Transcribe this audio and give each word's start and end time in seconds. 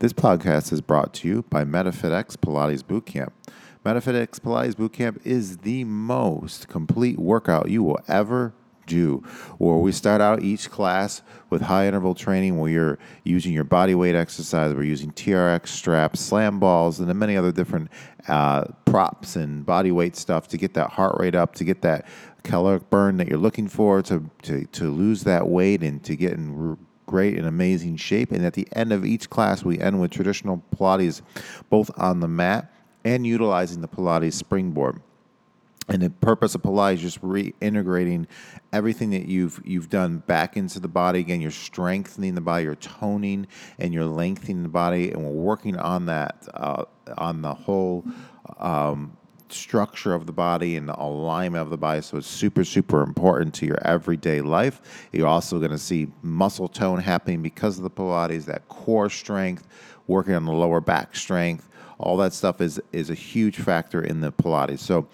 This 0.00 0.14
podcast 0.14 0.72
is 0.72 0.80
brought 0.80 1.12
to 1.12 1.28
you 1.28 1.44
by 1.50 1.62
MetaFitX 1.62 2.38
Pilates 2.38 2.82
Bootcamp. 2.82 3.32
MetaFitX 3.84 4.40
Pilates 4.40 4.72
Bootcamp 4.72 5.20
is 5.26 5.58
the 5.58 5.84
most 5.84 6.68
complete 6.68 7.18
workout 7.18 7.68
you 7.68 7.82
will 7.82 8.00
ever 8.08 8.54
do. 8.86 9.18
Where 9.58 9.76
we 9.76 9.92
start 9.92 10.22
out 10.22 10.42
each 10.42 10.70
class 10.70 11.20
with 11.50 11.60
high 11.60 11.86
interval 11.86 12.14
training 12.14 12.58
where 12.58 12.70
you're 12.70 12.98
using 13.24 13.52
your 13.52 13.64
body 13.64 13.94
weight 13.94 14.14
exercise, 14.14 14.74
we're 14.74 14.84
using 14.84 15.12
TRX 15.12 15.68
straps, 15.68 16.20
slam 16.20 16.58
balls, 16.58 16.98
and 16.98 17.06
then 17.06 17.18
many 17.18 17.36
other 17.36 17.52
different 17.52 17.90
uh, 18.26 18.64
props 18.86 19.36
and 19.36 19.66
body 19.66 19.92
weight 19.92 20.16
stuff 20.16 20.48
to 20.48 20.56
get 20.56 20.72
that 20.72 20.88
heart 20.88 21.20
rate 21.20 21.34
up, 21.34 21.54
to 21.56 21.64
get 21.64 21.82
that 21.82 22.08
caloric 22.42 22.88
burn 22.88 23.18
that 23.18 23.28
you're 23.28 23.36
looking 23.36 23.68
for, 23.68 24.00
to, 24.00 24.30
to, 24.44 24.64
to 24.68 24.90
lose 24.90 25.24
that 25.24 25.46
weight 25.46 25.82
and 25.82 26.02
to 26.04 26.16
get 26.16 26.32
in 26.32 26.78
great 27.10 27.36
and 27.36 27.44
amazing 27.44 27.96
shape. 27.96 28.30
And 28.30 28.46
at 28.46 28.54
the 28.54 28.68
end 28.72 28.92
of 28.92 29.04
each 29.04 29.28
class, 29.28 29.64
we 29.64 29.80
end 29.80 30.00
with 30.00 30.12
traditional 30.12 30.62
Pilates, 30.76 31.22
both 31.68 31.90
on 31.96 32.20
the 32.20 32.28
mat 32.28 32.72
and 33.04 33.26
utilizing 33.26 33.80
the 33.80 33.88
Pilates 33.88 34.34
springboard. 34.34 35.02
And 35.88 36.02
the 36.02 36.10
purpose 36.10 36.54
of 36.54 36.62
Pilates 36.62 36.94
is 36.94 37.00
just 37.00 37.20
reintegrating 37.20 38.26
everything 38.72 39.10
that 39.10 39.26
you've 39.26 39.60
you've 39.64 39.88
done 39.88 40.18
back 40.18 40.56
into 40.56 40.78
the 40.78 40.86
body. 40.86 41.18
Again, 41.18 41.40
you're 41.40 41.50
strengthening 41.50 42.36
the 42.36 42.40
body, 42.40 42.62
you're 42.62 42.76
toning, 42.76 43.48
and 43.80 43.92
you're 43.92 44.06
lengthening 44.06 44.62
the 44.62 44.68
body. 44.68 45.10
And 45.10 45.24
we're 45.24 45.32
working 45.32 45.76
on 45.76 46.06
that 46.06 46.46
uh, 46.54 46.84
on 47.18 47.42
the 47.42 47.54
whole 47.54 48.04
um, 48.58 49.16
structure 49.52 50.14
of 50.14 50.26
the 50.26 50.32
body 50.32 50.76
and 50.76 50.88
the 50.88 51.00
alignment 51.00 51.62
of 51.62 51.70
the 51.70 51.76
body. 51.76 52.00
So 52.00 52.18
it's 52.18 52.26
super, 52.26 52.64
super 52.64 53.02
important 53.02 53.54
to 53.56 53.66
your 53.66 53.78
everyday 53.86 54.40
life. 54.40 55.08
You're 55.12 55.26
also 55.26 55.58
going 55.58 55.70
to 55.70 55.78
see 55.78 56.08
muscle 56.22 56.68
tone 56.68 57.00
happening 57.00 57.42
because 57.42 57.78
of 57.78 57.84
the 57.84 57.90
Pilates, 57.90 58.44
that 58.46 58.68
core 58.68 59.10
strength, 59.10 59.66
working 60.06 60.34
on 60.34 60.44
the 60.44 60.52
lower 60.52 60.80
back 60.80 61.16
strength. 61.16 61.68
All 61.98 62.16
that 62.18 62.32
stuff 62.32 62.60
is 62.62 62.80
is 62.92 63.10
a 63.10 63.14
huge 63.14 63.58
factor 63.58 64.02
in 64.02 64.20
the 64.20 64.32
Pilates. 64.32 64.78
So 64.78 65.06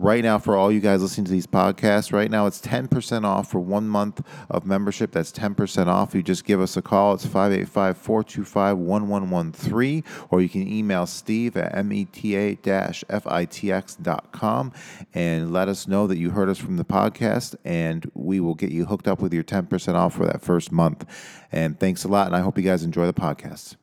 right 0.00 0.24
now 0.24 0.38
for 0.38 0.56
all 0.56 0.72
you 0.72 0.80
guys 0.80 1.02
listening 1.02 1.26
to 1.26 1.30
these 1.30 1.46
podcasts 1.46 2.10
right 2.10 2.30
now 2.30 2.46
it's 2.46 2.62
10% 2.62 3.24
off 3.24 3.50
for 3.50 3.60
one 3.60 3.86
month 3.88 4.22
of 4.48 4.64
membership. 4.64 5.10
That's 5.12 5.30
10% 5.32 5.88
off. 5.88 6.14
You 6.14 6.22
just 6.22 6.44
give 6.44 6.60
us 6.60 6.76
a 6.76 6.82
call. 6.82 7.14
It's 7.14 7.26
585-425-1113 7.26 10.04
or 10.30 10.40
you 10.40 10.48
can 10.48 10.66
email 10.66 11.06
steve 11.06 11.56
at 11.56 11.84
meta-fitx.com 11.84 14.72
and 15.14 15.52
let 15.52 15.68
us 15.68 15.86
know 15.86 16.06
that 16.06 16.16
you 16.16 16.30
heard 16.30 16.48
us 16.48 16.56
from 16.58 16.78
the 16.78 16.84
podcast 16.84 17.54
and 17.64 18.10
we 18.14 18.40
will 18.40 18.54
get 18.54 18.70
you 18.70 18.86
hooked 18.86 19.06
up 19.06 19.20
with 19.20 19.34
your 19.34 19.44
10% 19.44 19.94
off 19.94 20.14
for 20.14 20.24
that 20.24 20.40
first 20.40 20.72
month. 20.72 21.04
And 21.52 21.78
thanks 21.78 22.04
a 22.04 22.08
lot 22.08 22.26
and 22.26 22.34
i 22.36 22.40
hope 22.40 22.56
you 22.56 22.64
guys 22.64 22.84
enjoy 22.84 23.04
the 23.06 23.12
podcast 23.12 23.76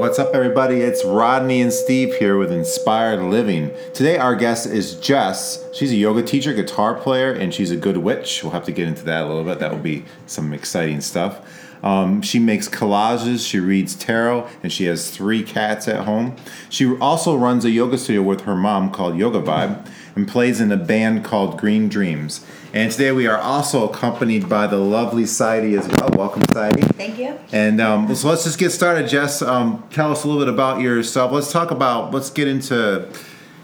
What's 0.00 0.18
up, 0.18 0.34
everybody? 0.34 0.76
It's 0.76 1.04
Rodney 1.04 1.60
and 1.60 1.70
Steve 1.70 2.14
here 2.14 2.38
with 2.38 2.50
Inspired 2.50 3.20
Living. 3.20 3.70
Today, 3.92 4.16
our 4.16 4.34
guest 4.34 4.64
is 4.64 4.94
Jess. 4.94 5.62
She's 5.74 5.92
a 5.92 5.94
yoga 5.94 6.22
teacher, 6.22 6.54
guitar 6.54 6.94
player, 6.94 7.34
and 7.34 7.52
she's 7.52 7.70
a 7.70 7.76
good 7.76 7.98
witch. 7.98 8.42
We'll 8.42 8.52
have 8.52 8.64
to 8.64 8.72
get 8.72 8.88
into 8.88 9.04
that 9.04 9.24
a 9.24 9.26
little 9.26 9.44
bit. 9.44 9.58
That 9.58 9.70
will 9.70 9.78
be 9.78 10.06
some 10.24 10.54
exciting 10.54 11.02
stuff. 11.02 11.46
Um, 11.84 12.22
she 12.22 12.38
makes 12.38 12.66
collages, 12.66 13.46
she 13.46 13.60
reads 13.60 13.94
tarot, 13.94 14.48
and 14.62 14.72
she 14.72 14.86
has 14.86 15.10
three 15.10 15.42
cats 15.42 15.86
at 15.86 16.06
home. 16.06 16.34
She 16.70 16.96
also 16.96 17.36
runs 17.36 17.66
a 17.66 17.70
yoga 17.70 17.98
studio 17.98 18.22
with 18.22 18.40
her 18.42 18.56
mom 18.56 18.90
called 18.92 19.18
Yoga 19.18 19.42
Vibe 19.42 19.86
and 20.16 20.26
plays 20.26 20.62
in 20.62 20.72
a 20.72 20.78
band 20.78 21.26
called 21.26 21.58
Green 21.58 21.90
Dreams. 21.90 22.42
And 22.72 22.92
today 22.92 23.10
we 23.10 23.26
are 23.26 23.36
also 23.36 23.88
accompanied 23.88 24.48
by 24.48 24.68
the 24.68 24.76
lovely 24.76 25.24
Saidi 25.24 25.76
as 25.76 25.88
well. 25.88 26.10
Welcome, 26.16 26.42
Saidi. 26.42 26.84
Thank 26.94 27.18
you. 27.18 27.36
And 27.50 27.80
um, 27.80 28.14
so 28.14 28.28
let's 28.28 28.44
just 28.44 28.60
get 28.60 28.70
started, 28.70 29.08
Jess. 29.08 29.42
Um, 29.42 29.84
tell 29.90 30.12
us 30.12 30.22
a 30.22 30.28
little 30.28 30.40
bit 30.40 30.52
about 30.52 30.80
yourself. 30.80 31.32
Let's 31.32 31.50
talk 31.50 31.72
about, 31.72 32.12
let's 32.12 32.30
get 32.30 32.46
into 32.46 33.08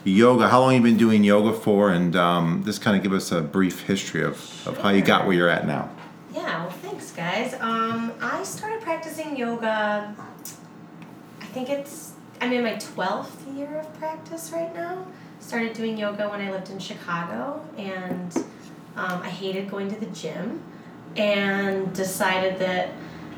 yoga. 0.03 0.49
How 0.49 0.61
long 0.61 0.75
you 0.75 0.81
been 0.81 0.97
doing 0.97 1.23
yoga 1.23 1.57
for? 1.57 1.93
And 1.93 2.17
um, 2.17 2.65
just 2.65 2.83
kind 2.83 2.97
of 2.97 3.03
give 3.05 3.13
us 3.13 3.31
a 3.31 3.43
brief 3.43 3.83
history 3.83 4.25
of, 4.25 4.67
of 4.67 4.79
how 4.79 4.89
you 4.89 5.03
got 5.03 5.25
where 5.25 5.37
you're 5.37 5.49
at 5.49 5.69
now. 5.69 5.89
Yeah, 6.35 6.65
well, 6.65 6.71
thanks, 6.71 7.13
guys. 7.13 7.55
Um, 7.61 8.13
I 8.21 8.43
started 8.43 8.83
practicing 8.83 9.37
yoga, 9.37 10.17
I 11.41 11.45
think 11.47 11.71
it's, 11.71 12.15
I'm 12.41 12.53
in 12.53 12.65
my 12.65 12.75
12th 12.75 13.57
year 13.57 13.79
of 13.79 13.99
practice 14.01 14.51
right 14.53 14.75
now. 14.75 15.07
Started 15.39 15.75
doing 15.75 15.97
yoga 15.97 16.29
when 16.29 16.41
I 16.41 16.51
lived 16.51 16.71
in 16.71 16.79
Chicago, 16.81 17.65
and 17.79 18.35
um, 18.97 19.23
I 19.23 19.29
hated 19.29 19.71
going 19.71 19.89
to 19.93 20.01
the 20.01 20.07
gym, 20.07 20.63
and 21.17 21.93
decided 21.95 22.59
that 22.59 22.91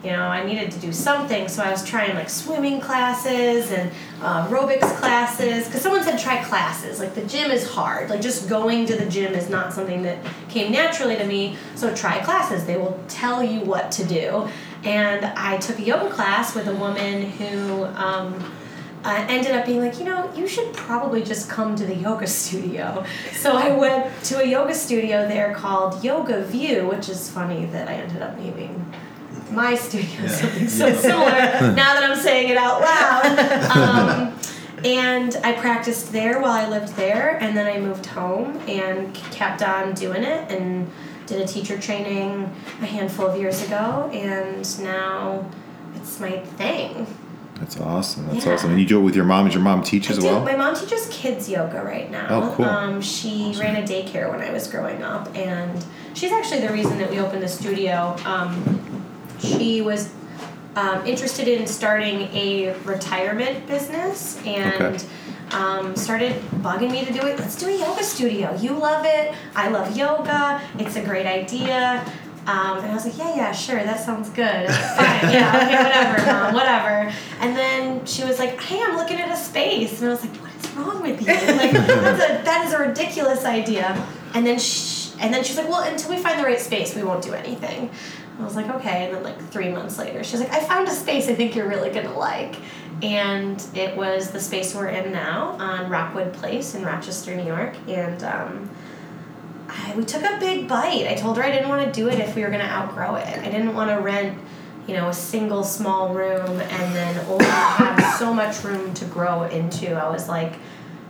you 0.02 0.12
know, 0.12 0.22
I 0.22 0.44
needed 0.44 0.70
to 0.72 0.78
do 0.78 0.92
something, 0.92 1.48
so 1.48 1.62
I 1.62 1.72
was 1.72 1.84
trying 1.84 2.14
like 2.14 2.30
swimming 2.30 2.80
classes 2.80 3.72
and 3.72 3.90
uh, 4.22 4.46
aerobics 4.46 4.96
classes. 4.96 5.66
Because 5.66 5.82
someone 5.82 6.04
said 6.04 6.18
try 6.18 6.42
classes. 6.44 7.00
Like 7.00 7.14
the 7.14 7.24
gym 7.24 7.50
is 7.50 7.68
hard. 7.68 8.08
Like 8.08 8.20
just 8.20 8.48
going 8.48 8.86
to 8.86 8.96
the 8.96 9.06
gym 9.06 9.34
is 9.34 9.50
not 9.50 9.72
something 9.72 10.02
that 10.02 10.18
came 10.48 10.70
naturally 10.70 11.16
to 11.16 11.24
me. 11.24 11.56
So 11.74 11.92
try 11.94 12.22
classes. 12.22 12.64
They 12.64 12.76
will 12.76 12.98
tell 13.08 13.42
you 13.42 13.60
what 13.60 13.90
to 13.92 14.04
do. 14.04 14.48
And 14.84 15.24
I 15.24 15.56
took 15.56 15.80
a 15.80 15.82
yoga 15.82 16.10
class 16.14 16.54
with 16.54 16.68
a 16.68 16.74
woman 16.76 17.22
who 17.32 17.84
um, 17.84 18.34
uh, 19.04 19.26
ended 19.28 19.52
up 19.52 19.66
being 19.66 19.80
like, 19.80 19.98
you 19.98 20.04
know, 20.04 20.30
you 20.34 20.46
should 20.46 20.72
probably 20.74 21.22
just 21.22 21.48
come 21.48 21.76
to 21.76 21.86
the 21.86 21.94
yoga 21.94 22.26
studio. 22.40 23.04
So 23.32 23.52
I 23.52 23.70
went 23.70 24.12
to 24.24 24.40
a 24.40 24.46
yoga 24.46 24.74
studio 24.74 25.26
there 25.26 25.54
called 25.54 26.02
Yoga 26.02 26.44
View, 26.44 26.86
which 26.88 27.08
is 27.08 27.30
funny 27.30 27.66
that 27.66 27.88
I 27.88 27.94
ended 27.94 28.22
up 28.22 28.38
naming 28.38 28.92
my 29.50 29.74
studio 29.74 30.22
yeah. 30.22 30.28
something 30.28 30.68
so 30.68 30.92
similar 30.94 31.30
now 31.74 31.94
that 31.94 32.02
I'm 32.02 32.18
saying 32.18 32.50
it 32.50 32.56
out 32.56 32.80
loud. 32.80 33.68
Um, 33.78 34.38
and 34.84 35.36
I 35.42 35.52
practiced 35.54 36.12
there 36.12 36.40
while 36.40 36.52
I 36.52 36.68
lived 36.68 36.94
there, 36.94 37.36
and 37.40 37.56
then 37.56 37.66
I 37.66 37.80
moved 37.80 38.06
home 38.06 38.56
and 38.68 39.12
kept 39.14 39.62
on 39.62 39.94
doing 39.94 40.22
it 40.22 40.50
and 40.50 40.90
did 41.26 41.40
a 41.40 41.46
teacher 41.46 41.78
training 41.78 42.44
a 42.80 42.86
handful 42.86 43.26
of 43.26 43.38
years 43.38 43.62
ago, 43.64 44.08
and 44.12 44.82
now 44.82 45.48
it's 45.96 46.20
my 46.20 46.38
thing. 46.38 47.06
That's 47.60 47.80
awesome. 47.80 48.28
That's 48.28 48.46
yeah. 48.46 48.52
awesome. 48.52 48.70
And 48.70 48.80
you 48.80 48.86
do 48.86 49.00
it 49.00 49.02
with 49.02 49.16
your 49.16 49.24
mom. 49.24 49.46
Does 49.46 49.54
your 49.54 49.62
mom 49.62 49.82
teach 49.82 50.10
as 50.10 50.20
well? 50.20 50.44
My 50.44 50.56
mom 50.56 50.76
teaches 50.76 51.08
kids 51.10 51.48
yoga 51.48 51.82
right 51.82 52.10
now. 52.10 52.26
Oh, 52.30 52.54
cool. 52.54 52.66
Um, 52.66 53.00
she 53.00 53.50
awesome. 53.50 53.62
ran 53.62 53.82
a 53.82 53.86
daycare 53.86 54.30
when 54.30 54.40
I 54.40 54.52
was 54.52 54.68
growing 54.68 55.02
up, 55.02 55.34
and 55.36 55.84
she's 56.14 56.30
actually 56.32 56.60
the 56.60 56.72
reason 56.72 56.98
that 56.98 57.10
we 57.10 57.18
opened 57.18 57.42
the 57.42 57.48
studio. 57.48 58.16
Um, 58.24 58.80
she 59.40 59.80
was 59.80 60.12
um, 60.76 61.04
interested 61.06 61.48
in 61.48 61.66
starting 61.66 62.22
a 62.32 62.74
retirement 62.84 63.66
business 63.66 64.40
and 64.46 64.82
okay. 64.82 65.04
um, 65.50 65.96
started 65.96 66.40
bugging 66.62 66.92
me 66.92 67.04
to 67.04 67.12
do 67.12 67.20
it. 67.26 67.38
Let's 67.38 67.56
do 67.56 67.66
a 67.66 67.76
yoga 67.76 68.04
studio. 68.04 68.56
You 68.56 68.72
love 68.72 69.04
it. 69.04 69.34
I 69.56 69.68
love 69.68 69.96
yoga. 69.96 70.62
It's 70.78 70.96
a 70.96 71.02
great 71.02 71.26
idea. 71.26 72.04
Um, 72.48 72.78
and 72.78 72.86
I 72.86 72.94
was 72.94 73.04
like, 73.04 73.18
yeah, 73.18 73.36
yeah, 73.36 73.52
sure, 73.52 73.76
that 73.76 74.00
sounds 74.00 74.30
good. 74.30 74.70
Fine, 74.70 75.30
yeah, 75.30 75.52
okay, 75.54 75.84
whatever, 75.84 76.32
mom, 76.32 76.54
whatever. 76.54 77.14
And 77.40 77.54
then 77.54 78.06
she 78.06 78.24
was 78.24 78.38
like, 78.38 78.58
hey, 78.58 78.80
I'm 78.82 78.96
looking 78.96 79.20
at 79.20 79.30
a 79.30 79.36
space. 79.36 80.00
And 80.00 80.08
I 80.08 80.12
was 80.14 80.24
like, 80.24 80.34
what 80.36 80.54
is 80.56 80.70
wrong 80.72 81.02
with 81.02 81.20
you? 81.20 81.26
Like, 81.26 81.72
that's 81.72 82.24
a, 82.24 82.44
that 82.44 82.64
is 82.66 82.72
a 82.72 82.78
ridiculous 82.78 83.44
idea. 83.44 84.02
And 84.32 84.46
then 84.46 84.58
she, 84.58 85.12
and 85.20 85.34
then 85.34 85.44
she's 85.44 85.58
like, 85.58 85.68
well, 85.68 85.82
until 85.82 86.08
we 86.08 86.22
find 86.22 86.40
the 86.40 86.44
right 86.44 86.58
space, 86.58 86.96
we 86.96 87.02
won't 87.02 87.22
do 87.22 87.34
anything. 87.34 87.90
I 88.38 88.44
was 88.44 88.56
like, 88.56 88.70
okay. 88.76 89.04
And 89.04 89.16
then 89.16 89.22
like 89.24 89.38
three 89.50 89.68
months 89.68 89.98
later, 89.98 90.24
she's 90.24 90.40
like, 90.40 90.50
I 90.50 90.60
found 90.60 90.88
a 90.88 90.92
space 90.92 91.28
I 91.28 91.34
think 91.34 91.54
you're 91.54 91.68
really 91.68 91.90
gonna 91.90 92.16
like. 92.16 92.56
And 93.02 93.62
it 93.74 93.94
was 93.94 94.30
the 94.30 94.40
space 94.40 94.74
we're 94.74 94.88
in 94.88 95.12
now 95.12 95.56
on 95.58 95.90
Rockwood 95.90 96.32
Place 96.32 96.74
in 96.74 96.82
Rochester, 96.82 97.36
New 97.36 97.44
York. 97.44 97.74
And 97.88 98.22
um, 98.24 98.70
I, 99.68 99.94
we 99.96 100.04
took 100.04 100.22
a 100.22 100.38
big 100.38 100.66
bite. 100.66 101.06
I 101.06 101.14
told 101.14 101.36
her 101.36 101.42
I 101.42 101.50
didn't 101.50 101.68
want 101.68 101.84
to 101.84 101.92
do 101.92 102.08
it 102.08 102.18
if 102.18 102.34
we 102.34 102.42
were 102.42 102.50
gonna 102.50 102.64
outgrow 102.64 103.16
it. 103.16 103.38
I 103.38 103.50
didn't 103.50 103.74
want 103.74 103.90
to 103.90 103.96
rent, 103.96 104.38
you 104.86 104.94
know, 104.94 105.08
a 105.08 105.14
single 105.14 105.62
small 105.62 106.14
room 106.14 106.60
and 106.60 106.94
then 106.94 107.24
only 107.26 107.44
have 107.44 108.16
so 108.16 108.32
much 108.32 108.64
room 108.64 108.94
to 108.94 109.04
grow 109.06 109.44
into. 109.44 109.92
I 109.92 110.08
was 110.10 110.28
like, 110.28 110.54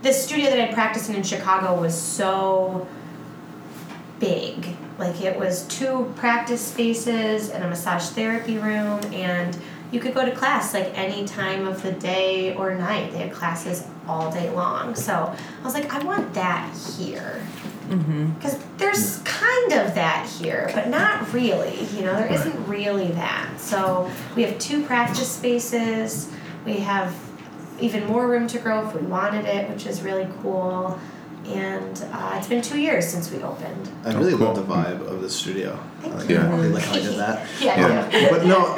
the 0.01 0.13
studio 0.13 0.49
that 0.49 0.59
I'd 0.59 0.73
practiced 0.73 1.09
in 1.09 1.15
in 1.15 1.23
Chicago 1.23 1.79
was 1.79 1.99
so 1.99 2.87
big 4.19 4.75
like 4.99 5.21
it 5.21 5.39
was 5.39 5.63
two 5.67 6.13
practice 6.17 6.59
spaces 6.59 7.49
and 7.49 7.63
a 7.63 7.67
massage 7.69 8.09
therapy 8.09 8.57
room, 8.57 8.99
and 9.13 9.57
you 9.91 9.99
could 10.01 10.13
go 10.13 10.25
to 10.25 10.35
class 10.35 10.73
like 10.73 10.95
any 10.97 11.25
time 11.25 11.65
of 11.65 11.81
the 11.81 11.93
day 11.93 12.53
or 12.55 12.75
night. 12.75 13.13
They 13.13 13.19
had 13.19 13.31
classes 13.31 13.87
all 14.07 14.29
day 14.29 14.49
long. 14.49 14.93
So 14.95 15.13
I 15.13 15.63
was 15.63 15.73
like, 15.73 15.93
I 15.93 16.03
want 16.03 16.33
that 16.33 16.75
here. 16.97 17.41
Because 17.89 18.55
mm-hmm. 18.55 18.77
there's 18.77 19.17
kind 19.19 19.73
of 19.73 19.95
that 19.95 20.29
here, 20.39 20.69
but 20.75 20.89
not 20.89 21.33
really. 21.33 21.85
You 21.95 22.03
know, 22.03 22.15
there 22.15 22.31
not 22.31 22.67
really 22.67 23.07
that. 23.13 23.59
So 23.59 24.09
we 24.35 24.43
have 24.43 24.59
two 24.59 24.83
practice 24.85 25.31
spaces. 25.31 26.31
We 26.65 26.77
have 26.77 27.15
even 27.79 28.05
more 28.05 28.27
room 28.27 28.47
to 28.47 28.59
grow 28.59 28.87
if 28.87 28.93
we 28.93 29.01
wanted 29.01 29.45
it, 29.45 29.69
which 29.69 29.85
is 29.85 30.01
really 30.01 30.27
cool. 30.41 30.99
And 31.49 32.05
uh, 32.13 32.35
it's 32.37 32.47
been 32.47 32.61
two 32.61 32.79
years 32.79 33.07
since 33.07 33.31
we 33.31 33.41
opened. 33.41 33.89
I 34.05 34.13
really 34.13 34.33
Oh, 34.33 34.37
cool. 34.37 34.47
love 34.53 34.55
the 34.67 34.73
vibe 34.73 35.07
of 35.07 35.21
the 35.21 35.29
studio. 35.29 35.79
Thank 36.01 36.13
I 36.13 36.17
like, 36.19 36.29
you. 36.29 36.37
I 36.37 36.41
really 36.49 36.69
like 36.69 36.83
how 36.83 36.93
I 36.93 36.99
did 36.99 37.17
that. 37.17 37.47
Yeah, 37.59 38.09
Yeah. 38.11 38.29
But 38.29 38.45
no, 38.45 38.75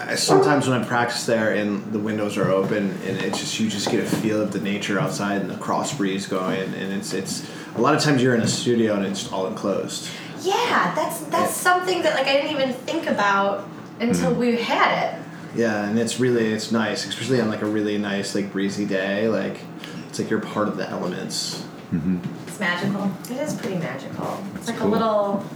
I, 0.00 0.16
sometimes 0.16 0.66
when 0.68 0.80
I 0.80 0.84
practice 0.84 1.26
there 1.26 1.52
and 1.54 1.92
the 1.92 1.98
windows 2.00 2.36
are 2.36 2.50
open 2.50 2.90
and 3.06 3.18
it's 3.18 3.38
just 3.38 3.60
you 3.60 3.68
just 3.70 3.90
get 3.90 4.00
a 4.02 4.06
feel 4.06 4.42
of 4.42 4.52
the 4.52 4.60
nature 4.60 4.98
outside 4.98 5.40
and 5.40 5.48
the 5.48 5.56
cross 5.58 5.96
breeze 5.96 6.26
going 6.26 6.74
and 6.74 6.92
it's 6.92 7.12
it's 7.12 7.48
a 7.76 7.80
lot 7.80 7.94
of 7.94 8.02
times 8.02 8.20
you're 8.22 8.34
in 8.34 8.40
a 8.42 8.48
studio 8.48 8.94
and 8.94 9.06
it's 9.06 9.30
all 9.32 9.46
enclosed. 9.46 10.08
Yeah, 10.42 10.92
that's 10.96 11.20
that's 11.26 11.54
something 11.54 12.02
that 12.02 12.14
like 12.14 12.26
I 12.26 12.32
didn't 12.34 12.50
even 12.50 12.72
think 12.72 13.06
about 13.06 13.68
until 14.00 14.30
Mm-hmm. 14.32 14.40
we 14.40 14.56
had 14.56 15.14
it. 15.14 15.22
Yeah, 15.56 15.88
and 15.88 15.98
it's 15.98 16.18
really 16.18 16.52
it's 16.52 16.72
nice, 16.72 17.06
especially 17.06 17.40
on 17.40 17.48
like 17.48 17.62
a 17.62 17.66
really 17.66 17.96
nice 17.96 18.34
like 18.34 18.50
breezy 18.52 18.86
day. 18.86 19.28
Like 19.28 19.60
it's 20.08 20.18
like 20.18 20.28
you're 20.30 20.40
part 20.40 20.66
of 20.68 20.76
the 20.76 20.88
elements. 20.90 21.64
It's 21.92 22.60
magical. 22.60 23.10
It 23.30 23.40
is 23.40 23.54
pretty 23.54 23.76
magical. 23.78 24.42
It's 24.56 24.68
like 24.68 24.76
cool. 24.78 24.88
a 24.88 24.90
little, 24.90 25.46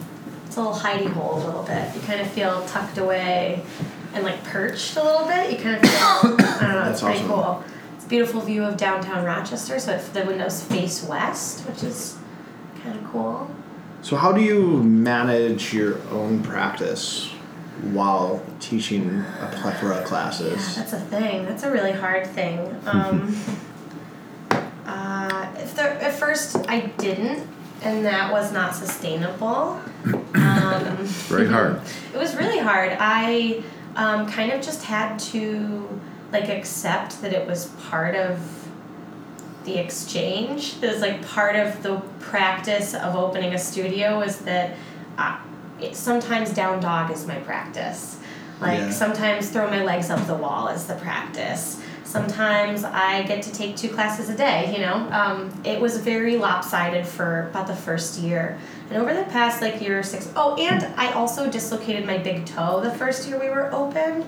it's 0.47 0.57
a 0.57 0.61
little 0.63 0.77
hidey 0.77 1.07
hole 1.13 1.43
a 1.43 1.45
little 1.45 1.63
bit. 1.63 1.95
You 1.95 2.01
kind 2.03 2.21
of 2.21 2.31
feel 2.31 2.65
tucked 2.67 2.99
away 2.99 3.63
and 4.15 4.25
like 4.25 4.43
perched 4.45 4.97
a 4.97 5.03
little 5.03 5.27
bit. 5.27 5.51
You 5.53 5.59
kind 5.59 5.77
of 5.77 5.83
feel, 5.83 5.91
I 6.01 6.21
don't 6.23 6.39
know, 6.39 6.85
That's 6.85 6.91
it's 6.93 7.03
pretty 7.03 7.19
awesome. 7.21 7.29
cool. 7.29 7.65
It's 7.97 8.05
a 8.07 8.09
beautiful 8.09 8.41
view 8.41 8.65
of 8.65 8.77
downtown 8.77 9.25
Rochester, 9.25 9.79
so 9.79 9.99
the 10.13 10.25
windows 10.25 10.63
face 10.63 11.03
west, 11.05 11.67
which 11.69 11.83
is 11.83 12.17
kind 12.83 12.99
of 12.99 13.05
cool. 13.11 13.51
So 14.03 14.17
how 14.17 14.33
do 14.33 14.41
you 14.41 14.83
manage 14.83 15.73
your 15.73 15.99
own 16.11 16.43
practice 16.43 17.31
while 17.93 18.43
teaching 18.59 19.25
a 19.41 19.51
plethora 19.55 19.97
of 19.97 20.01
Yeah, 20.03 20.07
classes? 20.07 20.77
that's 20.77 20.93
a 20.93 21.01
thing. 21.01 21.45
That's 21.47 21.63
a 21.63 21.71
really 21.71 21.93
hard 21.93 22.27
thing. 22.27 22.75
Um, 22.87 23.37
uh, 25.63 25.65
if 25.65 25.75
there, 25.75 25.91
at 26.01 26.15
first 26.15 26.57
I 26.69 26.81
didn't, 26.99 27.47
and 27.83 28.05
that 28.05 28.33
was 28.33 28.53
not 28.53 28.75
sustainable. 28.75 29.81
Um, 30.35 30.97
Very 31.29 31.49
hard. 31.49 31.81
It 32.15 32.19
was 32.19 32.37
really 32.37 32.59
hard. 32.59 32.95
I 33.01 33.63
um, 33.97 34.27
kind 34.31 34.53
of 34.53 34.61
just 34.61 34.85
had 34.85 35.19
to 35.33 35.89
like 36.31 36.49
accept 36.49 37.23
that 37.23 37.33
it 37.33 37.47
was 37.47 37.67
part 37.89 38.15
of 38.15 38.39
the 39.65 39.79
exchange. 39.79 40.77
It 40.83 40.91
was 40.93 41.01
like 41.01 41.27
part 41.27 41.57
of 41.57 41.83
the 41.83 41.97
practice 42.21 42.95
of 42.95 43.17
opening 43.17 43.55
a 43.55 43.59
studio 43.59 44.21
is 44.21 44.39
that 44.41 44.77
I, 45.17 45.41
it, 45.81 45.97
sometimes 45.97 46.53
down 46.53 46.81
dog 46.81 47.11
is 47.11 47.27
my 47.27 47.37
practice. 47.37 48.19
Like 48.61 48.79
Yeah. 48.79 48.91
sometimes 48.91 49.51
throw 49.51 49.69
my 49.71 49.83
legs 49.83 50.11
up 50.11 50.27
the 50.27 50.35
wall 50.35 50.69
is 50.69 50.87
the 50.87 50.95
practice. 50.97 51.82
Sometimes 52.13 52.85
I 52.85 53.23
get 53.23 53.43
to 53.45 53.53
take 53.53 53.75
two 53.75 53.89
classes 53.89 54.29
a 54.29 54.37
day. 54.37 54.71
You 54.75 54.81
know, 54.81 55.09
um, 55.13 55.51
it 55.65 55.81
was 55.81 55.97
very 55.97 56.37
lopsided 56.37 57.07
for 57.07 57.49
about 57.49 57.67
the 57.67 57.75
first 57.75 58.19
year, 58.19 58.59
and 58.91 58.99
over 58.99 59.15
the 59.15 59.25
past 59.31 59.63
like 59.63 59.81
year 59.81 59.99
or 59.99 60.03
six. 60.03 60.31
Oh, 60.37 60.55
and 60.57 60.85
I 60.99 61.13
also 61.13 61.51
dislocated 61.51 62.05
my 62.05 62.19
big 62.19 62.45
toe 62.45 62.83
the 62.83 62.91
first 62.91 63.27
year 63.27 63.41
we 63.41 63.49
were 63.49 63.73
open. 63.73 64.27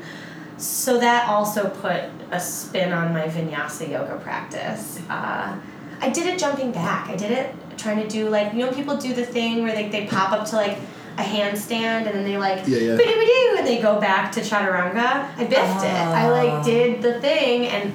So 0.57 0.99
that 0.99 1.29
also 1.29 1.69
put 1.69 2.05
a 2.31 2.41
spin 2.41 2.91
on 2.91 3.13
my 3.13 3.27
vinyasa 3.27 3.91
yoga 3.91 4.17
practice. 4.17 4.99
Uh, 5.11 5.55
I 6.01 6.09
did 6.09 6.27
it 6.27 6.39
jumping 6.39 6.73
back. 6.73 7.11
I 7.11 7.17
did 7.17 7.33
it 7.33 7.55
trying 7.77 8.01
to 8.01 8.09
do 8.09 8.31
like 8.31 8.55
you 8.55 8.61
know 8.61 8.73
people 8.73 8.97
do 8.97 9.13
the 9.13 9.27
thing 9.27 9.63
where 9.63 9.75
they, 9.75 9.91
they 9.91 10.07
pop 10.07 10.33
up 10.33 10.49
to 10.49 10.57
like 10.57 10.79
a 11.17 11.23
handstand 11.23 12.07
and 12.07 12.15
then 12.15 12.25
they 12.25 12.37
like 12.37 12.67
Yeah, 12.67 12.79
yeah. 12.79 12.97
"Bidoo-bidoo," 12.97 13.59
and 13.59 13.67
they 13.67 13.81
go 13.81 14.01
back 14.01 14.33
to 14.33 14.41
chaturanga. 14.41 15.29
I 15.37 15.45
biffed 15.45 15.85
it. 15.85 15.93
I 15.93 16.31
like 16.31 16.53
oh. 16.53 16.65
did 16.65 17.03
the 17.03 17.21
thing 17.21 17.67
and 17.67 17.95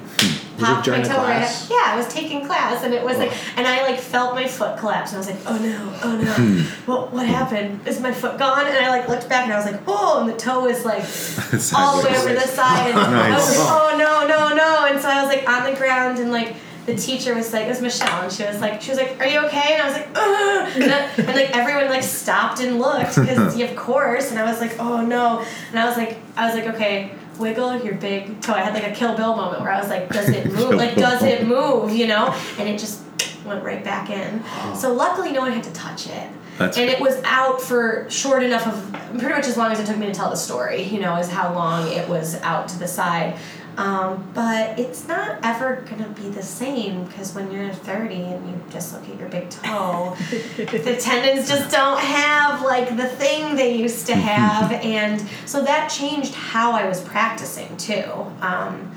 popped 0.58 0.86
my 0.86 0.94
during 0.94 1.02
the 1.02 1.08
toe 1.08 1.22
right 1.22 1.42
up. 1.42 1.70
Yeah, 1.70 1.82
I 1.86 1.96
was 1.96 2.08
taking 2.08 2.46
class 2.46 2.82
and 2.84 2.94
it 2.94 3.04
was 3.04 3.18
like 3.18 3.32
and 3.56 3.66
I 3.66 3.82
like 3.82 3.98
felt 3.98 4.34
my 4.34 4.46
foot 4.46 4.78
collapse 4.78 5.12
and 5.12 5.16
I 5.16 5.18
was 5.18 5.30
like, 5.30 5.40
oh 5.46 5.58
no, 5.58 5.98
oh 6.02 6.16
no. 6.16 6.62
what 6.86 7.12
what 7.12 7.26
happened? 7.26 7.86
Is 7.86 8.00
my 8.00 8.12
foot 8.12 8.38
gone? 8.38 8.66
And 8.66 8.76
I 8.76 8.88
like 8.88 9.08
looked 9.08 9.28
back 9.28 9.44
and 9.44 9.52
I 9.52 9.56
was 9.56 9.70
like, 9.70 9.82
oh, 9.86 10.20
and 10.20 10.30
the 10.30 10.36
toe 10.36 10.66
is 10.66 10.84
like 10.84 11.02
all 11.74 12.00
the 12.00 12.08
way 12.08 12.16
over 12.16 12.34
the 12.34 12.46
side. 12.46 12.90
And 12.90 12.98
I 12.98 13.34
was 13.34 13.58
like, 13.58 13.66
oh 13.68 13.96
no, 13.98 14.26
no, 14.26 14.54
no. 14.54 14.86
And 14.86 15.00
so 15.00 15.08
I 15.08 15.22
was 15.22 15.34
like 15.34 15.48
on 15.48 15.70
the 15.70 15.78
ground 15.78 16.18
and 16.18 16.30
like 16.32 16.56
the 16.86 16.94
teacher 16.94 17.34
was 17.34 17.52
like, 17.52 17.66
it 17.66 17.68
was 17.68 17.80
Michelle, 17.80 18.22
and 18.22 18.32
she 18.32 18.44
was 18.44 18.60
like, 18.60 18.80
she 18.80 18.90
was 18.90 18.98
like, 18.98 19.18
are 19.20 19.26
you 19.26 19.40
okay? 19.46 19.74
And 19.74 19.82
I 19.82 19.86
was 19.86 19.96
like, 19.96 20.08
Ugh! 20.14 20.82
and, 20.82 21.28
and 21.28 21.36
like 21.36 21.56
everyone 21.56 21.88
like 21.88 22.02
stopped 22.02 22.60
and 22.60 22.78
looked 22.78 23.16
because 23.16 23.58
of 23.60 23.76
course. 23.76 24.30
And 24.30 24.38
I 24.38 24.50
was 24.50 24.60
like, 24.60 24.78
oh 24.78 25.04
no. 25.04 25.44
And 25.70 25.78
I 25.78 25.86
was 25.86 25.96
like, 25.96 26.18
I 26.36 26.46
was 26.46 26.54
like, 26.54 26.74
okay. 26.74 27.12
Wiggle 27.38 27.82
your 27.82 27.94
big 27.94 28.42
toe. 28.42 28.52
I 28.52 28.60
had 28.60 28.74
like 28.74 28.86
a 28.86 28.94
Kill 28.94 29.16
Bill 29.16 29.34
moment 29.34 29.62
where 29.62 29.70
I 29.72 29.80
was 29.80 29.88
like, 29.88 30.10
"Does 30.10 30.28
it 30.28 30.44
move? 30.52 30.74
Like, 30.74 30.94
does 30.94 31.22
it 31.22 31.46
move? 31.46 31.90
You 31.90 32.06
know?" 32.06 32.38
And 32.58 32.68
it 32.68 32.78
just 32.78 33.02
went 33.46 33.64
right 33.64 33.82
back 33.82 34.10
in. 34.10 34.42
So 34.76 34.92
luckily, 34.92 35.32
no 35.32 35.40
one 35.40 35.52
had 35.52 35.64
to 35.64 35.72
touch 35.72 36.06
it 36.06 36.28
That's 36.58 36.76
and 36.76 36.90
it 36.90 37.00
was 37.00 37.18
out 37.24 37.62
for 37.62 38.04
short 38.10 38.42
enough 38.42 38.66
of 38.66 38.92
pretty 39.18 39.34
much 39.34 39.46
as 39.46 39.56
long 39.56 39.72
as 39.72 39.80
it 39.80 39.86
took 39.86 39.96
me 39.96 40.04
to 40.06 40.12
tell 40.12 40.28
the 40.28 40.36
story 40.36 40.82
you 40.82 41.00
know 41.00 41.16
is 41.16 41.30
how 41.30 41.54
long 41.54 41.88
it 41.88 42.06
was 42.10 42.34
out 42.42 42.68
to 42.68 42.78
the 42.78 42.86
side 42.86 43.38
um, 43.76 44.30
but 44.34 44.78
it's 44.78 45.06
not 45.06 45.38
ever 45.42 45.84
gonna 45.88 46.08
be 46.08 46.28
the 46.28 46.42
same 46.42 47.04
because 47.04 47.34
when 47.34 47.50
you're 47.50 47.72
30 47.72 48.14
and 48.14 48.48
you 48.48 48.60
dislocate 48.70 49.18
your 49.18 49.28
big 49.28 49.48
toe 49.50 50.16
the 50.56 50.96
tendons 51.00 51.48
just 51.48 51.70
don't 51.70 52.00
have 52.00 52.62
like 52.62 52.96
the 52.96 53.06
thing 53.06 53.56
they 53.56 53.76
used 53.76 54.06
to 54.06 54.14
have. 54.14 54.70
And 54.90 55.22
so 55.46 55.62
that 55.64 55.88
changed 55.88 56.34
how 56.34 56.72
i 56.72 56.88
was 56.88 57.00
practicing 57.00 57.76
too. 57.76 58.04
Um, 58.40 58.90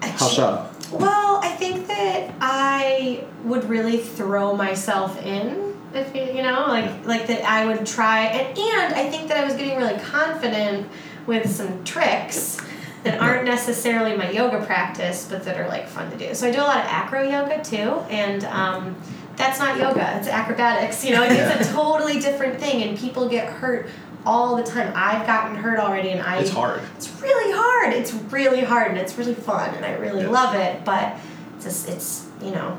How 0.00 0.26
so? 0.26 0.70
well, 0.92 1.40
I 1.42 1.48
think 1.48 1.86
that 1.88 2.32
I 2.40 3.24
would 3.44 3.68
really 3.68 3.98
throw 3.98 4.54
myself 4.54 5.20
in, 5.24 5.74
if 5.94 6.14
you, 6.14 6.22
you 6.22 6.42
know, 6.42 6.66
like 6.68 7.06
like 7.06 7.26
that 7.28 7.44
I 7.44 7.66
would 7.66 7.86
try, 7.86 8.26
and 8.26 8.58
and 8.58 8.94
I 8.94 9.08
think 9.08 9.28
that 9.28 9.38
I 9.38 9.44
was 9.44 9.54
getting 9.54 9.76
really 9.78 9.98
confident 10.00 10.88
with 11.26 11.50
some 11.50 11.82
tricks 11.84 12.58
that 13.04 13.20
aren't 13.20 13.44
necessarily 13.44 14.16
my 14.16 14.30
yoga 14.30 14.64
practice, 14.64 15.26
but 15.30 15.44
that 15.44 15.58
are 15.60 15.68
like 15.68 15.86
fun 15.86 16.10
to 16.10 16.16
do. 16.16 16.34
So 16.34 16.48
I 16.48 16.50
do 16.50 16.58
a 16.58 16.62
lot 16.62 16.78
of 16.78 16.86
acro 16.86 17.22
yoga 17.22 17.62
too, 17.62 18.00
and 18.10 18.44
um, 18.44 18.96
that's 19.36 19.58
not 19.58 19.78
yoga; 19.78 20.16
it's 20.18 20.28
acrobatics. 20.28 21.04
You 21.04 21.12
know, 21.12 21.22
it's 21.22 21.68
a 21.68 21.72
totally 21.72 22.18
different 22.20 22.58
thing, 22.58 22.82
and 22.82 22.98
people 22.98 23.28
get 23.28 23.46
hurt 23.52 23.88
all 24.26 24.56
the 24.56 24.62
time. 24.62 24.90
I've 24.96 25.26
gotten 25.26 25.54
hurt 25.56 25.78
already, 25.78 26.08
and 26.10 26.22
I 26.22 26.38
It's 26.38 26.50
hard. 26.50 26.80
it's 26.96 27.10
really 27.20 27.52
hard. 27.54 27.92
It's 27.92 28.12
really 28.12 28.64
hard, 28.64 28.88
and 28.90 28.98
it's 28.98 29.16
really 29.18 29.34
fun, 29.34 29.74
and 29.74 29.84
I 29.84 29.92
really 29.96 30.22
Yeah. 30.22 30.30
love 30.30 30.54
it. 30.54 30.82
But 30.84 31.16
it's 31.56 31.64
just, 31.66 31.88
it's 31.90 32.26
you 32.42 32.52
know, 32.52 32.78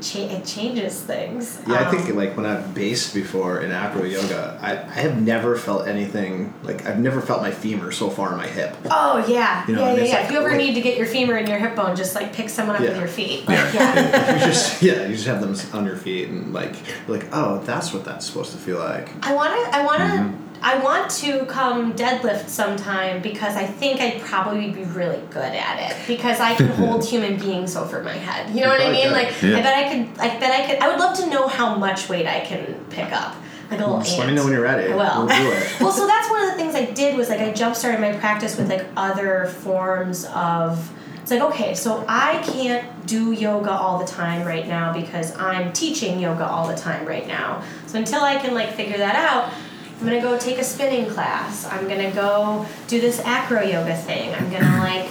cha- 0.00 0.28
it 0.36 0.44
changes 0.44 1.00
things. 1.00 1.58
Yeah, 1.66 1.74
I 1.74 1.84
Um, 1.84 1.96
think 1.96 2.14
like 2.16 2.36
when 2.36 2.46
I've 2.46 2.74
based 2.74 3.14
before 3.14 3.60
in 3.60 3.70
acro 3.70 4.04
yoga, 4.04 4.58
I, 4.62 4.72
I 4.72 5.00
have 5.02 5.20
never 5.20 5.56
felt 5.56 5.86
anything 5.88 6.52
like 6.62 6.86
I've 6.86 6.98
never 6.98 7.20
felt 7.20 7.42
my 7.42 7.50
femur 7.50 7.90
so 7.92 8.10
far 8.10 8.30
in 8.32 8.36
my 8.38 8.46
hip. 8.46 8.76
Oh 8.90 9.24
yeah, 9.28 9.64
You 9.66 9.74
know, 9.76 9.80
yeah, 9.80 9.94
yeah, 9.94 10.04
yeah. 10.04 10.14
like- 10.16 10.24
if 10.26 10.30
you 10.32 10.38
ever 10.38 10.48
like- 10.50 10.58
need 10.58 10.74
to 10.74 10.80
get 10.80 10.96
your 10.96 11.06
femur 11.06 11.36
in 11.36 11.46
your 11.46 11.58
hip 11.58 11.74
bone, 11.76 11.96
just 11.96 12.14
like 12.14 12.32
pick 12.32 12.48
someone 12.48 12.76
up 12.76 12.82
Yeah. 12.82 12.88
with 12.90 12.98
your 12.98 13.08
feet. 13.08 13.46
Like, 13.48 13.72
yeah. 13.74 14.34
you 14.38 14.46
just 14.46 14.82
yeah, 14.82 15.06
you 15.06 15.14
just 15.14 15.26
have 15.26 15.40
them 15.40 15.54
on 15.78 15.84
your 15.86 15.96
feet 15.96 16.28
and 16.28 16.52
like 16.52 16.74
like 17.08 17.26
oh 17.32 17.58
that's 17.64 17.92
what 17.92 18.04
that's 18.04 18.26
supposed 18.26 18.52
to 18.52 18.58
feel 18.58 18.78
like. 18.78 19.08
I 19.26 19.34
want 19.34 19.52
to. 19.54 19.76
I 19.76 19.84
want 19.84 19.98
to. 19.98 20.04
Mm-hmm. 20.04 20.44
I 20.62 20.78
want 20.82 21.10
to 21.22 21.46
come 21.46 21.94
deadlift 21.94 22.48
sometime 22.48 23.22
because 23.22 23.56
I 23.56 23.66
think 23.66 24.00
I'd 24.00 24.20
probably 24.20 24.70
be 24.70 24.84
really 24.84 25.20
good 25.30 25.52
at 25.54 25.90
it 25.90 26.06
because 26.06 26.40
I 26.40 26.54
can 26.54 26.68
hold 26.80 27.04
human 27.04 27.38
beings 27.38 27.76
over 27.76 28.02
my 28.02 28.14
head. 28.14 28.54
You 28.54 28.62
know 28.62 28.68
what 28.68 28.80
I 28.80 28.90
mean? 28.90 29.12
Like 29.12 29.40
Yeah. 29.42 29.58
I 29.58 29.62
bet 29.62 29.74
I 29.74 29.88
could. 29.88 30.18
I 30.18 30.38
bet 30.40 30.60
I 30.60 30.66
could. 30.66 30.78
I 30.82 30.88
would 30.88 30.98
love 30.98 31.16
to 31.18 31.26
know 31.26 31.48
how 31.48 31.76
much 31.76 32.08
weight 32.08 32.26
I 32.26 32.40
can 32.40 32.74
pick 32.90 33.12
up, 33.12 33.34
like 33.70 33.80
a 33.80 33.84
little 33.84 33.98
Just 34.00 34.12
ant. 34.12 34.20
let 34.20 34.28
me 34.28 34.34
know 34.34 34.44
when 34.44 34.52
you're 34.52 34.62
ready. 34.62 34.92
I 34.92 34.96
will. 34.96 35.26
We'll 35.26 35.28
do 35.28 35.50
it. 35.52 35.76
well, 35.80 35.92
so 35.92 36.06
that's 36.06 36.28
one 36.30 36.42
of 36.44 36.50
the 36.50 36.56
things 36.56 36.74
I 36.74 36.86
did 36.92 37.16
was 37.16 37.28
like 37.28 37.40
I 37.40 37.52
jump 37.52 37.76
started 37.76 38.00
my 38.00 38.12
practice 38.18 38.56
with 38.56 38.68
like 38.68 38.86
other 38.96 39.46
forms 39.46 40.24
of. 40.34 40.92
It's 41.22 41.30
like 41.30 41.42
okay, 41.52 41.74
so 41.74 42.06
I 42.08 42.42
can't 42.42 43.06
do 43.06 43.32
yoga 43.32 43.70
all 43.70 43.98
the 43.98 44.06
time 44.06 44.46
right 44.46 44.66
now 44.66 44.94
because 44.94 45.36
I'm 45.36 45.74
teaching 45.74 46.18
yoga 46.18 46.46
all 46.46 46.66
the 46.66 46.74
time 46.76 47.04
right 47.04 47.26
now. 47.26 47.62
So 47.86 47.98
until 47.98 48.22
I 48.22 48.36
can 48.36 48.54
like 48.54 48.72
figure 48.72 48.96
that 48.96 49.14
out, 49.14 49.52
I'm 50.00 50.06
gonna 50.06 50.20
go 50.20 50.38
take 50.38 50.58
a 50.58 50.64
spinning 50.64 51.10
class. 51.10 51.66
I'm 51.66 51.88
gonna 51.88 52.12
go 52.12 52.66
do 52.86 53.00
this 53.00 53.20
acro 53.20 53.62
yoga 53.62 53.96
thing. 53.96 54.32
I'm 54.32 54.50
gonna 54.50 54.78
like 54.78 55.10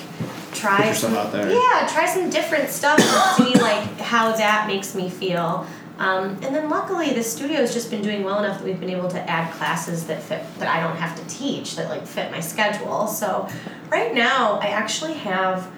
try 0.54 0.94
some, 0.94 1.14
out 1.14 1.32
there. 1.32 1.50
Yeah, 1.52 1.90
try 1.92 2.06
some 2.06 2.30
different 2.30 2.70
stuff 2.70 3.00
and 3.00 3.48
see 3.48 3.60
like 3.60 4.00
how 4.00 4.32
that 4.32 4.68
makes 4.68 4.96
me 4.96 5.10
feel. 5.10 5.68
Um, 6.00 6.38
and 6.44 6.56
then 6.56 6.70
luckily 6.70 7.12
the 7.12 7.24
studio 7.24 7.58
has 7.58 7.74
just 7.74 7.90
been 7.90 8.02
doing 8.02 8.24
well 8.24 8.40
enough 8.44 8.60
that 8.60 8.66
we've 8.66 8.80
been 8.80 8.92
able 8.92 9.10
to 9.10 9.30
add 9.30 9.52
classes 9.54 10.06
that 10.08 10.22
fit 10.22 10.46
that 10.60 10.68
I 10.68 10.80
don't 10.86 10.96
have 10.96 11.18
to 11.18 11.36
teach 11.36 11.76
that 11.76 11.90
like 11.90 12.06
fit 12.06 12.32
my 12.32 12.40
schedule. 12.40 13.08
So 13.08 13.50
right 13.90 14.14
now 14.14 14.60
I 14.62 14.68
actually 14.68 15.16
have 15.16 15.70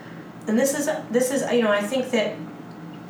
and 0.47 0.59
this 0.59 0.77
is 0.77 0.89
this 1.09 1.31
is 1.31 1.49
you 1.51 1.63
know 1.63 1.71
I 1.71 1.81
think 1.81 2.11
that 2.11 2.35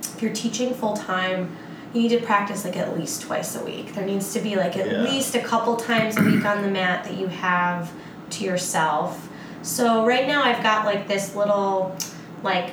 if 0.01 0.21
you're 0.21 0.33
teaching 0.33 0.73
full 0.73 0.95
time 0.95 1.55
you 1.93 2.01
need 2.03 2.09
to 2.09 2.19
practice 2.25 2.65
like 2.65 2.77
at 2.77 2.97
least 2.97 3.21
twice 3.23 3.55
a 3.55 3.63
week. 3.65 3.93
There 3.95 4.05
needs 4.05 4.31
to 4.33 4.39
be 4.39 4.55
like 4.55 4.77
at 4.77 4.91
Yeah. 4.91 5.01
least 5.01 5.35
a 5.35 5.39
couple 5.41 5.75
times 5.75 6.17
a 6.17 6.21
week 6.21 6.45
on 6.45 6.61
the 6.61 6.67
mat 6.69 7.03
that 7.05 7.15
you 7.17 7.27
have 7.27 7.91
to 8.31 8.43
yourself. 8.43 9.27
So 9.63 10.05
right 10.05 10.27
now 10.27 10.43
I've 10.43 10.61
got 10.63 10.85
like 10.85 11.07
this 11.07 11.35
little 11.35 11.95
like 12.43 12.71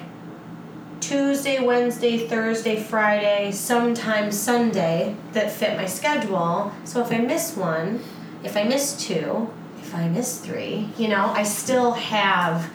Tuesday, 1.01 1.65
Wednesday, 1.65 2.27
Thursday, 2.27 2.77
Friday, 2.83 3.53
sometimes 3.53 4.37
Sunday 4.39 5.15
that 5.33 5.51
fit 5.51 5.77
my 5.77 5.87
schedule. 5.87 6.73
So 6.85 7.01
if 7.01 7.13
I 7.13 7.19
miss 7.19 7.57
one, 7.57 8.01
if 8.43 8.57
I 8.57 8.65
miss 8.65 8.97
two, 8.97 9.51
if 9.81 9.95
I 9.95 10.09
miss 10.09 10.39
three, 10.41 10.89
you 10.99 11.09
know, 11.09 11.27
I 11.35 11.43
still 11.43 11.93
have 11.93 12.69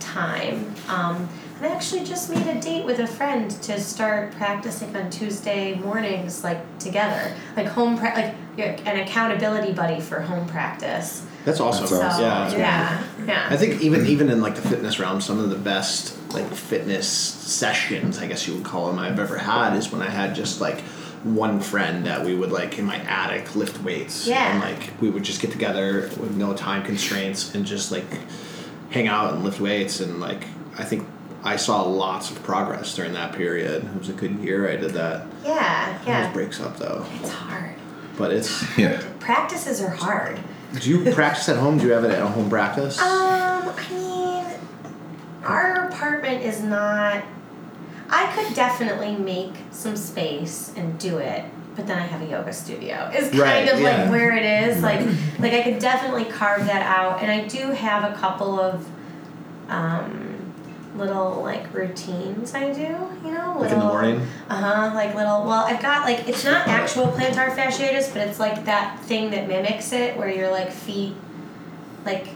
time. 0.00 0.74
Um, 0.88 1.28
I 1.64 1.68
actually 1.68 2.04
just 2.04 2.28
made 2.28 2.46
a 2.46 2.60
date 2.60 2.84
with 2.84 2.98
a 2.98 3.06
friend 3.06 3.50
to 3.50 3.80
start 3.80 4.32
practicing 4.32 4.94
on 4.94 5.08
Tuesday 5.08 5.74
mornings, 5.76 6.44
like 6.44 6.78
together, 6.78 7.34
like 7.56 7.66
home 7.68 7.96
pra- 7.96 8.34
like 8.58 8.86
an 8.86 8.98
accountability 8.98 9.72
buddy 9.72 9.98
for 9.98 10.20
home 10.20 10.46
practice. 10.46 11.24
That's 11.46 11.60
awesome. 11.60 11.86
So 11.86 11.98
That's 11.98 12.16
awesome. 12.16 12.58
Yeah. 12.60 13.02
yeah, 13.18 13.26
yeah. 13.26 13.48
I 13.48 13.56
think 13.56 13.80
even 13.80 14.04
even 14.04 14.28
in 14.28 14.42
like 14.42 14.56
the 14.56 14.68
fitness 14.68 14.98
realm, 14.98 15.22
some 15.22 15.40
of 15.40 15.48
the 15.48 15.56
best 15.56 16.14
like 16.34 16.52
fitness 16.52 17.08
sessions, 17.08 18.18
I 18.18 18.26
guess 18.26 18.46
you 18.46 18.56
would 18.56 18.64
call 18.64 18.88
them, 18.88 18.98
I've 18.98 19.18
ever 19.18 19.38
had 19.38 19.74
is 19.74 19.90
when 19.90 20.02
I 20.02 20.10
had 20.10 20.34
just 20.34 20.60
like 20.60 20.82
one 21.22 21.60
friend 21.60 22.04
that 22.04 22.26
we 22.26 22.34
would 22.34 22.52
like 22.52 22.78
in 22.78 22.84
my 22.84 22.96
attic 22.96 23.56
lift 23.56 23.82
weights. 23.82 24.26
Yeah. 24.26 24.52
And 24.52 24.60
like 24.60 24.90
we 25.00 25.08
would 25.08 25.22
just 25.22 25.40
get 25.40 25.50
together 25.50 26.10
with 26.20 26.36
no 26.36 26.52
time 26.52 26.82
constraints 26.84 27.54
and 27.54 27.64
just 27.64 27.90
like 27.90 28.04
hang 28.90 29.08
out 29.08 29.32
and 29.32 29.42
lift 29.42 29.60
weights 29.60 30.00
and 30.00 30.20
like 30.20 30.44
I 30.76 30.84
think 30.84 31.08
I 31.44 31.56
saw 31.56 31.82
lots 31.82 32.30
of 32.30 32.42
progress 32.42 32.94
during 32.96 33.12
that 33.12 33.34
period. 33.34 33.84
It 33.84 33.98
was 33.98 34.08
a 34.08 34.14
good 34.14 34.32
year 34.38 34.68
I 34.68 34.76
did 34.76 34.92
that. 34.92 35.26
yeah, 35.44 35.90
It 35.90 35.92
always 35.92 36.06
yeah. 36.08 36.32
breaks 36.32 36.60
up 36.60 36.78
though. 36.78 37.04
It's 37.20 37.30
hard. 37.30 37.74
But 38.16 38.32
it's 38.32 38.64
Yeah. 38.78 39.02
Practices 39.20 39.82
are 39.82 39.90
hard. 39.90 40.38
do 40.80 40.88
you 40.90 41.12
practice 41.12 41.48
at 41.50 41.56
home? 41.58 41.76
Do 41.78 41.84
you 41.86 41.92
have 41.92 42.04
it 42.04 42.10
at 42.12 42.22
home 42.22 42.48
practice? 42.48 42.98
Um, 42.98 43.06
I 43.76 43.86
mean, 43.90 44.46
our 45.44 45.86
apartment 45.88 46.42
is 46.42 46.62
not. 46.62 47.22
I 48.08 48.32
could 48.34 48.54
definitely 48.54 49.16
make 49.16 49.52
some 49.70 49.96
space 49.96 50.72
and 50.76 50.98
do 50.98 51.18
it, 51.18 51.44
but 51.74 51.86
then 51.86 51.98
I 51.98 52.02
have 52.06 52.22
a 52.22 52.26
yoga 52.26 52.52
studio. 52.52 53.10
Is 53.14 53.28
kind 53.30 53.38
Right, 53.40 53.68
of 53.72 53.80
yeah. 53.80 54.02
like 54.02 54.10
where 54.10 54.36
it 54.36 54.44
is. 54.44 54.82
Like, 54.82 55.00
like 55.38 55.52
I 55.52 55.62
could 55.62 55.78
definitely 55.78 56.24
carve 56.26 56.64
that 56.66 56.82
out, 56.82 57.20
and 57.22 57.30
I 57.30 57.46
do 57.48 57.70
have 57.72 58.10
a 58.10 58.14
couple 58.16 58.60
of, 58.60 58.86
um, 59.68 60.33
little 60.96 61.42
like 61.42 61.72
routines 61.74 62.54
I 62.54 62.72
do. 62.72 62.80
You 63.24 63.32
know, 63.32 63.56
like 63.58 63.70
in 63.72 63.78
the 63.78 63.84
little- 63.84 63.88
morning? 63.88 64.26
uh 64.48 64.54
huh. 64.88 64.94
Like 64.94 65.14
little. 65.14 65.44
Well, 65.44 65.64
I've 65.64 65.82
got 65.82 66.04
like 66.06 66.28
it's 66.28 66.44
not 66.44 66.66
actual 66.68 67.06
plantar 67.08 67.54
fasciitis, 67.54 68.12
but 68.12 68.26
it's 68.28 68.38
like 68.38 68.64
that 68.66 69.00
thing 69.00 69.30
that 69.30 69.48
mimics 69.48 69.92
it, 69.92 70.16
where 70.16 70.28
your 70.30 70.50
like 70.50 70.70
feet, 70.70 71.14
like 72.04 72.26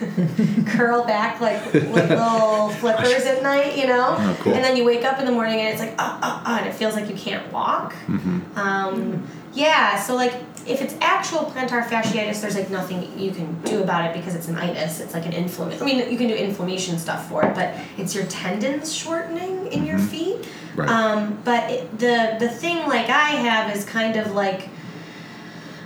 curl 0.66 1.04
back 1.04 1.40
like 1.40 1.72
little 1.72 2.68
flippers 2.80 3.24
at 3.24 3.42
night. 3.42 3.76
You 3.78 3.86
know. 3.86 4.16
Oh, 4.18 4.36
cool. 4.40 4.54
And 4.54 4.64
then 4.64 4.76
you 4.76 4.84
wake 4.84 5.04
up 5.04 5.18
in 5.18 5.24
the 5.26 5.32
morning 5.32 5.60
and 5.60 5.68
it's 5.68 5.80
like 5.80 5.94
uh 5.98 6.18
uh 6.22 6.42
uh, 6.44 6.56
and 6.60 6.66
it 6.68 6.74
feels 6.74 6.94
like 6.94 7.08
you 7.08 7.16
can't 7.16 7.50
walk. 7.52 7.94
Mm-hmm. 8.06 8.58
Um, 8.58 9.26
yeah. 9.54 10.00
So 10.00 10.14
like. 10.14 10.34
If 10.66 10.80
it's 10.80 10.94
actual 11.02 11.40
plantar 11.40 11.84
fasciitis, 11.84 12.40
there's 12.40 12.54
like 12.54 12.70
nothing 12.70 13.18
you 13.18 13.32
can 13.32 13.60
do 13.64 13.82
about 13.82 14.06
it 14.06 14.14
because 14.16 14.34
it's 14.34 14.48
an 14.48 14.56
itis. 14.56 14.98
It's 14.98 15.12
like 15.12 15.26
an 15.26 15.34
inflammation. 15.34 15.82
I 15.82 15.84
mean, 15.84 16.10
you 16.10 16.16
can 16.16 16.26
do 16.26 16.34
inflammation 16.34 16.98
stuff 16.98 17.28
for 17.28 17.44
it, 17.44 17.54
but 17.54 17.74
it's 17.98 18.14
your 18.14 18.24
tendons 18.28 18.90
shortening 18.94 19.66
in 19.66 19.84
your 19.84 19.98
feet. 19.98 20.48
Right. 20.74 20.88
Um, 20.88 21.38
but 21.44 21.70
it, 21.70 21.98
the 21.98 22.36
the 22.40 22.48
thing 22.48 22.78
like 22.88 23.10
I 23.10 23.32
have 23.32 23.76
is 23.76 23.84
kind 23.84 24.16
of 24.16 24.32
like 24.32 24.70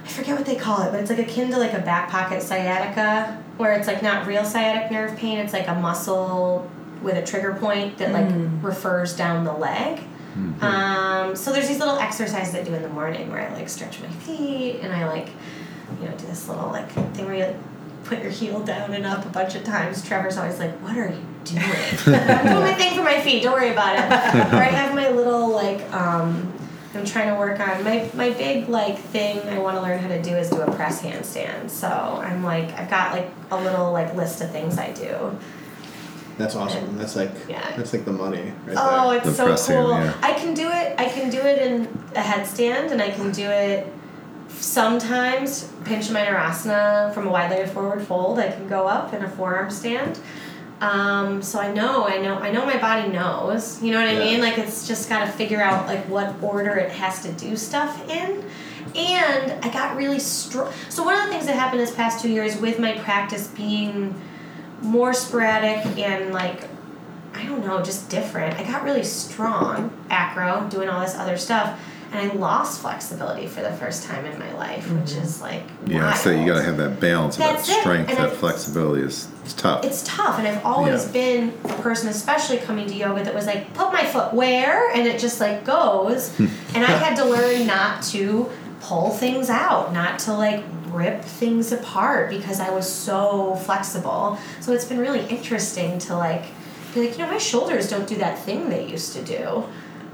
I 0.04 0.08
forget 0.08 0.36
what 0.36 0.46
they 0.46 0.54
call 0.54 0.82
it, 0.82 0.92
but 0.92 1.00
it's 1.00 1.10
like 1.10 1.18
akin 1.18 1.50
to 1.50 1.58
like 1.58 1.72
a 1.72 1.80
back 1.80 2.08
pocket 2.08 2.40
sciatica, 2.40 3.36
where 3.56 3.72
it's 3.72 3.88
like 3.88 4.00
not 4.00 4.28
real 4.28 4.44
sciatic 4.44 4.92
nerve 4.92 5.16
pain. 5.16 5.38
It's 5.38 5.52
like 5.52 5.66
a 5.66 5.74
muscle 5.74 6.70
with 7.02 7.16
a 7.16 7.26
trigger 7.26 7.54
point 7.54 7.98
that 7.98 8.12
like 8.12 8.30
refers 8.62 9.16
down 9.16 9.42
the 9.44 9.52
leg. 9.52 10.04
Um, 10.60 11.36
so 11.36 11.52
there's 11.52 11.68
these 11.68 11.78
little 11.78 11.98
exercises 11.98 12.54
I 12.54 12.62
do 12.62 12.74
in 12.74 12.82
the 12.82 12.88
morning 12.88 13.30
where 13.30 13.48
I 13.48 13.52
like 13.54 13.68
stretch 13.68 14.00
my 14.00 14.08
feet 14.08 14.80
and 14.80 14.92
I 14.92 15.06
like, 15.06 15.28
you 16.00 16.08
know, 16.08 16.16
do 16.16 16.26
this 16.26 16.48
little 16.48 16.68
like 16.68 16.90
thing 16.90 17.26
where 17.26 17.34
you 17.34 17.44
like, 17.44 17.56
put 18.04 18.22
your 18.22 18.30
heel 18.30 18.60
down 18.60 18.94
and 18.94 19.04
up 19.04 19.24
a 19.24 19.28
bunch 19.28 19.54
of 19.54 19.64
times. 19.64 20.06
Trevor's 20.06 20.36
always 20.36 20.58
like, 20.58 20.72
"What 20.78 20.96
are 20.96 21.08
you 21.08 21.24
doing?" 21.44 21.62
I'm 22.06 22.46
doing 22.46 22.64
my 22.64 22.74
thing 22.74 22.96
for 22.96 23.02
my 23.02 23.20
feet. 23.20 23.42
Don't 23.42 23.52
worry 23.52 23.70
about 23.70 23.96
it. 23.96 24.54
or 24.54 24.56
I 24.56 24.64
have 24.64 24.94
my 24.94 25.10
little 25.10 25.48
like, 25.48 25.80
um, 25.92 26.52
I'm 26.94 27.04
trying 27.04 27.28
to 27.28 27.38
work 27.38 27.60
on 27.60 27.84
my 27.84 28.10
my 28.14 28.30
big 28.30 28.68
like 28.68 28.98
thing 28.98 29.40
I 29.48 29.58
want 29.58 29.76
to 29.76 29.82
learn 29.82 29.98
how 29.98 30.08
to 30.08 30.22
do 30.22 30.36
is 30.36 30.50
do 30.50 30.60
a 30.60 30.74
press 30.74 31.02
handstand. 31.02 31.70
So 31.70 31.88
I'm 31.88 32.42
like, 32.42 32.72
I've 32.72 32.90
got 32.90 33.12
like 33.12 33.30
a 33.50 33.60
little 33.62 33.92
like 33.92 34.14
list 34.14 34.40
of 34.40 34.50
things 34.50 34.78
I 34.78 34.92
do. 34.92 35.38
That's 36.38 36.54
awesome. 36.56 36.96
That's 36.96 37.16
like 37.16 37.30
Yeah. 37.48 37.60
that's 37.76 37.92
like 37.92 38.04
the 38.04 38.12
money 38.12 38.52
right 38.66 38.76
Oh, 38.78 39.08
there. 39.10 39.18
it's 39.18 39.26
The 39.26 39.34
so 39.34 39.44
press 39.46 39.66
cool. 39.66 39.92
hand, 39.94 40.14
yeah. 40.22 40.28
I 40.28 40.32
can 40.34 40.54
do 40.54 40.68
it. 40.70 40.94
I 40.98 41.06
can 41.06 41.30
do 41.30 41.38
it 41.40 41.60
in 41.60 41.88
a 42.14 42.20
headstand, 42.20 42.92
and 42.92 43.02
I 43.02 43.10
can 43.10 43.32
do 43.32 43.42
it 43.50 43.92
sometimes 44.48 45.68
Panchamanarasana 45.84 47.12
from 47.14 47.26
a 47.26 47.30
wide-legged 47.30 47.70
forward 47.70 48.02
fold. 48.02 48.38
I 48.38 48.50
can 48.50 48.68
go 48.68 48.86
up 48.86 49.12
in 49.14 49.22
a 49.24 49.28
forearm 49.28 49.70
stand. 49.70 50.18
Um, 50.80 51.42
so 51.42 51.58
I 51.58 51.72
know, 51.72 52.06
I 52.06 52.18
know, 52.18 52.36
I 52.38 52.52
know 52.52 52.64
my 52.64 52.76
body 52.78 53.08
knows. 53.08 53.82
You 53.82 53.92
know 53.92 53.98
what 53.98 54.08
I 54.08 54.12
Yeah. 54.12 54.18
mean? 54.20 54.40
Like 54.40 54.58
it's 54.58 54.86
just 54.86 55.08
got 55.08 55.20
to 55.26 55.32
figure 55.32 55.60
out 55.60 55.86
like 55.86 56.04
what 56.08 56.34
order 56.40 56.70
it 56.76 56.92
has 56.92 57.20
to 57.22 57.32
do 57.32 57.56
stuff 57.56 58.08
in. 58.08 58.44
And 58.94 59.52
I 59.64 59.68
got 59.70 59.96
really 59.96 60.18
strong. 60.20 60.70
So 60.88 61.02
one 61.02 61.14
of 61.14 61.24
the 61.24 61.30
things 61.30 61.46
that 61.46 61.56
happened 61.56 61.80
this 61.80 61.90
past 61.94 62.22
two 62.22 62.30
years 62.30 62.56
with 62.58 62.78
my 62.78 62.92
practice 62.98 63.48
being 63.48 64.14
more 64.82 65.12
sporadic 65.12 65.84
and 65.98 66.32
like 66.32 66.64
I 67.34 67.44
don't 67.44 67.64
know, 67.64 67.82
just 67.82 68.08
different. 68.08 68.58
I 68.58 68.64
got 68.64 68.82
really 68.82 69.04
strong 69.04 69.92
acro 70.10 70.68
doing 70.70 70.88
all 70.88 71.00
this 71.00 71.14
other 71.14 71.36
stuff, 71.36 71.78
and 72.10 72.18
I 72.18 72.34
lost 72.34 72.80
flexibility 72.80 73.46
for 73.46 73.60
the 73.60 73.70
first 73.72 74.04
time 74.04 74.24
in 74.24 74.38
my 74.38 74.52
life, 74.54 74.90
which 74.90 75.10
mm-hmm. 75.10 75.22
is 75.22 75.40
like 75.40 75.62
Yeah, 75.86 76.14
so 76.14 76.30
you 76.30 76.46
got 76.46 76.56
to 76.56 76.64
have 76.64 76.78
that 76.78 76.98
balance, 77.00 77.36
of 77.36 77.40
that 77.40 77.60
strength, 77.60 78.08
that 78.08 78.32
flexibility 78.32 79.02
is 79.02 79.28
it's 79.44 79.54
tough. 79.54 79.84
It's 79.84 80.02
tough, 80.04 80.38
and 80.38 80.48
I've 80.48 80.64
always 80.64 81.06
Yeah. 81.06 81.12
been 81.12 81.52
a 81.64 81.74
person, 81.74 82.08
especially 82.08 82.58
coming 82.58 82.86
to 82.88 82.94
yoga, 82.94 83.24
that 83.24 83.34
was 83.34 83.46
like, 83.46 83.72
put 83.74 83.92
my 83.92 84.04
foot 84.04 84.34
where, 84.34 84.90
and 84.90 85.06
it 85.06 85.20
just 85.20 85.38
like 85.38 85.64
goes. 85.64 86.36
and 86.74 86.84
I 86.84 86.90
had 86.90 87.16
to 87.16 87.24
learn 87.24 87.66
not 87.66 88.02
to 88.04 88.50
pull 88.80 89.10
things 89.10 89.50
out, 89.50 89.92
not 89.92 90.18
to 90.20 90.32
like 90.32 90.64
rip 90.92 91.22
things 91.22 91.72
apart 91.72 92.30
because 92.30 92.60
I 92.60 92.70
was 92.70 92.90
so 92.92 93.56
flexible. 93.56 94.38
So 94.60 94.72
it's 94.72 94.84
been 94.84 94.98
really 94.98 95.24
interesting 95.26 95.98
to 96.00 96.16
like 96.16 96.44
be 96.94 97.00
like, 97.06 97.18
you 97.18 97.24
know, 97.24 97.30
my 97.30 97.38
shoulders 97.38 97.88
don't 97.88 98.08
do 98.08 98.16
that 98.16 98.38
thing 98.38 98.68
they 98.70 98.88
used 98.88 99.12
to 99.14 99.22
do. 99.22 99.64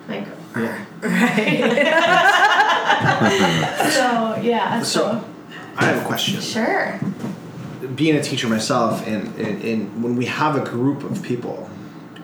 Like, 0.09 0.27
Yeah. 0.57 0.85
so 3.91 4.37
yeah, 4.43 4.83
So 4.83 5.25
I 5.77 5.85
have 5.87 6.03
a 6.03 6.07
question. 6.07 6.41
sure. 6.41 7.01
Being 7.95 8.17
a 8.17 8.23
teacher 8.23 8.49
myself, 8.49 9.07
and, 9.07 9.35
and, 9.39 9.63
and 9.63 10.03
when 10.03 10.17
we 10.17 10.25
have 10.27 10.57
a 10.57 10.65
group 10.65 11.05
of 11.05 11.23
people, 11.23 11.69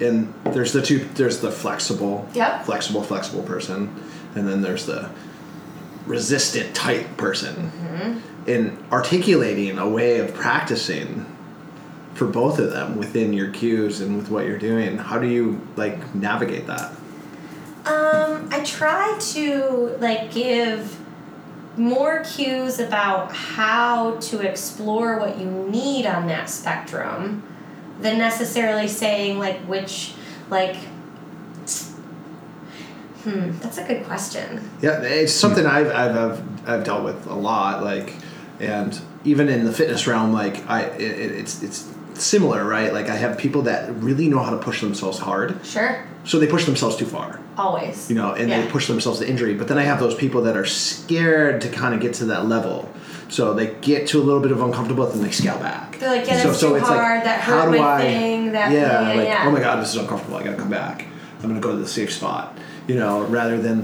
and 0.00 0.32
there's 0.44 0.72
the 0.72 0.82
two, 0.82 1.06
there's 1.14 1.40
the 1.40 1.50
flexible, 1.50 2.26
Yep. 2.34 2.64
flexible, 2.64 3.02
flexible 3.02 3.42
person, 3.42 3.94
and 4.34 4.48
then 4.48 4.62
there's 4.62 4.86
the 4.86 5.10
resistant 6.06 6.74
type 6.74 7.16
person. 7.16 8.22
In 8.46 8.78
articulating 8.90 9.78
a 9.78 9.88
way 9.88 10.18
of 10.18 10.34
practicing 10.34 11.26
for 12.14 12.26
both 12.26 12.58
of 12.58 12.72
them 12.72 12.96
within 12.96 13.32
your 13.32 13.50
cues 13.50 14.00
and 14.00 14.16
with 14.16 14.30
what 14.30 14.46
you're 14.46 14.58
doing, 14.58 14.98
how 14.98 15.18
do 15.18 15.26
you 15.26 15.60
like 15.76 16.14
navigate 16.14 16.66
that? 16.66 16.92
Um, 17.86 18.48
I 18.50 18.62
try 18.64 19.18
to 19.18 19.96
like 20.00 20.32
give 20.32 20.98
more 21.76 22.24
cues 22.24 22.78
about 22.78 23.34
how 23.34 24.16
to 24.16 24.40
explore 24.40 25.18
what 25.18 25.38
you 25.38 25.46
need 25.46 26.04
on 26.04 26.26
that 26.26 26.50
spectrum 26.50 27.42
than 28.00 28.18
necessarily 28.18 28.88
saying 28.88 29.38
like 29.38 29.58
which 29.60 30.14
like 30.50 30.76
hmm 33.24 33.50
that's 33.60 33.78
a 33.78 33.84
good 33.84 34.04
question 34.04 34.68
Yeah, 34.80 35.00
it's 35.02 35.32
something 35.32 35.66
I've, 35.66 35.88
I've 35.88 36.16
I've 36.16 36.68
I've 36.68 36.84
dealt 36.84 37.04
with 37.04 37.26
a 37.26 37.34
lot. 37.34 37.82
Like, 37.82 38.14
and 38.60 38.98
even 39.24 39.48
in 39.48 39.64
the 39.64 39.72
fitness 39.72 40.06
realm, 40.06 40.32
like 40.32 40.68
I 40.68 40.82
it, 40.84 41.00
it- 41.00 41.32
it's 41.32 41.62
it's 41.62 41.88
similar, 42.14 42.64
right? 42.64 42.92
Like 42.92 43.08
I 43.08 43.16
have 43.16 43.38
people 43.38 43.62
that 43.62 43.90
really 43.96 44.28
know 44.28 44.40
how 44.40 44.50
to 44.50 44.58
push 44.58 44.80
themselves 44.80 45.18
hard, 45.18 45.58
sure 45.64 46.04
so 46.24 46.38
they 46.38 46.46
push 46.46 46.66
themselves 46.66 46.96
too 46.96 47.06
far, 47.06 47.40
always 47.56 48.10
you 48.10 48.16
know, 48.16 48.34
and 48.34 48.48
yeah. 48.48 48.60
they 48.60 48.70
push 48.70 48.86
themselves 48.88 49.20
to 49.20 49.28
injury. 49.28 49.54
But 49.54 49.68
then 49.68 49.78
I 49.78 49.82
have 49.84 50.00
those 50.00 50.14
people 50.14 50.42
that 50.42 50.56
are 50.56 50.66
scared 50.66 51.62
to 51.62 51.68
kind 51.70 51.94
of 51.94 52.00
get 52.00 52.14
to 52.14 52.26
that 52.26 52.46
level. 52.46 52.88
So 53.28 53.54
they 53.54 53.74
get 53.80 54.08
to 54.08 54.20
a 54.20 54.24
little 54.24 54.40
bit 54.40 54.50
of 54.50 54.60
uncomfortable, 54.60 55.04
and 55.04 55.14
then 55.14 55.22
they 55.22 55.30
scale 55.30 55.58
back. 55.58 55.98
They're 56.00 56.10
like, 56.10 56.26
yeah, 56.26 56.42
so, 56.42 56.48
that's 56.48 56.60
so 56.60 56.68
too 56.70 56.74
it's 56.76 56.88
hard, 56.88 57.16
like, 57.18 57.24
that 57.24 57.40
how 57.40 57.70
do 57.70 57.78
my 57.78 57.94
I, 57.94 58.00
thing, 58.00 58.52
that- 58.52 58.72
yeah, 58.72 59.10
yeah, 59.12 59.14
like, 59.16 59.28
yeah. 59.28 59.44
oh 59.46 59.50
my 59.52 59.60
god, 59.60 59.80
this 59.80 59.90
is 59.90 59.96
uncomfortable. 59.96 60.36
I 60.36 60.42
gotta 60.42 60.56
come 60.56 60.68
back. 60.70 61.06
I'm 61.42 61.48
gonna 61.48 61.60
go 61.60 61.70
to 61.70 61.76
the 61.78 61.88
safe 61.88 62.12
spot. 62.12 62.58
You 62.90 62.96
know, 62.96 63.22
rather 63.26 63.56
than 63.56 63.78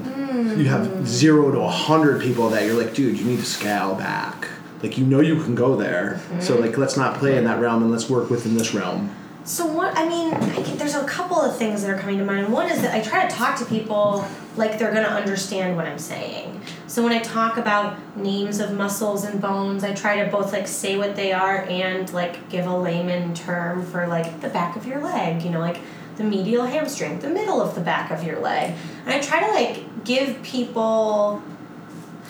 you 0.59 0.65
Hmm. 0.65 0.75
have 0.75 1.07
zero 1.07 1.53
to 1.53 1.61
a 1.61 1.71
hundred 1.71 2.21
people 2.21 2.51
that 2.51 2.65
you're 2.67 2.75
like, 2.75 2.93
dude, 2.93 3.17
you 3.17 3.25
need 3.25 3.39
to 3.39 3.45
scale 3.45 3.95
back. 3.95 4.49
Like 4.83 4.99
you 4.99 5.05
know 5.07 5.21
you 5.21 5.41
can 5.45 5.55
go 5.55 5.77
there. 5.77 6.21
Mm-hmm. 6.29 6.41
So 6.41 6.59
like 6.59 6.77
let's 6.77 6.97
not 6.97 7.17
play 7.19 7.39
in 7.39 7.45
that 7.45 7.61
realm 7.61 7.83
and 7.85 7.93
let's 7.93 8.11
work 8.11 8.31
within 8.31 8.57
this 8.57 8.75
realm. 8.75 9.15
So 9.45 9.65
what? 9.65 9.97
I 9.97 10.09
mean, 10.09 10.35
I 10.35 10.61
can, 10.61 10.77
there's 10.77 10.97
a 10.97 11.05
couple 11.05 11.41
of 11.41 11.57
things 11.57 11.83
that 11.83 11.91
are 11.95 11.97
coming 12.01 12.19
to 12.19 12.25
mind. 12.25 12.53
One 12.53 12.69
is 12.69 12.83
that 12.83 12.93
I 12.97 13.01
try 13.01 13.29
to 13.29 13.33
talk 13.33 13.57
to 13.61 13.65
people 13.65 14.27
like 14.57 14.77
they're 14.77 14.93
gonna 14.93 15.07
understand 15.07 15.77
what 15.77 15.87
I'm 15.87 16.01
saying. 16.01 16.61
So 16.89 17.05
when 17.05 17.13
I 17.13 17.21
talk 17.21 17.59
about 17.59 17.97
names 18.17 18.59
of 18.59 18.73
muscles 18.73 19.23
and 19.23 19.41
bones, 19.41 19.85
I 19.85 19.95
try 19.95 20.25
to 20.25 20.29
both 20.33 20.53
like 20.53 20.67
say 20.67 20.97
what 20.99 21.15
they 21.15 21.33
are 21.33 21.59
and 21.69 22.13
like 22.13 22.49
give 22.49 22.67
a 22.67 22.77
layman 22.77 23.35
term 23.35 23.87
for 23.87 24.09
like 24.09 24.41
the 24.41 24.49
back 24.49 24.75
of 24.75 24.85
your 24.85 25.01
leg. 25.01 25.43
You 25.45 25.51
know, 25.51 25.61
like 25.61 25.79
the 26.17 26.25
medial 26.25 26.65
hamstring, 26.65 27.19
the 27.21 27.29
middle 27.29 27.61
of 27.61 27.75
the 27.75 27.81
back 27.81 28.11
of 28.11 28.25
your 28.25 28.41
leg, 28.41 28.75
and 29.05 29.15
I 29.15 29.21
try 29.21 29.41
to 29.47 29.53
like 29.53 30.05
give 30.05 30.43
people 30.43 31.43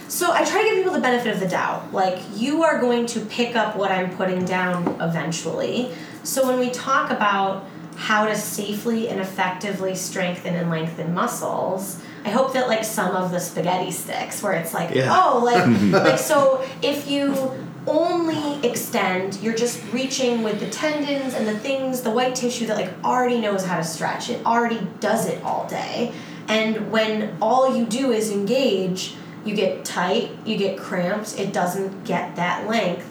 so 0.08 0.30
I 0.32 0.44
try 0.44 0.62
to 0.62 0.68
give 0.68 0.76
people 0.76 0.92
the 0.92 1.00
benefit 1.00 1.34
of 1.34 1.40
the 1.40 1.48
doubt. 1.48 1.92
Like 1.92 2.20
you 2.34 2.62
are 2.62 2.80
going 2.80 3.06
to 3.06 3.20
pick 3.20 3.56
up 3.56 3.76
what 3.76 3.90
I'm 3.90 4.14
putting 4.16 4.44
down 4.44 5.00
eventually. 5.00 5.90
So 6.22 6.46
when 6.46 6.58
we 6.60 6.70
talk 6.70 7.10
about 7.10 7.64
how 7.96 8.26
to 8.26 8.36
safely 8.36 9.08
and 9.08 9.20
effectively 9.20 9.94
strengthen 9.94 10.54
and 10.54 10.70
lengthen 10.70 11.12
muscles, 11.14 12.00
I 12.24 12.28
hope 12.30 12.52
that 12.52 12.68
like 12.68 12.84
some 12.84 13.16
of 13.16 13.30
the 13.30 13.40
spaghetti 13.40 13.90
sticks 13.90 14.42
where 14.42 14.52
it's 14.52 14.72
like, 14.74 14.94
Yeah. 14.94 15.08
oh, 15.12 15.42
like 15.44 15.66
like 16.04 16.18
so 16.18 16.64
if 16.82 17.08
you 17.08 17.52
only 17.86 18.66
extend, 18.66 19.40
you're 19.42 19.54
just 19.54 19.82
reaching 19.92 20.42
with 20.42 20.60
the 20.60 20.68
tendons 20.70 21.34
and 21.34 21.46
the 21.46 21.58
things, 21.58 22.02
the 22.02 22.10
white 22.10 22.34
tissue 22.34 22.66
that 22.66 22.76
like 22.76 22.92
already 23.04 23.40
knows 23.40 23.64
how 23.64 23.76
to 23.76 23.84
stretch. 23.84 24.30
It 24.30 24.44
already 24.44 24.86
does 25.00 25.26
it 25.26 25.42
all 25.42 25.66
day. 25.68 26.12
And 26.48 26.90
when 26.90 27.36
all 27.40 27.76
you 27.76 27.86
do 27.86 28.12
is 28.12 28.30
engage, 28.30 29.14
you 29.44 29.54
get 29.54 29.84
tight, 29.84 30.30
you 30.44 30.56
get 30.56 30.78
cramps, 30.78 31.36
it 31.36 31.52
doesn't 31.52 32.04
get 32.04 32.36
that 32.36 32.68
length. 32.68 33.08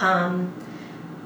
Um, 0.00 0.54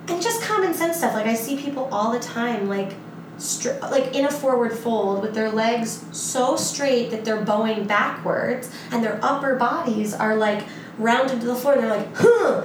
and 0.09 0.23
just 0.23 0.43
common 0.43 0.75
sense 0.75 0.99
stuff. 0.99 1.15
Like 1.15 1.27
I 1.27 1.35
see 1.35 1.57
people 1.57 1.89
all 1.93 2.13
the 2.13 2.19
time, 2.19 2.69
like 2.69 2.95
str- 3.37 3.79
like 3.91 4.15
in 4.15 4.25
a 4.25 4.31
forward 4.31 4.73
fold 4.73 5.23
with 5.23 5.35
their 5.35 5.51
legs 5.51 6.05
so 6.13 6.57
straight 6.57 7.11
that 7.11 7.25
they're 7.25 7.43
bowing 7.43 7.87
backwards, 7.87 8.71
and 8.91 9.05
their 9.05 9.21
upper 9.23 9.57
bodies 9.57 10.15
are 10.15 10.35
like 10.35 10.65
rounded 10.99 11.41
to 11.41 11.47
the 11.47 11.55
floor. 11.55 11.75
And 11.75 11.83
they're 11.85 11.97
like, 11.97 12.09
huh, 12.17 12.65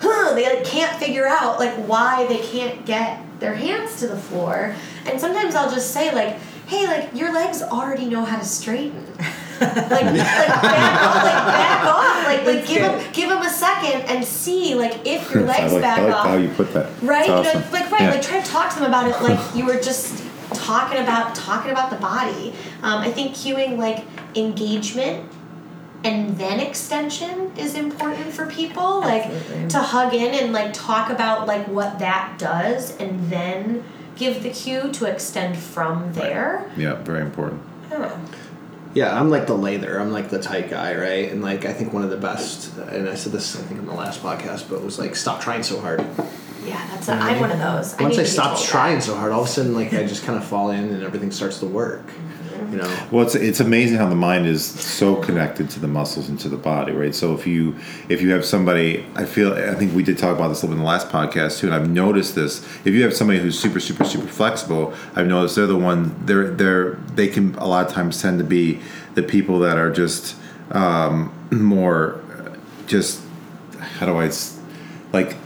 huh. 0.00 0.34
They 0.34 0.44
like 0.54 0.64
can't 0.64 0.98
figure 0.98 1.26
out 1.26 1.58
like 1.58 1.74
why 1.88 2.26
they 2.26 2.38
can't 2.38 2.84
get 2.86 3.20
their 3.40 3.54
hands 3.54 3.98
to 4.00 4.08
the 4.08 4.16
floor. 4.16 4.74
And 5.06 5.20
sometimes 5.20 5.54
I'll 5.54 5.70
just 5.70 5.92
say 5.92 6.14
like, 6.14 6.38
hey, 6.66 6.86
like 6.86 7.14
your 7.14 7.32
legs 7.32 7.62
already 7.62 8.06
know 8.06 8.24
how 8.24 8.38
to 8.38 8.44
straighten. 8.44 9.04
like, 9.60 9.90
like 9.90 10.04
back 10.16 10.50
off, 10.50 11.14
like 11.14 11.46
back 11.46 11.84
off, 11.84 12.24
like 12.26 12.44
like 12.44 12.66
give 12.66 12.82
them 12.82 13.12
give 13.12 13.28
them 13.28 13.40
a 13.42 13.48
second 13.48 14.00
and 14.02 14.24
see 14.24 14.74
like 14.74 15.06
if 15.06 15.30
your 15.34 15.44
legs 15.44 15.72
like, 15.72 15.82
back 15.82 15.98
I 16.00 16.04
like 16.06 16.14
off. 16.14 16.26
how 16.26 16.36
you 16.36 16.48
put 16.48 16.72
that. 16.74 16.90
Right? 17.02 17.28
It's 17.30 17.54
You 17.54 17.60
know, 17.60 17.66
like 17.70 17.90
right, 17.92 18.00
Yeah. 18.02 18.10
like 18.10 18.22
try 18.22 18.40
to 18.40 18.46
talk 18.50 18.70
to 18.74 18.80
them 18.80 18.88
about 18.88 19.06
it 19.08 19.22
like 19.22 19.38
you 19.54 19.64
were 19.64 19.80
just 19.80 20.24
talking 20.54 20.98
about 20.98 21.34
talking 21.34 21.70
about 21.70 21.90
the 21.90 21.96
body. 21.96 22.52
Um, 22.82 23.00
I 23.00 23.10
think 23.12 23.32
cueing 23.32 23.78
like 23.78 24.04
engagement 24.34 25.30
and 26.04 26.36
then 26.38 26.60
extension 26.60 27.50
is 27.56 27.74
important 27.74 28.26
for 28.32 28.46
people. 28.46 29.00
Like 29.00 29.24
Absolutely. 29.24 29.68
to 29.68 29.78
hug 29.78 30.14
in 30.14 30.34
and 30.34 30.52
like 30.52 30.72
talk 30.72 31.10
about 31.10 31.48
like 31.48 31.66
what 31.66 31.98
that 31.98 32.38
does 32.38 32.96
and 32.98 33.30
then 33.30 33.82
give 34.16 34.42
the 34.42 34.50
cue 34.50 34.92
to 34.92 35.06
extend 35.06 35.56
from 35.56 36.12
there. 36.12 36.70
yeah, 36.76 36.94
very 36.94 37.22
important. 37.22 37.62
I. 37.90 38.16
Yeah, 38.94 39.18
I'm 39.18 39.28
like 39.28 39.48
the 39.48 39.56
lather. 39.56 39.98
I'm 39.98 40.12
like 40.12 40.30
the 40.30 40.40
tight 40.40 40.70
guy, 40.70 40.94
right? 40.94 41.32
And 41.32 41.42
like 41.42 41.64
I 41.64 41.72
think 41.72 41.92
one 41.92 42.04
of 42.04 42.10
the 42.10 42.16
best, 42.16 42.76
and 42.76 43.08
I 43.08 43.16
said 43.16 43.32
this 43.32 43.56
I 43.56 43.62
think 43.62 43.80
in 43.80 43.86
the 43.86 43.94
last 43.94 44.22
podcast, 44.22 44.68
but 44.68 44.76
it 44.76 44.82
was 44.82 44.98
like 44.98 45.16
stop 45.16 45.40
trying 45.40 45.64
so 45.64 45.80
hard. 45.80 46.04
Yeah, 46.64 46.86
that's 46.92 47.08
a, 47.08 47.12
I'm 47.12 47.40
one 47.40 47.50
of 47.50 47.58
those. 47.58 47.92
Once 47.92 48.00
I, 48.00 48.08
need 48.08 48.14
to 48.14 48.22
be 48.22 48.28
stopped 48.28 48.58
told 48.58 48.68
trying 48.68 48.96
that. 48.96 49.02
so 49.02 49.16
hard, 49.16 49.32
all 49.32 49.42
of 49.42 49.46
a 49.46 49.50
sudden 49.50 49.74
like 49.74 49.92
I 49.92 50.06
just 50.06 50.24
kind 50.24 50.38
of 50.38 50.44
fall 50.44 50.70
in 50.70 50.90
and 50.90 51.02
everything 51.02 51.32
starts 51.32 51.58
to 51.58 51.66
work. 51.66 52.04
You 52.74 52.82
know. 52.82 53.06
Well, 53.10 53.24
it's 53.24 53.34
it's 53.34 53.60
amazing 53.60 53.98
how 53.98 54.08
the 54.08 54.14
mind 54.14 54.46
is 54.46 54.64
so 54.64 55.16
connected 55.16 55.70
to 55.70 55.80
the 55.80 55.88
muscles 55.88 56.28
and 56.28 56.38
to 56.40 56.48
the 56.48 56.56
body, 56.56 56.92
right? 56.92 57.14
So 57.14 57.34
if 57.34 57.46
you 57.46 57.76
if 58.08 58.20
you 58.20 58.32
have 58.32 58.44
somebody, 58.44 59.04
I 59.14 59.24
feel 59.24 59.52
I 59.54 59.74
think 59.74 59.94
we 59.94 60.02
did 60.02 60.18
talk 60.18 60.34
about 60.34 60.48
this 60.48 60.62
a 60.62 60.66
little 60.66 60.76
bit 60.76 60.80
in 60.80 60.84
the 60.84 60.90
last 60.90 61.08
podcast 61.08 61.60
too, 61.60 61.66
and 61.66 61.74
I've 61.74 61.88
noticed 61.88 62.34
this. 62.34 62.64
If 62.84 62.94
you 62.94 63.02
have 63.04 63.14
somebody 63.14 63.38
who's 63.38 63.58
super 63.58 63.80
super 63.80 64.04
super 64.04 64.26
flexible, 64.26 64.92
I've 65.14 65.26
noticed 65.26 65.56
they're 65.56 65.66
the 65.66 65.76
one 65.76 66.14
they're 66.26 66.50
they're 66.50 66.94
they 67.14 67.28
can 67.28 67.54
a 67.56 67.66
lot 67.66 67.86
of 67.86 67.92
times 67.92 68.20
tend 68.20 68.38
to 68.38 68.44
be 68.44 68.80
the 69.14 69.22
people 69.22 69.60
that 69.60 69.78
are 69.78 69.90
just 69.90 70.36
um, 70.72 71.32
more 71.50 72.20
just 72.86 73.22
how 73.78 74.06
do 74.06 74.18
i 74.18 74.30
like 75.12 75.36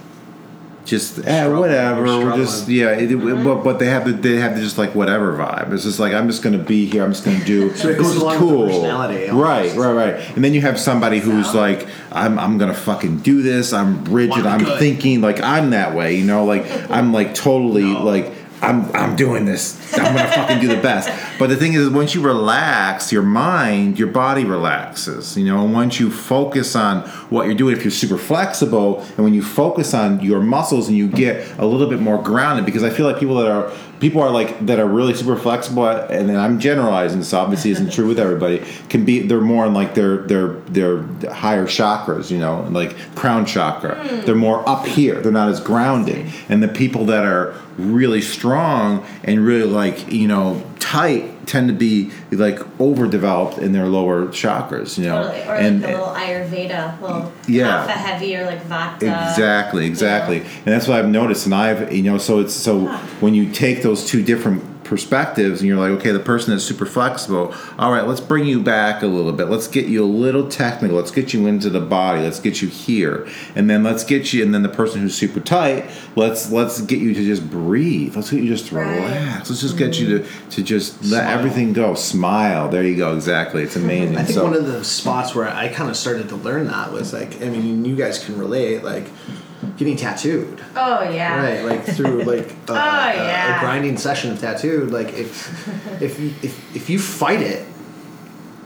just 0.89 1.25
eh, 1.27 1.47
whatever. 1.47 2.03
We're 2.03 2.37
just 2.37 2.69
yeah, 2.69 2.91
it, 2.91 3.15
but 3.45 3.63
but 3.63 3.79
they 3.79 3.87
have 3.87 4.05
the 4.07 4.13
they 4.13 4.37
have 4.37 4.57
the 4.57 4.63
just 4.63 4.79
like 4.79 4.95
whatever 4.95 5.37
vibe. 5.37 5.73
It's 5.73 5.85
just 5.85 6.01
like 6.01 6.15
I'm 6.15 6.27
just 6.27 6.43
gonna 6.43 6.59
be 6.59 6.87
here. 6.87 7.05
I'm 7.05 7.13
just 7.13 7.25
gonna 7.25 7.45
do. 7.45 7.73
So 7.77 7.89
it 7.89 7.99
this 7.99 8.09
is 8.17 8.23
cool. 8.23 8.67
personality 8.67 9.31
Right, 9.31 9.75
right, 9.77 9.93
right. 9.93 10.15
And 10.35 10.43
then 10.43 10.55
you 10.55 10.63
have 10.63 10.81
somebody 10.81 11.19
who's 11.21 11.55
like, 11.55 11.87
I'm 12.11 12.39
I'm 12.39 12.59
gonna 12.59 12.75
fucking 12.75 13.19
do 13.19 13.43
this. 13.43 13.73
I'm 13.73 14.05
rigid. 14.07 14.47
I'm 14.47 14.65
good. 14.65 14.79
thinking 14.79 15.21
like 15.21 15.41
I'm 15.41 15.71
that 15.71 15.95
way. 15.95 16.17
You 16.17 16.25
know, 16.25 16.45
like 16.45 16.65
I'm 16.91 17.13
like 17.13 17.35
totally 17.35 17.85
No. 17.85 18.05
like. 18.05 18.33
I'm, 18.61 18.91
I'm 18.95 19.17
doing 19.17 19.45
this. 19.45 19.77
I'm 19.97 20.15
gonna 20.15 20.31
fucking 20.33 20.61
do 20.61 20.69
the 20.69 20.81
best. 20.81 21.09
But 21.39 21.49
the 21.49 21.57
thing 21.57 21.75
is, 21.75 21.89
once 21.89 22.15
you 22.15 22.21
relax 22.21 23.13
your 23.13 23.23
mind, 23.23 23.99
your 23.99 24.09
body 24.09 24.45
relaxes. 24.45 25.37
You 25.37 25.45
know, 25.45 25.65
and 25.65 25.73
once 25.73 26.01
you 26.01 26.11
focus 26.11 26.75
on 26.75 27.03
what 27.31 27.47
you're 27.47 27.55
doing, 27.55 27.77
if 27.77 27.85
you're 27.85 27.91
super 27.91 28.19
flexible, 28.19 29.01
and 29.17 29.19
when 29.19 29.35
you 29.35 29.43
focus 29.43 29.95
on 29.95 30.21
your 30.21 30.41
muscles 30.41 30.89
and 30.89 30.97
you 30.97 31.09
get 31.09 31.49
a 31.59 31.67
little 31.67 31.89
bit 31.89 32.01
more 32.01 32.21
grounded, 32.23 32.67
because 32.67 32.83
I 32.83 32.91
feel 32.91 33.07
like 33.07 33.19
people 33.19 33.37
that 33.37 33.51
are 33.51 33.73
people 34.01 34.23
are 34.23 34.31
like 34.31 34.67
that 34.67 34.79
are 34.79 34.87
really 34.87 35.15
super 35.15 35.37
flexible, 35.37 35.87
and 35.89 36.29
then 36.29 36.37
I'm 36.37 36.59
generalizing. 36.59 37.19
This 37.19 37.33
obviously 37.33 37.71
isn't 37.73 37.93
true 37.93 38.07
with 38.07 38.19
everybody. 38.19 38.65
Can 38.89 39.05
be 39.05 39.21
they're 39.21 39.41
more 39.41 39.67
in 39.67 39.75
like 39.75 39.95
their 39.95 40.19
their 40.19 40.49
their 40.49 41.03
higher 41.33 41.67
chakras. 41.67 42.31
You 42.31 42.39
know, 42.39 42.63
like 42.71 42.97
crown 43.15 43.47
chakra. 43.47 43.97
Hmm. 43.97 44.21
They're 44.27 44.35
more 44.35 44.69
up 44.69 44.87
here. 44.87 45.21
They're 45.21 45.33
not 45.33 45.49
as 45.49 45.61
grounded. 45.61 46.27
And 46.49 46.63
the 46.63 46.69
people 46.69 47.07
that 47.07 47.25
are 47.25 47.55
really 47.77 48.21
strong 48.21 49.07
and 49.25 49.45
really 49.45 49.69
like 49.69 50.13
you 50.13 50.29
know 50.29 50.63
tight 50.79 51.38
tend 51.49 51.69
to 51.69 51.75
be 51.75 52.11
like 52.31 52.61
overdeveloped 52.81 53.59
in 53.59 53.73
their 53.73 53.87
lower 53.87 54.27
chakras. 54.27 54.99
You 54.99 55.07
know, 55.07 55.23
Totally. 55.25 55.43
Or 55.49 55.55
and 55.57 55.83
like 55.83 55.91
the 55.93 55.99
little 55.99 56.15
Ayurveda, 56.15 57.01
little 57.01 57.33
Yeah. 57.49 57.87
heavy 57.89 58.37
or 58.37 58.45
like 58.47 58.63
vata. 58.69 58.97
Exactly, 58.97 59.87
exactly. 59.87 60.39
And 60.41 60.67
that's 60.67 60.87
what 60.87 60.99
I've 60.99 61.09
noticed. 61.09 61.47
And 61.47 61.55
I've, 61.55 61.93
you 61.93 62.03
know, 62.03 62.19
so 62.19 62.39
it's 62.41 62.55
so 62.55 62.87
when 63.21 63.35
you 63.35 63.51
take 63.51 63.83
those 63.83 64.07
two 64.07 64.23
different 64.23 64.78
perspectives 64.89 65.61
and 65.61 65.69
you're 65.69 65.79
like, 65.79 65.91
okay, 66.01 66.11
the 66.11 66.19
person 66.19 66.53
is 66.55 66.65
super 66.65 66.87
flexible. 66.87 67.55
All 67.79 67.93
right, 67.93 68.07
let's 68.07 68.21
bring 68.21 68.47
you 68.47 68.63
back 68.63 69.03
a 69.03 69.07
little 69.07 69.33
bit. 69.33 69.49
Let's 69.49 69.69
get 69.69 69.87
you 69.87 70.03
a 70.03 70.07
little 70.07 70.49
technical. 70.49 70.97
Let's 70.97 71.11
get 71.11 71.33
you 71.33 71.47
into 71.47 71.71
the 71.71 71.81
body. 71.81 72.23
Let's 72.23 72.41
get 72.41 72.63
you 72.63 72.69
here. 72.69 73.29
And 73.55 73.69
then 73.69 73.83
let's 73.83 74.05
get 74.05 74.33
you 74.33 74.43
and 74.43 74.55
then 74.55 74.63
the 74.63 74.69
person 74.69 75.01
who's 75.01 75.15
super 75.15 75.41
tight, 75.41 75.91
let's 76.17 76.51
let's 76.51 76.81
get 76.81 76.99
you 77.01 77.15
to 77.15 77.25
just 77.25 77.49
breathe. 77.51 78.17
Let's 78.17 78.31
get 78.31 78.43
you 78.43 78.49
just 78.49 78.73
Right. 78.73 78.97
relax. 78.97 79.49
Let's 79.49 79.63
just 79.63 79.79
get 79.79 79.99
you 79.99 80.21
mm-hmm. 80.21 80.49
to 80.51 80.57
to 80.57 80.63
just 80.63 81.05
let 81.05 81.29
everything 81.29 81.73
go. 81.73 81.95
Smile. 81.95 82.69
There 82.69 82.83
you 82.83 82.97
go. 82.97 83.15
Exactly. 83.15 83.63
It's 83.63 83.77
mm-hmm. 83.77 83.85
amazing. 83.85 84.17
I 84.17 84.23
think 84.23 84.35
so, 84.35 84.45
one 84.45 84.55
of 84.55 84.67
the 84.67 84.85
spots 84.85 85.35
where 85.35 85.49
I 85.49 85.69
kind 85.69 85.91
of 85.91 85.97
started 85.97 86.29
to 86.31 86.37
learn 86.37 86.67
that 86.69 86.93
was 86.93 87.13
like, 87.13 87.41
I 87.43 87.49
mean, 87.49 87.85
you 87.85 87.97
guys 87.97 88.25
can 88.25 88.39
relate, 88.39 88.83
like 88.83 89.07
getting 89.77 89.97
tattooed, 89.97 90.61
Oh 90.77 91.03
yeah. 91.11 91.41
right? 91.43 91.65
Like 91.65 91.85
through 91.85 92.23
like 92.33 92.51
a, 92.51 92.73
Oh, 92.73 92.75
a- 92.75 93.15
yeah. 93.15 93.57
a 93.57 93.61
grinding 93.61 93.97
session 93.97 94.31
of 94.33 94.41
tattooed. 94.41 94.91
Like 94.91 95.13
if 95.15 96.03
if 96.03 96.19
you 96.21 96.29
if, 96.43 96.77
if 96.77 96.91
you 96.91 96.99
fight 96.99 97.41
it, 97.43 97.67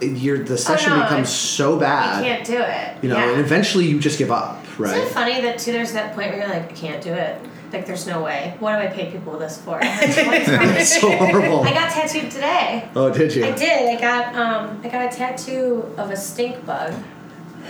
your 0.01 0.39
the 0.39 0.59
session 0.59 0.93
Oh, 0.93 0.97
no, 0.99 1.03
becomes 1.05 1.29
so 1.31 1.79
bad. 1.79 2.25
You 2.25 2.31
can't 2.33 2.47
do 2.47 2.59
it. 2.61 3.03
you 3.05 3.09
know, 3.09 3.17
yeah. 3.17 3.31
and 3.33 3.41
eventually 3.41 3.87
you 3.87 4.01
just 4.01 4.19
give 4.19 4.31
up, 4.31 4.65
Right. 4.79 4.97
Isn't 4.97 5.07
it 5.09 5.11
funny 5.13 5.41
that 5.43 5.59
too? 5.59 5.73
There's 5.73 5.93
that 5.93 6.15
point 6.15 6.31
where 6.31 6.39
you're 6.41 6.49
like, 6.49 6.71
I 6.71 6.75
can't 6.75 7.03
do 7.03 7.13
it. 7.13 7.41
Like, 7.73 7.87
there's 7.87 8.07
no 8.07 8.23
way. 8.23 8.55
What 8.59 8.73
do 8.73 8.79
I 8.83 8.89
pay 8.89 9.11
people 9.11 9.39
this 9.39 9.57
for? 9.59 9.79
Like, 9.83 9.91
what's 10.27 10.49
wrong 10.49 10.67
with 10.67 10.77
It's 10.77 11.01
so 11.01 11.11
horrible. 11.11 11.63
I 11.63 11.73
got 11.73 11.91
tattooed 11.91 12.31
today. 12.31 12.87
Oh, 12.95 13.11
did 13.11 13.35
you? 13.35 13.47
I 13.47 13.53
did. 13.53 13.97
I 13.97 14.01
got 14.01 14.35
um, 14.35 14.81
I 14.85 14.89
got 14.89 15.11
a 15.13 15.17
tattoo 15.17 15.91
of 15.97 16.11
a 16.11 16.17
stink 16.17 16.67
bug. 16.67 16.93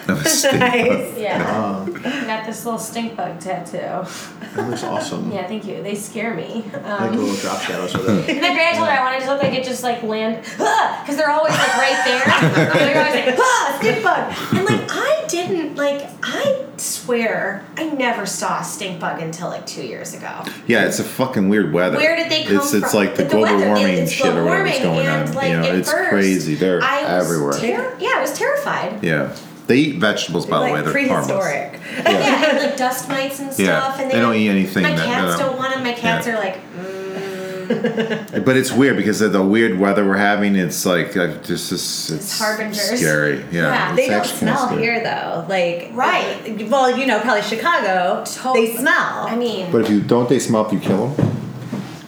Nice. 0.52 1.18
Yeah. 1.18 1.86
I 2.04 2.26
got 2.26 2.46
this 2.46 2.64
little 2.64 2.78
stink 2.80 3.16
bug 3.16 3.38
tattoo. 3.40 3.78
that 3.78 4.68
looks 4.68 4.82
awesome. 4.82 5.30
Yeah, 5.32 5.46
thank 5.46 5.64
you. 5.66 5.82
They 5.82 5.94
scare 5.94 6.34
me. 6.34 6.64
Like 6.72 6.84
Um, 6.84 7.16
little 7.16 7.34
drop 7.36 7.60
shadows 7.62 7.94
with 7.94 8.08
it. 8.08 8.34
And 8.34 8.42
then 8.42 8.54
Grant 8.54 8.76
told 8.76 8.88
her 8.88 8.94
I 8.94 9.02
wanted 9.02 9.24
to 9.24 9.32
look 9.32 9.42
like 9.42 9.52
it 9.54 9.64
just 9.64 9.82
like 9.82 10.02
land, 10.02 10.42
because 10.42 11.16
they're 11.16 11.30
always 11.30 11.52
like 11.54 11.76
right 11.76 12.02
there. 12.04 12.22
and 12.26 12.72
they're 12.74 13.06
always 13.06 13.26
like, 13.26 13.38
ah, 13.38 13.76
stink 13.80 14.02
bug. 14.02 14.34
And 14.58 14.64
like 14.66 14.90
I 14.90 15.24
didn't 15.28 15.76
like 15.76 16.08
I 16.22 16.64
swear 16.76 17.64
I 17.76 17.84
never 17.90 18.26
saw 18.26 18.60
a 18.60 18.64
stink 18.64 19.00
bug 19.00 19.20
until 19.22 19.48
like 19.48 19.66
two 19.66 19.82
years 19.84 20.14
ago. 20.14 20.44
yeah, 20.66 20.84
it's 20.86 20.98
a 20.98 21.04
fucking 21.04 21.48
weird 21.48 21.72
weather. 21.72 21.96
Where 21.96 22.16
did 22.16 22.30
they 22.30 22.44
come 22.44 22.56
it's, 22.56 22.74
It's 22.74 22.90
from? 22.90 22.98
like 22.98 23.16
the, 23.16 23.24
The 23.24 23.30
global 23.30 23.54
weather, 23.56 23.66
warming 23.68 23.98
it's 23.98 24.12
shit 24.12 24.26
or 24.34 24.44
whatever's 24.44 24.78
global 24.80 24.96
going 24.96 25.06
warming, 25.06 25.28
on. 25.28 25.34
like, 25.34 25.48
you 25.50 25.58
know, 25.60 25.68
at 25.68 25.74
it's 25.76 25.90
first, 25.92 26.10
crazy. 26.10 26.54
They're 26.56 26.82
I 26.82 27.02
was 27.18 27.24
everywhere. 27.30 27.52
Ter- 27.58 27.96
yeah, 28.00 28.14
I 28.16 28.20
was 28.20 28.32
terrified. 28.36 29.02
yeah, 29.02 29.34
they 29.66 29.76
eat 29.76 29.96
vegetables 30.00 30.46
by 30.46 30.58
the 30.68 30.72
way. 30.74 30.82
They're 30.82 31.08
harmless. 31.08 31.36
prehistoric. 31.36 31.80
Yeah, 31.92 32.50
and 32.50 32.58
like 32.58 32.76
dust 32.76 33.08
mites 33.08 33.38
and 33.40 33.52
stuff. 33.52 33.58
Yeah, 33.66 34.00
and 34.02 34.10
they 34.10 34.18
don't 34.20 34.34
eat 34.34 34.48
anything 34.48 34.82
My 34.82 34.94
that- 34.94 35.04
cats 35.06 35.36
that- 35.36 35.44
don't 35.46 35.58
want 35.58 35.74
them. 35.74 35.84
My 35.84 35.92
cats 35.92 36.26
yeah. 36.26 36.34
are 36.34 36.38
like, 36.38 36.56
mm, 36.76 38.44
But 38.44 38.56
it's 38.56 38.72
weird 38.72 38.96
because 38.96 39.20
of 39.20 39.32
the 39.32 39.42
weird 39.42 39.78
weather 39.78 40.06
we're 40.06 40.16
having. 40.16 40.56
It's 40.56 40.84
like 40.86 41.16
uh, 41.16 41.34
just 41.42 41.70
it's, 41.72 42.10
it's 42.10 42.38
harbingers. 42.38 42.80
scary. 42.98 43.38
Yeah, 43.50 43.90
Yeah. 43.90 43.94
They 43.96 44.08
don't 44.08 44.24
smell 44.26 44.76
here 44.76 45.02
though. 45.02 45.46
Like 45.48 45.90
Right. 45.92 46.66
Well, 46.68 46.96
you 46.98 47.06
know, 47.06 47.20
probably 47.20 47.42
Chicago. 47.42 48.24
Totally. 48.26 48.68
They 48.68 48.76
smell. 48.76 49.26
I 49.28 49.36
mean, 49.36 49.70
But 49.70 49.82
if 49.82 49.90
you 49.90 50.00
don't, 50.00 50.28
they 50.28 50.38
smell 50.38 50.66
if 50.66 50.72
you 50.72 50.80
kill 50.80 51.08
them. 51.08 51.38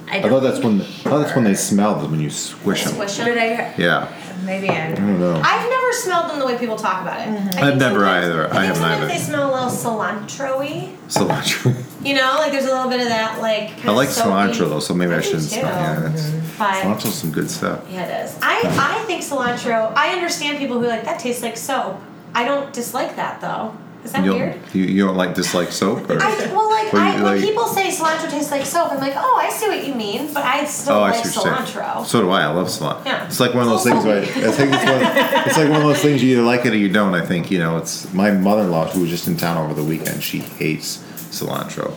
I, 0.09 0.19
I 0.19 0.21
don't 0.21 0.31
thought 0.31 0.41
that's 0.41 0.61
when 0.65 0.81
I 0.81 0.85
thought 0.85 1.19
that's 1.21 1.35
when 1.35 1.45
they 1.45 1.55
smell 1.55 1.97
them 2.01 2.11
when 2.13 2.21
you 2.21 2.31
squish 2.31 2.85
them. 2.85 2.95
squish 2.95 3.19
'em. 3.21 3.29
But 3.29 3.39
I 3.39 3.75
Yeah, 3.77 4.09
maybe 4.45 4.69
I. 4.69 4.93
I 4.93 4.95
don't 4.95 5.19
know. 5.19 5.41
I've 5.45 5.69
never 5.71 5.93
smelled 5.93 6.31
them 6.31 6.39
the 6.39 6.47
way 6.47 6.57
people 6.59 6.77
talk 6.77 7.03
about 7.03 7.21
it. 7.21 7.29
Mm-hmm. 7.29 7.59
I 7.65 7.69
I've 7.69 7.77
never 7.79 8.05
either. 8.05 8.45
I 8.45 8.47
I 8.47 8.51
think 8.51 8.63
haven't 8.65 8.77
sometimes 8.77 8.99
either. 9.03 9.07
they 9.09 9.19
smell 9.19 9.51
a 9.51 9.53
little 9.55 9.71
cilantro-y. 9.71 10.93
Cilantro. 11.09 11.85
You 12.05 12.15
know, 12.15 12.35
like 12.39 12.53
there's 12.53 12.65
a 12.67 12.69
little 12.75 12.91
bit 12.91 13.01
of 13.01 13.09
that, 13.09 13.41
like. 13.41 13.63
I 13.63 13.67
kinda 13.75 13.93
like 13.93 14.09
soapy- 14.11 14.31
cilantro 14.31 14.69
though, 14.69 14.81
so 14.81 14.95
maybe 14.95 15.15
I, 15.15 15.19
I 15.19 15.21
shouldn't 15.21 15.43
too. 15.45 15.61
smell. 15.61 15.65
Yeah, 15.65 16.01
that's, 16.01 16.31
But 16.59 16.75
cilantro's 16.83 17.15
some 17.15 17.31
good 17.33 17.51
stuff. 17.51 17.85
yeah, 17.91 18.05
it 18.05 18.25
is. 18.27 18.39
I 18.43 18.61
I 18.65 19.05
think 19.07 19.23
cilantro. 19.23 19.93
I 19.97 20.11
understand 20.13 20.59
people 20.59 20.79
who 20.79 20.85
are 20.85 20.89
like 20.89 21.05
that 21.05 21.19
tastes 21.21 21.43
like 21.43 21.57
soap. 21.57 22.01
I 22.35 22.45
don't 22.45 22.73
dislike 22.73 23.17
that 23.17 23.41
though. 23.41 23.75
Is 24.05 24.13
that 24.13 24.25
You 24.25 24.33
weird? 24.35 24.53
don't, 24.63 24.75
you, 24.75 24.85
you 24.85 25.07
don't 25.07 25.17
like 25.17 25.35
dislike 25.35 25.73
soap? 25.73 26.11
Or? 26.11 26.21
I, 26.23 26.37
well, 26.53 26.69
like, 26.71 26.93
Or 26.93 26.99
I, 26.99 27.15
when 27.15 27.25
like- 27.25 27.41
people 27.41 27.67
say 27.69 27.89
cilantro 27.89 28.31
tastes 28.31 28.51
like 28.51 28.67
soap, 28.67 28.93
I'm 28.93 28.99
like, 29.01 29.15
oh, 29.17 29.39
I 29.43 29.49
see 29.51 29.67
what 29.67 29.87
you 29.87 29.95
mean, 29.95 30.33
but 30.35 30.45
I 30.45 30.67
still 30.67 30.97
Oh, 30.97 31.01
like 31.01 31.25
saying. 31.25 31.47
cilantro. 31.47 32.05
So 32.05 32.21
do 32.21 32.29
I. 32.31 32.43
I 32.43 32.47
love 32.49 32.67
cilantro. 32.69 33.05
Yeah. 33.07 33.27
It's 33.27 33.41
like 33.41 33.55
one 33.55 33.63
of 33.65 33.71
those 33.71 33.83
things. 33.85 34.05
Where 34.05 34.19
I, 34.19 34.21
I 34.21 34.25
think 34.53 34.73
it's, 34.75 34.85
one, 34.85 35.01
it's 35.47 35.57
like 35.57 35.71
one 35.71 35.81
of 35.81 35.87
those 35.87 36.01
things 36.03 36.23
you 36.23 36.33
either 36.33 36.43
like 36.43 36.67
it 36.67 36.75
or 36.75 36.77
you 36.77 36.91
don't. 36.91 37.15
I 37.15 37.25
think 37.25 37.51
you 37.51 37.59
know. 37.59 37.79
It's 37.79 38.13
my 38.13 38.31
mother-in-law 38.31 38.89
who 38.91 39.01
was 39.01 39.11
just 39.11 39.27
in 39.27 39.37
town 39.39 39.57
over 39.57 39.73
the 39.75 39.83
weekend. 39.85 40.23
She 40.23 40.39
hates 40.41 40.99
cilantro, 41.31 41.97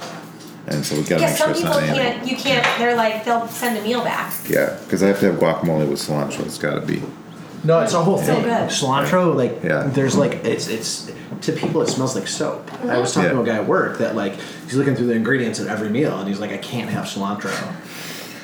and 0.68 0.86
so 0.86 0.96
we 0.96 1.04
gotta 1.04 1.22
yeah, 1.24 1.28
make 1.30 1.38
sure 1.38 1.50
it's 1.52 1.62
not 1.62 1.84
it. 1.84 1.88
can't. 1.94 2.26
You 2.28 2.38
can't. 2.38 2.66
They're 2.80 2.96
like 2.96 3.26
they'll 3.26 3.48
send 3.50 3.78
a 3.78 3.82
meal 3.82 4.02
back. 4.04 4.34
Yeah, 4.50 4.80
because 4.86 5.04
I 5.04 5.08
have 5.08 5.20
to 5.20 5.32
have 5.32 5.40
guacamole 5.42 5.90
with 5.90 6.00
cilantro. 6.00 6.46
It's 6.46 6.58
got 6.58 6.76
to 6.76 6.82
be. 6.82 7.02
No, 7.64 7.80
it's 7.80 7.94
a 7.94 8.02
whole 8.02 8.18
So 8.18 8.26
thing. 8.36 8.44
good. 8.44 8.70
Cilantro, 8.70 9.36
like, 9.36 9.64
Yeah. 9.64 9.84
there's 9.88 10.16
like, 10.16 10.46
it's 10.46 10.68
it's 10.68 11.12
to 11.42 11.52
people 11.52 11.82
it 11.82 11.88
smells 11.90 12.16
like 12.16 12.28
soap. 12.28 12.70
I 12.86 12.98
was 13.00 13.14
talking 13.14 13.30
Yeah. 13.30 13.36
to 13.36 13.42
a 13.42 13.46
guy 13.46 13.56
at 13.58 13.68
work 13.68 13.98
that 14.00 14.16
like 14.16 14.36
he's 14.66 14.76
looking 14.76 14.96
through 14.96 15.08
the 15.08 15.14
ingredients 15.16 15.60
of 15.60 15.68
every 15.68 15.90
meal, 15.90 16.18
and 16.20 16.28
he's 16.28 16.40
like, 16.40 16.52
I 16.52 16.58
can't 16.58 16.90
have 16.90 17.06
cilantro. 17.06 17.52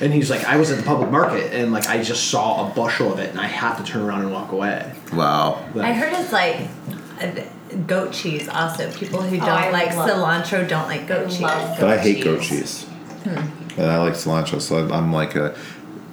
And 0.00 0.12
he's 0.12 0.28
like, 0.28 0.44
I 0.44 0.56
was 0.56 0.70
at 0.70 0.76
the 0.78 0.82
public 0.82 1.10
market, 1.10 1.52
and 1.52 1.72
like 1.72 1.88
I 1.88 2.02
just 2.02 2.28
saw 2.28 2.66
a 2.66 2.74
bushel 2.74 3.12
of 3.12 3.18
it, 3.20 3.30
and 3.30 3.40
I 3.40 3.46
have 3.46 3.78
to 3.78 3.84
turn 3.90 4.02
around 4.02 4.22
and 4.22 4.32
walk 4.32 4.52
away. 4.52 4.92
Wow. 5.12 5.64
Like, 5.74 5.86
I 5.86 5.92
heard 5.92 6.12
it's 6.12 6.32
like 6.32 6.56
uh, 7.22 7.76
goat 7.86 8.12
cheese. 8.12 8.48
Also, 8.48 8.90
people 8.92 9.22
who 9.22 9.36
don't 9.38 9.48
Oh, 9.48 9.70
like 9.70 9.94
love- 9.96 10.10
cilantro 10.10 10.68
don't 10.68 10.88
like 10.88 11.06
goat 11.06 11.28
cheese. 11.30 11.40
love 11.40 11.76
But 11.78 11.88
I 11.88 11.96
Goat 11.96 12.02
hate 12.02 12.24
goat 12.24 12.40
cheese. 12.42 12.86
cheese. 12.86 12.86
And 13.76 13.90
I 13.90 13.98
like 13.98 14.14
cilantro, 14.14 14.60
so 14.60 14.76
I'm 14.92 15.12
like 15.12 15.34
a. 15.36 15.54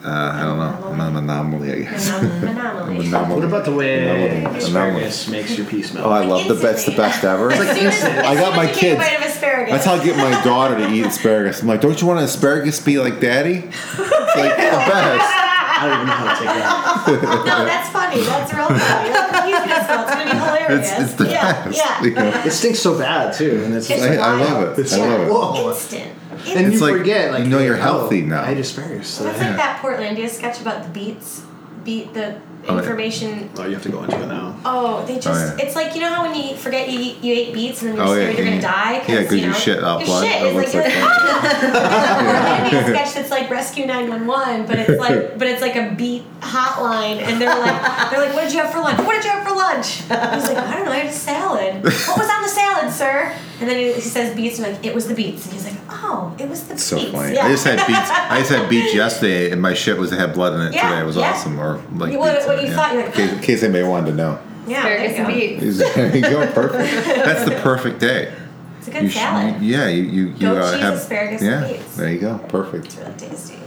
Uh, 0.03 0.09
I 0.09 0.41
don't 0.41 0.57
know. 0.57 0.87
I'm 0.91 0.99
an 0.99 1.15
anomaly, 1.23 1.71
I 1.71 1.79
guess. 1.81 2.09
Anom- 2.09 2.41
Anomaly. 2.49 3.05
Anomaly. 3.07 3.35
what 3.35 3.43
about 3.45 3.65
the 3.65 3.71
way 3.75 4.03
Anomaly. 4.07 4.57
asparagus 4.57 5.27
makes 5.29 5.55
your 5.55 5.67
pee 5.67 5.83
smell? 5.83 6.05
Oh, 6.07 6.09
I 6.09 6.25
love 6.25 6.47
the 6.47 6.55
best. 6.55 6.87
The 6.87 6.93
best 6.93 7.23
ever. 7.23 7.51
As 7.51 7.77
soon 7.77 7.85
as, 7.87 8.03
I 8.03 8.33
got 8.33 8.55
my 8.55 8.65
kids. 8.65 8.79
Take 8.79 8.93
a 8.93 8.95
bite 8.97 9.13
of 9.19 9.21
asparagus. 9.31 9.71
That's 9.71 9.85
how 9.85 9.93
I 9.95 10.03
get 10.03 10.17
my 10.17 10.43
daughter 10.43 10.75
to 10.77 10.89
eat 10.91 11.05
asparagus. 11.05 11.61
I'm 11.61 11.67
like, 11.67 11.81
don't 11.81 12.01
you 12.01 12.07
want 12.07 12.17
an 12.19 12.25
asparagus 12.25 12.79
be 12.79 12.97
like 12.97 13.19
daddy? 13.19 13.57
It's 13.65 13.99
like 13.99 14.55
the 14.55 14.71
best. 14.89 15.37
I 15.83 15.87
don't 15.87 15.95
even 15.95 16.07
know 16.07 16.13
how 16.13 16.33
to 16.33 16.39
take 16.39 16.47
that. 16.47 16.87
No, 17.45 17.65
that's 17.65 17.89
funny. 17.89 18.21
That's 18.21 18.53
real 18.53 18.67
funny. 18.67 19.49
He's 19.49 19.59
gonna 19.59 19.85
smell. 19.85 20.03
It's 20.03 20.11
gonna 20.15 20.31
be 20.31 20.37
hilarious. 20.37 20.91
It's, 20.91 21.01
it's 21.01 21.13
the 21.13 21.29
yeah, 21.29 21.65
best. 21.65 21.77
Yeah. 21.77 22.03
you 22.03 22.11
know? 22.13 22.43
It 22.45 22.51
stinks 22.51 22.79
so 22.79 22.97
bad 22.97 23.33
too, 23.33 23.63
and 23.65 23.73
it's, 23.75 23.89
It's 23.89 23.99
just 23.99 24.03
I, 24.03 24.15
like, 24.15 24.19
I 24.19 24.53
love 24.53 24.79
it. 24.79 24.93
I 24.93 24.97
Yeah. 24.97 25.03
love 25.05 25.21
it. 25.21 25.31
whoa. 25.31 25.69
Instant. 25.71 26.11
And 26.47 26.67
It's 26.67 26.75
you 26.75 26.81
like, 26.81 26.97
forget, 26.97 27.31
like 27.31 27.43
you 27.43 27.49
know 27.49 27.59
you're 27.59 27.75
oh, 27.75 27.81
healthy 27.81 28.21
now. 28.21 28.41
I 28.41 28.51
ate 28.51 28.57
asparagus. 28.57 29.07
So 29.07 29.23
That's 29.23 29.39
like 29.39 29.55
that 29.57 29.81
Portlandia 29.81 30.29
sketch 30.29 30.61
about 30.61 30.83
the 30.83 30.89
beets. 30.89 31.43
Beat 31.83 32.13
the 32.13 32.19
yeah. 32.19 32.39
Information. 32.69 33.49
oh, 33.57 33.65
you 33.65 33.73
have 33.73 33.83
to 33.83 33.89
go 33.89 34.03
into 34.03 34.21
it 34.21 34.27
now. 34.27 34.55
Oh, 34.63 35.03
they 35.05 35.17
just. 35.19 35.57
yeah. 35.57 35.65
It's 35.65 35.75
like 35.75 35.95
you 35.95 36.01
know 36.01 36.09
how 36.13 36.23
when 36.23 36.35
you 36.35 36.55
forget 36.55 36.89
you 36.89 36.99
eat, 36.99 37.23
you 37.23 37.33
ate 37.33 37.53
beets 37.53 37.81
and 37.81 37.89
then 37.91 37.97
you're 37.97 38.05
Oh, 38.05 38.13
yeah, 38.13 38.23
scared 38.31 38.37
you're 38.37 38.45
gonna 38.47 38.61
die. 38.61 38.93
yeah, 39.07 39.23
'cause 39.23 39.31
you 39.33 39.37
you 39.39 39.47
know, 39.47 39.53
shit 39.53 39.83
out 39.83 40.05
blood. 40.05 40.25
Shit 40.25 40.41
It 40.43 40.55
is 40.55 40.73
like, 40.73 40.85
like 40.85 40.93
like 40.93 41.03
ah! 41.03 42.67
There's 42.71 42.87
a 42.87 42.89
sketch 42.93 43.13
that's 43.15 43.31
like 43.31 43.49
Rescue 43.49 43.85
911, 43.87 44.65
but 44.67 44.77
it's 44.79 44.99
like 44.99 45.37
but 45.39 45.47
it's 45.47 45.61
like 45.61 45.75
a 45.75 45.93
beet 45.97 46.23
hotline, 46.41 47.17
and 47.21 47.41
they're 47.41 47.49
like 47.49 48.11
they're 48.11 48.19
like, 48.25 48.33
what 48.35 48.43
did 48.43 48.53
you 48.53 48.59
have 48.61 48.71
for 48.71 48.79
lunch? 48.79 48.99
What 48.99 49.13
did 49.13 49.23
you 49.25 49.31
have 49.31 49.47
for 49.47 49.55
lunch? 49.55 50.09
I 50.11 50.35
was 50.35 50.47
like, 50.47 50.57
I 50.57 50.75
don't 50.75 50.85
know, 50.85 50.91
I 50.91 50.97
had 50.97 51.07
a 51.07 51.11
salad. 51.13 51.83
What 51.83 52.17
was 52.17 52.29
on 52.29 52.41
the 52.43 52.49
salad, 52.49 52.91
sir? 52.93 53.33
And 53.59 53.69
then 53.69 53.77
he, 53.77 53.93
he 53.93 54.01
says 54.01 54.35
beets, 54.35 54.59
and 54.59 54.73
like 54.73 54.85
it 54.85 54.93
was 54.93 55.07
the 55.07 55.13
beets, 55.15 55.45
and 55.45 55.53
he's 55.53 55.65
like, 55.65 55.75
oh, 55.89 56.35
it 56.39 56.49
was 56.49 56.63
the 56.63 56.73
beets. 56.73 56.83
So 56.83 56.99
funny. 57.11 57.35
Yeah. 57.35 57.45
I 57.45 57.51
just 57.51 57.63
had 57.65 57.77
beets. 57.87 58.09
I 58.09 58.39
just 58.39 58.51
had 58.51 58.69
beets 58.69 58.93
yesterday, 58.95 59.51
and 59.51 59.61
my 59.61 59.73
shit 59.75 59.97
was 59.97 60.11
had 60.11 60.33
blood 60.33 60.53
in 60.53 60.61
it 60.61 60.73
Yeah, 60.73 60.89
today. 60.89 61.01
It 61.01 61.05
was 61.05 61.15
yeah. 61.15 61.31
awesome. 61.31 61.59
Or 61.59 61.79
like 61.95 62.11
beets 62.11 62.47
what 62.55 62.59
in 62.59 62.65
you 62.65 62.71
yeah. 62.71 62.75
thought, 62.77 62.93
you're 62.93 63.05
like, 63.05 63.17
in, 63.17 63.27
case, 63.27 63.31
in 63.37 63.41
case 63.43 63.63
anybody 63.63 63.83
wanted 63.85 64.11
to 64.11 64.15
know. 64.17 64.39
yeah, 64.67 64.85
Asparagus 64.87 65.17
and 65.17 65.27
beets. 65.27 65.77
There 65.95 66.15
you 66.15 66.21
go. 66.21 66.51
Perfect. 66.53 67.05
That's 67.25 67.45
the 67.45 67.55
perfect 67.61 67.99
day. 67.99 68.33
It's 68.79 68.87
a 68.87 68.91
good 68.91 69.03
You 69.03 69.09
sh- 69.09 69.13
salad. 69.15 69.61
yeah, 69.61 69.87
you 69.87 70.03
you, 70.03 70.27
you 70.37 70.47
uh, 70.49 70.71
cheese, 70.71 70.81
have 70.81 70.93
asparagus, 70.95 71.41
yeah. 71.41 71.63
and 71.65 71.77
beets. 71.77 71.95
There 71.97 72.11
you 72.11 72.19
go. 72.19 72.37
Perfect. 72.49 72.85
It's 72.85 72.95
really 72.97 73.13
tasty. 73.13 73.57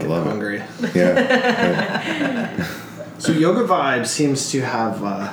I 0.00 0.04
love 0.04 0.26
it. 0.26 0.30
hungry. 0.30 0.62
Yeah. 0.94 2.66
So 3.18 3.30
yoga 3.32 3.60
vibe 3.68 4.06
seems 4.06 4.50
to 4.50 4.60
have 4.62 5.04
uh, 5.04 5.28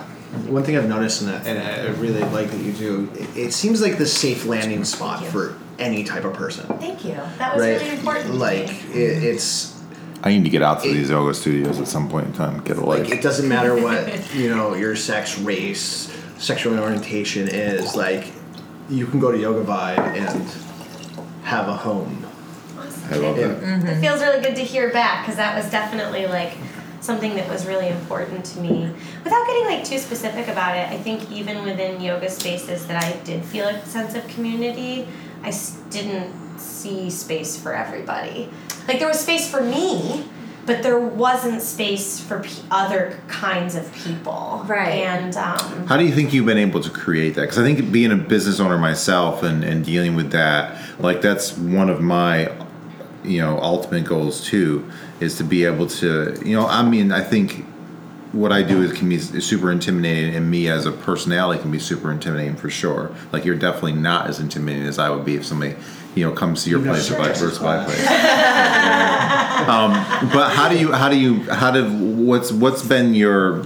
one 0.47 0.63
thing 0.63 0.77
I've 0.77 0.87
noticed, 0.87 1.21
and 1.23 1.31
I, 1.31 1.35
and 1.49 1.59
I 1.59 1.99
really 1.99 2.19
like 2.21 2.51
that 2.51 2.59
you 2.61 2.71
do. 2.73 3.09
It, 3.15 3.37
it 3.47 3.51
seems 3.53 3.81
like 3.81 3.97
the 3.97 4.05
safe 4.05 4.45
landing 4.45 4.83
spot 4.83 5.25
for 5.25 5.57
any 5.79 6.03
type 6.03 6.23
of 6.25 6.33
person, 6.33 6.67
Thank 6.77 7.03
you. 7.05 7.13
That 7.39 7.55
was 7.55 7.63
right? 7.65 7.81
really 7.81 7.95
important. 7.97 8.27
to 8.27 8.33
Like 8.33 8.67
me. 8.67 9.01
it, 9.01 9.23
it's 9.23 9.78
I 10.23 10.29
need 10.29 10.43
to 10.43 10.49
get 10.49 10.61
out 10.61 10.81
to 10.83 10.89
It- 10.89 10.93
these 10.93 11.09
yoga 11.09 11.33
studios 11.33 11.79
at 11.79 11.87
some 11.87 12.09
point 12.09 12.27
in 12.27 12.33
time. 12.33 12.61
Get 12.65 12.77
a 12.77 12.81
life. 12.85 13.03
like 13.03 13.11
it 13.11 13.21
doesn't 13.21 13.47
matter 13.47 13.75
what 13.75 14.35
you 14.35 14.49
know 14.49 14.73
your 14.75 14.95
sex, 14.95 15.37
race, 15.39 16.11
sexual 16.37 16.77
orientation 16.79 17.47
is. 17.47 17.95
Like 17.95 18.25
you 18.89 19.05
can 19.05 19.19
go 19.19 19.31
to 19.31 19.37
yoga 19.37 19.63
vibe 19.63 19.97
and 19.99 20.45
have 21.43 21.67
a 21.67 21.73
home. 21.75 22.25
I 23.11 23.15
love 23.15 23.37
that. 23.37 23.61
Mm-hmm. 23.61 23.87
It 23.87 24.01
feels 24.01 24.21
really 24.21 24.41
good 24.41 24.55
to 24.55 24.63
hear 24.63 24.91
back 24.91 25.23
because 25.25 25.37
that 25.37 25.55
was 25.55 25.71
definitely 25.71 26.27
like 26.27 26.53
something 27.01 27.33
that 27.35 27.49
was 27.49 27.65
really 27.65 27.87
important 27.87 28.45
to 28.45 28.59
me. 28.59 28.91
Without 29.23 29.47
getting 29.47 29.65
like 29.65 29.83
too 29.83 29.97
specific 29.97 30.47
about 30.47 30.75
it, 30.75 30.87
I 30.89 30.97
think 30.97 31.31
even 31.31 31.63
within 31.63 32.01
yoga 32.01 32.29
spaces 32.29 32.85
that 32.87 33.01
I 33.01 33.17
did 33.23 33.43
feel 33.45 33.67
a 33.67 33.83
sense 33.85 34.15
of 34.15 34.27
community, 34.27 35.07
I 35.43 35.53
didn't 35.89 36.59
see 36.59 37.09
space 37.09 37.55
for 37.57 37.73
everybody. 37.73 38.49
Like 38.89 38.97
there 38.97 39.07
was 39.07 39.19
space 39.19 39.47
for 39.47 39.61
me, 39.61 40.25
but 40.65 40.81
there 40.81 40.97
wasn't 40.97 41.61
space 41.61 42.19
for 42.19 42.39
p- 42.39 42.63
other 42.71 43.19
kinds 43.27 43.75
of 43.75 43.93
people. 43.93 44.65
Right. 44.65 45.03
And 45.03 45.35
um, 45.37 45.85
How 45.85 45.95
do 45.95 46.03
you 46.03 46.11
think 46.11 46.33
you've 46.33 46.47
been 46.47 46.57
able 46.57 46.81
to 46.81 46.89
create 46.89 47.35
that? 47.35 47.41
Because 47.41 47.59
I 47.59 47.61
think 47.61 47.91
being 47.91 48.11
a 48.11 48.15
business 48.15 48.59
owner 48.59 48.79
myself 48.79 49.43
and, 49.43 49.63
and 49.63 49.85
dealing 49.85 50.15
with 50.15 50.31
that, 50.31 50.81
like 50.99 51.21
that's 51.21 51.55
one 51.55 51.91
of 51.91 52.01
my, 52.01 52.51
you 53.23 53.39
know, 53.41 53.59
ultimate 53.59 54.05
goals 54.05 54.43
too, 54.43 54.89
is 55.19 55.37
to 55.37 55.43
be 55.43 55.65
able 55.65 55.85
to, 55.85 56.41
you 56.43 56.55
know, 56.55 56.65
I 56.65 56.81
mean, 56.81 57.11
I 57.11 57.21
think 57.21 57.65
what 58.31 58.51
I 58.51 58.63
do 58.63 58.81
is 58.81 58.93
can 58.93 59.07
be 59.07 59.19
super 59.19 59.71
intimidating, 59.71 60.35
and 60.35 60.49
me 60.49 60.67
as 60.67 60.87
a 60.87 60.91
personality 60.91 61.61
can 61.61 61.71
be 61.71 61.79
super 61.79 62.11
intimidating 62.11 62.55
for 62.55 62.71
sure. 62.71 63.15
Like 63.31 63.45
you're 63.45 63.55
definitely 63.55 63.93
not 63.93 64.27
as 64.27 64.39
intimidating 64.39 64.87
as 64.87 64.97
I 64.97 65.11
would 65.11 65.25
be 65.25 65.35
if 65.35 65.45
somebody, 65.45 65.75
you 66.19 66.25
know, 66.27 66.33
comes 66.33 66.63
to 66.65 66.69
your 66.69 66.79
You've 66.79 66.89
place 66.89 67.09
or 67.11 67.15
vice 67.17 67.39
versa, 67.39 67.63
my 67.63 67.83
place. 67.85 67.99
um, 69.69 69.91
but 70.33 70.51
how 70.51 70.69
do 70.69 70.77
you 70.77 70.91
how 70.91 71.09
do 71.09 71.17
you 71.17 71.43
how 71.51 71.71
did 71.71 71.85
what's 72.17 72.51
what's 72.51 72.83
been 72.83 73.13
your 73.13 73.65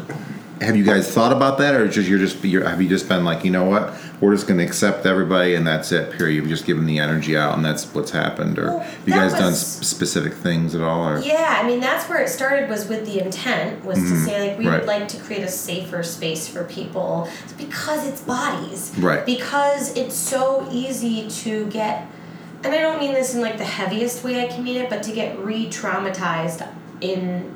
have 0.62 0.78
you 0.78 0.84
guys 0.86 1.12
thought 1.12 1.34
about 1.34 1.58
that 1.58 1.74
or 1.76 1.88
just 1.89 2.08
you're 2.08 2.20
just 2.20 2.42
you're, 2.46 2.63
have 2.68 2.82
you 2.82 2.88
just 2.88 3.10
been 3.10 3.26
like 3.26 3.44
you 3.44 3.52
know 3.52 3.66
what 3.66 3.94
we're 4.22 4.34
just 4.34 4.48
going 4.48 4.58
to 4.58 4.63
accept 4.66 5.06
everybody 5.06 5.56
and 5.56 5.68
that's 5.68 5.92
it 5.92 6.12
period 6.13 6.36
you've 6.36 6.48
just 6.48 6.66
given 6.66 6.86
the 6.86 7.00
energy 7.00 7.36
out 7.36 7.56
and 7.56 7.66
that's 7.66 7.86
what's 7.94 8.12
happened 8.12 8.58
or 8.58 8.68
Well, 8.68 8.80
have 8.80 9.08
you 9.08 9.13
that 9.13 9.30
guys 9.32 9.34
done 9.34 9.52
was- 9.52 9.62
s- 9.82 9.88
specific 9.88 10.34
things 10.34 10.74
at 10.74 10.82
all 10.82 11.06
or 11.10 11.20
Yeah, 11.20 11.60
I 11.62 11.68
mean 11.68 11.82
that's 11.82 12.08
where 12.08 12.22
it 12.22 12.30
started 12.30 12.70
was 12.70 12.88
with 12.88 13.06
the 13.06 13.20
intent 13.26 13.84
was 13.84 13.98
to 14.00 14.16
say 14.24 14.50
like 14.50 14.58
we 14.58 14.63
Mm-hmm. 14.66 14.72
Right. 14.74 14.80
would 14.80 14.88
like 14.88 15.08
to 15.10 15.18
create 15.20 15.44
a 15.44 15.50
safer 15.50 16.02
space 16.04 16.48
for 16.48 16.63
people 16.63 17.28
because 17.58 18.08
it's 18.08 18.22
bodies. 18.22 18.94
Right. 18.98 19.26
Because 19.26 19.94
it's 19.98 20.16
so 20.16 20.66
easy 20.72 21.28
to 21.44 21.66
get 21.68 22.08
and 22.63 22.73
I 22.73 22.80
don't 22.80 22.99
mean 22.99 23.13
this 23.13 23.34
in 23.36 23.41
like 23.41 23.58
the 23.58 23.63
heaviest 23.65 24.23
way 24.23 24.43
I 24.43 24.47
can 24.47 24.63
mean 24.63 24.78
it, 24.78 24.89
but 24.89 25.04
to 25.04 25.12
get 25.12 25.38
re-traumatized 25.39 26.67
in 27.02 27.54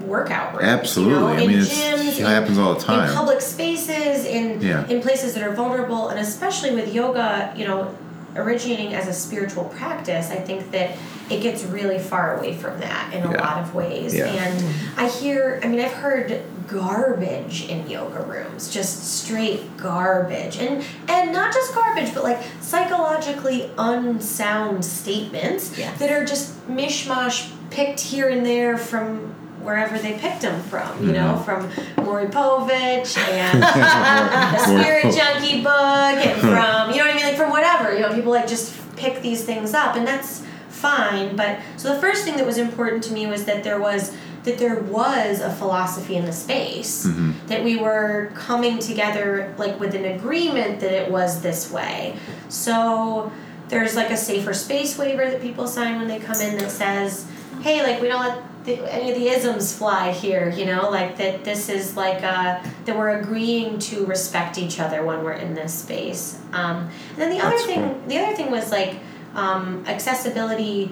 workout 0.00 0.52
rooms. 0.54 0.64
Absolutely. 0.64 1.14
You 1.14 1.20
know, 1.20 1.26
I 1.28 1.40
in 1.40 1.48
mean, 1.48 1.58
gyms, 1.60 2.18
it 2.18 2.24
happens 2.26 2.58
all 2.58 2.74
the 2.74 2.80
time. 2.80 3.08
In 3.08 3.14
public 3.14 3.40
spaces, 3.40 4.24
in 4.24 4.60
Yeah. 4.60 4.86
in 4.88 5.00
places 5.02 5.34
that 5.34 5.42
are 5.42 5.54
vulnerable, 5.54 6.08
and 6.08 6.18
especially 6.18 6.74
with 6.74 6.94
yoga, 6.94 7.52
you 7.56 7.66
know, 7.66 7.94
originating 8.36 8.94
as 8.94 9.08
a 9.08 9.12
spiritual 9.12 9.64
practice, 9.64 10.30
I 10.30 10.36
think 10.36 10.70
that 10.72 10.96
it 11.28 11.40
gets 11.42 11.64
really 11.64 11.98
far 11.98 12.38
away 12.38 12.54
from 12.56 12.80
that 12.80 13.12
in 13.14 13.22
a 13.24 13.30
Yeah. 13.32 13.40
lot 13.40 13.58
of 13.58 13.74
ways. 13.74 14.14
Yeah. 14.14 14.26
And 14.26 14.64
I 14.96 15.08
hear, 15.08 15.60
I 15.62 15.68
mean, 15.68 15.80
I've 15.80 15.92
heard 15.92 16.42
garbage 16.68 17.68
in 17.68 17.88
yoga 17.90 18.22
rooms, 18.22 18.68
just 18.70 19.22
straight 19.22 19.76
garbage, 19.76 20.56
and 20.58 20.84
and 21.08 21.32
not 21.32 21.52
just 21.52 21.74
garbage, 21.74 22.14
but 22.14 22.22
like 22.22 22.38
psychologically 22.60 23.70
unsound 23.78 24.84
statements 24.84 25.76
Yes. 25.76 25.98
that 25.98 26.10
are 26.12 26.24
just 26.24 26.52
mishmash 26.68 27.50
picked 27.70 28.00
here 28.00 28.28
and 28.28 28.44
there 28.46 28.76
from 28.78 29.34
wherever 29.62 29.98
they 29.98 30.18
picked 30.18 30.42
them 30.42 30.60
from, 30.64 31.06
you 31.06 31.12
know, 31.12 31.36
from 31.44 31.70
Maury 32.04 32.26
Povich 32.26 33.16
and 33.18 33.62
the 33.62 34.58
Spirit 34.58 35.14
Junkie 35.14 35.62
book, 35.62 35.70
and 35.70 36.40
from, 36.40 36.90
you 36.90 36.98
know 36.98 37.06
what 37.06 37.10
I 37.10 37.14
mean, 37.14 37.24
like 37.24 37.36
from 37.36 37.50
whatever, 37.50 37.94
you 37.94 38.00
know, 38.00 38.14
people 38.14 38.32
like 38.32 38.48
just 38.48 38.74
pick 38.96 39.22
these 39.22 39.44
things 39.44 39.74
up, 39.74 39.96
and 39.96 40.06
that's 40.06 40.44
fine. 40.68 41.36
But 41.36 41.60
so 41.76 41.94
the 41.94 42.00
first 42.00 42.24
thing 42.24 42.36
that 42.36 42.46
was 42.46 42.58
important 42.58 43.04
to 43.04 43.12
me 43.12 43.26
was 43.26 43.44
that 43.44 43.64
there 43.64 43.80
was 43.80 44.16
that 44.44 44.56
there 44.56 44.80
was 44.80 45.40
a 45.40 45.50
philosophy 45.50 46.16
in 46.16 46.24
the 46.24 46.32
space 46.32 47.06
mm-hmm. 47.06 47.32
that 47.48 47.62
we 47.62 47.76
were 47.76 48.32
coming 48.34 48.78
together 48.78 49.54
like 49.58 49.78
with 49.78 49.94
an 49.94 50.06
agreement 50.06 50.80
that 50.80 50.92
it 50.92 51.10
was 51.10 51.42
this 51.42 51.70
way. 51.70 52.16
So 52.48 53.30
there's 53.68 53.94
like 53.94 54.10
a 54.10 54.16
safer 54.16 54.54
space 54.54 54.96
waiver 54.98 55.30
that 55.30 55.42
people 55.42 55.66
sign 55.66 55.98
when 55.98 56.08
they 56.08 56.18
come 56.18 56.40
in 56.40 56.58
that 56.58 56.70
says 56.70 57.26
hey 57.62 57.82
like 57.82 58.00
we 58.00 58.08
don't 58.08 58.20
let 58.20 58.42
the, 58.64 58.92
any 58.92 59.10
of 59.10 59.18
the 59.18 59.28
isms 59.28 59.76
fly 59.76 60.12
here 60.12 60.50
you 60.50 60.66
know 60.66 60.90
like 60.90 61.16
that 61.16 61.44
this 61.44 61.68
is 61.68 61.96
like 61.96 62.22
uh 62.22 62.60
that 62.84 62.96
we're 62.96 63.18
agreeing 63.18 63.78
to 63.78 64.04
respect 64.06 64.58
each 64.58 64.78
other 64.78 65.04
when 65.04 65.24
we're 65.24 65.32
in 65.32 65.54
this 65.54 65.72
space 65.72 66.38
um, 66.52 66.88
and 67.10 67.18
then 67.18 67.30
the 67.30 67.44
other 67.44 67.58
thing 67.58 67.80
cool. 67.80 68.02
the 68.06 68.18
other 68.18 68.36
thing 68.36 68.50
was 68.50 68.70
like 68.70 68.98
um, 69.34 69.84
accessibility 69.86 70.90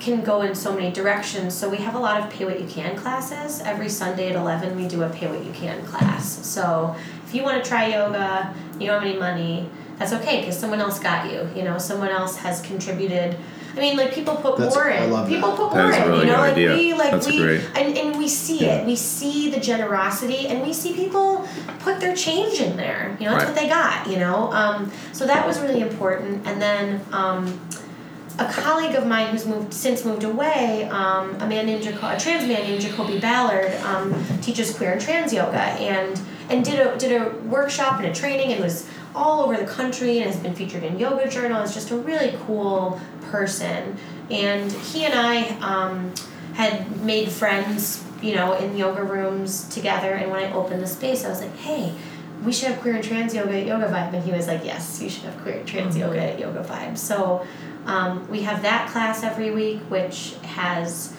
can 0.00 0.22
go 0.22 0.42
in 0.42 0.54
so 0.54 0.72
many 0.72 0.92
directions. 0.92 1.54
So 1.54 1.68
we 1.68 1.78
have 1.78 1.94
a 1.94 1.98
lot 1.98 2.20
of 2.20 2.30
pay 2.30 2.44
what 2.44 2.60
you 2.60 2.66
can 2.66 2.96
classes. 2.96 3.60
Every 3.60 3.88
Sunday 3.88 4.30
at 4.30 4.36
11 4.36 4.76
we 4.76 4.86
do 4.86 5.02
a 5.02 5.08
pay 5.08 5.26
what 5.26 5.44
you 5.44 5.52
can 5.52 5.84
class. 5.86 6.46
So 6.46 6.94
if 7.26 7.34
you 7.34 7.42
want 7.42 7.62
to 7.62 7.68
try 7.68 7.88
yoga, 7.88 8.54
you 8.78 8.86
don't 8.86 9.02
have 9.02 9.10
any 9.10 9.18
money, 9.18 9.68
that's 9.98 10.12
okay 10.12 10.40
because 10.40 10.58
someone 10.58 10.80
else 10.80 10.98
got 10.98 11.30
you. 11.30 11.48
You 11.54 11.64
know, 11.64 11.78
someone 11.78 12.10
else 12.10 12.36
has 12.36 12.60
contributed. 12.60 13.36
I 13.78 13.80
mean, 13.80 13.96
like 13.96 14.12
people 14.12 14.34
put 14.34 14.56
That's- 14.58 14.74
more 14.74 14.90
I 14.90 15.04
in. 15.04 15.12
love 15.12 15.28
people 15.28 15.50
that. 15.50 15.56
put 15.58 15.72
That 15.74 15.82
more 15.82 15.90
is 15.92 15.96
in. 15.96 16.02
really 16.08 16.20
you 16.20 16.26
know, 16.26 16.32
good 16.32 16.40
like 16.42 16.52
idea. 16.52 16.72
we 16.74 16.94
like 16.94 17.10
That's 17.12 17.26
we 17.28 17.38
great. 17.38 17.60
and 17.76 17.96
and 17.96 18.16
we 18.18 18.26
see 18.28 18.58
Yeah. 18.66 18.74
it. 18.78 18.86
We 18.86 18.96
see 18.96 19.50
the 19.50 19.60
generosity 19.60 20.48
and 20.48 20.62
we 20.66 20.72
see 20.72 20.92
people 20.94 21.46
put 21.78 22.00
their 22.00 22.14
change 22.16 22.60
in 22.60 22.76
there. 22.76 23.16
You 23.20 23.26
know, 23.26 23.32
that's 23.32 23.44
Right. 23.44 23.54
what 23.54 23.62
they 23.62 23.68
got. 23.68 24.08
You 24.08 24.18
know, 24.18 24.52
um, 24.52 24.90
so 25.12 25.26
that 25.26 25.46
was 25.46 25.60
really 25.60 25.80
important. 25.80 26.46
And 26.46 26.60
then. 26.60 27.00
Um, 27.12 27.60
a 28.40 28.44
colleague 28.52 28.94
of 28.94 29.04
mine 29.04 29.26
who's 29.32 29.46
moved 29.46 29.74
since 29.74 30.04
moved 30.04 30.22
away, 30.22 30.88
um, 30.92 31.34
a 31.40 31.46
man 31.48 31.66
named 31.66 31.82
Jaco- 31.82 32.14
a 32.14 32.20
trans 32.20 32.46
man 32.46 32.62
named 32.62 32.80
Jacoby 32.80 33.18
Ballard, 33.18 33.72
um, 33.84 34.14
teaches 34.42 34.72
queer 34.76 34.92
and 34.92 35.00
trans 35.00 35.32
yoga 35.32 35.58
and 35.58 36.20
and 36.48 36.64
did 36.64 36.78
a 36.78 36.96
did 36.96 37.20
a 37.20 37.30
workshop 37.48 37.98
and 37.98 38.06
a 38.06 38.14
training 38.14 38.52
and 38.52 38.62
was 38.62 38.86
all 39.14 39.42
over 39.42 39.56
the 39.56 39.66
country 39.66 40.18
and 40.18 40.26
has 40.26 40.38
been 40.38 40.54
featured 40.54 40.82
in 40.82 40.98
Yoga 40.98 41.28
Journal. 41.28 41.62
Is 41.62 41.74
just 41.74 41.90
a 41.90 41.96
really 41.96 42.36
cool 42.46 43.00
person, 43.30 43.96
and 44.30 44.70
he 44.72 45.04
and 45.04 45.14
I 45.14 45.48
um, 45.60 46.14
had 46.54 47.00
made 47.02 47.28
friends, 47.30 48.04
you 48.22 48.34
know, 48.34 48.54
in 48.54 48.76
yoga 48.76 49.02
rooms 49.04 49.68
together. 49.68 50.12
And 50.12 50.30
when 50.30 50.44
I 50.44 50.52
opened 50.52 50.82
the 50.82 50.86
space, 50.86 51.24
I 51.24 51.28
was 51.28 51.40
like, 51.40 51.56
hey. 51.56 51.94
We 52.44 52.52
should 52.52 52.68
have 52.68 52.80
queer 52.80 52.94
and 52.94 53.02
trans 53.02 53.34
yoga 53.34 53.52
at 53.60 53.66
Yoga 53.66 53.86
Vibe, 53.86 54.14
and 54.14 54.22
he 54.22 54.30
was 54.30 54.46
like, 54.46 54.64
"Yes, 54.64 55.02
you 55.02 55.10
should 55.10 55.24
have 55.24 55.36
queer 55.42 55.56
and 55.56 55.66
trans 55.66 55.96
yoga 55.96 56.22
at 56.22 56.38
Yoga 56.38 56.62
Vibe." 56.62 56.96
So, 56.96 57.44
um, 57.84 58.28
we 58.30 58.42
have 58.42 58.62
that 58.62 58.88
class 58.90 59.24
every 59.24 59.50
week, 59.50 59.80
which 59.88 60.34
has, 60.44 61.16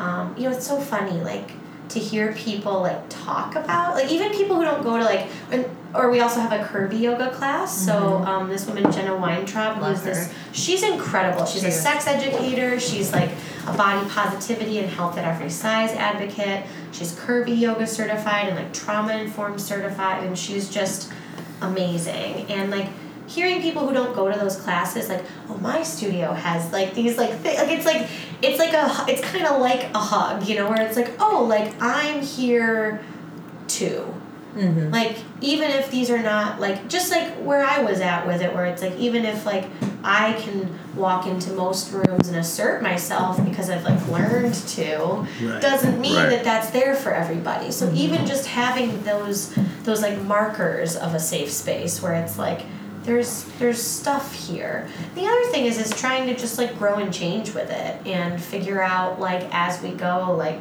um, 0.00 0.34
you 0.36 0.42
know, 0.48 0.56
it's 0.56 0.66
so 0.66 0.80
funny, 0.80 1.20
like 1.20 1.52
to 1.88 1.98
hear 1.98 2.32
people 2.32 2.80
like 2.82 3.08
talk 3.08 3.54
about, 3.54 3.94
like 3.94 4.10
even 4.10 4.32
people 4.32 4.56
who 4.56 4.64
don't 4.64 4.82
go 4.82 4.96
to 4.98 5.04
like, 5.04 5.28
or 5.94 6.10
we 6.10 6.20
also 6.20 6.40
have 6.40 6.52
a 6.52 6.62
curvy 6.64 7.00
yoga 7.00 7.30
class. 7.30 7.86
So 7.86 8.18
um, 8.24 8.48
this 8.48 8.66
woman 8.66 8.90
Jenna 8.92 9.16
Weintraub, 9.16 9.80
Love 9.80 9.96
who's 9.96 10.04
this, 10.04 10.34
she's 10.52 10.82
incredible. 10.82 11.46
She's 11.46 11.62
She 11.62 11.68
a 11.68 11.72
sex 11.72 12.06
educator. 12.06 12.78
She's 12.80 13.12
like 13.12 13.30
a 13.66 13.76
body 13.76 14.08
positivity 14.10 14.78
and 14.78 14.88
health 14.88 15.16
at 15.16 15.24
every 15.24 15.50
size 15.50 15.90
advocate. 15.92 16.66
She's 16.92 17.12
curvy 17.12 17.58
yoga 17.58 17.86
certified 17.86 18.48
and 18.48 18.56
like 18.56 18.72
trauma 18.72 19.16
informed 19.16 19.60
certified, 19.60 20.24
and 20.24 20.38
she's 20.38 20.68
just 20.68 21.12
amazing. 21.62 22.46
And 22.50 22.70
like 22.70 22.88
hearing 23.26 23.60
people 23.62 23.86
who 23.86 23.92
don't 23.94 24.14
go 24.14 24.30
to 24.32 24.38
those 24.38 24.56
classes, 24.56 25.08
like, 25.08 25.24
oh, 25.48 25.56
my 25.58 25.82
studio 25.82 26.32
has 26.32 26.72
like 26.72 26.94
these 26.94 27.16
like 27.18 27.30
thi- 27.40 27.56
like 27.58 27.70
it's 27.70 27.86
like 27.86 28.08
it's 28.42 28.58
like 28.58 28.72
a 28.72 29.04
it's 29.10 29.20
kind 29.22 29.46
of 29.46 29.60
like 29.60 29.84
a 29.94 29.98
hug, 29.98 30.46
you 30.46 30.56
know, 30.56 30.68
where 30.68 30.80
it's 30.82 30.96
like, 30.96 31.12
oh, 31.20 31.44
like 31.48 31.74
I'm 31.80 32.22
here 32.22 33.02
too. 33.68 34.12
Mm-hmm. 34.56 34.90
Like 34.90 35.18
even 35.42 35.70
if 35.70 35.90
these 35.90 36.08
are 36.10 36.22
not 36.22 36.60
like 36.60 36.88
just 36.88 37.10
like 37.10 37.34
where 37.34 37.62
I 37.62 37.82
was 37.82 38.00
at 38.00 38.26
with 38.26 38.40
it, 38.40 38.54
where 38.54 38.64
it's 38.66 38.80
like 38.80 38.96
even 38.96 39.24
if 39.26 39.44
like 39.44 39.66
I 40.02 40.32
can 40.40 40.78
walk 40.94 41.26
into 41.26 41.52
most 41.52 41.92
rooms 41.92 42.28
and 42.28 42.38
assert 42.38 42.80
myself 42.80 43.44
because 43.44 43.68
I've 43.68 43.84
like 43.84 44.06
learned 44.08 44.54
to, 44.54 45.26
Right. 45.42 45.60
doesn't 45.60 46.00
mean 46.00 46.16
Right. 46.16 46.30
that 46.30 46.44
that's 46.44 46.70
there 46.70 46.94
for 46.94 47.12
everybody. 47.12 47.70
So 47.70 47.92
even 47.92 48.24
just 48.24 48.46
having 48.46 49.02
those 49.04 49.54
those 49.82 50.00
like 50.00 50.22
markers 50.22 50.96
of 50.96 51.12
a 51.14 51.20
safe 51.20 51.50
space 51.52 52.00
where 52.00 52.14
it's 52.14 52.38
like 52.38 52.62
there's 53.06 53.44
there's 53.58 53.80
stuff 53.82 54.34
here. 54.34 54.86
The 55.14 55.24
other 55.24 55.44
thing 55.50 55.64
is 55.64 55.78
is 55.78 55.90
trying 55.98 56.26
to 56.26 56.34
just 56.36 56.58
like 56.58 56.76
grow 56.78 56.96
and 56.96 57.12
change 57.14 57.54
with 57.54 57.70
it 57.70 58.06
and 58.06 58.42
figure 58.42 58.82
out 58.82 59.18
like 59.20 59.48
as 59.52 59.80
we 59.82 59.90
go 59.92 60.34
like 60.36 60.60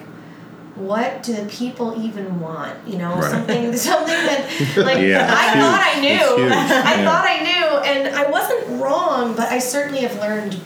what 0.76 1.24
do 1.24 1.34
the 1.34 1.46
people 1.50 2.02
even 2.06 2.40
want? 2.42 2.76
You 2.86 2.98
know, 2.98 3.16
Right. 3.16 3.24
something 3.32 3.76
something 3.78 4.08
that 4.14 4.50
like 4.78 5.00
Yeah, 5.00 5.26
I 5.30 5.52
it's 5.52 5.62
thought 5.62 5.82
I 5.96 6.00
knew. 6.02 6.46
I 6.46 6.96
Yeah. 6.96 7.06
thought 7.06 7.26
I 7.26 7.38
knew 7.44 7.78
and 8.06 8.16
I 8.16 8.30
wasn't 8.30 8.82
wrong, 8.82 9.36
but 9.36 9.50
I 9.52 9.60
certainly 9.60 10.02
have 10.02 10.16
learned 10.20 10.60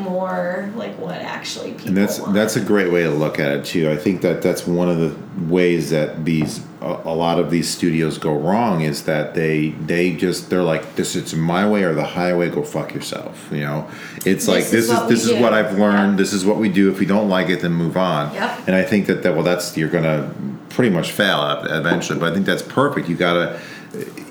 more 0.00 0.70
like 0.76 0.98
what 0.98 1.16
actually 1.16 1.72
people 1.72 1.88
And 1.88 1.96
that's 1.96 2.18
want. 2.18 2.34
that's 2.34 2.56
a 2.56 2.60
great 2.60 2.90
way 2.92 3.02
to 3.02 3.10
look 3.10 3.38
at 3.38 3.50
it 3.50 3.64
too. 3.64 3.90
I 3.90 3.96
think 3.96 4.22
that 4.22 4.42
that's 4.42 4.66
one 4.66 4.88
of 4.88 4.98
the 4.98 5.16
ways 5.52 5.90
that 5.90 6.24
these 6.24 6.60
a, 6.80 7.00
a 7.04 7.14
lot 7.14 7.38
of 7.38 7.50
these 7.50 7.68
studios 7.68 8.18
go 8.18 8.34
wrong 8.36 8.80
is 8.80 9.04
that 9.04 9.34
they 9.34 9.70
they 9.70 10.12
just 10.14 10.50
they're 10.50 10.62
like 10.62 10.96
this 10.96 11.14
it's 11.14 11.34
my 11.34 11.68
way 11.68 11.82
or 11.82 11.94
the 11.94 12.04
highway 12.04 12.48
go 12.50 12.62
fuck 12.62 12.94
yourself. 12.94 13.48
You 13.52 13.60
know, 13.60 13.90
it's 14.24 14.48
like 14.48 14.64
is 14.64 14.70
this 14.70 14.90
is 14.90 15.00
we 15.00 15.08
this 15.08 15.24
is 15.26 15.40
what 15.40 15.52
I've 15.52 15.78
learned. 15.78 16.12
Yeah. 16.12 16.16
This 16.16 16.32
is 16.32 16.44
what 16.44 16.56
we 16.56 16.68
do. 16.68 16.90
If 16.90 17.00
you 17.00 17.06
don't 17.06 17.28
like 17.28 17.48
it, 17.48 17.60
then 17.60 17.72
move 17.72 17.96
on. 17.96 18.32
Yep. 18.34 18.66
And 18.66 18.76
I 18.76 18.82
think 18.82 19.06
that 19.06 19.22
that 19.22 19.34
well 19.34 19.44
that's 19.44 19.76
you're 19.76 19.90
gonna 19.90 20.32
pretty 20.70 20.90
much 20.94 21.12
fail 21.12 21.64
eventually. 21.70 22.18
But 22.18 22.32
I 22.32 22.34
think 22.34 22.46
that's 22.46 22.62
perfect. 22.62 23.08
You 23.08 23.16
gotta 23.16 23.60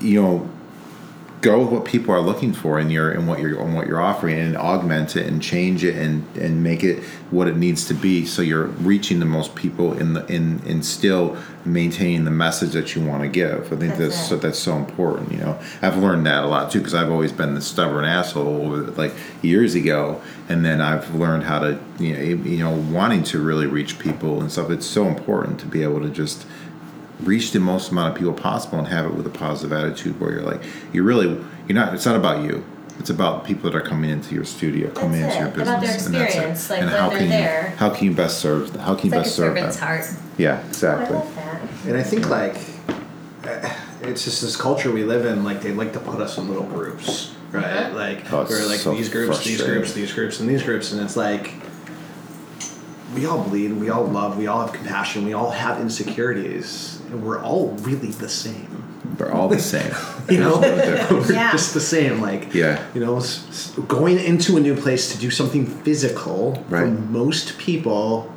you 0.01 0.21
know 0.21 0.49
go 1.41 1.60
with 1.60 1.69
what 1.69 1.86
people 1.86 2.13
are 2.13 2.19
looking 2.19 2.54
for 2.54 2.80
in 2.80 2.89
your 2.89 3.12
in 3.12 3.25
what 3.25 3.39
you're 3.39 3.60
in 3.62 3.73
what 3.73 3.88
you're 3.88 4.02
offering 4.02 4.38
and 4.38 4.58
augment 4.58 5.15
it 5.15 5.25
and 5.25 5.41
change 5.41 5.84
it 5.84 5.95
and 5.95 6.25
and 6.36 6.63
make 6.63 6.84
it 6.84 7.02
what 7.32 7.47
it 7.47 7.56
needs 7.56 7.86
to 7.88 7.93
be 7.93 8.25
so 8.25 8.41
you're 8.41 8.65
reaching 8.65 9.19
the 9.19 9.25
most 9.25 9.56
people 9.56 9.93
in 9.93 10.13
the 10.13 10.25
in 10.28 10.62
in 10.65 10.84
still 10.84 11.38
maintaining 11.65 12.25
the 12.25 12.32
message 12.32 12.71
that 12.71 12.95
you 12.95 13.06
want 13.06 13.21
to 13.21 13.28
give. 13.30 13.71
I 13.71 13.75
think 13.75 13.95
That's 13.95 14.15
that's 14.15 14.28
so 14.28 14.38
that's 14.38 14.60
so 14.60 14.75
important. 14.75 15.32
You 15.32 15.39
know, 15.39 15.60
I've 15.82 15.97
learned 15.97 16.25
that 16.25 16.43
a 16.43 16.47
lot 16.47 16.71
too 16.71 16.80
because 16.80 16.93
I've 16.93 17.12
always 17.12 17.32
been 17.32 17.54
the 17.54 17.62
stubborn 17.62 18.06
asshole 18.06 18.69
like 18.97 19.13
years 19.41 19.75
ago, 19.75 20.21
and 20.47 20.65
then 20.65 20.82
I've 20.82 21.13
learned 21.15 21.43
how 21.43 21.60
to 21.60 21.80
you 21.99 22.13
know 22.13 22.21
you 22.21 22.58
know 22.60 22.71
wanting 22.71 23.23
to 23.25 23.39
really 23.39 23.67
reach 23.67 23.99
people 23.99 24.41
and 24.41 24.52
stuff. 24.52 24.69
It's 24.69 24.86
so 24.86 25.08
important 25.08 25.60
to 25.62 25.65
be 25.65 25.84
able 25.84 26.02
to 26.02 26.10
just 26.10 26.45
reach 27.21 27.51
the 27.51 27.60
most 27.60 27.91
amount 27.91 28.12
of 28.13 28.17
people 28.17 28.34
possible 28.34 28.77
and 28.79 28.88
have 28.88 29.05
it 29.05 29.13
with 29.13 29.27
a 29.27 29.29
positive 29.29 29.71
attitude 29.73 30.19
where 30.19 30.32
you're 30.32 30.41
like 30.41 30.62
you're 30.93 31.03
really 31.03 31.27
you're 31.67 31.75
not 31.75 31.93
it's 31.93 32.05
not 32.05 32.15
about 32.15 32.43
you 32.43 32.63
it's 32.97 33.10
about 33.10 33.45
people 33.45 33.69
that 33.69 33.75
are 33.77 33.82
coming 33.86 34.10
into 34.10 34.36
your 34.36 34.43
studio 34.45 34.89
coming 34.91 35.21
That's 35.21 35.36
into 35.36 35.47
your 35.47 35.55
business 35.55 35.67
About 36.08 36.12
their 36.12 36.32
and 36.32 36.36
that's 36.55 36.69
it 36.69 36.73
like, 36.73 36.82
and 36.82 36.89
how 36.89 37.10
can 37.10 37.29
there. 37.29 37.69
you 37.71 37.75
how 37.77 37.89
can 37.89 38.05
you 38.08 38.13
best 38.13 38.39
serve 38.39 38.75
how 38.77 38.95
can 38.95 39.12
you 39.12 39.17
It's 39.17 39.17
like 39.17 39.19
a 39.19 39.23
best 39.23 39.36
serve 39.36 39.55
them 39.55 39.88
heart. 39.88 40.05
yeah 40.38 40.60
Oh, 40.60 40.63
I 40.63 40.67
exactly 40.67 41.15
love 41.17 41.36
that. 41.36 41.62
And 41.88 41.97
I 41.97 42.03
think 42.03 42.29
like 42.29 42.55
uh, 43.43 43.73
it's 44.01 44.23
just 44.25 44.41
this 44.41 44.55
culture 44.58 44.91
we 44.91 45.03
live 45.03 45.25
in. 45.25 45.43
Like 45.43 45.62
they 45.62 45.71
like 45.71 45.93
to 45.93 45.99
put 45.99 46.19
us 46.21 46.38
in 46.38 46.47
little 46.49 46.65
groups, 46.65 47.34
right? 47.51 47.63
Uh-huh. 47.65 47.95
Like 47.95 48.32
Oh, 48.34 48.45
we're 48.49 48.65
like 48.67 48.79
so 48.79 48.93
these 48.93 49.10
groups, 49.10 49.43
these 49.45 49.62
groups, 49.62 49.93
these 49.93 50.13
groups, 50.13 50.39
and 50.41 50.49
these 50.49 50.62
groups, 50.63 50.91
and 50.91 51.01
it's 51.01 51.15
like 51.15 51.53
we 53.15 53.25
all 53.25 53.43
bleed, 53.43 53.73
we 53.73 53.89
all 53.89 54.05
love, 54.05 54.37
we 54.37 54.47
all 54.47 54.61
have 54.65 54.73
compassion, 54.73 55.25
we 55.25 55.33
all 55.33 55.49
have 55.51 55.79
insecurities, 55.81 57.01
and 57.09 57.23
we're 57.23 57.41
all 57.41 57.69
really 57.81 58.11
the 58.11 58.29
same. 58.29 58.75
We're 59.17 59.31
all 59.31 59.49
the 59.49 59.59
same 59.59 59.91
You 60.29 60.39
know, 60.39 60.59
no 60.59 61.07
we're 61.11 61.31
Yeah. 61.33 61.51
just 61.51 61.73
the 61.73 61.79
same. 61.81 62.21
Like 62.21 62.53
Yeah. 62.53 62.83
you 62.93 63.01
know, 63.01 63.17
s- 63.17 63.45
s- 63.49 63.71
going 63.87 64.17
into 64.19 64.55
a 64.57 64.59
new 64.59 64.75
place 64.75 65.11
to 65.11 65.17
do 65.17 65.29
something 65.31 65.65
physical 65.65 66.55
for 66.69 66.75
Right. 66.75 67.09
most 67.09 67.57
people 67.57 68.31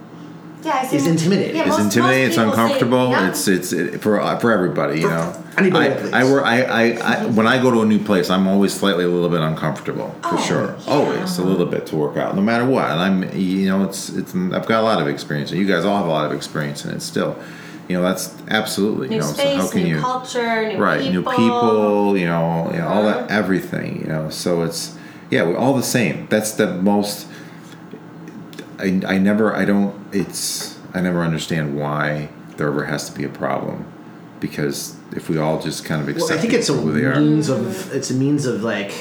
Yeah, 0.65 0.87
I 0.91 0.95
is 0.95 1.07
intimidating. 1.07 1.57
Yeah, 1.57 1.67
It's 1.69 1.79
intimidating. 1.79 2.27
It's 2.29 2.37
people 2.37 2.53
say- 2.55 2.63
uncomfortable. 2.63 3.11
yeah. 3.11 3.29
It's 3.29 3.49
it's 3.49 3.73
it, 3.73 4.01
for 4.01 4.21
uh, 4.21 4.39
for 4.39 4.53
everybody. 4.53 5.01
You 5.01 5.09
For 5.09 5.15
know, 5.15 5.45
anybody 5.59 5.89
I. 6.13 6.21
I 6.21 6.25
work. 6.25 6.45
I, 6.45 6.63
I, 6.63 6.83
I 7.23 7.27
when 7.27 7.47
I 7.47 7.61
go 7.61 7.71
to 7.71 7.81
a 7.83 7.85
new 7.87 7.99
place, 7.99 8.31
I'm 8.31 8.47
always 8.47 8.73
slightly 8.73 9.05
a 9.05 9.09
little 9.09 9.29
bit 9.29 9.41
uncomfortable 9.41 10.15
for 10.23 10.35
Oh, 10.35 10.41
sure. 10.41 10.77
yeah. 10.87 10.93
Always 10.93 11.39
a 11.39 11.45
little 11.45 11.67
bit 11.67 11.87
to 11.87 11.97
work 11.97 12.17
out, 12.17 12.37
no 12.37 12.43
matter 12.43 12.65
what. 12.65 12.91
And 12.91 13.01
I'm 13.01 13.37
you 13.37 13.67
know 13.69 13.85
it's 13.85 14.09
it's 14.11 14.35
I've 14.35 14.67
got 14.67 14.81
a 14.81 14.87
lot 14.91 15.01
of 15.03 15.09
experience, 15.09 15.51
and 15.51 15.61
you 15.61 15.67
guys 15.67 15.85
all 15.85 15.97
have 15.97 16.07
a 16.07 16.11
lot 16.11 16.27
of 16.27 16.33
experience, 16.33 16.85
and 16.85 16.95
it's 16.95 17.05
still. 17.05 17.37
You 17.89 17.97
know 17.99 18.05
that's 18.05 18.33
absolutely 18.49 19.09
New 19.09 19.17
you 19.17 19.21
know 19.21 19.27
so 19.27 19.33
space, 19.35 19.61
how 19.61 19.69
can 19.69 19.83
new 19.83 19.97
you 19.97 20.01
culture, 20.01 20.69
new 20.69 20.79
right 20.79 21.01
people. 21.01 21.13
new 21.13 21.23
people 21.37 22.17
you 22.17 22.27
know, 22.27 22.71
you 22.73 22.79
know 22.79 22.87
all 22.89 23.03
that 23.05 23.17
Uh-huh. 23.17 23.27
everything 23.31 24.01
you 24.03 24.07
know 24.07 24.31
so 24.31 24.63
it's 24.63 24.97
yeah 25.31 25.43
we're 25.43 25.57
all 25.59 25.75
the 25.75 25.83
same 25.83 26.27
that's 26.31 26.53
the 26.53 26.73
most 26.81 27.27
I, 28.79 29.01
I 29.07 29.19
never 29.19 29.55
I 29.55 29.65
don't 29.65 29.95
it's 30.13 30.79
I 30.95 31.01
never 31.01 31.23
understand 31.23 31.77
why 31.79 32.29
there 32.57 32.69
ever 32.69 32.85
has 32.85 33.09
to 33.11 33.17
be 33.17 33.25
a 33.25 33.29
problem 33.29 33.91
because 34.41 34.97
if 35.13 35.29
we 35.29 35.39
all 35.39 35.61
just 35.61 35.85
kind 35.85 36.03
of 36.03 36.09
accept 36.09 36.31
Well, 36.31 36.39
I 36.39 36.41
think 36.43 36.53
it's 36.53 36.69
a 36.69 36.73
people 36.73 36.89
who 36.89 36.93
they 37.01 37.07
are 37.07 37.19
means 37.21 37.49
of 37.49 37.93
it's 37.95 38.11
a 38.11 38.15
means 38.15 38.47
of 38.47 38.63
like 38.63 38.93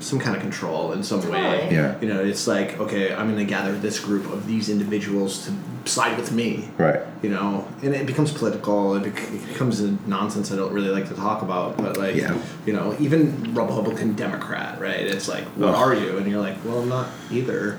some 0.00 0.18
kind 0.18 0.34
of 0.34 0.40
control 0.40 0.92
in 0.92 1.02
some 1.04 1.20
way. 1.28 1.68
Yeah. 1.70 2.00
You 2.00 2.08
know, 2.08 2.24
it's 2.24 2.46
like 2.46 2.78
okay, 2.80 3.12
I'm 3.12 3.26
going 3.32 3.38
to 3.38 3.44
gather 3.44 3.72
this 3.72 4.00
group 4.00 4.24
of 4.32 4.46
these 4.46 4.68
individuals 4.70 5.46
to 5.46 5.52
side 5.88 6.16
with 6.18 6.32
me. 6.32 6.70
right 6.78 7.00
You 7.22 7.30
know, 7.30 7.68
and 7.82 7.94
it 7.94 8.06
becomes 8.06 8.32
political. 8.32 8.96
It, 8.96 9.04
bec- 9.04 9.30
it 9.32 9.46
becomes 9.48 9.80
a 9.80 9.92
nonsense 10.06 10.50
I 10.52 10.56
don't 10.56 10.72
really 10.72 10.88
like 10.90 11.08
to 11.08 11.14
talk 11.14 11.42
about. 11.42 11.76
But 11.76 11.96
like, 11.98 12.16
Yeah. 12.16 12.38
you 12.66 12.72
know, 12.72 12.96
even 12.98 13.54
Republican 13.54 14.14
Democrat, 14.14 14.80
right? 14.80 15.00
It's 15.00 15.28
like, 15.28 15.44
what 15.56 15.70
Ugh. 15.70 15.74
are 15.74 15.94
you? 15.94 16.16
And 16.18 16.30
you're 16.30 16.40
like, 16.40 16.56
well, 16.64 16.80
I'm 16.80 16.88
not 16.88 17.08
either. 17.30 17.78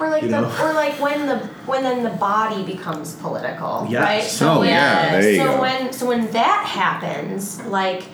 Or 0.00 0.08
like 0.08 0.22
you 0.22 0.28
the, 0.28 0.40
know? 0.40 0.64
or 0.64 0.72
like 0.72 0.98
when 1.00 1.26
the 1.26 1.38
when 1.66 1.82
then 1.82 2.02
the 2.02 2.10
body 2.10 2.62
becomes 2.64 3.14
political, 3.16 3.86
Yes. 3.88 4.02
right? 4.04 4.22
So 4.24 4.52
Oh, 4.54 4.58
when, 4.60 4.68
yeah, 4.70 5.10
there 5.20 5.30
you 5.30 5.36
so 5.38 5.44
go. 5.44 5.60
when 5.60 5.92
so 5.92 6.06
when 6.06 6.30
that 6.32 6.64
happens, 6.66 7.60
like 7.66 8.04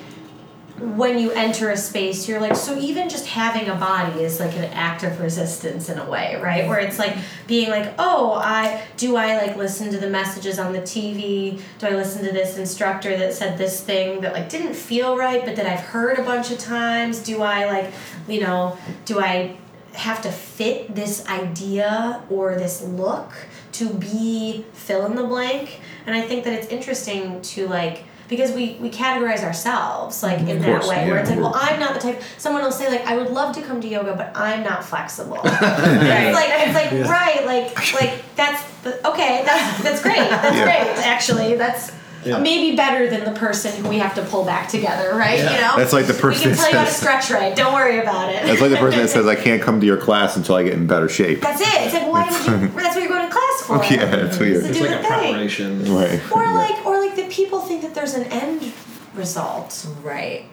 when 0.79 1.19
you 1.19 1.31
enter 1.31 1.71
a 1.71 1.77
space, 1.77 2.29
you're 2.29 2.39
like 2.41 2.55
so 2.55 2.77
even 2.79 3.09
just 3.09 3.27
having 3.29 3.67
a 3.71 3.75
body 3.77 4.21
is 4.23 4.41
like 4.41 4.55
an 4.57 4.65
act 4.75 5.05
of 5.05 5.19
resistance 5.21 5.89
in 5.89 5.99
a 5.99 6.05
way, 6.11 6.39
right? 6.43 6.69
Where 6.69 6.79
it's 6.79 6.99
like 6.99 7.17
being 7.47 7.71
like, 7.71 7.95
oh, 7.99 8.33
I 8.35 8.83
do 8.99 9.17
I 9.17 9.39
like 9.39 9.57
listen 9.57 9.91
to 9.93 9.99
the 9.99 10.11
messages 10.11 10.59
on 10.59 10.75
the 10.75 10.81
TV? 10.83 11.61
Do 11.79 11.87
I 11.87 11.91
listen 11.93 12.23
to 12.27 12.33
this 12.33 12.59
instructor 12.59 13.17
that 13.17 13.33
said 13.33 13.57
this 13.57 13.81
thing 13.81 14.21
that 14.21 14.35
like 14.35 14.51
didn't 14.51 14.75
feel 14.75 15.17
right, 15.17 15.43
but 15.47 15.57
that 15.57 15.65
I've 15.67 15.81
heard 15.81 16.19
a 16.19 16.23
bunch 16.23 16.51
of 16.51 16.59
times? 16.59 17.21
Do 17.21 17.41
I 17.43 17.65
like, 17.65 17.93
you 18.29 18.41
know, 18.41 18.77
do 19.07 19.19
I 19.21 19.57
have 19.97 20.21
to 20.23 20.31
fit 20.31 20.95
this 20.95 21.27
idea 21.29 22.23
or 22.31 22.55
this 22.55 22.83
look 22.83 23.33
to 23.73 23.89
be 23.95 24.65
fill 24.73 25.07
in 25.07 25.15
the 25.17 25.25
blank 25.25 25.81
and 26.07 26.15
i 26.15 26.21
think 26.21 26.45
that 26.45 26.53
it's 26.53 26.69
interesting 26.69 27.41
to 27.43 27.67
like 27.69 28.05
because 28.29 28.51
we, 28.51 28.75
we 28.81 28.91
categorize 28.91 29.45
ourselves 29.45 30.21
like 30.23 30.41
in 30.41 30.59
that 30.61 30.81
course, 30.81 30.89
way 30.89 31.09
where 31.09 31.19
it's 31.19 31.31
like 31.31 31.39
well 31.39 31.53
i'm 31.55 31.79
not 31.79 31.95
the 31.95 32.01
type 32.01 32.21
someone 32.39 32.63
will 32.63 32.73
say 32.73 32.89
like 32.91 33.07
i 33.07 33.17
would 33.17 33.31
love 33.31 33.55
to 33.55 33.63
come 33.63 33.81
to 33.81 33.87
yoga 33.89 34.15
but 34.17 34.33
i'm 34.37 34.63
not 34.65 34.85
flexible 34.85 35.39
And 35.45 35.47
it's 36.03 36.35
like 36.35 36.51
it's 36.51 36.75
like 36.75 36.91
Yeah. 36.93 37.11
right 37.11 37.47
like 37.47 37.95
like 37.95 38.23
that's 38.35 38.63
the, 38.83 39.09
okay 39.09 39.43
that's 39.47 39.83
that's 39.83 40.03
great 40.03 40.17
that's 40.17 40.57
Yeah. 40.57 40.65
great 40.65 41.07
actually 41.07 41.55
that's 41.57 41.91
Yeah. 42.27 42.39
maybe 42.39 42.77
better 42.77 43.09
than 43.09 43.25
the 43.25 43.39
person 43.39 43.73
who 43.83 43.89
we 43.89 43.99
have 43.99 44.15
to 44.17 44.23
pull 44.25 44.45
back 44.45 44.69
together 44.69 45.15
right 45.15 45.39
you 45.39 45.45
know 45.45 45.75
That's 45.77 45.93
like 45.93 46.07
the 46.07 46.15
person 46.15 46.51
we 46.51 46.57
can 46.57 46.57
that 46.57 46.59
tell 46.59 46.71
you 46.73 46.79
how 46.79 46.85
to 46.85 46.91
says- 46.91 46.97
stretch 47.01 47.31
right 47.31 47.55
don't 47.57 47.73
worry 47.73 47.99
about 48.01 48.35
it 48.35 48.45
it's 48.49 48.61
like 48.61 48.71
the 48.71 48.77
person 48.77 49.01
that 49.01 49.09
says 49.09 49.27
I 49.35 49.37
can't 49.37 49.63
come 49.63 49.81
to 49.81 49.87
your 49.87 49.97
class 49.97 50.37
until 50.37 50.57
I 50.57 50.65
get 50.65 50.73
in 50.75 50.87
better 50.87 51.09
shape 51.09 51.41
That's 51.41 51.61
it. 51.61 51.69
It's 51.69 51.95
like 51.95 52.07
why 52.11 52.25
would 52.31 52.63
you? 52.63 52.69
That's 52.77 52.95
what 52.97 53.03
you're 53.03 53.09
going 53.09 53.27
to 53.29 53.33
class 53.33 53.63
for. 53.63 53.85
yeah 53.95 54.05
that's 54.17 54.39
weird 54.39 54.65
To 54.65 54.69
It's 54.71 54.81
like 54.81 54.91
the 54.91 54.99
a 54.99 55.03
thing. 55.03 55.09
preparation. 55.33 55.95
right 55.95 56.21
Or 56.33 56.45
like, 56.53 56.85
or 56.87 56.99
like 56.99 57.15
that 57.17 57.31
people 57.31 57.61
think 57.61 57.83
that 57.83 57.95
there's 57.95 58.15
an 58.15 58.25
end 58.25 58.73
result. 59.15 59.87
Right. 60.03 60.45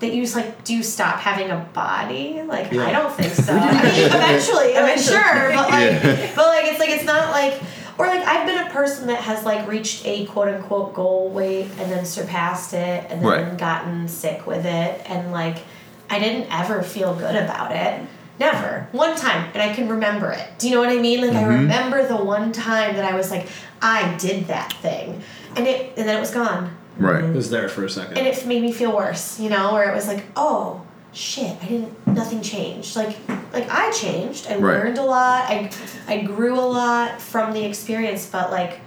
That 0.00 0.12
you 0.12 0.22
just 0.22 0.34
like, 0.36 0.64
do 0.64 0.74
you 0.74 0.82
stop 0.82 1.18
having 1.20 1.50
a 1.50 1.56
body? 1.72 2.42
Like, 2.42 2.72
Yeah. 2.72 2.86
I 2.86 2.92
don't 2.92 3.12
think 3.12 3.32
so. 3.32 3.52
I 3.56 3.72
mean, 3.72 4.04
eventually, 4.06 4.74
like, 4.74 4.74
Eventually. 4.74 5.16
sure, 5.16 5.52
but 5.54 5.70
like, 5.70 6.02
Yeah. 6.02 6.32
but 6.36 6.46
like, 6.46 6.64
it's 6.66 6.78
like 6.80 6.90
it's 6.90 7.04
not 7.04 7.30
like. 7.30 7.60
Or 7.98 8.06
like 8.06 8.24
I've 8.26 8.46
been 8.46 8.66
a 8.66 8.70
person 8.70 9.06
that 9.06 9.20
has 9.20 9.44
like 9.44 9.68
reached 9.68 10.04
a 10.06 10.26
quote 10.26 10.48
unquote 10.48 10.94
goal 10.94 11.28
weight 11.30 11.66
and 11.78 11.90
then 11.92 12.04
surpassed 12.04 12.72
it 12.74 13.06
and 13.10 13.22
then 13.22 13.22
Right. 13.22 13.58
gotten 13.58 14.08
sick 14.08 14.46
with 14.46 14.64
it 14.66 15.02
and 15.08 15.30
like 15.32 15.58
I 16.10 16.18
didn't 16.18 16.48
ever 16.52 16.82
feel 16.82 17.14
good 17.14 17.36
about 17.36 17.72
it. 17.72 18.00
Never. 18.40 18.88
One 18.92 19.14
time 19.16 19.48
and 19.54 19.62
I 19.62 19.72
can 19.74 19.88
remember 19.88 20.32
it. 20.32 20.44
Do 20.58 20.68
you 20.68 20.74
know 20.74 20.80
what 20.80 20.90
I 20.90 20.98
mean? 20.98 21.20
Like 21.20 21.36
I 21.36 21.42
Mm-hmm. 21.42 21.60
remember 21.62 22.06
the 22.06 22.16
one 22.16 22.50
time 22.52 22.96
that 22.96 23.04
I 23.04 23.14
was 23.16 23.30
like, 23.30 23.46
I 23.80 24.16
did 24.16 24.48
that 24.48 24.72
thing. 24.74 25.22
And 25.56 25.66
it 25.68 25.92
and 25.96 26.08
then 26.08 26.16
it 26.16 26.20
was 26.20 26.32
gone. 26.32 26.76
right 26.98 27.22
It 27.24 27.34
was 27.34 27.50
there 27.50 27.68
for 27.68 27.84
a 27.84 27.90
second. 27.90 28.18
And 28.18 28.26
it 28.26 28.44
made 28.46 28.62
me 28.62 28.72
feel 28.72 28.94
worse, 28.94 29.38
you 29.38 29.50
know, 29.50 29.72
where 29.72 29.88
it 29.90 29.94
was 29.94 30.08
like, 30.08 30.24
oh 30.36 30.82
shit, 31.14 31.56
I 31.62 31.66
didn't 31.66 32.06
nothing 32.06 32.42
changed. 32.42 32.96
Like 32.96 33.16
like 33.52 33.68
I 33.70 33.90
changed. 33.92 34.46
I 34.48 34.56
Right. 34.56 34.78
learned 34.84 34.98
a 34.98 35.02
lot. 35.04 35.44
I 35.48 35.70
I 36.08 36.22
grew 36.22 36.54
a 36.58 36.60
lot 36.60 37.20
from 37.20 37.52
the 37.52 37.64
experience, 37.64 38.26
but 38.26 38.50
like 38.50 38.80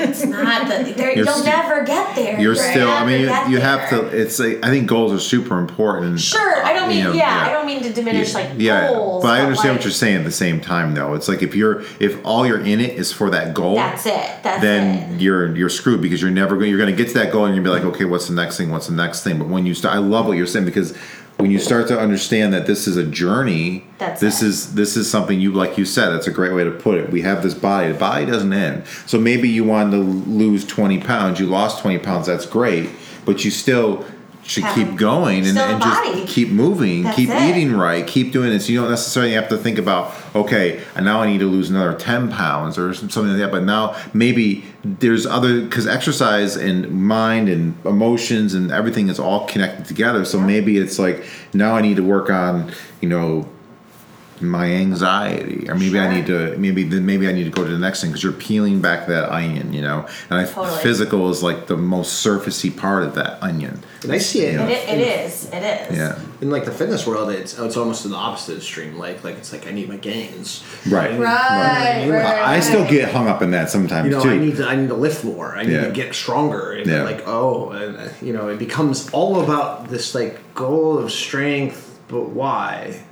it's 0.00 0.24
not 0.24 0.68
the 0.68 0.94
You're 0.96 1.12
you'll 1.16 1.26
st- 1.26 1.44
never 1.46 1.84
get 1.84 2.14
there. 2.16 2.40
you're 2.40 2.54
You'll 2.54 2.62
still 2.62 2.90
I 2.90 3.04
mean 3.06 3.20
you, 3.22 3.54
you 3.56 3.60
have 3.60 3.88
to 3.90 4.06
it's 4.06 4.38
like 4.38 4.64
I 4.64 4.68
think 4.70 4.88
goals 4.88 5.12
are 5.12 5.18
super 5.20 5.58
important 5.58 6.20
Sure, 6.20 6.64
I 6.64 6.72
don't 6.72 6.88
mean 6.88 6.98
you 6.98 7.04
know, 7.04 7.12
yeah, 7.12 7.44
I 7.46 7.52
don't 7.52 7.66
mean 7.66 7.82
to 7.82 7.92
diminish 7.92 8.34
like 8.34 8.50
yeah, 8.56 8.88
goals. 8.88 9.22
but 9.22 9.30
I 9.30 9.42
understand 9.42 9.70
like, 9.74 9.78
what 9.80 9.84
you're 9.84 9.92
saying 9.92 10.16
at 10.18 10.24
the 10.24 10.32
same 10.32 10.60
time 10.60 10.94
though 10.94 11.14
it's 11.14 11.28
like 11.28 11.42
if 11.42 11.54
you're 11.54 11.82
if 12.00 12.18
all 12.24 12.46
you're 12.46 12.60
in 12.64 12.80
it 12.80 12.94
is 12.98 13.12
for 13.12 13.30
that 13.30 13.54
goal 13.54 13.74
That's 13.76 14.06
it. 14.06 14.42
That's 14.42 14.60
then 14.62 15.14
it. 15.14 15.20
you're 15.20 15.54
you're 15.56 15.68
screwed 15.68 16.00
because 16.02 16.20
you're 16.22 16.30
never 16.30 16.56
going 16.56 16.68
you're 16.70 16.78
going 16.78 16.94
to 16.94 16.96
get 16.96 17.08
to 17.12 17.18
that 17.20 17.32
goal 17.32 17.44
and 17.46 17.54
you're 17.54 17.64
to 17.64 17.70
be 17.70 17.74
like 17.74 17.94
okay 17.94 18.04
what's 18.04 18.28
the 18.28 18.34
next 18.34 18.56
thing 18.56 18.70
what's 18.70 18.86
the 18.88 18.94
next 18.94 19.22
thing 19.22 19.38
but 19.38 19.48
when 19.48 19.66
you 19.66 19.74
start 19.74 19.94
I 19.94 19.98
love 19.98 20.26
what 20.26 20.36
you're 20.36 20.46
saying 20.46 20.64
because 20.64 20.96
when 21.40 21.50
you 21.50 21.58
start 21.58 21.88
to 21.88 21.98
understand 21.98 22.52
that 22.52 22.66
this 22.66 22.86
is 22.86 22.96
a 22.96 23.04
journey 23.04 23.84
That's 23.98 24.20
this 24.20 24.42
it. 24.42 24.46
is 24.46 24.74
this 24.74 24.96
is 24.96 25.10
something 25.10 25.40
you 25.40 25.52
like 25.52 25.78
you 25.78 25.84
said 25.84 26.10
that's 26.10 26.26
a 26.26 26.30
great 26.30 26.52
way 26.52 26.64
to 26.64 26.70
put 26.70 26.98
it. 26.98 27.10
We 27.10 27.22
have 27.22 27.42
this 27.42 27.54
body. 27.54 27.92
The 27.92 27.98
body 27.98 28.26
doesn't 28.26 28.52
end. 28.52 28.86
So 29.06 29.18
maybe 29.18 29.48
you 29.48 29.64
wanted 29.64 29.92
to 29.92 30.02
lose 30.02 30.64
20 30.64 31.00
pounds. 31.00 31.40
You 31.40 31.46
lost 31.46 31.80
20 31.80 31.98
pounds. 31.98 32.26
That's 32.26 32.46
great. 32.46 32.90
But 33.24 33.44
you 33.44 33.50
still 33.50 34.04
should 34.50 34.64
keep 34.74 34.96
going 34.96 35.46
and, 35.46 35.56
and 35.56 35.82
just 35.82 36.28
keep 36.28 36.48
moving 36.48 37.04
That's 37.04 37.16
keep 37.16 37.30
it. 37.30 37.42
eating 37.42 37.76
right 37.76 38.06
keep 38.06 38.32
doing 38.32 38.50
this. 38.50 38.68
You 38.68 38.80
don't 38.80 38.90
necessarily 38.90 39.32
have 39.32 39.48
to 39.50 39.56
think 39.56 39.78
about 39.78 40.12
okay 40.34 40.82
and 40.94 41.04
now 41.04 41.22
i 41.22 41.26
need 41.26 41.38
to 41.38 41.46
lose 41.46 41.70
another 41.70 41.96
10 41.96 42.30
pounds 42.30 42.76
or 42.78 42.92
something 42.94 43.28
like 43.28 43.38
that 43.38 43.50
but 43.50 43.62
now 43.62 43.96
maybe 44.12 44.64
there's 44.82 45.26
other 45.26 45.60
because 45.62 45.86
exercise 45.86 46.56
and 46.56 46.90
mind 46.90 47.48
and 47.48 47.74
emotions 47.84 48.54
and 48.54 48.72
everything 48.72 49.08
is 49.08 49.18
all 49.18 49.46
connected 49.46 49.84
together. 49.84 50.24
So 50.24 50.40
maybe 50.40 50.78
it's 50.78 50.98
like 50.98 51.24
now 51.52 51.74
i 51.74 51.80
need 51.80 51.96
to 51.96 52.02
work 52.02 52.30
on 52.30 52.72
you 53.00 53.08
know 53.08 53.48
my 54.40 54.66
anxiety 54.66 55.68
or 55.68 55.74
maybe 55.74 55.98
i 55.98 56.12
need 56.12 56.26
to 56.26 56.56
maybe 56.56 56.82
then 56.84 57.04
maybe 57.04 57.28
i 57.28 57.32
need 57.32 57.44
to 57.44 57.50
go 57.50 57.62
to 57.64 57.70
the 57.70 57.78
next 57.78 58.00
thing 58.00 58.10
because 58.10 58.22
you're 58.22 58.32
peeling 58.32 58.80
back 58.80 59.06
that 59.06 59.28
onion 59.30 59.72
you 59.72 59.82
know 59.82 60.06
and 60.30 60.38
i 60.40 60.44
Totally. 60.44 60.80
physical 60.82 61.28
is 61.30 61.42
like 61.42 61.66
the 61.66 61.76
most 61.76 62.24
surfacey 62.24 62.74
part 62.74 63.02
of 63.02 63.14
that 63.16 63.42
onion 63.42 63.82
and 64.02 64.12
I 64.12 64.16
see 64.16 64.40
it. 64.40 64.54
Yeah. 64.54 64.66
It, 64.66 64.98
it 64.98 65.26
is. 65.26 65.50
It 65.52 65.62
is. 65.90 65.98
yeah 65.98 66.18
in 66.40 66.48
like 66.48 66.64
the 66.64 66.70
fitness 66.70 67.06
world, 67.06 67.28
it's 67.30 67.58
it's 67.58 67.76
almost 67.76 68.08
the 68.08 68.14
opposite 68.16 68.56
extreme. 68.56 68.96
Like 68.96 69.22
like 69.24 69.36
it's 69.36 69.52
like 69.52 69.66
I 69.66 69.72
need 69.72 69.90
my 69.90 69.98
gains. 69.98 70.64
Right. 70.88 71.10
I- 71.10 71.18
Right, 71.18 72.08
right, 72.08 72.24
I 72.24 72.56
I 72.56 72.60
still 72.60 72.88
get 72.88 73.12
hung 73.12 73.28
up 73.28 73.42
in 73.42 73.50
that 73.50 73.68
sometimes 73.68 74.06
You 74.06 74.12
know, 74.12 74.22
too. 74.22 74.30
I 74.30 74.38
need 74.38 74.56
to 74.56 74.66
I 74.66 74.74
need 74.74 74.88
to 74.88 74.94
lift 74.94 75.22
more. 75.22 75.54
I 75.54 75.64
need 75.64 75.72
Yeah. 75.74 75.84
to 75.84 75.90
get 75.92 76.14
stronger. 76.14 76.72
And 76.72 76.86
Yeah. 76.86 77.02
like 77.02 77.28
oh, 77.28 77.72
and, 77.72 77.98
uh, 77.98 78.08
you 78.22 78.32
know, 78.32 78.48
it 78.48 78.58
becomes 78.58 79.10
all 79.10 79.42
about 79.44 79.90
this 79.90 80.14
like 80.14 80.38
goal 80.54 80.96
of 80.96 81.12
strength, 81.12 82.00
but 82.08 82.30
why? 82.30 83.02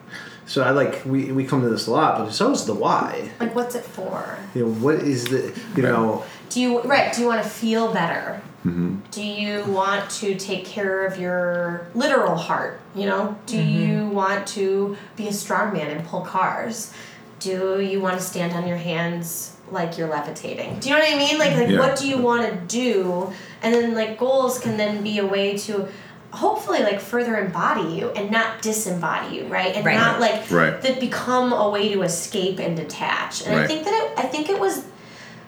So 0.48 0.62
I 0.64 0.70
like 0.70 1.04
we 1.04 1.30
we 1.30 1.44
come 1.44 1.60
to 1.62 1.68
this 1.68 1.86
a 1.86 1.90
lot, 1.92 2.18
but 2.18 2.32
so 2.32 2.50
is 2.50 2.64
the 2.64 2.74
why. 2.74 3.30
Like, 3.38 3.54
what's 3.54 3.74
it 3.74 3.84
for? 3.84 4.38
You 4.54 4.64
know, 4.64 4.72
what 4.72 4.96
is 4.96 5.26
the 5.26 5.52
you 5.76 5.82
know 5.82 6.24
Do 6.50 6.60
you 6.60 6.80
right? 6.82 7.12
Do 7.12 7.20
you 7.20 7.26
want 7.28 7.42
to 7.42 7.48
feel 7.48 7.92
better? 7.92 8.40
Mm-hmm. 8.66 8.96
Do 9.12 9.22
you 9.22 9.64
want 9.66 10.10
to 10.20 10.34
take 10.36 10.64
care 10.64 11.06
of 11.06 11.18
your 11.18 11.86
literal 11.94 12.34
heart? 12.34 12.80
You 12.94 13.06
know, 13.06 13.36
do 13.46 13.56
Mm-hmm. 13.58 13.78
you 13.78 14.06
want 14.08 14.46
to 14.48 14.96
be 15.16 15.28
a 15.28 15.32
strong 15.32 15.72
man 15.74 15.90
and 15.90 16.04
pull 16.06 16.22
cars? 16.22 16.92
Do 17.40 17.80
you 17.80 18.00
want 18.00 18.16
to 18.18 18.22
stand 18.24 18.52
on 18.54 18.66
your 18.66 18.78
hands 18.78 19.54
like 19.70 19.96
you're 19.98 20.08
levitating? 20.08 20.80
Do 20.80 20.88
you 20.88 20.94
know 20.96 21.00
what 21.02 21.12
I 21.14 21.18
mean? 21.18 21.38
Like, 21.38 21.54
like 21.56 21.68
Yeah. 21.68 21.78
what 21.78 21.96
do 21.98 22.08
you 22.08 22.18
want 22.18 22.50
to 22.50 22.56
do? 22.66 23.30
And 23.62 23.72
then 23.74 23.94
like 23.94 24.18
goals 24.18 24.58
can 24.58 24.76
then 24.78 25.02
be 25.04 25.18
a 25.18 25.26
way 25.26 25.56
to 25.58 25.88
hopefully 26.30 26.80
like 26.82 27.00
further 27.00 27.36
embody 27.38 27.94
you 27.96 28.10
and 28.10 28.30
not 28.30 28.60
disembody 28.62 29.32
you, 29.32 29.46
right? 29.46 29.74
And 29.74 29.84
Right. 29.84 29.96
not 29.96 30.20
like 30.20 30.50
Right. 30.50 30.80
that 30.82 31.00
become 31.00 31.52
a 31.52 31.68
way 31.70 31.92
to 31.94 32.02
escape 32.02 32.58
and 32.58 32.76
detach. 32.76 33.46
And 33.46 33.54
I 33.58 33.66
think 33.66 33.84
that 33.84 33.94
it, 33.94 34.18
I 34.18 34.22
think 34.28 34.48
it 34.50 34.58
was 34.60 34.84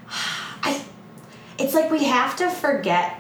I 0.63 0.81
it's 1.59 1.75
like 1.75 1.91
we 1.91 2.05
have 2.05 2.37
to 2.37 2.49
forget 2.51 3.17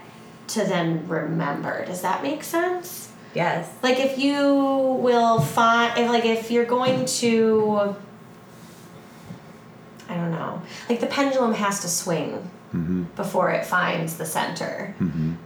to 0.49 0.65
then 0.65 1.07
remember. 1.07 1.85
Does 1.85 2.01
that 2.01 2.23
make 2.23 2.43
sense? 2.43 3.09
Yes. 3.35 3.69
Like 3.83 4.01
if 4.01 4.19
you 4.19 4.99
will 5.01 5.41
find 5.41 5.97
if 5.99 6.09
like 6.09 6.25
if 6.25 6.51
you're 6.51 6.65
going 6.65 7.05
to 7.05 7.95
I 10.09 10.15
don't 10.17 10.31
know. 10.33 10.39
know. 10.39 10.63
Like 10.89 11.01
the 11.01 11.07
pendulum 11.07 11.55
has 11.55 11.81
to 11.83 11.89
swing 11.89 12.51
Mm-hmm. 12.75 13.03
before 13.17 13.51
it 13.51 13.67
finds 13.67 14.17
the 14.17 14.25
center. 14.25 14.95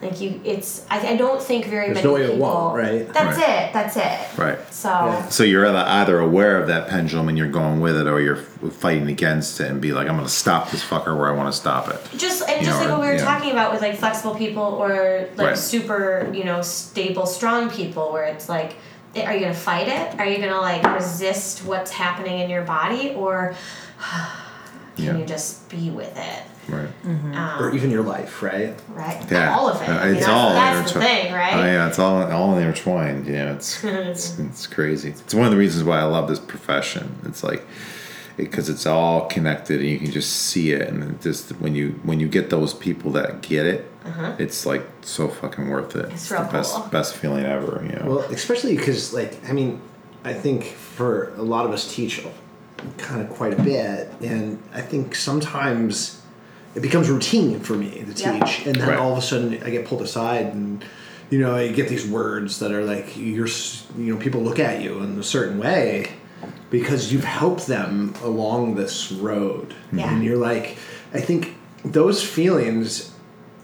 Like 0.03 0.21
you, 0.21 0.43
it's. 0.45 0.85
I, 0.91 1.13
I 1.13 1.17
don't 1.17 1.43
think 1.43 1.65
very 1.65 1.87
There's 1.87 2.05
many 2.05 2.07
no 2.09 2.13
way 2.15 2.23
it 2.25 2.31
people. 2.33 2.41
won't, 2.47 2.77
right? 2.77 3.09
That's 3.15 3.39
Right. 3.39 3.69
it. 3.69 3.73
That's 3.73 3.97
it. 3.97 4.39
Right. 4.39 4.59
So. 4.73 4.91
Yeah. 4.91 5.29
So 5.31 5.43
you're 5.43 5.67
either- 5.67 5.79
either 5.89 6.19
aware 6.21 6.61
of 6.61 6.67
that 6.69 6.89
pendulum 6.89 7.31
and 7.31 7.39
you're 7.39 7.49
going 7.49 7.81
with 7.81 7.97
it, 7.97 8.07
or 8.07 8.21
you're 8.21 8.37
fighting 8.37 9.09
against 9.09 9.59
it 9.61 9.71
and 9.71 9.81
be 9.81 9.93
like, 9.93 10.07
I'm 10.07 10.17
going 10.17 10.29
to 10.29 10.33
stop 10.33 10.71
this 10.71 10.85
fucker 10.85 11.17
where 11.17 11.29
I 11.29 11.33
want 11.33 11.51
to 11.51 11.59
stop 11.59 11.89
it. 11.89 11.99
Just 12.19 12.47
and 12.47 12.61
You 12.61 12.67
just 12.67 12.79
know, 12.83 12.89
like 12.89 12.99
what 12.99 13.01
we 13.01 13.07
were 13.07 13.15
yeah. 13.15 13.25
talking 13.25 13.53
about 13.53 13.73
with 13.73 13.81
like 13.81 13.97
flexible 13.97 14.35
people 14.35 14.63
or 14.63 15.27
like 15.37 15.47
Right. 15.47 15.59
super 15.59 16.31
you 16.35 16.45
know 16.45 16.61
stable 16.61 17.25
strong 17.25 17.71
people 17.71 18.13
where 18.13 18.25
it's 18.25 18.51
like 18.51 18.77
are 19.17 19.33
you 19.33 19.41
gonna 19.41 19.55
fight 19.55 19.89
it 19.89 20.19
are 20.21 20.27
you 20.27 20.39
gonna 20.39 20.61
like 20.61 20.83
resist 20.95 21.65
what's 21.65 21.91
happening 21.91 22.41
in 22.41 22.51
your 22.51 22.65
body 22.65 23.15
or 23.15 23.55
can 24.97 25.05
Yeah. 25.05 25.17
you 25.17 25.25
just 25.25 25.69
be 25.69 25.91
with 25.91 26.17
it 26.17 26.43
Right. 26.69 26.89
um, 27.05 27.57
or 27.61 27.75
even 27.75 27.91
your 27.91 28.03
life, 28.03 28.43
right? 28.43 28.75
right 28.89 29.31
Yeah. 29.31 29.55
all 29.55 29.69
of 29.69 29.81
it 29.83 29.89
Uh, 29.89 29.93
I 29.93 30.05
mean, 30.07 30.17
it's 30.17 30.27
that's, 30.27 30.29
all 30.29 30.51
that's 30.51 30.93
the 30.93 30.99
intertwined. 31.01 31.23
thing 31.23 31.33
right 31.35 31.55
Oh 31.55 31.65
yeah, 31.65 31.89
it's 31.89 31.99
all 31.99 32.23
all 32.33 32.57
intertwined. 32.59 33.27
Yeah, 33.27 33.53
it's 33.57 33.85
it's, 33.85 34.39
it's 34.39 34.67
crazy. 34.67 35.11
It's 35.11 35.35
one 35.35 35.45
of 35.45 35.51
the 35.51 35.59
reasons 35.59 35.85
why 35.85 35.99
I 35.99 36.05
love 36.05 36.29
this 36.29 36.39
profession. 36.41 37.17
It's 37.27 37.43
like 37.45 37.67
because 38.37 38.69
it's 38.69 38.85
all 38.85 39.27
connected 39.27 39.81
and 39.81 39.89
you 39.89 39.99
can 39.99 40.11
just 40.11 40.31
see 40.33 40.73
it 40.73 40.89
and 40.89 41.05
it 41.05 41.21
just 41.21 41.51
when 41.61 41.75
you 41.77 42.01
when 42.03 42.19
you 42.19 42.27
get 42.29 42.51
those 42.51 42.75
people 42.75 43.13
that 43.13 43.43
get 43.43 43.65
it, 43.67 43.89
it's 44.39 44.67
like 44.67 44.85
so 45.03 45.29
fucking 45.29 45.69
worth 45.69 45.95
it. 45.97 46.07
Uh-huh. 46.07 46.15
It's 46.15 46.29
the 46.29 46.35
real 46.37 46.51
best 46.51 46.75
cool. 46.75 46.87
best 46.89 47.15
feeling 47.15 47.45
ever. 47.45 47.81
You 47.85 47.97
know. 47.97 48.07
Well, 48.07 48.19
especially 48.33 48.77
because, 48.77 49.15
like, 49.15 49.39
I 49.49 49.53
mean, 49.53 49.81
I 50.25 50.33
think 50.33 50.65
for 50.65 51.33
a 51.37 51.43
lot 51.43 51.65
of 51.67 51.73
us 51.73 51.95
teach 51.95 52.25
kind 52.99 53.23
of 53.23 53.31
quite 53.31 53.59
a 53.59 53.63
bit, 53.63 54.13
and 54.21 54.61
I 54.75 54.81
think 54.81 55.15
sometimes 55.15 56.21
it 56.75 56.81
becomes 56.83 57.09
routine 57.09 57.61
for 57.61 57.75
me 57.75 57.91
to 57.91 58.13
Yeah. 58.23 58.39
teach, 58.39 58.67
and 58.67 58.77
then 58.77 58.89
Right. 58.89 58.99
all 58.99 59.13
of 59.13 59.19
a 59.19 59.23
sudden 59.23 59.59
I 59.65 59.71
get 59.71 59.87
pulled 59.87 60.03
aside, 60.03 60.47
and 60.55 60.85
you 61.31 61.39
know, 61.39 61.55
I 61.55 61.69
get 61.69 61.89
these 61.89 62.07
words 62.07 62.59
that 62.59 62.71
are 62.71 62.85
like, 62.85 63.17
you're, 63.17 63.49
you 63.99 64.13
know, 64.13 64.17
people 64.17 64.43
look 64.43 64.59
at 64.61 64.83
you 64.83 64.99
in 65.03 65.19
a 65.19 65.23
certain 65.23 65.59
way 65.59 66.11
because 66.71 67.13
you've 67.13 67.25
helped 67.25 67.67
them 67.67 68.13
along 68.23 68.75
this 68.75 69.11
road, 69.11 69.75
Yeah. 69.93 70.13
and 70.13 70.23
you're 70.23 70.37
like, 70.37 70.77
I 71.15 71.21
think 71.21 71.55
those 71.85 72.23
feelings 72.23 73.11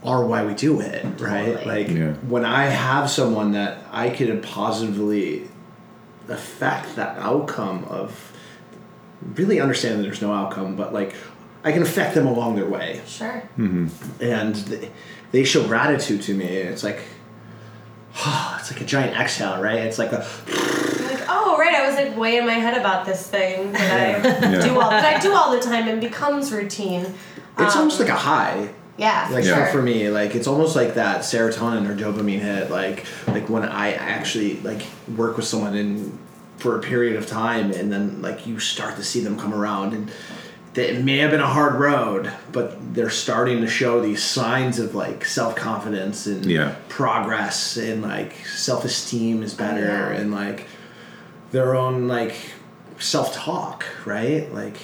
are 0.02 0.24
why 0.24 0.44
we 0.44 0.54
do 0.54 0.80
it, 0.80 1.04
right? 1.18 1.54
Totally. 1.56 1.64
Like 1.84 1.90
Yeah. 1.94 2.12
when 2.28 2.44
I 2.46 2.66
have 2.66 3.11
someone 3.11 3.52
that 3.52 3.84
I 3.92 4.08
could 4.08 4.42
positively 4.42 5.42
affect 6.28 6.96
the 6.96 7.08
outcome 7.20 7.84
of 7.90 8.32
really 9.36 9.61
understanding 9.61 10.00
there's 10.02 10.22
no 10.22 10.32
outcome, 10.32 10.76
but 10.76 10.94
like 10.94 11.14
I 11.62 11.72
can 11.72 11.82
affect 11.82 12.14
them 12.14 12.26
along 12.26 12.56
their 12.56 12.66
way, 12.66 13.00
sure 13.06 13.42
and 13.58 14.54
they, 14.54 14.90
they 15.32 15.44
show 15.44 15.66
gratitude 15.66 16.22
to 16.22 16.34
me. 16.34 16.46
It's 16.46 16.82
like 16.82 17.00
it's 18.58 18.72
like 18.72 18.80
a 18.80 18.84
giant 18.84 19.16
exhale, 19.18 19.61
right? 19.62 19.78
It's 19.80 19.98
like 19.98 20.12
a 20.12 20.18
like 20.18 21.24
oh 21.32 21.56
right 21.58 21.74
i 21.74 21.86
was 21.86 21.94
like 21.96 22.16
way 22.16 22.38
in 22.38 22.46
my 22.46 22.54
head 22.54 22.76
about 22.76 23.06
this 23.06 23.26
thing 23.28 23.70
that 23.72 24.42
i 24.42 24.50
Yeah. 24.52 24.61
do 24.61 24.80
all 24.80 24.90
that 24.90 25.04
i 25.04 25.20
do 25.20 25.32
all 25.32 25.52
the 25.52 25.61
time 25.61 25.86
and 25.88 26.00
becomes 26.00 26.50
routine 26.52 27.02
it's 27.58 27.74
Um, 27.74 27.82
almost 27.82 28.00
like 28.00 28.08
a 28.08 28.14
high. 28.16 28.68
yeah 28.96 29.28
like 29.30 29.44
sure 29.44 29.66
for 29.66 29.80
me 29.80 30.08
like 30.11 30.34
it's 30.34 30.48
almost 30.48 30.74
like 30.74 30.94
that 30.94 31.20
serotonin 31.20 31.88
or 31.88 31.94
dopamine 31.94 32.40
hit 32.40 32.70
like 32.70 33.06
like 33.28 33.48
when 33.48 33.62
i 33.64 33.92
actually 33.92 34.56
like 34.62 34.82
work 35.16 35.36
with 35.36 35.46
someone 35.46 35.76
in 35.76 36.18
for 36.58 36.76
a 36.76 36.80
period 36.80 37.14
of 37.16 37.26
time 37.28 37.70
and 37.72 37.92
then 37.92 38.20
like 38.22 38.44
you 38.46 38.58
start 38.58 38.96
to 38.96 39.04
see 39.04 39.20
them 39.20 39.38
come 39.38 39.54
around 39.54 39.92
and 39.94 40.11
that 40.74 40.88
it 40.88 41.02
may 41.04 41.18
have 41.18 41.30
been 41.32 41.40
a 41.40 41.46
hard 41.46 41.74
road 41.74 42.32
but 42.52 42.76
they're 42.94 43.10
starting 43.10 43.60
to 43.60 43.66
show 43.68 44.00
these 44.00 44.22
signs 44.22 44.78
of 44.78 44.94
like 44.94 45.24
self-confidence 45.24 46.26
and 46.26 46.46
Yeah. 46.46 46.74
progress 46.88 47.76
and 47.76 48.02
like 48.02 48.32
self-esteem 48.46 49.42
is 49.42 49.54
better 49.54 49.80
yeah. 50.12 50.20
and 50.20 50.30
like 50.32 50.66
their 51.50 51.74
own 51.74 52.06
like 52.08 52.36
self-talk 52.98 53.84
right 54.04 54.52
like 54.54 54.76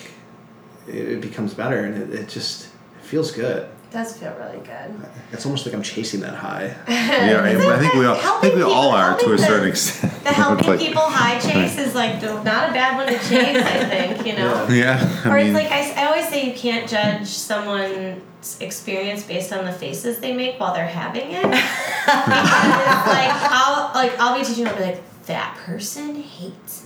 it, 0.89 1.09
it 1.09 1.21
becomes 1.21 1.55
better 1.55 1.81
and 1.85 2.03
it, 2.13 2.21
it 2.21 2.29
just 2.29 2.67
it 2.99 3.05
feels 3.05 3.31
good 3.31 3.63
it 3.65 3.71
does 3.97 4.17
feel 4.19 4.35
really 4.39 4.59
good 4.59 4.95
it's 5.33 5.45
almost 5.47 5.65
like 5.67 5.75
I'm 5.75 5.83
chasing 5.83 6.21
that 6.21 6.35
high. 6.35 6.67
yeah, 6.89 7.41
I, 7.43 7.75
I 7.75 7.79
think 7.79 7.95
we 7.95 8.05
all 8.07 8.15
I 8.17 8.41
think 8.41 8.55
we 8.55 8.61
Helping 8.61 8.63
all 8.63 8.91
are 8.91 9.19
to 9.19 9.33
a 9.33 9.39
certain 9.39 9.63
the- 9.63 9.69
extent. 9.75 10.13
The 10.25 10.33
helping 10.33 10.67
like- 10.69 10.79
people 10.79 11.03
high 11.03 11.39
chase 11.41 11.79
is 11.79 11.95
like 11.95 12.21
the- 12.21 12.43
not 12.43 12.71
a 12.71 12.73
bad 12.73 12.97
one 12.97 13.07
to 13.07 13.19
chase, 13.29 13.57
I 13.57 13.85
think, 13.85 14.27
you 14.27 14.33
know? 14.39 14.69
Yeah, 14.69 14.99
I 15.25 15.29
Or 15.31 15.35
mean, 15.37 15.47
it's 15.47 15.55
like 15.55 15.71
I 15.73 16.07
always 16.07 16.29
say 16.29 16.47
you 16.47 16.55
can't 16.55 16.89
judge 16.89 17.27
someone's 17.27 18.61
experience 18.61 19.23
based 19.25 19.53
on 19.53 19.65
the 19.65 19.73
faces 19.73 20.19
they 20.21 20.33
make 20.33 20.61
while 20.61 20.75
they're 20.75 20.87
having 20.87 21.31
it. 21.31 21.43
because 21.43 23.07
like 23.19 23.33
I'll 23.59 23.93
like 23.95 24.13
I'll 24.21 24.39
be 24.39 24.45
teaching, 24.45 24.67
I'll 24.69 24.77
be 24.77 24.83
like, 24.83 25.03
that 25.27 25.57
person 25.65 26.15
hates 26.23 26.86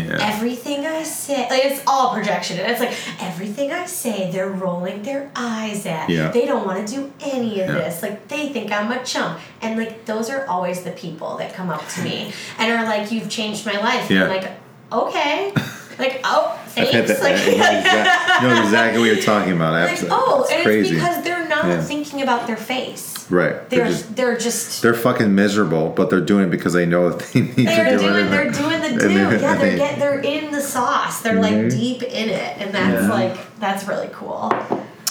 Yeah. 0.00 0.18
Everything 0.34 0.86
I 0.86 1.02
say, 1.02 1.48
like 1.48 1.64
it's 1.64 1.82
all 1.86 2.12
projection. 2.14 2.58
And 2.58 2.70
it's 2.72 2.80
like 2.80 2.94
everything 3.22 3.72
I 3.72 3.86
say, 3.86 4.30
they're 4.30 4.50
rolling 4.50 5.02
their 5.02 5.30
eyes 5.36 5.86
at. 5.86 6.08
Yeah. 6.10 6.30
They 6.30 6.46
don't 6.46 6.66
want 6.66 6.86
to 6.86 6.94
do 6.94 7.12
any 7.20 7.60
of 7.60 7.68
Yeah. 7.68 7.74
this. 7.78 8.02
Like 8.02 8.28
they 8.28 8.48
think 8.50 8.72
I'm 8.72 8.90
a 8.92 9.02
chump. 9.04 9.38
And 9.62 9.78
like 9.78 10.04
those 10.04 10.30
are 10.30 10.46
always 10.46 10.82
the 10.82 10.92
people 10.92 11.36
that 11.38 11.54
come 11.54 11.70
up 11.70 11.86
to 11.90 12.02
me 12.02 12.32
and 12.58 12.72
are 12.72 12.84
like, 12.84 13.10
"You've 13.12 13.28
changed 13.30 13.64
my 13.66 13.78
life." 13.78 14.10
Yeah. 14.10 14.24
And 14.24 14.32
I'm 14.32 14.40
like, 14.42 14.50
okay, 14.92 15.52
like 15.98 16.20
oh, 16.24 16.58
thanks. 16.68 16.92
that- 17.08 17.22
Like, 17.22 17.34
I 17.34 17.46
know 17.46 17.78
exact- 17.78 18.42
know 18.42 18.62
exactly 18.62 19.00
what 19.00 19.06
you're 19.14 19.22
talking 19.24 19.52
about. 19.54 19.72
like 19.90 20.04
oh, 20.10 20.42
it's 20.42 20.52
and 20.52 20.62
crazy. 20.62 20.80
it's 20.80 20.90
because 20.90 21.24
they're 21.24 21.48
not 21.48 21.64
Yeah. 21.66 21.80
thinking 21.82 22.22
about 22.22 22.46
their 22.46 22.56
face. 22.56 23.15
Right. 23.30 23.68
They're 23.70 23.86
just 23.86 24.16
they're 24.16 24.36
just 24.36 24.82
they're 24.82 24.94
fucking 24.94 25.34
miserable, 25.34 25.90
but 25.90 26.10
they're 26.10 26.20
doing 26.20 26.44
it 26.46 26.50
because 26.50 26.72
they 26.72 26.86
know 26.86 27.10
that 27.10 27.18
they 27.32 27.40
need 27.56 27.66
they're 27.68 27.84
to 27.84 27.90
do 27.90 27.98
doing 27.98 28.26
it. 28.26 28.30
they're 28.30 28.50
doing 28.52 28.80
the 28.80 28.86
And 28.86 28.98
do. 29.00 29.08
they- 29.08 29.14
Yeah, 29.14 29.30
and 29.30 29.40
they're 29.40 29.70
they- 29.70 29.76
get 29.76 29.98
they're 29.98 30.20
in 30.20 30.50
the 30.52 30.60
sauce. 30.60 31.20
They're 31.22 31.40
like 31.40 31.54
Mhm. 31.54 31.70
deep 31.70 32.02
in 32.02 32.28
it, 32.28 32.56
and 32.58 32.74
that's 32.74 33.02
Yeah. 33.02 33.10
like 33.12 33.58
that's 33.60 33.86
really 33.88 34.08
cool. 34.12 34.52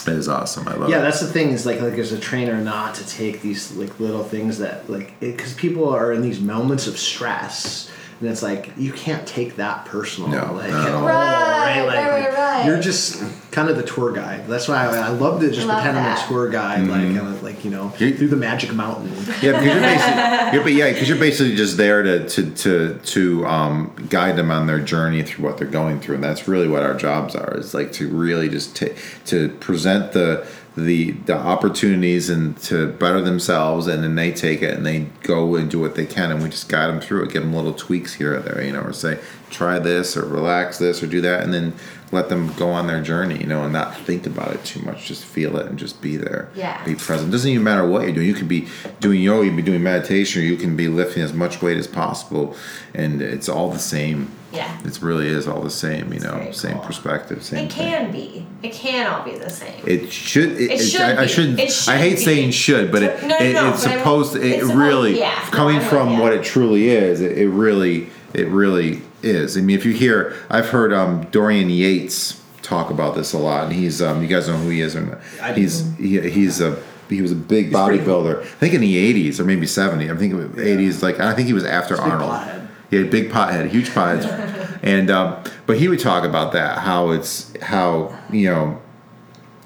It 0.06 0.12
is 0.12 0.28
awesome. 0.28 0.68
I 0.68 0.74
love 0.74 0.88
it. 0.88 0.92
Yeah, 0.92 0.98
it. 0.98 1.02
that's 1.02 1.20
the 1.20 1.26
thing 1.26 1.50
is 1.50 1.66
like 1.66 1.80
like 1.80 1.94
as 1.98 2.12
a 2.12 2.18
trainer 2.18 2.56
not 2.60 2.94
to 2.96 3.06
take 3.06 3.42
these 3.42 3.72
like 3.72 3.98
little 3.98 4.22
things 4.22 4.58
that 4.58 4.88
like 4.88 5.18
because 5.20 5.52
people 5.54 5.88
are 5.88 6.12
in 6.12 6.22
these 6.22 6.38
moments 6.40 6.86
of 6.86 6.96
stress 6.98 7.90
and 8.20 8.28
it's 8.30 8.42
like 8.42 8.70
you 8.76 8.92
can't 8.92 9.26
take 9.26 9.56
that 9.56 9.84
personal 9.84 10.28
No, 10.30 10.54
like 10.54 10.70
not 10.70 10.82
at 10.82 10.88
at 10.88 10.94
all. 10.94 11.00
all, 11.02 11.06
Right, 11.06 11.82
Like, 11.82 11.96
right, 11.96 12.08
right, 12.28 12.32
right. 12.32 12.66
you're 12.66 12.80
just 12.80 13.22
kind 13.52 13.68
of 13.68 13.76
the 13.76 13.82
tour 13.82 14.12
guide. 14.12 14.46
That's 14.46 14.68
why 14.68 14.86
I, 14.86 14.96
I 14.96 15.08
love 15.08 15.40
to 15.40 15.50
just 15.50 15.66
Love 15.66 15.82
pretend 15.82 15.98
I'm 15.98 16.16
a 16.16 16.26
tour 16.28 16.48
guide, 16.48 16.86
like 16.88 17.00
kind 17.00 17.18
of 17.18 17.42
like 17.42 17.64
you 17.64 17.70
know 17.70 17.86
Mm-hmm. 17.88 18.04
You- 18.04 18.16
through 18.16 18.28
the 18.28 18.36
magic 18.36 18.72
mountain. 18.74 19.08
Yeah, 19.42 19.52
because 19.52 19.64
you're 19.64 19.80
basically, 19.80 20.52
you're, 20.54 20.62
but 20.64 20.72
yeah, 20.72 20.92
because 20.92 21.08
you're 21.08 21.18
basically 21.18 21.56
just 21.56 21.76
there 21.76 22.02
to 22.02 22.28
to 22.28 22.50
to 22.52 22.98
to 23.04 23.46
um, 23.46 23.94
guide 24.08 24.36
them 24.36 24.50
on 24.50 24.66
their 24.66 24.80
journey 24.80 25.22
through 25.22 25.44
what 25.44 25.58
they're 25.58 25.66
going 25.66 26.00
through, 26.00 26.14
and 26.16 26.24
that's 26.24 26.48
really 26.48 26.68
what 26.68 26.82
our 26.82 26.94
jobs 26.94 27.34
are. 27.34 27.56
Is 27.56 27.74
like 27.74 27.92
to 27.92 28.08
really 28.08 28.48
just 28.48 28.76
ta 28.76 28.86
to 29.26 29.48
present 29.60 30.12
the 30.12 30.46
the 30.76 31.12
the 31.12 31.34
opportunities 31.36 32.28
and 32.28 32.56
to 32.58 32.88
better 32.88 33.20
themselves, 33.22 33.86
and 33.86 34.04
then 34.04 34.14
they 34.14 34.30
take 34.30 34.62
it 34.62 34.74
and 34.74 34.84
they 34.84 35.06
go 35.22 35.54
and 35.56 35.70
do 35.70 35.80
what 35.80 35.94
they 35.94 36.06
can, 36.06 36.30
and 36.30 36.42
we 36.42 36.50
just 36.50 36.68
guide 36.68 36.88
them 36.88 37.00
through 37.00 37.24
it, 37.24 37.32
give 37.32 37.42
them 37.42 37.54
little 37.54 37.72
tweaks 37.72 38.14
here 38.14 38.36
or 38.36 38.40
there, 38.40 38.62
you 38.62 38.72
know, 38.72 38.82
or 38.82 38.92
say 38.92 39.18
try 39.48 39.78
this 39.78 40.16
or 40.16 40.26
relax 40.26 40.78
this 40.78 41.02
or 41.02 41.06
do 41.06 41.20
that, 41.22 41.42
and 41.42 41.54
then 41.54 41.72
let 42.12 42.28
them 42.28 42.52
go 42.54 42.70
on 42.70 42.86
their 42.86 43.02
journey, 43.02 43.38
you 43.38 43.46
know, 43.46 43.64
and 43.64 43.72
not 43.72 43.96
think 43.96 44.26
about 44.26 44.52
it 44.52 44.64
too 44.64 44.80
much. 44.82 45.06
Just 45.06 45.24
feel 45.24 45.56
it 45.56 45.66
and 45.66 45.78
just 45.78 46.00
be 46.02 46.16
there. 46.16 46.50
Yeah. 46.54 46.84
Be 46.84 46.94
present. 46.94 47.32
Doesn't 47.32 47.50
even 47.50 47.64
matter 47.64 47.86
what 47.86 48.02
you're 48.02 48.12
doing. 48.12 48.26
You 48.26 48.34
could 48.34 48.48
be 48.48 48.68
doing 49.00 49.22
yoga, 49.22 49.44
you 49.44 49.50
can 49.50 49.56
be 49.56 49.62
doing 49.62 49.82
meditation, 49.82 50.42
or 50.42 50.44
you 50.44 50.56
can 50.56 50.76
be 50.76 50.88
lifting 50.88 51.22
as 51.22 51.32
much 51.32 51.62
weight 51.62 51.78
as 51.78 51.86
possible, 51.86 52.54
and 52.94 53.22
it's 53.22 53.48
all 53.48 53.70
the 53.70 53.78
same. 53.78 54.30
Yeah. 54.56 54.78
It 54.84 55.00
really 55.02 55.28
is 55.28 55.46
all 55.46 55.60
the 55.62 55.70
same. 55.70 56.12
You 56.12 56.20
know, 56.20 56.34
very 56.38 56.52
same 56.52 56.72
cool. 56.74 56.82
perspective, 56.84 57.42
same. 57.44 57.66
It 57.66 57.72
thing. 57.72 57.84
can 57.90 58.10
be. 58.12 58.46
It 58.62 58.72
can 58.72 59.06
all 59.06 59.22
be 59.24 59.36
the 59.38 59.50
same. 59.50 59.82
It 59.86 60.10
should. 60.10 60.52
It, 60.52 60.70
It 60.72 60.78
should 60.80 61.00
I, 61.02 61.22
I 61.22 61.26
shouldn't. 61.26 61.60
It 61.60 61.70
should 61.72 61.92
I 61.94 61.98
hate 61.98 62.16
be. 62.16 62.24
saying 62.24 62.50
should, 62.52 62.90
but 62.90 63.02
it, 63.02 63.22
No, 63.22 63.28
no, 63.28 63.36
it 63.36 63.52
no, 63.52 63.70
it's 63.70 63.82
but 63.84 63.90
I'm- 63.90 63.98
supposed. 64.00 64.32
to 64.32 64.40
It 64.40 64.46
it's 64.46 64.60
supposed- 64.62 64.76
really 64.78 65.18
yeah, 65.18 65.40
coming 65.50 65.76
I'm 65.76 65.82
from 65.88 66.12
ya. 66.14 66.20
what 66.22 66.32
it 66.32 66.42
truly 66.44 66.88
is. 66.88 67.20
It, 67.20 67.38
it 67.38 67.48
really. 67.48 68.08
It 68.34 68.48
really 68.48 69.00
is. 69.22 69.56
I 69.56 69.60
mean, 69.62 69.78
if 69.78 69.86
you 69.86 69.92
hear, 69.92 70.34
I've 70.50 70.68
heard 70.68 70.92
um, 70.92 71.24
Dorian 71.30 71.70
Yates 71.70 72.42
talk 72.60 72.90
about 72.90 73.14
this 73.14 73.32
a 73.32 73.38
lot, 73.38 73.64
and 73.64 73.72
he's. 73.72 74.02
Um, 74.02 74.20
you 74.22 74.28
guys 74.28 74.46
know 74.48 74.56
who 74.56 74.68
he 74.68 74.80
is, 74.82 74.94
or 74.96 75.00
not? 75.02 75.18
I 75.40 75.52
do. 75.54 75.60
He's. 75.62 75.96
He, 75.96 76.20
he's 76.30 76.60
a. 76.60 76.76
He 77.08 77.22
was 77.22 77.30
a 77.30 77.36
big 77.36 77.70
pretty 77.72 77.98
cool. 78.04 78.24
bodybuilder. 78.24 78.40
I 78.42 78.44
think 78.44 78.74
in 78.74 78.80
the 78.80 79.14
'80s 79.30 79.38
or 79.38 79.44
maybe 79.44 79.64
'70. 79.64 80.10
I 80.10 80.16
think 80.16 80.32
it 80.32 80.36
was 80.36 80.46
'80s. 80.48 81.02
Like 81.02 81.20
I 81.20 81.34
think 81.34 81.46
he 81.46 81.52
was 81.54 81.64
after 81.64 81.94
He's 81.94 82.00
a 82.00 82.04
big 82.04 82.12
Arnold. 82.12 82.30
pothead. 82.32 82.65
He 82.96 83.02
had 83.02 83.08
a 83.08 83.10
big 83.10 83.30
pothead, 83.30 83.68
huge 83.70 83.90
pothead, 83.90 84.80
and 84.82 85.10
um, 85.10 85.44
but 85.66 85.78
he 85.78 85.88
would 85.88 86.00
talk 86.00 86.24
about 86.24 86.52
that 86.52 86.78
how 86.78 87.10
it's 87.10 87.52
how 87.62 88.18
you 88.30 88.48
know 88.48 88.80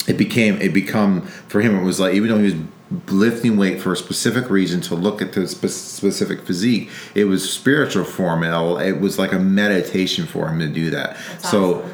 it 0.08 0.16
became 0.16 0.60
it 0.60 0.72
become 0.72 1.22
for 1.22 1.60
him 1.60 1.78
it 1.78 1.84
was 1.84 2.00
like 2.00 2.14
even 2.14 2.28
though 2.28 2.38
he 2.38 2.44
was 2.44 2.54
lifting 3.06 3.56
weight 3.56 3.80
for 3.80 3.92
a 3.92 3.96
specific 3.96 4.50
reason 4.50 4.80
to 4.80 4.94
look 4.94 5.22
at 5.22 5.32
the 5.32 5.46
spe- 5.46 5.68
specific 5.68 6.42
physique. 6.42 6.90
It 7.14 7.24
was 7.24 7.50
spiritual 7.50 8.04
for 8.04 8.34
him. 8.34 8.42
It, 8.42 8.88
it 8.88 9.00
was 9.00 9.18
like 9.18 9.32
a 9.32 9.38
meditation 9.38 10.26
for 10.26 10.48
him 10.48 10.58
to 10.58 10.68
do 10.68 10.90
that. 10.90 11.16
so 11.38 11.88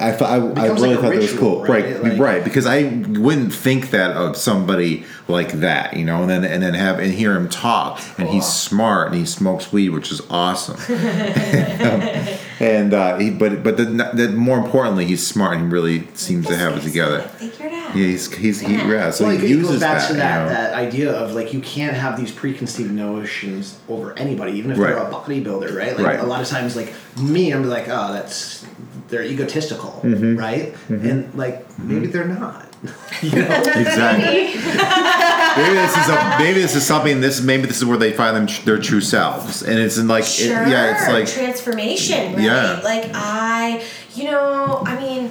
I 0.00 0.12
thought 0.12 0.30
I, 0.30 0.36
I 0.36 0.66
really 0.68 0.88
like 0.88 0.98
a 0.98 1.02
thought 1.02 1.10
that 1.12 1.16
was 1.16 1.38
cool. 1.38 1.64
Right, 1.64 2.00
right? 2.02 2.18
right, 2.18 2.44
Because 2.44 2.66
I 2.66 2.84
wouldn't 2.84 3.52
think 3.52 3.90
that 3.90 4.16
of 4.16 4.36
somebody 4.36 5.04
like 5.28 5.52
that, 5.52 5.96
you 5.96 6.04
know, 6.04 6.22
and 6.22 6.30
then 6.30 6.44
and 6.44 6.62
then 6.62 6.74
have 6.74 6.98
and 6.98 7.12
hear 7.12 7.34
him 7.34 7.48
talk, 7.48 8.00
and 8.18 8.28
he's 8.28 8.46
smart 8.46 9.08
and 9.08 9.16
he 9.16 9.26
smokes 9.26 9.72
weed, 9.72 9.90
which 9.90 10.10
is 10.12 10.20
awesome. 10.30 10.76
and 12.60 12.94
uh, 12.94 13.18
he, 13.18 13.30
but 13.30 13.62
but 13.62 13.76
the, 13.76 13.84
the, 13.84 14.28
more 14.30 14.58
importantly, 14.58 15.06
he's 15.06 15.26
smart 15.26 15.56
and 15.56 15.66
he 15.66 15.72
really 15.72 16.06
seems 16.14 16.46
to 16.46 16.56
have 16.56 16.76
it 16.76 16.82
together. 16.82 17.22
Figured 17.22 17.72
out. 17.72 17.96
Yeah, 17.96 18.06
he's 18.06 18.32
he's 18.34 18.60
he, 18.60 18.74
yeah. 18.74 19.10
So 19.10 19.26
well, 19.26 19.36
he 19.36 19.44
it 19.44 19.48
uses 19.50 19.70
goes 19.72 19.80
back 19.80 20.00
that, 20.00 20.08
to 20.08 20.14
that, 20.14 20.42
you 20.42 20.48
know. 20.48 20.54
that 20.54 20.74
idea 20.74 21.12
of 21.12 21.32
like 21.32 21.52
you 21.52 21.60
can't 21.60 21.96
have 21.96 22.18
these 22.18 22.32
preconceived 22.32 22.90
notions 22.92 23.78
over 23.88 24.16
anybody, 24.18 24.52
even 24.52 24.70
if 24.70 24.78
they're 24.78 24.96
a 24.96 25.10
bodybuilder, 25.10 25.76
right? 25.76 25.96
Like 25.96 26.04
Right. 26.04 26.20
a 26.20 26.24
lot 26.26 26.42
of 26.42 26.48
times, 26.48 26.76
like 26.76 26.92
me, 27.18 27.52
I'm 27.52 27.64
like, 27.68 27.88
oh, 27.88 28.12
that's 28.12 28.63
they're 29.08 29.22
egotistical, 29.24 30.00
Mm-hmm. 30.04 30.36
right? 30.36 30.74
And 30.88 31.34
like 31.34 31.66
maybe 31.78 32.06
they're 32.08 32.26
not. 32.28 32.66
you 33.22 33.30
know? 33.30 33.62
Exactly. 33.64 34.26
maybe 34.26 35.74
this 35.74 35.96
is 35.96 36.08
a, 36.08 36.36
maybe 36.38 36.60
this 36.60 36.76
is 36.76 36.86
something. 36.86 37.20
This 37.20 37.40
maybe 37.40 37.66
this 37.66 37.78
is 37.78 37.84
where 37.86 37.96
they 37.96 38.12
find 38.12 38.36
them 38.36 38.46
their 38.66 38.78
true 38.78 39.00
selves, 39.00 39.62
and 39.62 39.78
it's 39.78 39.96
in 39.96 40.06
like 40.08 40.24
it- 40.24 40.48
yeah, 40.50 40.92
it's 40.94 41.08
like 41.08 41.26
transformation, 41.26 42.34
right? 42.34 42.42
Yeah. 42.42 42.80
Like 42.84 43.10
I, 43.14 43.82
you 44.14 44.24
know, 44.24 44.82
I 44.84 45.00
mean, 45.00 45.30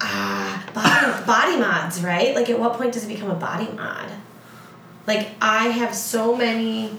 ah, 0.00 0.64
body, 0.74 1.24
body 1.26 1.56
mods, 1.60 2.02
right? 2.02 2.34
Like 2.34 2.50
at 2.50 2.58
what 2.58 2.74
point 2.74 2.92
does 2.92 3.04
it 3.04 3.08
become 3.08 3.30
a 3.30 3.34
body 3.36 3.68
mod? 3.76 4.10
Like 5.06 5.28
I 5.40 5.68
have 5.68 5.94
so 5.94 6.34
many 6.36 6.98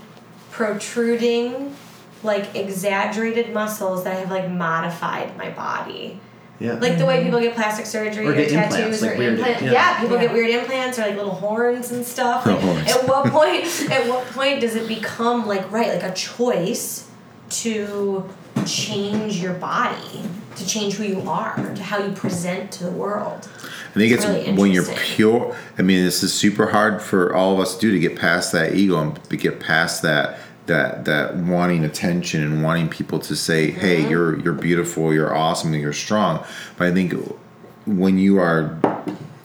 protruding, 0.51 1.75
like 2.23 2.55
exaggerated 2.55 3.53
muscles 3.53 4.03
that 4.03 4.17
have 4.19 4.31
like 4.31 4.49
modified 4.49 5.35
my 5.37 5.49
body. 5.49 6.19
Yeah. 6.59 6.73
Like 6.73 6.97
the 6.97 7.05
way 7.05 7.23
people 7.23 7.39
get 7.41 7.55
plastic 7.55 7.85
surgery 7.85 8.25
Or 8.25 8.31
or, 8.31 8.35
get 8.35 8.51
implants, 8.51 8.75
tattoos 8.75 9.01
like 9.01 9.11
or 9.11 9.17
weird- 9.17 9.33
implants. 9.39 9.61
yeah. 9.63 9.71
Yeah. 9.71 9.99
people 10.01 10.15
Yeah. 10.17 10.21
get 10.23 10.33
weird 10.33 10.49
implants 10.51 10.99
or 10.99 11.01
like 11.01 11.15
little 11.17 11.33
horns 11.33 11.91
and 11.91 12.05
stuff. 12.05 12.43
The 12.45 12.51
Like, 12.51 12.61
horns. 12.61 12.91
at 12.91 13.07
what 13.07 13.25
point? 13.31 13.91
At 13.91 14.07
what 14.07 14.25
point 14.27 14.61
does 14.61 14.75
it 14.75 14.87
become 14.87 15.45
like 15.47 15.69
right, 15.71 15.89
like 15.89 16.03
a 16.03 16.13
choice 16.13 17.09
to 17.49 18.29
change 18.65 19.41
your 19.41 19.53
body, 19.53 20.21
to 20.55 20.65
change 20.65 20.93
who 20.95 21.03
you 21.03 21.21
are, 21.29 21.55
to 21.75 21.83
how 21.83 21.97
you 21.97 22.11
present 22.13 22.71
to 22.73 22.83
the 22.85 22.91
world? 22.91 23.47
I 23.95 23.99
think 23.99 24.13
it's 24.13 24.25
really 24.25 24.53
when 24.53 24.71
you're 24.71 24.85
pure. 24.85 25.55
I 25.77 25.81
mean, 25.81 26.03
this 26.03 26.23
is 26.23 26.33
super 26.33 26.67
hard 26.67 27.01
for 27.01 27.35
all 27.35 27.53
of 27.53 27.59
us 27.59 27.75
to 27.75 27.81
do 27.81 27.91
to 27.91 27.99
get 27.99 28.15
past 28.17 28.51
that 28.53 28.73
ego 28.73 28.99
and 28.99 29.23
to 29.29 29.37
get 29.37 29.59
past 29.59 30.01
that 30.03 30.39
that 30.65 31.05
that 31.05 31.35
wanting 31.35 31.83
attention 31.83 32.41
and 32.43 32.63
wanting 32.63 32.89
people 32.89 33.19
to 33.19 33.35
say, 33.35 33.71
"Hey, 33.71 34.01
Mm-hmm. 34.01 34.11
you're 34.11 34.39
you're 34.39 34.53
beautiful, 34.53 35.13
you're 35.13 35.35
awesome, 35.35 35.73
you're 35.73 35.93
strong." 35.93 36.43
But 36.77 36.87
I 36.87 36.91
think 36.93 37.13
when 37.85 38.17
you 38.17 38.39
are 38.39 38.79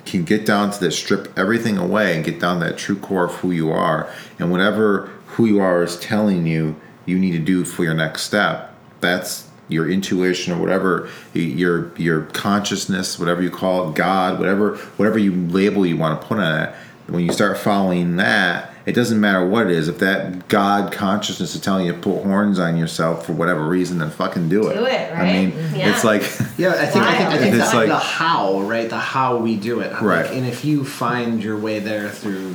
can 0.05 0.25
get 0.25 0.47
down 0.47 0.71
to 0.71 0.81
that, 0.81 0.93
strip 0.93 1.37
everything 1.39 1.77
away 1.77 2.17
and 2.17 2.25
get 2.25 2.41
down 2.41 2.61
to 2.61 2.67
that 2.67 2.79
true 2.79 2.97
core 2.97 3.25
of 3.25 3.35
who 3.37 3.51
you 3.51 3.71
are, 3.71 4.09
and 4.39 4.51
whatever 4.51 5.11
who 5.27 5.45
you 5.45 5.61
are 5.61 5.83
is 5.83 5.99
telling 5.99 6.47
you 6.47 6.77
you 7.05 7.19
need 7.19 7.33
to 7.33 7.39
do 7.39 7.65
for 7.65 7.85
your 7.85 7.95
next 7.95 8.23
step. 8.23 8.75
That's 9.01 9.49
your 9.69 9.89
intuition 9.89 10.55
or 10.55 10.61
whatever 10.61 11.09
your 11.35 11.95
your 11.97 12.23
consciousness, 12.23 13.19
whatever 13.19 13.43
you 13.43 13.51
call 13.51 13.91
it, 13.91 13.95
God, 13.95 14.39
whatever 14.39 14.77
whatever 14.97 15.19
you 15.19 15.33
label 15.33 15.85
you 15.85 15.97
want 15.97 16.21
to 16.21 16.27
put 16.27 16.39
on 16.39 16.63
it. 16.63 16.75
When 17.07 17.25
you 17.25 17.33
start 17.33 17.59
following 17.59 18.17
that, 18.17 18.68
it 18.89 18.95
doesn't 18.95 19.21
matter 19.21 19.47
what 19.47 19.67
it 19.67 19.73
is. 19.73 19.89
If 19.89 19.99
that 19.99 20.49
God 20.49 20.93
consciousness 20.93 21.55
is 21.55 21.61
telling 21.61 21.87
you 21.87 21.93
to 21.93 21.99
put 21.99 22.23
horns 22.25 22.59
on 22.59 22.77
yourself 22.77 23.27
for 23.27 23.33
whatever 23.35 23.67
reason, 23.69 23.99
then 23.99 24.11
fucking 24.11 24.49
do 24.49 24.69
it. 24.69 24.75
Do 24.75 24.85
it, 24.87 25.13
right? 25.13 25.19
I 25.21 25.33
mean. 25.33 25.53
Mm-hmm. 25.53 25.77
Yeah. 25.77 25.91
it's 25.95 26.05
like 26.05 26.23
Yeah, 26.59 26.71
I 26.71 26.87
think 26.87 27.05
I 27.05 27.17
think, 27.19 27.31
I 27.31 27.39
think 27.43 27.55
It's 27.57 27.71
the, 27.71 27.77
like- 27.77 27.89
the 27.89 27.99
how, 27.99 28.61
right? 28.63 28.89
The 28.89 28.99
how 28.99 29.37
we 29.37 29.57
do 29.57 29.81
it, 29.81 29.93
Right. 30.01 30.27
Like, 30.27 30.35
and 30.35 30.47
if 30.47 30.65
you 30.65 30.85
find 30.85 31.43
your 31.43 31.57
way 31.59 31.79
there 31.81 32.09
through, 32.09 32.55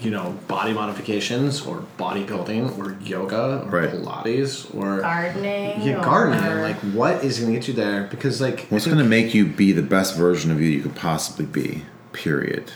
you 0.00 0.10
know, 0.10 0.38
body 0.46 0.74
modifications 0.74 1.62
or 1.64 1.82
bodybuilding 1.98 2.76
or 2.78 2.98
yoga 3.02 3.62
or 3.64 3.70
Right. 3.70 3.90
Pilates 3.90 4.74
or 4.76 5.00
Gardening. 5.00 5.80
yeah, 5.82 6.02
gardening, 6.04 6.44
or- 6.44 6.60
like 6.62 6.76
what 6.92 7.24
is 7.24 7.38
going 7.38 7.52
to 7.52 7.58
get 7.58 7.66
you 7.68 7.74
there? 7.74 8.04
Because 8.10 8.40
like 8.40 8.66
What's 8.68 8.84
going 8.86 8.98
to 8.98 9.04
make 9.04 9.32
you 9.34 9.46
be 9.46 9.72
the 9.72 9.82
best 9.82 10.16
version 10.16 10.50
of 10.50 10.60
you 10.60 10.68
you 10.68 10.82
could 10.82 10.94
possibly 10.96 11.46
be? 11.46 11.84
Period. 12.12 12.72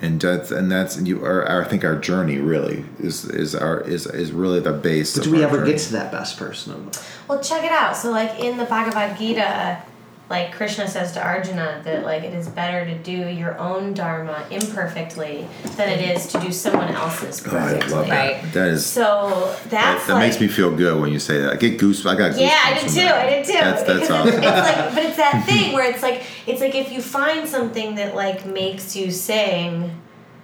And 0.00 0.20
that's 0.20 0.50
and 0.50 0.70
that's 0.70 0.96
and 0.96 1.08
you. 1.08 1.24
Our, 1.24 1.44
our, 1.44 1.64
I 1.64 1.68
think 1.68 1.84
our 1.84 1.96
journey 1.96 2.38
really 2.38 2.84
is 3.00 3.24
is 3.24 3.54
our 3.54 3.80
is 3.80 4.06
is 4.06 4.32
really 4.32 4.60
the 4.60 4.72
base. 4.72 5.16
But 5.16 5.26
of 5.26 5.32
do 5.32 5.36
we 5.38 5.42
our 5.42 5.48
ever 5.48 5.58
journey. 5.58 5.72
get 5.72 5.80
to 5.80 5.92
that 5.92 6.12
best 6.12 6.36
person 6.36 6.72
of 6.72 6.92
them? 6.92 7.04
Well, 7.26 7.42
check 7.42 7.64
it 7.64 7.72
out. 7.72 7.96
So, 7.96 8.10
like 8.10 8.38
in 8.38 8.58
the 8.58 8.64
Bhagavad 8.64 9.18
Gita, 9.18 9.82
like 10.30 10.52
Krishna 10.52 10.86
says 10.86 11.12
to 11.12 11.24
Arjuna 11.24 11.80
that 11.84 12.04
like 12.04 12.22
it 12.22 12.34
is 12.34 12.48
better 12.48 12.84
to 12.84 12.98
do 12.98 13.12
your 13.28 13.56
own 13.58 13.94
dharma 13.94 14.46
imperfectly 14.50 15.48
than 15.76 15.88
it 15.88 16.16
is 16.16 16.26
to 16.28 16.40
do 16.40 16.52
someone 16.52 16.88
else's 16.88 17.42
Oh, 17.46 17.56
I 17.56 17.72
love 17.86 18.06
that. 18.08 18.42
Right. 18.42 18.52
That 18.52 18.68
is 18.68 18.84
So 18.84 19.56
that, 19.64 19.70
that's 19.70 20.06
that 20.06 20.14
like, 20.14 20.28
makes 20.28 20.40
me 20.40 20.48
feel 20.48 20.74
good 20.76 21.00
when 21.00 21.10
you 21.12 21.18
say 21.18 21.40
that. 21.40 21.54
I 21.54 21.56
get 21.56 21.78
goose. 21.78 22.04
I 22.04 22.14
got 22.14 22.32
goosebumps. 22.32 22.40
Yeah, 22.40 22.60
I 22.62 22.74
did 22.74 22.88
too. 22.88 22.94
that. 22.96 23.26
I 23.26 23.30
did 23.30 23.46
too. 23.46 23.52
That's 23.52 23.82
that's 23.84 24.10
awesome. 24.10 24.28
it's, 24.28 24.36
it's 24.36 24.44
like, 24.44 24.94
but 24.94 25.04
it's 25.04 25.16
that 25.16 25.44
thing 25.48 25.72
where 25.72 25.90
it's 25.90 26.02
like, 26.02 26.22
it's 26.46 26.60
like 26.60 26.74
if 26.74 26.92
you 26.92 27.00
find 27.00 27.48
something 27.48 27.94
that 27.94 28.14
like 28.14 28.44
makes 28.44 28.94
you 28.94 29.10
sing, 29.10 29.90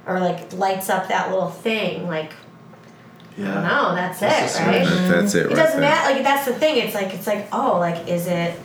or 0.07 0.18
like 0.20 0.53
lights 0.55 0.89
up 0.89 1.09
that 1.09 1.30
little 1.30 1.51
thing, 1.51 2.07
like 2.07 2.32
I 3.37 3.43
don't 3.43 3.64
know, 3.64 3.95
that's, 3.95 4.20
That's 4.20 4.57
it, 4.57 4.61
right? 4.61 4.85
That- 4.87 5.09
that's 5.11 5.35
it. 5.35 5.39
Right. 5.39 5.47
It 5.47 5.49
right 5.49 5.57
doesn't 5.57 5.80
matter. 5.80 6.14
Like 6.14 6.22
that's 6.22 6.47
the 6.47 6.55
thing. 6.55 6.78
It's 6.78 6.95
like 6.95 7.12
it's 7.12 7.26
like 7.26 7.49
oh, 7.53 7.78
like 7.78 8.09
is 8.09 8.26
it 8.28 8.59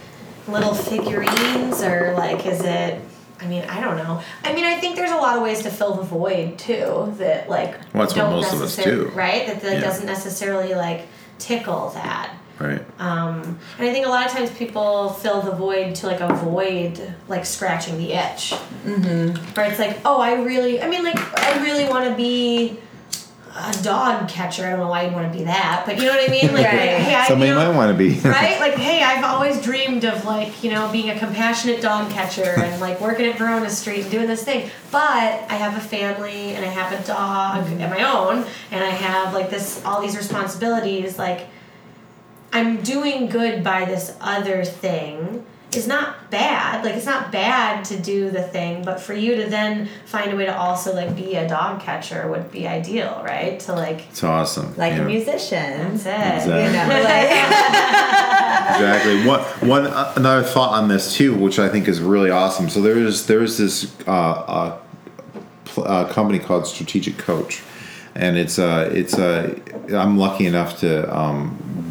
little 0.52 0.74
figurines 0.74 1.82
or 1.82 2.14
like 2.18 2.46
is 2.46 2.62
it? 2.64 3.02
I 3.42 3.48
mean, 3.48 3.64
I 3.64 3.80
don't 3.80 3.96
know. 3.98 4.22
I 4.44 4.54
mean, 4.54 4.66
I 4.66 4.78
think 4.80 4.98
there's 4.98 5.12
a 5.12 5.16
lot 5.18 5.38
of 5.38 5.44
ways 5.44 5.64
to 5.64 5.70
fill 5.70 5.94
the 5.96 6.04
void 6.04 6.58
too. 6.60 7.14
That 7.18 7.50
like 7.50 7.72
Well, 7.94 8.06
that's 8.06 8.14
what 8.16 8.24
don't 8.24 8.32
most 8.32 8.54
of 8.54 8.62
us 8.62 8.76
do. 8.76 9.12
right? 9.16 9.48
That 9.48 9.64
like 9.64 9.74
Yeah. 9.76 9.80
doesn't 9.82 10.06
necessarily 10.06 10.74
like 10.76 11.08
tickle 11.38 11.90
that. 11.92 12.34
Right. 12.60 12.82
Um, 13.00 13.58
and 13.78 13.88
I 13.88 13.94
think 13.94 14.06
a 14.06 14.10
lot 14.10 14.26
of 14.26 14.34
times 14.34 14.50
people 14.52 15.12
fill 15.12 15.42
the 15.42 15.52
void 15.54 15.96
to 15.96 16.08
like 16.08 16.20
avoid 16.20 17.16
like 17.30 17.46
scratching 17.46 17.98
the 17.98 18.12
itch. 18.12 18.54
Mm-hmm. 18.86 19.38
Where 19.56 19.70
it's 19.70 19.80
like, 19.80 20.00
oh, 20.04 20.20
I 20.20 20.34
really, 20.42 20.82
I 20.82 20.90
mean, 20.90 21.04
like, 21.06 21.18
I 21.40 21.64
really 21.64 21.86
want 21.88 22.10
to 22.10 22.16
be 22.16 22.78
a 23.56 23.74
dog 23.84 24.28
catcher. 24.30 24.66
I 24.66 24.70
don't 24.72 24.80
know 24.80 24.88
why 24.88 25.04
you'd 25.06 25.14
want 25.14 25.32
to 25.32 25.38
be 25.38 25.46
that, 25.46 25.84
but 25.86 25.98
you 25.98 26.04
know 26.06 26.12
what 26.12 26.30
I 26.30 26.32
mean? 26.32 26.54
Like, 26.54 26.66
Right. 26.66 26.80
hey, 26.80 27.16
I, 27.16 27.28
Somebody 27.28 27.50
you 27.50 27.56
know, 27.56 27.68
might 27.72 27.76
want 27.76 27.92
to 27.92 27.98
be. 27.98 28.20
right? 28.30 28.60
Like, 28.60 28.76
hey, 28.76 29.02
I've 29.04 29.24
always 29.24 29.62
dreamed 29.62 30.06
of 30.06 30.24
like, 30.26 30.64
you 30.64 30.72
know, 30.72 30.90
being 30.92 31.10
a 31.10 31.18
compassionate 31.18 31.82
dog 31.82 32.12
catcher 32.12 32.44
and 32.58 32.80
like 32.80 33.02
working 33.02 33.26
at 33.26 33.38
Verona 33.38 33.70
Street 33.70 34.02
and 34.04 34.12
doing 34.12 34.28
this 34.28 34.44
thing. 34.44 34.70
But 34.92 35.02
I 35.50 35.56
have 35.56 35.76
a 35.78 35.82
family 35.82 36.54
and 36.56 36.64
I 36.64 36.70
have 36.70 36.92
a 36.92 37.04
dog 37.06 37.66
Mm-hmm. 37.66 37.82
of 37.84 37.90
my 37.90 38.04
own 38.04 38.46
and 38.72 38.84
I 38.84 38.90
have 38.90 39.34
like 39.34 39.50
this 39.50 39.84
all 39.84 40.02
these 40.02 40.16
responsibilities. 40.16 41.18
Like, 41.18 41.48
I'm 42.54 42.82
doing 42.82 43.28
good 43.28 43.64
by 43.64 43.86
this 43.86 44.16
other 44.22 44.64
thing 44.66 45.46
is 45.76 45.88
not 45.88 46.32
bad. 46.32 46.84
Like 46.84 46.96
it's 46.96 47.06
not 47.06 47.32
bad 47.32 47.86
to 47.86 48.00
do 48.00 48.32
the 48.32 48.42
thing, 48.42 48.84
but 48.84 49.00
for 49.00 49.14
you 49.14 49.36
to 49.36 49.50
then 49.50 49.88
find 50.06 50.32
a 50.32 50.36
way 50.36 50.46
to 50.46 50.58
also 50.58 50.94
like 50.96 51.16
be 51.16 51.36
a 51.36 51.48
dog 51.48 51.82
catcher 51.82 52.28
would 52.28 52.52
be 52.52 52.68
ideal, 52.68 53.22
right? 53.24 53.60
To 53.62 53.74
like 53.74 54.08
It's 54.10 54.24
awesome. 54.24 54.76
Like 54.78 54.94
yeah. 54.94 55.02
a 55.02 55.06
musician. 55.06 55.98
that's 55.98 56.06
it. 56.06 56.48
Exactly. 56.48 56.64
You 56.64 56.72
know, 56.72 57.04
like 57.04 57.30
exactly. 58.70 59.28
One 59.28 59.42
one 59.70 59.88
uh, 59.88 60.14
another 60.16 60.44
thought 60.44 60.74
on 60.74 60.88
this 60.88 61.16
too, 61.16 61.36
which 61.36 61.60
I 61.60 61.70
think 61.70 61.88
is 61.88 62.02
really 62.02 62.32
awesome. 62.32 62.70
So 62.70 62.82
there's 62.82 63.28
there's 63.28 63.58
this 63.58 63.94
uh, 64.08 64.12
uh, 64.12 64.78
pl- 65.66 65.88
uh, 65.88 66.12
company 66.12 66.40
called 66.40 66.66
Strategic 66.66 67.18
Coach, 67.18 67.62
and 68.16 68.38
it's 68.38 68.58
uh 68.58 68.90
it's 68.92 69.18
uh 69.18 69.56
I'm 69.94 70.18
lucky 70.18 70.46
enough 70.46 70.80
to 70.80 71.16
um, 71.16 71.89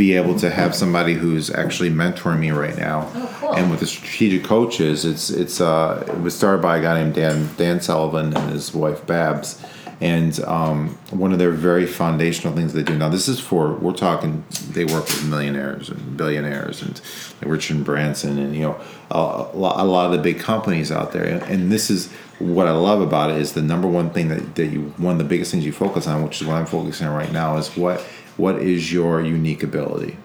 be 0.00 0.16
able 0.16 0.34
to 0.34 0.48
have 0.48 0.74
somebody 0.74 1.12
who's 1.12 1.50
actually 1.50 1.90
mentoring 1.90 2.38
me 2.38 2.50
right 2.50 2.78
now. 2.78 3.06
Oh, 3.14 3.36
cool. 3.38 3.54
And 3.54 3.70
with 3.70 3.80
the 3.80 3.86
strategic 3.86 4.44
coaches, 4.44 5.04
it's 5.04 5.28
it's 5.28 5.60
uh 5.60 6.02
it 6.08 6.20
was 6.22 6.34
started 6.34 6.62
by 6.62 6.78
a 6.78 6.80
guy 6.80 7.02
named 7.02 7.14
Dan 7.14 7.50
Dan 7.58 7.82
Sullivan 7.82 8.34
and 8.34 8.50
his 8.50 8.72
wife 8.72 9.06
Babs. 9.06 9.62
And 10.00 10.40
um, 10.44 10.98
one 11.10 11.30
of 11.30 11.38
their 11.38 11.50
very 11.50 11.84
foundational 11.84 12.56
things 12.56 12.72
they 12.72 12.82
do 12.82 12.96
now. 12.96 13.10
This 13.10 13.28
is 13.28 13.38
for 13.38 13.74
we're 13.74 13.92
talking. 13.92 14.42
They 14.70 14.86
work 14.86 15.04
with 15.04 15.28
millionaires 15.28 15.90
and 15.90 16.16
billionaires 16.16 16.80
and 16.80 16.98
Richard 17.42 17.84
Branson 17.84 18.38
and 18.38 18.56
you 18.56 18.62
know 18.62 18.80
a, 19.10 19.50
a 19.52 19.84
lot 19.84 20.06
of 20.06 20.12
the 20.12 20.22
big 20.22 20.40
companies 20.40 20.90
out 20.90 21.12
there. 21.12 21.24
And, 21.24 21.42
and 21.42 21.70
this 21.70 21.90
is 21.90 22.10
what 22.38 22.66
I 22.66 22.72
love 22.72 23.02
about 23.02 23.28
it 23.30 23.36
is 23.36 23.52
the 23.52 23.60
number 23.60 23.86
one 23.86 24.08
thing 24.08 24.28
that, 24.28 24.54
that 24.54 24.68
you 24.68 24.94
one 24.96 25.12
of 25.12 25.18
the 25.18 25.28
biggest 25.28 25.50
things 25.50 25.66
you 25.66 25.72
focus 25.72 26.06
on, 26.06 26.22
which 26.22 26.40
is 26.40 26.46
what 26.46 26.56
I'm 26.56 26.64
focusing 26.64 27.06
on 27.06 27.14
right 27.14 27.30
now, 27.30 27.58
is 27.58 27.76
what 27.76 28.02
what 28.40 28.56
is 28.56 28.92
your 28.92 29.22
unique 29.22 29.62
ability. 29.62 30.16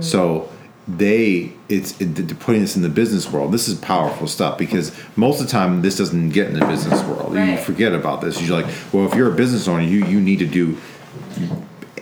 So 0.00 0.48
they 0.86 1.52
it's 1.68 2.00
it, 2.00 2.38
putting 2.40 2.62
this 2.62 2.76
in 2.76 2.82
the 2.82 2.88
business 2.88 3.30
world. 3.30 3.52
This 3.52 3.68
is 3.68 3.78
powerful 3.78 4.26
stuff 4.26 4.56
because 4.56 4.96
most 5.16 5.40
of 5.40 5.46
the 5.46 5.52
time 5.52 5.82
this 5.82 5.98
doesn't 5.98 6.30
get 6.30 6.48
in 6.48 6.58
the 6.58 6.66
business 6.66 7.02
world. 7.04 7.34
You 7.34 7.58
forget 7.58 7.92
about 7.92 8.20
this. 8.20 8.40
You're 8.40 8.62
like, 8.62 8.72
well, 8.92 9.06
if 9.06 9.14
you're 9.14 9.30
a 9.32 9.36
business 9.36 9.68
owner, 9.68 9.82
you 9.82 10.04
you 10.06 10.20
need 10.20 10.38
to 10.38 10.46
do 10.46 10.78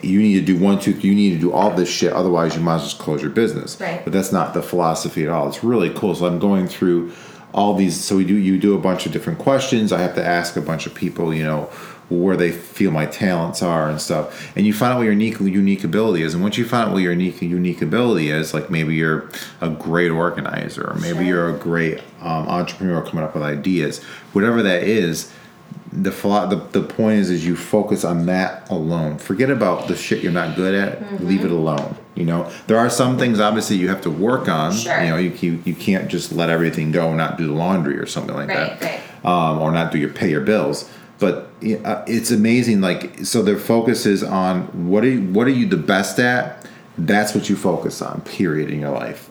you 0.02 0.20
need 0.20 0.34
to 0.34 0.42
do 0.42 0.56
one, 0.58 0.78
two, 0.78 0.92
you 0.92 1.14
need 1.14 1.30
to 1.30 1.38
do 1.38 1.52
all 1.52 1.70
this 1.70 1.90
shit. 1.90 2.12
Otherwise, 2.12 2.54
you 2.54 2.60
might 2.60 2.76
as 2.76 2.80
well 2.80 2.88
just 2.88 2.98
close 2.98 3.22
your 3.22 3.30
business. 3.30 3.80
Right. 3.80 4.04
But 4.04 4.12
that's 4.12 4.30
not 4.30 4.54
the 4.54 4.62
philosophy 4.62 5.24
at 5.24 5.30
all. 5.30 5.48
It's 5.48 5.64
really 5.64 5.90
cool. 5.90 6.14
So 6.14 6.26
I'm 6.26 6.38
going 6.38 6.68
through 6.68 7.12
all 7.52 7.74
these. 7.74 8.02
So 8.02 8.16
we 8.16 8.24
do 8.24 8.34
you 8.34 8.58
do 8.58 8.74
a 8.74 8.78
bunch 8.78 9.06
of 9.06 9.12
different 9.12 9.38
questions. 9.38 9.92
I 9.92 10.00
have 10.00 10.14
to 10.14 10.24
ask 10.24 10.56
a 10.56 10.60
bunch 10.60 10.86
of 10.86 10.94
people, 10.94 11.34
you 11.34 11.42
know, 11.42 11.70
where 12.08 12.36
they 12.36 12.52
feel 12.52 12.90
my 12.92 13.04
talents 13.06 13.62
are 13.62 13.88
and 13.90 14.00
stuff. 14.00 14.52
And 14.56 14.64
you 14.64 14.72
find 14.72 14.92
out 14.92 14.98
what 14.98 15.02
your 15.04 15.12
unique 15.12 15.40
unique 15.40 15.82
ability 15.82 16.22
is. 16.22 16.34
And 16.34 16.42
once 16.42 16.56
you 16.56 16.64
find 16.64 16.88
out 16.88 16.92
what 16.92 17.02
your 17.02 17.12
unique 17.12 17.42
unique 17.42 17.82
ability 17.82 18.30
is, 18.30 18.54
like 18.54 18.70
maybe 18.70 18.94
you're 18.94 19.28
a 19.60 19.68
great 19.70 20.10
organizer, 20.10 20.88
or 20.90 20.94
maybe 20.94 21.18
Sure. 21.18 21.22
you're 21.24 21.54
a 21.56 21.58
great 21.58 21.98
um, 22.20 22.46
entrepreneur 22.48 23.02
coming 23.02 23.24
up 23.24 23.34
with 23.34 23.42
ideas. 23.42 24.02
Whatever 24.32 24.62
that 24.62 24.84
is, 24.84 25.32
the, 25.92 26.10
the 26.10 26.62
the 26.72 26.82
point 26.86 27.18
is 27.20 27.30
is 27.30 27.46
you 27.46 27.56
focus 27.56 28.04
on 28.04 28.26
that 28.26 28.70
alone. 28.70 29.18
Forget 29.18 29.50
about 29.50 29.88
the 29.88 29.96
shit 29.96 30.22
you're 30.22 30.32
not 30.32 30.54
good 30.54 30.74
at. 30.74 31.00
Mm-hmm. 31.00 31.26
Leave 31.26 31.44
it 31.44 31.50
alone. 31.50 31.96
You 32.14 32.24
know, 32.24 32.50
there 32.66 32.78
are 32.78 32.90
some 32.90 33.18
things 33.18 33.40
obviously 33.40 33.76
you 33.76 33.88
have 33.88 34.02
to 34.02 34.10
work 34.10 34.48
on. 34.48 34.72
Sure. 34.72 35.00
You 35.02 35.10
know, 35.10 35.16
you, 35.16 35.30
you 35.40 35.62
you 35.64 35.74
can't 35.74 36.08
just 36.08 36.32
let 36.32 36.50
everything 36.50 36.92
go 36.92 37.08
and 37.08 37.16
not 37.16 37.36
do 37.38 37.46
the 37.46 37.52
laundry 37.52 37.98
or 37.98 38.06
something 38.06 38.34
like 38.34 38.48
Right, 38.48 38.78
that. 38.78 38.82
right. 38.82 39.00
Um, 39.24 39.58
or 39.58 39.72
not 39.72 39.90
do 39.90 39.98
your 39.98 40.10
pay 40.10 40.30
your 40.30 40.40
bills. 40.42 40.88
But 41.18 41.48
uh, 41.84 42.04
it's 42.06 42.30
amazing. 42.30 42.80
Like 42.80 43.20
so, 43.24 43.42
their 43.42 43.58
focus 43.58 44.04
is 44.06 44.22
on 44.22 44.88
what 44.88 45.04
are 45.04 45.08
you, 45.10 45.22
what 45.32 45.46
are 45.46 45.50
you 45.50 45.66
the 45.66 45.76
best 45.76 46.18
at. 46.18 46.66
That's 46.98 47.34
what 47.34 47.48
you 47.48 47.56
focus 47.56 48.00
on. 48.02 48.20
Period 48.22 48.70
in 48.70 48.80
your 48.80 48.90
life 48.92 49.30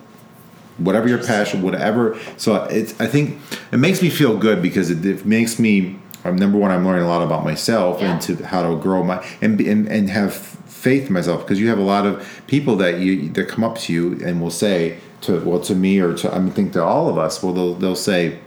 whatever 0.78 1.08
your 1.08 1.24
passion, 1.24 1.62
whatever. 1.62 2.20
So 2.36 2.64
it's 2.66 3.00
I 3.00 3.08
think 3.08 3.40
it 3.72 3.78
makes 3.78 4.02
me 4.02 4.10
feel 4.10 4.38
good 4.38 4.62
because 4.62 4.92
it, 4.92 5.06
it 5.06 5.26
makes 5.26 5.58
me. 5.58 5.98
um, 6.26 6.36
Number 6.36 6.58
one, 6.58 6.70
I'm 6.70 6.86
learning 6.86 7.06
a 7.06 7.08
lot 7.08 7.22
about 7.24 7.46
myself 7.46 8.02
Yeah. 8.02 8.12
and 8.12 8.22
to 8.24 8.36
how 8.46 8.70
to 8.70 8.76
grow 8.82 9.02
my 9.02 9.26
and 9.42 9.58
and, 9.62 9.88
and 9.88 10.10
have 10.10 10.34
faith 10.36 11.08
in 11.08 11.14
myself 11.14 11.44
because 11.44 11.62
you 11.62 11.70
have 11.70 11.80
a 11.80 11.84
lot 11.84 12.06
of 12.06 12.42
people 12.48 12.76
that 12.76 13.00
you 13.00 13.30
that 13.30 13.48
come 13.48 13.64
up 13.64 13.78
to 13.80 13.94
you 13.94 14.20
and 14.26 14.42
will 14.42 14.52
say 14.52 14.98
to 15.22 15.40
well 15.46 15.62
to 15.62 15.74
me 15.76 16.00
or 16.02 16.14
to 16.16 16.36
I 16.36 16.50
think 16.50 16.74
to 16.74 16.84
all 16.84 17.08
of 17.08 17.18
us 17.18 17.42
well 17.42 17.54
they'll 17.54 17.74
they'll 17.76 17.96
say 17.96 18.40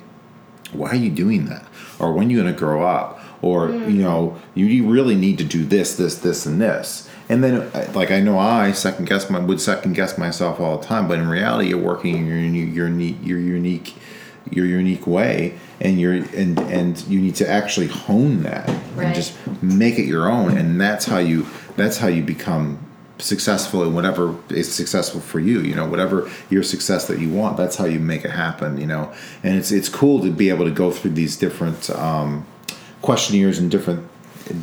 why 0.72 0.90
are 0.90 0.96
you 0.96 1.10
doing 1.10 1.46
that 1.46 1.64
or 1.98 2.12
when 2.12 2.28
are 2.28 2.30
you 2.30 2.42
going 2.42 2.52
to 2.52 2.58
grow 2.58 2.82
up 2.82 3.17
or 3.42 3.70
you 3.70 4.02
know 4.02 4.36
you, 4.54 4.66
you 4.66 4.88
really 4.88 5.14
need 5.14 5.38
to 5.38 5.44
do 5.44 5.64
this 5.64 5.96
this 5.96 6.18
this 6.18 6.46
and 6.46 6.60
this. 6.60 7.08
And 7.30 7.44
then 7.44 7.70
like 7.92 8.10
i 8.10 8.20
know 8.20 8.38
i 8.38 8.72
second 8.72 9.06
guess 9.06 9.28
my 9.28 9.38
would 9.38 9.60
second 9.60 9.92
guess 9.92 10.16
myself 10.16 10.60
all 10.60 10.78
the 10.78 10.86
time 10.86 11.06
but 11.06 11.18
in 11.18 11.28
reality 11.28 11.68
you're 11.68 11.78
working 11.78 12.16
in 12.16 12.26
your 12.26 12.38
your 12.38 12.88
unique 12.88 13.18
your 13.22 13.38
unique 13.38 13.94
your 14.50 14.64
unique 14.64 15.06
way 15.06 15.58
and 15.78 16.00
you're 16.00 16.14
and 16.14 16.58
and 16.58 17.06
you 17.06 17.20
need 17.20 17.34
to 17.34 17.46
actually 17.46 17.86
hone 17.86 18.44
that 18.44 18.66
and 18.96 19.14
just 19.14 19.36
make 19.62 19.98
it 19.98 20.06
your 20.06 20.30
own 20.30 20.56
and 20.56 20.80
that's 20.80 21.04
how 21.04 21.18
you 21.18 21.46
that's 21.76 21.98
how 21.98 22.08
you 22.08 22.22
become 22.22 22.78
successful 23.18 23.82
in 23.82 23.92
whatever 23.92 24.34
is 24.48 24.72
successful 24.72 25.20
for 25.20 25.38
you 25.38 25.60
you 25.60 25.74
know 25.74 25.86
whatever 25.86 26.30
your 26.48 26.62
success 26.62 27.06
that 27.08 27.18
you 27.18 27.28
want 27.28 27.58
that's 27.58 27.76
how 27.76 27.84
you 27.84 28.00
make 28.00 28.24
it 28.24 28.30
happen 28.30 28.78
you 28.80 28.86
know. 28.86 29.12
And 29.42 29.56
it's 29.56 29.70
it's 29.70 29.88
cool 29.88 30.20
to 30.22 30.30
be 30.30 30.48
able 30.48 30.64
to 30.64 30.70
go 30.70 30.90
through 30.90 31.12
these 31.12 31.36
different 31.36 31.90
um, 31.90 32.46
questionnaires 33.02 33.58
and 33.58 33.70
different 33.70 34.08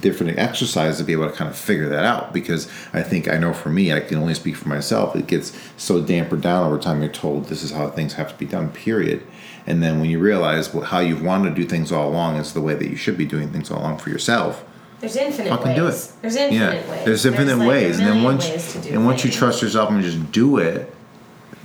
different 0.01 0.39
exercises 0.39 0.97
to 0.97 1.03
be 1.03 1.13
able 1.13 1.29
to 1.29 1.36
kind 1.36 1.49
of 1.49 1.55
figure 1.55 1.88
that 1.88 2.03
out 2.03 2.33
because 2.33 2.67
I 2.91 3.03
think 3.03 3.27
I 3.27 3.38
know 3.38 3.53
for 3.53 3.69
me 3.69 3.93
I 3.93 3.99
can 3.99 4.17
only 4.17 4.33
speak 4.33 4.55
for 4.55 4.67
myself 4.67 5.15
it 5.15 5.27
gets 5.27 5.55
so 5.77 6.01
dampered 6.01 6.41
down 6.41 6.65
over 6.65 6.79
time 6.79 7.01
you're 7.01 7.11
told 7.11 7.45
this 7.45 7.61
is 7.61 7.71
how 7.71 7.89
things 7.89 8.13
have 8.13 8.29
to 8.29 8.36
be 8.36 8.45
done 8.45 8.71
period 8.71 9.25
and 9.67 9.83
then 9.83 9.99
when 9.99 10.09
you 10.09 10.17
realize 10.17 10.73
well, 10.73 10.86
how 10.86 10.99
you've 10.99 11.21
wanted 11.21 11.49
to 11.49 11.55
do 11.55 11.67
things 11.67 11.91
all 11.91 12.09
along 12.09 12.38
is 12.38 12.53
the 12.53 12.61
way 12.61 12.73
that 12.73 12.89
you 12.89 12.95
should 12.95 13.15
be 13.15 13.25
doing 13.25 13.49
things 13.49 13.69
all 13.69 13.79
along 13.79 13.99
for 13.99 14.09
yourself 14.09 14.65
There's 15.01 15.15
infinite 15.17 15.49
fucking 15.49 15.67
ways. 15.67 15.75
do 15.75 15.88
it. 15.88 16.21
There's 16.21 16.36
infinite 16.36 16.59
yeah, 16.59 16.91
ways. 16.91 17.05
there's 17.05 17.25
infinite 17.27 17.57
like, 17.57 17.65
a 17.65 17.69
ways, 17.69 17.99
and 17.99 18.07
then 18.07 18.23
once 18.23 18.49
ways 18.49 18.73
to 18.73 18.81
do 18.81 18.89
and 18.89 19.05
once 19.05 19.23
you 19.23 19.29
trust 19.29 19.61
yourself 19.61 19.91
and 19.91 20.01
just 20.01 20.31
do 20.31 20.57
it, 20.57 20.95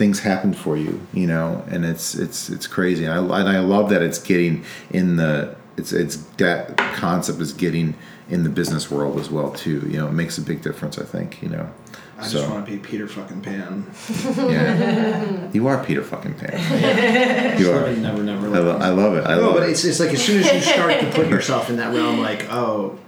things 0.00 0.20
happen 0.20 0.54
for 0.54 0.78
you, 0.78 0.98
you 1.12 1.26
know, 1.26 1.62
and 1.68 1.84
it's 1.84 2.14
it's 2.14 2.48
it's 2.48 2.66
crazy. 2.66 3.04
And 3.04 3.12
I 3.12 3.40
and 3.40 3.48
I 3.48 3.60
love 3.60 3.90
that 3.90 4.02
it's 4.02 4.18
getting 4.18 4.64
in 4.90 5.16
the 5.16 5.54
it's 5.80 5.92
it's 5.92 6.16
that 6.36 6.76
concept 6.94 7.40
is 7.40 7.52
getting 7.52 7.94
in 8.28 8.44
the 8.44 8.50
business 8.50 8.90
world 8.90 9.18
as 9.18 9.30
well 9.30 9.50
too. 9.50 9.80
You 9.90 9.98
know, 9.98 10.08
it 10.08 10.12
makes 10.12 10.38
a 10.38 10.42
big 10.42 10.62
difference. 10.62 10.98
I 10.98 11.04
think 11.04 11.42
you 11.42 11.48
know. 11.48 11.70
I 12.18 12.26
so 12.26 12.38
just 12.38 12.50
want 12.50 12.66
to 12.66 12.70
be 12.70 12.78
Peter 12.78 13.08
fucking 13.08 13.40
Pan. 13.40 13.90
yeah, 14.36 15.50
you 15.52 15.66
are 15.68 15.82
Peter 15.82 16.04
fucking 16.04 16.34
Pan. 16.34 17.58
you 17.58 17.72
are. 17.72 17.90
Never, 17.92 18.22
never. 18.22 18.46
I, 18.54 18.58
lo- 18.58 18.78
I 18.78 18.90
love 18.90 19.14
it. 19.16 19.26
I 19.26 19.36
no, 19.36 19.40
love 19.40 19.54
but 19.54 19.62
it. 19.62 19.70
it's, 19.70 19.84
it's 19.86 20.00
like 20.00 20.10
as 20.10 20.22
soon 20.22 20.42
as 20.42 20.52
you 20.52 20.60
start 20.60 21.00
to 21.00 21.10
put 21.12 21.28
yourself 21.34 21.70
in 21.70 21.76
that 21.76 21.94
realm, 21.94 22.20
like, 22.20 22.52
oh, 22.52 22.98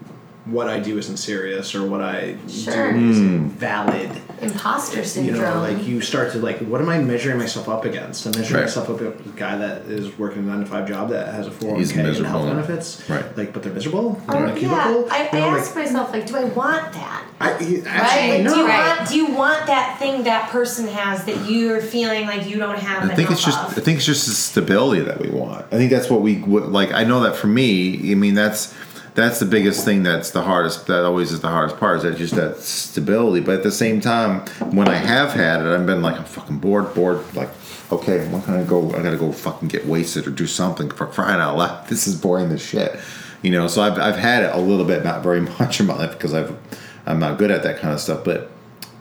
what 0.45 0.69
I 0.69 0.81
do 0.81 0.99
isn't 0.99 1.19
serious 1.19 1.75
or 1.75 1.87
what 1.87 2.01
I 2.01 2.37
Sure. 2.49 2.93
do 2.93 3.11
isn't 3.11 3.39
hmm. 3.39 3.49
valid. 3.49 4.11
imposter 4.41 5.05
syndrome. 5.05 5.37
You 5.37 5.41
know, 5.43 5.61
like 5.61 5.87
you 5.87 6.01
start 6.01 6.33
to 6.33 6.39
like, 6.39 6.59
what 6.63 6.81
am 6.81 6.89
I 6.89 6.99
measuring 6.99 7.39
myself 7.39 7.69
up 7.69 7.85
against? 7.85 8.27
I'm 8.27 8.33
measuring 8.33 8.55
Right. 8.57 8.67
myself 8.67 8.91
up 8.91 9.01
against 9.01 9.25
a 9.25 9.39
guy 9.39 9.57
that 9.57 9.83
is 9.83 10.19
working 10.19 10.43
a 10.43 10.47
nine 10.47 10.61
to 10.61 10.67
five 10.67 10.89
job 10.89 11.11
that 11.11 11.33
has 11.33 11.47
a 11.47 11.53
four 11.53 11.69
hundred 11.71 11.79
He's 11.79 11.95
one 11.95 12.07
k 12.07 12.17
and 12.17 12.27
health 12.27 12.47
benefits. 12.49 13.09
Right. 13.09 13.37
Like, 13.39 13.53
but 13.53 13.63
they're 13.63 13.73
miserable. 13.73 14.21
Oh, 14.29 14.33
They're 14.33 14.47
in 14.47 14.51
a 14.51 14.61
yeah. 14.61 14.83
cubicle. 14.85 15.13
I, 15.13 15.29
I 15.33 15.37
You 15.37 15.41
know, 15.53 15.59
ask 15.59 15.77
myself, 15.77 16.13
like, 16.13 16.27
do 16.27 16.37
I 16.37 16.45
want 16.45 16.93
that? 16.93 17.25
I, 17.41 17.59
you- 17.61 17.83
Right? 17.83 17.87
actually, 17.87 18.43
no. 18.43 18.53
do, 18.55 18.61
you 18.63 18.67
Right. 18.67 18.97
want, 18.99 19.09
do 19.11 19.17
you 19.17 19.27
want 19.27 19.67
that 19.67 19.97
thing 20.01 20.25
that 20.25 20.51
person 20.51 20.89
has 20.89 21.25
that 21.25 21.49
you're 21.49 21.81
feeling 21.81 22.27
like 22.27 22.49
you 22.49 22.59
don't 22.59 22.79
have 22.79 23.09
I 23.09 23.15
think 23.15 23.31
it's 23.31 23.45
just 23.45 23.59
enough 23.61 23.79
I 23.79 23.81
think 23.81 23.99
it's 23.99 24.07
just 24.07 24.27
the 24.27 24.33
stability 24.35 25.03
that 25.03 25.21
we 25.21 25.29
want. 25.29 25.67
I 25.71 25.77
think 25.77 25.93
that's 25.93 26.11
what 26.11 26.21
we 26.21 26.39
what- 26.41 26.73
like. 26.73 26.93
I 26.93 27.05
know 27.05 27.21
that 27.21 27.37
for 27.37 27.47
me, 27.47 28.11
I 28.11 28.17
mean 28.17 28.35
that's 28.35 28.75
that's 29.15 29.39
the 29.39 29.47
biggest 29.47 29.85
thing. 29.85 30.03
That's 30.03 30.31
the 30.31 30.43
hardest. 30.43 30.87
That 30.87 31.05
always 31.05 31.33
is 31.33 31.41
the 31.41 31.49
hardest 31.49 31.79
part. 31.79 31.99
Is 31.99 32.03
that 32.05 32.17
just 32.17 32.35
that 32.35 32.59
stability. 32.59 33.45
But 33.45 33.57
at 33.57 33.63
the 33.63 33.73
same 33.73 34.01
time, 34.01 34.41
when 34.75 34.89
I 34.89 34.95
have 34.95 35.33
had 35.33 35.61
it, 35.61 35.67
I've 35.67 35.85
been 35.87 36.03
like 36.03 36.19
I'm 36.19 36.25
fucking 36.25 36.59
bored, 36.59 36.95
bored. 36.95 37.23
Like 37.35 37.51
okay, 37.91 38.27
when 38.29 38.43
can 38.43 38.55
I 38.55 38.65
go? 38.65 38.91
I 38.95 39.03
gotta 39.03 39.19
go 39.19 39.31
fucking 39.33 39.69
get 39.69 39.87
wasted 39.87 40.27
or 40.27 40.31
do 40.31 40.47
something 40.47 40.91
for 40.91 41.07
crying 41.07 41.41
out 41.41 41.57
loud. 41.57 41.87
This 41.89 42.07
is 42.07 42.19
boring 42.19 42.51
as 42.53 42.63
shit. 42.63 42.99
You 43.43 43.51
know. 43.51 43.67
So 43.67 43.83
I've 43.83 43.99
I've 43.99 44.17
had 44.17 44.45
it 44.45 44.55
a 44.55 44.59
little 44.59 44.87
bit, 44.87 45.05
not 45.05 45.23
very 45.23 45.41
much 45.59 45.81
in 45.81 45.87
my 45.87 45.97
life 45.97 46.13
because 46.13 46.33
I've 46.33 46.57
I'm 47.05 47.19
not 47.19 47.39
good 47.39 47.51
at 47.51 47.63
that 47.65 47.81
kind 47.81 47.93
of 47.93 48.01
stuff, 48.01 48.25
but 48.25 48.51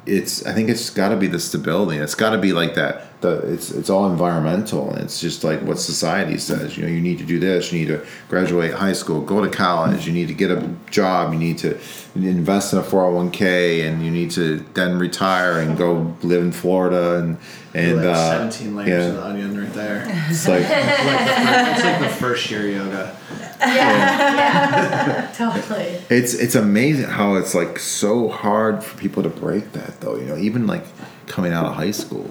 it's 0.06 0.46
I 0.46 0.54
think 0.54 0.70
it's 0.70 0.90
got 0.90 1.10
to 1.10 1.16
be 1.18 1.28
the 1.28 1.40
stability. 1.40 1.98
It's 1.98 2.16
got 2.16 2.32
to 2.32 2.38
be 2.38 2.54
like 2.54 2.76
that. 2.76 3.22
The 3.22 3.38
it's 3.54 3.70
it's 3.70 3.90
all 3.90 4.10
environmental. 4.10 4.90
and 4.92 5.04
It's 5.04 5.22
just 5.22 5.44
like 5.44 5.62
what 5.62 5.78
society 5.80 6.38
says. 6.40 6.76
You 6.76 6.84
know, 6.84 6.90
you 6.90 7.00
need 7.02 7.20
to 7.20 7.24
do 7.24 7.40
this. 7.40 7.72
You 7.72 7.80
need 7.80 7.88
to 7.90 8.06
graduate 8.28 8.74
high 8.74 8.94
school, 8.94 9.22
go 9.22 9.44
to 9.46 9.50
college. 9.50 10.08
You 10.08 10.14
need 10.14 10.28
to 10.28 10.34
get 10.34 10.50
a 10.50 10.68
job. 10.90 11.34
You 11.34 11.40
need 11.40 11.60
to 11.60 11.78
invest 12.16 12.74
in 12.74 12.80
a 12.80 12.84
four 12.84 13.04
hundred 13.04 13.16
one 13.16 13.32
k, 13.32 13.88
and 13.88 14.04
you 14.04 14.10
need 14.10 14.32
to 14.32 14.66
then 14.74 14.98
retire 14.98 15.60
and 15.60 15.78
go 15.78 16.16
live 16.24 16.42
in 16.42 16.52
Florida 16.52 17.20
and 17.20 17.38
and 17.76 17.98
like 17.98 18.06
uh, 18.08 18.30
seventeen 18.32 18.76
layers 18.76 19.06
of 19.08 19.16
yeah, 19.16 19.22
onion 19.24 19.60
right 19.60 19.74
there. 19.74 20.04
it's 20.30 20.48
like 20.48 20.62
it's 20.68 21.84
like 21.84 22.00
the 22.00 22.16
first 22.16 22.50
year 22.50 22.68
yoga. 22.68 23.16
totally. 25.36 26.02
it's 26.10 26.34
it's 26.34 26.56
amazing 26.56 27.06
how 27.06 27.36
it's 27.36 27.54
like 27.54 27.78
so 27.78 28.28
hard 28.28 28.84
for 28.84 28.98
people 28.98 29.22
to 29.24 29.30
break 29.30 29.72
that 29.74 30.02
though. 30.02 30.16
You 30.16 30.26
know, 30.26 30.38
even 30.38 30.66
like 30.68 30.84
coming 31.28 31.54
out 31.54 31.66
of 31.66 31.76
high 31.76 31.92
school. 31.92 32.30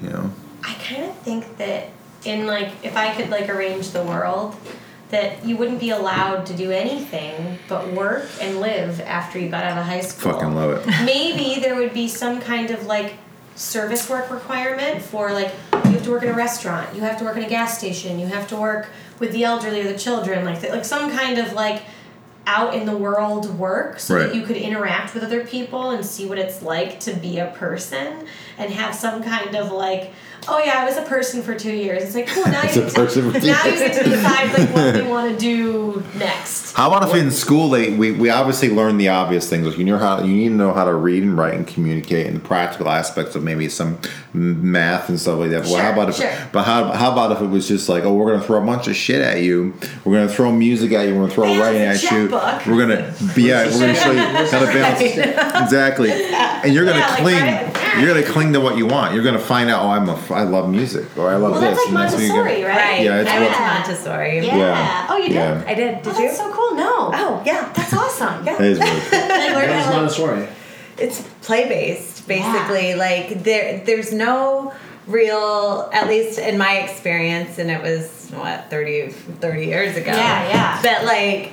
You 0.00 0.08
know. 0.10 0.30
I 0.62 0.74
kind 0.74 1.04
of 1.04 1.16
think 1.18 1.58
that 1.58 1.90
in 2.24 2.46
like 2.46 2.70
if 2.82 2.96
I 2.96 3.14
could 3.14 3.30
like 3.30 3.48
arrange 3.48 3.90
the 3.90 4.02
world 4.02 4.56
that 5.10 5.44
you 5.44 5.56
wouldn't 5.56 5.80
be 5.80 5.90
allowed 5.90 6.46
to 6.46 6.56
do 6.56 6.70
anything 6.70 7.58
but 7.68 7.92
work 7.92 8.26
and 8.40 8.60
live 8.60 9.00
after 9.02 9.38
you 9.38 9.48
got 9.48 9.62
out 9.64 9.78
of 9.78 9.84
high 9.84 10.00
school. 10.00 10.32
Fucking 10.32 10.54
love 10.54 10.70
it. 10.70 10.86
Maybe 11.04 11.60
there 11.60 11.76
would 11.76 11.92
be 11.92 12.08
some 12.08 12.40
kind 12.40 12.70
of 12.70 12.86
like 12.86 13.14
service 13.56 14.08
work 14.08 14.30
requirement 14.30 15.00
for 15.02 15.32
like 15.32 15.52
you 15.72 15.90
have 15.92 16.02
to 16.02 16.10
work 16.10 16.22
in 16.22 16.28
a 16.28 16.34
restaurant, 16.34 16.94
you 16.94 17.00
have 17.02 17.18
to 17.18 17.24
work 17.24 17.36
in 17.36 17.44
a 17.44 17.48
gas 17.48 17.78
station, 17.78 18.18
you 18.18 18.26
have 18.26 18.48
to 18.48 18.56
work 18.56 18.88
with 19.20 19.32
the 19.32 19.44
elderly 19.44 19.80
or 19.80 19.84
the 19.92 19.98
children, 19.98 20.44
like 20.44 20.62
like 20.70 20.84
some 20.84 21.10
kind 21.10 21.38
of 21.38 21.52
like 21.52 21.82
out 22.46 22.74
in 22.74 22.84
the 22.84 22.94
world 22.96 23.58
work 23.58 23.98
so 23.98 24.14
Right. 24.16 24.26
that 24.26 24.34
you 24.34 24.42
could 24.42 24.56
interact 24.58 25.14
with 25.14 25.22
other 25.22 25.46
people 25.46 25.90
and 25.90 26.04
see 26.04 26.26
what 26.26 26.38
it's 26.38 26.60
like 26.62 27.00
to 27.00 27.14
be 27.14 27.38
a 27.38 27.46
person 27.56 28.26
and 28.58 28.70
have 28.70 28.94
some 28.94 29.22
kind 29.22 29.54
of 29.56 29.72
like 29.72 30.12
oh 30.48 30.62
yeah 30.64 30.82
i 30.82 30.84
was 30.84 30.96
a 30.96 31.02
person 31.02 31.42
for 31.42 31.54
two 31.54 31.72
years 31.72 32.02
it's 32.02 32.14
like 32.14 32.26
cool 32.26 32.44
now 32.50 32.62
It's 32.64 32.76
you 32.76 32.82
a 32.82 32.86
get 32.86 32.94
person 32.94 33.24
to, 33.24 33.32
for 33.32 33.40
two 33.40 33.46
now 33.46 33.64
you 33.64 33.78
get 33.78 34.02
to 34.02 34.10
decide 34.10 34.58
like 34.58 34.74
what 34.74 34.92
they 34.92 35.02
want 35.02 35.32
to 35.32 35.38
do 35.38 36.02
next 36.18 36.72
How 36.72 36.88
about 36.88 37.08
if 37.08 37.14
in 37.14 37.30
school 37.30 37.70
they 37.70 37.94
we, 37.96 38.12
we 38.12 38.30
obviously 38.30 38.70
learn 38.70 38.98
the 38.98 39.08
obvious 39.08 39.48
things 39.48 39.66
like 39.66 39.78
you 39.78 39.84
know 39.84 39.98
how 39.98 40.22
you 40.22 40.34
need 40.34 40.48
to 40.48 40.54
know 40.54 40.72
how 40.72 40.84
to 40.84 40.94
read 40.94 41.22
and 41.22 41.36
write 41.36 41.54
and 41.54 41.66
communicate 41.66 42.26
and 42.26 42.36
the 42.36 42.40
practical 42.40 42.88
aspects 42.88 43.34
of 43.34 43.42
maybe 43.42 43.68
some 43.68 43.98
math 44.32 45.08
and 45.08 45.20
stuff 45.20 45.38
like 45.38 45.50
that. 45.50 45.64
well, 45.64 45.76
how 45.76 45.92
about 45.92 46.08
if 46.08 46.16
sure. 46.16 46.32
but 46.52 46.64
how, 46.64 46.90
how 46.92 47.12
about 47.12 47.30
if 47.32 47.40
it 47.40 47.46
was 47.46 47.68
just 47.68 47.88
like 47.88 48.04
oh 48.04 48.12
we're 48.14 48.32
gonna 48.32 48.44
throw 48.44 48.62
a 48.62 48.66
bunch 48.66 48.88
of 48.88 48.96
shit 48.96 49.20
at 49.22 49.40
you, 49.42 49.72
we're 50.04 50.14
gonna 50.14 50.28
throw 50.28 50.50
music 50.50 50.92
at 50.92 51.06
you, 51.06 51.14
we're 51.14 51.22
gonna 51.22 51.32
throw 51.32 51.44
Balance 51.44 51.60
writing 51.60 51.82
at 51.82 52.02
you, 52.02 52.08
checkbook. 52.28 52.66
we're 52.66 52.86
gonna 52.86 53.14
yeah 53.36 53.64
we're 53.66 53.80
gonna 53.80 53.94
show 53.94 54.10
you 54.10 54.18
how 54.18 54.58
to 54.58 54.66
balance 54.66 55.00
exactly, 55.64 56.10
and 56.12 56.74
you're 56.74 56.84
gonna 56.84 56.98
yeah, 56.98 57.08
like, 57.08 57.20
cling. 57.20 57.42
right? 57.42 58.00
you're 58.00 58.08
gonna 58.08 58.26
cling 58.26 58.52
to 58.52 58.60
what 58.60 58.76
you 58.76 58.86
want. 58.86 59.14
You're 59.14 59.22
gonna 59.24 59.38
find 59.38 59.70
out. 59.70 59.84
Oh, 59.84 59.90
I'm 59.90 60.08
a. 60.08 60.33
I 60.34 60.42
love 60.42 60.68
music, 60.70 61.06
or 61.16 61.30
I 61.30 61.36
love 61.36 61.52
Well, 61.52 61.60
this. 61.60 61.70
that's 61.70 61.78
like 61.78 61.88
and 61.88 61.96
that's 61.96 62.12
Montessori, 62.12 62.62
right? 62.64 62.76
Right. 62.76 63.00
Yeah, 63.04 63.20
it's 63.20 63.30
I 63.30 63.38
went 63.40 63.54
to 63.54 63.60
Montessori. 63.60 64.36
Yeah. 64.46 64.56
Yeah. 64.56 65.06
Oh, 65.10 65.16
you 65.16 65.28
did. 65.28 65.34
Yeah. 65.34 65.64
I 65.66 65.74
did. 65.74 65.94
Oh, 65.98 66.02
Did 66.02 66.16
you? 66.18 66.24
that's 66.26 66.36
so 66.38 66.52
cool. 66.52 66.74
No. 66.76 67.10
Oh 67.14 67.42
yeah. 67.46 67.72
That's 67.74 67.92
awesome. 67.92 68.44
Yeah. 68.46 68.54
It 68.56 68.60
is 68.72 68.78
really 68.78 69.00
cool. 69.00 69.18
I 69.20 69.48
learned 69.54 69.54
What 69.54 69.64
is 69.78 69.84
how 69.84 69.90
to- 69.92 69.96
Montessori? 69.96 70.48
it's 70.96 71.22
play 71.42 71.68
based 71.68 72.28
basically 72.28 72.94
like 72.94 73.42
there 73.42 73.82
there's 73.84 74.12
no 74.12 74.72
real 75.08 75.90
at 75.92 76.06
least 76.08 76.38
in 76.38 76.56
my 76.56 76.78
experience 76.78 77.58
and 77.58 77.68
it 77.70 77.82
was 77.82 78.30
what 78.32 78.70
30 78.70 79.08
30 79.10 79.66
years 79.66 79.96
ago 79.96 80.12
Yeah, 80.12 80.48
yeah. 80.48 80.82
but 80.82 81.04
like 81.04 81.50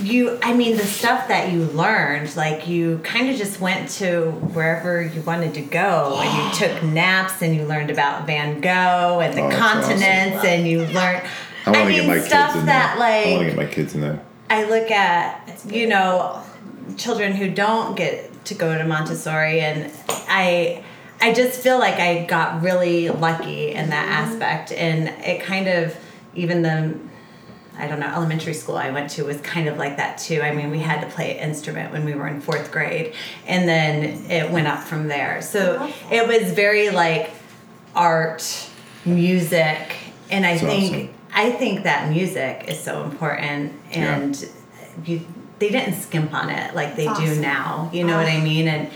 you 0.00 0.38
i 0.42 0.54
mean 0.54 0.76
the 0.76 0.84
stuff 0.84 1.28
that 1.28 1.52
you 1.52 1.64
learned 1.66 2.34
like 2.34 2.66
you 2.66 2.98
kind 3.04 3.28
of 3.28 3.36
just 3.36 3.60
went 3.60 3.90
to 3.90 4.30
wherever 4.30 5.02
you 5.02 5.20
wanted 5.22 5.52
to 5.52 5.60
go 5.60 6.18
and 6.18 6.38
you 6.38 6.58
took 6.66 6.82
naps 6.82 7.42
and 7.42 7.54
you 7.54 7.64
learned 7.66 7.90
about 7.90 8.26
van 8.26 8.60
gogh 8.60 9.20
and 9.20 9.36
the 9.36 9.42
Oh, 9.42 9.50
continents 9.50 10.38
awesome. 10.38 10.48
and 10.48 10.66
you 10.66 10.80
learned 10.86 11.26
I 11.64 11.70
want 11.70 11.82
to 11.82 11.88
mean 11.88 12.00
get 12.00 12.06
my 12.06 12.14
kids 12.14 12.26
stuff 12.26 12.56
in 12.56 12.66
that 12.66 12.98
there. 12.98 13.26
I 13.26 13.30
want 13.32 13.40
to 13.42 13.54
get 13.54 13.56
my 13.56 13.66
kids 13.66 13.94
in 13.94 14.00
there. 14.00 14.20
I 14.50 14.64
look 14.64 14.90
at 14.90 15.62
you 15.66 15.86
know 15.86 16.42
children 16.96 17.32
who 17.34 17.50
don't 17.50 17.96
get 17.96 18.44
to 18.46 18.54
go 18.54 18.76
to 18.76 18.84
Montessori 18.84 19.60
and 19.60 19.92
I 20.08 20.82
I 21.20 21.32
just 21.32 21.60
feel 21.60 21.78
like 21.78 22.00
I 22.00 22.24
got 22.24 22.62
really 22.62 23.08
lucky 23.10 23.72
in 23.72 23.90
that 23.90 24.06
mm-hmm. 24.06 24.32
aspect 24.32 24.72
and 24.72 25.08
it 25.24 25.42
kind 25.42 25.68
of 25.68 25.96
even 26.34 26.62
the 26.62 26.98
I 27.78 27.86
don't 27.88 28.00
know 28.00 28.06
elementary 28.06 28.54
school 28.54 28.76
I 28.76 28.90
went 28.90 29.10
to 29.12 29.24
was 29.24 29.40
kind 29.40 29.68
of 29.68 29.78
like 29.78 29.96
that 29.96 30.18
too. 30.18 30.40
I 30.42 30.52
mean 30.54 30.70
we 30.70 30.78
had 30.78 31.00
to 31.00 31.06
play 31.08 31.38
an 31.38 31.48
instrument 31.50 31.92
when 31.92 32.04
we 32.04 32.14
were 32.14 32.28
in 32.28 32.40
4th 32.42 32.70
grade 32.70 33.14
and 33.46 33.68
then 33.68 34.30
it 34.30 34.50
went 34.50 34.66
up 34.68 34.80
from 34.80 35.08
there. 35.08 35.40
So 35.42 35.90
it 36.10 36.26
was 36.28 36.52
very 36.52 36.90
like 36.90 37.30
art, 37.94 38.68
music 39.04 39.96
and 40.30 40.46
I 40.46 40.52
That's 40.56 40.62
think 40.62 40.94
awesome. 40.94 41.14
I 41.34 41.50
think 41.50 41.84
that 41.84 42.10
music 42.10 42.64
is 42.68 42.78
so 42.78 43.04
important, 43.04 43.72
Yeah. 43.90 44.16
and 44.16 44.48
you 45.04 45.26
they 45.58 45.70
didn't 45.70 45.94
skimp 45.94 46.34
on 46.34 46.50
it 46.50 46.74
like 46.74 46.96
they 46.96 47.06
do 47.14 47.36
now. 47.40 47.88
You 47.92 48.04
know 48.04 48.16
what 48.16 48.26
I 48.26 48.40
mean? 48.40 48.66
And 48.68 48.90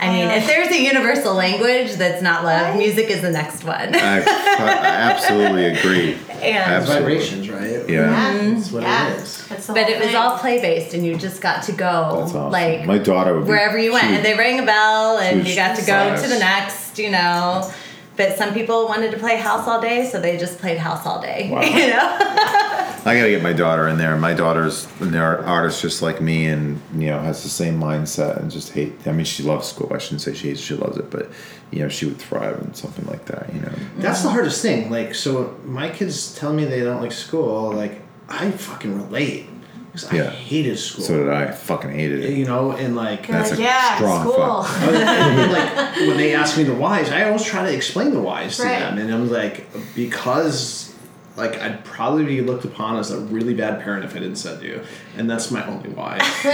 I 0.00 0.12
mean, 0.12 0.28
if 0.30 0.46
there's 0.46 0.68
a 0.68 0.82
universal 0.82 1.34
language 1.34 1.92
that's 1.94 2.20
not 2.20 2.44
love, 2.44 2.70
Right. 2.70 2.78
music 2.78 3.08
is 3.10 3.22
the 3.22 3.30
next 3.30 3.64
one. 3.64 3.94
I, 3.94 4.18
I 4.22 4.84
absolutely 5.12 5.66
agree. 5.66 6.14
and 6.30 6.56
Absolutely. 6.56 7.14
Vibrations, 7.14 7.48
right? 7.48 7.88
Yeah. 7.88 8.10
That's 8.10 8.72
what 8.72 8.82
mm-hmm. 8.82 8.92
yeah. 8.92 9.14
it 9.14 9.22
is. 9.22 9.46
That's 9.48 9.66
but 9.68 9.88
it 9.88 9.98
was 9.98 10.08
thing. 10.08 10.16
all 10.16 10.36
play 10.38 10.60
based, 10.60 10.94
and 10.94 11.06
you 11.06 11.16
just 11.16 11.40
got 11.40 11.62
to 11.64 11.72
go 11.72 12.18
That's 12.20 12.34
awesome. 12.34 12.50
like 12.50 12.86
my 12.86 12.98
daughter 12.98 13.34
would 13.34 13.44
be, 13.44 13.48
wherever 13.50 13.78
you 13.78 13.92
went, 13.92 14.08
she 14.08 14.14
and 14.16 14.24
they 14.24 14.34
rang 14.34 14.58
a 14.60 14.66
bell, 14.66 15.18
and 15.18 15.46
you 15.46 15.54
got 15.54 15.76
to 15.76 15.86
go 15.86 15.92
five. 16.10 16.22
to 16.22 16.28
the 16.28 16.38
next. 16.38 16.98
You 16.98 17.10
know. 17.10 17.70
But 18.16 18.36
some 18.36 18.54
people 18.54 18.86
wanted 18.86 19.10
to 19.10 19.18
play 19.18 19.36
house 19.36 19.66
all 19.66 19.80
day, 19.80 20.08
so 20.08 20.20
they 20.20 20.36
just 20.36 20.58
played 20.58 20.78
house 20.78 21.04
all 21.06 21.20
day. 21.20 21.48
Wow. 21.54 21.62
You 21.62 21.88
know? 21.88 22.18
I 23.06 23.14
gotta 23.16 23.28
get 23.30 23.42
my 23.42 23.52
daughter 23.52 23.86
in 23.88 23.98
there. 23.98 24.16
My 24.16 24.32
daughter's 24.32 24.88
an 25.00 25.14
artist 25.14 25.82
just 25.82 26.00
like 26.00 26.20
me, 26.22 26.46
and 26.46 26.80
you 26.94 27.08
know 27.08 27.18
has 27.20 27.42
the 27.42 27.50
same 27.50 27.78
mindset 27.78 28.38
and 28.40 28.50
just 28.50 28.72
hate. 28.72 28.94
I 29.06 29.12
mean, 29.12 29.26
she 29.26 29.42
loves 29.42 29.68
school. 29.68 29.92
I 29.94 29.98
shouldn't 29.98 30.22
say 30.22 30.32
she 30.34 30.48
hates. 30.48 30.60
She 30.60 30.74
loves 30.74 30.96
it, 30.96 31.10
but 31.10 31.30
you 31.70 31.80
know 31.80 31.88
she 31.88 32.06
would 32.06 32.18
thrive 32.18 32.58
in 32.62 32.72
something 32.74 33.06
like 33.06 33.26
that. 33.26 33.52
You 33.54 33.60
know. 33.60 33.72
That's 33.98 34.22
the 34.22 34.30
hardest 34.30 34.62
thing. 34.62 34.90
Like, 34.90 35.14
so 35.14 35.54
my 35.64 35.90
kids 35.90 36.34
tell 36.34 36.52
me 36.52 36.64
they 36.64 36.80
don't 36.80 37.02
like 37.02 37.12
school. 37.12 37.72
Like, 37.72 38.00
I 38.28 38.50
fucking 38.50 38.94
relate. 39.02 39.48
Because 39.92 40.10
I 40.10 40.16
Yeah. 40.16 40.30
hated 40.30 40.76
school. 40.78 41.04
So 41.04 41.18
did 41.24 41.32
I. 41.32 41.52
Fucking 41.52 41.90
hated 41.90 42.24
it. 42.24 42.32
You 42.36 42.46
know, 42.46 42.72
and 42.72 42.96
like, 42.96 43.28
You're 43.28 43.36
That's 43.38 43.50
like, 43.50 43.60
a 43.60 43.62
yeah, 43.62 43.96
strong 43.96 44.22
school. 44.22 44.34
Oh, 44.38 44.60
oh, 44.60 44.62
fuck. 44.64 44.92
And, 44.94 45.52
like 45.52 45.96
when 46.08 46.16
they 46.16 46.34
ask 46.34 46.56
me 46.56 46.64
the 46.64 46.74
whys, 46.74 47.10
I 47.10 47.24
always 47.24 47.44
try 47.44 47.62
to 47.70 47.72
explain 47.72 48.12
the 48.12 48.20
whys 48.20 48.56
to 48.56 48.62
them, 48.64 48.98
and 48.98 49.12
I'm 49.12 49.30
like, 49.30 49.66
because 49.94 50.93
like 51.36 51.58
I'd 51.60 51.84
probably 51.84 52.24
be 52.24 52.40
looked 52.40 52.64
upon 52.64 52.96
as 52.98 53.10
a 53.10 53.18
really 53.18 53.54
bad 53.54 53.80
parent 53.82 54.04
if 54.04 54.12
I 54.14 54.20
didn't 54.20 54.36
send 54.36 54.62
you, 54.62 54.82
and 55.16 55.28
that's 55.28 55.50
my 55.50 55.66
only 55.66 55.90
why. 55.90 56.18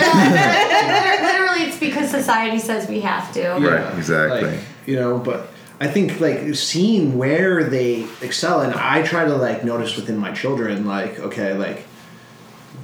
Literally, 1.23 1.69
it's 1.69 1.79
because 1.79 2.11
society 2.11 2.59
says 2.59 2.89
we 2.89 3.01
have 3.01 3.33
to. 3.35 3.49
Right, 3.59 3.97
exactly. 3.99 4.51
Like, 4.51 4.61
you 4.87 4.97
know, 4.97 5.19
but 5.19 5.49
I 5.81 5.89
think 5.89 6.21
like 6.21 6.55
seeing 6.55 7.19
where 7.19 7.65
they 7.65 8.07
excel, 8.23 8.61
and 8.63 8.73
I 8.75 9.03
try 9.03 9.25
to 9.25 9.35
like 9.37 9.65
notice 9.65 9.97
within 9.97 10.17
my 10.17 10.33
children, 10.33 10.87
like 10.87 11.19
okay, 11.21 11.55
like 11.55 11.85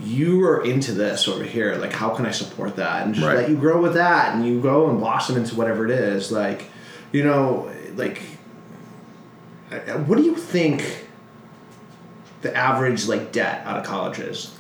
you 0.03 0.45
are 0.45 0.63
into 0.65 0.93
this 0.93 1.27
over 1.27 1.43
here. 1.45 1.77
Like, 1.77 1.93
how 1.93 2.11
can 2.11 2.27
I 2.27 2.31
support 2.31 2.77
that 2.77 3.07
and 3.07 3.15
just 3.15 3.27
Right. 3.27 3.37
let 3.39 3.49
you 3.49 3.57
grow 3.57 3.81
with 3.81 3.95
that, 3.95 4.35
and 4.35 4.47
you 4.47 4.61
go 4.61 4.91
and 4.91 4.99
blossom 4.99 5.37
into 5.37 5.55
whatever 5.57 5.85
it 5.87 5.91
is. 5.91 6.31
Like, 6.31 6.67
you 7.13 7.25
know, 7.25 7.71
like, 7.97 8.21
I- 9.73 9.93
I- 9.93 9.97
what 9.97 10.19
do 10.19 10.25
you 10.25 10.37
think? 10.37 11.06
The 12.43 12.55
average 12.55 13.07
like 13.07 13.33
debt 13.33 13.67
out 13.67 13.79
of 13.79 13.85
colleges? 13.87 14.53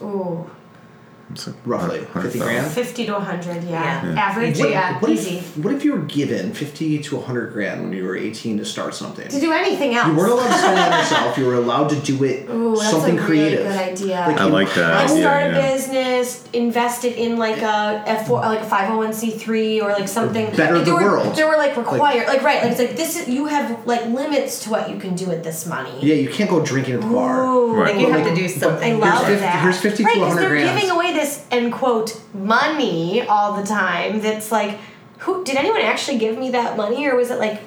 It's 1.32 1.46
like 1.48 1.56
roughly 1.64 1.98
50 2.04 2.38
grand. 2.38 2.70
fifty 2.70 3.04
to 3.06 3.18
hundred. 3.18 3.64
Yeah. 3.64 4.06
Yeah. 4.06 4.20
Average. 4.20 4.58
What, 4.58 4.70
yeah. 4.70 5.00
what 5.00 5.10
easy. 5.10 5.38
if 5.38 5.56
what 5.58 5.74
if 5.74 5.84
you 5.84 5.92
were 5.92 6.02
given 6.02 6.52
fifty 6.54 6.98
to 7.00 7.20
hundred 7.20 7.52
grand 7.52 7.82
when 7.82 7.92
you 7.92 8.04
were 8.04 8.16
eighteen 8.16 8.58
to 8.58 8.64
start 8.64 8.94
something? 8.94 9.26
to 9.28 9.40
do 9.40 9.50
anything 9.52 9.94
else. 9.96 10.06
You 10.08 10.14
weren't 10.16 10.30
allowed 10.32 10.48
to 10.48 10.58
spend 10.58 10.78
it 10.78 10.92
on 10.92 10.98
yourself. 11.00 11.38
You 11.38 11.46
were 11.46 11.54
allowed 11.54 11.88
to 11.90 11.96
do 12.00 12.22
it 12.24 12.48
Ooh, 12.48 12.76
that's 12.76 12.90
something 12.90 13.18
a 13.18 13.22
creative. 13.22 13.58
really 13.66 13.70
good 13.76 13.92
idea. 13.92 14.24
Like, 14.28 14.38
I 14.40 14.44
like 14.44 14.74
that. 14.74 14.94
like 14.94 15.10
idea, 15.10 15.22
start 15.22 15.42
a 15.42 15.46
yeah. 15.48 15.72
business, 15.72 16.48
invest 16.52 17.04
it 17.04 17.16
in 17.16 17.36
like 17.38 17.60
a 17.60 18.04
F 18.06 18.28
four, 18.28 18.40
like 18.40 18.60
a 18.60 18.64
five 18.64 18.86
hundred 18.86 18.98
one 18.98 19.12
c 19.12 19.30
three, 19.32 19.80
or 19.80 19.90
like 19.90 20.06
something. 20.08 20.46
Better 20.54 20.76
like, 20.76 20.84
the 20.84 20.92
there 20.92 20.94
were, 20.94 21.10
world. 21.18 21.34
There 21.36 21.48
were 21.48 21.56
like 21.56 21.76
required, 21.76 22.28
like, 22.28 22.42
right, 22.42 22.62
like 22.62 22.70
it's 22.70 22.78
like 22.80 22.96
this. 22.96 23.16
Is, 23.16 23.28
you 23.28 23.46
have 23.46 23.84
like 23.86 24.04
limits 24.06 24.60
to 24.64 24.70
what 24.70 24.88
you 24.90 24.96
can 24.98 25.16
do 25.16 25.26
with 25.26 25.42
this 25.42 25.66
money. 25.66 25.90
Yeah, 26.00 26.14
you 26.14 26.28
can't 26.28 26.48
go 26.48 26.64
drinking 26.64 26.94
at 26.94 27.00
the 27.00 27.08
bar. 27.08 27.44
Ooh, 27.44 27.74
Right. 27.76 27.94
like 27.96 28.00
you 28.00 28.12
have 28.12 28.20
Like, 28.24 28.34
to 28.34 28.40
do 28.40 28.48
something. 28.48 28.94
I 28.94 28.96
love 28.96 29.26
Here's 29.26 29.40
50 29.40 29.40
that. 29.40 29.62
here's 29.62 29.80
50 29.80 29.96
to 29.96 30.04
right, 30.04 30.14
because 30.14 30.34
100 30.34 30.48
they're 30.48 30.74
giving 30.74 30.90
away 30.90 31.12
this 31.16 31.44
end 31.50 31.72
quote 31.72 32.20
money 32.34 33.22
all 33.26 33.60
the 33.60 33.66
time. 33.66 34.20
That's 34.20 34.52
like, 34.52 34.78
who 35.18 35.44
did 35.44 35.56
anyone 35.56 35.80
actually 35.80 36.18
give 36.18 36.38
me 36.38 36.50
that 36.50 36.76
money, 36.76 37.06
or 37.06 37.16
was 37.16 37.30
it 37.30 37.38
like 37.38 37.60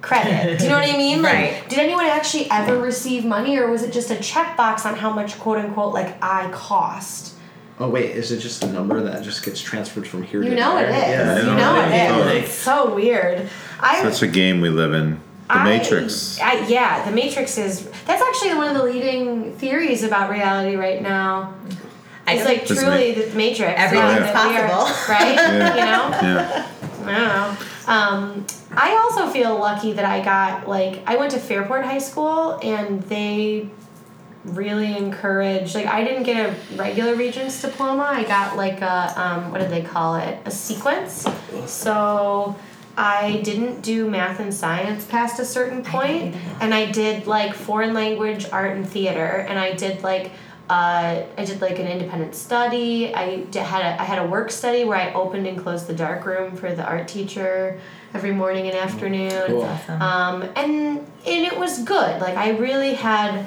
credit? 0.00 0.58
Do 0.58 0.64
you 0.64 0.70
know 0.70 0.78
what 0.78 0.88
I 0.88 0.96
mean? 0.96 1.22
Like, 1.22 1.32
Right. 1.34 1.68
Did 1.68 1.78
anyone 1.78 2.06
actually 2.06 2.50
ever 2.50 2.78
receive 2.78 3.24
money, 3.24 3.56
or 3.58 3.70
was 3.70 3.82
it 3.82 3.92
just 3.92 4.10
a 4.10 4.14
checkbox 4.16 4.84
on 4.86 4.94
how 4.96 5.12
much 5.12 5.38
quote 5.38 5.58
unquote 5.58 5.92
like 5.92 6.16
I 6.22 6.50
cost? 6.52 7.34
Oh 7.80 7.88
wait, 7.88 8.10
is 8.10 8.30
it 8.30 8.38
just 8.38 8.62
a 8.62 8.66
number 8.72 9.02
that 9.02 9.24
just 9.24 9.44
gets 9.44 9.60
transferred 9.60 10.06
from 10.06 10.22
here 10.22 10.42
You 10.42 10.50
to 10.50 10.56
know 10.56 10.74
there? 10.76 10.88
it 10.90 10.94
is. 10.94 11.02
Yeah, 11.02 11.38
you 11.38 11.44
know 11.46 11.56
know 11.56 11.80
it 11.80 11.88
it 11.92 12.10
is. 12.10 12.26
is. 12.44 12.44
It's 12.50 12.54
so 12.58 12.94
weird. 12.94 13.48
I 13.80 14.02
Such 14.08 14.22
a 14.22 14.30
game 14.32 14.60
we 14.60 14.68
live 14.68 14.92
in. 14.94 15.20
The 15.48 15.54
I- 15.58 15.64
Matrix. 15.64 16.38
I, 16.40 16.66
yeah, 16.68 17.04
the 17.04 17.10
Matrix 17.14 17.58
is. 17.58 17.90
That's 18.06 18.22
actually 18.22 18.54
one 18.54 18.68
of 18.68 18.76
the 18.76 18.84
leading 18.84 19.54
theories 19.56 20.02
about 20.04 20.30
reality 20.30 20.76
right 20.76 21.02
now. 21.02 21.54
I 22.26 22.34
It's 22.34 22.44
like 22.44 22.66
Does 22.66 22.78
truly 22.78 23.12
the 23.12 23.34
Matrix. 23.36 23.74
Everything's 23.80 24.12
yeah, 24.20 24.32
that 24.32 24.64
are- 24.64 24.68
possible. 24.68 25.12
right? 25.14 25.34
Yeah. 25.36 25.74
You 25.74 25.80
know. 25.80 26.40
yeah. 26.42 26.68
I 27.04 27.04
don't 27.04 27.06
know. 27.06 27.56
Um, 27.92 28.46
I 28.74 28.92
also 29.02 29.28
feel 29.32 29.58
lucky 29.58 29.92
that 29.94 30.04
I 30.04 30.22
got 30.24 30.68
like 30.68 31.02
I 31.06 31.16
went 31.16 31.32
to 31.32 31.38
Fairport 31.38 31.84
High 31.84 31.98
School 31.98 32.58
and 32.62 33.02
they 33.04 33.68
really 34.44 34.96
encouraged 34.96 35.74
like 35.74 35.86
I 35.86 36.02
didn't 36.04 36.22
get 36.24 36.50
a 36.50 36.76
regular 36.76 37.14
Regents 37.16 37.60
diploma. 37.60 38.04
I 38.04 38.24
got 38.24 38.56
like 38.56 38.80
a 38.80 39.12
um, 39.20 39.50
what 39.50 39.60
did 39.60 39.70
they 39.70 39.82
call 39.82 40.16
it? 40.16 40.38
A 40.44 40.50
sequence. 40.50 41.26
So 41.66 42.56
I 42.96 43.40
didn't 43.42 43.80
do 43.82 44.08
math 44.08 44.38
and 44.40 44.52
science 44.54 45.04
past 45.04 45.40
a 45.40 45.44
certain 45.44 45.82
point, 45.82 46.36
and 46.60 46.72
I 46.74 46.90
did 46.90 47.26
like 47.26 47.54
foreign 47.54 47.94
language, 47.94 48.46
art, 48.52 48.76
and 48.76 48.88
theater, 48.88 49.44
and 49.48 49.58
I 49.58 49.72
did 49.74 50.02
like 50.02 50.30
uh, 50.70 51.22
I 51.36 51.44
did 51.44 51.60
like 51.60 51.78
an 51.78 51.86
independent 51.86 52.34
study. 52.34 53.14
I 53.14 53.44
did, 53.44 53.62
had 53.62 53.82
a, 53.82 54.00
I 54.00 54.04
had 54.04 54.18
a 54.18 54.26
work 54.26 54.50
study 54.50 54.84
where 54.84 54.96
I 54.96 55.12
opened 55.12 55.46
and 55.46 55.58
closed 55.58 55.86
the 55.86 55.94
dark 55.94 56.24
room 56.24 56.56
for 56.56 56.72
the 56.74 56.84
art 56.84 57.08
teacher 57.08 57.80
every 58.14 58.32
morning 58.32 58.66
and 58.68 58.76
afternoon. 58.76 59.44
Cool. 59.46 59.62
Awesome. 59.62 60.02
Um, 60.02 60.42
and 60.56 60.98
and 60.98 61.46
it 61.46 61.58
was 61.58 61.82
good. 61.82 62.20
Like 62.20 62.36
I 62.36 62.50
really 62.50 62.94
had, 62.94 63.44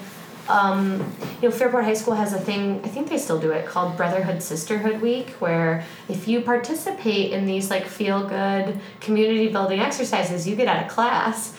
um, 0.50 1.00
you 1.42 1.50
know, 1.50 1.56
Fairport 1.56 1.86
High 1.86 1.94
School 1.94 2.16
has 2.16 2.34
a 2.34 2.40
thing. 2.40 2.82
I 2.84 2.90
think 2.90 3.10
they 3.10 3.18
still 3.18 3.40
do 3.40 3.52
it 3.52 3.66
called 3.66 3.98
Brotherhood 3.98 4.44
Sisterhood 4.44 5.02
Week, 5.02 5.30
where 5.40 5.86
if 6.10 6.28
you 6.28 6.42
participate 6.42 7.32
in 7.32 7.46
these 7.46 7.70
like 7.70 7.86
feel 7.86 8.28
good 8.28 8.80
community 9.00 9.48
building 9.48 9.80
exercises, 9.80 10.48
you 10.48 10.56
get 10.56 10.68
out 10.68 10.86
of 10.86 10.92
class. 10.92 11.56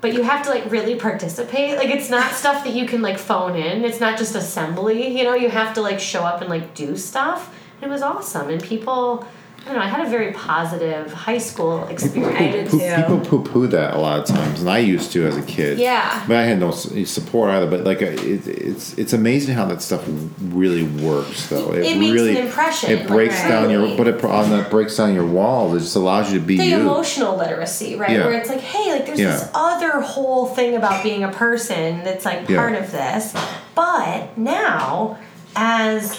But 0.00 0.14
you 0.14 0.22
have 0.22 0.44
to 0.44 0.50
like 0.50 0.70
really 0.70 0.96
participate. 0.96 1.76
Like 1.76 1.90
it's 1.90 2.08
not 2.08 2.32
stuff 2.32 2.64
that 2.64 2.72
you 2.72 2.86
can 2.86 3.02
like 3.02 3.18
phone 3.18 3.56
in. 3.56 3.84
It's 3.84 4.00
not 4.00 4.18
just 4.18 4.34
assembly. 4.34 5.16
You 5.16 5.24
know, 5.24 5.34
you 5.34 5.50
have 5.50 5.74
to 5.74 5.82
like 5.82 6.00
show 6.00 6.22
up 6.22 6.40
and 6.40 6.48
like 6.48 6.74
do 6.74 6.96
stuff. 6.96 7.54
It 7.82 7.88
was 7.88 8.02
awesome, 8.02 8.50
and 8.50 8.62
people 8.62 9.26
I 9.62 9.64
don't 9.66 9.74
know. 9.76 9.82
I 9.82 9.88
had 9.88 10.06
a 10.06 10.10
very 10.10 10.32
positive 10.32 11.12
high 11.12 11.38
school 11.38 11.86
experience. 11.88 12.34
I 12.40 12.50
did 12.50 12.68
Poo- 12.70 12.78
too. 12.78 12.94
People 12.96 13.20
poo 13.20 13.44
poo 13.44 13.66
that 13.68 13.94
a 13.94 13.98
lot 13.98 14.18
of 14.18 14.24
times, 14.26 14.60
and 14.60 14.70
I 14.70 14.78
used 14.78 15.12
to 15.12 15.26
as 15.26 15.36
a 15.36 15.42
kid. 15.42 15.78
Yeah. 15.78 16.24
But 16.26 16.38
I 16.38 16.42
had 16.44 16.58
no 16.58 16.70
support 16.70 17.50
either. 17.50 17.66
But 17.70 17.84
like, 17.84 18.00
it, 18.02 18.18
it's 18.48 18.96
it's 18.98 19.12
amazing 19.12 19.54
how 19.54 19.66
that 19.66 19.82
stuff 19.82 20.02
really 20.40 20.82
works, 20.82 21.48
though. 21.50 21.72
It 21.72 21.98
makes 21.98 22.12
really, 22.12 22.38
an 22.38 22.46
impression, 22.46 22.90
It 22.90 22.98
like, 23.00 23.08
breaks 23.08 23.40
down 23.42 23.70
your, 23.70 23.96
but 23.96 24.08
it 24.08 24.24
on 24.24 24.50
that 24.50 24.70
breaks 24.70 24.96
down 24.96 25.14
your 25.14 25.26
walls. 25.26 25.76
It 25.76 25.80
just 25.80 25.94
allows 25.96 26.32
you 26.32 26.40
to 26.40 26.44
be 26.44 26.56
the 26.56 26.64
you. 26.64 26.80
emotional 26.80 27.36
literacy, 27.36 27.96
right? 27.96 28.10
Yeah. 28.10 28.24
Where 28.24 28.32
it's 28.40 28.48
like, 28.48 28.60
hey, 28.60 28.92
like 28.92 29.06
there's 29.06 29.20
Yeah. 29.20 29.32
this 29.32 29.50
other 29.54 30.00
whole 30.00 30.46
thing 30.46 30.74
about 30.74 31.02
being 31.04 31.22
a 31.22 31.30
person 31.30 32.02
that's 32.02 32.24
like 32.24 32.48
Yeah. 32.48 32.56
part 32.56 32.74
of 32.74 32.90
this. 32.90 33.34
But 33.74 34.36
now, 34.38 35.18
as 35.54 36.18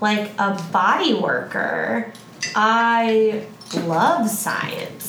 like 0.00 0.30
a 0.38 0.60
body 0.72 1.14
worker, 1.14 2.12
I 2.54 3.46
love 3.86 4.28
science. 4.28 5.08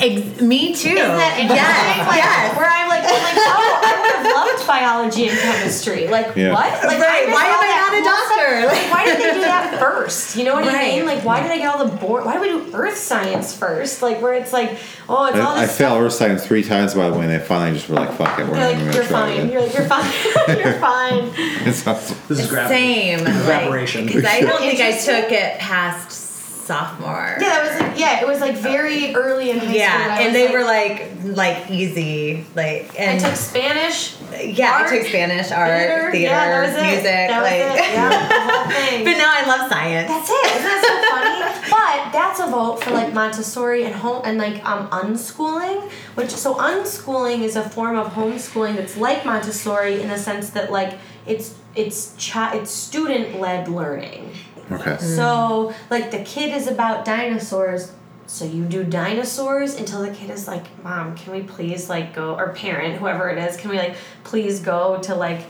Ex- 0.00 0.40
me 0.40 0.74
too. 0.74 0.88
Isn't 0.88 0.96
that 0.96 1.36
interesting? 1.40 1.56
yes, 1.56 2.08
Like, 2.08 2.16
yes. 2.24 2.56
Where 2.56 2.66
I'm 2.70 2.88
like, 2.88 3.04
I'm 3.04 3.22
like, 3.22 3.36
oh, 3.36 3.80
I 3.84 4.00
would 4.00 4.10
have 4.16 4.56
loved 4.56 4.66
biology 4.66 5.28
and 5.28 5.38
chemistry. 5.38 6.08
Like, 6.08 6.34
Yeah. 6.34 6.52
what? 6.54 6.72
Like, 6.84 6.98
Right, 6.98 7.28
why 7.28 7.44
am 7.46 7.60
I 7.60 7.66
that 7.68 7.90
not 7.90 7.92
a 7.92 8.02
cool 8.02 8.12
stuff. 8.12 8.28
doctor? 8.28 8.66
Like, 8.66 8.90
why 8.90 9.04
did 9.04 9.18
they 9.18 9.34
do 9.34 9.40
that 9.42 9.78
first? 9.78 10.36
You 10.36 10.44
know 10.44 10.54
what 10.54 10.64
I 10.64 10.82
mean? 10.82 11.04
Like, 11.06 11.24
why 11.24 11.42
did 11.42 11.50
I 11.50 11.58
get 11.58 11.74
all 11.74 11.84
the 11.84 11.94
board? 11.96 12.24
Why 12.24 12.34
do 12.34 12.40
we 12.40 12.48
do 12.48 12.74
earth 12.74 12.96
science 12.96 13.54
first? 13.54 14.00
Like, 14.00 14.22
where 14.22 14.34
it's 14.34 14.52
like, 14.54 14.70
oh, 15.08 15.26
it's 15.26 15.38
all 15.38 15.48
I, 15.54 15.62
I 15.62 15.66
this 15.66 15.76
failed. 15.76 16.00
Earth 16.02 16.12
Science 16.14 16.46
three 16.46 16.62
times 16.62 16.94
by 16.94 17.10
the 17.10 17.14
way, 17.16 17.24
and 17.26 17.30
they 17.30 17.38
finally 17.44 17.76
just 17.78 17.88
were 17.90 17.96
like, 17.96 18.12
"Fuck 18.16 18.38
it, 18.38 18.46
we're 18.48 18.54
You're 18.56 18.58
not 18.58 18.72
like, 18.72 18.78
you're 18.84 18.92
gonna 18.92 19.06
try 19.08 19.36
fine. 19.36 19.46
it." 19.46 19.52
You're 19.52 19.62
like, 19.62 19.74
you're 19.74 19.86
fine. 19.86 20.12
you're 20.58 20.72
fine. 20.80 21.32
It's 21.68 21.86
awesome. 21.86 22.16
This 22.28 22.38
is 22.40 22.48
gravity. 22.48 22.74
Same. 22.74 23.20
Evaporation. 23.26 24.06
Because 24.06 24.24
I 24.24 24.40
don't 24.40 24.58
think 24.60 24.80
I 24.80 24.92
took 24.92 25.30
it 25.30 25.58
past 25.58 26.21
sophomore. 26.62 27.36
Yeah, 27.40 27.48
that 27.48 27.62
was 27.70 27.80
like, 27.80 27.98
yeah, 27.98 28.20
it 28.20 28.26
was 28.26 28.40
like 28.40 28.54
very 28.56 29.14
early 29.14 29.50
in 29.50 29.58
high 29.58 29.64
school. 29.66 29.74
Yeah, 29.76 30.20
and 30.20 30.34
they 30.34 30.50
were 30.52 30.64
like 30.64 31.10
like 31.24 31.70
easy, 31.70 32.44
like 32.54 32.98
I 32.98 33.18
took 33.18 33.34
Spanish. 33.36 34.16
yeah, 34.42 34.72
art, 34.72 34.86
I 34.92 34.98
took 34.98 35.06
Spanish, 35.08 35.50
art, 35.50 35.68
Theater, 35.70 36.10
theater, 36.12 36.16
yeah, 36.32 36.48
that 36.50 36.66
was 36.68 36.76
it. 36.76 36.86
music, 36.86 37.04
That 37.04 37.42
like. 37.42 37.92
Yeah, 37.92 38.28
the 38.28 38.52
whole 38.52 38.70
thing. 38.72 39.04
but 39.04 39.12
now 39.12 39.30
I 39.34 39.44
love 39.46 39.68
science. 39.70 40.08
That's 40.08 40.30
it. 40.30 40.46
Isn't 40.56 40.64
that 40.64 40.82
so 40.86 40.94
funny? 41.10 41.70
but 41.70 42.12
that's 42.12 42.40
a 42.40 42.46
vote 42.48 42.82
for 42.82 42.90
like 42.92 43.12
Montessori 43.12 43.84
and 43.84 43.94
home 43.94 44.22
and 44.24 44.38
like 44.38 44.64
um 44.64 44.88
unschooling, 44.90 45.90
which 46.14 46.30
so 46.30 46.54
unschooling 46.54 47.40
is 47.42 47.56
a 47.56 47.68
form 47.68 47.96
of 47.96 48.12
homeschooling 48.12 48.76
that's 48.76 48.96
like 48.96 49.24
Montessori 49.24 50.00
in 50.00 50.08
the 50.08 50.18
sense 50.18 50.50
that 50.50 50.70
like 50.72 50.98
it's 51.26 51.54
it's 51.74 52.14
chi- 52.18 52.56
it's 52.56 52.70
student 52.70 53.38
led 53.40 53.68
learning. 53.68 54.30
Okay. 54.70 54.96
So 54.98 55.74
like 55.90 56.10
the 56.10 56.22
kid 56.22 56.54
is 56.54 56.66
about 56.66 57.04
dinosaurs. 57.04 57.92
So 58.26 58.44
you 58.44 58.64
do 58.64 58.84
dinosaurs 58.84 59.74
until 59.74 60.02
the 60.02 60.10
kid 60.10 60.30
is 60.30 60.48
like, 60.48 60.82
Mom, 60.82 61.16
can 61.16 61.32
we 61.32 61.42
please 61.42 61.88
like 61.88 62.14
go 62.14 62.34
or 62.34 62.52
parent, 62.54 62.98
whoever 62.98 63.28
it 63.28 63.38
is, 63.38 63.56
can 63.56 63.70
we 63.70 63.78
like 63.78 63.96
please 64.24 64.60
go 64.60 65.00
to 65.02 65.14
like 65.14 65.44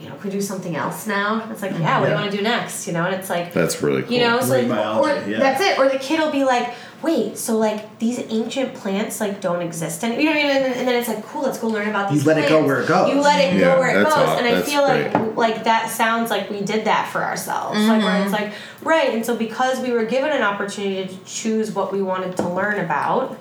you 0.00 0.08
know, 0.08 0.14
can 0.16 0.24
we 0.24 0.30
do 0.30 0.40
something 0.40 0.76
else 0.76 1.06
now? 1.06 1.48
It's 1.50 1.62
like, 1.62 1.72
yeah, 1.72 1.98
what 1.98 2.06
do 2.06 2.12
you 2.12 2.18
want 2.18 2.30
to 2.30 2.36
do 2.36 2.42
next? 2.42 2.86
You 2.86 2.92
know, 2.92 3.04
and 3.04 3.14
it's 3.14 3.28
like 3.28 3.52
That's 3.52 3.82
really 3.82 4.02
cool. 4.02 4.12
you 4.12 4.20
know, 4.20 4.40
so 4.40 4.60
like, 4.60 4.66
or 4.66 5.28
yeah. 5.28 5.38
that's 5.38 5.60
it. 5.60 5.78
Or 5.78 5.88
the 5.88 5.98
kid 5.98 6.20
will 6.20 6.30
be 6.30 6.44
like, 6.44 6.72
"Wait, 7.02 7.38
so 7.38 7.56
like 7.56 7.98
these 7.98 8.18
ancient 8.30 8.74
plants 8.74 9.20
like 9.20 9.40
don't 9.40 9.62
exist 9.62 10.02
anymore." 10.04 10.20
You 10.22 10.26
know 10.30 10.36
what 10.36 10.44
I 10.44 10.48
mean? 10.54 10.62
And, 10.66 10.74
and 10.74 10.88
then 10.88 10.94
it's 10.96 11.08
like, 11.08 11.24
"Cool, 11.26 11.42
let's 11.42 11.58
go 11.58 11.68
learn 11.68 11.88
about 11.88 12.10
these. 12.10 12.24
You 12.24 12.34
these." 12.34 12.36
let 12.36 12.44
it 12.44 12.48
go 12.48 12.64
where 12.64 12.80
it 12.82 12.88
goes. 12.88 13.12
You 13.12 13.20
let 13.20 13.40
it 13.40 13.54
Yeah, 13.54 13.74
go 13.74 13.80
where 13.80 14.00
it 14.00 14.04
goes, 14.04 14.12
aw- 14.12 14.36
and 14.38 14.46
I 14.46 14.54
that's 14.54 14.68
feel 14.70 14.82
like 14.82 15.12
great. 15.12 15.36
like 15.36 15.64
that 15.64 15.90
sounds 15.90 16.30
like 16.30 16.50
we 16.50 16.60
did 16.60 16.84
that 16.86 17.08
for 17.12 17.22
ourselves. 17.24 17.78
Like 17.86 18.02
where 18.02 18.22
it's 18.22 18.32
like, 18.32 18.52
right, 18.82 19.14
and 19.14 19.24
so 19.24 19.36
because 19.36 19.80
we 19.80 19.90
were 19.92 20.04
given 20.04 20.30
an 20.30 20.42
opportunity 20.42 21.06
to 21.06 21.24
choose 21.24 21.72
what 21.72 21.92
we 21.92 22.02
wanted 22.02 22.36
to 22.38 22.48
learn 22.48 22.78
about, 22.84 23.38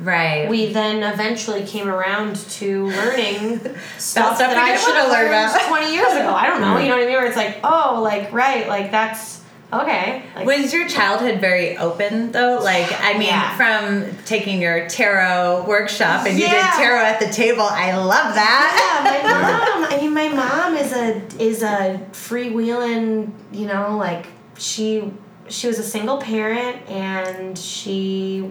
Right. 0.00 0.48
we 0.48 0.72
then 0.72 1.02
eventually 1.12 1.64
came 1.64 1.86
around 1.88 2.34
to 2.36 2.86
learning 2.88 3.58
stuff 3.98 4.36
stuff 4.36 4.38
that 4.38 4.56
I 4.56 4.76
should 4.76 4.96
have 4.96 5.10
learned 5.10 5.28
about. 5.28 5.60
20 5.68 5.94
years 5.94 6.12
ago. 6.14 6.32
I 6.34 6.46
don't 6.48 6.60
know. 6.60 6.76
Yeah. 6.76 6.82
You 6.82 6.88
know 6.88 6.96
what 6.96 7.02
I 7.04 7.06
mean? 7.06 7.14
Where 7.14 7.26
it's 7.26 7.36
like, 7.36 7.58
oh, 7.62 8.00
like, 8.02 8.32
right, 8.32 8.66
like 8.66 8.90
that's 8.90 9.41
okay. 9.72 10.22
Like, 10.36 10.46
Was 10.46 10.72
your 10.72 10.86
childhood 10.88 11.40
very 11.40 11.76
open 11.78 12.32
though? 12.32 12.58
Like, 12.62 12.90
I 13.02 13.12
mean, 13.14 13.28
Yeah. 13.28 13.56
from 13.56 14.16
taking 14.24 14.60
your 14.60 14.88
tarot 14.88 15.64
workshop 15.66 16.26
and 16.26 16.38
you 16.38 16.46
did 16.48 16.62
tarot 16.76 17.04
at 17.04 17.20
the 17.20 17.28
table. 17.28 17.62
I 17.62 17.96
love 17.96 18.34
that. 18.34 18.70
yeah, 19.04 19.22
my 19.22 19.80
mom. 19.88 19.92
I 19.92 19.96
mean, 20.02 20.14
my 20.14 20.28
mom 20.28 20.76
is 20.76 20.92
a 20.92 21.22
is 21.42 21.62
a 21.62 22.00
freewheeling. 22.12 23.30
You 23.52 23.66
know, 23.66 23.96
like 23.96 24.26
she 24.58 25.12
she 25.48 25.66
was 25.66 25.78
a 25.78 25.82
single 25.84 26.18
parent 26.18 26.88
and 26.88 27.56
she 27.58 28.50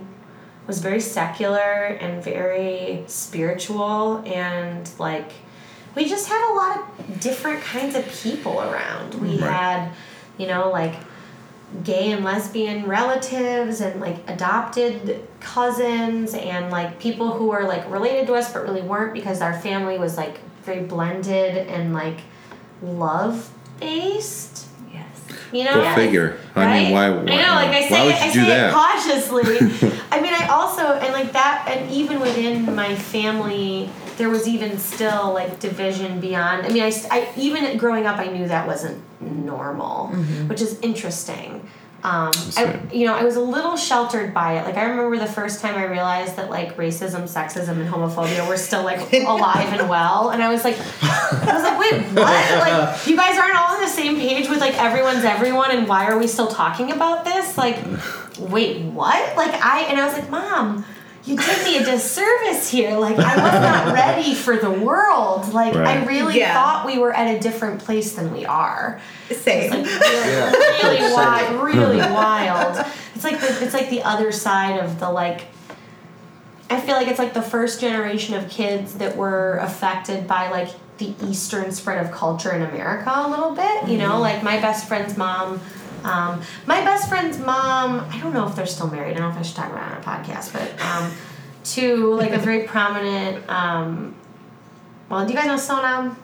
was 0.68 0.80
very 0.80 1.00
secular 1.02 1.58
and 2.00 2.24
very 2.24 3.04
spiritual 3.08 4.18
and 4.26 4.90
like 5.00 5.32
we 5.96 6.08
just 6.08 6.28
had 6.30 6.52
a 6.52 6.54
lot 6.54 6.78
of 7.00 7.20
different 7.20 7.62
kinds 7.62 7.96
of 7.96 8.06
people 8.24 8.62
around. 8.62 9.16
We 9.16 9.40
Right. 9.40 9.50
had, 9.52 9.92
you 10.38 10.48
know, 10.48 10.70
like 10.70 10.94
gay 11.84 12.12
and 12.12 12.24
lesbian 12.26 12.86
relatives 12.86 13.80
and 13.82 14.00
like 14.02 14.18
adopted 14.30 15.26
cousins 15.40 16.34
and 16.34 16.70
like 16.70 17.00
people 17.00 17.32
who 17.32 17.48
were 17.48 17.64
like 17.64 17.90
related 17.90 18.28
to 18.28 18.34
us 18.34 18.52
but 18.54 18.64
really 18.64 18.82
weren't 18.82 19.14
because 19.14 19.42
our 19.42 19.58
family 19.62 19.98
was 19.98 20.18
like 20.18 20.40
very 20.64 20.82
blended 20.84 21.56
and 21.70 21.94
like 21.94 22.20
love 22.84 23.50
based 23.80 24.68
yes. 24.94 25.06
you 25.52 25.64
know 25.64 25.74
Go 25.76 25.96
figure. 25.96 26.38
I 26.56 26.84
mean, 26.84 26.92
why- 26.94 27.10
why- 27.10 27.20
I 27.22 27.24
know, 27.24 27.56
like 27.56 27.70
I 27.70 27.88
say, 27.88 28.06
would 28.06 28.16
it, 28.16 28.20
you 28.20 28.26
I 28.30 28.34
do 28.34 28.42
say 28.42 28.48
that? 28.48 28.70
it 28.70 28.74
cautiously. 28.74 29.92
I 30.12 30.20
mean, 30.22 30.34
I 30.34 30.48
also 30.52 30.82
and 30.84 31.14
like 31.14 31.32
that, 31.32 31.66
and 31.70 31.90
even 31.90 32.20
within 32.20 32.76
my 32.76 32.94
family, 32.96 33.90
there 34.18 34.30
was 34.30 34.48
even 34.48 34.78
still 34.78 35.34
like 35.34 35.60
division 35.60 36.20
beyond. 36.20 36.66
I 36.66 36.70
mean, 36.70 36.84
I, 36.84 36.92
I 37.10 37.28
even 37.38 37.78
growing 37.78 38.06
up, 38.06 38.18
I 38.18 38.28
knew 38.28 38.48
that 38.48 38.68
wasn't 38.68 39.02
normal, 39.22 40.08
which 40.48 40.62
is 40.62 40.80
interesting. 40.82 41.68
Um, 42.04 42.32
I, 42.58 42.80
you 42.92 43.06
know, 43.06 43.14
I 43.14 43.24
was 43.24 43.36
a 43.36 43.42
little 43.42 43.78
sheltered 43.78 44.34
by 44.34 44.58
it. 44.60 44.66
Like 44.66 44.76
I 44.76 44.86
remember 44.86 45.18
the 45.20 45.32
first 45.32 45.62
time 45.62 45.76
I 45.76 45.86
realized 45.86 46.36
that 46.38 46.50
like 46.50 46.76
racism, 46.76 47.24
sexism, 47.24 47.80
and 47.80 47.88
homophobia 47.88 48.48
were 48.48 48.58
still 48.58 48.84
like 48.84 49.14
alive 49.28 49.72
and 49.72 49.88
well, 49.88 50.32
and 50.32 50.42
I 50.42 50.50
was 50.50 50.64
like, 50.64 50.78
I 50.80 51.54
was 51.54 51.64
like, 51.64 51.80
wait, 51.80 52.02
what? 52.14 52.58
Like 52.58 53.06
you 53.08 53.16
guys 53.16 53.38
aren't 53.38 53.56
all 53.56 53.76
on 53.76 53.82
the 53.82 53.88
same 53.88 54.16
page 54.16 54.50
with 54.50 54.60
like 54.60 54.74
everyone's 54.82 55.24
everyone, 55.24 55.70
and 55.70 55.88
why 55.88 56.08
are 56.08 56.18
we 56.18 56.26
still 56.26 56.48
talking 56.48 56.92
about 56.92 57.24
this? 57.24 57.56
Like, 57.56 57.78
wait, 58.40 58.82
what? 58.82 59.38
Like 59.38 59.54
I 59.64 59.82
and 59.82 60.00
I 60.00 60.06
was 60.06 60.16
like, 60.16 60.30
mom. 60.32 60.84
You 61.24 61.38
did 61.38 61.64
me 61.64 61.78
a 61.78 61.86
disservice 61.86 62.70
here. 62.70 62.98
Like 62.98 63.18
I 63.18 63.36
was 63.36 63.62
not 63.62 63.94
ready 63.94 64.34
for 64.34 64.58
the 64.58 64.72
world. 64.72 65.54
Like 65.54 65.76
I 65.76 66.04
really 66.06 66.40
Yeah. 66.40 66.54
thought 66.54 66.86
we 66.86 66.98
were 66.98 67.14
at 67.14 67.36
a 67.36 67.40
different 67.40 67.80
place 67.80 68.14
than 68.14 68.34
we 68.34 68.46
are. 68.46 69.00
Same. 69.30 69.70
Like 69.72 69.86
really, 69.86 71.00
really 71.00 71.14
wild, 71.14 71.64
really 71.64 71.98
wild. 72.12 72.86
It's 73.16 73.24
like 73.24 73.40
the 73.40 73.64
it's 73.64 73.74
like 73.74 73.90
the 73.90 74.02
other 74.04 74.32
side 74.32 74.80
of 74.80 75.00
the 75.00 75.10
like. 75.10 75.42
I 76.70 76.80
feel 76.80 76.96
like 76.96 77.08
it's 77.10 77.20
like 77.20 77.34
the 77.34 77.42
first 77.42 77.82
generation 77.82 78.34
of 78.36 78.50
kids 78.50 78.94
that 78.96 79.18
were 79.18 79.58
affected 79.58 80.26
by 80.26 80.50
like 80.50 80.70
the 81.00 81.14
eastern 81.24 81.72
spread 81.74 82.04
of 82.04 82.12
culture 82.14 82.54
in 82.54 82.62
America 82.62 83.12
a 83.14 83.30
little 83.30 83.52
bit. 83.54 83.90
You 83.90 83.98
know, 83.98 84.12
mm-hmm. 84.12 84.22
like 84.22 84.44
my 84.44 84.60
best 84.60 84.88
friend's 84.88 85.18
mom. 85.18 85.60
Um, 86.04 86.42
my 86.66 86.82
best 86.84 87.10
friend's 87.10 87.38
mom. 87.40 88.00
I 88.10 88.20
don't 88.20 88.34
know 88.34 88.48
if 88.48 88.56
they're 88.56 88.66
still 88.66 88.88
married. 88.90 89.12
I 89.16 89.20
don't 89.20 89.30
know 89.30 89.36
if 89.36 89.38
I 89.38 89.42
should 89.44 89.56
talk 89.56 89.72
about 89.72 89.92
it 89.92 89.96
on 89.96 90.02
a 90.02 90.24
podcast, 90.24 90.54
but 90.54 90.82
um, 90.84 91.12
to 91.64 92.14
like 92.16 92.32
a 92.32 92.40
very 92.40 92.64
prominent. 92.64 93.48
Um, 93.50 94.16
well, 95.10 95.26
do 95.26 95.34
you 95.34 95.38
guys 95.38 95.48
know 95.48 95.56
Sonam? 95.56 96.16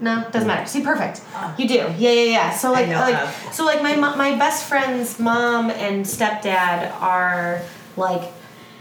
No, 0.00 0.28
doesn't 0.32 0.48
matter. 0.48 0.66
See, 0.66 0.82
perfect. 0.82 1.22
You 1.56 1.68
do. 1.68 1.74
Yeah, 1.74 1.92
yeah, 1.96 2.22
yeah. 2.22 2.50
So 2.50 2.72
like, 2.72 2.88
like, 2.88 3.14
of. 3.14 3.48
so 3.52 3.64
like 3.64 3.82
my 3.82 3.94
my 3.94 4.36
best 4.36 4.68
friend's 4.68 5.20
mom 5.20 5.70
and 5.70 6.04
stepdad 6.04 6.92
are 7.00 7.62
like, 7.96 8.32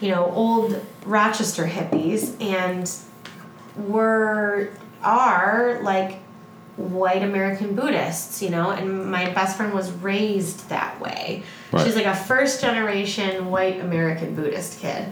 you 0.02 0.10
know, 0.10 0.26
old 0.32 0.84
Rochester 1.06 1.66
hippies, 1.66 2.42
and 2.42 2.92
were 3.88 4.72
are 5.04 5.80
like 5.84 6.23
white 6.78 7.22
American 7.22 7.76
Buddhists, 7.76 8.42
you 8.42 8.50
know, 8.50 8.72
and 8.72 9.06
my 9.12 9.30
best 9.32 9.58
friend 9.58 9.74
was 9.74 9.92
raised 9.92 10.70
that 10.70 11.00
way. 11.00 11.44
Right. 11.72 11.86
She's 11.86 11.96
like 11.96 12.06
a 12.06 12.16
first 12.16 12.62
generation 12.62 13.52
white 13.52 13.80
American 13.80 14.36
Buddhist 14.36 14.80
kid. 14.80 15.12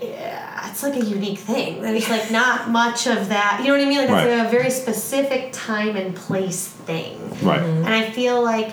Yeah, 0.00 0.68
it's 0.68 0.82
like 0.82 0.96
a 0.96 1.04
unique 1.04 1.38
thing. 1.38 1.80
There's 1.80 2.08
like 2.08 2.30
not 2.30 2.68
much 2.82 3.06
of 3.06 3.28
that. 3.28 3.58
You 3.60 3.68
know 3.68 3.72
what 3.78 3.80
I 3.86 3.88
mean? 3.88 3.98
Like 3.98 4.08
Right. 4.10 4.26
it's 4.26 4.38
like 4.38 4.48
a 4.48 4.50
very 4.50 4.70
specific 4.70 5.50
time 5.52 5.96
and 5.96 6.14
place 6.14 6.66
thing. 6.68 7.18
Right. 7.42 7.62
And 7.62 7.88
I 7.88 8.10
feel 8.10 8.42
like 8.42 8.72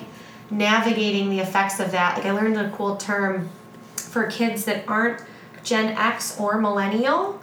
navigating 0.51 1.29
the 1.29 1.39
effects 1.39 1.79
of 1.79 1.91
that, 1.91 2.17
like 2.17 2.25
I 2.25 2.31
learned 2.31 2.57
a 2.57 2.69
cool 2.71 2.97
term 2.97 3.49
for 3.95 4.25
kids 4.27 4.65
that 4.65 4.83
aren't 4.87 5.21
Gen 5.63 5.95
X 5.97 6.39
or 6.39 6.59
millennial. 6.59 7.39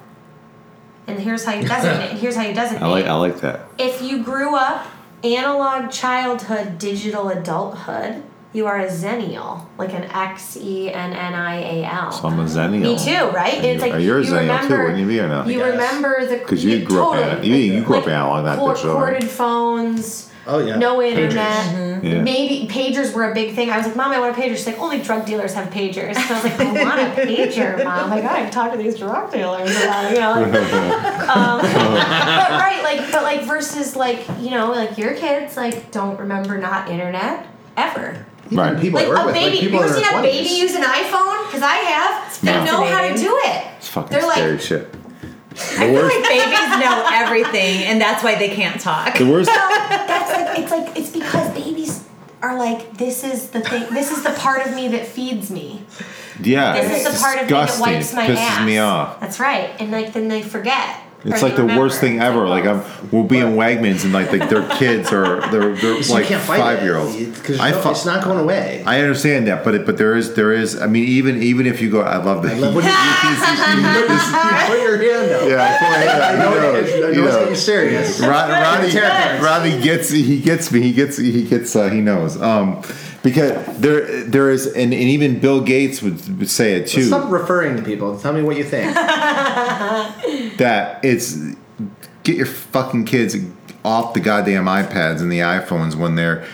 And 1.06 1.18
here's 1.18 1.44
how 1.44 1.54
you 1.54 1.66
designate. 1.66 2.10
and 2.10 2.18
here's 2.18 2.36
how 2.36 2.42
you 2.42 2.54
designate. 2.54 2.82
I 2.86 2.88
like 2.90 3.06
I 3.06 3.14
like 3.14 3.40
that. 3.40 3.60
if 3.78 4.02
you 4.02 4.22
grew 4.22 4.56
up 4.56 4.86
analog 5.24 5.90
childhood, 5.90 6.78
digital 6.78 7.28
adulthood, 7.28 8.22
you 8.52 8.66
are 8.66 8.78
a 8.80 8.86
Xennial, 8.88 9.66
like 9.78 9.92
an 9.92 10.04
X 10.04 10.56
E 10.56 10.90
N 10.92 11.12
N 11.12 11.34
I 11.34 11.56
A 11.56 11.84
L. 11.84 12.10
So 12.12 12.28
I'm 12.28 12.38
a 12.38 12.44
Xennial. 12.44 12.80
Me 12.80 12.98
too, 12.98 13.26
right? 13.34 13.54
And 13.54 13.64
it's 13.66 13.84
you- 13.84 13.92
like 13.92 14.02
you're 14.02 14.18
a 14.20 14.24
you 14.24 14.30
Xennial 14.32 14.60
too, 14.60 14.64
remember, 14.64 14.82
wouldn't 14.84 14.98
you 15.00 15.06
be 15.06 15.20
or 15.20 15.28
no? 15.28 15.44
You 15.44 15.58
Yes. 15.58 15.70
remember 15.72 16.26
the 16.26 16.38
'Cause 16.38 16.64
you 16.64 16.84
grew 16.84 17.02
up 17.02 17.16
in 17.16 17.22
totally. 17.22 17.52
it. 17.52 17.64
You- 17.66 17.74
you 17.74 17.84
grew 17.84 17.98
up 17.98 18.08
analog, 18.08 18.44
that 18.44 18.58
cor- 18.58 18.72
digital, 18.74 18.94
right? 18.94 19.12
corded 19.12 19.30
phones. 19.30 20.30
Oh, 20.48 20.58
yeah. 20.58 20.76
No 20.76 20.98
Pagers. 20.98 21.16
internet. 21.18 22.04
Yeah. 22.04 22.22
Maybe 22.22 22.68
pagers 22.72 23.12
were 23.12 23.30
a 23.30 23.34
big 23.34 23.54
thing. 23.54 23.68
I 23.70 23.78
was 23.78 23.86
like, 23.86 23.96
Mom, 23.96 24.12
I 24.12 24.20
want 24.20 24.36
a 24.38 24.40
pager. 24.40 24.50
She's 24.56 24.66
like, 24.66 24.78
only 24.78 25.00
drug 25.02 25.26
dealers 25.26 25.54
have 25.54 25.70
pagers. 25.70 26.14
So 26.14 26.34
I 26.34 26.42
was 26.42 26.44
like, 26.44 26.60
I 26.60 26.84
want 26.84 27.00
a 27.00 27.22
pager, 27.26 27.82
Mom. 27.84 28.10
Like, 28.10 28.24
I 28.24 28.42
can 28.42 28.50
talk 28.52 28.70
to 28.72 28.78
these 28.78 28.96
drug 28.96 29.32
dealers 29.32 29.70
about 29.76 30.04
it, 30.06 30.14
you 30.14 30.20
know. 30.20 30.32
Like, 30.32 30.46
um, 31.36 31.60
but 31.60 32.50
right, 32.50 32.80
like, 32.84 33.10
but 33.10 33.22
like 33.24 33.42
versus 33.42 33.96
like, 33.96 34.24
you 34.40 34.50
know, 34.50 34.70
like 34.70 34.96
your 34.98 35.14
kids 35.14 35.56
like 35.56 35.90
don't 35.90 36.18
remember 36.18 36.58
not 36.58 36.88
internet 36.90 37.46
ever. 37.76 38.24
Even 38.46 38.58
Right. 38.58 38.80
people 38.80 39.00
I 39.00 39.02
Like 39.02 39.08
work 39.10 39.18
a 39.22 39.26
with, 39.26 39.34
baby. 39.34 39.50
like 39.56 39.62
you 39.64 39.68
people 39.70 39.82
ever 39.84 39.96
in 39.96 40.04
seen 40.04 40.14
a 40.14 40.18
20s. 40.18 40.22
baby 40.22 40.48
use 40.54 40.74
an 40.76 40.82
iPhone? 40.82 41.46
Because 41.46 41.62
I 41.62 41.74
have. 41.76 42.40
They 42.42 42.64
know 42.64 42.84
how 42.84 43.02
to 43.08 43.14
do 43.16 43.40
it. 43.46 43.66
It's 43.78 43.88
fucking 43.88 44.10
They're 44.16 44.22
like- 44.26 44.36
scary 44.36 44.58
shit. 44.58 44.94
I 45.78 45.88
feel 45.88 46.02
like 46.04 46.22
babies 46.28 46.84
know 46.84 47.08
everything, 47.14 47.84
and 47.84 47.98
that's 47.98 48.22
why 48.22 48.34
they 48.34 48.50
can't 48.50 48.78
talk. 48.78 49.16
The 49.16 49.24
worst. 49.24 49.48
It's 50.58 50.70
like 50.70 50.96
it's 50.96 51.10
because 51.10 51.52
babies 51.54 52.04
are 52.42 52.58
like 52.58 52.96
this 52.96 53.24
is 53.24 53.50
the 53.50 53.60
thing. 53.60 53.92
This 53.94 54.10
is 54.10 54.22
the 54.22 54.30
part 54.32 54.66
of 54.66 54.74
me 54.74 54.88
that 54.88 55.06
feeds 55.06 55.50
me. 55.50 55.82
Yeah, 56.40 56.80
This 56.80 57.06
is 57.06 57.14
the 57.14 57.18
part 57.22 57.38
of 57.38 57.44
me 57.46 57.52
that 57.52 57.78
wipes 57.80 58.12
my 58.12 58.26
Pisses 58.26 58.36
ass. 58.36 58.66
me 58.66 58.78
off. 58.78 59.20
That's 59.20 59.40
right, 59.40 59.70
and 59.80 59.90
like 59.90 60.12
then 60.12 60.28
they 60.28 60.42
forget. 60.42 61.00
It's 61.26 61.42
like 61.42 61.56
they 61.56 61.66
the 61.66 61.78
worst 61.78 62.00
thing 62.00 62.20
ever. 62.20 62.46
like, 62.48 62.64
Like 62.64 62.76
I'm, 62.76 63.10
we'll 63.10 63.24
be 63.24 63.38
in 63.38 63.54
Wegmans 63.56 64.04
and 64.04 64.12
like, 64.12 64.32
like 64.32 64.48
their 64.48 64.68
kids 64.76 65.12
or 65.12 65.40
they're 65.50 65.74
they're 65.74 66.02
So 66.02 66.14
like 66.14 66.24
you 66.24 66.28
can't 66.36 66.42
fight 66.42 66.60
five 66.60 66.82
year 66.82 66.96
olds. 66.96 67.16
because 67.16 67.58
I 67.60 67.72
fu- 67.72 67.90
it's 67.90 68.04
not 68.04 68.24
going 68.24 68.38
away. 68.38 68.82
I 68.86 69.00
understand 69.00 69.46
that, 69.48 69.64
but 69.64 69.74
it, 69.74 69.86
but 69.86 69.98
there 69.98 70.14
is 70.16 70.34
there 70.34 70.52
is. 70.52 70.80
I 70.80 70.86
mean, 70.86 71.04
even 71.04 71.42
even 71.42 71.66
if 71.66 71.80
you 71.80 71.90
go, 71.90 72.00
I 72.02 72.16
love 72.16 72.42
the. 72.42 72.50
I 72.50 72.54
love 72.54 72.74
when 72.74 72.84
you, 72.84 72.90
you, 72.90 72.96
you 72.96 74.18
put 74.66 74.80
your 74.82 74.98
hand 74.98 75.32
up. 75.32 75.48
yeah, 75.48 75.64
I, 75.64 75.78
feel 75.78 75.90
like, 75.90 76.08
I 76.08 76.36
know, 76.38 76.54
you 76.54 76.60
know, 76.60 76.74
it's, 76.74 76.94
I 76.94 76.98
know 77.00 77.08
you 77.08 77.24
it's 77.24 77.34
know. 77.34 77.40
getting 77.40 77.54
serious. 77.54 78.20
Rod, 78.20 78.50
Rodney, 78.50 78.90
Territories. 78.90 79.84
Gets 79.84 80.10
he 80.10 80.40
gets 80.40 80.72
me 80.72 80.80
he 80.82 80.92
gets 80.92 81.16
he 81.16 81.44
gets 81.46 81.74
uh, 81.76 81.88
he 81.90 82.00
knows 82.00 82.40
um 82.40 82.82
because 83.22 83.78
there 83.78 84.24
there 84.24 84.50
is 84.50 84.66
and, 84.66 84.92
and 84.92 84.94
even 84.94 85.38
Bill 85.40 85.60
Gates 85.60 86.02
would, 86.02 86.38
would 86.38 86.48
say 86.48 86.74
it 86.74 86.86
too 86.88 87.04
Stop 87.04 87.30
referring 87.30 87.76
to 87.76 87.82
people. 87.82 88.18
Tell 88.18 88.32
me 88.32 88.42
what 88.42 88.56
you 88.56 88.64
think. 88.64 88.94
that 90.58 91.04
it's 91.04 91.36
get 92.22 92.36
your 92.36 92.46
fucking 92.46 93.04
kids 93.04 93.36
off 93.84 94.14
the 94.14 94.20
goddamn 94.20 94.64
iPads 94.64 95.20
and 95.20 95.30
the 95.30 95.38
iPhones 95.38 95.94
when 95.94 96.16
they're 96.16 96.44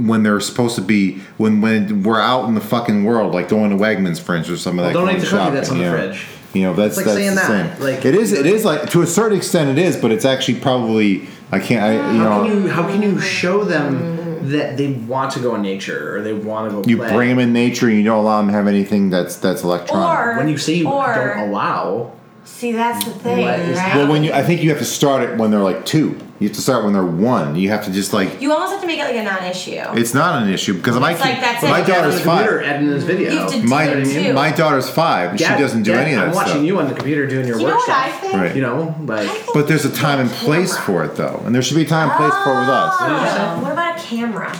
when 0.00 0.22
they're 0.24 0.40
supposed 0.40 0.74
to 0.74 0.80
be 0.82 1.18
when 1.36 1.60
when 1.60 2.02
we're 2.02 2.20
out 2.20 2.46
in 2.48 2.54
the 2.54 2.60
fucking 2.60 3.04
world 3.04 3.32
like 3.32 3.48
going 3.48 3.70
to 3.70 3.76
Wegmans 3.76 4.20
for 4.20 4.34
instance 4.34 4.58
or 4.58 4.60
some 4.60 4.78
of 4.78 4.84
that 4.84 4.94
Well, 4.94 5.04
don't 5.06 5.14
going 5.14 5.16
eat 5.16 5.20
the 5.20 5.26
cookie 5.26 5.36
shopping, 5.38 5.54
that's 5.54 5.70
on 5.70 5.78
the 5.78 5.84
you 5.84 5.90
know. 5.90 5.96
fridge. 5.96 6.26
You 6.54 6.62
know 6.64 6.74
that's 6.74 6.98
It's 6.98 7.06
like 7.06 7.06
that's 7.06 7.16
saying 7.18 7.30
the 7.30 7.34
that, 7.36 7.78
same. 7.78 7.86
like- 7.86 8.04
it 8.04 8.14
is 8.14 8.32
it 8.32 8.46
is 8.46 8.64
like 8.64 8.90
to 8.90 9.02
a 9.02 9.06
certain 9.06 9.38
extent 9.38 9.70
it 9.78 9.82
is, 9.82 9.96
but 9.96 10.10
it's 10.10 10.24
actually 10.24 10.58
probably 10.60 11.26
I 11.52 11.60
can't 11.60 11.82
I 11.84 12.12
you 12.12 12.18
How 12.18 12.42
know 12.42 12.48
can 12.48 12.62
you 12.62 12.68
how 12.68 12.82
can 12.88 13.00
you 13.02 13.20
show 13.20 13.64
them 13.64 14.18
that 14.50 14.76
they 14.76 14.92
want 14.92 15.30
to 15.34 15.38
go 15.40 15.54
in 15.54 15.62
nature 15.62 16.16
or 16.16 16.20
they 16.22 16.32
want 16.32 16.68
to 16.68 16.82
go 16.82 16.88
You 16.88 16.96
play? 16.96 17.12
bring 17.14 17.28
them 17.28 17.38
in 17.38 17.52
nature, 17.52 17.86
and 17.86 17.96
you 17.96 18.02
don't 18.02 18.18
allow 18.18 18.38
them 18.38 18.48
to 18.48 18.54
have 18.54 18.66
anything 18.66 19.08
that's 19.08 19.36
that's 19.36 19.62
electronic. 19.62 20.18
Or 20.18 20.36
when 20.36 20.48
you 20.48 20.58
say 20.58 20.74
you 20.74 20.88
or, 20.90 21.14
don't 21.14 21.48
allow. 21.48 22.10
See, 22.44 22.72
that's 22.72 23.04
the 23.04 23.10
thing, 23.12 23.44
What 23.44 23.58
is- 23.60 23.76
right? 23.78 23.96
well, 23.96 24.08
when 24.08 24.24
you, 24.24 24.32
I 24.32 24.42
think 24.42 24.62
you 24.62 24.70
have 24.70 24.78
to 24.80 24.84
start 24.84 25.22
it 25.22 25.38
when 25.38 25.50
they're 25.50 25.60
like 25.60 25.84
two. 25.86 26.18
You 26.40 26.48
have 26.48 26.56
to 26.56 26.62
start 26.62 26.82
when 26.82 26.92
they're 26.92 27.04
one. 27.04 27.54
You 27.54 27.68
have 27.68 27.84
to 27.84 27.92
just 27.92 28.12
like 28.12 28.40
you 28.42 28.52
almost 28.52 28.72
have 28.72 28.80
to 28.80 28.86
make 28.88 28.98
it 28.98 29.04
like 29.04 29.14
a 29.14 29.22
non-issue. 29.22 29.78
it's 29.92 30.12
not 30.12 30.42
an 30.42 30.48
issue 30.48 30.74
because 30.74 30.96
my 30.98 31.12
like, 31.14 31.40
that's 31.40 31.62
my 31.62 31.80
it. 31.82 31.86
Get 31.86 31.98
on 31.98 32.02
daughter's 32.02 32.16
the 32.20 32.28
computer, 32.28 32.58
five. 32.60 32.68
editing 32.68 32.90
this 32.90 33.04
video. 33.04 33.30
You 33.32 33.38
have 33.38 33.50
to 33.52 33.60
do 33.60 33.66
My 33.68 33.84
it 33.84 34.04
too. 34.06 34.32
my 34.32 34.50
daughter's 34.50 34.90
five. 34.90 35.30
and 35.30 35.38
Dad- 35.38 35.56
she 35.56 35.62
doesn't 35.62 35.84
do 35.84 35.92
Dad, 35.92 36.00
any 36.04 36.14
of 36.14 36.18
that 36.20 36.28
I'm 36.30 36.34
watching 36.34 36.52
stuff. 36.54 36.64
you 36.64 36.78
on 36.80 36.88
the 36.88 36.94
computer 36.94 37.26
doing 37.28 37.46
your 37.46 37.60
you 37.60 37.66
know 37.68 37.74
what 37.76 37.88
I 37.88 38.10
think? 38.10 38.34
Right. 38.34 38.56
You 38.56 38.62
know, 38.62 38.96
like 39.04 39.28
think 39.28 39.54
But 39.54 39.68
there's 39.68 39.84
a 39.84 39.92
time 39.94 40.18
and 40.18 40.28
place 40.30 40.72
camera. 40.76 40.84
for 40.86 41.04
it 41.04 41.16
though, 41.16 41.40
and 41.46 41.54
there 41.54 41.62
should 41.62 41.76
be 41.76 41.82
a 41.82 41.86
time 41.88 42.08
and 42.10 42.16
place 42.18 42.34
for 42.42 42.54
it 42.56 42.60
with 42.60 42.68
us. 42.70 42.94
Oh, 42.98 43.60
What 43.62 43.72
about 43.72 43.98
a 44.00 44.02
camera? 44.02 44.58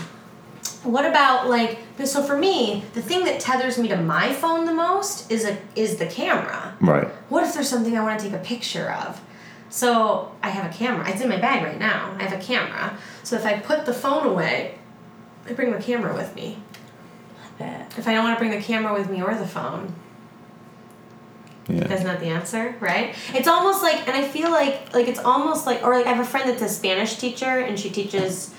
What 0.82 1.06
about 1.06 1.48
like 1.48 1.78
so 2.04 2.22
for 2.22 2.36
me, 2.36 2.84
the 2.94 3.02
thing 3.02 3.24
that 3.24 3.38
tethers 3.40 3.78
me 3.78 3.86
to 3.88 3.96
my 3.96 4.32
phone 4.32 4.64
the 4.64 4.74
most 4.74 5.30
is 5.30 5.44
a 5.44 5.56
is 5.76 5.96
the 5.96 6.06
camera. 6.06 6.76
Right. 6.80 7.06
What 7.28 7.44
if 7.44 7.54
there's 7.54 7.68
something 7.68 7.96
I 7.96 8.02
want 8.02 8.18
to 8.20 8.24
take 8.28 8.34
a 8.34 8.42
picture 8.42 8.90
of? 8.90 9.20
So 9.70 10.32
I 10.42 10.50
have 10.50 10.70
a 10.70 10.74
camera. 10.76 11.08
It's 11.08 11.20
in 11.22 11.28
my 11.28 11.38
bag 11.38 11.62
right 11.62 11.78
now. 11.78 12.14
I 12.18 12.24
have 12.24 12.38
a 12.38 12.42
camera. 12.42 12.98
So 13.22 13.36
if 13.36 13.46
I 13.46 13.58
put 13.58 13.86
the 13.86 13.94
phone 13.94 14.26
away, 14.26 14.76
I 15.48 15.52
bring 15.54 15.70
the 15.72 15.78
camera 15.82 16.14
with 16.14 16.34
me. 16.34 16.58
If 17.96 18.08
I 18.08 18.14
don't 18.14 18.24
want 18.24 18.36
to 18.36 18.40
bring 18.44 18.50
the 18.50 18.62
camera 18.64 18.92
with 18.92 19.08
me 19.08 19.22
or 19.22 19.34
the 19.34 19.46
phone, 19.46 19.94
Yeah. 21.68 21.86
that's 21.86 22.02
not 22.02 22.18
the 22.18 22.26
answer, 22.26 22.74
right? 22.80 23.14
It's 23.34 23.46
almost 23.46 23.82
like, 23.82 24.08
and 24.08 24.16
I 24.16 24.26
feel 24.26 24.50
like, 24.50 24.92
like 24.92 25.06
it's 25.06 25.20
almost 25.20 25.64
like, 25.64 25.82
or 25.84 25.94
like 25.94 26.06
I 26.06 26.12
have 26.12 26.20
a 26.26 26.28
friend 26.28 26.48
that's 26.50 26.62
a 26.62 26.68
Spanish 26.68 27.16
teacher, 27.16 27.44
and 27.60 27.78
she 27.78 27.88
teaches, 27.88 28.52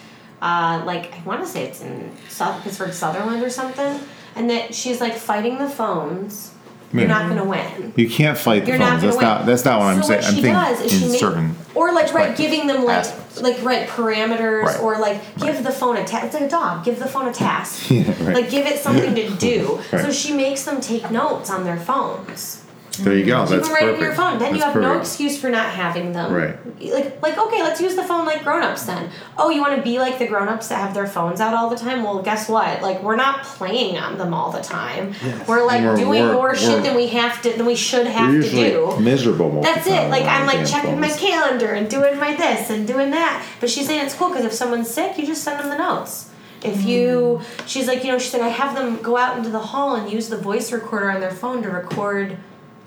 uh, 0.44 0.84
like 0.86 1.14
I 1.18 1.24
want 1.24 1.42
to 1.42 1.48
say 1.48 1.64
it's 1.66 1.82
in 1.82 2.12
South 2.30 2.62
Pittsford 2.64 2.94
Sutherland 2.94 3.42
or 3.44 3.50
something, 3.50 4.00
and 4.36 4.50
that 4.50 4.76
she's 4.76 5.00
like 5.02 5.14
fighting 5.16 5.58
the 5.58 5.70
phones. 5.70 6.52
You're 6.92 7.08
not 7.08 7.28
gonna 7.28 7.44
win. 7.46 7.92
You 7.96 8.08
can't 8.08 8.38
fight 8.38 8.66
the 8.66 8.72
You're 8.72 8.78
phones. 8.78 9.02
not 9.02 9.02
That's 9.02 9.16
gonna 9.16 9.28
not 9.40 9.46
that's 9.48 9.66
not 9.66 9.80
what 9.80 9.86
I'm 9.88 10.04
saying. 10.04 10.22
What 10.22 10.28
I'm 10.30 10.36
she 10.36 10.42
thinking 10.44 10.54
does 10.62 10.82
is 10.82 10.94
in 10.94 11.00
she 11.00 11.12
make, 11.14 11.20
certain 11.20 11.56
or 11.74 11.92
like 11.92 12.14
right, 12.14 12.38
giving 12.38 12.68
them 12.68 12.84
like 12.86 12.98
aspects. 12.98 13.42
like 13.42 13.64
right 13.64 13.88
parameters, 13.90 14.64
Right. 14.66 14.80
or 14.80 15.00
like 15.00 15.20
give 15.38 15.64
the 15.64 15.72
phone 15.72 15.98
a 15.98 16.04
task. 16.06 16.26
It's 16.26 16.34
like 16.36 16.44
a 16.44 16.50
dog. 16.50 16.86
Give 16.86 17.00
the 17.00 17.08
phone 17.08 17.28
a 17.28 17.34
task. 17.34 17.90
Yeah, 17.90 18.10
right. 18.24 18.36
Like 18.36 18.50
give 18.52 18.68
it 18.68 18.78
something 18.78 19.16
to 19.16 19.30
do. 19.38 19.80
So 19.90 20.12
she 20.12 20.34
makes 20.34 20.66
them 20.66 20.82
take 20.82 21.10
notes 21.10 21.50
on 21.50 21.64
their 21.64 21.78
phones. 21.78 22.63
There 23.00 23.16
you 23.16 23.26
go. 23.26 23.42
Keep 23.42 23.50
That's 23.50 23.68
them 23.68 23.74
right 23.74 23.82
perfect. 23.84 23.98
in 24.00 24.04
your 24.06 24.14
phone. 24.14 24.38
Then 24.40 24.54
you 24.54 24.62
That's 24.62 24.74
have 24.74 24.82
no 24.82 25.00
excuse 25.00 25.40
for 25.42 25.50
not 25.50 25.66
having 25.70 26.12
them. 26.12 26.32
Right. 26.32 26.56
Like, 26.94 27.22
like 27.24 27.38
okay, 27.40 27.64
let's 27.64 27.82
use 27.82 27.96
the 27.96 28.04
phone 28.04 28.26
like 28.26 28.44
grown-ups 28.44 28.84
then. 28.86 29.10
Oh, 29.36 29.50
you 29.50 29.62
want 29.62 29.76
to 29.76 29.82
be 29.82 29.98
like 29.98 30.20
the 30.20 30.28
grown-ups 30.28 30.68
that 30.68 30.76
have 30.76 30.94
their 30.94 31.08
phones 31.08 31.42
out 31.42 31.56
all 31.56 31.70
the 31.72 31.76
time? 31.76 32.04
Well, 32.04 32.22
guess 32.22 32.48
what? 32.48 32.84
Like, 32.84 33.02
we're 33.02 33.16
not 33.16 33.44
playing 33.44 33.98
on 33.98 34.20
them 34.20 34.32
all 34.34 34.52
the 34.52 34.62
time. 34.62 35.16
We're 35.48 35.66
like 35.66 35.82
We're- 35.82 35.96
doing 35.98 36.22
we're- 36.24 36.34
more 36.34 36.44
we're- 36.50 36.58
shit 36.58 36.84
than 36.84 36.96
we 36.96 37.08
have 37.08 37.42
to 37.42 37.54
than 37.54 37.66
we 37.66 37.76
should 37.76 38.06
have 38.06 38.32
We're 38.32 38.44
to 38.44 38.50
do. 38.50 39.00
miserable 39.00 39.50
most 39.52 39.64
That's 39.64 39.78
of 39.80 39.84
the 39.86 39.90
time 39.92 40.06
it. 40.08 40.10
Like 40.12 40.24
I'm 40.26 40.46
like 40.46 40.58
damn 40.58 40.66
checking 40.68 41.00
my 41.00 41.10
calendar 41.10 41.72
and 41.74 41.90
doing 41.90 42.20
my 42.20 42.36
this 42.36 42.70
and 42.70 42.86
doing 42.86 43.10
that. 43.12 43.44
But 43.60 43.72
she's 43.72 43.88
saying 43.88 44.06
it's 44.06 44.14
cool 44.16 44.30
because 44.30 44.46
if 44.46 44.54
someone's 44.54 44.90
sick, 44.90 45.18
you 45.18 45.26
just 45.26 45.44
send 45.44 45.60
them 45.60 45.70
the 45.70 45.78
notes. 45.78 46.30
If 46.64 46.86
you, 46.86 47.42
she's 47.66 47.88
like, 47.88 48.06
you 48.06 48.12
know, 48.14 48.18
she's 48.20 48.32
like, 48.34 48.42
I 48.44 48.48
have 48.48 48.74
them 48.76 49.02
go 49.02 49.18
out 49.18 49.36
into 49.38 49.50
the 49.50 49.60
hall 49.60 49.96
and 49.96 50.10
use 50.10 50.30
the 50.30 50.38
voice 50.38 50.72
recorder 50.72 51.12
on 51.12 51.20
their 51.20 51.32
phone 51.32 51.62
to 51.64 51.70
record 51.70 52.38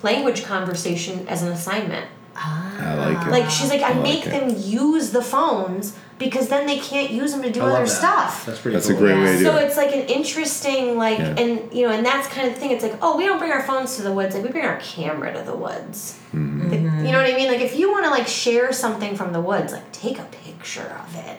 language 0.07 0.45
conversation 0.45 1.27
as 1.29 1.43
an 1.43 1.49
assignment. 1.53 2.07
I 2.39 2.95
like 2.95 3.27
it. 3.27 3.31
Like 3.31 3.51
she's 3.51 3.71
like, 3.71 3.81
I, 3.81 3.91
I 3.91 3.93
like 3.95 4.03
make 4.03 4.27
it. 4.27 4.31
them 4.31 4.55
use 4.59 5.11
the 5.11 5.23
phones 5.23 5.97
because 6.19 6.49
then 6.49 6.67
they 6.67 6.79
can't 6.79 7.11
use 7.11 7.33
them 7.33 7.43
to 7.43 7.51
do 7.51 7.63
I 7.63 7.65
other 7.71 7.85
that. 7.85 7.89
stuff. 8.03 8.45
That's 8.47 8.61
pretty. 8.61 8.75
That's 8.77 8.89
a 8.91 8.93
cool. 8.93 9.01
great 9.01 9.17
way 9.19 9.33
to 9.33 9.39
do 9.39 9.45
So 9.45 9.57
it. 9.57 9.65
it's 9.65 9.77
like 9.79 9.93
an 9.95 10.07
interesting 10.19 10.97
like 10.99 11.19
Yeah. 11.19 11.35
and 11.43 11.73
you 11.73 11.87
know 11.87 11.93
and 11.97 12.05
that's 12.05 12.29
kind 12.29 12.47
of 12.49 12.55
the 12.55 12.61
thing. 12.61 12.71
It's 12.73 12.83
like 12.83 12.97
oh 13.01 13.17
we 13.17 13.25
don't 13.25 13.39
bring 13.39 13.53
our 13.53 13.63
phones 13.63 13.97
to 13.97 14.03
the 14.03 14.13
woods 14.13 14.35
like 14.35 14.45
we 14.45 14.51
bring 14.51 14.67
our 14.67 14.79
camera 14.81 15.33
to 15.33 15.43
the 15.43 15.57
woods. 15.57 16.19
Mm-hmm. 16.35 16.71
Like, 16.71 16.81
you 17.07 17.13
know 17.13 17.21
what 17.23 17.33
I 17.33 17.37
mean? 17.37 17.49
Like 17.49 17.61
if 17.63 17.75
you 17.79 17.91
want 17.91 18.05
to 18.05 18.11
like 18.11 18.27
share 18.29 18.71
something 18.73 19.17
from 19.17 19.33
the 19.33 19.41
woods, 19.41 19.73
like 19.73 19.91
take 19.93 20.19
a 20.19 20.25
picture 20.45 20.95
of 21.07 21.17
it. 21.17 21.39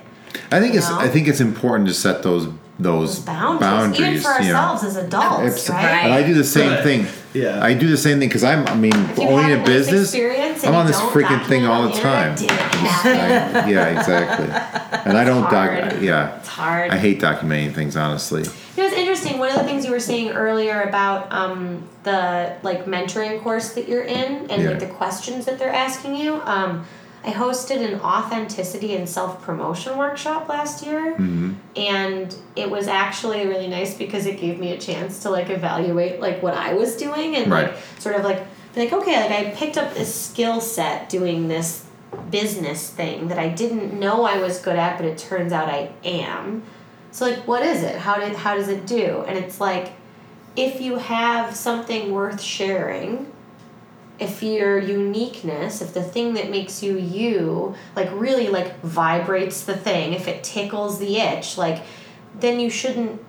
I 0.51 0.59
think 0.59 0.73
it's 0.75 0.89
know? 0.89 0.97
I 0.99 1.07
think 1.09 1.27
it's 1.27 1.41
important 1.41 1.87
to 1.89 1.93
set 1.93 2.23
those 2.23 2.47
those 2.79 3.15
Those 3.17 3.19
boundaries, 3.25 3.59
boundaries, 3.61 3.99
even 4.01 4.21
for 4.21 4.41
you 4.41 4.51
know. 4.53 4.55
ourselves 4.59 4.83
as 4.83 4.95
adults, 4.97 5.39
It's- 5.63 5.69
right? 5.69 6.05
And 6.05 6.13
I 6.13 6.21
do 6.23 6.33
the 6.35 6.43
same 6.43 6.71
Right. 6.73 6.83
thing. 6.83 7.07
Yeah. 7.37 7.63
I 7.63 7.73
do 7.73 7.87
the 7.89 7.97
same 7.97 8.19
thing 8.19 8.29
because 8.29 8.43
I'm. 8.43 8.65
I 8.67 8.75
mean, 8.75 8.93
you 9.17 9.23
owning 9.29 9.51
a 9.57 9.61
a 9.61 9.65
business. 9.65 10.13
I'm 10.63 10.75
on 10.75 10.87
this 10.87 10.99
freaking 10.99 11.45
thing 11.45 11.65
all 11.65 11.83
the 11.83 11.89
the 11.89 12.01
time. 12.01 12.31
internet, 12.31 12.37
did 12.37 12.51
it 12.51 12.85
happen? 12.89 13.55
I- 13.57 13.69
yeah, 13.69 13.99
exactly. 13.99 14.47
And 15.07 15.17
I 15.17 15.23
don't 15.23 15.43
It's 15.43 15.51
doc. 15.53 16.01
Yeah, 16.01 16.37
It's 16.39 16.47
hard. 16.49 16.91
I 16.91 16.97
hate 16.97 17.21
documenting 17.21 17.73
things. 17.73 17.95
Honestly, 17.95 18.41
You 18.41 18.83
know, 18.83 18.87
it's 18.89 18.95
interesting. 18.97 19.37
One 19.37 19.49
of 19.49 19.55
the 19.55 19.63
things 19.63 19.85
you 19.85 19.91
were 19.91 19.99
saying 20.01 20.31
earlier 20.31 20.81
about 20.81 21.31
um, 21.31 21.83
the 22.03 22.55
like 22.63 22.85
mentoring 22.85 23.41
course 23.41 23.73
that 23.75 23.87
you're 23.87 24.03
in 24.03 24.49
and 24.51 24.61
Yeah. 24.63 24.69
like 24.71 24.79
the 24.79 24.87
questions 24.87 25.45
that 25.45 25.59
they're 25.59 25.71
asking 25.73 26.15
you. 26.15 26.41
Um, 26.43 26.85
I 27.27 27.31
hosted 27.31 27.85
an 27.85 27.99
authenticity 27.99 28.95
and 28.95 29.07
self 29.07 29.41
promotion 29.41 29.97
workshop 29.97 30.47
last 30.47 30.85
year, 30.85 31.11
Mm-hmm. 31.17 31.53
and 31.75 32.33
it 32.55 32.71
was 32.71 32.87
actually 32.87 33.45
really 33.45 33.67
nice 33.67 33.97
because 33.97 34.25
it 34.25 34.39
gave 34.39 34.59
me 34.59 34.71
a 34.71 34.77
chance 34.77 35.21
to 35.23 35.29
like 35.29 35.49
evaluate 35.49 36.21
like 36.21 36.41
what 36.41 36.53
I 36.53 36.73
was 36.73 36.95
doing 36.95 37.35
and 37.35 37.51
Right. 37.51 37.67
like 37.73 37.77
sort 37.99 38.15
of 38.15 38.23
like 38.23 38.45
be 38.73 38.81
like 38.81 38.93
okay, 38.93 39.19
like 39.21 39.31
I 39.31 39.51
picked 39.51 39.77
up 39.77 39.93
this 39.93 40.13
skill 40.15 40.61
set 40.61 41.09
doing 41.09 41.49
this 41.49 41.85
business 42.31 42.89
thing 42.89 43.27
that 43.27 43.37
I 43.37 43.49
didn't 43.49 43.99
know 43.99 44.23
I 44.23 44.37
was 44.37 44.59
good 44.59 44.77
at, 44.77 44.95
but 44.97 45.05
it 45.05 45.17
turns 45.17 45.51
out 45.51 45.67
I 45.67 45.91
am. 46.05 46.63
So 47.11 47.25
like 47.25 47.45
what 47.45 47.61
is 47.61 47.83
it? 47.83 47.97
How 47.97 48.15
did 48.19 48.37
how 48.37 48.55
does 48.55 48.69
it 48.69 48.87
do? 48.87 49.25
And 49.27 49.37
it's 49.37 49.59
like 49.59 49.91
if 50.55 50.79
you 50.79 50.95
have 50.95 51.55
something 51.57 52.13
worth 52.13 52.39
sharing, 52.41 53.29
if 54.19 54.41
your 54.41 54.79
uniqueness, 54.79 55.81
if 55.81 55.93
the 55.93 56.03
thing 56.03 56.33
that 56.35 56.49
makes 56.49 56.81
you 56.81 56.97
you, 56.97 57.75
like 57.95 58.09
really 58.13 58.47
like 58.47 58.79
vibrates 58.81 59.63
the 59.65 59.75
thing, 59.75 60.13
if 60.13 60.27
it 60.27 60.43
tickles 60.43 60.99
the 60.99 61.17
itch, 61.17 61.57
like 61.57 61.83
then 62.39 62.59
you 62.59 62.69
shouldn't 62.69 63.21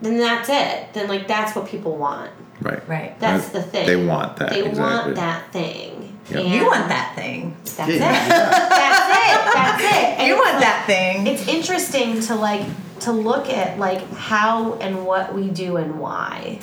then 0.00 0.18
that's 0.18 0.48
it. 0.50 0.92
Then 0.92 1.08
like 1.08 1.26
that's 1.26 1.56
what 1.56 1.66
people 1.68 1.96
want. 1.96 2.30
Right. 2.60 2.86
Right. 2.88 3.18
That's 3.20 3.48
the 3.48 3.62
thing. 3.62 3.86
They 3.86 4.04
want 4.04 4.36
that. 4.36 4.50
They 4.50 4.66
exactly. 4.66 4.80
want 4.82 5.16
that 5.16 5.52
thing. 5.52 6.18
Yep. 6.30 6.46
You 6.46 6.64
want 6.66 6.88
that 6.88 7.14
thing. 7.14 7.56
That's 7.64 7.78
Yeah, 7.78 7.84
it. 7.86 7.98
yeah. 8.00 8.68
That's 8.68 9.48
it. 9.48 9.54
That's 9.54 9.82
it. 9.82 10.18
And 10.18 10.28
You 10.28 10.36
want 10.36 10.52
like- 10.54 10.60
that 10.62 10.84
thing. 10.86 11.26
It's 11.26 11.48
interesting 11.48 12.20
to 12.22 12.34
like 12.34 12.66
to 13.00 13.12
look 13.12 13.48
at 13.50 13.78
like 13.78 14.08
how 14.12 14.74
and 14.74 15.04
what 15.04 15.34
we 15.34 15.48
do 15.50 15.76
and 15.76 15.98
why. 16.00 16.60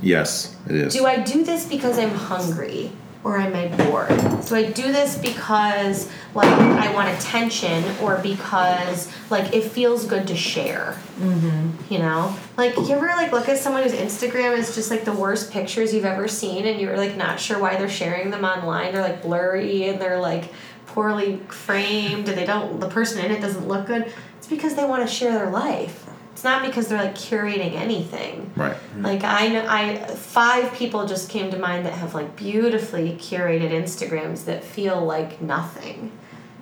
Yes, 0.00 0.56
it 0.68 0.76
is. 0.76 0.92
Do 0.94 1.06
I 1.06 1.18
do 1.20 1.44
this 1.44 1.66
because 1.66 1.98
I'm 1.98 2.10
hungry 2.10 2.92
or 3.24 3.38
am 3.38 3.54
I 3.54 3.68
bored? 3.84 4.44
So 4.44 4.54
I 4.54 4.70
do 4.70 4.92
this 4.92 5.16
because 5.16 6.10
like 6.34 6.46
I 6.48 6.92
want 6.92 7.08
attention 7.08 7.82
or 8.02 8.18
because 8.18 9.10
like 9.30 9.54
it 9.54 9.64
feels 9.64 10.04
good 10.04 10.28
to 10.28 10.36
share? 10.36 10.98
Mm-hmm. 11.18 11.92
You 11.92 11.98
know, 12.00 12.36
like 12.56 12.76
you 12.76 12.90
ever 12.90 13.06
like 13.06 13.32
look 13.32 13.48
at 13.48 13.56
someone 13.58 13.82
whose 13.82 13.94
Instagram 13.94 14.56
is 14.56 14.74
just 14.74 14.90
like 14.90 15.04
the 15.04 15.12
worst 15.12 15.50
pictures 15.50 15.94
you've 15.94 16.04
ever 16.04 16.28
seen, 16.28 16.66
and 16.66 16.80
you're 16.80 16.96
like 16.96 17.16
not 17.16 17.40
sure 17.40 17.58
why 17.58 17.76
they're 17.76 17.88
sharing 17.88 18.30
them 18.30 18.44
online. 18.44 18.92
They're 18.92 19.02
like 19.02 19.22
blurry 19.22 19.88
and 19.88 20.00
they're 20.00 20.20
like 20.20 20.52
poorly 20.86 21.38
framed, 21.48 22.28
and 22.28 22.38
they 22.38 22.44
don't. 22.44 22.78
The 22.78 22.88
person 22.88 23.24
in 23.24 23.30
it 23.30 23.40
doesn't 23.40 23.66
look 23.66 23.86
good. 23.86 24.12
It's 24.36 24.46
because 24.46 24.74
they 24.74 24.84
want 24.84 25.08
to 25.08 25.12
share 25.12 25.32
their 25.32 25.50
life. 25.50 26.06
It's 26.34 26.44
not 26.44 26.66
because 26.66 26.88
they're 26.88 26.98
like 26.98 27.14
curating 27.14 27.74
anything. 27.74 28.50
Right. 28.56 28.76
Like 28.98 29.24
I 29.24 29.48
know, 29.48 29.64
I 29.66 29.96
five 30.14 30.74
people 30.74 31.06
just 31.06 31.30
came 31.30 31.50
to 31.52 31.58
mind 31.58 31.86
that 31.86 31.94
have 31.94 32.12
like 32.12 32.36
beautifully 32.36 33.12
curated 33.12 33.70
Instagrams 33.70 34.44
that 34.44 34.62
feel 34.62 35.02
like 35.02 35.40
nothing. 35.40 36.12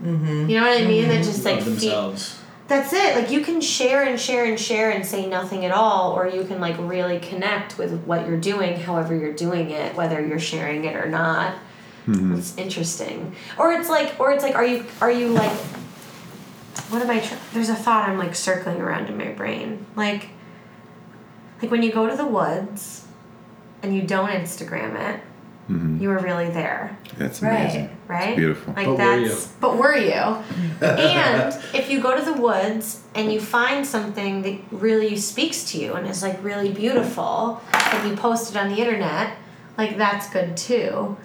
Mm-hmm. 0.01 0.49
You 0.49 0.61
know 0.61 0.69
what 0.69 0.81
I 0.81 0.85
mean? 0.85 1.09
That 1.09 1.25
just 1.25 1.45
like 1.45 1.61
Of 1.61 1.79
feel, 1.79 2.15
that's 2.69 2.93
it. 2.93 3.17
Like 3.17 3.31
you 3.31 3.41
can 3.41 3.61
share 3.61 4.05
and 4.05 4.21
share 4.21 4.45
and 4.45 4.61
share 4.61 4.91
and 4.91 5.05
say 5.07 5.27
nothing 5.27 5.65
at 5.65 5.73
all, 5.73 6.13
or 6.13 6.29
you 6.29 6.45
can 6.45 6.61
like 6.61 6.77
really 6.79 7.19
connect 7.19 7.79
with 7.79 8.05
what 8.05 8.27
you're 8.27 8.41
doing, 8.41 8.79
however 8.79 9.17
you're 9.17 9.33
doing 9.33 9.71
it, 9.71 9.97
whether 9.97 10.25
you're 10.25 10.39
sharing 10.39 10.85
it 10.85 10.95
or 10.95 11.09
not. 11.09 11.57
It's 12.07 12.57
interesting. 12.59 13.35
Or 13.59 13.73
it's 13.73 13.89
like, 13.89 14.17
or 14.19 14.33
it's 14.33 14.43
like, 14.43 14.55
are 14.55 14.67
you 14.67 14.85
are 15.01 15.11
you 15.11 15.29
like, 15.29 15.57
what 16.91 17.03
am 17.03 17.11
I? 17.11 17.21
Tr- 17.21 17.35
There's 17.53 17.69
a 17.69 17.75
thought 17.75 18.09
I'm 18.09 18.19
like 18.19 18.35
circling 18.35 18.81
around 18.81 19.09
in 19.09 19.17
my 19.17 19.33
brain, 19.33 19.87
like, 19.97 20.31
like 21.61 21.71
when 21.71 21.83
you 21.83 21.93
go 21.93 22.09
to 22.09 22.17
the 22.17 22.27
woods, 22.27 23.07
and 23.83 23.95
you 23.95 24.03
don't 24.03 24.31
Instagram 24.31 24.95
it, 24.95 25.21
mm-hmm. 25.69 26.01
you 26.01 26.09
were 26.09 26.19
really 26.19 26.49
there 26.51 26.97
That's 27.17 27.43
Right. 27.43 27.61
amazing. 27.63 27.97
right? 28.09 28.29
It's 28.31 28.37
beautiful. 28.37 28.75
Like 28.75 28.87
But 28.87 28.91
were 28.93 28.97
that's 28.97 29.47
you? 29.47 29.53
but 29.61 29.77
were 29.77 29.97
you? 29.97 30.13
and 30.87 31.55
if 31.75 31.91
you 31.91 32.01
go 32.01 32.17
to 32.17 32.25
the 32.25 32.33
woods 32.41 33.03
and 33.15 33.33
you 33.33 33.41
find 33.41 33.85
something 33.87 34.43
that 34.43 34.59
really 34.71 35.17
speaks 35.17 35.65
to 35.73 35.79
you 35.79 35.95
and 35.95 36.07
is 36.07 36.23
like 36.23 36.43
really 36.45 36.73
beautiful 36.73 37.61
and 37.75 38.09
you 38.09 38.17
post 38.17 38.51
it 38.55 38.57
on 38.57 38.69
the 38.69 38.77
internet, 38.77 39.37
like 39.77 39.97
that's 39.97 40.31
good 40.31 40.57
too. 40.57 41.17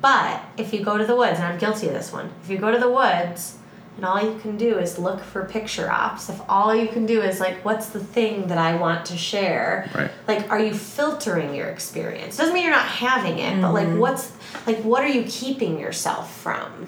But 0.00 0.42
if 0.56 0.72
you 0.72 0.82
go 0.82 0.96
to 0.98 1.04
the 1.04 1.14
woods, 1.14 1.38
and 1.38 1.44
I'm 1.46 1.58
guilty 1.58 1.86
of 1.88 1.92
this 1.92 2.12
one, 2.12 2.30
if 2.42 2.48
you 2.50 2.58
go 2.58 2.72
to 2.72 2.78
the 2.78 2.90
woods 2.90 3.58
and 4.00 4.06
all 4.06 4.22
you 4.22 4.38
can 4.40 4.56
do 4.56 4.78
is 4.78 4.98
look 4.98 5.20
for 5.20 5.44
picture 5.44 5.90
ops, 5.90 6.30
if 6.30 6.40
all 6.48 6.74
you 6.74 6.88
can 6.88 7.04
do 7.04 7.20
is 7.20 7.38
like, 7.38 7.62
what's 7.66 7.90
the 7.90 8.00
thing 8.00 8.46
that 8.46 8.56
I 8.56 8.76
want 8.76 9.04
to 9.06 9.16
share? 9.18 9.90
Right. 9.94 10.10
Like, 10.26 10.50
are 10.50 10.58
you 10.58 10.72
filtering 10.72 11.54
your 11.54 11.66
experience? 11.68 12.38
Doesn't 12.38 12.54
mean 12.54 12.64
you're 12.64 12.72
not 12.72 12.86
having 12.86 13.38
it, 13.38 13.60
but 13.60 13.74
like, 13.74 13.88
mm-hmm. 13.88 13.98
what's 13.98 14.32
like, 14.66 14.78
what 14.78 15.04
are 15.04 15.08
you 15.08 15.24
keeping 15.28 15.78
yourself 15.78 16.34
from? 16.40 16.86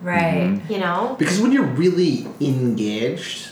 right. 0.00 0.48
Mm-hmm. 0.48 0.72
You 0.72 0.78
know, 0.78 1.16
Because 1.18 1.38
when 1.38 1.52
you're 1.52 1.66
really 1.66 2.26
engaged, 2.40 3.50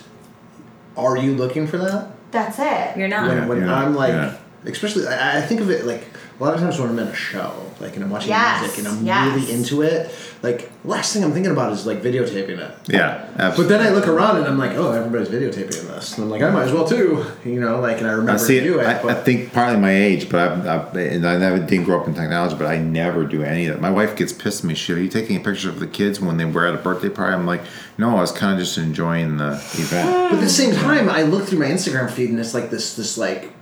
are 0.97 1.19
you 1.19 1.35
looking 1.35 1.67
for 1.67 1.77
that? 1.77 2.13
that's 2.31 2.59
it. 2.59 2.99
You're 2.99 3.09
not. 3.09 3.29
When, 3.29 3.47
when 3.47 3.61
yeah, 3.61 3.75
I'm 3.75 3.95
like, 3.95 4.15
yeah. 4.15 4.39
especially, 4.65 5.07
I, 5.07 5.39
I 5.39 5.41
think 5.43 5.61
of 5.61 5.71
it 5.71 5.85
like 5.85 6.12
a 6.43 6.45
lot 6.45 6.55
of 6.55 6.61
times 6.61 6.77
when 6.81 6.89
I'm 6.89 6.99
in 6.99 7.07
a 7.07 7.15
show, 7.15 7.53
like, 7.79 7.95
and 7.95 8.03
I'm 8.05 8.11
watching 8.11 8.31
Yes, 8.31 8.63
music 8.63 8.79
and 8.79 8.89
I'm 8.89 9.07
yes. 9.07 9.33
really 9.37 9.53
into 9.53 9.83
it, 9.83 10.13
like, 10.43 10.73
last 10.85 11.13
thing 11.13 11.23
I'm 11.23 11.31
thinking 11.33 11.53
about 11.53 11.73
is 11.73 11.87
like 11.87 12.03
videotaping 12.03 12.59
it. 12.59 12.75
Yeah, 12.89 13.31
But 13.57 13.69
then 13.69 13.81
I 13.81 13.91
look 13.91 14.09
around 14.09 14.39
and 14.39 14.47
I'm 14.47 14.59
like, 14.59 14.73
oh, 14.73 14.91
everybody's 14.91 15.29
videotaping 15.29 15.87
this. 15.87 16.17
And 16.17 16.25
I'm 16.25 16.31
like, 16.31 16.43
I 16.43 16.51
might 16.51 16.65
as 16.65 16.73
well 16.73 16.87
too. 16.87 17.25
You 17.45 17.61
know, 17.61 17.81
like, 17.81 17.99
and 17.99 18.07
I 18.07 18.11
I 18.11 18.15
remember 18.15 18.39
see. 18.39 18.59
to 18.61 18.65
do 18.65 18.81
it. 18.81 18.87
I, 18.87 19.11
I 19.11 19.15
think 19.15 19.53
partly 19.53 19.79
my 19.79 19.93
age, 19.95 20.29
but 20.31 20.41
I've, 20.41 20.67
I've, 20.67 20.97
and 20.97 21.27
I 21.27 21.37
never 21.37 21.59
didn't 21.59 21.85
grow 21.85 22.01
up 22.01 22.09
in 22.09 22.15
technology, 22.15 22.57
but 22.57 22.67
I 22.67 22.79
never 22.79 23.25
do 23.25 23.43
any 23.43 23.67
of 23.67 23.75
that. 23.75 23.81
My 23.81 23.91
wife 23.91 24.17
gets 24.17 24.33
pissed 24.33 24.61
at 24.61 24.69
me. 24.69 24.75
She, 24.75 24.93
are 24.93 24.99
you 24.99 25.09
taking 25.09 25.37
a 25.37 25.41
picture 25.41 25.69
of 25.69 25.79
the 25.81 25.87
kids 25.87 26.21
when 26.21 26.39
they 26.39 26.45
were 26.45 26.67
at 26.67 26.75
a 26.75 26.79
birthday 26.79 27.09
party? 27.09 27.35
I'm 27.35 27.47
like, 27.47 27.63
no, 27.99 28.17
I 28.17 28.21
was 28.21 28.33
kind 28.33 28.53
of 28.55 28.59
just 28.59 28.79
enjoying 28.79 29.37
the 29.37 29.53
event. 29.75 30.31
But 30.31 30.39
at 30.39 30.41
the 30.41 30.49
same 30.49 30.75
time, 30.75 31.09
I 31.09 31.23
look 31.23 31.45
through 31.47 31.59
my 31.61 31.67
Instagram 31.67 32.11
feed 32.11 32.31
and 32.31 32.39
it's 32.41 32.55
like 32.55 32.71
this, 32.71 32.97
this 32.97 33.19
like, 33.19 33.53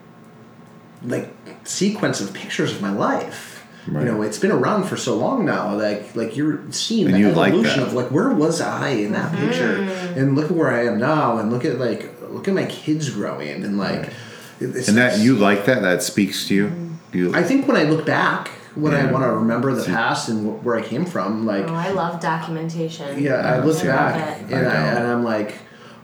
like 1.02 1.39
sequence 1.70 2.20
of 2.20 2.32
pictures 2.34 2.72
of 2.72 2.82
my 2.82 2.90
life. 2.92 3.46
Right. 3.86 4.04
You 4.04 4.12
know, 4.12 4.22
it's 4.22 4.38
been 4.38 4.52
around 4.52 4.84
for 4.84 4.96
so 4.96 5.16
long 5.16 5.44
now. 5.46 5.74
Like, 5.74 6.14
like 6.14 6.36
you're 6.36 6.60
seeing 6.70 7.06
And 7.06 7.14
the 7.14 7.18
you 7.20 7.30
like 7.32 7.52
evolution 7.52 7.80
that. 7.80 7.86
of 7.88 7.92
like 7.94 8.10
where 8.10 8.28
was 8.30 8.60
I 8.60 8.88
in 8.90 9.12
that 9.12 9.34
picture, 9.34 9.78
mm. 9.78 10.16
and 10.16 10.36
look 10.36 10.46
at 10.50 10.56
where 10.56 10.70
I 10.70 10.84
am 10.86 10.98
now, 10.98 11.38
and 11.38 11.50
look 11.50 11.64
at 11.64 11.78
like 11.78 12.14
look 12.28 12.46
at 12.46 12.54
my 12.54 12.66
kids 12.66 13.08
growing, 13.10 13.64
and 13.64 13.78
like, 13.78 14.10
it- 14.60 14.76
it's 14.76 14.88
And 14.88 14.98
that 14.98 15.18
you 15.20 15.34
like 15.36 15.64
that? 15.64 15.80
That 15.82 16.02
speaks 16.02 16.46
to 16.48 16.54
you. 16.54 16.72
You. 17.12 17.34
I 17.34 17.42
think 17.42 17.66
when 17.66 17.76
I 17.76 17.84
look 17.84 18.04
back, 18.06 18.48
when 18.76 18.94
I 18.94 19.10
want 19.10 19.24
to 19.24 19.32
remember 19.32 19.74
the 19.74 19.82
See- 19.82 19.90
past 19.90 20.28
and 20.28 20.46
wh- 20.46 20.64
where 20.64 20.76
I 20.78 20.82
came 20.82 21.04
from, 21.06 21.44
like, 21.46 21.64
Oh, 21.66 21.74
I 21.74 21.90
love 21.90 22.20
documentation. 22.20 23.20
yeah, 23.20 23.34
I 23.36 23.56
Yeah, 23.58 23.64
look 23.64 23.76
see, 23.78 23.86
back 23.88 24.40
and, 24.42 24.50
don't. 24.50 24.66
I, 24.66 24.76
and 24.92 25.06
I'm 25.08 25.24
like, 25.24 25.54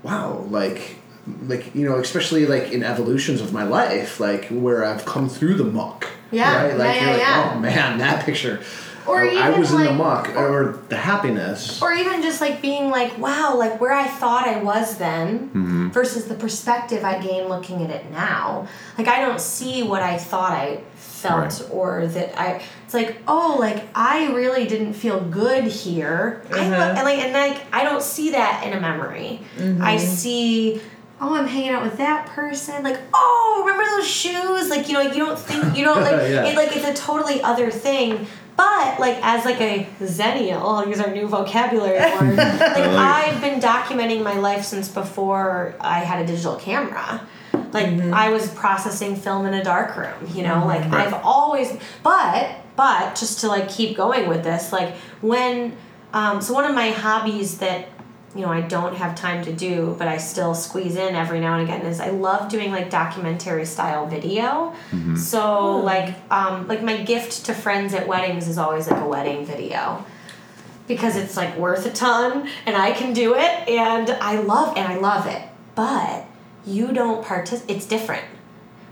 wow, 0.02 0.44
like, 0.50 0.96
like 1.46 1.74
you 1.74 1.88
know, 1.88 1.96
especially 1.96 2.46
like 2.46 2.72
in 2.72 2.82
evolutions 2.82 3.40
of 3.40 3.52
my 3.52 3.64
life, 3.64 4.20
like 4.20 4.46
where 4.48 4.84
I've 4.84 5.04
come 5.04 5.28
through 5.28 5.54
the 5.54 5.64
muck. 5.64 6.08
Yeah, 6.30 6.66
right? 6.66 6.76
Like 6.76 6.96
yeah, 6.96 7.00
you're 7.00 7.04
yeah, 7.04 7.12
like, 7.12 7.20
yeah. 7.46 7.52
oh 7.56 7.60
man, 7.60 7.98
that 7.98 8.24
picture. 8.24 8.60
Or 9.06 9.20
I, 9.20 9.28
I 9.36 9.48
even, 9.50 9.60
was 9.60 9.70
in 9.70 9.78
the 9.78 9.84
like- 9.84 9.94
muck 9.96 10.36
or 10.36 10.82
the 10.88 10.96
happiness. 10.96 11.80
Or 11.80 11.92
even 11.92 12.22
just 12.22 12.40
like 12.40 12.60
being 12.60 12.90
like, 12.90 13.16
wow, 13.18 13.54
like 13.56 13.80
where 13.80 13.92
I 13.92 14.08
thought 14.08 14.48
I 14.48 14.60
was 14.60 14.98
then 14.98 15.48
Mm-hmm. 15.50 15.88
versus 15.90 16.24
the 16.26 16.34
perspective 16.34 17.04
I 17.04 17.20
gain 17.20 17.48
looking 17.48 17.82
at 17.84 17.90
it 17.90 18.10
now. 18.10 18.66
Like 18.98 19.06
I 19.06 19.20
don't 19.20 19.40
see 19.40 19.84
what 19.84 20.02
I 20.02 20.18
thought 20.18 20.50
I 20.52 20.80
felt 20.96 21.60
Right. 21.60 21.70
or 21.70 22.06
that 22.08 22.38
I 22.40 22.62
it's 22.84 22.94
like, 22.94 23.16
oh, 23.28 23.56
like 23.60 23.84
I 23.94 24.32
really 24.32 24.66
didn't 24.66 24.94
feel 24.94 25.20
good 25.20 25.64
here. 25.64 26.42
I 26.50 26.54
Mhm. 26.58 26.70
lo- 26.72 26.94
and 26.96 27.04
like 27.04 27.18
and 27.20 27.32
like 27.32 27.62
I 27.72 27.84
don't 27.84 28.02
see 28.02 28.30
that 28.32 28.64
in 28.66 28.72
a 28.72 28.80
memory. 28.80 29.40
I 29.80 29.98
see 29.98 30.80
Oh, 31.20 31.34
I'm 31.34 31.46
hanging 31.46 31.70
out 31.70 31.82
with 31.82 31.96
that 31.96 32.26
person. 32.26 32.82
Like, 32.82 32.98
oh, 33.14 33.62
remember 33.66 33.88
those 33.96 34.06
shoes? 34.06 34.68
Like, 34.68 34.86
you 34.88 34.94
know, 34.94 35.00
you 35.00 35.24
don't 35.24 35.38
think 35.38 35.76
you 35.76 35.84
don't 35.84 36.02
like 36.02 36.12
Yeah. 36.30 36.44
it. 36.44 36.56
Like, 36.56 36.76
it's 36.76 36.86
a 36.86 36.92
totally 36.94 37.40
other 37.42 37.70
thing. 37.70 38.26
But 38.56 38.98
like, 39.00 39.18
as 39.22 39.44
like 39.44 39.60
a 39.60 39.86
Xennial, 40.00 40.60
I'll 40.60 40.88
use 40.88 41.00
our 41.00 41.10
new 41.10 41.26
vocabulary 41.26 41.98
word. 42.20 42.36
like, 42.36 42.60
like. 42.60 42.78
I've 42.78 43.40
been 43.40 43.60
documenting 43.60 44.22
my 44.22 44.38
life 44.38 44.64
since 44.64 44.88
before 44.88 45.74
I 45.80 46.00
had 46.00 46.22
a 46.22 46.26
digital 46.26 46.56
camera. 46.56 47.26
Like, 47.72 48.00
I 48.00 48.30
was 48.30 48.48
processing 48.50 49.16
film 49.16 49.44
in 49.46 49.52
a 49.54 49.62
dark 49.64 49.96
room. 49.96 50.30
You 50.34 50.42
know, 50.42 50.64
like 50.66 50.82
Right. 50.90 51.06
I've 51.06 51.14
always. 51.14 51.76
But 52.02 52.50
but 52.76 53.14
just 53.14 53.40
to 53.40 53.48
like 53.48 53.68
keep 53.70 53.96
going 53.96 54.28
with 54.28 54.42
this, 54.44 54.72
like 54.72 54.94
when 55.20 55.76
um, 56.14 56.40
so 56.40 56.54
one 56.54 56.64
of 56.64 56.74
my 56.74 56.90
hobbies 56.90 57.58
that 57.58 57.88
you 58.36 58.44
know 58.44 58.52
I 58.52 58.60
don't 58.60 58.94
have 58.96 59.14
time 59.14 59.44
to 59.44 59.52
do, 59.52 59.94
but 59.98 60.08
I 60.08 60.18
still 60.18 60.54
squeeze 60.54 60.96
in 60.96 61.14
every 61.14 61.40
now 61.40 61.58
and 61.58 61.68
again 61.68 61.86
is 61.86 62.00
I 62.00 62.10
love 62.10 62.50
doing 62.50 62.70
like 62.70 62.90
documentary 62.90 63.64
style 63.64 64.06
video. 64.06 64.74
So 65.16 65.76
like 65.78 66.14
um, 66.30 66.68
like 66.68 66.82
my 66.82 67.02
gift 67.02 67.46
to 67.46 67.54
friends 67.54 67.94
at 67.94 68.06
weddings 68.06 68.48
is 68.48 68.58
always 68.58 68.88
like 68.88 69.00
a 69.00 69.08
wedding 69.08 69.44
video. 69.46 70.04
Because 70.86 71.16
it's 71.16 71.36
like 71.36 71.56
worth 71.56 71.84
a 71.84 71.90
ton 71.90 72.48
and 72.64 72.76
I 72.76 72.92
can 72.92 73.12
do 73.12 73.34
it 73.34 73.68
and 73.68 74.08
I 74.10 74.40
love 74.40 74.76
and 74.76 74.86
I 74.86 74.98
love 74.98 75.26
it. 75.26 75.42
But 75.74 76.26
you 76.66 76.92
don't 76.92 77.24
participate 77.24 77.76
it's 77.76 77.86
different 77.86 78.24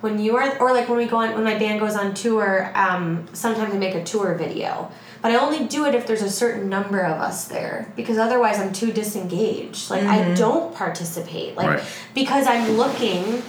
when 0.00 0.18
you 0.18 0.36
are 0.36 0.56
or 0.58 0.72
like 0.72 0.88
when 0.88 0.98
we 0.98 1.06
go 1.06 1.16
on 1.16 1.34
when 1.34 1.44
my 1.44 1.58
band 1.58 1.80
goes 1.80 1.96
on 1.96 2.14
tour 2.14 2.70
um, 2.74 3.26
sometimes 3.32 3.74
i 3.74 3.76
make 3.76 3.94
a 3.94 4.04
tour 4.04 4.34
video 4.34 4.90
but 5.24 5.32
i 5.32 5.36
only 5.36 5.64
do 5.64 5.86
it 5.86 5.94
if 5.94 6.06
there's 6.06 6.20
a 6.22 6.30
certain 6.30 6.68
number 6.68 7.00
of 7.00 7.18
us 7.18 7.48
there 7.48 7.90
because 7.96 8.18
otherwise 8.18 8.58
i'm 8.60 8.72
too 8.72 8.92
disengaged 8.92 9.90
like 9.90 10.04
i 10.04 10.34
don't 10.34 10.74
participate 10.74 11.56
like 11.56 11.68
Right. 11.68 11.82
because 12.14 12.46
i'm 12.46 12.72
looking 12.76 13.42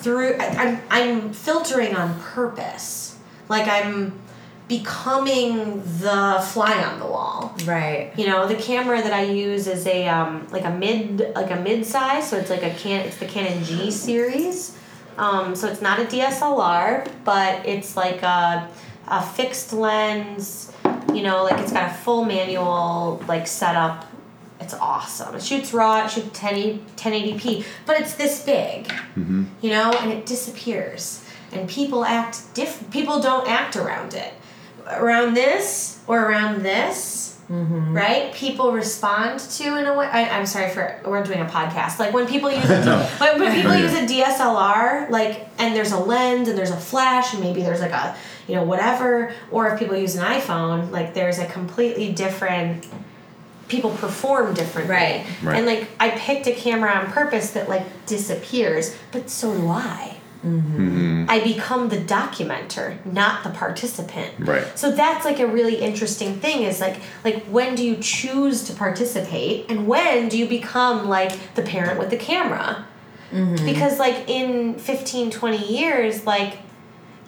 through 0.00 0.36
I'm, 0.38 0.80
I'm 0.90 1.32
filtering 1.34 1.94
on 1.94 2.18
purpose 2.20 3.18
like 3.50 3.68
i'm 3.68 4.18
becoming 4.68 5.82
the 5.98 6.42
fly 6.52 6.82
on 6.82 7.00
the 7.00 7.06
wall 7.06 7.54
Right. 7.66 8.12
you 8.16 8.26
know, 8.26 8.46
the 8.46 8.54
camera 8.54 9.02
that 9.02 9.12
I 9.12 9.24
use 9.24 9.66
is 9.66 9.84
a 9.86 10.06
um, 10.08 10.46
like 10.52 10.64
a 10.64 10.70
mid 10.70 11.32
like 11.34 11.50
a 11.50 11.56
mid 11.56 11.84
size, 11.84 12.30
so 12.30 12.36
it's 12.38 12.48
like 12.48 12.62
a 12.62 12.70
can 12.70 13.04
it's 13.04 13.16
the 13.18 13.26
Canon 13.26 13.62
G 13.64 13.90
series. 13.90 14.76
Um, 15.18 15.54
so 15.56 15.66
it's 15.68 15.82
not 15.82 15.98
a 15.98 16.04
DSLR, 16.04 17.06
but 17.24 17.66
it's 17.66 17.96
like 17.96 18.22
a, 18.22 18.68
a 19.08 19.20
fixed 19.22 19.72
lens. 19.72 20.72
You 21.14 21.22
know, 21.22 21.44
like 21.44 21.58
it's 21.60 21.72
got 21.72 21.90
a 21.90 21.94
full 21.94 22.24
manual 22.24 23.22
like 23.28 23.46
setup. 23.46 24.06
It's 24.60 24.72
it's 24.72 24.74
awesome. 24.74 25.34
It 25.34 25.42
shoots 25.42 25.72
raw, 25.72 26.04
it 26.04 26.10
shoots 26.10 26.38
10, 26.38 26.80
1080p, 26.96 27.64
but 27.86 27.98
it's 28.00 28.14
this 28.14 28.44
big, 28.44 28.84
Mm-hmm. 29.16 29.44
you 29.62 29.70
know, 29.70 29.90
and 30.00 30.12
it 30.12 30.26
disappears. 30.26 31.24
And 31.52 31.68
people 31.68 32.04
act 32.04 32.42
diff. 32.54 32.84
People 32.90 33.20
don't 33.20 33.48
act 33.48 33.74
around 33.76 34.14
it. 34.14 34.32
Around 34.86 35.34
this 35.34 36.00
or 36.06 36.20
around 36.26 36.62
this, 36.62 37.38
right? 37.48 38.32
People 38.34 38.70
respond 38.72 39.40
to 39.40 39.76
in 39.78 39.86
a 39.86 39.94
way. 39.96 40.06
I, 40.06 40.28
I'm 40.38 40.46
sorry 40.46 40.70
for 40.70 41.00
we're 41.04 41.22
doing 41.24 41.40
a 41.40 41.46
podcast. 41.46 41.98
Like 41.98 42.12
when 42.12 42.26
people 42.28 42.50
use 42.52 42.64
a, 42.70 42.84
No. 42.84 42.98
when, 43.18 43.40
when 43.40 43.52
people 43.54 43.72
Okay. 43.72 43.82
use 43.82 43.94
a 43.94 44.06
DSLR, 44.06 45.10
like 45.10 45.48
and 45.58 45.74
there's 45.74 45.92
a 45.92 45.98
lens 45.98 46.48
and 46.48 46.56
there's 46.56 46.70
a 46.70 46.76
flash 46.76 47.32
and 47.34 47.42
maybe 47.42 47.62
there's 47.62 47.80
like 47.80 47.92
a 47.92 48.14
you 48.48 48.54
know 48.54 48.64
whatever. 48.64 49.32
Or 49.50 49.68
if 49.68 49.78
people 49.78 49.96
use 49.96 50.16
an 50.16 50.24
iPhone, 50.24 50.90
like 50.90 51.14
there's 51.14 51.38
a 51.38 51.46
completely 51.46 52.12
different. 52.12 52.86
People 53.68 53.90
perform 53.90 54.52
differently, 54.54 54.96
Right. 54.96 55.26
Right. 55.42 55.56
And 55.56 55.66
like 55.66 55.88
I 56.00 56.10
picked 56.10 56.48
a 56.48 56.52
camera 56.52 56.90
on 56.90 57.06
purpose 57.12 57.52
that 57.52 57.68
like 57.68 57.84
disappears, 58.06 58.96
but 59.12 59.30
so 59.30 59.54
do 59.56 59.68
I. 59.68 60.16
Mm-hmm. 60.44 61.00
Mm-hmm. 61.00 61.30
I 61.30 61.40
become 61.40 61.90
the 61.90 61.98
documenter, 61.98 63.04
not 63.04 63.44
the 63.44 63.50
participant. 63.50 64.32
Right. 64.38 64.66
So 64.78 64.90
that's 64.90 65.24
like 65.24 65.38
a 65.38 65.46
really 65.46 65.76
interesting 65.76 66.40
thing 66.40 66.62
is 66.62 66.80
like 66.80 66.96
like 67.24 67.44
when 67.44 67.74
do 67.74 67.84
you 67.84 67.96
choose 67.96 68.64
to 68.64 68.72
participate 68.72 69.66
and 69.70 69.86
when 69.86 70.28
do 70.28 70.38
you 70.38 70.48
become 70.48 71.08
like 71.08 71.32
the 71.54 71.62
parent 71.62 71.98
with 71.98 72.08
the 72.08 72.16
camera? 72.16 72.86
Mm-hmm. 73.32 73.66
Because 73.66 73.98
like 73.98 74.28
in 74.28 74.78
15 74.78 75.30
20 75.30 75.72
years 75.72 76.24
like 76.24 76.58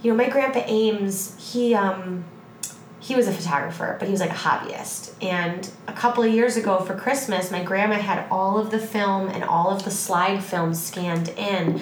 you 0.03 0.11
know 0.11 0.17
my 0.17 0.29
grandpa 0.29 0.63
Ames 0.67 1.37
he 1.39 1.75
um 1.75 2.25
he 3.03 3.17
was 3.17 3.27
a 3.27 3.33
photographer, 3.33 3.97
but 3.99 4.07
he 4.07 4.13
was 4.13 4.21
like 4.21 4.31
a 4.31 4.35
hobbyist. 4.35 5.13
And 5.21 5.69
a 5.89 5.93
couple 5.93 6.23
of 6.23 6.33
years 6.33 6.57
ago 6.57 6.79
for 6.79 6.95
Christmas, 6.95 7.51
my 7.51 7.65
grandma 7.65 7.97
had 7.97 8.25
all 8.31 8.59
of 8.59 8.71
the 8.71 8.79
film 8.79 9.29
and 9.29 9.43
all 9.43 9.71
of 9.71 9.85
the 9.85 9.91
slide 9.91 10.45
film 10.45 10.73
scanned 10.73 11.31
in. 11.31 11.81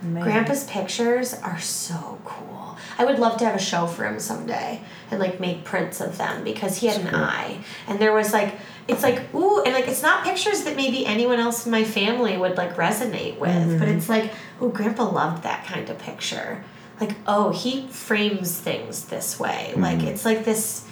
Grandpa's 0.00 0.62
pictures 0.64 1.34
are 1.34 1.58
so 1.58 2.20
cool. 2.24 2.76
I 2.98 3.04
would 3.04 3.18
love 3.18 3.36
to 3.38 3.44
have 3.46 3.56
a 3.56 3.60
show 3.60 3.88
for 3.88 4.06
him 4.06 4.20
someday 4.20 4.80
and 5.10 5.18
like 5.18 5.40
make 5.40 5.64
prints 5.64 6.00
of 6.00 6.18
them 6.18 6.44
because 6.44 6.78
he 6.78 6.86
had 6.86 7.00
an 7.00 7.12
eye. 7.12 7.58
And 7.88 7.98
there 7.98 8.12
was 8.12 8.32
like 8.32 8.54
it's 8.86 9.02
like 9.02 9.34
ooh 9.34 9.62
and 9.62 9.72
like 9.74 9.88
it's 9.88 10.02
not 10.02 10.24
pictures 10.24 10.64
that 10.64 10.76
maybe 10.76 11.06
anyone 11.06 11.38
else 11.38 11.64
in 11.64 11.72
my 11.72 11.84
family 11.84 12.36
would 12.36 12.56
like 12.56 12.76
resonate 12.76 13.38
with, 13.38 13.78
but 13.78 13.88
mm-hmm. 13.88 13.96
it's 13.96 14.08
like 14.08 14.32
oh 14.60 14.68
grandpa 14.68 15.08
loved 15.08 15.42
that 15.42 15.64
kind 15.64 15.88
of 15.88 15.98
picture. 15.98 16.64
Like 17.00 17.16
oh, 17.26 17.50
he 17.50 17.88
frames 17.88 18.58
things 18.58 19.06
this 19.06 19.40
way. 19.40 19.72
Like 19.76 19.98
mm-hmm. 19.98 20.08
it's 20.08 20.24
like 20.24 20.44
this 20.44 20.86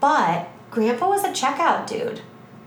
but 0.00 0.48
grandpa 0.70 1.08
was 1.08 1.24
a 1.24 1.28
checkout 1.28 1.86
dude. 1.86 2.20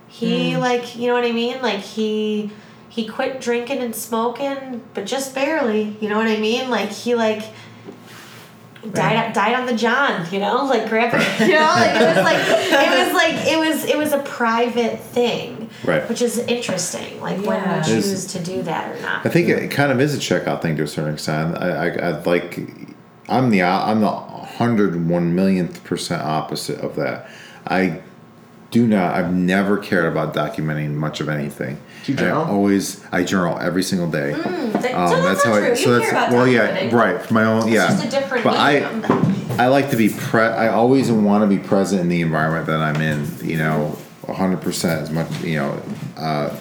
He 0.08 0.52
mm-hmm. 0.52 0.62
like, 0.62 0.96
you 0.96 1.08
know 1.08 1.14
what 1.14 1.26
I 1.26 1.32
mean? 1.32 1.62
Like 1.62 1.80
he 1.80 2.52
he 2.88 3.08
quit 3.08 3.42
drinking 3.42 3.80
and 3.80 3.96
smoking, 3.96 4.84
but 4.94 5.06
just 5.06 5.34
barely. 5.34 5.98
You 6.00 6.10
know 6.10 6.18
what 6.18 6.28
I 6.28 6.38
mean? 6.38 6.70
Like 6.70 6.92
he 6.92 7.16
like 7.16 7.44
died 8.92 9.34
died 9.34 9.56
on 9.56 9.66
the 9.66 9.74
John. 9.74 10.26
You 10.32 10.40
know, 10.40 10.66
like 10.66 10.90
grandpa. 10.90 11.18
You 11.46 11.54
know, 11.54 11.60
like 11.66 11.96
it 12.02 12.16
was 12.16 12.24
like 12.24 12.38
it 12.48 13.06
was 13.06 13.14
like 13.24 13.48
it 13.48 13.58
was 13.60 13.86
it 13.86 13.98
was 13.98 14.12
a 14.14 14.20
private 14.20 15.00
thing, 15.00 15.70
Right. 15.84 16.08
Which 16.10 16.22
is 16.22 16.38
interesting. 16.40 17.20
Like 17.22 17.38
when 17.46 17.62
Yeah. 17.62 17.74
we 17.88 17.92
It 17.94 17.98
is- 17.98 18.10
choose 18.10 18.26
to 18.34 18.40
do 18.40 18.62
that 18.64 18.96
or 18.96 19.02
not. 19.02 19.26
I 19.26 19.30
think 19.30 19.50
it 19.50 19.72
kind 19.72 19.92
of 19.92 20.00
is 20.02 20.16
a 20.16 20.20
checkout 20.20 20.62
thing 20.62 20.76
to 20.78 20.84
a 20.84 20.88
certain 20.88 21.14
extent. 21.14 21.58
I, 21.58 21.70
I, 21.70 21.88
I 22.10 22.10
like, 22.24 22.60
I'm 23.30 23.50
the 23.50 23.62
I'm 23.64 24.02
the 24.02 24.12
hundred 24.12 25.08
one 25.10 25.34
millionth 25.36 25.84
percent 25.84 26.22
opposite 26.22 26.80
of 26.80 26.96
that. 26.98 27.30
I 27.66 28.02
do 28.72 28.86
not. 28.88 29.16
I've 29.16 29.34
never 29.34 29.78
cared 29.78 30.06
about 30.12 30.34
documenting 30.34 30.92
much 30.96 31.22
of 31.22 31.30
anything. 31.30 31.80
Do 32.04 32.12
you 32.12 32.18
And 32.20 32.28
I 32.28 32.32
always 32.32 33.02
I 33.12 33.24
journal 33.24 33.58
every 33.60 33.84
single 33.84 34.10
day. 34.10 34.34
Mm, 34.36 34.72
that- 34.82 34.94
Um, 34.94 35.10
so 35.10 35.22
that's, 35.22 35.46
not 35.46 35.54
how 35.54 35.60
true. 35.60 35.72
I. 35.72 35.74
So 35.76 35.90
you 35.90 35.96
that's 36.00 36.10
care 36.12 36.12
about 36.12 36.32
well, 36.34 36.48
yeah, 36.48 36.68
documenting. 36.78 36.92
right. 36.94 37.22
For 37.22 37.34
my 37.34 37.46
own, 37.46 37.62
It's 37.64 37.72
yeah. 37.72 37.88
just 37.88 38.06
a 38.06 38.10
different 38.10 38.44
but 38.44 38.74
medium. 38.74 39.06
I, 39.58 39.64
I 39.64 39.68
like 39.68 39.90
to 39.92 39.96
be 39.98 40.10
pre. 40.10 40.42
I 40.42 40.68
always 40.70 41.10
want 41.12 41.44
to 41.44 41.48
be 41.48 41.64
present 41.64 42.02
in 42.02 42.10
the 42.10 42.22
environment 42.22 42.66
that 42.68 42.82
I'm 42.82 43.00
in. 43.02 43.28
You 43.42 43.58
know, 43.58 43.98
hundred 44.28 44.62
percent 44.62 45.02
as 45.02 45.12
much. 45.12 45.30
You 45.42 45.58
know, 45.58 45.82
uh, 46.18 46.56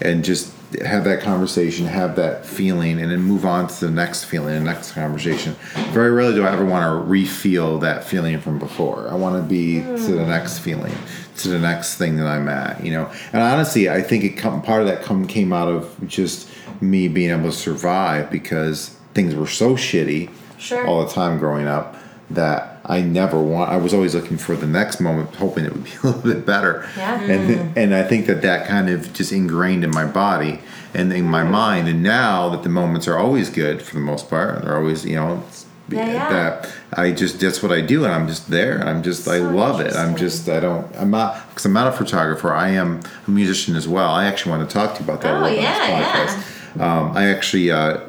and 0.00 0.22
just 0.24 0.52
have 0.82 1.04
that 1.04 1.20
conversation, 1.20 1.86
have 1.86 2.16
that 2.16 2.44
feeling, 2.46 3.00
and 3.00 3.10
then 3.10 3.20
move 3.22 3.44
on 3.44 3.68
to 3.68 3.86
the 3.86 3.90
next 3.90 4.24
feeling, 4.24 4.54
the 4.54 4.60
next 4.60 4.92
conversation. 4.92 5.54
Very 5.92 6.10
rarely 6.10 6.34
do 6.34 6.44
I 6.44 6.52
ever 6.52 6.64
want 6.64 6.84
to 6.84 7.08
re-feel 7.08 7.78
that 7.80 8.04
feeling 8.04 8.40
from 8.40 8.58
before. 8.58 9.08
I 9.08 9.14
want 9.14 9.36
to 9.36 9.48
be 9.48 9.80
to 9.80 10.12
the 10.14 10.26
next 10.26 10.58
feeling, 10.58 10.94
to 11.38 11.48
the 11.48 11.58
next 11.58 11.96
thing 11.96 12.16
that 12.16 12.26
I'm 12.26 12.48
at. 12.48 12.84
You 12.84 12.92
know, 12.92 13.12
and 13.32 13.42
honestly, 13.42 13.88
I 13.88 14.02
think 14.02 14.24
it 14.24 14.30
come 14.30 14.62
part 14.62 14.82
of 14.82 14.88
that 14.88 15.02
come 15.02 15.26
came 15.26 15.52
out 15.52 15.68
of 15.68 15.94
just 16.06 16.48
me 16.80 17.08
being 17.08 17.30
able 17.30 17.50
to 17.50 17.52
survive 17.52 18.30
because 18.30 18.90
things 19.14 19.34
were 19.34 19.46
so 19.46 19.74
shitty 19.74 20.30
Sure. 20.58 20.86
all 20.86 21.04
the 21.04 21.12
time 21.12 21.38
growing 21.38 21.66
up 21.66 21.96
that 22.30 22.73
I 22.86 23.00
never 23.00 23.40
want. 23.42 23.70
I 23.70 23.76
was 23.78 23.94
always 23.94 24.14
looking 24.14 24.36
for 24.36 24.56
the 24.56 24.66
next 24.66 25.00
moment, 25.00 25.34
hoping 25.36 25.64
it 25.64 25.72
would 25.72 25.84
be 25.84 25.90
a 26.02 26.06
little 26.06 26.22
bit 26.22 26.44
better. 26.46 26.86
Yeah. 26.96 27.20
And 27.22 27.76
and 27.78 27.94
I 27.94 28.02
think 28.02 28.26
that 28.26 28.42
that 28.42 28.66
kind 28.66 28.90
of 28.90 29.12
just 29.12 29.32
ingrained 29.32 29.84
in 29.84 29.90
my 29.90 30.04
body 30.04 30.60
and 30.92 31.12
in 31.12 31.24
my 31.26 31.44
mind. 31.44 31.88
And 31.88 32.02
now 32.02 32.48
that 32.50 32.62
the 32.62 32.68
moments 32.68 33.08
are 33.08 33.18
always 33.18 33.48
good 33.50 33.82
for 33.82 33.94
the 33.94 34.00
most 34.00 34.28
part, 34.28 34.62
they're 34.62 34.76
always 34.76 35.04
you 35.04 35.16
know. 35.16 35.42
Yeah, 35.90 36.06
yeah. 36.12 36.30
That 36.30 36.72
I 36.94 37.12
just 37.12 37.40
that's 37.40 37.62
what 37.62 37.70
I 37.70 37.82
do, 37.82 38.04
and 38.06 38.12
I'm 38.14 38.26
just 38.26 38.48
there, 38.48 38.78
and 38.78 38.88
I'm 38.88 39.02
just 39.02 39.28
I 39.28 39.36
love 39.38 39.80
it. 39.80 39.94
I'm 39.94 40.16
just 40.16 40.48
I 40.48 40.58
don't 40.58 40.86
I'm 40.96 41.10
not 41.10 41.46
because 41.50 41.66
I'm 41.66 41.74
not 41.74 41.88
a 41.88 41.92
photographer. 41.92 42.52
I 42.54 42.70
am 42.70 43.00
a 43.26 43.30
musician 43.30 43.76
as 43.76 43.86
well. 43.86 44.08
I 44.10 44.24
actually 44.24 44.52
want 44.52 44.66
to 44.68 44.72
talk 44.72 44.94
to 44.94 45.00
you 45.02 45.04
about 45.10 45.20
that. 45.20 45.34
a 45.34 45.38
Oh, 45.38 45.42
little 45.42 45.58
bit 45.58 45.66
on 45.68 46.26
this 46.26 46.46
yeah. 46.76 46.98
Um, 47.00 47.14
I 47.14 47.26
actually 47.28 47.70
uh, 47.70 48.00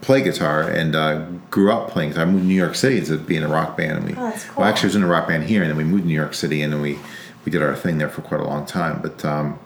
play 0.00 0.20
guitar 0.22 0.62
and 0.68 0.96
uh, 0.96 1.24
grew 1.52 1.70
up 1.70 1.90
playing 1.90 2.10
guitar. 2.10 2.26
I 2.26 2.30
moved 2.30 2.42
to 2.44 2.48
New 2.48 2.54
York 2.54 2.74
City 2.74 3.00
to 3.04 3.16
be 3.18 3.36
in 3.36 3.44
a 3.44 3.48
rock 3.48 3.76
band, 3.76 3.98
and 3.98 4.06
we. 4.06 4.12
Oh, 4.14 4.30
that's 4.30 4.56
Well, 4.56 4.66
actually, 4.66 4.86
I 4.86 4.88
was 4.88 4.96
in 4.96 5.02
a 5.04 5.06
rock 5.06 5.28
band 5.28 5.44
here, 5.44 5.60
and 5.62 5.70
then 5.70 5.76
we 5.76 5.84
moved 5.84 6.02
to 6.02 6.08
New 6.08 6.14
York 6.14 6.34
City, 6.34 6.62
and 6.62 6.72
then 6.72 6.80
we 6.80 6.98
we 7.44 7.52
did 7.52 7.62
our 7.62 7.76
thing 7.76 7.98
there 7.98 8.08
for 8.08 8.22
quite 8.22 8.40
a 8.40 8.44
long 8.44 8.66
time. 8.66 9.00
But 9.00 9.24
um, 9.24 9.58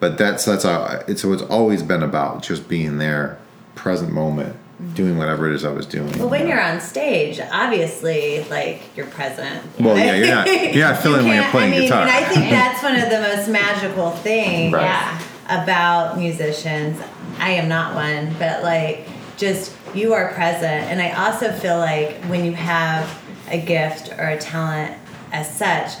but 0.00 0.18
that's 0.18 0.44
that's 0.44 0.64
how 0.64 1.02
it's 1.08 1.22
so 1.22 1.32
it's 1.32 1.42
always 1.44 1.82
been 1.82 2.02
about 2.02 2.42
just 2.42 2.68
being 2.68 2.98
there, 2.98 3.38
present 3.76 4.12
moment, 4.12 4.56
doing 4.94 5.16
whatever 5.16 5.48
it 5.48 5.54
is 5.54 5.64
I 5.64 5.70
was 5.70 5.86
doing. 5.86 6.10
Well, 6.18 6.28
when 6.28 6.48
you're 6.48 6.60
on 6.60 6.80
stage, 6.80 7.38
obviously, 7.52 8.44
like 8.50 8.82
you're 8.96 9.06
present. 9.06 9.62
Well, 9.80 9.96
yeah, 9.96 10.16
you're 10.16 10.26
not- 10.34 10.46
you're 10.74 10.88
not 10.88 10.98
feeling 10.98 11.26
when 11.26 11.36
you're 11.40 11.50
playing 11.50 11.72
I 11.72 11.76
mean, 11.78 11.82
guitar. 11.88 12.02
And 12.02 12.10
I 12.10 12.24
think 12.24 12.50
that's 12.50 12.82
one 12.82 12.96
of 12.96 13.08
the 13.10 13.20
most 13.20 13.48
magical 13.48 14.10
things 14.10 14.72
Right. 14.72 14.82
Yeah. 14.82 15.22
about 15.48 16.18
musicians. 16.18 17.00
I 17.38 17.50
am 17.52 17.68
not 17.68 17.94
one, 17.94 18.34
but 18.40 18.64
like 18.64 19.06
just 19.36 19.70
you 19.94 20.12
are 20.14 20.32
present. 20.32 20.84
And 20.90 21.00
I 21.00 21.10
also 21.26 21.52
feel 21.52 21.78
like 21.78 22.16
when 22.24 22.44
you 22.44 22.52
have 22.52 23.22
a 23.50 23.60
gift 23.60 24.10
or 24.18 24.28
a 24.28 24.38
talent 24.38 24.96
as 25.32 25.52
such, 25.54 25.92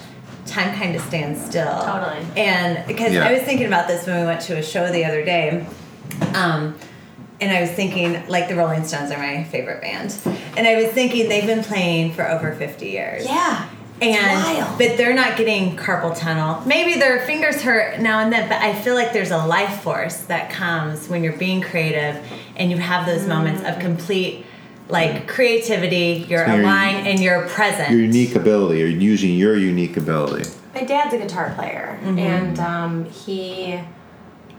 time 0.46 0.74
kind 0.76 0.94
of 0.96 1.02
stands 1.02 1.44
still. 1.44 1.80
Totally. 1.82 2.24
And 2.36 2.86
because 2.86 3.12
Yeah. 3.12 3.26
I 3.28 3.32
was 3.32 3.42
thinking 3.42 3.66
about 3.66 3.88
this 3.88 4.06
when 4.06 4.20
we 4.20 4.26
went 4.26 4.40
to 4.42 4.56
a 4.58 4.62
show 4.62 4.90
the 4.90 5.04
other 5.04 5.24
day. 5.24 5.64
Um, 6.34 6.76
and 7.40 7.50
I 7.50 7.60
was 7.60 7.70
thinking, 7.72 8.24
like, 8.28 8.48
the 8.48 8.54
Rolling 8.54 8.84
Stones 8.84 9.10
are 9.10 9.18
my 9.18 9.42
favorite 9.44 9.80
band. 9.80 10.16
And 10.56 10.66
I 10.66 10.76
was 10.76 10.86
thinking 10.92 11.28
they've 11.28 11.46
been 11.46 11.64
playing 11.64 12.12
for 12.14 12.28
over 12.28 12.54
50 12.54 12.86
years. 12.86 13.24
Yeah. 13.24 13.68
And 14.02 14.58
wild. 14.58 14.78
but 14.78 14.96
they're 14.96 15.14
not 15.14 15.36
getting 15.36 15.76
carpal 15.76 16.16
tunnel. 16.18 16.62
Maybe 16.66 16.98
their 16.98 17.24
fingers 17.26 17.62
hurt 17.62 18.00
now 18.00 18.18
and 18.20 18.32
then, 18.32 18.48
but 18.48 18.60
I 18.60 18.74
feel 18.74 18.94
like 18.94 19.12
there's 19.12 19.30
a 19.30 19.46
life 19.46 19.82
force 19.82 20.16
that 20.22 20.50
comes 20.50 21.08
when 21.08 21.22
you're 21.22 21.36
being 21.36 21.60
creative 21.60 22.22
and 22.56 22.70
you 22.70 22.78
have 22.78 23.06
those 23.06 23.26
moments 23.26 23.62
of 23.64 23.78
complete 23.78 24.44
like 24.88 25.26
creativity, 25.28 26.26
you're 26.28 26.44
So 26.44 26.56
aligned 26.60 27.06
and 27.06 27.18
you're 27.20 27.48
present. 27.48 27.90
your 27.90 28.00
unique 28.00 28.34
ability, 28.34 28.82
or 28.82 28.86
using 28.86 29.36
your 29.36 29.56
unique 29.56 29.96
ability. 29.96 30.50
My 30.74 30.84
dad's 30.84 31.14
a 31.14 31.18
guitar 31.18 31.52
player, 31.54 31.98
and 32.02 32.58
um, 32.58 33.04
he 33.06 33.78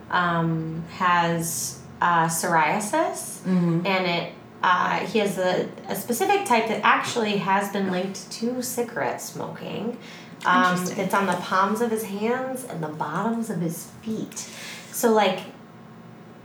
um, 0.10 0.84
has 0.94 1.80
uh, 2.02 2.28
psoriasis, 2.28 3.46
and 3.46 3.86
it 4.08 4.32
uh, 4.64 5.00
he 5.00 5.20
has 5.20 5.38
a, 5.38 5.70
a 5.90 5.96
specific 5.96 6.46
type 6.46 6.70
that 6.70 6.80
actually 6.84 7.38
has 7.38 7.72
been 7.72 7.92
linked 7.92 8.32
to 8.32 8.62
cigarette 8.62 9.22
smoking. 9.22 9.98
Um, 10.46 10.82
it's 10.98 11.14
on 11.14 11.26
the 11.26 11.34
palms 11.34 11.82
of 11.82 11.92
his 11.92 12.04
hands 12.04 12.64
and 12.64 12.82
the 12.82 12.88
bottoms 12.88 13.50
of 13.50 13.60
his 13.60 13.86
feet. 14.02 14.50
So 14.92 15.12
like 15.12 15.40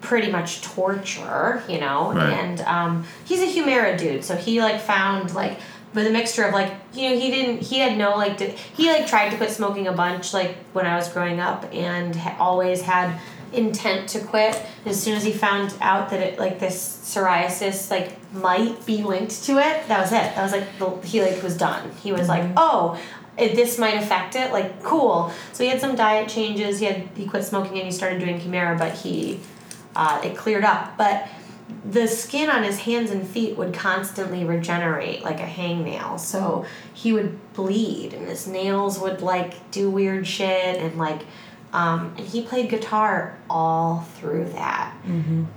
pretty 0.01 0.31
much 0.31 0.63
torture, 0.63 1.63
you 1.69 1.79
know. 1.81 2.13
Right. 2.13 2.33
And 2.33 2.61
um, 2.63 3.05
he's 3.25 3.41
a 3.41 3.47
Humira 3.47 3.97
dude, 3.97 4.25
so 4.25 4.37
he 4.37 4.61
like 4.61 4.81
found 4.81 5.35
like 5.35 5.59
with 5.95 6.07
a 6.07 6.11
mixture 6.11 6.45
of 6.45 6.53
like 6.53 6.73
you 6.93 7.09
know 7.09 7.19
he 7.19 7.31
didn't 7.31 7.63
he 7.63 7.79
had 7.79 7.97
no 7.97 8.17
like 8.17 8.37
di- 8.37 8.55
he 8.77 8.91
like 8.93 9.07
tried 9.07 9.31
to 9.31 9.37
quit 9.37 9.51
smoking 9.51 9.87
a 9.87 9.93
bunch 9.93 10.35
like 10.35 10.57
when 10.73 10.87
I 10.87 10.97
was 10.97 11.09
growing 11.09 11.41
up 11.41 11.67
and 11.73 12.15
ha- 12.15 12.37
always 12.39 12.83
had 12.83 13.19
intent 13.53 14.09
to 14.09 14.21
quit 14.21 14.63
as 14.85 15.03
soon 15.03 15.15
as 15.15 15.25
he 15.25 15.33
found 15.33 15.75
out 15.81 16.11
that 16.11 16.21
it 16.21 16.39
like 16.39 16.59
this 16.59 17.01
psoriasis 17.03 17.91
like 17.91 18.17
might 18.33 18.85
be 18.85 19.03
linked 19.03 19.43
to 19.45 19.53
it 19.53 19.89
that 19.89 20.01
was 20.01 20.13
it 20.13 20.35
that 20.35 20.43
was 20.43 20.53
like 20.53 21.05
he 21.05 21.23
like 21.23 21.43
was 21.43 21.57
done 21.57 21.91
he 22.03 22.13
was 22.13 22.29
like 22.29 22.45
oh 22.57 22.99
it, 23.39 23.55
this 23.55 23.79
might 23.79 23.95
affect 23.95 24.35
it. 24.35 24.53
Like, 24.53 24.83
cool. 24.83 25.33
So 25.53 25.63
he 25.63 25.71
had 25.71 25.81
some 25.81 25.95
diet 25.95 26.29
changes. 26.29 26.81
He 26.81 26.87
had 26.87 27.09
he 27.15 27.27
quit 27.27 27.45
smoking 27.45 27.77
and 27.77 27.87
he 27.87 27.93
started 27.93 28.19
doing 28.21 28.41
Humira, 28.41 28.77
but 28.77 28.93
he 28.93 29.41
uh, 29.95 30.21
it 30.25 30.37
cleared 30.37 30.65
up. 30.65 30.99
But 30.99 31.29
the 31.85 32.07
skin 32.09 32.51
on 32.51 32.63
his 32.65 32.81
hands 32.81 33.11
and 33.11 33.27
feet 33.27 33.57
would 33.57 33.75
constantly 33.75 34.45
regenerate 34.45 35.23
like 35.23 35.41
a 35.41 35.47
hangnail. 35.47 36.19
So 36.19 36.67
he 36.93 37.13
would 37.13 37.39
bleed 37.55 38.13
and 38.15 38.27
his 38.27 38.47
nails 38.47 38.99
would 38.99 39.23
like 39.23 39.71
do 39.71 39.91
weird 39.91 40.27
shit 40.27 40.77
and 40.77 40.99
like 40.99 41.23
um, 41.73 42.15
and 42.17 42.27
he 42.27 42.43
played 42.43 42.71
guitar 42.71 43.39
all 43.51 44.01
through 44.17 44.47
that. 44.51 44.95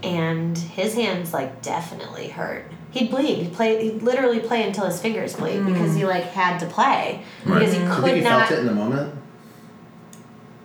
And 0.04 0.58
his 0.58 0.94
hands 0.94 1.34
like 1.34 1.62
definitely 1.62 2.28
hurt. 2.30 2.66
He'd 2.92 3.10
bleed. 3.10 3.36
He'd 3.44 3.54
play. 3.54 3.82
He'd 3.84 4.02
literally 4.04 4.40
play 4.40 4.64
until 4.64 4.86
his 4.86 5.02
fingers 5.02 5.36
bleed 5.36 5.66
because 5.66 5.96
he 5.96 6.06
like 6.06 6.24
had 6.26 6.58
to 6.60 6.66
play 6.66 7.24
because 7.46 7.74
he 7.74 7.80
could 7.80 8.18
you 8.18 8.24
not. 8.24 8.48
felt 8.48 8.52
it 8.52 8.60
in 8.60 8.66
the 8.66 8.74
moment. 8.74 9.16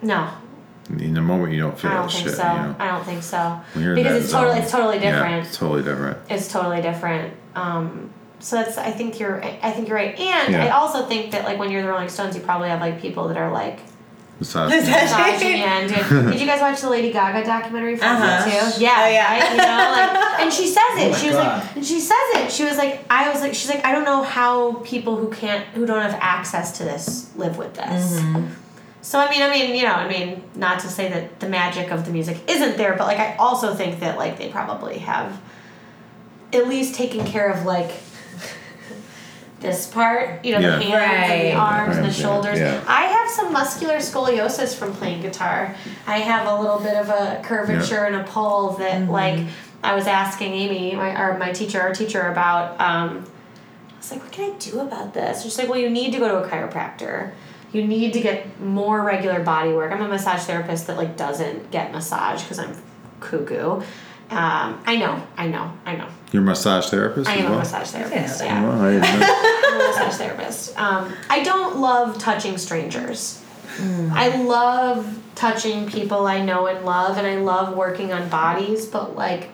No, 0.03 0.29
In 0.91 1.15
the 1.15 1.23
moment, 1.23 1.53
you 1.53 1.61
don't 1.61 1.79
feel 1.79 1.91
I 1.91 1.95
don't 1.95 2.11
think 2.13 2.29
shit. 2.29 2.37
so. 2.37 2.43
You 2.45 2.59
know? 2.59 2.77
I 2.79 2.87
don't 2.89 3.05
think 3.05 3.23
so. 3.23 3.61
When 3.73 3.85
you're 3.85 3.97
in 3.97 4.03
Because 4.03 4.13
that 4.15 4.23
it's 4.23 4.33
totally 4.33 4.59
it's 4.59 4.71
totally 4.71 4.97
Yeah, 4.99 5.13
different. 5.13 5.47
it's 5.47 5.57
totally 5.57 5.83
different. 5.83 6.19
It's 6.31 6.53
totally 6.53 6.83
different. 6.83 7.35
Um, 7.55 8.11
so 8.39 8.57
that's 8.57 8.77
I 8.79 8.91
think 8.91 9.19
you're 9.19 9.43
I 9.43 9.71
think 9.73 9.89
you're 9.89 9.97
right. 9.97 10.19
And 10.19 10.53
Yeah. 10.53 10.67
I 10.67 10.71
also 10.71 11.07
think 11.07 11.33
that 11.33 11.45
like 11.45 11.59
when 11.59 11.71
you're 11.71 11.83
the 11.83 11.89
Rolling 11.89 12.09
Stones, 12.11 12.37
you 12.37 12.43
probably 12.43 12.69
have 12.69 12.81
like 12.81 13.01
people 13.01 13.29
that 13.29 13.37
are 13.37 13.51
like 13.51 13.81
Besides, 14.39 14.87
massaging 14.89 15.49
you 15.59 15.65
and. 15.65 16.31
Did 16.31 16.41
you 16.41 16.47
guys 16.47 16.61
watch 16.61 16.81
the 16.83 16.91
Lady 16.91 17.11
Gaga 17.13 17.45
documentary 17.47 17.97
from 17.97 18.09
Uh-huh. 18.17 18.45
too? 18.45 18.83
Yeah, 18.83 19.03
Oh, 19.05 19.09
yeah. 19.09 19.39
right. 19.39 19.51
You 19.51 19.57
know, 19.57 19.65
like, 19.65 20.41
and 20.41 20.53
she 20.53 20.67
says 20.67 20.83
it. 20.99 21.13
Oh 21.15 21.19
she 21.19 21.27
was 21.29 21.37
God. 21.37 21.63
like, 21.65 21.77
and 21.77 21.87
she 21.87 22.01
says 22.01 22.19
it. 22.35 22.53
She 22.53 22.65
was 22.65 22.77
like, 22.77 23.05
I 23.09 23.31
was 23.33 23.41
like, 23.41 23.55
she's 23.55 23.71
like, 23.71 23.85
I 23.85 23.93
don't 23.93 24.05
know 24.05 24.23
how 24.23 24.75
people 24.85 25.17
who 25.17 25.31
can't, 25.33 25.65
who 25.69 25.87
don't 25.87 26.03
have 26.03 26.19
access 26.21 26.77
to 26.79 26.85
this, 26.85 27.31
live 27.37 27.57
with 27.57 27.75
this. 27.75 28.21
So 29.03 29.21
I 29.21 29.31
mean, 29.31 29.41
I 29.41 29.49
mean, 29.51 29.75
you 29.77 29.85
know, 29.85 29.93
I 29.93 30.09
mean, 30.09 30.43
not 30.57 30.81
to 30.81 30.89
say 30.89 31.09
that 31.09 31.39
the 31.41 31.49
magic 31.49 31.91
of 31.93 32.05
the 32.05 32.11
music 32.13 32.39
isn't 32.49 32.77
there, 32.77 32.95
but 32.97 33.07
like 33.07 33.19
I 33.21 33.37
also 33.37 33.75
think 33.75 34.01
that 34.01 34.19
like 34.19 34.37
they 34.37 34.49
probably 34.49 34.99
have 34.99 35.41
at 36.53 36.67
least 36.69 36.95
taken 36.97 37.25
care 37.25 37.49
of 37.51 37.65
like 37.65 37.93
this 39.61 39.87
part, 39.87 40.45
you 40.45 40.53
know, 40.53 40.59
Yeah. 40.61 40.77
the 40.77 40.85
hands 40.85 41.33
and 41.33 41.41
the 41.49 41.53
arms 41.55 41.97
and 41.97 42.05
the 42.05 42.09
Arms, 42.09 42.19
yeah, 42.19 42.25
shoulders. 42.27 42.59
yeah. 42.59 42.81
I 42.87 43.03
have 43.05 43.31
some 43.31 43.53
muscular 43.53 43.97
scoliosis 43.97 44.75
from 44.75 44.93
playing 44.93 45.23
guitar. 45.23 45.75
I 46.07 46.19
have 46.19 46.47
a 46.47 46.61
little 46.61 46.79
bit 46.79 46.95
of 46.95 47.09
a 47.09 47.41
curvature 47.43 48.05
and 48.05 48.17
a 48.17 48.25
pull 48.25 48.73
that 48.75 49.09
like 49.09 49.41
I 49.83 49.95
was 49.95 50.07
asking 50.07 50.53
Amy, 50.53 50.95
my 50.95 51.19
or 51.21 51.39
my 51.39 51.53
teacher, 51.53 51.81
our 51.81 51.95
teacher 51.95 52.29
about 52.29 52.79
um 52.81 53.25
I 53.95 53.99
was 53.99 54.11
like, 54.13 54.23
what 54.23 54.33
can 54.33 54.53
I 54.53 54.59
do 54.59 54.81
about 54.81 55.15
this? 55.15 55.43
She's 55.43 55.57
like, 55.59 55.69
well, 55.69 55.79
you 55.79 55.89
need 55.91 56.13
to 56.13 56.19
go 56.19 56.29
to 56.29 56.47
a 56.47 56.49
chiropractor. 56.49 57.33
You 57.73 57.85
need 57.87 58.13
to 58.13 58.21
get 58.21 58.61
more 58.61 59.03
regular 59.03 59.43
body 59.43 59.73
work. 59.73 59.91
I'm 59.91 60.03
a 60.03 60.09
massage 60.09 60.43
therapist 60.43 60.87
that 60.87 60.97
like 60.97 61.17
doesn't 61.17 61.71
get 61.71 61.93
massage 61.93 62.43
because 62.43 62.59
I'm 62.59 62.77
cuckoo. 63.21 63.83
Um, 64.31 64.83
I 64.85 64.97
know, 64.97 65.25
I 65.37 65.47
know, 65.47 65.73
I 65.85 65.97
know. 65.97 66.09
You're 66.33 66.43
a 66.43 66.47
massage 66.47 66.89
therapist 66.89 67.31
I 67.31 67.37
as 67.37 67.45
am 67.45 67.53
a 67.53 67.57
massage 67.59 67.91
therapist. 67.91 68.39
that. 68.41 68.45
Yeah, 68.45 68.63
Well, 68.65 68.81
I. 68.83 68.97
I'm 68.97 69.81
a 69.81 69.85
massage 69.89 70.15
therapist. 70.17 70.79
Um, 70.79 71.13
I 71.31 71.43
don't 71.43 71.79
love 71.79 72.19
touching 72.19 72.59
strangers. 72.59 73.43
I 73.79 74.43
love 74.43 75.19
touching 75.35 75.87
people 75.87 76.27
I 76.27 76.43
know 76.43 76.67
and 76.67 76.85
love, 76.87 77.19
and 77.19 77.27
I 77.27 77.37
love 77.37 77.77
working 77.77 78.13
on 78.13 78.29
bodies, 78.31 78.87
but 78.87 79.15
like, 79.17 79.51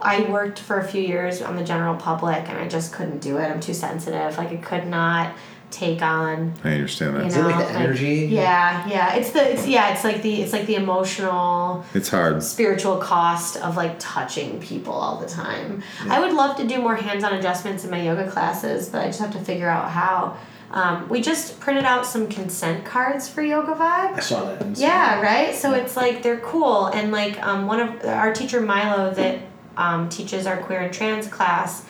I 0.00 0.22
worked 0.22 0.58
for 0.60 0.78
a 0.78 0.86
few 0.86 1.02
years 1.02 1.42
on 1.42 1.56
the 1.56 1.64
general 1.64 1.96
public, 1.96 2.48
and 2.48 2.56
I 2.56 2.68
just 2.68 2.92
couldn't 2.92 3.18
do 3.20 3.38
it. 3.38 3.44
I'm 3.50 3.60
too 3.60 3.74
sensitive. 3.74 4.38
Like, 4.38 4.50
I 4.50 4.56
could 4.56 4.86
not 4.86 5.34
take 5.74 6.02
on 6.02 6.54
I 6.62 6.72
understand 6.74 7.16
that. 7.16 7.22
you 7.22 7.26
Is 7.26 7.36
it 7.36 7.42
like 7.42 7.66
the 7.66 7.72
energy? 7.74 8.28
Yeah, 8.30 8.88
yeah. 8.88 9.14
It's 9.14 9.30
the 9.32 9.52
it's 9.52 9.66
yeah. 9.66 9.92
It's 9.92 10.04
like 10.04 10.22
the 10.22 10.42
it's 10.42 10.52
like 10.52 10.66
the 10.66 10.76
emotional 10.76 11.84
It's 11.94 12.08
hard. 12.08 12.42
spiritual 12.42 12.98
cost 12.98 13.56
of 13.56 13.76
like 13.76 13.96
touching 13.98 14.60
people 14.60 14.92
all 14.92 15.18
the 15.18 15.26
time. 15.28 15.82
I 16.08 16.20
would 16.20 16.32
love 16.32 16.56
to 16.58 16.66
do 16.66 16.80
more 16.80 16.94
hands-on 16.96 17.34
adjustments 17.34 17.84
in 17.84 17.90
my 17.90 18.00
yoga 18.02 18.30
classes, 18.30 18.88
but 18.88 19.00
I 19.02 19.06
just 19.06 19.20
have 19.20 19.32
to 19.32 19.40
figure 19.40 19.68
out 19.68 19.90
how. 19.90 20.36
Um, 20.70 21.08
we 21.08 21.20
just 21.20 21.60
printed 21.60 21.84
out 21.84 22.04
some 22.04 22.26
consent 22.26 22.84
cards 22.84 23.28
for 23.28 23.42
Yoga 23.42 23.74
Vibe. 23.74 24.14
I 24.14 24.18
saw 24.20 24.44
that. 24.46 24.60
in 24.60 24.74
Yeah, 24.74 25.20
right. 25.20 25.54
So 25.54 25.72
it's 25.72 25.96
like 25.96 26.24
they're 26.24 26.40
cool, 26.40 26.86
and 26.86 27.12
like 27.12 27.40
um, 27.46 27.68
one 27.68 27.78
of 27.78 28.04
our 28.04 28.32
teacher 28.34 28.60
Milo 28.60 29.14
that 29.14 29.38
um, 29.76 30.08
teaches 30.08 30.48
our 30.48 30.56
queer 30.56 30.80
and 30.80 30.92
trans 30.92 31.28
class 31.28 31.84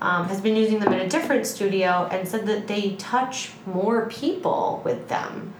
um, 0.00 0.28
has 0.28 0.40
been 0.40 0.56
using 0.56 0.78
them 0.78 0.92
in 0.92 1.00
a 1.00 1.08
different 1.08 1.46
studio 1.46 2.08
and 2.10 2.28
said 2.28 2.46
that 2.46 2.66
they 2.68 2.96
touch 2.96 3.50
more 3.64 4.06
people 4.06 4.82
with 4.84 5.08
them 5.08 5.54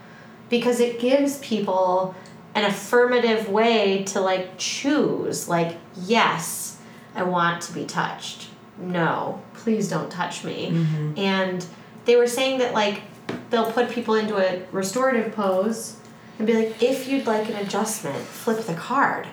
because 0.50 0.78
it 0.80 1.00
gives 1.00 1.38
people 1.38 2.14
an 2.54 2.64
affirmative 2.64 3.48
way 3.48 4.02
to 4.04 4.20
like 4.20 4.56
choose 4.56 5.48
like 5.48 5.76
yes 6.04 6.78
i 7.14 7.22
want 7.22 7.62
to 7.62 7.72
be 7.72 7.84
touched. 7.84 8.48
No 8.78 9.40
please 9.54 9.88
don't 9.88 10.10
touch 10.10 10.44
me. 10.44 10.68
And 11.16 11.66
they 12.04 12.14
were 12.16 12.28
saying 12.28 12.58
that 12.58 12.72
like 12.72 13.02
they'll 13.50 13.72
put 13.72 13.90
people 13.90 14.14
into 14.14 14.36
a 14.36 14.62
restorative 14.70 15.32
pose 15.34 15.96
and 16.38 16.46
be 16.46 16.52
like 16.54 16.82
if 16.82 17.08
you'd 17.08 17.26
like 17.26 17.48
an 17.48 17.56
adjustment 17.56 18.18
flip 18.24 18.64
the 18.66 18.74
card 18.74 19.26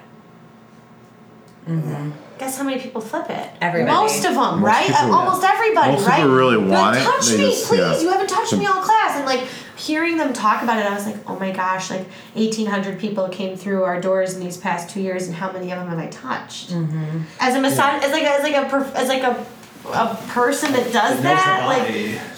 guess 2.44 2.57
how 2.57 2.64
many 2.64 2.80
people 2.82 3.02
flip 3.02 3.30
it 3.30 3.49
Everybody. 3.61 3.95
most 3.95 4.18
of 4.26 4.34
them 4.36 4.60
Most 4.60 4.61
right 4.61 4.88
people, 4.88 5.02
Uh, 5.02 5.07
yeah. 5.07 5.14
almost 5.15 5.44
everybody 5.44 5.91
Most 5.94 6.07
right 6.07 6.15
people 6.18 6.32
really 6.36 6.57
want 6.57 6.72
like, 6.72 7.02
it, 7.02 7.03
touch 7.06 7.32
me 7.32 7.38
just- 7.38 7.68
please 7.68 7.80
yeah. 7.80 7.99
you 7.99 8.10
haven't 8.10 8.28
touched 8.30 8.49
Some- 8.49 8.60
me 8.60 8.65
all 8.65 8.82
class 8.82 9.15
and 9.18 9.26
like 9.26 9.41
hearing 9.76 10.18
them 10.18 10.34
talk 10.34 10.61
about 10.61 10.78
it 10.78 10.86
i 10.86 10.94
was 10.94 11.06
like 11.06 11.18
oh 11.28 11.38
my 11.40 11.52
gosh 11.52 11.90
like 11.90 12.06
1800 12.36 12.99
people 12.99 13.28
came 13.30 13.57
through 13.57 13.84
our 13.84 13.99
doors 13.99 14.34
in 14.36 14.40
these 14.40 14.56
past 14.56 14.90
two 14.90 15.02
years 15.02 15.28
and 15.28 15.36
how 15.36 15.52
many 15.52 15.72
of 15.72 15.80
them 15.80 15.88
have 15.90 15.98
i 15.99 16.07
touched 16.07 16.70
Mm-hmm. 16.72 17.22
as 17.40 17.56
a 17.56 17.60
massage 17.60 18.03
as 18.03 18.11
like 18.11 18.24
a, 18.24 18.30
as 18.30 18.44
like 18.44 18.53
a 18.56 18.98
as 18.98 19.07
like 19.10 19.24
a 19.24 19.45
a 19.94 20.15
person 20.30 20.72
that 20.72 20.94
does 20.94 21.20
It 21.20 21.24
that 21.24 21.65
like 21.68 21.90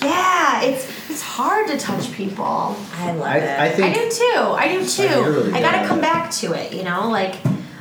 yeah 0.02 0.64
it's 0.64 0.88
it's 1.12 1.22
hard 1.22 1.68
to 1.68 1.78
touch 1.78 2.12
people 2.14 2.76
I 2.98 3.12
love 3.12 3.22
I, 3.28 3.38
it. 3.38 3.60
I 3.82 3.88
I 3.90 3.94
do 3.94 4.10
too. 4.10 4.40
I 4.40 4.68
do 4.68 4.86
too. 4.86 5.04
you're 5.04 5.32
really 5.32 5.54
I 5.54 5.62
gotta 5.62 5.88
come 5.88 6.00
it. 6.00 6.02
back 6.02 6.32
to 6.42 6.54
it, 6.54 6.74
you 6.74 6.84
know? 6.84 7.10
Like, 7.10 7.36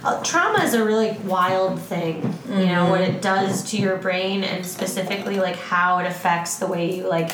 uh, 0.04 0.22
trauma 0.22 0.62
is 0.62 0.74
a 0.74 0.84
really 0.84 1.12
wild 1.24 1.80
thing, 1.80 2.34
you 2.48 2.66
know, 2.66 2.88
what 2.90 3.00
it 3.00 3.22
does 3.22 3.70
to 3.70 3.78
your 3.78 3.96
brain 3.96 4.44
and 4.44 4.64
specifically, 4.64 5.38
like, 5.38 5.56
how 5.56 5.98
it 5.98 6.06
affects 6.06 6.58
the 6.58 6.66
way 6.66 6.96
you, 6.96 7.08
like, 7.08 7.30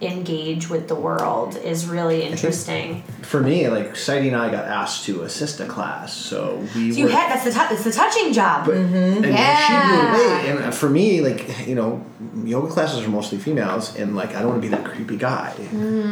engage 0.00 0.68
with 0.68 0.88
the 0.88 0.94
world 0.94 1.56
is 1.56 1.86
really 1.86 2.22
interesting. 2.22 3.02
For 3.28 3.40
me, 3.40 3.68
like 3.68 3.94
Sadie 3.94 4.28
and 4.28 4.36
I 4.36 4.50
got 4.50 4.64
asked 4.64 5.04
to 5.04 5.22
assist 5.22 5.60
a 5.60 5.66
class, 5.66 6.14
so 6.14 6.56
we 6.74 6.90
So 6.92 6.98
you 6.98 7.04
were. 7.04 7.10
had, 7.10 7.30
that's 7.30 7.44
the, 7.44 7.50
tou- 7.50 7.68
that's 7.68 7.84
the 7.84 7.92
touching 7.92 8.32
job. 8.32 8.64
but, 8.66 8.74
Mm-hmm. 8.76 9.24
Yeah. 9.24 9.66
she 9.66 9.88
blew 9.88 10.54
away. 10.56 10.64
And 10.64 10.74
for 10.74 10.88
me, 10.88 11.20
like 11.20 11.66
you 11.68 11.74
know, 11.74 12.04
yoga 12.44 12.68
classes 12.72 13.04
are 13.06 13.10
mostly 13.10 13.36
females, 13.38 13.94
and 13.96 14.16
like 14.16 14.30
I 14.34 14.40
don't 14.40 14.48
want 14.50 14.62
to 14.62 14.68
be 14.68 14.74
that 14.74 14.84
creepy 14.84 15.16
guy, 15.18 15.52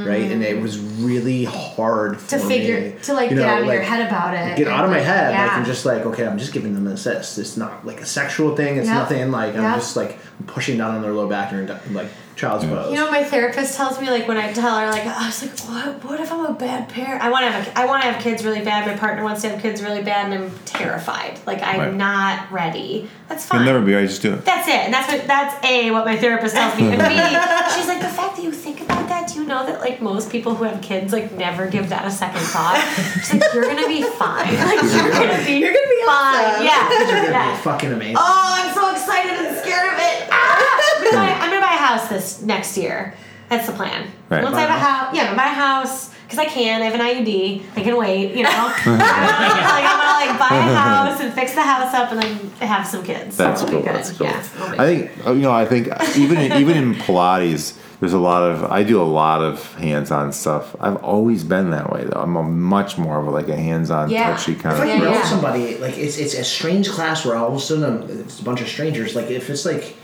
right? 0.07 0.31
And 0.31 0.43
it 0.43 0.61
was 0.61 0.79
really 0.79 1.45
hard 1.45 2.19
to 2.29 2.39
figure, 2.39 2.81
me, 2.81 2.95
to, 3.05 3.15
like, 3.15 3.31
you 3.31 3.37
get 3.37 3.43
know, 3.43 3.49
out 3.49 3.61
of 3.63 3.67
your 3.67 3.77
like, 3.79 3.87
head 3.89 4.07
about 4.07 4.35
it. 4.35 4.57
Get 4.57 4.69
out 4.69 4.85
of 4.85 4.91
my 4.91 4.99
and, 4.99 5.07
like, 5.07 5.17
head. 5.17 5.33
Like 5.33 5.53
I'm 5.53 5.65
just 5.65 5.87
like, 5.87 6.05
okay, 6.07 6.27
I'm 6.27 6.39
just 6.39 6.53
giving 6.53 6.75
them 6.75 6.87
an 6.87 6.93
assist. 6.93 7.39
It's 7.39 7.57
not 7.57 7.87
like 7.87 8.01
a 8.03 8.07
sexual 8.07 8.55
thing. 8.55 8.77
It's 8.77 8.89
Yep. 8.89 8.97
nothing 8.97 9.31
like 9.31 9.55
I'm 9.57 9.63
Yep. 9.63 9.75
just 9.77 9.97
like 9.97 10.19
pushing 10.47 10.77
down 10.79 10.95
on 10.97 11.03
their 11.03 11.13
low 11.13 11.29
back 11.29 11.53
and 11.53 11.69
like 11.95 12.09
child's 12.37 12.65
pose. 12.67 12.91
You 12.93 12.97
know, 12.97 13.11
my 13.11 13.25
therapist 13.25 13.77
tells 13.77 13.99
me 14.01 14.11
like 14.11 14.29
when 14.29 14.37
I 14.37 14.53
tell 14.53 14.79
her 14.79 14.91
like 14.91 15.07
I 15.07 15.27
was 15.27 15.43
like, 15.43 15.59
what? 15.61 16.05
What 16.05 16.21
if 16.21 16.31
I'm 16.31 16.45
a 16.45 16.53
bad 16.53 16.89
parent? 16.91 17.06
I 17.09 17.31
want 17.31 17.45
to 17.45 17.51
have 17.51 17.69
a, 17.69 17.79
I 17.79 17.87
want 17.87 18.03
to 18.03 18.11
have 18.11 18.23
kids 18.23 18.45
really 18.45 18.63
bad. 18.65 18.87
My 18.87 18.97
partner 18.97 19.23
wants 19.25 19.43
to 19.43 19.49
have 19.51 19.61
kids 19.63 19.83
really 19.83 20.03
bad, 20.03 20.31
and 20.33 20.45
I'm 20.45 20.51
terrified. 20.65 21.39
Like 21.47 21.63
I'm 21.63 21.79
Right. 21.81 21.95
not 21.95 22.51
ready. 22.53 23.09
That's 23.29 23.45
fine. 23.47 23.61
You'll 23.65 23.73
never 23.73 23.85
be 23.85 23.95
right. 23.95 24.07
Just 24.09 24.23
do 24.23 24.35
it. 24.35 24.45
That's 24.45 24.69
it, 24.69 24.75
and 24.75 24.93
that's 24.95 25.11
what 25.13 25.27
that's 25.27 25.65
a 25.65 25.91
what 25.91 26.05
my 26.05 26.17
therapist 26.17 26.55
tells 26.55 26.77
me. 26.79 26.89
And 26.89 26.99
B, 26.99 27.09
she's 27.75 27.89
like 27.89 28.01
the 28.01 28.09
fact 28.09 28.37
that 28.37 28.43
you 28.45 28.53
think 28.53 28.81
about 28.81 29.09
that. 29.09 29.29
Do 29.29 29.41
you 29.41 29.47
know 29.47 29.67
that 29.67 29.81
like 29.81 30.01
most 30.03 30.31
people 30.31 30.55
who 30.55 30.65
have 30.65 30.81
kids 30.83 31.13
like 31.13 31.33
never 31.33 31.67
give 31.67 31.89
that 31.91 32.07
a 32.07 32.11
second 32.11 32.41
thought? 32.41 32.79
She's 33.25 33.41
like 33.41 33.53
you're 33.55 33.65
gonna 33.65 33.89
be 33.89 34.03
fine. 34.03 34.47
Like 34.67 34.83
you're 34.83 35.11
gonna 35.13 35.45
be 35.45 35.53
You're 35.59 35.73
gonna 35.73 35.89
be 35.89 36.03
fine. 36.07 36.45
awesome. 36.45 36.65
Yeah, 36.67 36.89
Kids 36.99 37.11
are 37.11 37.15
gonna 37.17 37.31
yeah. 37.31 37.57
be 37.57 37.63
fucking 37.63 37.93
amazing. 37.93 38.17
Oh, 38.19 38.55
I'm 38.59 38.75
so 38.75 38.91
excited 38.93 39.33
and 39.33 39.57
scared 39.59 39.93
of 39.93 39.99
it. 39.99 40.29
Ah! 40.31 40.97
I'm, 40.99 41.05
gonna 41.05 41.17
buy, 41.17 41.33
I'm 41.33 41.51
gonna 41.51 41.61
buy 41.61 41.75
a 41.75 41.79
house 41.79 42.09
this 42.09 42.43
next 42.43 42.77
year. 42.77 43.15
That's 43.49 43.67
the 43.67 43.73
plan. 43.75 44.11
Right. 44.29 44.43
Once 44.43 44.57
I 44.57 44.61
have 44.63 44.71
a 44.71 44.73
house, 44.85 45.15
yeah, 45.17 45.31
I'm 45.31 45.37
buy 45.37 45.45
a 45.45 45.49
house 45.49 46.11
because 46.27 46.39
I 46.41 46.45
can. 46.47 46.83
I 46.83 46.87
have 46.87 46.95
an 46.95 47.01
IUD. 47.01 47.63
I 47.77 47.83
can 47.83 47.97
wait. 47.97 48.35
You 48.37 48.43
know, 48.43 48.51
like 48.51 48.77
I'm 48.87 49.99
gonna 49.99 50.31
like 50.31 50.39
buy 50.39 50.57
a 50.57 50.75
house 50.75 51.21
and 51.21 51.33
fix 51.33 51.55
the 51.55 51.63
house 51.63 51.95
up 51.95 52.13
and 52.13 52.21
then 52.23 52.69
have 52.69 52.87
some 52.87 53.05
kids. 53.05 53.37
That's 53.37 53.63
it'll 53.63 53.73
cool. 53.73 53.81
be 53.83 53.87
good. 53.87 53.97
That's 53.97 54.11
cool. 54.13 54.27
Yeah, 54.27 54.75
I 54.79 54.87
think 54.87 55.27
uh, 55.27 55.33
you 55.33 55.43
know. 55.43 55.53
I 55.53 55.65
think 55.67 55.89
even 56.17 56.39
in, 56.39 56.53
even 56.61 56.77
in 56.77 56.95
Pilates, 56.95 57.79
there's 58.01 58.13
a 58.13 58.19
lot 58.19 58.43
of. 58.43 58.65
I 58.65 58.83
do 58.83 59.01
a 59.01 59.05
lot 59.05 59.41
of 59.43 59.73
hands-on 59.77 60.33
stuff. 60.33 60.75
I've 60.81 60.97
always 60.97 61.45
been 61.45 61.71
that 61.71 61.91
way 61.93 62.05
though. 62.05 62.21
I'm 62.21 62.35
a 62.37 62.43
much 62.43 62.99
more 62.99 63.21
of 63.21 63.27
a, 63.29 63.31
like 63.31 63.49
a 63.49 63.57
hands-on, 63.57 64.11
Yeah. 64.11 64.31
touchy 64.37 64.55
kind 64.57 64.75
If 64.77 64.83
of. 64.83 64.89
I 64.89 64.93
can 64.93 64.99
Yeah, 65.03 65.05
know 65.09 65.13
yeah. 65.15 65.25
somebody, 65.25 65.79
like 65.79 65.97
it's 65.97 66.19
it's 66.19 66.35
a 66.35 66.45
strange 66.45 66.91
class 66.91 67.25
where 67.25 67.37
all 67.37 67.49
of 67.49 67.55
a 67.55 67.61
sudden 67.61 67.85
um, 67.85 68.11
it's 68.21 68.41
a 68.41 68.45
bunch 68.45 68.61
of 68.61 68.69
strangers. 68.69 69.15
Like 69.15 69.31
if 69.31 69.49
it's 69.49 69.65
like 69.65 69.97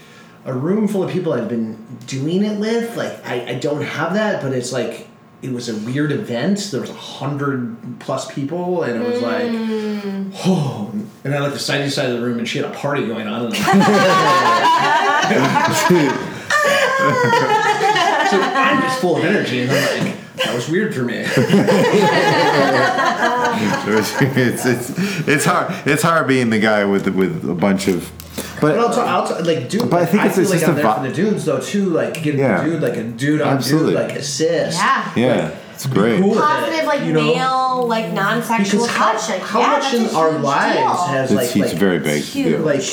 a 0.45 0.53
room 0.53 0.89
full 0.89 1.03
of 1.03 1.11
people 1.11 1.33
I've 1.33 1.49
been 1.49 1.77
doing 2.07 2.45
it 2.45 2.59
with, 2.59 2.97
like 2.97 3.25
I, 3.27 3.51
I 3.51 3.55
don't 3.55 3.83
have 3.83 4.15
that, 4.15 4.43
but 4.43 4.53
it's 4.53 4.73
like 4.73 5.09
it 5.43 5.53
was 5.53 5.69
a 5.69 5.77
weird 5.85 6.13
event. 6.13 6.69
There 6.71 6.81
was 6.81 6.91
a 6.91 6.95
hundred 6.95 7.77
plus 7.99 8.33
people, 8.33 8.85
and 8.85 9.03
it 9.03 9.07
was 9.07 9.21
like, 9.21 9.51
oh. 10.47 10.91
And 11.25 11.33
I 11.33 11.39
looked 11.39 11.55
the 11.55 11.61
side 11.61 11.79
to 11.79 11.91
side 11.91 12.11
of 12.11 12.19
the 12.19 12.27
room, 12.27 12.39
and 12.39 12.49
she 12.49 12.59
had 12.59 12.69
a 12.69 12.75
party 12.75 13.07
going 13.07 13.29
on. 13.29 13.47
And 13.47 13.55
so 18.29 18.41
I'm 18.43 18.83
just 18.83 19.01
full 19.01 19.19
of 19.19 19.25
energy, 19.25 19.63
and 19.63 19.71
I'm 19.71 20.05
like, 20.05 20.17
that 20.39 20.53
was 20.53 20.69
weird 20.69 20.93
for 20.93 21.05
me. 21.05 21.19
it's 23.87 24.67
it's 24.67 24.91
it's 25.29 25.45
hard. 25.45 25.73
It's 25.87 26.03
hard 26.03 26.27
being 26.27 26.51
the 26.51 26.59
guy 26.59 26.85
with 26.85 27.07
with 27.09 27.49
a 27.49 27.55
bunch 27.55 27.87
of. 27.87 28.11
But 28.35 28.61
But 28.61 28.79
I'll 28.79 28.89
talk, 28.95 29.07
I'll 29.09 29.27
talk, 29.27 29.45
like 29.47 29.69
dude. 29.69 29.91
But 29.91 30.03
I 30.03 30.07
think 30.07 30.23
it's- 30.25 30.35
feel 30.37 30.43
it's 30.45 30.51
like 30.53 30.61
just 30.61 30.69
I'm 30.71 30.79
a 30.79 30.83
there 30.83 30.85
vi- 30.85 30.95
for 31.03 31.09
the 31.09 31.15
dudes 31.15 31.45
though 31.45 31.61
too. 31.61 31.91
Like 31.91 32.23
giving 32.23 32.41
Yeah. 32.41 32.63
the 32.65 32.71
dude 32.71 32.83
like 32.83 32.97
a 32.97 33.03
dude 33.03 33.41
on 33.43 33.57
Absolutely. 33.57 33.93
dude 33.95 34.03
like 34.09 34.13
assist. 34.19 34.79
Yeah. 34.79 35.11
yeah, 35.17 35.51
it's 35.75 35.87
great. 35.87 36.21
Cool 36.21 36.31
with 36.31 36.39
it, 36.39 36.43
Positive, 36.43 36.85
like 36.87 37.01
you 37.03 37.13
know? 37.13 37.35
male, 37.35 37.87
like 37.89 38.13
non-sexual 38.13 38.83
Because 38.83 38.97
how, 38.97 39.13
touch. 39.13 39.29
Like, 39.29 39.41
how 39.43 39.61
yeah, 39.61 39.67
much 39.71 39.83
that's 39.93 40.11
in 40.11 40.17
our 40.17 40.31
lives 40.39 40.77
deal. 40.79 40.89
has 40.95 41.31
It's, 41.31 41.37
like 41.37 41.47
it's 41.57 41.73
like 41.73 41.81
very 41.81 41.99
big 41.99 42.23
huge. 42.23 42.61
like 42.61 42.85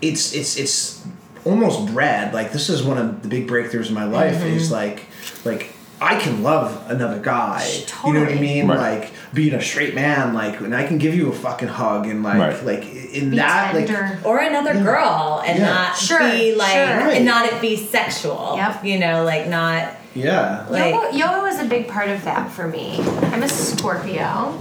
it's 0.00 0.32
it's 0.34 0.56
it's 0.56 1.04
almost 1.44 1.92
Brad. 1.92 2.32
like 2.32 2.52
this 2.52 2.70
is 2.70 2.82
one 2.82 2.96
of 2.96 3.22
the 3.22 3.28
big 3.28 3.46
breakthroughs 3.48 3.88
in 3.88 3.94
my 3.94 4.04
life 4.04 4.36
Mm-hmm. 4.36 4.56
is 4.56 4.70
like 4.70 5.02
like 5.44 5.73
I 6.04 6.20
can 6.20 6.42
love 6.42 6.90
another 6.90 7.18
guy. 7.18 7.66
You 8.06 8.12
know 8.12 8.20
what 8.20 8.28
I 8.32 8.34
mean? 8.34 8.68
Right. 8.68 9.00
Like 9.00 9.12
being 9.32 9.54
a 9.54 9.62
straight 9.62 9.94
man, 9.94 10.34
like 10.34 10.60
and 10.60 10.74
I 10.74 10.86
can 10.86 10.98
give 10.98 11.14
you 11.14 11.30
a 11.30 11.34
fucking 11.34 11.68
hug 11.68 12.06
and 12.06 12.22
like 12.22 12.38
Right. 12.38 12.64
like 12.64 12.84
in 13.20 13.30
Be 13.30 13.36
that 13.36 13.72
tender. 13.72 13.92
like 14.16 14.26
or 14.26 14.38
another 14.40 14.74
girl 14.74 15.42
and 15.46 15.58
Yeah. 15.58 15.66
not 15.72 15.96
Sure, 15.96 16.18
be 16.20 16.54
like 16.54 16.72
sure. 16.72 17.10
and 17.16 17.24
not 17.24 17.46
it 17.46 17.60
be 17.60 17.76
sexual. 17.76 18.54
Yep. 18.56 18.84
You 18.84 18.98
know, 18.98 19.24
like 19.24 19.48
not 19.48 19.88
yeah. 20.14 20.66
like 20.68 20.92
yoga, 20.94 21.16
yoga 21.16 21.40
was 21.42 21.58
a 21.60 21.64
big 21.64 21.88
part 21.88 22.08
of 22.10 22.22
that 22.24 22.50
for 22.50 22.68
me. 22.68 23.00
I'm 23.32 23.42
a 23.42 23.48
Scorpio. 23.48 24.58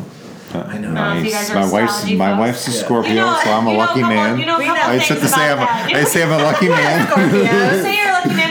I 0.56 0.78
know. 0.78 0.94
Uh, 0.95 1.18
if 1.18 1.26
you 1.26 1.32
guys 1.32 1.49
are 1.49 1.56
my 1.56 1.61
wife's 1.72 1.94
astrology 1.94 2.15
my 2.15 2.30
folks. 2.30 2.40
wif's 2.40 2.68
a 2.68 2.72
Yeah. 2.72 2.84
Scorpio, 2.86 3.10
You 3.11 3.20
know, 3.22 3.40
so 3.44 3.52
I'm 3.52 3.65
a 3.68 3.72
you 3.72 3.78
know 3.78 3.84
lucky 3.84 4.02
couple- 4.02 4.15
man. 4.15 4.40
You 4.40 4.45
know, 4.45 4.56
a 4.56 4.60
We 4.60 4.65
couple 4.65 4.84
know. 4.84 4.90
I 4.90 4.99
said 4.99 5.15
to 5.15 5.20
about 5.22 5.36
say 5.36 5.52
I'm 5.52 5.60
a, 5.60 5.99
I 5.99 6.03
say 6.03 6.24
I'm 6.24 6.32
a 6.32 6.38
lucky 6.38 6.70
man. 6.78 6.99
You 7.34 7.82
say 7.82 7.95
you're 7.98 8.10
a 8.10 8.14
lucky 8.14 8.36
man 8.36 8.49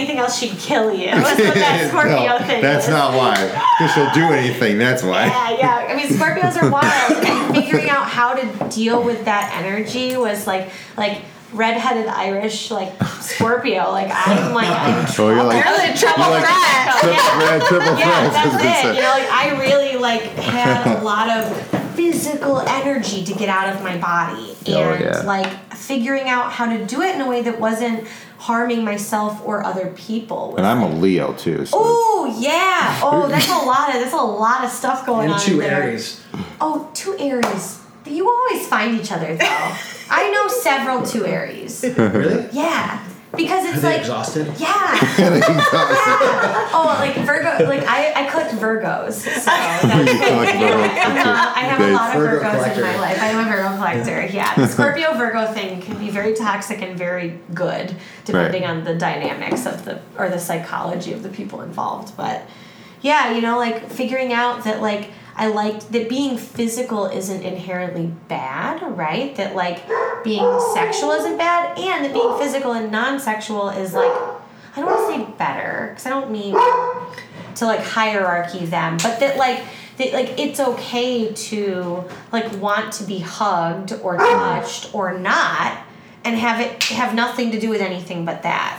anything 0.00 0.18
else, 0.18 0.38
she'd 0.38 0.58
kill 0.58 0.92
you. 0.92 1.06
That's 1.10 1.40
what 1.40 1.54
that 1.54 1.88
Scorpio 1.90 2.38
no, 2.38 2.46
thing 2.46 2.62
that's 2.62 2.84
is. 2.86 2.90
not 2.90 3.14
why. 3.14 3.34
Because 3.78 3.92
she'll 3.94 4.12
do 4.12 4.32
anything. 4.32 4.78
That's 4.78 5.02
why. 5.02 5.26
Yeah, 5.26 5.50
yeah. 5.58 5.86
I 5.90 5.94
mean, 5.94 6.06
Scorpios 6.08 6.60
are 6.60 6.70
wild, 6.70 7.24
and 7.24 7.54
figuring 7.54 7.88
out 7.90 8.06
how 8.08 8.34
to 8.34 8.68
deal 8.68 9.02
with 9.02 9.24
that 9.26 9.54
energy 9.58 10.16
was 10.16 10.46
like, 10.46 10.70
like 10.96 11.22
redheaded 11.52 12.06
Irish, 12.06 12.70
like 12.70 12.92
Scorpio. 13.20 13.90
Like 13.90 14.10
I'm 14.12 14.54
like 14.54 14.68
I'm 14.68 15.06
Oh, 15.18 15.30
you're 15.30 15.42
like, 15.42 15.64
in 15.66 15.96
trouble 15.96 16.30
like 16.30 16.44
Yeah. 16.44 17.38
red, 17.38 17.62
triple 17.62 17.98
Yeah, 17.98 18.30
threats, 18.30 18.36
I 18.36 18.44
was 18.46 18.62
that's 18.62 18.84
it. 18.84 18.94
You 18.96 19.02
know, 19.02 19.10
like 19.10 19.30
I 19.30 19.60
really 19.60 19.96
like 19.98 20.22
had 20.22 20.98
a 21.00 21.02
lot 21.02 21.28
of 21.28 21.79
physical 22.00 22.60
energy 22.60 23.22
to 23.24 23.34
get 23.34 23.48
out 23.48 23.74
of 23.74 23.82
my 23.82 23.98
body, 23.98 24.56
and 24.66 24.74
Oh, 24.76 24.94
yeah. 24.94 25.22
like 25.22 25.74
figuring 25.74 26.28
out 26.28 26.50
how 26.52 26.66
to 26.74 26.84
do 26.86 27.02
it 27.02 27.14
in 27.14 27.20
a 27.20 27.28
way 27.28 27.42
that 27.42 27.60
wasn't 27.60 28.06
harming 28.38 28.84
myself 28.84 29.42
or 29.44 29.62
other 29.64 29.88
people. 29.96 30.56
And 30.56 30.66
I'm 30.66 30.80
a 30.82 30.88
Leo 30.88 31.34
too. 31.34 31.66
So 31.66 31.76
Oh 31.78 32.36
yeah! 32.40 32.98
Oh, 33.02 33.28
that's 33.32 33.48
a 33.50 33.58
lot 33.66 33.94
of 33.94 34.00
that's 34.00 34.14
a 34.14 34.16
lot 34.16 34.64
of 34.64 34.70
stuff 34.70 35.04
going 35.04 35.26
And 35.26 35.34
on. 35.34 35.40
two 35.40 35.58
there. 35.58 35.82
Aries. 35.82 36.22
Oh, 36.60 36.88
two 36.94 37.16
Aries. 37.18 37.78
You 38.06 38.28
always 38.28 38.66
find 38.66 38.98
each 38.98 39.12
other 39.12 39.36
though. 39.36 39.72
I 40.12 40.30
know 40.32 40.48
several 40.48 41.02
two 41.06 41.26
Aries. 41.26 41.84
Really? 41.98 42.48
Yeah, 42.52 43.04
because 43.36 43.64
Are 43.66 43.72
it's 43.72 43.82
they 43.82 43.88
like 43.90 44.00
exhausted? 44.00 44.46
yeah. 44.58 44.98
Oh, 46.72 46.96
like 46.98 47.16
Virgo. 47.26 47.64
Like 47.68 47.82
I, 47.86 48.24
I 48.24 48.30
collect 48.30 48.52
Virgos. 48.54 49.12
So 49.12 49.24
that's 49.50 49.84
You 50.12 50.18
collect 50.18 50.52
Virgo. 50.58 51.30
Uh, 51.30 51.52
I 51.54 51.60
have 51.60 51.80
a 51.80 51.92
lot 51.92 52.16
of 52.16 52.22
Virgo 52.22 52.40
Virgos 52.44 52.52
collector. 52.52 52.80
in 52.80 52.86
my 52.86 53.00
life. 53.00 53.18
I'm 53.20 53.38
a 53.46 53.50
Virgo 53.50 53.76
collector. 53.76 54.26
Yeah, 54.26 54.54
the 54.54 54.66
Scorpio 54.66 55.14
Virgo 55.14 55.52
thing 55.52 55.80
can 55.82 55.98
be 55.98 56.10
very 56.10 56.34
toxic 56.34 56.80
and 56.82 56.96
very 56.96 57.38
good, 57.54 57.94
depending 58.24 58.62
Right. 58.62 58.70
on 58.70 58.84
the 58.84 58.94
dynamics 58.94 59.66
of 59.66 59.84
the 59.84 60.00
or 60.18 60.28
the 60.28 60.38
psychology 60.38 61.12
of 61.12 61.22
the 61.22 61.28
people 61.28 61.60
involved. 61.62 62.16
But 62.16 62.42
yeah, 63.02 63.32
you 63.32 63.40
know, 63.42 63.58
like 63.58 63.90
figuring 63.90 64.32
out 64.32 64.64
that 64.64 64.80
like 64.80 65.10
I 65.36 65.46
liked 65.48 65.92
that 65.92 66.08
being 66.08 66.36
physical 66.36 67.06
isn't 67.06 67.42
inherently 67.42 68.12
bad, 68.28 68.82
right? 68.96 69.34
That 69.36 69.54
like 69.54 69.82
being 70.24 70.60
sexual 70.74 71.12
isn't 71.12 71.38
bad, 71.38 71.78
and 71.78 72.04
that 72.04 72.12
being 72.12 72.36
physical 72.38 72.72
and 72.72 72.90
non-sexual 72.92 73.70
is 73.70 73.94
like 73.94 74.12
I 74.76 74.80
don't 74.80 74.86
want 74.86 75.10
to 75.10 75.24
say 75.26 75.32
better 75.38 75.88
because 75.90 76.06
I 76.06 76.10
don't 76.10 76.30
mean 76.30 76.52
to 77.56 77.64
like 77.66 77.80
hierarchy 77.80 78.66
them, 78.66 78.98
but 79.02 79.18
that 79.20 79.36
like 79.36 79.62
that 79.98 80.12
like 80.12 80.38
it's 80.38 80.60
okay 80.60 81.32
to 81.32 82.04
like 82.32 82.52
want 82.56 82.92
to 82.94 83.04
be 83.04 83.18
hugged 83.18 83.92
or 84.02 84.16
touched 84.16 84.94
or 84.94 85.18
not 85.18 85.78
and 86.24 86.36
have 86.36 86.60
it 86.60 86.82
have 86.84 87.14
nothing 87.14 87.50
to 87.52 87.58
do 87.60 87.70
with 87.70 87.80
anything 87.80 88.24
but 88.24 88.42
that. 88.42 88.76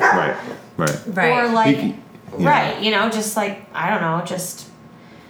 right, 0.78 0.88
right. 1.06 1.16
right. 1.16 1.46
Or 1.46 1.52
like 1.52 1.76
You 1.76 1.82
can- 1.82 2.04
yeah. 2.40 2.50
right, 2.50 2.82
you 2.82 2.92
know, 2.92 3.10
just 3.10 3.36
like 3.36 3.66
I 3.74 3.90
don't 3.90 4.02
know, 4.02 4.24
just 4.26 4.68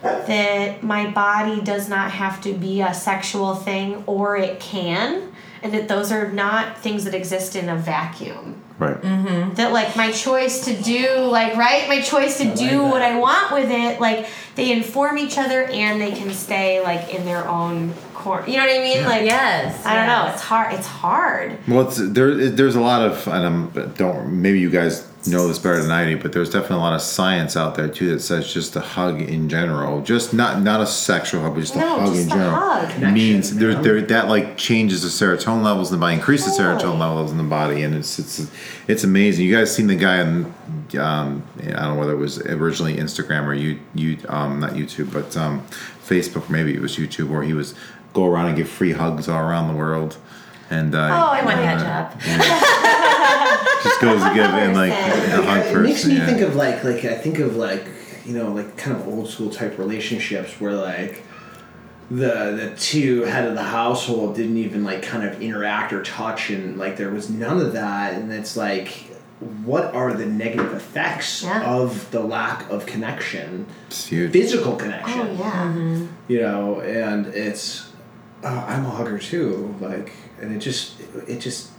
that 0.01 0.83
my 0.83 1.09
body 1.09 1.61
does 1.61 1.87
not 1.89 2.11
have 2.11 2.41
to 2.41 2.53
be 2.53 2.81
a 2.81 2.93
sexual 2.93 3.55
thing 3.55 4.03
or 4.07 4.35
it 4.37 4.59
can 4.59 5.31
and 5.63 5.73
that 5.73 5.87
those 5.87 6.11
are 6.11 6.31
not 6.31 6.77
things 6.79 7.03
that 7.03 7.13
exist 7.13 7.55
in 7.55 7.69
a 7.69 7.75
vacuum 7.77 8.61
Right. 8.79 8.99
mm-hmm. 8.99 9.53
that 9.53 9.71
like 9.73 9.95
my 9.95 10.11
choice 10.11 10.65
to 10.65 10.73
do 10.81 11.19
like 11.19 11.55
right 11.55 11.87
my 11.87 12.01
choice 12.01 12.39
to 12.39 12.49
I 12.51 12.55
do 12.55 12.79
that. 12.79 12.91
what 12.91 13.01
i 13.03 13.19
want 13.19 13.51
with 13.51 13.69
it 13.69 14.01
like 14.01 14.27
they 14.55 14.71
inform 14.71 15.19
each 15.19 15.37
other 15.37 15.65
and 15.65 16.01
they 16.01 16.11
can 16.13 16.31
stay 16.31 16.81
like 16.81 17.13
in 17.13 17.23
their 17.23 17.47
own 17.47 17.93
corner 18.21 18.47
you 18.47 18.57
know 18.57 18.65
what 18.65 18.75
i 18.75 18.79
mean 18.79 19.03
like 19.05 19.25
yes. 19.25 19.85
i 19.85 19.95
don't 19.95 20.07
know 20.07 20.31
it's 20.33 20.41
hard 20.41 20.73
it's 20.73 20.87
hard 20.87 21.57
Well, 21.67 21.87
it's, 21.87 21.97
there, 21.97 22.49
there's 22.49 22.75
a 22.75 22.81
lot 22.81 23.01
of, 23.01 23.27
and 23.27 23.45
I'm, 23.45 23.93
don't 23.93 24.41
maybe 24.41 24.59
you 24.59 24.69
guys 24.69 25.07
know 25.27 25.47
this 25.47 25.59
better 25.59 25.81
than 25.81 25.91
I 25.91 26.05
do, 26.05 26.17
but 26.17 26.33
there's 26.33 26.49
definitely 26.49 26.77
a 26.77 26.79
lot 26.79 26.93
of 26.93 27.01
science 27.01 27.55
out 27.55 27.75
there 27.75 27.87
too 27.87 28.11
that 28.13 28.21
says 28.21 28.51
just 28.51 28.75
a 28.75 28.79
hug 28.79 29.21
in 29.21 29.49
general, 29.49 30.01
just 30.01 30.33
not 30.33 30.61
not 30.61 30.81
a 30.81 30.87
sexual 30.87 31.41
hug, 31.41 31.53
but 31.53 31.61
just 31.61 31.75
a 31.75 31.79
hug 31.79 32.07
just 32.07 32.21
in 32.21 32.27
a 32.27 32.29
general, 32.29 32.55
hug. 32.55 33.13
means 33.13 33.55
there, 33.55 33.75
there 33.75 34.01
that 34.01 34.27
like 34.29 34.57
changes 34.57 35.03
the 35.03 35.09
serotonin 35.09 35.63
levels 35.63 35.91
in 35.91 35.99
the 35.99 36.01
body, 36.01 36.15
increases 36.15 36.57
Totally. 36.57 36.83
serotonin 36.83 36.99
levels 36.99 37.31
in 37.31 37.37
the 37.37 37.43
body, 37.43 37.83
and 37.83 37.93
it's 37.93 38.17
it's 38.17 38.51
it's 38.87 39.03
amazing. 39.03 39.45
You 39.45 39.55
guys 39.55 39.73
seen 39.73 39.87
the 39.87 39.95
guy 39.95 40.21
on, 40.21 40.53
um, 40.99 41.43
I 41.59 41.63
don't 41.65 41.93
know 41.93 41.95
whether 41.95 42.13
it 42.13 42.17
was 42.17 42.39
originally 42.39 42.95
Instagram 42.97 43.45
or 43.45 43.53
you 43.53 43.79
you 43.93 44.17
um 44.27 44.59
not 44.59 44.71
YouTube, 44.71 45.13
but 45.13 45.37
um, 45.37 45.65
Facebook, 46.03 46.49
maybe 46.49 46.73
it 46.73 46.81
was 46.81 46.97
YouTube, 46.97 47.29
where 47.29 47.43
he 47.43 47.53
was 47.53 47.75
go 48.13 48.25
around 48.25 48.47
and 48.47 48.57
give 48.57 48.69
free 48.69 48.91
hugs 48.93 49.27
all 49.29 49.39
around 49.39 49.67
the 49.67 49.75
world. 49.77 50.17
And 50.69 50.95
uh, 50.95 50.99
oh 50.99 51.31
i 51.33 51.43
want 51.43 51.57
uh, 51.57 51.61
that 51.63 52.17
job 52.21 52.21
just 53.83 53.99
goes 54.01 54.23
to 54.23 54.33
give 54.33 54.53
in 54.63 54.73
like 54.73 54.93
a 54.93 55.41
hug 55.43 55.57
it 55.65 55.73
person. 55.73 55.83
makes 55.83 56.05
me 56.05 56.15
yeah. 56.15 56.25
think 56.25 56.39
of 56.41 56.55
like 56.55 56.83
like 56.85 57.03
I 57.03 57.15
think 57.15 57.39
of 57.39 57.57
like 57.57 57.85
you 58.25 58.33
know 58.37 58.53
like 58.53 58.77
kind 58.77 58.95
of 58.95 59.05
old 59.07 59.27
school 59.29 59.49
type 59.49 59.77
relationships 59.77 60.61
where 60.61 60.73
like 60.73 61.23
the 62.09 62.55
the 62.71 62.73
two 62.77 63.23
head 63.23 63.45
of 63.47 63.55
the 63.55 63.63
household 63.63 64.35
didn't 64.35 64.57
even 64.57 64.83
like 64.85 65.01
kind 65.01 65.27
of 65.27 65.41
interact 65.41 65.91
or 65.93 66.03
touch 66.03 66.49
and 66.49 66.77
like 66.77 66.95
there 66.97 67.09
was 67.09 67.29
none 67.29 67.59
of 67.59 67.73
that 67.73 68.13
and 68.13 68.31
it's 68.31 68.55
like 68.55 68.89
what 69.65 69.93
are 69.95 70.13
the 70.13 70.25
negative 70.25 70.73
effects 70.73 71.43
Yeah. 71.43 71.63
of 71.63 72.09
the 72.11 72.19
lack 72.21 72.69
of 72.69 72.85
connection 72.85 73.65
It's 73.87 74.07
huge. 74.07 74.31
physical 74.31 74.75
connection 74.75 75.19
oh 75.21 75.33
yeah 75.39 76.05
you 76.27 76.41
know 76.41 76.79
and 76.81 77.27
it's 77.27 77.90
uh, 78.43 78.65
i'm 78.67 78.85
a 78.85 78.89
hugger 78.89 79.17
too 79.19 79.73
like 79.79 80.11
and 80.41 80.55
it 80.55 80.59
just 80.59 80.99
it 81.27 81.39
just 81.39 81.69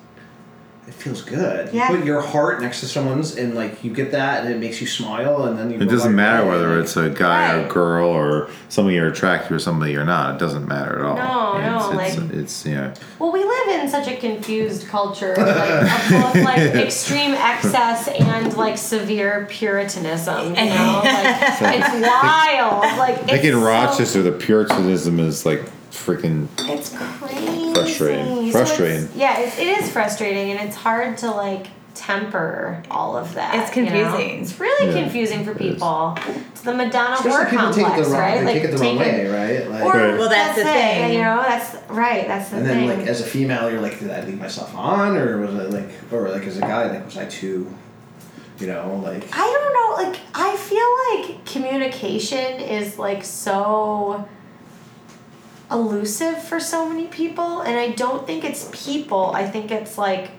it 0.89 0.94
feels 0.94 1.22
good 1.22 1.72
Yeah. 1.72 1.90
you 1.93 1.97
put 1.98 2.05
your 2.05 2.20
heart 2.20 2.60
next 2.60 2.80
to 2.80 2.86
someone's 2.86 3.36
and 3.36 3.55
like 3.55 3.84
you 3.84 3.94
get 3.94 4.10
that 4.10 4.44
and 4.44 4.52
it 4.52 4.59
makes 4.59 4.80
you 4.80 4.89
smile 4.89 5.44
and 5.44 5.56
then 5.56 5.70
you 5.70 5.80
It 5.80 5.89
doesn't 5.89 6.12
matter 6.14 6.44
whether 6.44 6.74
like- 6.74 6.82
it's 6.84 6.97
a 6.97 7.09
guy 7.09 7.52
or 7.55 7.59
Right. 7.59 7.70
a 7.70 7.72
girl 7.72 8.09
or 8.09 8.48
somebody 8.68 8.97
you're 8.97 9.06
attracted 9.06 9.48
to 9.51 9.55
or 9.55 9.59
somebody 9.60 9.93
you're 9.93 10.05
not. 10.05 10.34
It 10.34 10.39
doesn't 10.40 10.66
matter 10.66 10.98
at 10.98 11.05
all. 11.05 11.16
No, 11.16 11.56
it's, 11.56 11.86
no, 11.94 12.01
it's, 12.01 12.16
like- 12.18 12.30
it's 12.32 12.66
yeah. 12.66 12.94
well 13.20 13.30
we 13.30 13.44
live 13.44 13.68
in 13.80 13.89
such 13.89 14.09
a 14.09 14.16
confused 14.16 14.89
culture 14.89 15.36
like 15.36 15.82
of 15.84 16.10
both 16.10 16.44
like 16.44 16.59
extreme 16.86 17.34
excess 17.34 18.09
and 18.09 18.52
like 18.56 18.76
severe 18.76 19.47
puritanism 19.48 20.47
you 20.48 20.64
know 20.64 21.01
like 21.05 21.78
it's 21.80 22.09
wild 22.09 22.82
like 22.98 23.18
I 23.18 23.22
think 23.22 23.30
it's 23.39 23.44
in 23.44 23.52
so- 23.52 23.64
Rochester, 23.64 24.22
the 24.22 24.32
Puritanism 24.32 25.20
is 25.20 25.47
like 25.47 25.62
freaking. 25.93 26.48
It's 26.59 26.94
crazy. 26.97 27.73
Frustrating. 27.74 28.47
So 28.47 28.59
Frustrating. 28.59 28.97
it's- 29.05 29.16
yeah, 29.16 29.40
it, 29.40 29.59
it 29.59 29.78
is 29.78 29.90
frustrating, 29.93 30.51
and 30.51 30.60
it's 30.69 30.77
hard 30.77 31.19
to 31.19 31.31
like 31.31 31.66
temper 31.94 32.82
all 32.90 33.16
of 33.19 33.35
that. 33.35 33.55
It's 33.69 33.77
you 33.77 33.85
know? 33.85 33.90
confusing. 33.93 34.40
It's 34.43 34.59
really 34.59 34.86
Yeah, 34.94 35.02
confusing 35.02 35.44
for 35.44 35.55
people. 35.55 36.16
It's 36.51 36.62
the 36.62 36.73
Madonna 36.74 37.14
Especially 37.16 37.31
whore 37.44 37.51
people 37.51 37.73
take 37.74 37.78
it 37.78 37.85
complex, 37.85 38.09
the 38.09 38.12
wrong, 38.14 38.20
right? 38.23 38.44
like 38.44 38.55
take 38.55 38.64
it 38.64 38.70
the 38.73 38.78
wrong 38.78 38.97
way, 38.98 39.27
right? 39.28 39.70
Like, 39.70 39.85
Or 39.85 39.93
Right. 39.98 40.19
Well, 40.19 40.28
that's 40.31 40.55
the 40.56 40.62
it, 40.62 40.64
thing. 40.73 41.12
You 41.12 41.19
know, 41.23 41.36
that's 41.47 41.77
right. 41.90 42.27
That's 42.27 42.48
the 42.48 42.56
and 42.56 42.66
thing. 42.66 42.86
then 42.89 42.98
like 42.98 43.06
as 43.06 43.20
a 43.20 43.24
female, 43.24 43.70
you're 43.70 43.82
like, 43.82 43.98
did 44.01 44.10
I 44.10 44.24
leave 44.24 44.40
myself 44.40 44.74
on, 44.74 45.16
or 45.19 45.39
was 45.39 45.55
I 45.55 45.64
like, 45.64 45.90
or 46.10 46.31
like 46.31 46.44
as 46.44 46.56
a 46.56 46.60
guy, 46.62 46.90
like 46.90 47.05
was 47.05 47.16
I 47.19 47.27
too, 47.27 47.73
You 48.59 48.66
know, 48.69 49.01
like 49.05 49.24
I 49.36 49.39
don't 49.40 49.74
know. 50.06 50.10
Like 50.10 50.20
I 50.35 50.56
feel 50.56 51.28
like 51.36 51.44
communication 51.44 52.60
is 52.60 52.98
like 52.98 53.23
so 53.23 54.27
elusive 55.72 56.42
for 56.42 56.60
so 56.60 56.88
many 56.88 57.06
people, 57.06 57.62
and 57.62 57.78
I 57.78 57.90
don't 57.90 58.26
think 58.26 58.44
it's 58.44 58.68
people. 58.72 59.32
I 59.34 59.46
think 59.48 59.70
it's 59.70 59.98
like 59.98 60.30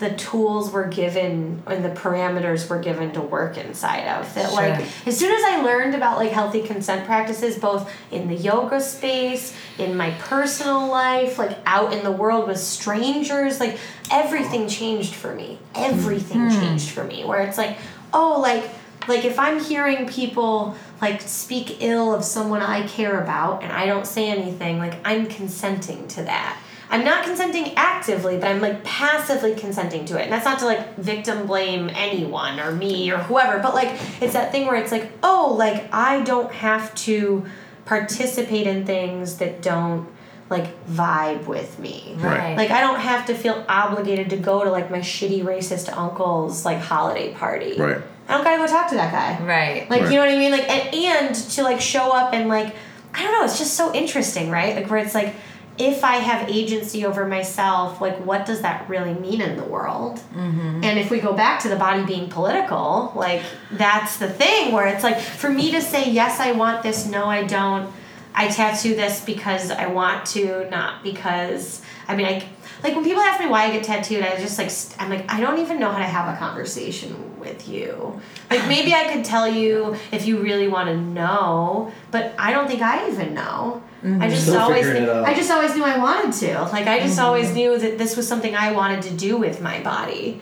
the 0.00 0.10
tools 0.14 0.72
were 0.72 0.86
given 0.86 1.62
and 1.66 1.84
the 1.84 1.90
parameters 1.90 2.68
were 2.70 2.78
given 2.78 3.12
to 3.12 3.20
work 3.20 3.58
inside 3.58 4.08
of 4.08 4.34
that 4.34 4.50
like 4.54 4.80
as 5.06 5.18
soon 5.18 5.30
as 5.30 5.44
i 5.44 5.60
learned 5.62 5.94
about 5.94 6.16
like 6.16 6.32
healthy 6.32 6.62
consent 6.62 7.04
practices 7.04 7.58
both 7.58 7.92
in 8.10 8.26
the 8.26 8.34
yoga 8.34 8.80
space 8.80 9.54
in 9.78 9.94
my 9.94 10.10
personal 10.12 10.88
life 10.88 11.38
like 11.38 11.58
out 11.66 11.92
in 11.92 12.02
the 12.02 12.10
world 12.10 12.48
with 12.48 12.58
strangers 12.58 13.60
like 13.60 13.78
everything 14.10 14.66
changed 14.66 15.14
for 15.14 15.34
me 15.34 15.58
everything 15.74 16.48
hmm. 16.48 16.60
changed 16.60 16.88
for 16.90 17.04
me 17.04 17.22
where 17.22 17.42
it's 17.42 17.58
like 17.58 17.76
oh 18.14 18.40
like 18.40 18.64
like 19.08 19.24
if 19.24 19.38
i'm 19.38 19.60
hearing 19.60 20.06
people 20.06 20.74
like 21.00 21.20
speak 21.20 21.78
ill 21.80 22.14
of 22.14 22.24
someone 22.24 22.62
i 22.62 22.86
care 22.86 23.20
about 23.22 23.62
and 23.62 23.72
i 23.72 23.86
don't 23.86 24.06
say 24.06 24.30
anything 24.30 24.78
like 24.78 24.94
i'm 25.04 25.26
consenting 25.26 26.06
to 26.08 26.22
that 26.22 26.60
I'm 26.92 27.04
not 27.04 27.22
consenting 27.22 27.72
actively, 27.76 28.36
but 28.36 28.48
I'm 28.48 28.60
like 28.60 28.82
passively 28.82 29.54
consenting 29.54 30.04
to 30.06 30.18
it. 30.18 30.24
And 30.24 30.32
that's 30.32 30.44
not 30.44 30.58
to 30.58 30.64
like 30.64 30.96
victim 30.96 31.46
blame 31.46 31.88
anyone 31.94 32.58
or 32.58 32.72
me 32.72 33.12
or 33.12 33.18
whoever, 33.18 33.60
but 33.60 33.74
like 33.74 33.96
it's 34.20 34.32
that 34.32 34.50
thing 34.50 34.66
where 34.66 34.74
it's 34.74 34.90
like, 34.90 35.12
oh, 35.22 35.54
like 35.56 35.88
I 35.94 36.22
don't 36.22 36.50
have 36.52 36.92
to 36.96 37.46
participate 37.84 38.66
in 38.66 38.84
things 38.84 39.36
that 39.36 39.62
don't 39.62 40.08
like 40.50 40.84
vibe 40.86 41.46
with 41.46 41.78
me. 41.78 42.14
Right. 42.18 42.56
Like 42.56 42.70
I 42.70 42.80
don't 42.80 42.98
have 43.00 43.26
to 43.26 43.34
feel 43.34 43.64
obligated 43.68 44.30
to 44.30 44.36
go 44.36 44.64
to 44.64 44.70
like 44.70 44.90
my 44.90 44.98
shitty 44.98 45.42
racist 45.42 45.96
uncle's 45.96 46.64
like 46.64 46.78
holiday 46.78 47.32
party. 47.32 47.76
Right. 47.78 48.02
I 48.28 48.34
don't 48.34 48.44
gotta 48.44 48.58
go 48.58 48.66
talk 48.66 48.88
to 48.90 48.96
that 48.96 49.12
guy. 49.12 49.44
Right. 49.44 49.88
Like 49.88 50.02
Right. 50.02 50.10
you 50.10 50.16
know 50.16 50.26
what 50.26 50.34
I 50.34 50.38
mean? 50.38 50.50
Like 50.52 50.68
and, 50.68 50.94
and 50.94 51.34
to 51.34 51.62
like 51.62 51.80
show 51.80 52.12
up 52.12 52.34
and 52.34 52.48
like 52.48 52.74
I 53.14 53.22
don't 53.22 53.32
know, 53.32 53.44
it's 53.44 53.58
just 53.58 53.74
so 53.74 53.94
interesting, 53.94 54.50
right? 54.50 54.74
Like 54.76 54.90
where 54.90 54.98
it's 54.98 55.14
like 55.14 55.34
if 55.78 56.04
I 56.04 56.16
have 56.16 56.48
agency 56.50 57.06
over 57.06 57.24
myself, 57.26 58.00
like 58.00 58.18
what 58.26 58.44
does 58.44 58.60
that 58.62 58.88
really 58.88 59.14
mean 59.14 59.40
in 59.40 59.56
the 59.56 59.64
world? 59.64 60.18
Mm-hmm. 60.34 60.84
And 60.84 60.98
if 60.98 61.10
we 61.10 61.20
go 61.20 61.32
back 61.32 61.60
to 61.60 61.68
the 61.68 61.76
body 61.76 62.04
being 62.04 62.28
political, 62.28 63.12
like 63.14 63.42
that's 63.72 64.18
the 64.18 64.28
thing 64.28 64.72
where 64.72 64.88
it's 64.88 65.02
like 65.04 65.18
for 65.18 65.48
me 65.48 65.70
to 65.70 65.80
say 65.80 66.10
yes, 66.10 66.38
I 66.40 66.52
want 66.52 66.82
this, 66.82 67.06
no, 67.06 67.26
I 67.26 67.44
don't. 67.44 67.90
I 68.34 68.48
tattoo 68.48 68.94
this 68.94 69.24
because 69.24 69.70
I 69.70 69.86
want 69.86 70.26
to, 70.28 70.68
not 70.70 71.02
because 71.02 71.82
I 72.08 72.16
mean 72.16 72.26
I 72.26 72.48
like 72.82 72.94
when 72.94 73.04
people 73.04 73.22
ask 73.22 73.40
me 73.40 73.46
why 73.46 73.64
I 73.64 73.72
get 73.72 73.84
tattooed, 73.84 74.22
I 74.22 74.36
just 74.36 74.58
like 74.58 74.70
st- 74.70 75.00
I'm 75.00 75.10
like 75.10 75.30
I 75.30 75.40
don't 75.40 75.58
even 75.58 75.78
know 75.78 75.90
how 75.90 75.98
to 75.98 76.04
have 76.04 76.34
a 76.34 76.38
conversation 76.38 77.38
with 77.38 77.68
you. 77.68 78.20
Like 78.50 78.66
maybe 78.68 78.94
I 78.94 79.12
could 79.12 79.24
tell 79.24 79.48
you 79.48 79.96
if 80.12 80.26
you 80.26 80.40
really 80.40 80.68
want 80.68 80.88
to 80.88 80.96
know, 80.96 81.92
but 82.10 82.34
I 82.38 82.52
don't 82.52 82.68
think 82.68 82.82
I 82.82 83.08
even 83.10 83.34
know. 83.34 83.82
I 84.02 84.06
mm-hmm. 84.06 84.22
just 84.30 84.42
Still 84.44 84.60
always 84.60 84.86
figuring 84.86 85.02
it 85.02 85.08
out. 85.10 85.24
I 85.24 85.34
just 85.34 85.50
always 85.50 85.74
knew 85.74 85.84
I 85.84 85.98
wanted 85.98 86.32
to. 86.46 86.62
Like 86.62 86.86
I 86.86 87.00
just 87.00 87.18
mm-hmm. 87.18 87.26
always 87.26 87.52
knew 87.52 87.78
that 87.78 87.98
this 87.98 88.16
was 88.16 88.26
something 88.26 88.56
I 88.56 88.72
wanted 88.72 89.02
to 89.02 89.14
do 89.14 89.36
with 89.36 89.60
my 89.60 89.82
body. 89.82 90.40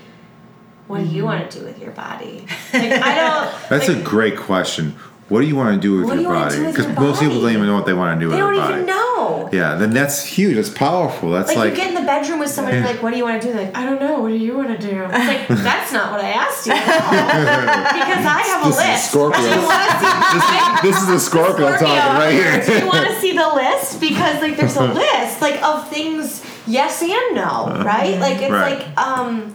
What 0.87 0.99
do 0.99 1.05
you 1.05 1.25
mm-hmm. 1.25 1.25
want 1.25 1.51
to 1.51 1.59
do 1.59 1.65
with 1.65 1.79
your 1.81 1.91
body? 1.91 2.47
Like 2.73 2.93
I 2.93 3.15
don't. 3.17 3.55
That's 3.69 3.89
like, 3.89 3.99
a 3.99 4.03
great 4.03 4.37
question. 4.37 4.97
What 5.29 5.43
do 5.43 5.47
you 5.47 5.57
want 5.57 5.75
to 5.75 5.81
do 5.81 5.97
with 5.99 6.07
What 6.07 6.17
do 6.17 6.23
your 6.23 6.33
you 6.33 6.39
body? 6.39 6.65
Because 6.73 6.89
most 6.97 7.21
people 7.21 7.41
don't 7.41 7.53
even 7.53 7.67
know 7.67 7.75
what 7.75 7.85
they 7.85 7.93
want 7.93 8.19
to 8.19 8.25
do 8.25 8.31
They 8.31 8.43
with 8.43 8.55
their 8.55 8.63
body. 8.63 8.81
They 8.81 8.87
don't 8.87 8.87
even 8.87 8.87
know. 8.87 9.51
Yeah, 9.53 9.75
then 9.77 9.91
that's 9.93 10.25
huge. 10.25 10.57
That's 10.57 10.71
powerful. 10.71 11.31
That's 11.31 11.49
Like, 11.49 11.57
like, 11.59 11.71
you 11.73 11.77
get 11.77 11.89
in 11.89 11.95
the 11.95 12.01
bedroom 12.03 12.39
with 12.39 12.49
someone, 12.51 12.73
Yeah. 12.75 12.81
you're 12.81 12.89
like, 12.93 13.03
"What 13.03 13.11
do 13.13 13.17
you 13.19 13.25
want 13.25 13.41
to 13.43 13.47
do?" 13.49 13.53
They're 13.53 13.65
like, 13.67 13.77
"I 13.77 13.85
don't 13.85 14.01
know. 14.01 14.21
What 14.21 14.29
do 14.29 14.37
you 14.37 14.57
want 14.57 14.69
to 14.69 14.79
do?" 14.79 15.03
It's 15.05 15.13
like 15.13 15.49
that's 15.69 15.93
not 15.93 16.13
what 16.13 16.21
I 16.25 16.31
asked 16.31 16.67
you. 16.67 16.73
because 16.73 18.25
I 18.25 18.43
have 18.47 18.63
a 18.65 18.69
This 18.69 18.79
is 18.79 18.87
list. 18.89 19.11
Scorpio. 19.11 19.41
Do 19.43 19.49
you 19.49 19.63
want 19.63 19.91
to 20.33 20.41
see? 20.49 20.89
this 20.89 20.97
is 21.03 21.07
the 21.09 21.19
Scorpio 21.21 21.67
Scorpio, 21.77 21.87
talking 21.87 22.19
right 22.21 22.67
Do 22.67 22.73
you 22.79 22.87
want 22.87 23.07
to 23.09 23.21
see 23.21 23.33
the 23.37 23.49
list? 23.55 24.01
Because 24.01 24.41
like 24.43 24.57
there's 24.57 24.77
a 24.77 24.85
list 24.93 25.41
like 25.43 25.63
of 25.63 25.89
things 25.89 26.43
yes 26.67 27.03
and 27.03 27.35
no, 27.35 27.83
right? 27.85 28.19
Like 28.19 28.41
it's 28.41 28.51
Right. 28.51 28.79
like 28.79 28.99
um 28.99 29.55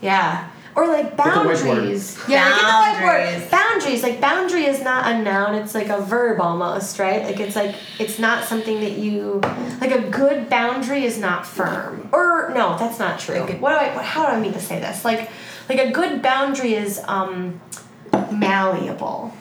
yeah. 0.00 0.48
Or 0.76 0.88
like 0.88 1.16
the 1.16 1.22
whiteboard. 1.22 1.64
boundaries. 1.64 2.18
Yeah, 2.28 2.44
like 2.44 2.54
get 2.54 2.60
the 2.60 3.06
Boundaries. 3.06 3.42
whiteboard. 3.42 3.50
Boundaries. 3.50 4.02
Like 4.02 4.20
boundary 4.20 4.64
is 4.64 4.82
not 4.82 5.12
a 5.12 5.22
noun, 5.22 5.54
it's 5.54 5.74
like 5.74 5.88
a 5.88 6.00
verb 6.00 6.40
almost, 6.40 6.98
right? 6.98 7.22
Like 7.24 7.38
it's 7.38 7.54
like 7.54 7.76
it's 8.00 8.18
not 8.18 8.44
something 8.44 8.80
that 8.80 8.98
you 8.98 9.40
like 9.80 9.92
a 9.92 10.00
good 10.10 10.50
boundary 10.50 11.04
is 11.04 11.18
not 11.18 11.46
firm. 11.46 12.08
Or 12.12 12.50
no, 12.54 12.76
that's 12.76 12.98
not 12.98 13.20
true. 13.20 13.42
What 13.42 13.70
do 13.70 13.76
I 13.76 14.02
how 14.02 14.26
do 14.26 14.32
I 14.32 14.40
mean 14.40 14.52
to 14.54 14.60
say 14.60 14.80
this? 14.80 15.04
Like 15.04 15.30
like 15.68 15.78
a 15.78 15.92
good 15.92 16.20
boundary 16.22 16.74
is 16.74 17.00
um 17.06 17.60
malleable. 18.32 19.32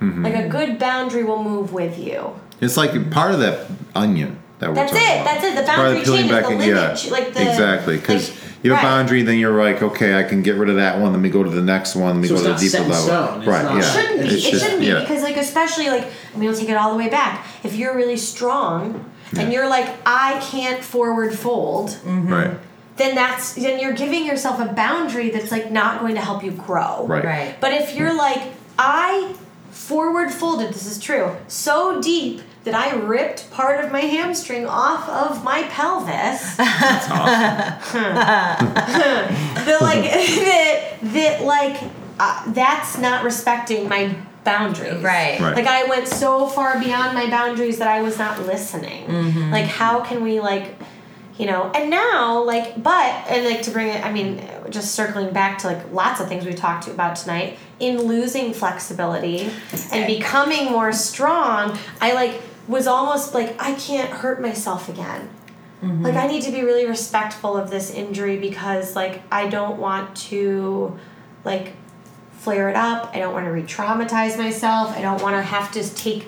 Mm-hmm. 0.00 0.24
Like 0.24 0.34
a 0.36 0.48
good 0.48 0.78
boundary 0.78 1.24
will 1.24 1.42
move 1.42 1.72
with 1.72 1.98
you. 1.98 2.38
It's 2.60 2.76
like 2.76 3.10
part 3.10 3.32
of 3.32 3.40
that 3.40 3.66
onion 3.94 4.38
that 4.60 4.68
we're 4.68 4.74
That's 4.76 4.92
talking 4.92 5.06
it. 5.06 5.20
about. 5.20 5.24
That's 5.24 5.44
it. 5.44 5.54
The 5.54 5.60
It's 5.60 5.68
part 5.68 5.78
of 5.80 5.84
boundary 5.94 6.04
peeling 6.04 6.20
changes. 6.28 6.36
back 6.36 6.44
The 6.46 6.52
in- 6.52 6.58
limit, 6.58 7.04
yeah, 7.04 7.10
like 7.12 7.34
the 7.34 7.40
exactly. 7.50 7.96
Because 7.96 8.30
like- 8.30 8.38
you 8.62 8.72
have 8.72 8.80
a 8.80 8.86
boundary, 8.86 9.22
then 9.22 9.38
you're 9.38 9.56
like, 9.62 9.82
okay, 9.82 10.18
I 10.18 10.22
can 10.22 10.42
get 10.42 10.56
rid 10.56 10.68
of 10.68 10.76
that 10.76 11.00
one. 11.00 11.12
Let 11.12 11.20
me 11.20 11.30
go 11.30 11.42
to 11.42 11.50
the 11.50 11.62
next 11.62 11.94
one. 11.96 12.14
Let 12.14 12.20
me 12.20 12.28
So 12.28 12.36
go 12.36 12.42
to 12.42 12.52
the 12.52 12.58
deeper 12.58 12.82
level. 12.82 12.96
stone. 12.96 13.38
It's 13.38 13.48
right? 13.48 13.62
not- 13.64 13.74
yeah. 13.74 13.78
It 13.78 13.92
shouldn't 13.92 14.20
be. 14.20 14.26
It's 14.26 14.46
it 14.46 14.50
just- 14.50 14.62
shouldn't 14.62 14.80
be 14.80 14.86
yeah. 14.86 15.00
because 15.00 15.22
like 15.22 15.36
especially 15.36 15.88
like 15.88 16.04
I 16.04 16.38
mean 16.38 16.48
we'll 16.48 16.58
take 16.58 16.68
it 16.68 16.76
all 16.76 16.92
the 16.92 16.98
way 16.98 17.08
back. 17.08 17.46
If 17.64 17.74
you're 17.74 17.96
really 17.96 18.16
strong 18.16 19.10
and 19.38 19.52
you're 19.52 19.68
like 19.68 19.88
I 20.04 20.38
can't 20.40 20.82
forward 20.82 21.34
fold, 21.38 21.90
mm-hmm. 21.90 22.28
right. 22.32 22.58
then 22.96 23.14
that's 23.14 23.54
then 23.54 23.80
you're 23.80 23.94
giving 23.94 24.26
yourself 24.26 24.60
a 24.60 24.72
boundary 24.72 25.30
that's 25.30 25.50
like 25.50 25.70
not 25.70 26.00
going 26.00 26.16
to 26.16 26.20
help 26.20 26.42
you 26.44 26.50
grow. 26.50 27.06
Right. 27.06 27.24
Right. 27.24 27.56
But 27.60 27.72
if 27.72 27.94
you're 27.94 28.14
like 28.14 28.42
I 28.78 29.34
forward 29.70 30.30
folded, 30.32 30.74
this 30.74 30.84
is 30.84 30.98
true, 30.98 31.36
so 31.48 32.00
deep 32.02 32.42
that 32.64 32.74
I 32.74 32.94
ripped 32.94 33.50
part 33.50 33.82
of 33.84 33.90
my 33.90 34.00
hamstring 34.00 34.66
off 34.66 35.08
of 35.08 35.42
my 35.44 35.62
pelvis. 35.64 36.56
That's 36.56 37.10
awesome. 37.10 38.74
that 38.74 39.78
like 39.80 40.02
that 40.10 40.80
that 41.02 41.42
like 41.42 41.80
uh, 42.18 42.52
that's 42.52 42.98
not 42.98 43.24
respecting 43.24 43.88
my 43.88 44.14
boundaries 44.44 45.02
Right. 45.02 45.38
Right. 45.38 45.54
like 45.54 45.66
i 45.66 45.84
went 45.84 46.08
so 46.08 46.46
far 46.46 46.78
beyond 46.80 47.14
my 47.14 47.28
boundaries 47.28 47.78
that 47.78 47.88
i 47.88 48.00
was 48.00 48.18
not 48.18 48.40
listening 48.46 49.06
Mm-hmm. 49.06 49.50
like 49.52 49.66
how 49.66 50.00
can 50.02 50.22
we 50.22 50.40
like 50.40 50.76
you 51.36 51.44
know 51.46 51.70
and 51.74 51.90
now 51.90 52.42
like 52.42 52.82
but 52.82 53.04
and 53.28 53.44
like 53.44 53.60
to 53.62 53.70
bring 53.70 53.88
it 53.88 54.02
i 54.04 54.10
mean 54.10 54.42
just 54.70 54.94
circling 54.94 55.30
back 55.32 55.58
to 55.58 55.66
like 55.66 55.92
lots 55.92 56.20
of 56.20 56.28
things 56.28 56.46
we 56.46 56.54
talked 56.54 56.88
about 56.88 57.16
tonight 57.16 57.58
in 57.80 57.98
losing 58.02 58.52
flexibility 58.54 59.50
and 59.92 60.06
becoming 60.06 60.66
more 60.72 60.92
strong 60.92 61.76
i 62.00 62.12
like 62.14 62.40
was 62.70 62.86
almost 62.86 63.34
like 63.34 63.60
i 63.60 63.74
can't 63.74 64.10
hurt 64.10 64.40
myself 64.40 64.88
again. 64.88 65.28
Mm-hmm. 65.82 66.02
Like 66.04 66.14
i 66.14 66.26
need 66.26 66.42
to 66.42 66.52
be 66.52 66.62
really 66.62 66.86
respectful 66.86 67.56
of 67.56 67.70
this 67.70 67.90
injury 67.90 68.38
because 68.38 68.96
like 68.96 69.22
i 69.30 69.48
don't 69.48 69.78
want 69.78 70.16
to 70.28 70.98
like 71.44 71.74
flare 72.32 72.70
it 72.70 72.76
up. 72.76 73.10
I 73.14 73.18
don't 73.18 73.34
want 73.34 73.44
to 73.44 73.50
re-traumatize 73.50 74.38
myself. 74.38 74.96
I 74.96 75.02
don't 75.02 75.20
want 75.20 75.36
to 75.36 75.42
have 75.42 75.70
to 75.72 75.94
take 75.94 76.26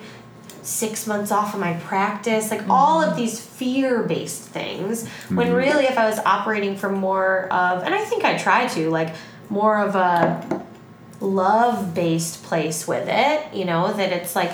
six 0.60 1.06
months 1.06 1.32
off 1.32 1.55
of 1.55 1.60
my 1.60 1.73
practice. 1.74 2.51
Like 2.51 2.60
mm-hmm. 2.60 2.70
all 2.70 3.02
of 3.02 3.16
these 3.16 3.40
fear-based 3.62 4.43
things 4.43 5.09
when 5.28 5.47
mm-hmm. 5.47 5.56
really 5.56 5.85
if 5.85 5.97
i 5.97 6.09
was 6.09 6.19
operating 6.20 6.77
from 6.77 6.94
more 6.94 7.44
of 7.52 7.85
and 7.85 7.94
i 7.94 8.05
think 8.05 8.24
i 8.24 8.36
try 8.36 8.66
to 8.66 8.90
like 8.90 9.14
more 9.51 9.78
of 9.78 9.94
a 9.94 10.64
love 11.20 11.94
based 11.94 12.43
place 12.43 12.89
with 12.89 13.06
it 13.09 13.55
you 13.55 13.64
know 13.64 13.93
that 13.93 14.10
it's 14.10 14.35
like 14.35 14.51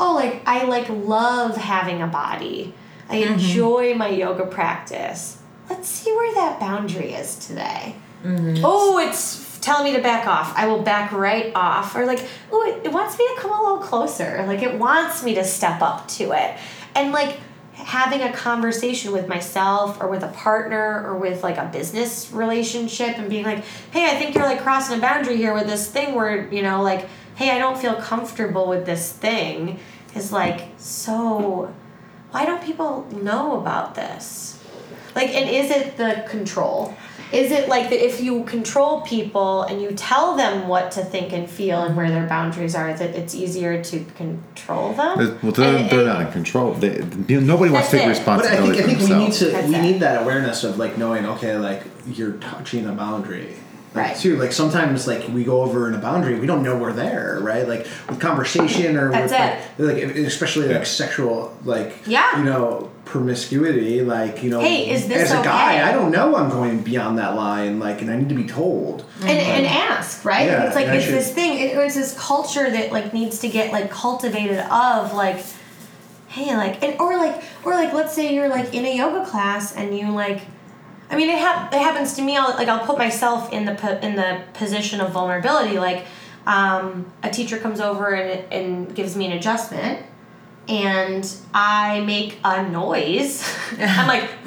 oh 0.00 0.14
like 0.14 0.42
i 0.46 0.64
like 0.64 0.88
love 0.88 1.56
having 1.56 2.02
a 2.02 2.06
body. 2.06 2.74
I 3.08 3.22
mm-hmm. 3.22 3.32
enjoy 3.34 3.94
my 3.94 4.08
yoga 4.08 4.46
practice. 4.46 5.38
Let's 5.68 5.88
see 5.88 6.12
where 6.12 6.34
that 6.34 6.58
boundary 6.58 7.12
is 7.12 7.36
today. 7.46 7.96
Mm-hmm. 8.24 8.62
Oh 8.64 8.98
it's 8.98 9.58
telling 9.60 9.84
me 9.84 9.96
to 9.96 10.02
back 10.02 10.26
off. 10.26 10.52
I 10.56 10.66
will 10.66 10.82
back 10.82 11.12
right 11.12 11.52
off. 11.54 11.94
Or 11.94 12.06
like 12.06 12.24
oh 12.50 12.62
it, 12.66 12.86
it 12.86 12.92
wants 12.92 13.18
me 13.18 13.28
to 13.28 13.40
come 13.40 13.52
a 13.52 13.62
little 13.62 13.78
closer. 13.78 14.44
Like 14.46 14.62
it 14.62 14.78
wants 14.78 15.22
me 15.22 15.34
to 15.34 15.44
step 15.44 15.82
up 15.82 16.08
to 16.08 16.32
it. 16.32 16.58
And 16.94 17.12
like 17.12 17.38
having 17.84 18.22
a 18.22 18.32
conversation 18.32 19.12
with 19.12 19.26
myself 19.28 20.00
or 20.00 20.08
with 20.08 20.22
a 20.22 20.28
partner 20.28 21.02
or 21.06 21.16
with 21.16 21.42
like 21.42 21.56
a 21.56 21.68
business 21.72 22.30
relationship 22.30 23.18
and 23.18 23.30
being 23.30 23.44
like 23.44 23.64
hey 23.90 24.06
i 24.06 24.18
think 24.18 24.34
you're 24.34 24.44
like 24.44 24.60
crossing 24.60 24.98
a 24.98 25.00
boundary 25.00 25.36
here 25.36 25.54
with 25.54 25.66
this 25.66 25.90
thing 25.90 26.14
where 26.14 26.52
you 26.52 26.62
know 26.62 26.82
like 26.82 27.08
hey 27.40 27.50
i 27.56 27.58
don't 27.58 27.78
feel 27.78 27.94
comfortable 27.94 28.66
with 28.68 28.84
this 28.86 29.12
thing 29.12 29.78
is 30.14 30.30
like 30.30 30.60
so 30.76 31.72
why 32.32 32.44
don't 32.44 32.62
people 32.62 33.06
know 33.22 33.58
about 33.60 33.94
this 33.94 34.62
like 35.16 35.30
and 35.30 35.48
is 35.48 35.70
it 35.70 35.96
the 35.96 36.24
control 36.28 36.94
is 37.32 37.52
it 37.52 37.68
like 37.68 37.90
that 37.90 38.04
if 38.04 38.20
you 38.20 38.42
control 38.44 39.02
people 39.02 39.62
and 39.62 39.80
you 39.80 39.92
tell 39.92 40.36
them 40.36 40.66
what 40.66 40.90
to 40.90 41.00
think 41.04 41.32
and 41.32 41.48
feel 41.48 41.80
and 41.84 41.96
where 41.96 42.10
their 42.10 42.26
boundaries 42.26 42.74
are 42.74 42.92
that 42.92 43.10
it's 43.20 43.34
easier 43.36 43.82
to 43.84 44.04
control 44.16 44.92
them 44.94 45.38
Well, 45.42 45.52
they're, 45.52 45.76
And- 45.76 45.90
they're 45.90 46.00
and- 46.00 46.08
not 46.08 46.20
in 46.26 46.32
control. 46.32 46.72
They, 46.74 46.98
nobody 47.40 47.70
wants 47.72 47.90
to 47.90 47.98
take 47.98 48.06
it. 48.08 48.24
But 48.26 48.44
I 48.46 48.58
responsibility 48.58 48.78
think 48.82 48.84
I 48.84 48.86
think 48.94 49.08
for 49.08 49.14
we 49.14 49.24
need 49.24 49.32
to 49.34 49.44
That's 49.46 49.68
we 49.68 49.74
it. 49.76 49.82
need 49.82 50.00
that 50.00 50.22
awareness 50.22 50.64
of 50.64 50.76
like 50.82 50.98
knowing 50.98 51.24
okay 51.34 51.56
like 51.56 51.82
you're 52.16 52.32
touching 52.50 52.86
a 52.86 52.92
boundary 52.92 53.54
Right. 53.92 54.16
too. 54.16 54.36
Like 54.36 54.52
sometimes, 54.52 55.06
like 55.08 55.26
we 55.28 55.42
go 55.42 55.62
over 55.62 55.88
in 55.88 55.94
a 55.94 55.98
boundary, 55.98 56.38
we 56.38 56.46
don't 56.46 56.62
know 56.62 56.78
we're 56.78 56.92
there, 56.92 57.38
right? 57.42 57.66
Like 57.66 57.86
with 58.08 58.20
conversation 58.20 58.96
or 58.96 59.10
That's 59.10 59.32
with 59.78 59.88
like, 59.88 60.04
like 60.04 60.14
especially 60.14 60.68
Yeah. 60.70 60.78
like 60.78 60.86
sexual, 60.86 61.56
like 61.64 61.94
Yeah. 62.06 62.38
you 62.38 62.44
know, 62.44 62.90
promiscuity. 63.04 64.02
Like 64.02 64.42
you 64.44 64.50
know, 64.50 64.60
Hey, 64.60 64.90
is 64.90 65.08
this 65.08 65.30
as 65.32 65.40
a 65.40 65.42
guy? 65.42 65.88
I 65.88 65.92
don't 65.92 66.12
know 66.12 66.36
I'm 66.36 66.50
going 66.50 66.82
beyond 66.82 67.18
that 67.18 67.34
line. 67.34 67.80
Like, 67.80 68.00
and 68.00 68.10
I 68.10 68.16
need 68.16 68.28
to 68.28 68.34
be 68.36 68.44
told. 68.46 69.04
and, 69.22 69.30
and 69.30 69.66
ask 69.66 70.24
right 70.24 70.46
Yeah, 70.46 70.66
it's 70.66 70.76
like 70.76 70.86
it's 70.86 71.04
should- 71.06 71.14
this 71.14 71.32
thing 71.34 71.58
it, 71.58 71.76
it's 71.76 71.94
this 71.96 72.16
culture 72.18 72.70
that 72.70 72.92
like 72.92 73.12
needs 73.12 73.40
to 73.40 73.48
get 73.48 73.72
like 73.72 73.90
cultivated 73.90 74.58
of 74.70 75.14
like 75.14 75.44
hey 76.28 76.56
like 76.56 76.80
and 76.84 76.98
or 77.00 77.16
like 77.16 77.42
or 77.64 77.74
like 77.74 77.92
let's 77.92 78.14
say 78.14 78.32
you're 78.34 78.48
like 78.48 78.72
in 78.72 78.84
a 78.84 78.96
yoga 78.96 79.28
class 79.28 79.74
and 79.74 79.98
you 79.98 80.10
like 80.12 80.42
i 81.10 81.16
mean 81.16 81.28
it, 81.28 81.38
hap- 81.38 81.72
it 81.72 81.80
happens 81.80 82.14
to 82.14 82.22
me 82.22 82.36
I'll, 82.36 82.54
like 82.54 82.68
i'll 82.68 82.86
put 82.86 82.98
myself 82.98 83.52
in 83.52 83.64
the 83.64 83.74
po- 83.74 83.98
in 83.98 84.16
the 84.16 84.42
position 84.54 85.00
of 85.00 85.10
vulnerability 85.10 85.78
like 85.78 86.06
um, 86.46 87.12
a 87.22 87.28
teacher 87.28 87.58
comes 87.58 87.80
over 87.80 88.14
and, 88.14 88.50
and 88.52 88.94
gives 88.94 89.14
me 89.14 89.26
an 89.26 89.32
adjustment 89.32 90.06
and 90.68 91.30
i 91.52 92.00
make 92.00 92.38
a 92.44 92.68
noise. 92.68 93.44
I'm 93.78 94.06
like 94.08 94.30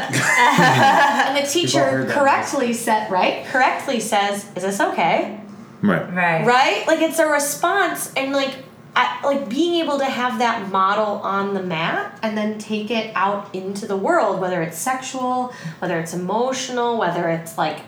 and 0.00 1.36
the 1.36 1.48
teacher 1.50 2.06
correctly 2.08 2.72
said 2.72 3.10
right 3.10 3.44
correctly 3.46 4.00
says 4.00 4.46
is 4.56 4.62
this 4.62 4.80
okay? 4.80 5.40
Right. 5.82 6.12
Right. 6.12 6.46
right? 6.46 6.86
Like 6.86 7.00
it's 7.00 7.18
a 7.18 7.26
response 7.26 8.12
and 8.16 8.32
like 8.32 8.54
I, 8.96 9.20
like 9.22 9.50
being 9.50 9.84
able 9.84 9.98
to 9.98 10.06
have 10.06 10.38
that 10.38 10.70
model 10.72 11.20
on 11.20 11.52
the 11.52 11.62
mat 11.62 12.18
and 12.22 12.36
then 12.36 12.58
take 12.58 12.90
it 12.90 13.12
out 13.14 13.54
into 13.54 13.86
the 13.86 13.96
world 13.96 14.40
whether 14.40 14.62
it's 14.62 14.78
sexual 14.78 15.52
whether 15.80 16.00
it's 16.00 16.14
emotional 16.14 16.96
whether 16.96 17.28
it's 17.28 17.58
like 17.58 17.80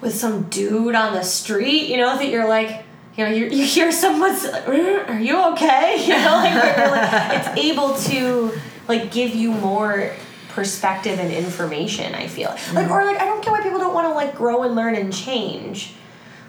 with 0.00 0.14
some 0.14 0.48
dude 0.48 0.96
on 0.96 1.14
the 1.14 1.22
street 1.22 1.88
you 1.88 1.96
know 1.96 2.18
that 2.18 2.28
you're 2.28 2.48
like 2.48 2.84
you 3.16 3.24
know 3.24 3.30
you, 3.30 3.46
you 3.46 3.64
hear 3.64 3.92
someone's 3.92 4.44
"Uh, 4.44 5.04
are 5.08 5.20
you 5.20 5.40
okay? 5.52 5.96
You 6.06 6.14
know 6.14 6.32
like, 6.42 6.76
like 6.76 7.38
it's 7.38 7.64
able 7.64 7.94
to 8.10 8.58
like 8.88 9.12
give 9.12 9.32
you 9.32 9.52
more 9.52 10.12
perspective 10.48 11.20
and 11.20 11.32
information 11.32 12.16
i 12.16 12.26
feel. 12.26 12.52
Like 12.74 12.90
or 12.90 13.04
like 13.04 13.18
i 13.20 13.24
don't 13.26 13.44
get 13.44 13.52
why 13.52 13.60
people 13.62 13.78
don't 13.78 13.94
want 13.94 14.08
to 14.08 14.14
like 14.14 14.34
grow 14.34 14.64
and 14.64 14.74
learn 14.74 14.96
and 14.96 15.12
change 15.14 15.92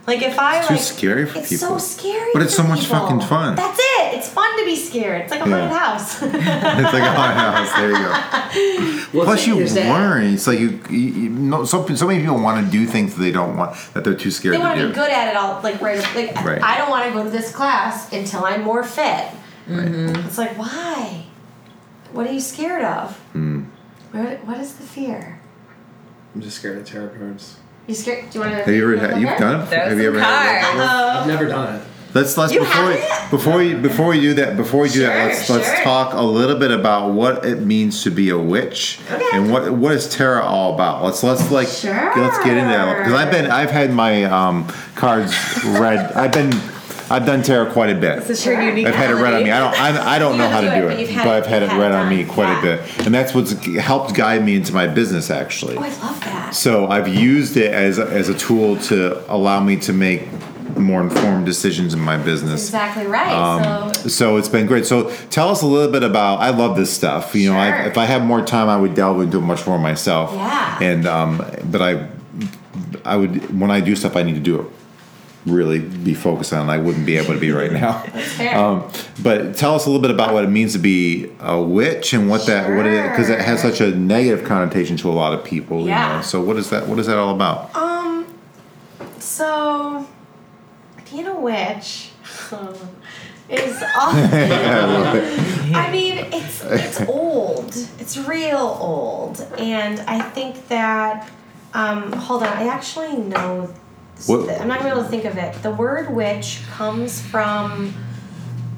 like 0.10 0.22
if 0.24 0.38
I 0.40 0.58
It's 0.60 0.68
too 0.68 0.74
like, 0.74 0.84
scary 0.84 1.26
for 1.28 1.38
it's 1.40 1.50
people. 1.50 1.68
so 1.68 1.78
scary. 1.78 2.30
But 2.34 2.42
it's 2.42 2.56
for 2.56 2.64
so 2.64 2.68
much 2.68 2.82
people. 2.82 3.00
fucking 3.00 3.22
fun. 3.22 3.56
That's 3.56 3.80
it. 3.80 4.16
It's 4.18 4.28
fun 4.30 4.58
to 4.60 4.66
be 4.66 4.76
scared. 4.76 5.22
It's 5.22 5.32
like 5.32 5.46
a 5.46 5.50
Yeah. 5.50 5.70
haunted 5.70 5.78
house. 5.78 6.22
It's 6.84 6.94
like 6.94 7.04
a 7.04 7.14
haunted 7.14 7.38
house. 7.38 7.72
There 7.78 7.92
you 7.92 7.98
go. 7.98 9.18
Well, 9.18 9.26
Plus, 9.26 9.46
you 9.48 9.60
is 9.60 9.74
that- 9.76 9.88
learn. 9.94 10.34
It's 10.34 10.48
like 10.48 10.60
you, 10.60 10.82
you, 10.90 11.00
you 11.00 11.30
know, 11.30 11.64
so, 11.64 11.86
so 11.96 12.08
many 12.08 12.20
people 12.22 12.40
want 12.42 12.66
to 12.66 12.72
do 12.72 12.86
things 12.88 13.14
that 13.16 13.22
they 13.22 13.32
don't 13.32 13.56
want, 13.56 13.76
that 13.94 14.04
they're 14.04 14.16
too 14.16 14.32
scared 14.32 14.56
they 14.56 14.58
to 14.58 14.64
want 14.64 14.78
do. 14.78 14.82
to 14.84 14.88
be 14.90 14.94
good 14.96 15.12
at 15.12 15.28
it 15.30 15.36
all. 15.38 15.62
Like 15.62 15.80
right. 15.82 16.00
Like 16.16 16.36
Right. 16.44 16.62
I 16.64 16.78
don't 16.80 16.90
want 16.90 17.06
to 17.06 17.12
go 17.14 17.24
to 17.24 17.30
this 17.30 17.52
class 17.52 18.12
until 18.12 18.44
I'm 18.46 18.64
more 18.64 18.84
fit. 18.84 19.26
Right. 19.68 20.16
It's 20.26 20.38
like 20.40 20.58
why? 20.58 21.26
What 22.12 22.26
are 22.28 22.32
you 22.34 22.40
scared 22.42 22.84
of? 22.84 23.16
Hmm. 23.34 23.66
What, 24.12 24.44
what 24.46 24.58
is 24.60 24.74
the 24.74 24.84
fear? 24.84 25.40
I'm 26.34 26.42
just 26.42 26.58
scared 26.58 26.80
of 26.80 26.86
tarot 26.86 27.10
cards. 27.10 27.59
You 27.90 27.96
scared? 27.96 28.30
Do 28.30 28.38
you 28.38 28.46
want 28.46 28.52
to? 28.56 28.64
Have 28.64 28.70
you 28.76 28.84
ever 28.94 28.98
had? 29.08 29.20
You've 29.20 29.38
done 29.40 29.62
it. 29.62 29.66
Throw 29.68 29.78
Have 29.80 29.98
you 30.00 30.08
ever 30.10 30.20
had? 30.20 30.62
cards. 30.62 30.80
I've 31.22 31.28
never 31.28 31.48
done 31.48 31.76
it. 31.78 31.82
Let's 32.14 32.38
let's 32.38 32.54
You 32.54 32.60
before 32.62 32.88
we, 32.88 32.98
haven't? 32.98 33.32
before 33.32 33.58
we 33.58 33.74
before 33.76 34.08
we 34.08 34.20
do 34.20 34.34
that 34.36 34.58
before 34.58 34.82
we 34.82 34.90
do 34.90 35.02
that 35.02 35.28
let's 35.28 35.48
let's 35.50 35.68
sure. 35.68 35.84
talk 35.84 36.14
a 36.14 36.22
little 36.22 36.58
bit 36.58 36.72
about 36.72 37.12
what 37.14 37.46
it 37.46 37.62
means 37.62 38.02
to 38.04 38.10
be 38.12 38.30
a 38.30 38.38
witch 38.38 39.00
Okay. 39.12 39.28
and 39.34 39.52
what 39.52 39.72
what 39.74 39.92
is 39.92 40.08
tarot 40.16 40.42
all 40.44 40.74
about. 40.76 41.04
Let's 41.04 41.22
let's 41.24 41.52
like 41.52 41.68
Sure. 41.68 41.94
let's 42.16 42.38
get 42.44 42.58
into 42.58 42.70
that 42.72 42.98
because 43.00 43.14
I've 43.14 43.32
been 43.32 43.50
I've 43.52 43.70
had 43.72 43.92
my 43.92 44.24
um, 44.24 44.68
cards 44.96 45.34
read. 45.66 46.12
I've 46.14 46.32
been 46.32 46.52
I've 47.12 47.26
done 47.26 47.42
tarot 47.42 47.72
quite 47.72 47.90
a 47.90 47.96
bit. 47.96 48.20
This 48.20 48.40
is 48.40 48.46
your 48.46 48.62
unique. 48.62 48.86
I've 48.86 48.96
had 48.96 49.10
it 49.10 49.16
read 49.16 49.34
on 49.34 49.44
me. 49.44 49.52
I 49.52 49.60
don't. 49.60 49.82
I, 49.82 50.16
I 50.16 50.20
don't 50.20 50.38
know 50.38 50.48
how 50.48 50.62
to 50.62 50.68
do 50.68 50.88
it, 50.90 51.08
but 51.16 51.28
I've 51.28 51.46
had 51.46 51.64
it 51.64 51.72
read 51.74 51.92
on 51.92 52.10
me 52.10 52.26
quite 52.26 52.58
a 52.58 52.62
bit, 52.62 53.06
and 53.06 53.14
that's 53.14 53.34
what's 53.34 53.52
helped 53.78 54.14
guide 54.14 54.44
me 54.44 54.56
into 54.56 54.74
my 54.74 54.88
business 54.88 55.32
actually. 55.32 55.78
Oh, 55.78 55.82
I 55.82 55.90
love 55.90 56.20
that. 56.22 56.54
So 56.54 56.88
I've 56.88 57.08
used 57.08 57.58
it 57.58 57.74
as 57.74 57.98
a, 57.98 58.06
as 58.06 58.30
a 58.30 58.38
tool 58.38 58.78
to 58.78 59.24
allow 59.32 59.60
me 59.60 59.78
to 59.78 59.94
make 59.94 60.28
more 60.78 61.02
informed 61.02 61.46
decisions 61.46 61.94
in 61.94 62.00
my 62.00 62.18
business. 62.18 62.66
Exactly 62.66 63.08
right. 63.08 63.32
Um, 63.32 63.94
so 63.94 64.10
so 64.10 64.38
it's 64.38 64.50
been 64.50 64.68
great. 64.68 64.86
So 64.86 65.10
tell 65.30 65.50
us 65.50 65.64
a 65.64 65.68
little 65.68 65.92
bit 65.92 66.04
about. 66.04 66.40
I 66.40 66.52
love 66.52 66.78
this 66.78 66.94
stuff. 66.94 67.34
You 67.34 67.52
know, 67.52 67.58
I, 67.58 67.86
if 67.86 67.98
I 67.98 68.06
had 68.06 68.24
more 68.24 68.46
time, 68.46 68.70
I 68.70 68.78
would 68.78 68.94
delve 68.94 69.22
into 69.22 69.40
it 69.40 69.42
much 69.42 69.66
more 69.66 69.80
myself. 69.80 70.32
Yeah. 70.34 70.80
And 70.80 71.08
um, 71.08 71.38
but 71.66 71.82
I, 71.82 72.08
I 73.04 73.18
would 73.18 73.60
when 73.60 73.72
I 73.72 73.80
do 73.82 73.96
stuff, 73.96 74.16
I 74.16 74.22
need 74.22 74.36
to 74.36 74.40
do 74.40 74.62
it 74.62 74.79
really 75.50 75.80
be 75.80 76.14
focused 76.14 76.54
on. 76.54 76.70
I 76.70 76.78
wouldn't 76.78 77.06
be 77.06 77.18
able 77.18 77.34
to 77.34 77.40
be 77.40 77.52
right 77.52 77.72
now. 77.72 78.04
Um, 78.60 78.90
but 79.22 79.56
tell 79.58 79.76
us 79.76 79.86
a 79.86 79.90
little 79.90 80.02
bit 80.02 80.12
about 80.12 80.34
what 80.34 80.44
it 80.44 80.50
means 80.50 80.74
to 80.74 80.80
be 80.80 81.30
a 81.40 81.62
witch 81.62 82.14
and 82.14 82.30
what 82.30 82.46
that 82.48 82.70
what 82.76 82.86
it 82.86 83.10
because 83.10 83.30
it 83.30 83.40
has 83.42 83.62
such 83.62 83.82
a 83.82 83.92
negative 83.96 84.46
connotation 84.46 84.96
to 84.98 85.10
a 85.10 85.12
lot 85.12 85.34
of 85.34 85.44
people. 85.44 85.82
You 85.82 85.88
Yeah. 85.90 86.16
know? 86.18 86.22
So 86.22 86.42
what 86.42 86.56
is 86.58 86.70
that? 86.70 86.88
What 86.88 87.00
is 87.00 87.08
that 87.08 87.18
all 87.18 87.34
about? 87.36 87.76
Um, 87.76 88.26
so 89.20 90.08
being 91.12 91.28
a 91.28 91.40
witch 91.40 92.10
is 93.50 93.82
all. 93.96 94.14
I 95.76 95.90
mean, 95.92 96.18
it's 96.34 96.64
it's 96.64 97.02
old. 97.02 97.76
It's 98.00 98.18
real 98.18 98.78
old, 98.82 99.42
and 99.58 100.00
I 100.02 100.22
think 100.22 100.68
that. 100.70 101.30
Um, 101.74 102.12
hold 102.14 102.42
on, 102.42 102.50
I 102.50 102.68
actually 102.68 103.16
know. 103.16 103.72
What- 104.28 104.50
I'm 104.62 104.68
not 104.68 104.80
gonna 104.80 104.94
be 104.94 105.00
able 105.00 105.04
to 105.04 105.10
think 105.10 105.26
of 105.26 105.38
it. 105.38 105.62
The 105.64 105.72
word 105.72 106.14
witch 106.14 106.62
comes 106.72 107.22
from 107.22 107.94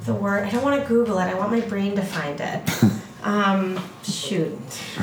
the 0.05 0.13
word. 0.13 0.45
I 0.45 0.49
don't 0.49 0.63
want 0.63 0.81
to 0.81 0.87
Google 0.87 1.19
it. 1.19 1.25
I 1.25 1.33
want 1.35 1.51
my 1.51 1.61
brain 1.61 1.95
to 1.95 2.01
find 2.01 2.39
it. 2.39 2.61
um, 3.23 3.79
shoot, 4.03 4.57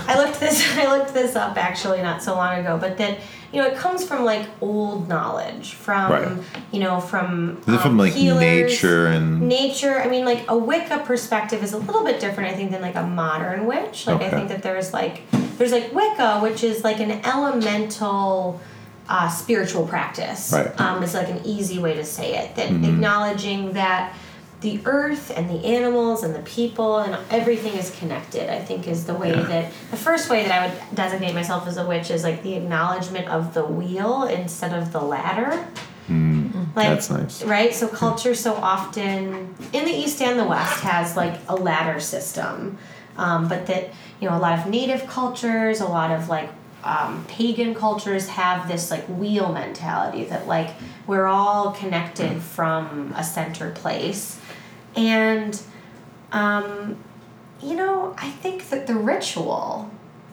I 0.06 0.19
looked 0.19 0.40
this. 0.40 0.65
I 0.77 0.97
looked 0.97 1.15
this 1.15 1.36
up 1.36 1.56
actually 1.56 2.02
not 2.02 2.23
so 2.23 2.35
long 2.35 2.59
ago. 2.59 2.77
But 2.81 2.98
that 2.98 3.19
you 3.52 3.62
know, 3.62 3.69
it 3.69 3.77
comes 3.77 4.06
from 4.06 4.24
like 4.24 4.47
old 4.60 5.09
knowledge 5.09 5.73
from 5.74 6.10
Right. 6.12 6.39
you 6.70 6.81
know 6.81 7.01
from 7.01 7.59
Is 7.66 7.74
it 7.74 7.81
from 7.81 7.93
um, 7.93 7.98
like 7.98 8.12
healers, 8.12 8.40
nature 8.40 9.06
and 9.06 9.48
nature 9.48 10.01
i 10.02 10.06
mean 10.06 10.27
like 10.27 10.44
a 10.51 10.56
wicca 10.56 10.98
perspective 11.06 11.62
is 11.62 11.73
a 11.73 11.78
little 11.78 12.05
bit 12.05 12.20
different 12.20 12.51
i 12.51 12.55
think 12.55 12.73
than 12.73 12.82
like 12.82 12.94
a 12.94 13.06
modern 13.06 13.65
witch 13.65 14.06
like 14.06 14.20
i 14.20 14.28
think 14.28 14.48
that 14.51 14.62
there's 14.62 14.93
like 14.93 15.23
there's 15.56 15.73
like 15.73 15.94
wicca 15.94 16.40
which 16.40 16.62
is 16.62 16.85
like 16.85 17.01
an 17.01 17.10
elemental 17.24 18.60
uh, 19.09 19.28
spiritual 19.28 19.86
practice 19.86 20.52
Right. 20.52 20.78
um, 20.80 21.02
is 21.02 21.14
like 21.14 21.28
an 21.28 21.40
easy 21.44 21.78
way 21.78 21.94
to 21.94 22.05
say 22.05 22.36
it 22.36 22.55
that 22.56 22.68
Mhm. 22.68 22.85
acknowledging 22.89 23.72
that 23.72 24.12
the 24.60 24.80
earth 24.86 25.32
and 25.36 25.48
the 25.48 25.64
animals 25.64 26.24
and 26.24 26.35
the 26.35 26.40
people 26.40 26.98
and 26.98 27.16
everything 27.30 27.74
is 27.74 27.90
connected 28.01 28.51
i 28.52 28.59
think 28.59 28.89
is 28.89 29.05
the 29.05 29.14
way 29.14 29.30
Yeah. 29.30 29.43
that 29.43 29.64
the 29.93 29.97
first 29.97 30.28
way 30.28 30.43
that 30.47 30.52
i 30.62 30.66
would 30.66 30.76
designate 30.97 31.32
myself 31.32 31.66
as 31.68 31.76
a 31.76 31.86
witch 31.86 32.10
is 32.10 32.24
like 32.24 32.43
the 32.43 32.55
acknowledgement 32.55 33.28
of 33.28 33.55
the 33.55 33.64
wheel 33.64 34.24
instead 34.24 34.72
of 34.74 34.90
the 34.93 35.01
ladder 35.01 35.64
like 36.74 36.89
That's 36.89 37.10
nice. 37.10 37.43
right 37.44 37.74
so 37.74 37.86
culture 37.89 38.35
so 38.35 38.55
often 38.55 39.55
in 39.72 39.85
the 39.85 39.90
east 39.93 40.20
and 40.22 40.39
the 40.39 40.44
west 40.44 40.80
has 40.80 41.16
like 41.16 41.35
a 41.48 41.55
ladder 41.55 42.01
system 42.01 42.78
um, 43.16 43.48
but 43.48 43.66
that 43.66 43.90
you 44.20 44.28
know 44.28 44.36
a 44.36 44.39
lot 44.40 44.59
of 44.59 44.66
native 44.66 45.06
cultures 45.06 45.80
a 45.80 45.86
lot 45.86 46.10
of 46.10 46.28
like 46.28 46.51
um, 46.85 47.25
pagan 47.27 47.75
cultures 47.75 48.29
have 48.29 48.69
this 48.69 48.91
like 48.91 49.05
wheel 49.07 49.53
mentality 49.53 50.25
that 50.25 50.47
like 50.47 50.75
we're 51.07 51.27
all 51.27 51.73
connected 51.73 52.41
from 52.41 53.13
a 53.17 53.25
center 53.25 53.71
place. 53.71 54.41
And 54.97 55.61
um, 56.33 56.97
you 57.63 57.75
know 57.75 58.15
i 58.19 58.31
think 58.31 58.69
that 58.71 58.87
the 58.87 58.95
ritual 58.95 59.91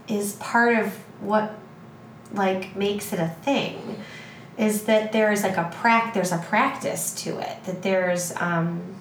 is 0.08 0.34
part 0.34 0.78
of 0.78 0.94
what 1.20 1.58
like 2.34 2.76
makes 2.76 3.14
it 3.14 3.20
a 3.20 3.28
thing 3.28 4.04
is 4.58 4.84
that 4.84 5.12
there 5.12 5.32
is 5.32 5.44
like 5.44 5.58
a 5.58 5.70
prac 5.76 6.14
there's 6.14 6.32
a 6.32 6.38
practice 6.38 7.14
to 7.14 7.38
it 7.40 7.64
that 7.66 7.82
there's 7.82 8.34
um 8.38 8.95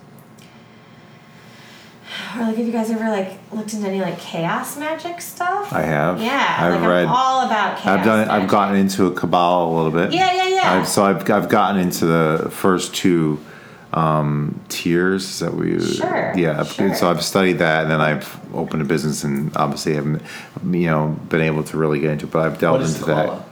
or 2.37 2.43
like 2.43 2.57
have 2.57 2.67
you 2.67 2.73
guys 2.73 2.91
ever 2.91 3.09
like 3.11 3.39
looked 3.53 3.73
into 3.75 3.87
any 3.89 4.01
like 4.01 4.19
chaos 4.19 4.77
magic 4.77 5.21
stuff 5.21 5.73
I 5.73 5.83
have. 5.83 6.21
yeah 6.21 6.57
I've 6.61 6.81
like 6.81 6.89
read. 6.89 7.05
i'm 7.07 7.15
all 7.15 7.47
about 7.47 7.79
chaos 7.79 7.99
I've 7.99 8.05
done 8.05 8.21
it. 8.21 8.29
I've 8.29 8.49
gotten 8.49 8.77
into 8.77 9.11
Kabbalah 9.13 9.69
a 9.69 9.75
little 9.75 9.91
bit. 9.93 10.13
yeah 10.13 10.33
yeah 10.35 10.49
yeah 10.49 10.73
I've, 10.81 10.89
so 10.89 11.05
I've 11.05 11.29
I've 11.31 11.49
gotten 11.49 11.81
into 11.81 12.07
the 12.07 12.49
first 12.51 12.95
two 12.95 13.41
um, 13.93 14.61
tiers 14.69 15.39
that 15.39 15.55
we 15.55 15.79
Sure, 15.79 16.33
yeah 16.37 16.65
sure. 16.65 16.95
so 16.97 17.09
I've 17.09 17.23
studied 17.23 17.59
that 17.59 17.83
and 17.83 17.91
then 17.93 18.01
I've 18.01 18.41
opened 18.55 18.83
a 18.83 18.85
business 18.85 19.23
and 19.23 19.57
obviously 19.57 19.95
haven't 19.95 20.21
you 20.65 20.87
know 20.87 21.17
been 21.29 21.41
able 21.43 21.63
to 21.65 21.77
really 21.77 22.01
get 22.01 22.11
into 22.11 22.27
it 22.27 22.33
but 22.33 22.41
I've 22.45 22.59
delved 22.59 22.85
into 22.85 23.05
that 23.05 23.27
Kabbalah? 23.29 23.44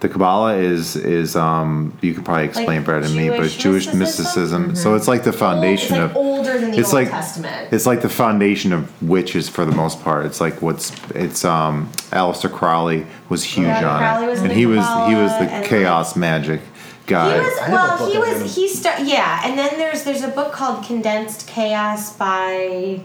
The 0.00 0.08
Kabbalah 0.08 0.54
is 0.56 0.94
is 0.94 1.34
um 1.34 1.92
you 2.02 2.14
could 2.14 2.24
probably 2.24 2.44
explain 2.44 2.66
Like 2.68 2.86
better 2.86 3.00
than 3.00 3.16
me, 3.16 3.30
but 3.30 3.40
it's 3.40 3.56
Jewish 3.56 3.86
Jewish 3.86 3.94
mysticism? 3.94 4.68
mysticism. 4.68 4.76
So 4.76 4.94
it's 4.94 5.08
like 5.08 5.24
the 5.24 5.32
foundation 5.32 5.96
Old- 5.96 6.04
it's 6.10 6.14
like 6.14 6.16
of 6.16 6.16
older 6.16 6.58
than 6.60 6.70
the 6.70 6.78
it's 6.78 6.88
Old 6.88 6.94
like 6.94 7.10
Testament. 7.10 7.72
it's 7.72 7.84
like 7.86 8.02
the 8.02 8.08
foundation 8.08 8.72
of 8.72 9.02
witches 9.02 9.48
for 9.48 9.64
the 9.64 9.72
most 9.72 10.00
part. 10.04 10.24
It's 10.26 10.40
like 10.40 10.62
what's 10.62 10.92
it's 11.16 11.44
um 11.44 11.90
Aleister 12.12 12.50
Crowley 12.52 13.06
was 13.28 13.42
huge 13.42 13.66
Yeah, 13.66 13.90
on 13.90 13.98
Crowley 13.98 14.26
it, 14.26 14.30
was 14.30 14.38
in 14.38 14.44
and 14.44 14.50
the 14.52 14.54
he 14.54 14.66
was 14.66 14.86
he 15.08 15.14
was 15.16 15.32
the 15.32 15.50
and, 15.52 15.64
chaos 15.66 16.14
magic 16.14 16.60
guy. 17.08 17.32
He 17.34 17.40
was 17.40 17.58
well. 17.68 18.12
He 18.12 18.18
was 18.18 18.54
he 18.54 18.68
start 18.68 19.00
yeah, 19.00 19.40
and 19.44 19.58
then 19.58 19.78
there's 19.78 20.04
there's 20.04 20.22
a 20.22 20.28
book 20.28 20.52
called 20.52 20.84
Condensed 20.84 21.48
Chaos 21.48 22.12
by. 22.16 23.00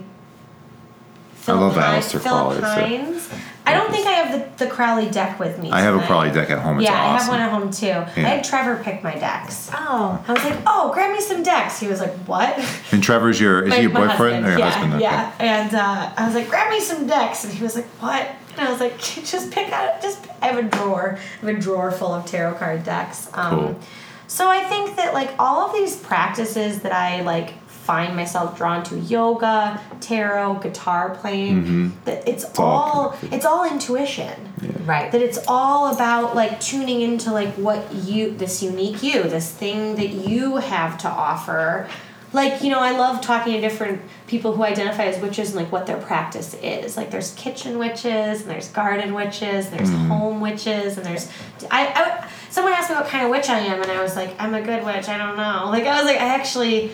Philip 1.34 1.60
love 1.60 1.74
Hines- 1.74 2.06
Aleister 2.06 2.20
Philip 2.22 2.58
Crowley, 2.60 2.60
so- 2.60 2.64
Hines. 2.64 3.28
I 3.66 3.72
don't 3.72 3.90
think 3.90 4.06
I 4.06 4.12
have 4.12 4.58
the, 4.58 4.64
the 4.64 4.70
Crowley 4.70 5.10
deck 5.10 5.38
with 5.38 5.58
me. 5.58 5.70
I 5.70 5.80
have 5.80 5.94
a. 5.94 6.06
Crowley 6.06 6.30
deck 6.30 6.50
at 6.50 6.58
home. 6.60 6.78
It's 6.78 6.84
yeah, 6.84 6.92
I 6.92 7.18
have 7.18 7.28
one 7.28 7.40
at 7.40 7.50
home 7.50 7.70
too. 7.70 7.88
I 7.88 8.28
had 8.28 8.44
Trevor 8.44 8.82
pick 8.82 9.02
my 9.02 9.14
decks. 9.14 9.70
Oh. 9.72 10.22
I 10.26 10.32
was 10.32 10.44
like, 10.44 10.58
"Oh, 10.66 10.90
grab 10.92 11.12
me 11.12 11.20
some 11.20 11.42
decks." 11.42 11.80
He 11.80 11.86
was 11.86 12.00
like, 12.00 12.12
"What?" 12.26 12.58
And 12.92 13.02
Trevor's 13.02 13.40
your 13.40 13.62
is 13.62 13.70
my, 13.70 13.76
he 13.76 13.82
your 13.82 13.90
boyfriend 13.90 14.44
husband. 14.44 14.46
or 14.46 14.50
your 14.50 14.58
yeah, 14.58 14.70
husband? 14.70 14.94
Okay. 14.94 15.02
Yeah, 15.02 15.32
and 15.38 15.74
uh, 15.74 16.12
I 16.16 16.26
was 16.26 16.34
like, 16.34 16.48
grab 16.48 16.70
me 16.70 16.80
some 16.80 17.06
decks, 17.06 17.44
and 17.44 17.52
he 17.52 17.62
was 17.62 17.74
like, 17.74 17.86
what? 18.00 18.26
And 18.56 18.68
I 18.68 18.70
was 18.70 18.80
like, 18.80 18.98
just 19.00 19.50
pick 19.50 19.72
out, 19.72 20.02
just. 20.02 20.26
I 20.42 20.48
have 20.48 20.58
a 20.58 20.68
drawer, 20.68 21.18
I 21.42 21.46
have 21.46 21.56
a 21.56 21.58
drawer 21.58 21.90
full 21.90 22.12
of 22.12 22.26
tarot 22.26 22.54
card 22.54 22.84
decks. 22.84 23.30
Um, 23.32 23.58
Cool. 23.58 23.80
So 24.26 24.50
I 24.50 24.64
think 24.64 24.96
that 24.96 25.14
like 25.14 25.30
all 25.38 25.68
of 25.68 25.74
these 25.74 25.96
practices 25.96 26.80
that 26.80 26.92
I 26.92 27.20
like 27.22 27.54
find 27.84 28.16
myself 28.16 28.56
drawn 28.56 28.82
to 28.84 28.98
yoga, 28.98 29.80
tarot, 30.00 30.54
guitar 30.62 31.14
playing, 31.20 31.92
that 32.04 32.26
it's, 32.26 32.44
Mm-hmm. 32.44 32.62
all 32.62 32.82
all 32.82 33.10
connected. 33.10 33.36
it's 33.36 33.44
all 33.46 33.64
intuition. 33.70 34.52
Right. 34.86 35.10
that 35.12 35.20
it's 35.22 35.38
all 35.48 35.94
about 35.94 36.34
like 36.34 36.60
tuning 36.60 37.00
into 37.02 37.30
like 37.32 37.52
what 37.54 37.92
you 37.94 38.30
this 38.36 38.62
unique 38.62 39.02
you 39.02 39.22
this 39.24 39.50
thing 39.50 39.96
that 39.96 40.08
you 40.28 40.56
have 40.56 40.96
to 40.98 41.08
offer. 41.08 41.88
Like 42.32 42.62
you 42.62 42.70
know 42.70 42.80
i 42.80 42.90
love 42.98 43.20
talking 43.20 43.52
to 43.54 43.60
different 43.60 44.02
people 44.26 44.54
who 44.56 44.62
identify 44.64 45.04
as 45.04 45.20
witches 45.22 45.50
and 45.50 45.56
like 45.62 45.70
what 45.70 45.86
their 45.86 45.98
practice 45.98 46.54
is. 46.62 46.96
Like 46.96 47.10
there's 47.12 47.32
kitchen 47.34 47.78
witches 47.78 48.40
and 48.42 48.50
there's 48.50 48.68
garden 48.68 49.14
witches 49.14 49.66
and 49.66 49.78
there's 49.78 49.90
home 50.08 50.40
witches 50.40 50.96
and 50.96 51.06
there's 51.06 51.30
I, 51.70 51.80
I 52.00 52.28
someone 52.50 52.72
asked 52.72 52.90
me 52.90 52.96
what 52.96 53.06
kind 53.06 53.24
of 53.24 53.30
witch 53.30 53.48
i 53.50 53.58
am 53.60 53.80
and 53.82 53.90
i 53.90 54.02
was 54.02 54.16
like 54.16 54.34
i'm 54.40 54.54
a 54.54 54.62
good 54.62 54.84
witch. 54.84 55.08
I 55.08 55.16
don't 55.18 55.36
know. 55.36 55.66
Like 55.70 55.84
i 55.84 55.94
was 55.96 56.04
like 56.06 56.20
i 56.20 56.28
actually 56.40 56.90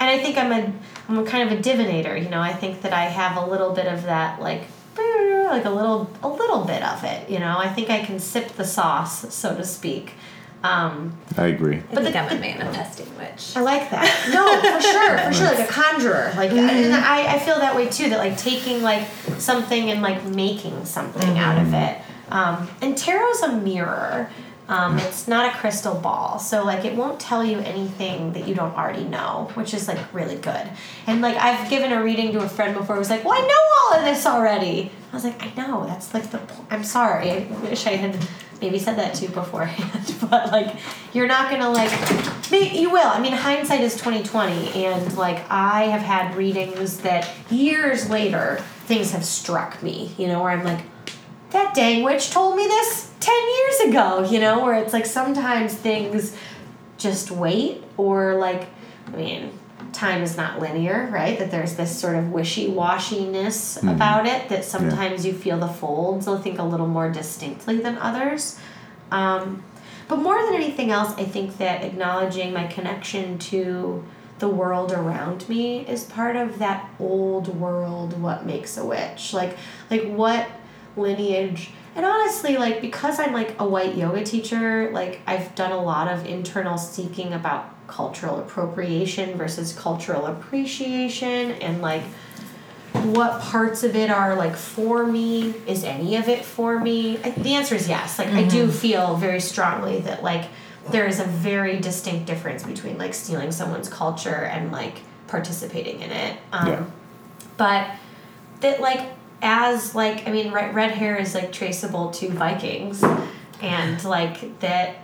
and 0.00 0.08
I 0.10 0.18
think 0.18 0.36
I'm 0.38 0.50
a 0.52 0.72
I'm 1.08 1.18
a 1.18 1.24
kind 1.24 1.50
of 1.50 1.58
a 1.58 1.62
divinator. 1.62 2.20
You 2.20 2.28
know, 2.30 2.40
I 2.40 2.52
think 2.52 2.82
that 2.82 2.92
I 2.92 3.04
have 3.04 3.36
a 3.36 3.46
little 3.48 3.72
bit 3.72 3.86
of 3.86 4.04
that, 4.04 4.40
like 4.40 4.62
like 4.96 5.64
a 5.64 5.70
little 5.70 6.10
a 6.22 6.28
little 6.28 6.64
bit 6.64 6.82
of 6.82 7.04
it. 7.04 7.28
You 7.30 7.38
know, 7.38 7.56
I 7.58 7.68
think 7.68 7.90
I 7.90 8.00
can 8.04 8.18
sip 8.18 8.48
the 8.52 8.64
sauce, 8.64 9.32
so 9.34 9.54
to 9.56 9.64
speak. 9.64 10.14
Um, 10.62 11.16
I 11.38 11.46
agree. 11.46 11.76
I 11.78 11.94
But 11.94 12.02
think 12.02 12.12
the- 12.12 12.18
I'm 12.20 12.36
a 12.36 12.38
manifesting 12.40 13.06
witch. 13.16 13.56
I 13.56 13.60
like 13.62 13.90
that. 13.90 14.28
No, 14.30 14.44
for 14.60 14.80
sure, 14.92 15.18
for 15.18 15.32
sure, 15.32 15.58
like 15.58 15.68
a 15.68 15.72
conjurer. 15.72 16.32
Like, 16.36 16.50
and 16.52 16.92
I, 16.94 17.36
I 17.36 17.38
feel 17.38 17.56
that 17.60 17.74
way 17.74 17.88
too. 17.88 18.10
That 18.10 18.18
like 18.18 18.36
taking 18.36 18.82
like 18.82 19.08
something 19.38 19.90
and 19.90 20.02
like 20.02 20.22
making 20.26 20.84
something 20.84 21.38
out 21.38 21.60
of 21.62 21.72
it. 21.72 21.98
Um, 22.30 22.68
and 22.82 22.96
tarot's 22.96 23.40
a 23.42 23.52
mirror. 23.56 24.30
Um, 24.70 24.98
it's 25.00 25.26
not 25.26 25.52
a 25.52 25.58
crystal 25.58 25.96
ball, 25.96 26.38
so 26.38 26.64
like 26.64 26.84
it 26.84 26.94
won't 26.94 27.18
tell 27.18 27.44
you 27.44 27.58
anything 27.58 28.32
that 28.34 28.46
you 28.46 28.54
don't 28.54 28.72
already 28.76 29.02
know, 29.02 29.50
which 29.54 29.74
is 29.74 29.88
like 29.88 29.98
really 30.14 30.36
good. 30.36 30.70
And 31.08 31.20
like 31.20 31.36
I've 31.36 31.68
given 31.68 31.90
a 31.92 32.00
reading 32.04 32.30
to 32.34 32.38
a 32.38 32.48
friend 32.48 32.76
before, 32.76 32.94
who 32.94 33.00
was 33.00 33.10
like, 33.10 33.24
"Well, 33.24 33.34
I 33.34 33.44
know 33.44 33.98
all 33.98 33.98
of 33.98 34.04
this 34.04 34.24
already." 34.26 34.92
I 35.12 35.16
was 35.16 35.24
like, 35.24 35.42
"I 35.44 35.52
know. 35.60 35.84
That's 35.86 36.14
like 36.14 36.30
the. 36.30 36.38
po- 36.38 36.64
I'm 36.70 36.84
sorry. 36.84 37.30
I 37.32 37.46
wish 37.62 37.84
I 37.88 37.96
had 37.96 38.16
maybe 38.60 38.78
said 38.78 38.96
that 38.96 39.14
to 39.14 39.24
you 39.24 39.30
beforehand, 39.30 40.14
but 40.30 40.52
like 40.52 40.76
you're 41.12 41.26
not 41.26 41.50
gonna 41.50 41.68
like. 41.70 41.90
You 42.52 42.90
will. 42.90 43.08
I 43.08 43.20
mean, 43.20 43.32
hindsight 43.32 43.80
is 43.80 43.96
twenty 43.96 44.22
twenty, 44.22 44.84
and 44.84 45.16
like 45.16 45.44
I 45.50 45.86
have 45.86 46.02
had 46.02 46.36
readings 46.36 46.98
that 47.00 47.28
years 47.50 48.08
later 48.08 48.62
things 48.86 49.10
have 49.10 49.24
struck 49.24 49.82
me. 49.82 50.12
You 50.16 50.28
know, 50.28 50.40
where 50.40 50.52
I'm 50.52 50.62
like, 50.64 50.80
that 51.52 51.74
dang 51.74 52.02
witch 52.02 52.30
told 52.30 52.56
me 52.56 52.66
this 52.66 53.10
10 53.20 53.34
years 53.34 53.80
ago, 53.90 54.28
you 54.30 54.40
know, 54.40 54.64
where 54.64 54.74
it's 54.74 54.92
like 54.92 55.06
sometimes 55.06 55.74
things 55.74 56.36
just 56.98 57.30
wait 57.30 57.82
or 57.96 58.34
like, 58.36 58.68
I 59.08 59.16
mean, 59.16 59.58
time 59.92 60.22
is 60.22 60.36
not 60.36 60.60
linear, 60.60 61.08
right? 61.10 61.38
That 61.38 61.50
there's 61.50 61.74
this 61.74 61.98
sort 61.98 62.16
of 62.16 62.30
wishy 62.30 62.68
washiness 62.68 63.82
about 63.82 64.26
it 64.26 64.48
that 64.48 64.64
sometimes 64.64 65.26
you 65.26 65.32
feel 65.32 65.58
the 65.58 65.68
folds, 65.68 66.28
I 66.28 66.38
think, 66.38 66.58
a 66.58 66.62
little 66.62 66.86
more 66.86 67.10
distinctly 67.10 67.78
than 67.78 67.98
others. 67.98 68.58
Um, 69.10 69.64
but 70.08 70.16
more 70.16 70.42
than 70.44 70.54
anything 70.54 70.90
else, 70.90 71.12
I 71.16 71.24
think 71.24 71.58
that 71.58 71.84
acknowledging 71.84 72.52
my 72.52 72.66
connection 72.66 73.38
to 73.38 74.04
the 74.40 74.48
world 74.48 74.90
around 74.90 75.48
me 75.48 75.86
is 75.86 76.04
part 76.04 76.34
of 76.34 76.58
that 76.58 76.88
old 76.98 77.48
world 77.48 78.20
what 78.20 78.46
makes 78.46 78.76
a 78.76 78.84
witch. 78.84 79.32
Like 79.32 79.56
like 79.90 80.04
what 80.04 80.48
lineage. 80.96 81.70
And 81.96 82.06
honestly 82.06 82.56
like 82.56 82.80
because 82.80 83.18
I'm 83.18 83.32
like 83.32 83.58
a 83.58 83.66
white 83.66 83.96
yoga 83.96 84.24
teacher, 84.24 84.90
like 84.92 85.20
I've 85.26 85.54
done 85.54 85.72
a 85.72 85.82
lot 85.82 86.08
of 86.08 86.26
internal 86.26 86.78
seeking 86.78 87.32
about 87.32 87.74
cultural 87.86 88.38
appropriation 88.38 89.36
versus 89.36 89.72
cultural 89.72 90.26
appreciation 90.26 91.52
and 91.52 91.82
like 91.82 92.02
what 92.92 93.40
parts 93.40 93.82
of 93.82 93.96
it 93.96 94.10
are 94.10 94.34
like 94.36 94.56
for 94.56 95.06
me 95.06 95.54
is 95.66 95.84
any 95.84 96.16
of 96.16 96.28
it 96.28 96.44
for 96.44 96.78
me? 96.78 97.18
I, 97.22 97.30
the 97.30 97.54
answer 97.54 97.74
is 97.74 97.88
yes. 97.88 98.18
Like 98.18 98.28
i 98.28 98.44
do 98.44 98.70
feel 98.70 99.16
very 99.16 99.40
strongly 99.40 100.00
that 100.00 100.22
like 100.22 100.48
there 100.90 101.06
is 101.06 101.20
a 101.20 101.24
very 101.24 101.78
distinct 101.78 102.26
difference 102.26 102.62
between 102.62 102.98
like 102.98 103.14
stealing 103.14 103.52
someone's 103.52 103.88
culture 103.88 104.44
and 104.44 104.72
like 104.72 104.98
participating 105.28 106.00
in 106.00 106.10
it. 106.10 106.38
Um, 106.52 106.68
Yeah. 106.68 106.84
but 107.56 107.90
that 108.60 108.80
like 108.80 109.08
as 109.42 109.94
like 109.94 110.26
i 110.26 110.30
mean 110.30 110.52
red, 110.52 110.74
red 110.74 110.90
hair 110.90 111.16
is 111.16 111.34
like 111.34 111.52
traceable 111.52 112.10
to 112.12 112.28
vikings. 112.30 113.02
And 113.62 114.02
like 114.04 114.58
that 114.60 114.96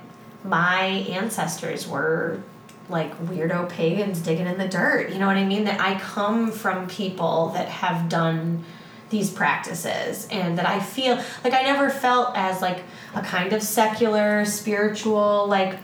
my 0.44 0.84
ancestors 0.84 1.86
were 1.86 2.40
like 2.88 3.18
weirdo 3.26 3.68
pagans 3.68 4.20
digging 4.20 4.46
in 4.46 4.58
the 4.58 4.68
dirt. 4.68 5.10
You 5.10 5.18
know 5.18 5.26
what 5.26 5.36
i 5.36 5.44
mean? 5.44 5.64
That 5.64 5.80
i 5.80 5.98
come 5.98 6.50
from 6.50 6.88
people 6.88 7.50
that 7.50 7.68
have 7.68 8.08
done 8.08 8.64
these 9.08 9.30
practices 9.30 10.26
and 10.32 10.58
that 10.58 10.66
i 10.66 10.80
feel 10.80 11.14
like 11.44 11.52
i 11.52 11.62
never 11.62 11.88
felt 11.90 12.36
as 12.36 12.60
like 12.60 12.82
a 13.14 13.22
kind 13.22 13.52
of 13.52 13.62
secular 13.62 14.44
spiritual 14.44 15.46
like 15.46 15.78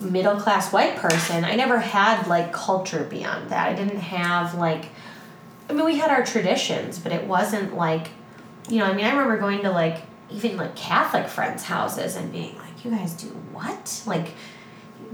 middle 0.00 0.36
class 0.36 0.72
white 0.72 0.96
person. 0.96 1.44
I 1.44 1.54
never 1.54 1.78
had 1.78 2.26
like 2.26 2.52
culture 2.52 3.04
beyond 3.04 3.50
that. 3.50 3.68
I 3.68 3.74
didn't 3.74 4.00
have 4.00 4.54
like 4.54 4.86
I 5.68 5.72
mean, 5.72 5.84
we 5.84 5.98
had 5.98 6.10
our 6.10 6.24
traditions, 6.24 6.98
but 6.98 7.12
it 7.12 7.26
wasn't 7.26 7.74
like, 7.74 8.08
you 8.68 8.78
know, 8.78 8.86
I 8.86 8.94
mean, 8.94 9.04
I 9.04 9.10
remember 9.10 9.38
going 9.38 9.62
to 9.62 9.70
like 9.70 10.02
even 10.30 10.56
like 10.56 10.76
Catholic 10.76 11.28
friends' 11.28 11.64
houses 11.64 12.16
and 12.16 12.32
being 12.32 12.56
like, 12.58 12.84
you 12.84 12.90
guys 12.90 13.14
do 13.14 13.28
what? 13.52 14.02
Like, 14.06 14.28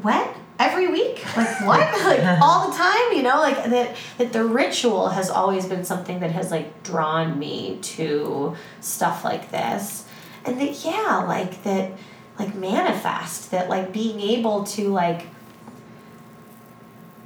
what? 0.02 0.34
Every 0.58 0.88
week? 0.88 1.24
Like, 1.36 1.60
what? 1.66 2.04
like, 2.04 2.40
all 2.40 2.70
the 2.70 2.76
time? 2.76 3.12
You 3.12 3.22
know, 3.22 3.38
like 3.38 3.64
that, 3.70 3.96
that 4.18 4.32
the 4.32 4.44
ritual 4.44 5.08
has 5.08 5.30
always 5.30 5.66
been 5.66 5.84
something 5.84 6.20
that 6.20 6.32
has 6.32 6.50
like 6.50 6.82
drawn 6.82 7.38
me 7.38 7.78
to 7.82 8.56
stuff 8.80 9.24
like 9.24 9.50
this. 9.50 10.06
And 10.44 10.60
that, 10.60 10.84
yeah, 10.84 11.24
like 11.26 11.62
that, 11.64 11.92
like 12.38 12.54
manifest, 12.54 13.50
that 13.50 13.68
like 13.68 13.92
being 13.92 14.20
able 14.20 14.64
to 14.64 14.88
like, 14.88 15.26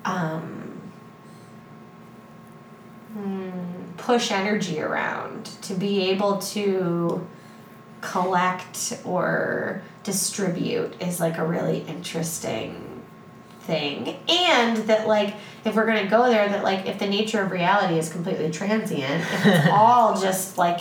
um, 0.04 0.53
push 3.96 4.30
energy 4.30 4.80
around, 4.80 5.46
to 5.62 5.74
be 5.74 6.10
able 6.10 6.38
to 6.38 7.26
collect 8.00 8.98
or 9.04 9.82
distribute 10.02 11.00
is 11.00 11.20
like 11.20 11.38
a 11.38 11.44
really 11.44 11.80
interesting 11.88 13.02
thing. 13.60 14.16
And 14.28 14.76
that 14.88 15.06
like 15.06 15.34
if 15.64 15.74
we're 15.74 15.86
gonna 15.86 16.08
go 16.08 16.28
there, 16.28 16.48
that 16.48 16.62
like 16.62 16.86
if 16.86 16.98
the 16.98 17.06
nature 17.06 17.42
of 17.42 17.50
reality 17.50 17.98
is 17.98 18.10
completely 18.10 18.50
transient, 18.50 19.22
if 19.22 19.46
it's 19.46 19.68
all 19.72 20.20
just 20.20 20.58
like 20.58 20.80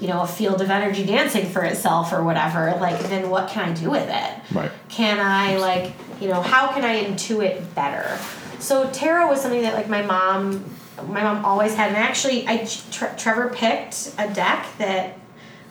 you 0.00 0.08
know 0.08 0.22
a 0.22 0.26
field 0.26 0.60
of 0.60 0.70
energy 0.70 1.04
dancing 1.04 1.46
for 1.46 1.62
itself 1.62 2.12
or 2.12 2.24
whatever, 2.24 2.76
like 2.80 2.98
then 3.10 3.30
what 3.30 3.48
can 3.48 3.70
I 3.70 3.72
do 3.72 3.90
with 3.90 4.08
it? 4.08 4.54
Right. 4.54 4.70
can 4.88 5.20
I 5.20 5.58
like 5.58 5.92
you 6.20 6.28
know 6.28 6.40
how 6.40 6.72
can 6.72 6.84
I 6.84 7.04
intuit 7.04 7.74
better? 7.74 8.18
So 8.58 8.88
tarot 8.90 9.28
was 9.28 9.40
something 9.40 9.62
that 9.62 9.74
like 9.74 9.88
my 9.88 10.02
mom, 10.02 10.64
my 11.08 11.22
mom 11.22 11.44
always 11.44 11.74
had, 11.74 11.88
and 11.88 11.96
actually 11.96 12.46
I 12.46 12.66
Tre- 12.90 13.10
Trevor 13.16 13.50
picked 13.54 14.12
a 14.18 14.32
deck 14.32 14.66
that 14.78 15.18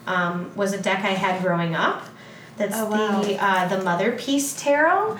um, 0.06 0.50
was 0.56 0.72
a 0.72 0.80
deck 0.80 1.00
I 1.04 1.10
had 1.12 1.42
growing 1.42 1.74
up. 1.74 2.04
That's 2.56 2.74
Oh, 2.76 2.86
wow. 2.90 3.22
the 3.22 3.42
uh, 3.42 3.68
the 3.68 3.76
Motherpeace 3.76 4.58
Tarot, 4.62 5.16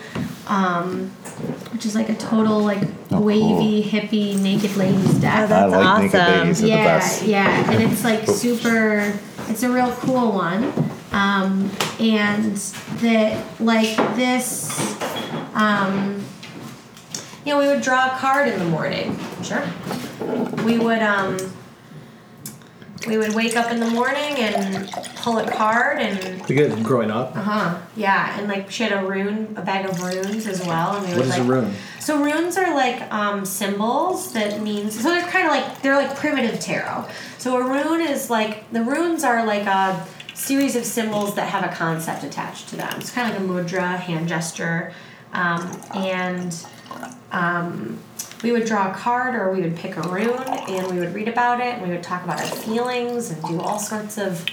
um, 0.48 1.08
which 1.72 1.86
is 1.86 1.94
like 1.94 2.08
a 2.10 2.14
total 2.14 2.60
like 2.60 2.82
Oh, 3.10 3.20
wavy 3.20 3.82
hippie 3.82 4.38
naked 4.40 4.76
ladies 4.76 5.14
deck. 5.14 5.44
Oh, 5.44 5.46
that's 5.48 5.72
I 5.74 5.78
like 5.78 6.02
naked 6.04 6.20
awesome. 6.20 6.40
ladies 6.40 6.58
are 6.58 6.62
the 6.62 6.68
yeah, 6.68 6.84
best. 6.98 7.22
yeah, 7.22 7.70
and 7.72 7.82
it's 7.92 8.04
like 8.04 8.26
super. 8.28 9.12
It's 9.48 9.62
a 9.62 9.70
real 9.70 9.90
cool 10.00 10.32
one. 10.32 10.72
um, 11.12 11.70
and 12.00 12.56
that 13.00 13.44
like 13.60 13.96
this 14.16 14.70
um, 15.54 16.21
you 17.44 17.52
know 17.52 17.58
we 17.58 17.66
would 17.66 17.82
draw 17.82 18.06
a 18.14 18.18
card 18.18 18.48
in 18.48 18.58
the 18.58 18.64
morning 18.66 19.18
sure 19.42 19.64
we 20.64 20.78
would 20.78 21.00
um, 21.02 21.36
we 23.08 23.18
would 23.18 23.34
wake 23.34 23.56
up 23.56 23.72
in 23.72 23.80
the 23.80 23.90
morning 23.90 24.36
and 24.36 24.88
pull 25.16 25.38
a 25.38 25.50
card 25.50 25.98
and 25.98 26.46
guys 26.46 26.72
growing 26.84 27.10
up? 27.10 27.34
uh-huh 27.36 27.76
yeah 27.96 28.38
and 28.38 28.46
like 28.48 28.70
she 28.70 28.84
had 28.84 28.92
a 28.92 29.04
rune 29.06 29.52
a 29.56 29.62
bag 29.62 29.86
of 29.86 30.00
runes 30.02 30.46
as 30.46 30.64
well 30.66 30.96
and 30.96 31.04
we 31.06 31.10
What 31.12 31.16
would 31.18 31.24
is 31.26 31.30
like 31.30 31.40
a 31.40 31.44
rune? 31.44 31.74
so 31.98 32.22
runes 32.22 32.56
are 32.56 32.74
like 32.74 33.12
um, 33.12 33.44
symbols 33.44 34.32
that 34.34 34.60
means 34.62 35.00
so 35.00 35.08
they're 35.08 35.26
kind 35.28 35.46
of 35.46 35.52
like 35.52 35.82
they're 35.82 35.96
like 35.96 36.16
primitive 36.16 36.60
tarot. 36.60 37.06
So 37.38 37.56
a 37.56 37.64
rune 37.68 38.00
is 38.02 38.30
like 38.30 38.70
the 38.72 38.82
runes 38.84 39.24
are 39.24 39.44
like 39.44 39.66
a 39.66 40.06
series 40.34 40.76
of 40.76 40.84
symbols 40.84 41.34
that 41.34 41.48
have 41.48 41.64
a 41.64 41.74
concept 41.74 42.22
attached 42.24 42.68
to 42.70 42.76
them. 42.76 43.00
It's 43.00 43.10
kind 43.10 43.32
of 43.34 43.40
like 43.48 43.66
a 43.66 43.68
mudra, 43.68 43.98
hand 43.98 44.28
gesture, 44.28 44.92
um, 45.32 45.70
and 45.94 46.52
um, 47.32 47.98
we 48.42 48.52
would 48.52 48.64
draw 48.64 48.90
a 48.90 48.94
card 48.94 49.34
or 49.34 49.52
we 49.52 49.62
would 49.62 49.76
pick 49.76 49.96
a 49.96 50.02
rune 50.02 50.42
and 50.42 50.92
we 50.92 50.98
would 50.98 51.14
read 51.14 51.28
about 51.28 51.60
it 51.60 51.74
and 51.74 51.82
we 51.82 51.88
would 51.88 52.02
talk 52.02 52.24
about 52.24 52.40
our 52.40 52.46
feelings 52.46 53.30
and 53.30 53.42
do 53.44 53.60
all 53.60 53.78
sorts 53.78 54.18
of 54.18 54.44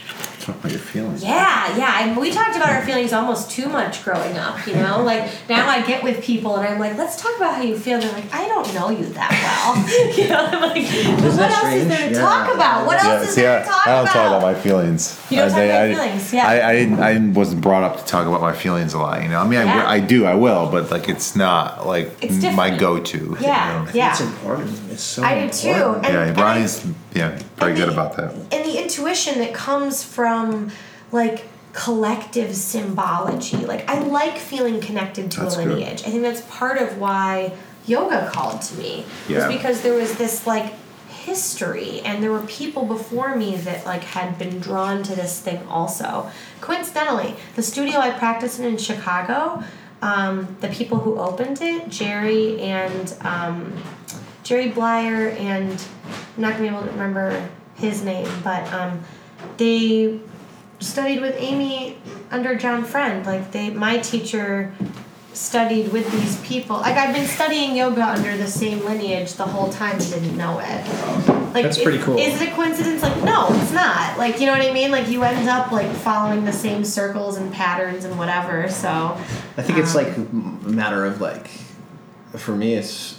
Talk 0.52 0.60
about 0.60 0.72
your 0.72 0.80
feelings. 0.82 1.24
yeah, 1.24 1.78
yeah. 1.78 2.02
And 2.08 2.18
we 2.18 2.32
talked 2.32 2.56
about 2.56 2.70
our 2.70 2.82
feelings 2.86 3.14
almost 3.14 3.52
too 3.52 3.68
much 3.70 4.04
growing 4.04 4.38
up, 4.38 4.66
you 4.68 4.74
know? 4.76 5.04
Like 5.10 5.32
now 5.50 5.68
I 5.68 5.82
get 5.86 6.04
with 6.04 6.24
people 6.24 6.56
and 6.58 6.68
I'm 6.68 6.80
like, 6.80 6.98
let's 6.98 7.20
talk 7.22 7.36
about 7.38 7.56
how 7.56 7.62
you 7.64 7.78
feel. 7.78 8.00
They're 8.00 8.12
like, 8.12 8.32
I 8.34 8.48
don't 8.48 8.72
know 8.74 8.90
you 8.90 9.06
that 9.06 9.32
well. 9.32 10.16
you 10.18 10.28
know, 10.28 10.46
I'm 10.46 10.62
like, 10.62 10.84
but 11.18 11.24
what 11.24 11.36
that 11.38 11.64
else 11.64 11.74
is 11.74 11.88
there 11.88 12.10
to 12.10 12.14
Yeah. 12.16 12.22
talk 12.22 12.54
about? 12.54 12.86
What 12.86 13.02
Yeah, 13.04 13.10
else 13.14 13.28
is 13.30 13.36
see, 13.36 13.42
there 13.42 13.60
I, 13.60 13.64
to 13.64 13.66
talk 13.68 13.86
about? 13.86 13.88
I 13.88 13.96
don't 13.96 14.04
about? 14.04 14.14
talk 14.14 14.28
about 14.28 14.42
my 14.42 14.54
feelings. 14.56 15.20
You 15.30 15.38
don't 15.38 15.46
I, 15.48 15.50
talk 15.50 15.58
about 15.64 15.82
I, 15.82 15.94
feelings, 15.94 16.34
yeah. 16.34 16.48
I, 16.48 16.70
I, 16.70 16.74
didn't, 16.76 17.00
I 17.00 17.18
wasn't 17.40 17.62
brought 17.62 17.84
up 17.84 17.98
to 17.98 18.06
talk 18.06 18.28
about 18.28 18.42
my 18.42 18.54
feelings 18.54 18.94
a 18.94 19.00
lot. 19.00 19.24
You 19.24 19.30
know, 19.30 19.40
I 19.40 19.48
mean, 19.48 19.60
I, 19.60 19.64
Yeah. 19.64 19.90
I 19.90 20.00
do, 20.00 20.26
I 20.26 20.34
will, 20.36 20.70
but 20.70 20.92
like, 20.92 21.08
it's 21.10 21.36
not 21.36 21.88
like 21.88 22.12
It's 22.22 22.44
my 22.56 22.76
go-to. 22.78 23.38
Yeah, 23.40 23.80
You 23.80 23.86
know? 23.86 23.92
yeah. 23.94 24.12
It's 24.12 24.22
important. 24.22 24.70
It's 25.00 25.08
so 25.08 25.24
I 25.24 25.48
do 25.48 25.52
too. 25.54 25.70
And- 25.70 26.04
Yeah, 26.04 26.24
and 26.26 26.38
Ronnie's 26.38 26.86
yeah 27.14 27.40
very 27.58 27.74
good 27.74 27.88
the- 27.88 27.94
about 27.94 28.18
that. 28.18 28.32
and 28.52 28.66
the 28.70 28.78
intuition 28.84 29.40
that 29.40 29.54
comes 29.54 30.04
from 30.04 30.72
like 31.12 31.46
collective 31.74 32.54
symbology. 32.56 33.58
Like 33.58 33.90
I 33.90 34.00
like 34.00 34.38
feeling 34.38 34.82
connected 34.82 35.32
to 35.32 35.40
That's 35.42 35.56
a 35.56 35.64
good. 35.64 35.78
lineage. 35.78 36.02
I 36.06 36.10
think 36.12 36.24
that's 36.24 36.42
part 36.50 36.78
of 36.82 36.98
why 36.98 37.54
yoga 37.86 38.30
called 38.34 38.62
to 38.64 38.76
me. 38.76 39.06
Yeah. 39.30 39.48
Was 39.48 39.56
because 39.56 39.82
there 39.82 39.94
was 39.94 40.16
this 40.16 40.46
like 40.46 40.74
history 41.08 42.02
and 42.02 42.22
there 42.24 42.32
were 42.32 42.42
people 42.48 42.86
before 42.86 43.36
me 43.36 43.56
that 43.58 43.86
like 43.86 44.04
had 44.04 44.38
been 44.38 44.60
drawn 44.60 45.04
to 45.04 45.16
this 45.16 45.40
thing 45.40 45.66
also. 45.70 46.30
Coincidentally, 46.60 47.36
the 47.56 47.64
studio 47.64 48.00
I 48.00 48.12
practiced 48.12 48.60
in 48.60 48.66
in 48.66 48.78
Chicago, 48.78 49.64
um, 50.02 50.58
the 50.62 50.70
people 50.70 51.00
who 51.00 51.20
opened 51.20 51.62
it, 51.62 51.90
Jerry 51.90 52.60
and 52.62 53.14
um, 53.22 53.74
Jerry 54.50 54.72
Blyer 54.72 55.40
and 55.40 55.70
I'm 56.36 56.42
not 56.42 56.54
gonna 56.54 56.64
be 56.64 56.68
able 56.70 56.82
to 56.82 56.90
remember 56.90 57.48
his 57.76 58.04
name, 58.04 58.28
but 58.44 58.66
um, 58.74 59.00
they 59.58 60.20
studied 60.80 61.22
with 61.22 61.36
Amy 61.38 62.00
under 62.32 62.56
John 62.56 62.84
Friend. 62.84 63.24
Like 63.28 63.52
they, 63.52 63.70
my 63.70 64.00
teacher 64.00 64.74
studied 65.34 65.92
with 65.92 66.12
these 66.12 66.42
people. 66.42 66.78
Like 66.78 66.98
I've 66.98 67.14
been 67.14 67.28
studying 67.28 67.76
yoga 67.76 68.04
under 68.04 68.36
the 68.38 68.48
same 68.48 68.84
lineage 68.84 69.34
the 69.34 69.46
whole 69.46 69.72
time 69.72 69.98
and 69.98 70.10
didn't 70.10 70.36
know 70.36 70.58
it. 70.58 70.88
Like 71.54 71.66
That's 71.66 71.80
pretty 71.84 72.00
cool. 72.00 72.18
Is 72.18 72.42
it 72.42 72.50
a 72.50 72.52
coincidence? 72.54 73.04
Like 73.04 73.22
no, 73.24 73.50
it's 73.52 73.72
not. 73.72 74.18
Like 74.18 74.40
you 74.40 74.48
know 74.48 74.54
what 74.54 74.68
I 74.68 74.74
mean? 74.74 74.90
Like 74.90 75.10
you 75.10 75.22
end 75.22 75.48
up 75.48 75.72
like 75.72 75.92
following 75.92 76.46
the 76.46 76.54
same 76.54 76.84
circles 76.84 77.38
and 77.38 77.54
patterns 77.54 78.04
and 78.04 78.18
whatever. 78.18 78.68
So 78.68 78.90
I 79.58 79.62
think 79.62 79.78
it's 79.78 79.96
Um, 79.96 80.04
like 80.04 80.18
a 80.18 80.70
matter 80.70 81.06
of 81.06 81.22
like, 81.22 81.52
for 82.36 82.56
me, 82.56 82.74
it's 82.74 83.19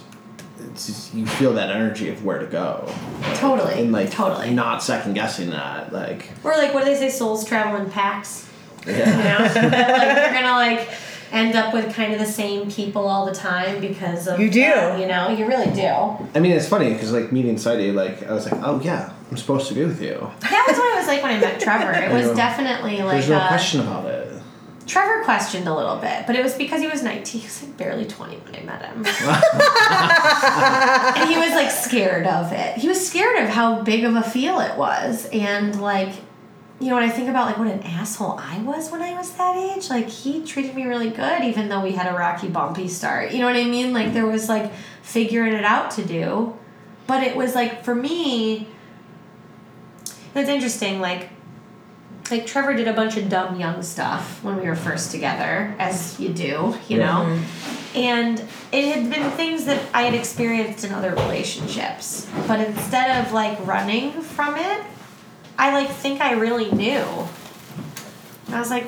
just, 0.75 1.13
you 1.13 1.25
feel 1.25 1.53
that 1.53 1.69
energy 1.69 2.09
of 2.09 2.23
where 2.25 2.39
to 2.39 2.45
go, 2.47 2.91
totally, 3.35 3.81
and 3.81 3.91
like 3.91 4.11
totally. 4.11 4.51
not 4.51 4.83
second 4.83 5.13
guessing 5.13 5.49
that. 5.51 5.91
Like, 5.93 6.29
Or 6.43 6.51
like 6.51 6.73
what 6.73 6.85
do 6.85 6.91
they 6.91 6.97
say? 6.97 7.09
Souls 7.09 7.45
travel 7.45 7.79
in 7.81 7.89
packs. 7.89 8.47
yeah. 8.87 8.97
you 9.17 9.23
know 9.23 9.61
like 9.97 10.17
you're 10.17 10.33
gonna 10.41 10.51
like 10.57 10.89
end 11.31 11.55
up 11.55 11.73
with 11.73 11.93
kind 11.95 12.11
of 12.13 12.19
the 12.19 12.25
same 12.25 12.69
people 12.69 13.07
all 13.07 13.25
the 13.25 13.33
time 13.33 13.79
because 13.79 14.27
of 14.27 14.39
You 14.39 14.49
do. 14.49 14.59
that, 14.61 14.99
you 14.99 15.07
know 15.07 15.29
you 15.29 15.45
really 15.47 15.71
do 15.73 15.87
I 16.35 16.39
mean, 16.39 16.51
it's 16.51 16.67
funny 16.67 16.91
because 16.93 17.13
like 17.13 17.31
meeting 17.31 17.57
Sadie, 17.57 17.91
like 17.91 18.23
I 18.23 18.33
was 18.33 18.51
like, 18.51 18.59
oh 18.65 18.81
yeah, 18.83 19.13
I'm 19.29 19.37
supposed 19.37 19.67
to 19.69 19.73
be 19.75 19.85
with 19.85 20.01
you. 20.01 20.17
that 20.41 20.65
was 20.67 20.77
what 20.77 20.93
it 20.93 20.97
was 20.97 21.07
like 21.07 21.23
when 21.23 21.31
i 21.37 21.39
met 21.39 21.61
trevor 21.61 21.91
it 21.93 22.11
was 22.17 22.27
Yeah. 22.27 22.33
definitely 22.33 22.97
like 23.03 23.11
There's 23.17 23.29
no 23.29 23.37
uh, 23.37 23.47
question 23.47 23.79
about 23.81 24.05
it. 24.07 24.20
Trevor 24.91 25.23
questioned 25.23 25.69
a 25.69 25.73
little 25.73 25.95
bit 25.95 26.27
but 26.27 26.35
it 26.35 26.43
was 26.43 26.53
because 26.55 26.81
he 26.81 26.87
was 26.87 27.01
19 27.01 27.41
he 27.41 27.47
was 27.47 27.63
like 27.63 27.77
barely 27.77 28.05
20 28.05 28.35
when 28.35 28.55
i 28.55 28.59
met 28.63 28.83
him. 28.83 29.05
And 31.15 31.29
he 31.29 31.37
was 31.37 31.51
like 31.51 31.71
scared 31.71 32.27
of 32.27 32.51
it. 32.51 32.77
He 32.77 32.87
was 32.87 33.05
scared 33.05 33.43
of 33.43 33.49
how 33.49 33.81
big 33.83 34.03
of 34.03 34.15
a 34.15 34.23
feel 34.23 34.59
it 34.59 34.77
was. 34.77 35.27
And 35.31 35.79
like 35.81 36.13
you 36.79 36.89
know 36.89 36.95
when 36.95 37.03
i 37.03 37.09
think 37.09 37.29
about 37.29 37.45
like 37.45 37.59
what 37.59 37.67
an 37.67 37.83
asshole 37.83 38.39
i 38.39 38.57
was 38.63 38.89
when 38.89 39.03
i 39.03 39.13
was 39.13 39.31
that 39.33 39.55
age 39.55 39.87
like 39.91 40.09
he 40.09 40.43
treated 40.43 40.75
me 40.75 40.85
really 40.85 41.11
good 41.11 41.43
even 41.43 41.69
though 41.69 41.79
we 41.79 41.91
had 41.91 42.11
a 42.11 42.17
rocky 42.17 42.49
bumpy 42.49 42.87
start. 42.87 43.31
You 43.31 43.39
know 43.39 43.45
what 43.45 43.55
i 43.55 43.63
mean? 43.63 43.93
Like 43.93 44.13
there 44.13 44.25
was 44.25 44.49
like 44.49 44.73
figuring 45.03 45.53
it 45.53 45.63
out 45.63 45.91
to 45.91 46.03
do. 46.03 46.57
But 47.07 47.23
it 47.23 47.35
was 47.35 47.55
like 47.55 47.85
for 47.85 47.95
me 47.95 48.67
it's 50.35 50.49
interesting 50.49 50.99
like 50.99 51.29
like 52.31 52.47
Trevor 52.47 52.73
did 52.73 52.87
a 52.87 52.93
bunch 52.93 53.17
of 53.17 53.29
dumb 53.29 53.59
young 53.59 53.81
stuff 53.83 54.43
when 54.43 54.57
we 54.57 54.67
were 54.67 54.75
first 54.75 55.11
together, 55.11 55.75
as 55.79 56.19
you 56.19 56.29
do, 56.29 56.75
you 56.87 56.97
know. 56.97 57.39
And 57.93 58.39
it 58.71 58.95
had 58.95 59.09
been 59.11 59.29
things 59.31 59.65
that 59.65 59.81
I 59.93 60.03
had 60.03 60.13
experienced 60.13 60.85
in 60.85 60.93
other 60.93 61.11
relationships. 61.11 62.27
But 62.47 62.61
instead 62.61 63.25
of 63.25 63.33
like 63.33 63.65
running 63.67 64.11
from 64.21 64.55
it, 64.57 64.81
I 65.57 65.73
like 65.73 65.89
think 65.89 66.21
I 66.21 66.33
really 66.33 66.71
knew. 66.71 67.03
I 68.49 68.59
was 68.59 68.69
like, 68.69 68.85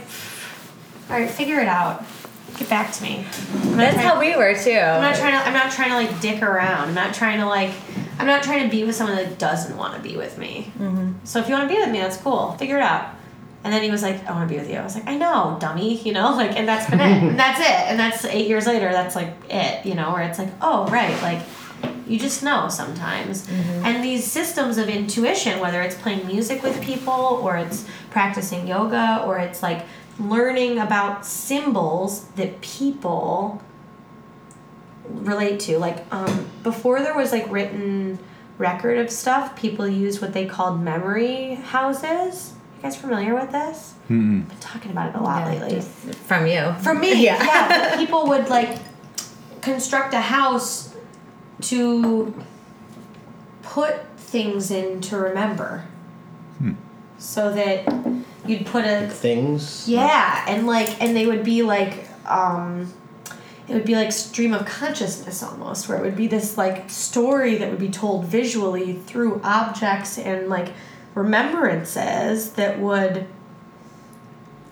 all 1.10 1.20
right, 1.20 1.30
figure 1.30 1.60
it 1.60 1.68
out. 1.68 2.06
Get 2.58 2.70
back 2.70 2.92
to 2.94 3.04
me. 3.04 3.26
That's 3.76 3.96
trying- 3.96 4.08
how 4.08 4.20
we 4.20 4.36
were 4.36 4.56
too. 4.56 4.72
I'm 4.72 5.02
not 5.02 5.16
trying 5.16 5.34
to. 5.34 5.48
I'm 5.48 5.54
not 5.54 5.72
trying 5.72 5.90
to 5.90 5.96
like 5.96 6.22
dick 6.22 6.42
around. 6.42 6.90
I'm 6.90 6.94
not 6.94 7.14
trying 7.14 7.40
to 7.40 7.46
like. 7.46 7.72
I'm 8.20 8.28
not 8.28 8.44
trying 8.44 8.64
to 8.64 8.70
be 8.70 8.84
with 8.84 8.96
someone 8.96 9.18
that 9.18 9.40
doesn't 9.40 9.76
want 9.76 9.96
to 9.96 10.02
be 10.08 10.16
with 10.16 10.38
me. 10.38 10.72
Mm-hmm. 10.78 11.26
So 11.26 11.40
if 11.40 11.48
you 11.48 11.56
want 11.56 11.68
to 11.68 11.76
be 11.76 11.82
with 11.82 11.90
me, 11.90 11.98
that's 11.98 12.18
cool. 12.18 12.52
Figure 12.54 12.78
it 12.78 12.84
out. 12.84 13.16
And 13.64 13.72
then 13.72 13.82
he 13.82 13.90
was 13.90 14.02
like, 14.02 14.26
"I 14.28 14.32
want 14.32 14.50
to 14.50 14.54
be 14.54 14.60
with 14.60 14.70
you." 14.70 14.78
I 14.78 14.84
was 14.84 14.96
like, 14.96 15.08
"I 15.08 15.16
know, 15.16 15.58
dummy," 15.60 15.98
you 16.06 16.14
know, 16.14 16.36
like, 16.36 16.58
and 16.58 16.68
that's 16.68 16.90
been 16.90 17.00
it. 17.00 17.24
And 17.24 17.40
that's 17.40 17.60
it. 17.60 17.90
And 17.90 18.00
that's 18.00 18.26
eight 18.26 18.48
years 18.48 18.68
later. 18.68 18.92
That's 18.92 19.16
like 19.16 19.34
it, 19.50 19.86
you 19.86 19.96
know, 19.96 20.12
where 20.12 20.24
it's 20.24 20.40
like, 20.40 20.50
oh 20.62 20.88
right, 20.88 21.20
like 21.22 21.42
you 22.08 22.20
just 22.20 22.44
know 22.44 22.68
sometimes. 22.70 23.48
And 23.50 24.04
these 24.04 24.30
systems 24.30 24.78
of 24.78 24.90
intuition, 24.90 25.60
whether 25.60 25.82
it's 25.82 25.96
playing 25.96 26.28
music 26.28 26.62
with 26.62 26.82
people 26.82 27.14
or 27.14 27.58
it's 27.58 27.86
practicing 28.10 28.68
yoga 28.68 29.24
or 29.26 29.40
it's 29.40 29.64
like 29.64 29.86
learning 30.20 30.80
about 30.80 31.26
symbols 31.26 32.26
that 32.36 32.62
people 32.62 33.62
relate 35.06 35.60
to 35.62 35.78
like 35.80 36.06
um, 36.14 36.48
before 36.64 37.02
there 37.02 37.16
was 37.16 37.32
like 37.32 37.50
written 37.52 38.18
record 38.58 38.98
of 38.98 39.10
stuff 39.10 39.56
people 39.56 39.88
used 39.88 40.22
what 40.22 40.34
they 40.34 40.46
called 40.46 40.80
memory 40.82 41.56
houses 41.56 42.54
guys 42.84 42.96
familiar 42.98 43.34
with 43.34 43.52
this 43.52 43.94
i've 44.04 44.08
been 44.10 44.46
talking 44.60 44.92
about 44.92 45.10
it 45.10 45.16
a 45.16 45.22
lot 45.22 45.52
Yeah, 45.54 45.62
lately 45.66 45.82
from 45.82 46.46
you. 46.48 46.76
From 46.84 47.00
me 47.00 47.24
Yeah. 47.24 47.42
yeah, 47.44 47.96
people 48.04 48.28
would 48.28 48.50
like 48.50 48.78
construct 49.62 50.14
a 50.14 50.20
house 50.20 50.94
to 51.62 52.34
put 53.62 54.06
things 54.18 54.70
in 54.72 55.00
to 55.02 55.18
remember 55.18 55.86
Hmm. 56.60 56.74
so 57.18 57.52
that 57.54 57.86
you'd 58.46 58.66
put 58.66 58.84
a 58.86 59.08
Things. 59.10 59.88
yeah, 59.88 60.44
and 60.48 60.68
like, 60.68 61.02
and 61.02 61.16
they 61.16 61.26
would 61.26 61.44
be 61.46 61.64
like, 61.64 62.08
um, 62.30 62.94
it 63.70 63.74
would 63.74 63.86
be 63.86 63.96
like 63.96 64.12
stream 64.12 64.54
of 64.54 64.66
consciousness 64.66 65.42
almost, 65.42 65.88
where 65.88 65.98
it 65.98 66.02
would 66.02 66.18
be 66.18 66.28
this 66.28 66.58
like 66.58 66.90
story 66.90 67.56
that 67.56 67.70
would 67.70 67.80
be 67.80 67.90
told 67.90 68.26
visually 68.26 68.94
through 69.08 69.40
objects 69.44 70.20
and 70.20 70.50
like 70.50 70.74
remembrances 71.16 72.54
that 72.54 72.80
would, 72.80 73.28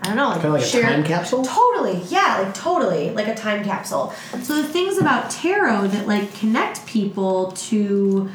I 0.01 0.07
don't 0.07 0.15
know, 0.15 0.29
like, 0.29 0.41
Kind 0.41 0.55
of 0.55 0.61
like 0.61 0.73
a 0.73 0.81
time 0.81 1.03
capsule. 1.03 1.43
Totally, 1.43 2.01
yeah, 2.09 2.41
like 2.43 2.53
totally, 2.53 3.11
like 3.11 3.27
a 3.27 3.35
time 3.35 3.63
capsule. 3.63 4.13
So 4.41 4.61
the 4.61 4.67
things 4.67 4.97
about 4.97 5.29
tarot 5.29 5.87
that 5.87 6.07
like 6.07 6.33
connect 6.35 6.85
people 6.85 7.51
to, 7.51 8.29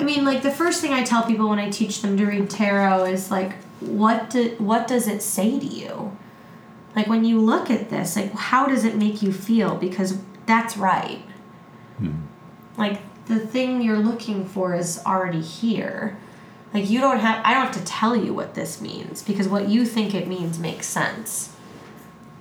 I 0.00 0.04
mean, 0.04 0.24
like 0.24 0.42
the 0.42 0.50
first 0.50 0.80
thing 0.80 0.92
I 0.92 1.02
tell 1.02 1.24
people 1.24 1.48
when 1.48 1.58
I 1.58 1.70
teach 1.70 2.02
them 2.02 2.16
to 2.16 2.26
read 2.26 2.48
tarot 2.48 3.04
is 3.06 3.30
like, 3.30 3.54
what 3.80 4.30
do, 4.30 4.54
what 4.58 4.86
does 4.88 5.06
it 5.06 5.22
say 5.22 5.58
to 5.58 5.66
you? 5.66 6.16
Like 6.94 7.06
when 7.06 7.24
you 7.24 7.40
look 7.40 7.70
at 7.70 7.90
this, 7.90 8.16
like 8.16 8.32
how 8.32 8.66
does 8.66 8.84
it 8.84 8.96
make 8.96 9.22
you 9.22 9.32
feel? 9.32 9.76
Because 9.76 10.18
that's 10.46 10.76
right. 10.76 11.22
Hmm. 11.98 12.22
Like 12.76 13.00
the 13.26 13.38
thing 13.38 13.82
you're 13.82 13.98
looking 13.98 14.44
for 14.44 14.74
is 14.74 15.00
already 15.06 15.40
here. 15.40 16.18
Like 16.74 16.88
you 16.88 17.00
don't 17.00 17.18
have 17.18 17.44
I 17.44 17.54
don't 17.54 17.66
have 17.66 17.74
to 17.76 17.84
tell 17.84 18.16
you 18.16 18.32
what 18.32 18.54
this 18.54 18.80
means 18.80 19.22
because 19.22 19.48
what 19.48 19.68
you 19.68 19.84
think 19.84 20.14
it 20.14 20.26
means 20.26 20.58
makes 20.58 20.86
sense. 20.86 21.54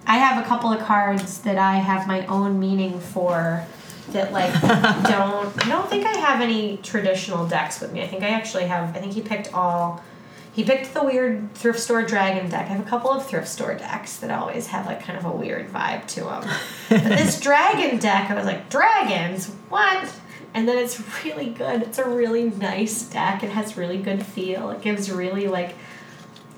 I 0.08 0.18
have 0.18 0.44
a 0.44 0.48
couple 0.48 0.72
of 0.72 0.80
cards 0.82 1.40
that 1.40 1.58
I 1.58 1.76
have 1.76 2.08
my 2.08 2.26
own 2.26 2.60
meaning 2.60 3.00
for 3.00 3.66
that 4.10 4.32
like 4.32 4.54
don't 4.62 5.66
I 5.66 5.70
don't 5.70 5.90
think 5.90 6.06
I 6.06 6.18
have 6.18 6.42
any 6.42 6.78
traditional 6.78 7.48
decks 7.48 7.82
with 7.82 7.92
me. 7.92 8.02
I 8.02 8.08
think 8.08 8.24
I 8.24 8.30
actually 8.30 8.66
have 8.66 8.96
I 8.96 9.00
think 9.00 9.14
he 9.14 9.22
picked 9.22 9.54
all 9.54 10.02
he 10.54 10.66
picked 10.66 10.94
the 10.94 11.04
weird 11.04 11.54
thrift 11.54 11.80
store 11.80 12.04
dragon 12.04 12.50
deck. 12.50 12.66
I 12.66 12.74
have 12.74 12.86
a 12.86 12.90
couple 12.90 13.10
of 13.10 13.26
thrift 13.26 13.48
store 13.48 13.74
decks 13.74 14.18
that 14.18 14.32
always 14.32 14.68
have 14.68 14.86
like 14.86 15.02
kind 15.02 15.18
of 15.18 15.26
a 15.26 15.32
weird 15.32 15.70
vibe 15.70 16.06
to 16.08 16.22
them. 16.22 16.44
but 16.90 17.04
this 17.04 17.40
dragon 17.42 18.00
deck, 18.00 18.30
I 18.30 18.34
was 18.34 18.46
like, 18.46 18.70
dragons? 18.70 19.48
What? 19.70 20.14
And 20.54 20.68
then 20.68 20.78
it's 20.78 21.02
really 21.24 21.50
good. 21.50 21.82
It's 21.82 21.98
a 21.98 22.08
really 22.08 22.50
nice 22.50 23.04
deck. 23.04 23.44
It 23.44 23.52
has 23.52 23.78
really 23.78 23.98
good 23.98 24.26
feel. 24.26 24.70
It 24.72 24.82
gives 24.82 25.10
really 25.10 25.48
like 25.48 25.76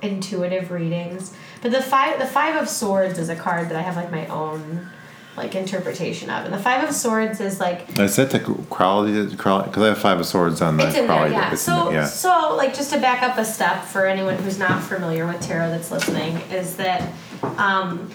intuitive 0.01 0.71
readings. 0.71 1.33
But 1.61 1.71
the 1.71 1.81
five 1.81 2.19
the 2.19 2.25
five 2.25 2.61
of 2.61 2.67
swords 2.67 3.17
is 3.19 3.29
a 3.29 3.35
card 3.35 3.69
that 3.69 3.75
I 3.75 3.81
have 3.81 3.95
like 3.95 4.11
my 4.11 4.27
own 4.27 4.89
like 5.35 5.55
interpretation 5.55 6.29
of. 6.29 6.45
And 6.45 6.53
the 6.53 6.59
five 6.59 6.87
of 6.87 6.93
swords 6.93 7.39
is 7.41 7.59
like 7.59 7.97
Is 7.97 8.15
that 8.17 8.31
the 8.31 8.39
Crowley? 8.69 9.25
Because 9.27 9.77
I 9.77 9.87
have 9.87 9.97
five 9.97 10.19
of 10.19 10.25
swords 10.25 10.61
on 10.61 10.77
the 10.77 10.87
it's 10.87 10.97
in 10.97 11.07
there, 11.07 11.29
yeah. 11.29 11.55
So, 11.55 11.91
yeah. 11.91 12.05
so 12.05 12.55
like 12.55 12.75
just 12.75 12.93
to 12.93 12.99
back 12.99 13.23
up 13.23 13.37
a 13.37 13.45
step 13.45 13.83
for 13.83 14.05
anyone 14.05 14.35
who's 14.37 14.59
not 14.59 14.83
familiar 14.83 15.25
with 15.25 15.41
tarot 15.41 15.69
that's 15.69 15.91
listening 15.91 16.37
is 16.51 16.75
that, 16.77 17.11
um, 17.57 18.11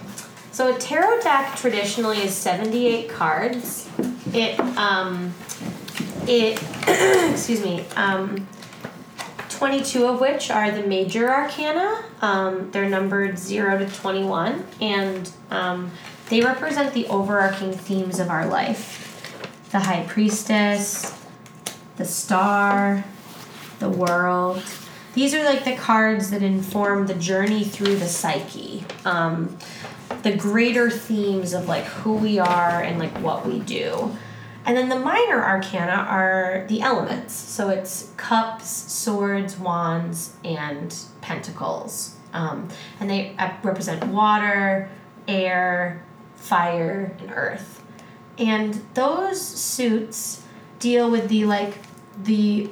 so 0.53 0.75
a 0.75 0.79
tarot 0.79 1.21
deck 1.23 1.57
traditionally 1.57 2.19
is 2.19 2.35
seventy 2.35 2.87
eight 2.87 3.11
cards. 3.11 3.89
It 4.33 4.59
um, 4.77 5.33
it 6.27 6.63
excuse 7.33 7.63
me 7.63 7.85
um. 7.97 8.47
22 9.51 10.07
of 10.07 10.21
which 10.21 10.53
are 10.53 10.71
the 10.71 10.85
major 10.85 11.29
arcana. 11.29 12.05
Um, 12.23 12.71
they're 12.71 12.89
numbered 12.89 13.37
0 13.37 13.81
to 13.81 13.89
21, 13.89 14.65
and 14.81 15.29
um, 15.51 15.91
they 16.29 16.43
represent 16.43 16.95
the 16.95 17.09
overarching 17.09 17.73
themes 17.73 18.21
of 18.21 18.31
our 18.31 18.47
life 18.47 19.05
the 19.71 19.81
High 19.81 20.05
Priestess, 20.07 21.15
the 21.97 22.05
Star, 22.05 23.05
the 23.81 23.89
World. 23.89 24.63
These 25.15 25.35
are 25.35 25.45
like 25.45 25.65
the 25.65 25.77
cards 25.77 26.31
that 26.31 26.43
inform 26.43 27.07
the 27.07 27.15
journey 27.15 27.65
through 27.65 27.97
the 27.97 28.07
psyche. 28.07 28.85
Um, 29.05 29.59
the 30.23 30.37
greater 30.37 30.91
themes 30.91 31.53
of 31.53 31.69
like 31.69 31.85
who 31.85 32.15
we 32.15 32.39
are 32.39 32.83
and 32.83 32.99
like 32.99 33.17
what 33.19 33.47
we 33.47 33.61
do. 33.61 34.17
And 34.65 34.77
then 34.77 34.89
the 34.89 34.99
minor 34.99 35.43
arcana 35.43 35.93
are 35.93 36.67
the 36.69 36.83
elements. 36.83 37.33
So 37.33 37.71
it's 37.71 38.13
cups, 38.17 38.69
swords, 38.69 39.59
wands, 39.59 40.35
and 40.45 40.95
pentacles. 41.21 42.17
Um, 42.33 42.69
and 43.01 43.09
they 43.09 43.35
uh, 43.39 43.53
represent 43.63 44.05
water, 44.09 44.91
air, 45.27 46.05
fire, 46.37 47.17
and 47.19 47.31
earth. 47.31 47.83
And 48.37 48.85
those 48.95 49.41
suits 49.41 50.43
deal 50.79 51.11
with 51.11 51.29
the 51.29 51.45
like 51.45 51.79
the 52.23 52.71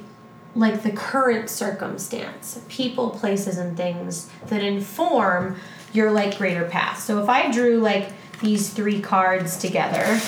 like 0.55 0.81
the 0.81 0.91
current 0.91 1.49
circumstance, 1.49 2.61
people, 2.67 3.11
places, 3.11 3.57
and 3.57 3.77
things 3.77 4.29
that 4.47 4.63
inform 4.63 5.55
your 5.93 6.11
like 6.11 6.37
greater 6.37 6.65
path. 6.65 7.01
So 7.01 7.21
if 7.21 7.29
I 7.29 7.51
drew 7.51 7.79
like 7.79 8.09
these 8.41 8.69
three 8.69 9.01
cards 9.01 9.57
together, 9.57 10.19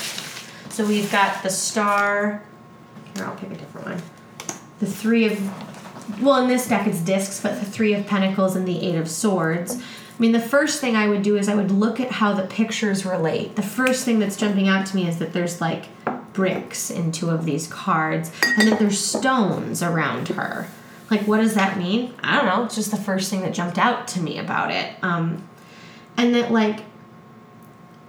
so 0.70 0.86
we've 0.86 1.12
got 1.12 1.44
the 1.44 1.50
star. 1.50 2.44
Here, 3.16 3.26
I'll 3.26 3.36
pick 3.36 3.52
a 3.52 3.56
different 3.56 3.88
one. 3.88 4.02
The 4.80 4.86
three 4.86 5.26
of, 5.26 6.22
well, 6.22 6.42
in 6.42 6.48
this 6.48 6.68
deck 6.68 6.88
it's 6.88 7.00
discs, 7.00 7.42
but 7.42 7.60
the 7.60 7.66
three 7.66 7.94
of 7.94 8.08
pentacles 8.08 8.56
and 8.56 8.68
the 8.68 8.80
eight 8.86 8.96
of 8.96 9.10
swords. 9.10 9.76
I 9.76 10.22
mean, 10.22 10.32
the 10.32 10.40
first 10.40 10.82
thing 10.82 10.96
I 10.96 11.08
would 11.08 11.22
do 11.22 11.38
is 11.38 11.48
I 11.50 11.56
would 11.56 11.72
look 11.72 12.00
at 12.00 12.12
how 12.12 12.34
the 12.34 12.48
pictures 12.48 13.06
relate. 13.06 13.56
The 13.56 13.62
first 13.62 14.06
thing 14.06 14.20
that's 14.20 14.38
jumping 14.38 14.68
out 14.68 14.86
to 14.88 14.96
me 14.96 15.08
is 15.08 15.18
that 15.20 15.34
there's 15.34 15.60
like 15.62 15.86
bricks 16.34 16.90
in 16.90 17.12
two 17.12 17.30
of 17.30 17.44
these 17.44 17.68
cards, 17.68 18.32
and 18.44 18.68
that 18.70 18.80
there's 18.80 19.00
stones 19.00 19.84
around 19.84 20.30
her. 20.30 20.68
Like, 21.12 21.22
what 21.22 21.40
does 21.40 21.56
that 21.56 21.78
mean? 21.78 22.14
I 22.22 22.38
don't 22.38 22.46
know. 22.46 22.64
It's 22.64 22.76
just 22.76 22.92
the 22.92 22.98
first 22.98 23.30
thing 23.30 23.42
that 23.42 23.54
jumped 23.54 23.78
out 23.78 24.08
to 24.10 24.22
me 24.22 24.38
about 24.38 24.72
it. 24.72 24.94
Um, 25.02 25.49
and 26.20 26.36
that, 26.36 26.52
like, 26.52 26.82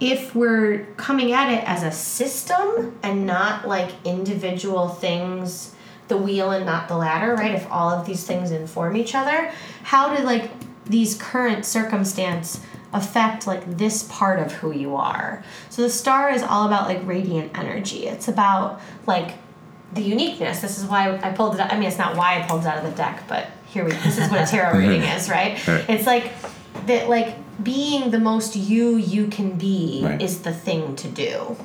if 0.01 0.33
we're 0.33 0.85
coming 0.97 1.31
at 1.31 1.53
it 1.53 1.63
as 1.63 1.83
a 1.83 1.91
system 1.91 2.97
and 3.03 3.25
not 3.27 3.67
like 3.67 3.91
individual 4.03 4.89
things, 4.89 5.75
the 6.07 6.17
wheel 6.17 6.51
and 6.51 6.65
not 6.65 6.87
the 6.87 6.97
ladder, 6.97 7.35
right? 7.35 7.53
If 7.53 7.71
all 7.71 7.91
of 7.91 8.05
these 8.07 8.25
things 8.25 8.49
inform 8.51 8.97
each 8.97 9.13
other, 9.13 9.51
how 9.83 10.13
do 10.13 10.23
like 10.23 10.49
these 10.85 11.15
current 11.15 11.65
circumstance 11.65 12.61
affect 12.93 13.45
like 13.45 13.77
this 13.77 14.03
part 14.03 14.39
of 14.39 14.51
who 14.53 14.71
you 14.71 14.95
are? 14.95 15.43
So 15.69 15.83
the 15.83 15.89
star 15.89 16.31
is 16.31 16.41
all 16.41 16.65
about 16.65 16.87
like 16.87 17.05
radiant 17.05 17.57
energy. 17.57 18.07
It's 18.07 18.27
about 18.27 18.81
like 19.05 19.35
the 19.93 20.01
uniqueness. 20.01 20.61
This 20.61 20.79
is 20.79 20.85
why 20.85 21.17
I 21.21 21.31
pulled 21.31 21.53
it 21.53 21.61
out. 21.61 21.71
I 21.71 21.77
mean, 21.77 21.87
it's 21.87 21.99
not 21.99 22.17
why 22.17 22.41
I 22.41 22.47
pulled 22.47 22.61
it 22.61 22.67
out 22.67 22.83
of 22.83 22.89
the 22.89 22.97
deck, 22.97 23.23
but 23.27 23.47
here 23.67 23.85
we 23.85 23.91
this 23.91 24.17
is 24.17 24.31
what 24.31 24.41
a 24.41 24.45
tarot 24.45 24.77
reading 24.79 25.03
is, 25.03 25.29
right? 25.29 25.65
Right. 25.67 25.87
It's 25.87 26.07
like 26.07 26.31
that 26.87 27.09
like 27.09 27.35
being 27.63 28.11
the 28.11 28.19
most 28.19 28.55
you 28.55 28.95
you 28.95 29.27
can 29.27 29.51
be 29.57 30.01
Right. 30.03 30.21
is 30.21 30.39
the 30.39 30.53
thing 30.53 30.95
to 30.97 31.07
do. 31.07 31.55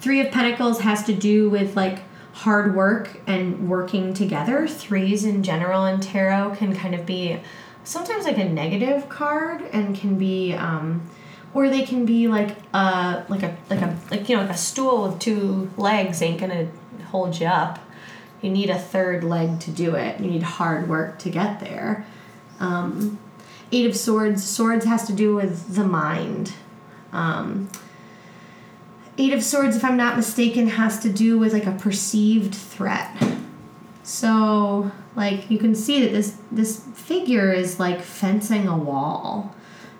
Three 0.00 0.20
of 0.20 0.30
Pentacles 0.30 0.80
has 0.80 1.04
to 1.04 1.14
do 1.14 1.48
with 1.50 1.74
like 1.76 2.00
hard 2.32 2.74
work 2.76 3.20
and 3.26 3.68
working 3.68 4.12
together. 4.14 4.68
Threes 4.68 5.24
in 5.24 5.42
general 5.42 5.84
in 5.86 6.00
tarot 6.00 6.56
can 6.56 6.74
kind 6.76 6.94
of 6.94 7.06
be 7.06 7.38
sometimes 7.84 8.24
like 8.24 8.38
a 8.38 8.44
negative 8.44 9.08
card 9.08 9.62
and 9.72 9.96
can 9.96 10.16
be 10.18 10.52
um 10.54 11.02
or 11.54 11.68
they 11.70 11.82
can 11.82 12.04
be 12.04 12.28
like 12.28 12.56
a 12.74 13.24
like 13.28 13.42
a 13.42 13.56
like 13.70 13.80
a 13.80 13.96
like 14.10 14.28
you 14.28 14.36
know 14.36 14.42
like 14.42 14.50
a 14.50 14.56
stool 14.56 15.08
with 15.08 15.18
two 15.18 15.70
legs 15.76 16.20
ain't 16.20 16.38
gonna 16.40 16.68
hold 17.10 17.40
you 17.40 17.46
up. 17.46 17.78
You 18.42 18.50
need 18.50 18.68
a 18.68 18.78
third 18.78 19.24
leg 19.24 19.60
to 19.60 19.70
do 19.70 19.94
it. 19.94 20.20
You 20.20 20.30
need 20.30 20.42
hard 20.42 20.88
work 20.88 21.18
to 21.20 21.30
get 21.30 21.58
there. 21.60 22.04
Um, 22.60 23.18
Eight 23.72 23.86
of 23.86 23.96
Swords. 23.96 24.44
Swords 24.44 24.84
has 24.84 25.06
to 25.06 25.12
do 25.12 25.34
with 25.34 25.74
the 25.74 25.84
mind. 25.84 26.52
Um, 27.12 27.68
Eight 29.18 29.32
of 29.32 29.42
Swords, 29.42 29.76
if 29.76 29.84
I'm 29.84 29.96
not 29.96 30.16
mistaken, 30.16 30.68
has 30.68 31.00
to 31.00 31.08
do 31.08 31.38
with 31.38 31.52
like 31.52 31.66
a 31.66 31.72
perceived 31.72 32.54
threat. 32.54 33.10
So, 34.02 34.90
like 35.16 35.50
you 35.50 35.58
can 35.58 35.74
see 35.74 36.04
that 36.04 36.12
this 36.12 36.38
this 36.52 36.84
figure 36.94 37.52
is 37.52 37.80
like 37.80 38.02
fencing 38.02 38.68
a 38.68 38.76
wall, 38.76 39.54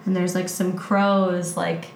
and 0.04 0.14
there's 0.14 0.34
like 0.34 0.48
some 0.48 0.76
crows 0.76 1.56
like 1.56 1.86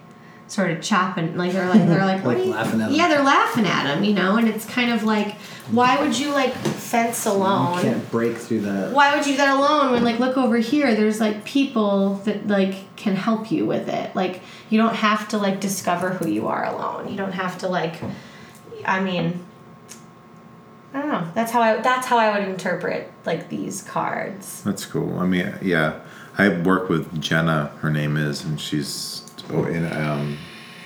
sort 0.51 0.71
of 0.73 0.83
chopping 0.83 1.37
like 1.37 1.53
they're 1.53 1.69
like 1.69 1.87
they're 1.87 2.05
like, 2.05 2.25
what 2.25 2.37
Like 2.37 2.39
are 2.39 2.47
you-" 2.47 2.51
laughing 2.51 2.81
at 2.83 2.89
him. 2.91 2.95
yeah 2.97 3.09
they're 3.09 3.23
laughing 3.23 3.65
at 3.67 3.87
him 3.95 4.03
you 4.05 4.13
know 4.13 4.37
and 4.37 4.49
it's 4.49 4.65
kind 4.67 4.91
of 4.93 5.05
like 5.05 5.37
why 5.71 6.01
would 6.01 6.19
you 6.19 6.31
like 6.33 6.53
fence 6.53 7.25
alone 7.25 7.77
You 7.77 7.83
can't 7.93 8.11
break 8.11 8.37
through 8.37 8.63
that. 8.63 8.93
why 8.93 9.15
would 9.15 9.25
you 9.27 9.35
do 9.35 9.37
that 9.39 9.57
alone 9.57 9.93
when 9.93 10.03
like 10.03 10.19
look 10.19 10.37
over 10.37 10.59
here 10.59 10.95
there's 10.97 11.21
like 11.21 11.45
people 11.45 12.15
that 12.25 12.49
like 12.49 12.95
can 12.97 13.15
help 13.15 13.53
you 13.53 13.65
with 13.65 13.89
it 13.89 14.15
like 14.17 14.43
you 14.71 14.79
don't 14.79 14.97
have 14.97 15.29
to 15.29 15.39
like 15.39 15.61
discover 15.61 16.11
who 16.11 16.29
you 16.29 16.49
are 16.49 16.65
alone 16.67 17.09
you 17.09 17.17
don't 17.17 17.33
have 17.33 17.57
to 17.59 17.69
like 17.69 17.95
i 18.85 18.99
mean 18.99 19.45
i 20.93 20.99
don't 21.01 21.09
know 21.13 21.27
that's 21.35 21.53
how 21.53 21.61
i 21.63 21.77
that's 21.81 22.07
how 22.09 22.19
i 22.19 22.37
would 22.37 22.49
interpret 22.49 23.09
like 23.25 23.49
these 23.49 23.83
cards 23.83 24.63
That's 24.65 24.85
cool. 24.85 25.19
I 25.21 25.27
mean, 25.27 25.55
yeah, 25.63 26.01
I 26.37 26.49
work 26.49 26.89
with 26.89 27.21
Jenna. 27.21 27.67
Her 27.81 27.91
name 27.91 28.17
is, 28.17 28.43
and 28.45 28.59
she's 28.61 29.30
oh, 29.53 29.65
in 29.65 29.91
um, 29.93 30.39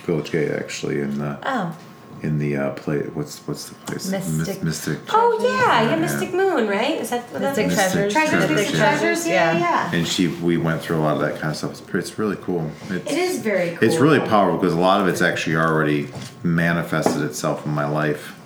Village 0.05 0.31
Gate 0.33 0.51
actually 0.51 1.01
in 1.01 1.19
the 1.19 1.39
Oh, 1.45 1.77
in 2.23 2.39
the 2.39 2.57
uh, 2.57 2.71
play. 2.71 3.01
What's 3.01 3.39
what's 3.47 3.69
the 3.69 3.75
place? 3.87 4.09
Mystic- 4.11 4.63
Mystic. 4.63 4.99
oh 5.11 5.39
yeah 5.43 5.83
yeah 5.83 5.91
Yeah. 5.91 5.97
mystic 5.97 6.33
moon 6.33 6.67
right 6.69 6.99
is 7.01 7.11
that 7.11 7.23
what 7.33 7.43
that- 7.43 7.57
Mystic 7.57 7.67
Mystic 7.67 7.93
treasures. 7.93 8.13
treasures 8.13 8.33
Treasures, 8.47 8.51
mystic 8.57 8.75
yeah. 8.75 8.81
treasures 8.99 9.27
yeah 9.27 9.53
yeah, 9.53 9.59
yeah. 9.91 9.95
And 9.99 10.07
she, 10.09 10.29
we 10.29 10.57
went 10.57 10.81
through 10.81 10.97
a 10.97 11.05
lot 11.07 11.17
of 11.17 11.21
that 11.23 11.35
kind 11.41 11.51
of 11.51 11.57
stuff. 11.57 11.73
It's, 11.73 11.83
it's 11.95 12.19
really 12.19 12.37
cool. 12.37 12.71
It's, 12.89 13.11
it 13.13 13.19
is 13.19 13.41
very 13.41 13.77
cool 13.77 13.87
It's 13.89 13.97
really 13.97 14.21
powerful 14.21 14.59
because 14.59 14.73
a 14.75 14.81
lot 14.81 15.01
of 15.03 15.09
it's 15.09 15.21
actually 15.23 15.57
already 15.57 16.09
manifested 16.43 17.23
itself 17.23 17.67
in 17.67 17.73
my 17.73 17.87
life. 17.87 18.39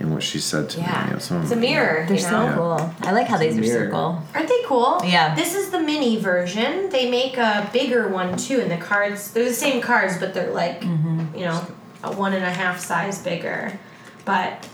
In 0.00 0.12
what 0.12 0.22
she 0.22 0.38
said 0.38 0.70
to 0.70 0.78
me. 0.78 0.84
yeah 0.84 1.06
You 1.06 1.12
know, 1.14 1.18
some 1.18 1.42
it's 1.42 1.50
a 1.50 1.54
it- 1.54 1.58
mirror 1.58 2.04
they're 2.06 2.16
you 2.16 2.22
so 2.22 2.30
know? 2.30 2.44
Yeah. 2.44 2.54
cool. 2.54 2.94
I 3.08 3.12
like 3.12 3.26
how 3.26 3.36
these 3.38 3.56
are 3.56 3.60
Mirror. 3.60 3.84
circle. 3.86 4.22
Aren't 4.34 4.48
they 4.48 4.62
cool? 4.64 5.00
Yeah. 5.04 5.34
This 5.34 5.54
is 5.54 5.70
the 5.70 5.80
mini 5.80 6.18
version. 6.20 6.88
They 6.90 7.10
make 7.10 7.36
a 7.36 7.68
bigger 7.72 8.06
one 8.08 8.36
too, 8.36 8.60
and 8.60 8.70
the 8.70 8.76
cards 8.76 9.32
they're 9.32 9.44
the 9.44 9.52
same 9.52 9.80
cards, 9.80 10.18
but 10.18 10.34
they're 10.34 10.52
like 10.52 10.82
mm-hmm. 10.82 11.34
you 11.36 11.44
know 11.46 11.66
a 12.04 12.12
one 12.12 12.32
and 12.32 12.44
a 12.44 12.50
half 12.50 12.78
size 12.80 13.20
bigger. 13.22 13.78
But 14.24 14.68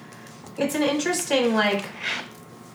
it's 0.58 0.74
an 0.74 0.82
interesting 0.82 1.54
like. 1.54 1.84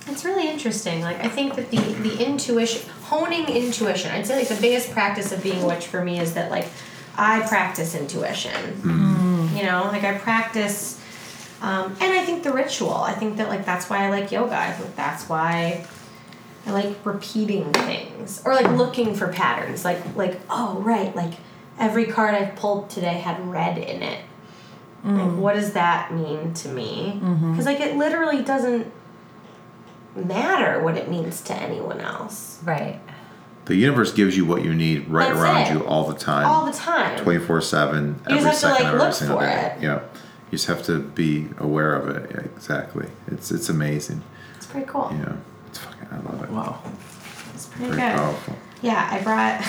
It's 0.07 0.26
really 0.26 0.49
interesting. 0.49 1.02
Like 1.02 1.24
I 1.24 1.28
think 1.30 1.53
that 1.56 1.70
the 1.70 1.78
the 1.78 2.26
intuition, 2.26 2.82
honing 3.03 3.48
intuition. 3.48 4.10
I'd 4.10 4.26
say 4.26 4.38
like 4.40 4.48
the 4.48 4.60
biggest 4.60 4.90
practice 4.91 5.32
of 5.32 5.44
being 5.44 5.61
a 5.61 5.68
witch 5.68 5.86
for 5.86 6.03
me 6.03 6.20
is 6.20 6.34
that 6.34 6.49
like 6.49 6.66
I 7.16 7.41
practice 7.48 7.94
intuition. 7.94 8.52
Mm-hmm. 8.52 9.45
Mm. 9.53 9.57
You 9.57 9.64
know, 9.68 9.84
like 9.91 10.03
I 10.03 10.18
practice 10.18 10.99
Um, 11.61 11.95
and 11.99 12.14
I 12.14 12.23
think 12.26 12.44
the 12.44 12.53
ritual. 12.53 12.94
I 12.95 13.14
think 13.14 13.38
that 13.38 13.49
like 13.49 13.65
that's 13.65 13.90
why 13.90 14.06
I 14.06 14.10
like 14.10 14.31
yoga. 14.31 14.56
I 14.57 14.72
think 14.72 14.95
that's 14.95 15.27
why 15.27 15.86
I 16.65 16.72
like 16.72 17.06
repeating 17.06 17.72
things 17.73 18.41
or 18.45 18.53
like 18.56 18.69
looking 18.77 19.14
for 19.15 19.27
patterns. 19.27 19.84
Like 19.84 20.15
like 20.15 20.40
oh 20.49 20.80
right, 20.81 21.14
like 21.15 21.34
every 21.77 22.06
card 22.06 22.34
I've 22.36 22.56
pulled 22.56 22.90
today 22.90 23.15
had 23.15 23.45
red 23.49 23.77
in 23.77 24.02
it. 24.03 24.22
Like 25.03 25.31
what 25.38 25.56
does 25.56 25.73
that 25.73 26.14
mean 26.14 26.53
to 26.56 26.69
me? 26.69 27.19
Because 27.52 27.65
like 27.65 27.80
it 27.80 27.95
literally 27.95 28.41
doesn't 28.44 28.91
matter 30.15 30.81
what 30.84 30.98
it 30.98 31.10
means 31.10 31.41
to 31.41 31.56
anyone 31.56 31.99
else. 32.02 32.60
Right. 32.64 32.99
The 33.65 33.76
universe 33.76 34.11
gives 34.11 34.36
you 34.36 34.45
what 34.45 34.64
you 34.64 34.73
need 34.73 35.07
right 35.10 35.27
That's 35.30 35.40
around 35.40 35.61
it. 35.68 35.73
you 35.73 35.86
all 35.86 36.06
the 36.07 36.18
time. 36.18 36.48
All 36.48 36.65
the 36.65 36.72
time. 36.73 37.19
24 37.19 37.61
7 37.61 38.07
You 38.30 38.36
every 38.36 38.44
just 38.44 38.45
have 38.45 38.53
to, 38.53 38.60
second 38.60 38.73
like, 38.73 38.81
of 38.81 38.88
every 38.88 38.99
look 38.99 39.14
single 39.14 39.38
for 39.38 39.45
day 39.45 39.76
it. 39.77 39.84
yeah 39.84 39.99
you 40.52 40.58
just 40.58 40.68
have 40.68 40.84
to 40.84 41.00
be 41.00 41.48
aware 41.58 41.94
of 41.96 42.10
it 42.10 42.32
yeah, 42.32 42.42
exactly 42.42 43.08
it's 43.28 43.52
it's 43.52 43.70
amazing 43.70 44.22
It's 44.58 44.66
pretty 44.66 44.88
cool. 44.88 45.10
Yeah, 45.12 45.36
it's 45.68 45.78
fucking 45.80 46.08
i 46.12 46.18
love 46.20 46.44
it 46.44 46.50
Wow. 46.50 46.82
It's 47.54 47.68
pretty 47.68 47.92
very 47.92 48.02
good. 48.10 48.18
powerful 48.18 48.56
Yeah, 48.82 49.10
I 49.12 49.22
brought. 49.22 49.62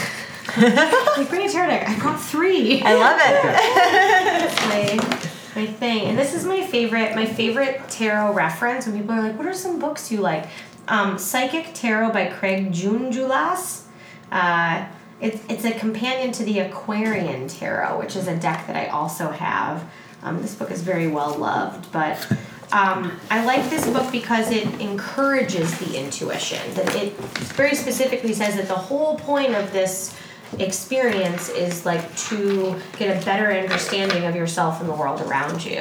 like 1.18 1.28
bring 1.28 1.48
a 1.48 1.50
tarot 1.52 1.68
deck. 1.68 1.88
I 1.88 1.98
brought 1.98 2.20
three. 2.20 2.80
I 2.82 2.94
love 2.94 3.18
it. 3.22 4.96
my 5.56 5.62
my 5.62 5.66
thing, 5.66 6.04
and 6.06 6.16
this 6.18 6.32
is 6.34 6.44
my 6.44 6.64
favorite. 6.66 7.14
My 7.16 7.26
favorite 7.26 7.88
tarot 7.88 8.32
reference 8.32 8.86
when 8.86 8.96
people 8.96 9.14
are 9.14 9.20
like, 9.22 9.36
"What 9.36 9.46
are 9.46 9.52
some 9.54 9.78
books 9.80 10.10
you 10.12 10.20
like?" 10.20 10.46
Um, 10.88 11.18
Psychic 11.18 11.70
Tarot 11.74 12.12
by 12.12 12.26
Craig 12.26 12.72
Junjulas. 12.72 13.82
Uh, 14.30 14.86
it's 15.20 15.42
it's 15.48 15.64
a 15.64 15.72
companion 15.72 16.32
to 16.32 16.44
the 16.44 16.60
Aquarian 16.60 17.48
Tarot, 17.48 17.98
which 17.98 18.14
is 18.16 18.26
a 18.28 18.36
deck 18.36 18.66
that 18.68 18.76
I 18.76 18.86
also 18.86 19.30
have. 19.30 19.84
Um, 20.22 20.42
this 20.42 20.54
book 20.54 20.70
is 20.70 20.82
very 20.82 21.08
well 21.08 21.36
loved, 21.36 21.90
but 21.92 22.30
um, 22.72 23.18
I 23.30 23.44
like 23.44 23.68
this 23.70 23.88
book 23.88 24.10
because 24.12 24.50
it 24.50 24.66
encourages 24.80 25.76
the 25.78 25.98
intuition. 25.98 26.74
That 26.74 26.94
it 26.94 27.12
very 27.56 27.74
specifically 27.74 28.32
says 28.32 28.56
that 28.56 28.68
the 28.68 28.74
whole 28.74 29.16
point 29.18 29.54
of 29.54 29.72
this 29.72 30.16
experience 30.58 31.48
is 31.48 31.86
like 31.86 32.16
to 32.16 32.74
get 32.98 33.20
a 33.20 33.24
better 33.24 33.50
understanding 33.50 34.24
of 34.24 34.34
yourself 34.36 34.80
and 34.80 34.88
the 34.88 34.94
world 34.94 35.20
around 35.22 35.64
you. 35.64 35.80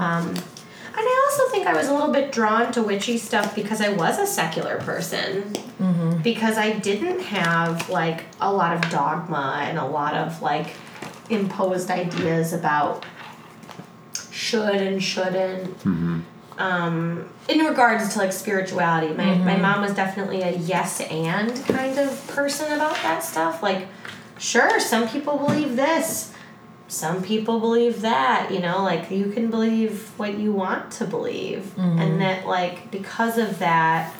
Um, 0.00 0.34
and 0.92 1.08
I 1.08 1.30
also 1.30 1.50
think 1.52 1.66
I 1.66 1.72
was 1.72 1.88
a 1.88 1.94
little 1.94 2.12
bit 2.12 2.32
drawn 2.32 2.72
to 2.72 2.82
witchy 2.82 3.16
stuff 3.16 3.54
because 3.54 3.80
I 3.80 3.90
was 3.90 4.18
a 4.18 4.26
secular 4.26 4.78
person. 4.78 5.54
Because 6.22 6.58
I 6.58 6.72
didn't 6.78 7.20
have 7.20 7.88
like 7.88 8.24
a 8.40 8.52
lot 8.52 8.74
of 8.76 8.90
dogma 8.90 9.60
and 9.62 9.78
a 9.78 9.86
lot 9.86 10.14
of 10.14 10.42
like 10.42 10.74
imposed 11.30 11.90
ideas 11.90 12.52
about 12.52 13.06
should 14.40 14.76
and 14.76 15.02
shouldn't. 15.02 15.78
Mm-hmm. 15.80 16.20
Um, 16.58 17.28
in 17.48 17.58
regards 17.60 18.12
to 18.12 18.18
like 18.18 18.32
spirituality, 18.32 19.14
my, 19.14 19.34
my 19.34 19.52
mm-hmm. 19.52 19.62
mom 19.62 19.80
was 19.82 19.94
definitely 19.94 20.42
a 20.42 20.52
yes 20.56 21.00
and 21.00 21.54
kind 21.66 21.98
of 21.98 22.26
person 22.28 22.72
about 22.72 22.94
that 22.96 23.22
stuff. 23.22 23.62
Like, 23.62 23.86
sure, 24.38 24.80
some 24.80 25.08
people 25.08 25.38
believe 25.38 25.76
this, 25.76 26.32
some 26.88 27.22
people 27.22 27.60
believe 27.60 28.00
that, 28.00 28.50
you 28.50 28.60
know, 28.60 28.82
like 28.82 29.10
you 29.10 29.30
can 29.30 29.50
believe 29.50 30.08
what 30.18 30.38
you 30.38 30.52
want 30.52 30.90
to 30.92 31.04
believe. 31.04 31.72
Mm-hmm. 31.76 31.98
And 31.98 32.20
that, 32.20 32.46
like, 32.46 32.90
because 32.90 33.38
of 33.38 33.58
that, 33.58 34.14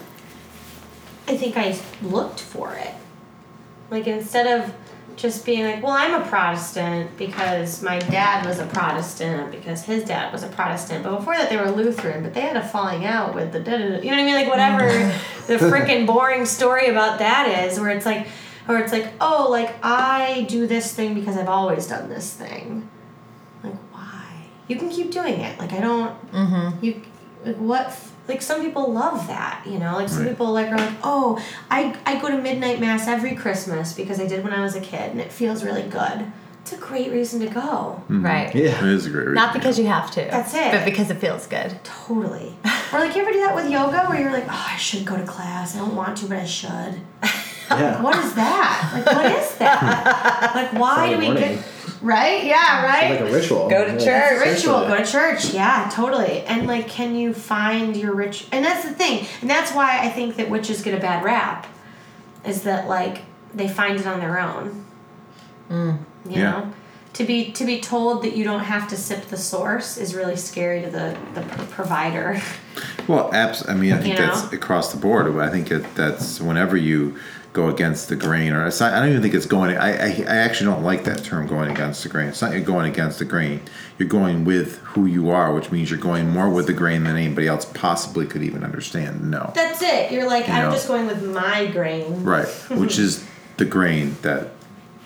I 1.26 1.36
think 1.36 1.56
I 1.56 1.78
looked 2.02 2.40
for 2.40 2.74
it. 2.74 2.94
Like, 3.90 4.06
instead 4.06 4.46
of 4.46 4.72
just 5.20 5.44
being 5.44 5.64
like, 5.64 5.82
well, 5.82 5.92
I'm 5.92 6.20
a 6.20 6.26
Protestant 6.26 7.16
because 7.18 7.82
my 7.82 7.98
dad 7.98 8.46
was 8.46 8.58
a 8.58 8.66
Protestant 8.66 9.50
because 9.50 9.82
his 9.82 10.04
dad 10.04 10.32
was 10.32 10.42
a 10.42 10.48
Protestant. 10.48 11.04
But 11.04 11.16
before 11.16 11.36
that, 11.36 11.50
they 11.50 11.56
were 11.56 11.70
Lutheran, 11.70 12.22
but 12.22 12.32
they 12.32 12.40
had 12.40 12.56
a 12.56 12.66
falling 12.66 13.04
out 13.04 13.34
with 13.34 13.52
the 13.52 13.60
da 13.60 13.76
da. 13.76 13.84
You 14.00 14.10
know 14.10 14.16
what 14.16 14.18
I 14.18 14.24
mean? 14.24 14.34
Like, 14.34 14.48
whatever 14.48 14.88
the 15.46 15.56
freaking 15.56 16.06
boring 16.06 16.46
story 16.46 16.88
about 16.88 17.18
that 17.18 17.66
is, 17.66 17.78
where 17.78 17.90
it's 17.90 18.06
like, 18.06 18.28
or 18.68 18.78
it's 18.78 18.92
like, 18.92 19.12
oh, 19.20 19.48
like 19.50 19.74
I 19.82 20.46
do 20.48 20.66
this 20.66 20.94
thing 20.94 21.14
because 21.14 21.36
I've 21.36 21.48
always 21.48 21.86
done 21.86 22.08
this 22.08 22.32
thing. 22.32 22.88
Like, 23.62 23.74
why? 23.92 24.46
You 24.68 24.76
can 24.76 24.88
keep 24.88 25.10
doing 25.10 25.40
it. 25.40 25.58
Like, 25.58 25.72
I 25.72 25.80
don't. 25.80 26.32
Mm-hmm. 26.32 26.84
You 26.84 27.02
like 27.44 27.56
what? 27.56 27.96
F- 28.22 28.28
Like 28.28 28.42
some 28.42 28.60
people 28.62 28.92
love 28.92 29.26
that, 29.26 29.62
you 29.66 29.78
know. 29.78 29.94
Like 29.94 30.08
some 30.08 30.20
Right. 30.22 30.30
people 30.30 30.52
like 30.52 30.68
are 30.70 30.76
like, 30.78 30.94
oh, 31.02 31.42
I 31.70 31.94
I 32.06 32.20
go 32.20 32.28
to 32.28 32.38
midnight 32.38 32.80
mass 32.80 33.06
every 33.08 33.34
Christmas 33.34 33.92
because 33.92 34.20
I 34.20 34.26
did 34.26 34.44
when 34.44 34.52
I 34.52 34.62
was 34.62 34.74
a 34.76 34.80
kid, 34.80 35.10
and 35.12 35.20
it 35.20 35.32
feels 35.32 35.64
really 35.64 35.82
good. 35.82 36.26
It's 36.62 36.72
a 36.74 36.76
great 36.76 37.10
reason 37.10 37.40
to 37.40 37.46
go. 37.46 38.02
Mm-hmm. 38.02 38.24
Right. 38.24 38.54
Yeah. 38.54 38.84
it 38.84 38.84
is 38.84 39.06
a 39.06 39.10
great 39.10 39.22
reason 39.28 39.34
Not 39.34 39.54
because 39.54 39.78
you 39.78 39.86
have 39.86 40.10
to. 40.12 40.20
That's 40.30 40.52
it. 40.54 40.70
But 40.72 40.84
because 40.84 41.10
it 41.10 41.16
feels 41.16 41.46
good. 41.46 41.78
Totally. 41.84 42.54
or 42.92 43.00
like 43.00 43.16
you 43.16 43.22
ever 43.22 43.32
do 43.32 43.40
that 43.40 43.54
with 43.54 43.70
yoga 43.70 44.04
where 44.06 44.20
you're 44.20 44.30
like, 44.30 44.44
oh, 44.46 44.66
I 44.70 44.76
should 44.76 45.04
go 45.06 45.16
to 45.16 45.24
class. 45.24 45.74
I 45.74 45.78
don't 45.78 45.96
want 45.96 46.18
to, 46.18 46.26
but 46.26 46.38
I 46.38 46.44
should. 46.44 47.00
Yeah. 47.70 48.02
What 48.02 48.16
is 48.18 48.34
that? 48.34 48.90
Like, 48.92 49.06
what 49.06 49.26
is 49.40 49.54
that? 49.56 50.52
Like, 50.54 50.72
why 50.74 51.10
do 51.10 51.18
we 51.18 51.26
morning. 51.26 51.56
get 51.56 51.64
right? 52.00 52.44
Yeah, 52.44 52.84
right. 52.84 53.10
It's 53.12 53.20
like 53.20 53.30
a 53.30 53.34
ritual. 53.34 53.68
Go 53.68 53.84
to 53.84 54.04
Yeah, 54.04 54.38
church. 54.38 54.46
ritual 54.46 54.80
go 54.86 54.96
to 54.96 55.04
church 55.04 55.52
yeah 55.52 55.90
totally 55.92 56.40
and 56.42 56.66
like 56.66 56.88
can 56.88 57.14
you 57.14 57.32
find 57.34 57.96
your 57.96 58.14
rich 58.14 58.46
and 58.52 58.64
that's 58.64 58.84
the 58.84 58.94
thing 58.94 59.26
and 59.40 59.48
that's 59.50 59.72
why 59.72 60.00
i 60.00 60.08
think 60.08 60.36
that 60.36 60.48
witches 60.50 60.82
get 60.82 60.94
a 60.94 61.00
bad 61.00 61.22
rap 61.24 61.66
is 62.44 62.62
that 62.62 62.88
like 62.88 63.22
they 63.54 63.68
find 63.68 63.98
it 64.00 64.06
on 64.06 64.18
their 64.20 64.38
own 64.40 64.84
mm. 65.68 65.98
you 66.26 66.32
Yeah. 66.40 66.50
know 66.50 66.72
to 67.14 67.24
be 67.24 67.50
to 67.52 67.64
be 67.64 67.80
told 67.80 68.22
that 68.22 68.36
you 68.36 68.44
don't 68.44 68.60
have 68.64 68.88
to 68.88 68.96
sip 68.96 69.26
the 69.26 69.36
source 69.36 69.96
is 69.96 70.14
really 70.14 70.36
scary 70.36 70.80
to 70.82 70.90
the 70.90 71.16
the 71.34 71.42
provider 71.70 72.40
Well, 73.08 73.34
abs- 73.34 73.68
I 73.68 73.74
mean, 73.74 73.92
I 73.92 73.98
think 74.02 74.16
You 74.18 74.24
that's 74.24 74.44
know? 74.44 74.56
across 74.56 74.92
the 74.92 74.98
board. 74.98 75.36
I 75.38 75.50
think 75.50 75.70
it, 75.72 75.84
that's 75.96 76.40
whenever 76.40 76.76
you 76.76 77.16
go 77.52 77.68
against 77.68 78.08
the 78.08 78.16
grain, 78.16 78.52
or 78.52 78.66
it's 78.66 78.78
not, 78.78 78.92
I 78.92 79.00
don't 79.00 79.08
even 79.10 79.22
think 79.22 79.34
it's 79.34 79.46
going. 79.46 79.76
I, 79.76 79.90
I 79.90 80.24
I 80.28 80.36
actually 80.36 80.70
don't 80.70 80.84
like 80.84 81.04
that 81.04 81.24
term, 81.24 81.46
going 81.46 81.70
against 81.70 82.02
the 82.02 82.08
grain. 82.08 82.28
It's 82.28 82.40
not 82.40 82.52
you're 82.52 82.60
going 82.60 82.90
against 82.90 83.18
the 83.18 83.24
grain. 83.24 83.60
You're 83.98 84.08
going 84.08 84.44
with 84.44 84.78
who 84.78 85.06
you 85.06 85.30
are, 85.30 85.52
which 85.52 85.70
means 85.72 85.90
you're 85.90 85.98
going 85.98 86.30
more 86.30 86.48
with 86.48 86.66
the 86.66 86.72
grain 86.72 87.04
than 87.04 87.16
anybody 87.16 87.48
else 87.48 87.64
possibly 87.64 88.26
could 88.26 88.42
even 88.42 88.62
understand. 88.64 89.30
No, 89.30 89.50
that's 89.54 89.82
it 89.82 90.12
you're 90.12 90.26
like 90.26 90.46
You 90.46 90.54
i'm 90.54 90.64
know. 90.64 90.72
just 90.72 90.88
going 90.88 91.06
with 91.06 91.22
my 91.24 91.66
grain 91.66 92.24
right? 92.24 92.48
Which 92.70 92.98
is 93.04 93.24
the 93.56 93.64
grain 93.64 94.16
that 94.22 94.52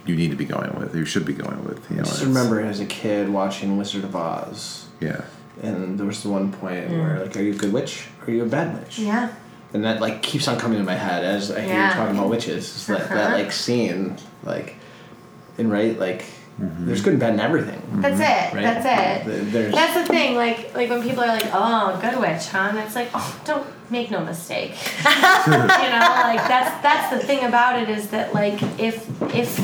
you 0.06 0.14
need 0.14 0.30
to 0.30 0.36
be 0.36 0.44
going 0.44 0.74
with. 0.78 0.94
You 0.94 1.04
should 1.06 1.24
be 1.24 1.32
going 1.32 1.64
with. 1.64 1.90
You 1.90 1.96
know, 1.96 2.02
I 2.02 2.06
just 2.06 2.22
remember 2.22 2.60
as 2.60 2.78
a 2.80 2.86
kid 2.86 3.28
watching 3.30 3.78
Wizard 3.78 4.04
of 4.04 4.14
Oz, 4.14 4.86
Yeah. 5.00 5.22
and 5.62 5.98
there 5.98 6.06
was 6.06 6.22
the 6.22 6.28
one 6.28 6.52
point 6.52 6.88
mm. 6.90 6.98
where 7.00 7.20
like, 7.20 7.36
are 7.36 7.42
you 7.42 7.52
a 7.52 7.56
good 7.56 7.72
witch 7.72 8.06
or 8.20 8.28
are 8.28 8.34
you 8.34 8.42
a 8.44 8.46
bad 8.46 8.78
witch? 8.78 8.98
yeah 8.98 9.32
And 9.74 9.84
that 9.84 10.00
like 10.00 10.22
keeps 10.22 10.46
on 10.48 10.58
coming 10.58 10.78
to 10.78 10.84
my 10.84 10.94
head 10.94 11.24
as 11.24 11.50
I 11.50 11.60
hear 11.60 11.74
Yeah. 11.74 11.88
you 11.90 11.94
talking 11.96 12.16
about 12.16 12.30
witches. 12.30 12.64
It's 12.74 12.86
that, 12.86 13.08
that 13.08 13.26
Uh-huh. 13.26 13.36
like 13.38 13.52
scene, 13.52 14.16
like, 14.44 14.76
and 15.58 15.70
right, 15.70 15.98
like, 15.98 16.24
there's 16.58 17.00
good 17.02 17.14
and 17.14 17.20
bad 17.20 17.34
in 17.34 17.40
everything. 17.40 17.82
that's 17.94 18.20
it 18.20 18.54
Right? 18.54 18.62
that's 18.62 19.24
it 19.26 19.52
There's 19.52 19.74
That's 19.74 19.94
the 19.94 20.04
thing, 20.04 20.36
like 20.36 20.72
like 20.76 20.88
when 20.88 21.02
people 21.02 21.24
are 21.24 21.26
like, 21.26 21.46
"Oh, 21.52 21.98
good 22.00 22.16
witch, 22.20 22.46
huh?" 22.46 22.68
And 22.70 22.78
it's 22.78 22.94
like, 22.94 23.08
"Oh, 23.12 23.40
don't 23.44 23.66
make 23.90 24.12
no 24.12 24.20
mistake." 24.20 24.70
you 25.04 25.10
know, 25.10 26.12
like 26.30 26.46
that's 26.46 26.80
that's 26.80 27.10
the 27.10 27.18
thing 27.18 27.44
about 27.44 27.82
it 27.82 27.88
is 27.88 28.06
that 28.10 28.32
like 28.34 28.62
if 28.78 29.04
if 29.34 29.58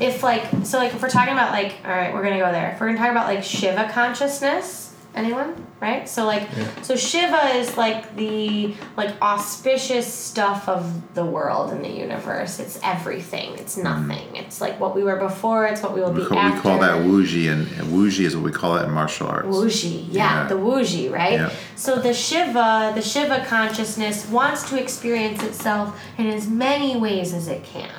if 0.00 0.24
like 0.24 0.42
so 0.64 0.78
like 0.78 0.92
if 0.94 1.00
we're 1.00 1.08
talking 1.08 1.32
about 1.32 1.52
like 1.52 1.74
all 1.84 1.92
right, 1.92 2.12
we're 2.12 2.24
gonna 2.24 2.38
go 2.40 2.50
there. 2.50 2.72
If 2.72 2.80
we're 2.80 2.88
gonna 2.88 2.98
talk 2.98 3.12
about 3.12 3.28
like 3.28 3.44
Shiva 3.44 3.88
consciousness, 3.92 4.89
anyone, 5.24 5.50
right? 5.80 6.08
So 6.08 6.24
like 6.24 6.48
so 6.82 6.96
Shiva 6.96 7.42
is 7.60 7.76
like 7.76 8.16
the 8.16 8.74
like 8.96 9.12
auspicious 9.22 10.06
stuff 10.12 10.68
of 10.68 11.14
the 11.14 11.24
world 11.24 11.72
and 11.72 11.84
the 11.84 11.90
universe. 12.06 12.58
It's 12.58 12.78
everything. 12.82 13.48
It's 13.58 13.76
nothing. 13.76 14.34
It's 14.36 14.60
like 14.60 14.80
what 14.80 14.94
we 14.96 15.02
were 15.02 15.16
before. 15.16 15.66
It's 15.66 15.82
what 15.82 15.92
we 15.94 16.00
will 16.00 16.12
We 16.12 16.20
be 16.22 16.26
call, 16.26 16.38
after. 16.38 16.56
we 16.56 16.62
call 16.62 16.78
that 16.80 16.96
wuji, 17.06 17.52
and, 17.52 17.62
and 17.78 17.84
wuji 17.96 18.24
is 18.24 18.34
what 18.36 18.44
we 18.44 18.52
call 18.52 18.76
it 18.78 18.84
in 18.84 18.90
martial 18.92 19.26
arts. 19.28 19.46
Wuji, 19.48 20.06
yeah, 20.10 20.42
Yeah. 20.42 20.48
the 20.48 20.54
Wuji, 20.56 21.10
right? 21.12 21.32
Yeah. 21.40 21.50
So 21.76 21.90
the 22.00 22.14
Shiva, 22.14 22.92
the 22.94 23.02
Shiva 23.02 23.44
consciousness 23.46 24.26
wants 24.28 24.68
to 24.70 24.80
experience 24.80 25.42
itself 25.42 25.98
in 26.18 26.26
as 26.28 26.48
many 26.48 26.96
ways 26.96 27.32
as 27.34 27.48
it 27.48 27.62
can. 27.64 27.90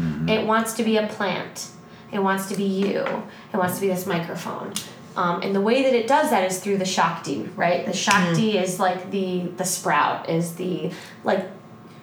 Mm-hmm. 0.00 0.28
It 0.28 0.46
wants 0.46 0.74
to 0.74 0.82
be 0.82 0.96
a 0.98 1.06
plant. 1.06 1.68
It 2.12 2.20
wants 2.20 2.48
to 2.50 2.56
be 2.56 2.64
you. 2.64 3.00
It 3.52 3.56
wants 3.56 3.74
to 3.76 3.80
be 3.80 3.88
this 3.88 4.06
microphone. 4.06 4.72
Um, 5.16 5.40
and 5.42 5.54
the 5.54 5.60
way 5.60 5.82
that 5.82 5.94
it 5.94 6.06
does 6.06 6.30
that 6.30 6.44
is 6.50 6.58
through 6.60 6.78
the 6.78 6.84
Shakti, 6.84 7.48
right? 7.56 7.86
The 7.86 7.94
Shakti 7.94 8.58
is 8.58 8.78
like 8.78 9.10
the 9.10 9.46
the 9.56 9.64
sprout, 9.64 10.28
is 10.28 10.56
the 10.56 10.92
like 11.24 11.48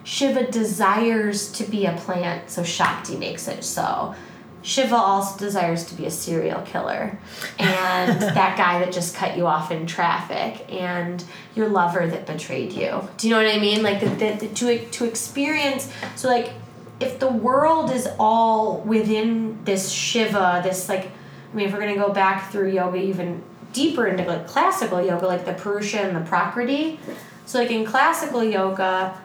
Shiva 0.03 0.49
desires 0.51 1.51
to 1.53 1.63
be 1.63 1.85
a 1.85 1.93
plant, 1.93 2.49
so 2.49 2.63
Shakti 2.63 3.15
makes 3.15 3.47
it 3.47 3.63
so. 3.63 4.15
Shiva 4.63 4.95
also 4.95 5.37
desires 5.37 5.85
to 5.87 5.95
be 5.95 6.05
a 6.05 6.11
serial 6.11 6.61
killer 6.61 7.19
and 7.59 8.21
that 8.21 8.57
guy 8.57 8.79
that 8.79 8.93
just 8.93 9.13
cut 9.13 9.37
you 9.37 9.45
off 9.45 9.71
in 9.71 9.85
traffic 9.85 10.65
and 10.71 11.23
your 11.53 11.67
lover 11.67 12.07
that 12.07 12.25
betrayed 12.25 12.71
you. 12.71 13.07
Do 13.17 13.27
you 13.27 13.35
know 13.35 13.43
what 13.43 13.53
I 13.53 13.59
mean? 13.59 13.83
Like 13.83 13.99
the, 13.99 14.07
the, 14.07 14.47
the, 14.47 14.47
to 14.47 14.85
to 14.85 15.05
experience 15.05 15.91
so 16.15 16.29
like 16.29 16.53
if 16.99 17.19
the 17.19 17.29
world 17.29 17.91
is 17.91 18.07
all 18.17 18.79
within 18.81 19.63
this 19.65 19.91
Shiva, 19.91 20.61
this 20.63 20.87
like 20.87 21.11
I 21.53 21.55
mean 21.55 21.67
if 21.67 21.73
we're 21.73 21.79
gonna 21.79 21.95
go 21.95 22.11
back 22.11 22.51
through 22.51 22.71
yoga 22.71 22.97
even 22.97 23.43
deeper 23.73 24.07
into 24.07 24.23
like 24.25 24.47
classical 24.47 25.01
yoga, 25.01 25.27
like 25.27 25.45
the 25.45 25.53
Purusha 25.53 25.99
and 25.99 26.15
the 26.15 26.21
Prakriti. 26.21 26.99
So 27.45 27.59
like 27.59 27.71
in 27.71 27.85
classical 27.85 28.43
yoga, 28.43 29.19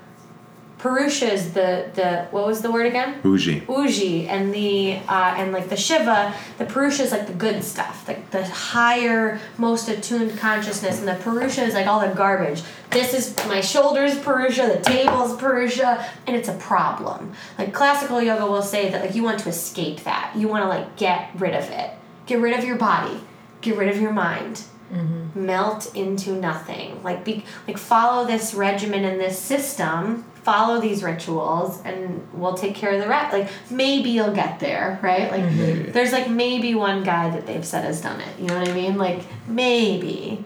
Purusha 0.78 1.32
is 1.32 1.54
the 1.54 1.90
the 1.94 2.28
what 2.30 2.46
was 2.46 2.62
the 2.62 2.70
word 2.70 2.86
again? 2.86 3.20
Wuji. 3.22 3.66
Wuji 3.66 4.28
and 4.28 4.54
the 4.54 4.96
uh, 5.08 5.34
and 5.36 5.52
like 5.52 5.68
the 5.68 5.76
Shiva, 5.76 6.32
the 6.56 6.66
Purusha 6.66 7.02
is 7.02 7.10
like 7.10 7.26
the 7.26 7.32
good 7.32 7.64
stuff, 7.64 8.06
like 8.06 8.30
the 8.30 8.44
higher, 8.46 9.40
most 9.56 9.88
attuned 9.88 10.38
consciousness, 10.38 11.00
and 11.00 11.08
the 11.08 11.16
Purusha 11.16 11.62
is 11.62 11.74
like 11.74 11.86
all 11.86 12.00
the 12.00 12.14
garbage. 12.14 12.62
This 12.90 13.12
is 13.12 13.36
my 13.48 13.60
shoulders 13.60 14.18
Purusha, 14.20 14.68
the 14.68 14.80
table's 14.80 15.36
Purusha, 15.36 16.06
and 16.26 16.36
it's 16.36 16.48
a 16.48 16.54
problem. 16.54 17.32
Like 17.58 17.72
classical 17.72 18.22
yoga 18.22 18.46
will 18.46 18.62
say 18.62 18.88
that 18.90 19.04
like 19.04 19.16
you 19.16 19.24
want 19.24 19.40
to 19.40 19.48
escape 19.48 20.04
that, 20.04 20.32
you 20.36 20.46
want 20.46 20.62
to 20.62 20.68
like 20.68 20.96
get 20.96 21.30
rid 21.34 21.54
of 21.54 21.68
it, 21.70 21.90
get 22.28 22.38
rid 22.38 22.56
of 22.56 22.64
your 22.64 22.76
body, 22.76 23.20
get 23.60 23.76
rid 23.76 23.88
of 23.88 24.00
your 24.00 24.12
mind. 24.12 24.62
Mm-hmm. 24.92 25.44
Melt 25.44 25.94
into 25.94 26.32
nothing. 26.32 27.02
Like 27.02 27.24
be 27.24 27.44
like 27.66 27.76
follow 27.76 28.26
this 28.26 28.54
regimen 28.54 29.04
and 29.04 29.20
this 29.20 29.38
system 29.38 30.24
follow 30.48 30.80
these 30.80 31.02
rituals 31.02 31.82
and 31.84 32.26
we'll 32.32 32.54
take 32.54 32.74
care 32.74 32.92
of 32.92 33.02
the 33.02 33.06
rest. 33.06 33.34
Like 33.34 33.50
maybe 33.70 34.08
you'll 34.08 34.32
get 34.32 34.60
there, 34.60 34.98
right? 35.02 35.30
Like 35.30 35.42
mm-hmm. 35.42 35.58
Maybe. 35.58 35.90
there's 35.90 36.12
like 36.12 36.30
maybe 36.30 36.74
one 36.74 37.02
guy 37.04 37.28
that 37.28 37.46
they've 37.46 37.66
said 37.66 37.84
has 37.84 38.00
done 38.00 38.18
it. 38.22 38.38
You 38.38 38.46
know 38.46 38.58
what 38.58 38.66
I 38.66 38.72
mean? 38.72 38.96
Like 38.96 39.24
maybe. 39.46 40.42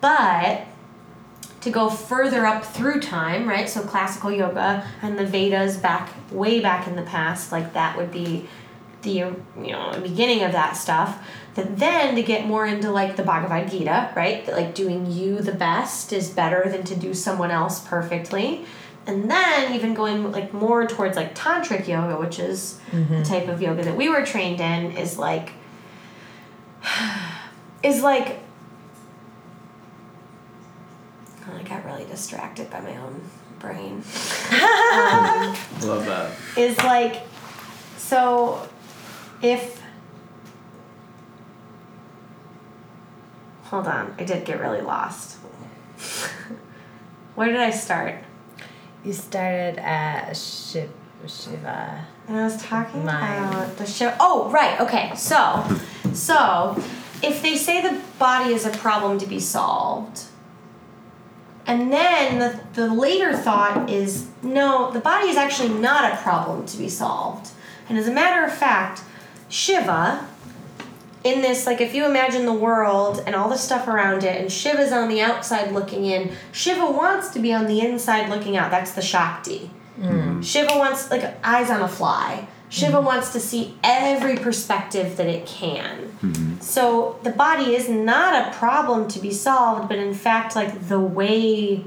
But 0.00 0.66
to 1.60 1.70
go 1.70 1.88
further 1.88 2.44
up 2.44 2.64
through 2.64 3.00
time, 3.00 3.48
right? 3.48 3.68
So 3.68 3.82
classical 3.82 4.32
yoga 4.32 4.84
and 5.00 5.16
the 5.16 5.26
Vedas 5.26 5.76
back 5.76 6.12
way 6.32 6.58
back 6.58 6.88
in 6.88 6.96
the 6.96 7.02
past, 7.02 7.52
like 7.52 7.72
that 7.74 7.96
would 7.96 8.10
be 8.10 8.48
the 9.06 9.34
you 9.64 9.72
know 9.72 9.98
beginning 10.02 10.42
of 10.42 10.52
that 10.52 10.76
stuff. 10.76 11.26
That 11.54 11.78
then 11.78 12.14
to 12.16 12.22
get 12.22 12.46
more 12.46 12.66
into 12.66 12.90
like 12.90 13.16
the 13.16 13.22
Bhagavad 13.22 13.70
Gita, 13.70 14.12
right? 14.14 14.44
That 14.44 14.56
like 14.56 14.74
doing 14.74 15.10
you 15.10 15.38
the 15.40 15.52
best 15.52 16.12
is 16.12 16.28
better 16.28 16.68
than 16.68 16.84
to 16.84 16.94
do 16.94 17.14
someone 17.14 17.50
else 17.50 17.80
perfectly. 17.80 18.66
And 19.06 19.30
then 19.30 19.72
even 19.72 19.94
going 19.94 20.32
like 20.32 20.52
more 20.52 20.86
towards 20.86 21.16
like 21.16 21.34
tantric 21.34 21.86
yoga, 21.88 22.18
which 22.20 22.38
is 22.38 22.78
the 22.92 23.22
type 23.24 23.48
of 23.48 23.62
yoga 23.62 23.84
that 23.84 23.96
we 23.96 24.08
were 24.10 24.26
trained 24.26 24.60
in, 24.60 24.92
is 24.98 25.16
like 25.16 25.52
is 27.82 28.02
like 28.02 28.40
Oh, 31.48 31.56
I 31.56 31.62
got 31.62 31.84
really 31.84 32.04
distracted 32.06 32.68
by 32.70 32.80
my 32.80 32.96
own 32.96 33.20
brain. 33.60 33.92
um, 33.92 35.54
Love 35.88 36.04
that. 36.06 36.32
is 36.56 36.76
like 36.78 37.22
so 37.96 38.68
if 39.42 39.82
hold 43.64 43.86
on 43.86 44.14
i 44.18 44.24
did 44.24 44.44
get 44.44 44.60
really 44.60 44.80
lost 44.80 45.36
where 47.34 47.48
did 47.48 47.60
i 47.60 47.70
start 47.70 48.16
You 49.04 49.12
started 49.12 49.78
at 49.78 50.36
Shiv- 50.36 50.90
Shiva. 51.26 52.04
and 52.28 52.36
i 52.36 52.44
was 52.44 52.62
talking 52.62 53.04
Mind. 53.04 53.54
about 53.54 53.76
the 53.76 53.86
show 53.86 54.14
oh 54.20 54.50
right 54.50 54.80
okay 54.80 55.12
so 55.16 55.64
so 56.12 56.80
if 57.22 57.42
they 57.42 57.56
say 57.56 57.82
the 57.82 58.00
body 58.18 58.52
is 58.52 58.64
a 58.66 58.70
problem 58.70 59.18
to 59.18 59.26
be 59.26 59.40
solved 59.40 60.22
and 61.66 61.92
then 61.92 62.38
the, 62.38 62.60
the 62.74 62.94
later 62.94 63.36
thought 63.36 63.90
is 63.90 64.28
no, 64.40 64.92
the 64.92 65.00
body 65.00 65.26
is 65.28 65.36
actually 65.36 65.70
not 65.70 66.12
a 66.12 66.16
problem 66.18 66.64
to 66.66 66.76
be 66.76 66.88
solved. 66.88 67.50
And 67.88 67.98
as 67.98 68.06
a 68.06 68.12
matter 68.12 68.44
of 68.46 68.56
fact, 68.56 69.02
Shiva, 69.56 70.28
in 71.24 71.40
this, 71.40 71.64
like 71.64 71.80
if 71.80 71.94
you 71.94 72.04
imagine 72.04 72.44
the 72.44 72.52
world 72.52 73.22
and 73.24 73.34
all 73.34 73.48
the 73.48 73.56
stuff 73.56 73.88
around 73.88 74.22
it, 74.22 74.38
and 74.38 74.52
Shiva's 74.52 74.92
on 74.92 75.08
the 75.08 75.22
outside 75.22 75.72
looking 75.72 76.04
in, 76.04 76.36
Shiva 76.52 76.90
wants 76.90 77.30
to 77.30 77.38
be 77.38 77.54
on 77.54 77.66
the 77.66 77.80
inside 77.80 78.28
looking 78.28 78.58
out. 78.58 78.70
That's 78.70 78.92
the 78.92 79.00
Shakti. 79.00 79.70
Hmm. 79.98 80.42
Shiva 80.42 80.76
wants, 80.76 81.10
like, 81.10 81.38
eyes 81.42 81.70
on 81.70 81.80
a 81.80 81.88
fly. 81.88 82.46
Shiva 82.68 82.98
hmm. 82.98 83.06
wants 83.06 83.32
to 83.32 83.40
see 83.40 83.78
every 83.82 84.36
perspective 84.36 85.16
that 85.16 85.26
it 85.26 85.46
can. 85.46 86.02
Hmm. 86.20 86.60
So 86.60 87.18
the 87.22 87.30
body 87.30 87.74
is 87.74 87.88
not 87.88 88.48
a 88.48 88.58
problem 88.58 89.08
to 89.08 89.18
be 89.18 89.30
solved, 89.32 89.88
but 89.88 89.96
in 89.96 90.12
fact, 90.12 90.54
like 90.54 90.88
the 90.88 91.00
way 91.00 91.82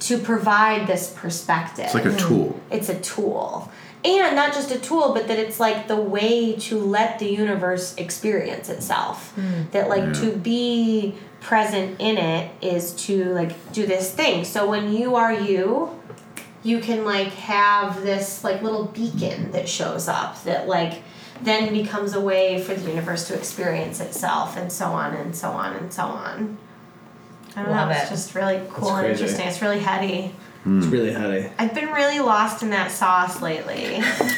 to 0.00 0.18
provide 0.18 0.88
this 0.88 1.14
perspective. 1.16 1.84
It's 1.84 1.94
like 1.94 2.04
a 2.04 2.16
tool. 2.16 2.60
It's 2.72 2.88
a 2.88 2.98
tool. 2.98 3.70
And 4.04 4.34
not 4.34 4.52
just 4.52 4.70
a 4.72 4.78
tool, 4.78 5.12
but 5.14 5.28
that 5.28 5.38
it's 5.38 5.60
like 5.60 5.86
the 5.86 5.96
way 5.96 6.54
to 6.54 6.78
let 6.78 7.18
the 7.20 7.26
universe 7.26 7.94
experience 7.96 8.68
itself. 8.68 9.30
Hmm. 9.32 9.62
That 9.70 9.88
like 9.88 10.02
Yeah. 10.04 10.12
to 10.22 10.32
be 10.32 11.14
present 11.40 12.00
in 12.00 12.18
it 12.18 12.50
is 12.60 12.92
to 13.06 13.26
like 13.34 13.72
do 13.72 13.86
this 13.86 14.10
thing. 14.12 14.44
So 14.44 14.68
when 14.68 14.92
you 14.92 15.14
are 15.16 15.32
you, 15.32 15.90
you 16.64 16.80
can 16.80 17.04
like 17.04 17.28
have 17.34 18.02
this 18.02 18.42
like 18.44 18.62
little 18.62 18.84
beacon 18.86 19.52
that 19.52 19.68
shows 19.68 20.08
up 20.08 20.42
that 20.44 20.66
like 20.68 21.02
then 21.40 21.72
becomes 21.72 22.14
a 22.14 22.20
way 22.20 22.62
for 22.62 22.74
the 22.74 22.88
universe 22.88 23.26
to 23.28 23.34
experience 23.34 23.98
itself 24.00 24.56
and 24.56 24.70
so 24.72 24.86
on 24.86 25.12
and 25.14 25.34
so 25.34 25.50
on 25.50 25.74
and 25.74 25.92
so 25.92 26.02
on. 26.04 26.56
I 27.56 27.62
don't 27.62 27.70
Love 27.72 27.88
know. 27.88 27.94
It's 27.96 28.06
it. 28.06 28.14
just 28.14 28.34
really 28.34 28.62
cool 28.70 28.94
and 28.96 29.08
interesting. 29.08 29.46
It's 29.46 29.60
really 29.60 29.80
heady. 29.80 30.34
It's 30.64 30.86
really 30.86 31.12
heady. 31.12 31.50
I've 31.58 31.74
been 31.74 31.88
really 31.90 32.20
lost 32.20 32.62
in 32.62 32.70
that 32.70 32.92
sauce 32.92 33.42
lately. 33.42 33.96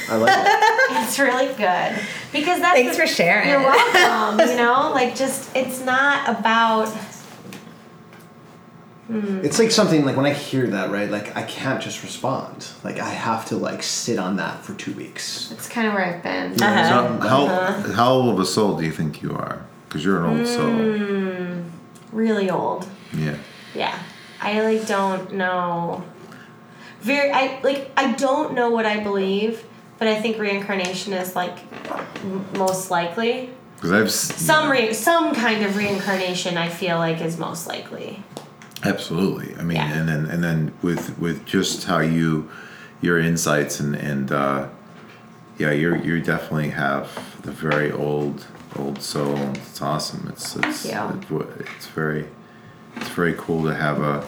I 0.08 0.16
like 0.16 0.32
it. 0.34 1.02
it's 1.06 1.18
really 1.18 1.48
good 1.48 2.00
because 2.32 2.60
that's 2.60 2.74
Thanks 2.74 2.96
the- 2.96 3.02
for 3.02 3.06
sharing. 3.06 3.48
You're 3.50 3.60
welcome. 3.60 4.48
you 4.48 4.56
know, 4.56 4.90
like 4.94 5.14
just 5.14 5.54
it's 5.54 5.80
not 5.80 6.26
about 6.28 6.88
It's 9.10 9.58
like 9.58 9.70
something 9.70 10.06
like 10.06 10.16
when 10.16 10.24
I 10.24 10.32
hear 10.32 10.66
that, 10.68 10.90
right? 10.90 11.10
Like 11.10 11.36
I 11.36 11.42
can't 11.42 11.82
just 11.82 12.02
respond. 12.02 12.68
Like 12.82 12.98
I 12.98 13.10
have 13.10 13.44
to 13.46 13.56
like 13.56 13.82
sit 13.82 14.18
on 14.18 14.36
that 14.36 14.62
for 14.64 14.72
two 14.74 14.94
weeks. 14.94 15.52
it's 15.52 15.68
kind 15.68 15.86
of 15.88 15.92
where 15.92 16.06
I've 16.06 16.22
been. 16.22 16.52
Uh-huh. 16.62 17.18
So 17.20 17.28
how 17.28 17.46
Uh-huh. 17.46 17.92
how 17.92 18.12
old 18.12 18.30
of 18.34 18.40
a 18.40 18.46
soul 18.46 18.78
do 18.78 18.84
you 18.86 18.92
think 18.92 19.20
you 19.20 19.32
are? 19.34 19.62
Because 19.88 20.02
you're 20.06 20.24
an 20.24 20.38
old 20.38 20.46
soul. 20.48 20.64
Mm. 20.70 21.70
Really 22.12 22.48
old. 22.48 22.88
Yeah. 23.12 23.36
Yeah. 23.74 23.98
I 24.40 24.62
like 24.62 24.86
don't 24.86 25.34
know. 25.34 26.02
Very 27.04 27.30
I 27.30 27.60
like 27.62 27.90
I 27.96 28.12
don't 28.12 28.54
know 28.54 28.70
what 28.70 28.86
I 28.86 29.00
believe, 29.00 29.62
but 29.98 30.08
I 30.08 30.20
think 30.22 30.38
reincarnation 30.38 31.12
is 31.12 31.36
like 31.36 31.56
m- 32.22 32.44
most 32.56 32.90
likely. 32.90 33.50
Because 33.76 33.92
I've 33.92 34.10
Some 34.10 34.70
re- 34.70 34.94
some 34.94 35.34
kind 35.34 35.62
of 35.64 35.76
reincarnation 35.76 36.56
I 36.56 36.70
feel 36.70 36.96
like 36.96 37.20
is 37.20 37.36
most 37.38 37.66
likely. 37.66 38.22
Absolutely. 38.82 39.54
I 39.56 39.62
mean, 39.62 39.76
Yeah. 39.76 39.92
and 39.98 40.08
then 40.08 40.24
and 40.26 40.42
then 40.42 40.72
with 40.82 41.18
with 41.18 41.44
just 41.44 41.84
how 41.84 41.98
you 41.98 42.48
your 43.02 43.18
insights 43.18 43.80
and 43.80 43.94
and 43.94 44.32
uh, 44.32 44.68
yeah, 45.58 45.72
you 45.72 45.96
you 45.96 46.20
definitely 46.22 46.70
have 46.70 47.10
the 47.42 47.52
very 47.52 47.92
old 47.92 48.46
old 48.78 49.02
soul. 49.02 49.36
It's 49.54 49.82
awesome. 49.82 50.26
It's 50.32 50.56
it's 50.56 50.86
you. 50.86 50.98
It's, 51.30 51.70
it's 51.76 51.86
very 51.88 52.24
it's 52.96 53.08
very 53.10 53.34
cool 53.36 53.62
to 53.64 53.74
have 53.74 54.00
a 54.00 54.26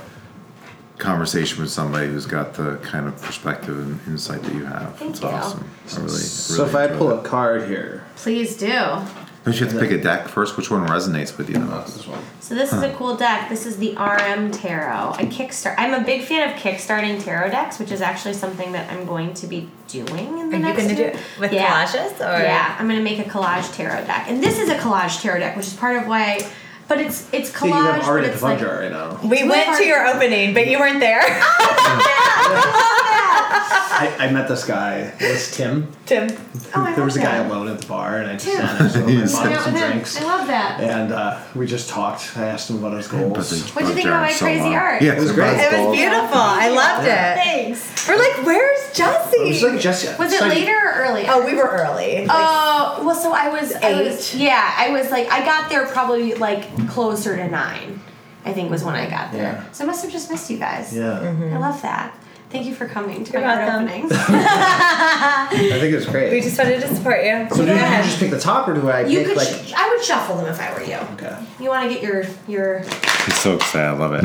conversation 0.99 1.63
with 1.63 1.71
somebody 1.71 2.07
who's 2.07 2.27
got 2.27 2.55
the 2.55 2.77
kind 2.79 3.07
of 3.07 3.21
perspective 3.21 3.79
and 3.79 4.01
insight 4.07 4.43
that 4.43 4.55
you 4.55 4.65
have. 4.65 4.97
Thank 4.97 5.13
it's 5.13 5.21
you. 5.23 5.29
awesome. 5.29 5.69
I 5.93 5.97
really, 5.97 6.09
So 6.11 6.65
really 6.65 6.69
if 6.71 6.75
I 6.93 6.97
pull 6.97 7.09
that. 7.09 7.19
a 7.19 7.23
card 7.29 7.69
here, 7.69 8.05
Please 8.17 8.57
do. 8.57 8.67
don't 8.69 9.05
you 9.47 9.53
have 9.67 9.73
to 9.75 9.79
pick 9.79 9.91
a 9.91 9.99
deck 10.03 10.27
first? 10.29 10.57
Which 10.57 10.71
one 10.71 10.87
resonates 10.89 11.37
with 11.37 11.49
you 11.49 11.55
the 11.55 11.61
most? 11.67 11.97
this 11.97 12.07
one. 12.07 12.19
So 12.41 12.55
this 12.55 12.73
is 12.73 12.83
a 12.83 12.93
cool 12.95 13.17
deck. 13.17 13.49
This 13.49 13.67
is 13.67 13.77
the 13.77 13.91
RM 13.97 14.51
Tarot. 14.53 15.13
I 15.19 15.27
kickstart. 15.27 15.75
I'm 15.79 15.95
a 15.95 16.05
big 16.05 16.23
fan 16.23 16.49
of 16.49 16.57
kickstarting 16.57 17.23
tarot 17.23 17.51
decks, 17.51 17.79
which 17.79 17.91
is 17.93 18.01
actually 18.01 18.35
something 18.35 18.73
that 18.73 18.91
I'm 18.91 19.05
going 19.05 19.35
to 19.35 19.47
be 19.47 19.69
doing 19.89 20.39
in 20.39 20.51
the 20.51 20.57
Are 20.57 20.59
you 20.59 20.65
next 20.65 20.77
going 20.83 20.89
to 20.89 20.95
do 20.97 21.03
it 21.03 21.17
with 21.39 21.53
Yeah. 21.53 21.85
collages? 21.85 22.13
Or? 22.21 22.43
Yeah, 22.43 22.75
I'm 22.79 22.89
gonna 22.89 23.01
make 23.03 23.19
a 23.19 23.25
collage 23.29 23.73
tarot 23.75 24.05
deck, 24.07 24.27
and 24.29 24.43
this 24.43 24.59
is 24.59 24.69
a 24.69 24.77
collage 24.77 25.21
tarot 25.21 25.41
deck, 25.41 25.57
which 25.57 25.67
is 25.67 25.75
part 25.75 25.97
of 25.97 26.07
why. 26.09 26.23
I, 26.23 26.51
but 26.89 27.01
it's 27.01 27.27
it's 27.33 27.51
collage, 27.51 27.71
Yeah, 27.71 27.77
you 27.79 27.85
have 27.85 28.09
art 28.09 28.21
but 28.21 28.25
at 28.25 28.27
the 28.27 28.33
it's 28.33 28.41
fun 28.41 28.51
like 28.53 28.61
jar 28.61 28.79
right 28.81 28.93
now. 28.93 29.19
We 29.23 29.39
Two 29.39 29.49
went 29.49 29.77
to 29.79 29.85
your 29.85 30.07
opening, 30.07 30.55
but 30.55 30.67
you 30.69 30.79
weren't 30.79 31.01
there. 31.01 31.21
I, 33.49 34.15
I 34.21 34.31
met 34.33 34.49
this 34.49 34.65
guy. 34.65 35.13
It 35.19 35.33
was 35.33 35.51
Tim. 35.51 35.91
Tim. 36.05 36.29
Oh, 36.75 36.83
I 36.85 36.95
there 36.95 37.05
was 37.05 37.17
a 37.17 37.21
guy 37.21 37.39
that. 37.39 37.51
alone 37.51 37.69
at 37.69 37.79
the 37.81 37.87
bar, 37.87 38.19
and 38.19 38.29
I 38.31 38.35
just 38.35 38.45
Tim. 38.47 38.57
sat 38.57 38.81
next 38.81 38.93
to 38.93 38.99
him 39.01 39.09
and 39.09 39.19
He's- 39.19 39.33
bought 39.33 39.43
Hang 39.47 39.53
him 39.57 39.63
some 39.63 39.75
drinks. 39.91 40.21
I 40.21 40.25
love 40.25 40.47
that. 40.49 40.81
And 40.81 41.13
uh, 41.13 41.41
we 41.55 41.67
just 41.67 41.89
talked. 41.89 42.37
I 42.37 42.47
asked 42.47 42.69
him 42.71 42.79
about 42.85 42.97
his 42.97 43.09
goals. 43.09 43.73
What'd 43.75 43.89
you 43.89 43.95
think 43.95 44.07
about 44.09 44.23
my 44.23 44.33
crazy 44.35 44.75
art? 44.75 45.01
Yeah, 45.03 45.13
It 45.15 45.21
was 45.21 45.33
great. 45.33 45.57
It 45.59 45.73
was 45.87 45.97
beautiful. 45.97 46.39
I 46.39 46.69
loved 46.69 47.07
it. 47.07 47.11
Thanks. 47.45 48.09
We're 48.09 48.19
like, 48.19 48.47
where's 48.47 48.93
Jesse? 48.97 49.37
It 49.39 49.49
was 49.49 49.63
like 49.63 49.81
Jessica. 49.81 50.17
Was 50.19 50.33
it 50.33 50.39
so- 50.41 50.49
later 50.49 50.73
or 50.77 50.93
earlier? 51.07 51.27
oh, 51.31 51.45
we 51.47 51.55
were 51.55 51.69
early. 51.69 52.27
Like, 52.27 52.31
Oh 52.31 53.03
well, 53.05 53.15
so 53.17 53.33
I 53.33 53.49
was 53.49 53.73
I 53.75 54.03
was- 54.03 54.35
Eight? 54.35 54.41
yeah, 54.43 54.75
I 54.77 54.91
was 54.91 55.11
like 55.11 55.29
I 55.29 55.45
got 55.45 55.71
there 55.71 55.87
probably 55.87 56.35
like 56.35 56.89
closer 56.89 57.37
to 57.37 57.49
nine. 57.49 58.01
I 58.45 58.53
think 58.53 58.71
was 58.71 58.85
when 58.85 58.95
I 58.95 59.11
got 59.11 59.33
there. 59.33 59.43
Yeah. 59.55 59.73
So 59.73 59.83
I 59.83 59.89
must 59.89 60.03
have 60.05 60.13
just 60.13 60.31
missed 60.31 60.49
you 60.51 60.59
guys. 60.59 60.95
Yeah. 60.97 61.19
I 61.19 61.59
love 61.59 61.83
that. 61.83 62.16
Thank 62.51 62.67
you 62.67 62.75
for 62.75 62.87
coming 62.87 63.25
to 63.25 63.33
You're 63.33 63.41
my 63.43 63.55
art 63.57 63.67
welcome. 63.67 63.85
openings. 63.89 64.13
I 64.15 65.49
think 65.51 65.93
it 65.93 65.97
was 65.97 66.07
great. 66.07 66.33
We 66.33 66.41
just 66.41 66.57
wanted 66.57 66.81
to 66.81 66.95
support 66.95 67.25
you. 67.25 67.49
so 67.51 67.65
do 67.67 67.73
you 67.73 67.79
just 67.79 68.19
pick 68.21 68.31
the 68.31 68.39
top, 68.39 68.69
or 68.69 68.75
do 68.75 68.89
I 68.89 69.01
you 69.05 69.19
pick 69.19 69.29
could. 69.29 69.37
like? 69.39 69.49
sh- 69.49 69.73
I 69.77 69.89
would 69.95 70.05
shuffle 70.05 70.37
them 70.37 70.47
if 70.47 70.61
I 70.61 70.73
were 70.73 70.83
you. 70.85 70.95
okay. 71.15 71.37
You 71.61 71.69
want 71.71 71.89
to 71.89 71.95
get 71.95 72.03
your 72.03 72.25
your 72.47 72.79
He's 73.25 73.39
so 73.39 73.57
excited. 73.57 73.89
I 73.89 73.93
love 73.93 74.15
it. 74.15 74.25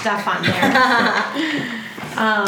stuff 0.00 0.26
on 0.28 0.42
there. 0.44 0.64
um, 2.16 2.46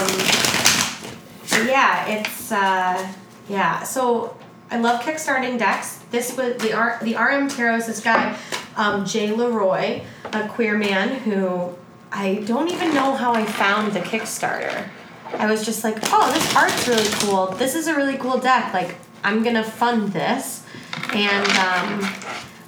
but 1.51 1.67
yeah, 1.69 2.07
it's 2.09 2.53
uh, 2.53 3.13
yeah. 3.49 3.83
So 3.83 4.37
I 4.71 4.79
love 4.79 5.01
kickstarting 5.03 5.59
decks. 5.59 5.99
This 6.13 6.37
was 6.37 6.57
the 6.63 6.73
R 6.73 6.99
the 7.03 7.17
RM 7.17 7.49
Tarot 7.49 7.77
is 7.77 7.87
this 7.89 8.01
guy, 8.01 8.37
um, 8.77 9.05
Jay 9.05 9.33
Leroy, 9.33 10.03
a 10.33 10.49
queer 10.49 10.79
man 10.79 11.19
who 11.21 11.75
I 12.13 12.45
don't 12.47 12.69
even 12.71 12.95
know 12.95 13.15
how 13.17 13.33
I 13.35 13.45
found 13.45 13.93
the 13.93 14.01
Kickstarter. 14.01 14.89
I 15.35 15.51
was 15.51 15.65
just 15.65 15.85
like, 15.85 15.97
oh, 16.05 16.33
this 16.33 16.57
art's 16.57 16.89
really 16.89 17.09
cool. 17.21 17.47
This 17.49 17.75
is 17.75 17.87
a 17.87 17.95
really 17.95 18.17
cool 18.19 18.39
deck. 18.39 18.73
Like, 18.73 18.97
I'm 19.23 19.43
gonna 19.43 19.65
fund 19.65 20.13
this, 20.13 20.65
and 21.13 21.49
um, 21.59 22.13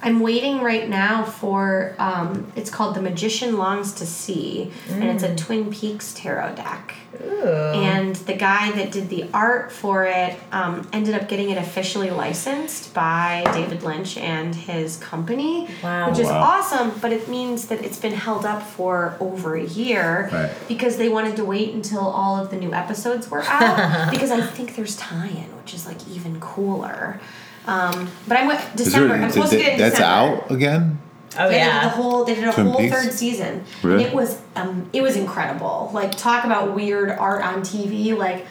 I'm 0.03 0.19
waiting 0.19 0.61
right 0.61 0.87
now 0.89 1.23
for. 1.23 1.95
Um, 1.97 2.51
it's 2.55 2.69
called 2.69 2.95
The 2.95 3.01
Magician 3.01 3.57
Longs 3.57 3.93
to 3.93 4.05
See, 4.05 4.71
and 4.89 5.03
it's 5.05 5.23
a 5.23 5.33
Twin 5.35 5.71
Peaks 5.71 6.13
tarot 6.13 6.55
deck. 6.55 6.95
Ooh. 7.23 7.43
And 7.47 8.15
the 8.15 8.33
guy 8.33 8.71
that 8.71 8.91
did 8.91 9.07
the 9.09 9.29
art 9.33 9.71
for 9.71 10.03
it 10.05 10.37
um, 10.51 10.87
ended 10.91 11.13
up 11.15 11.29
getting 11.29 11.51
it 11.51 11.57
officially 11.57 12.09
licensed 12.09 12.93
by 12.93 13.43
David 13.53 13.83
Lynch 13.83 14.17
and 14.17 14.53
his 14.53 14.97
company, 14.97 15.69
Wow. 15.83 16.09
which 16.09 16.19
is 16.19 16.27
Wow. 16.27 16.41
awesome. 16.59 16.91
But 17.01 17.13
it 17.13 17.29
means 17.29 17.67
that 17.67 17.83
it's 17.85 17.99
been 17.99 18.13
held 18.15 18.45
up 18.45 18.63
for 18.63 19.15
over 19.21 19.55
a 19.55 19.63
year 19.63 20.29
Right. 20.33 20.51
because 20.67 20.97
they 20.97 21.07
wanted 21.07 21.35
to 21.37 21.45
wait 21.45 21.73
until 21.73 22.01
all 22.05 22.35
of 22.41 22.49
the 22.49 22.57
new 22.57 22.73
episodes 22.73 23.29
were 23.31 23.43
out. 23.43 24.09
because 24.11 24.31
I 24.31 24.41
think 24.41 24.75
there's 24.75 24.95
tie-in, 24.97 25.55
which 25.57 25.73
is 25.73 25.85
like 25.85 26.05
even 26.09 26.39
cooler. 26.41 27.19
Um, 27.67 28.09
but 28.27 28.37
I'm 28.37 28.47
with 28.47 28.59
Is 28.75 28.85
December. 28.85 29.07
there- 29.15 29.23
I'm 29.23 29.31
supposed 29.31 29.51
to 29.51 29.57
get 29.57 29.67
it 29.69 29.73
in 29.73 29.79
that's 29.79 29.95
December. 29.95 30.35
out 30.43 30.51
again. 30.51 30.99
Oh 31.39 31.47
They 31.47 31.55
did 31.55 31.61
the 31.61 31.65
yeah. 31.65 31.89
whole. 31.89 32.25
They 32.25 32.35
did 32.35 32.47
a 32.47 32.51
Twin 32.51 32.67
whole 32.67 32.77
Peaks? 32.79 32.93
third 32.95 33.11
season. 33.13 33.63
Really? 33.81 34.03
And 34.03 34.11
it 34.11 34.15
was 34.15 34.39
um, 34.55 34.89
it 34.93 35.01
was 35.01 35.15
incredible. 35.15 35.89
Like 35.93 36.11
talk 36.15 36.43
about 36.45 36.75
weird 36.75 37.09
art 37.09 37.43
on 37.43 37.61
TV. 37.61 38.15
Like 38.15 38.45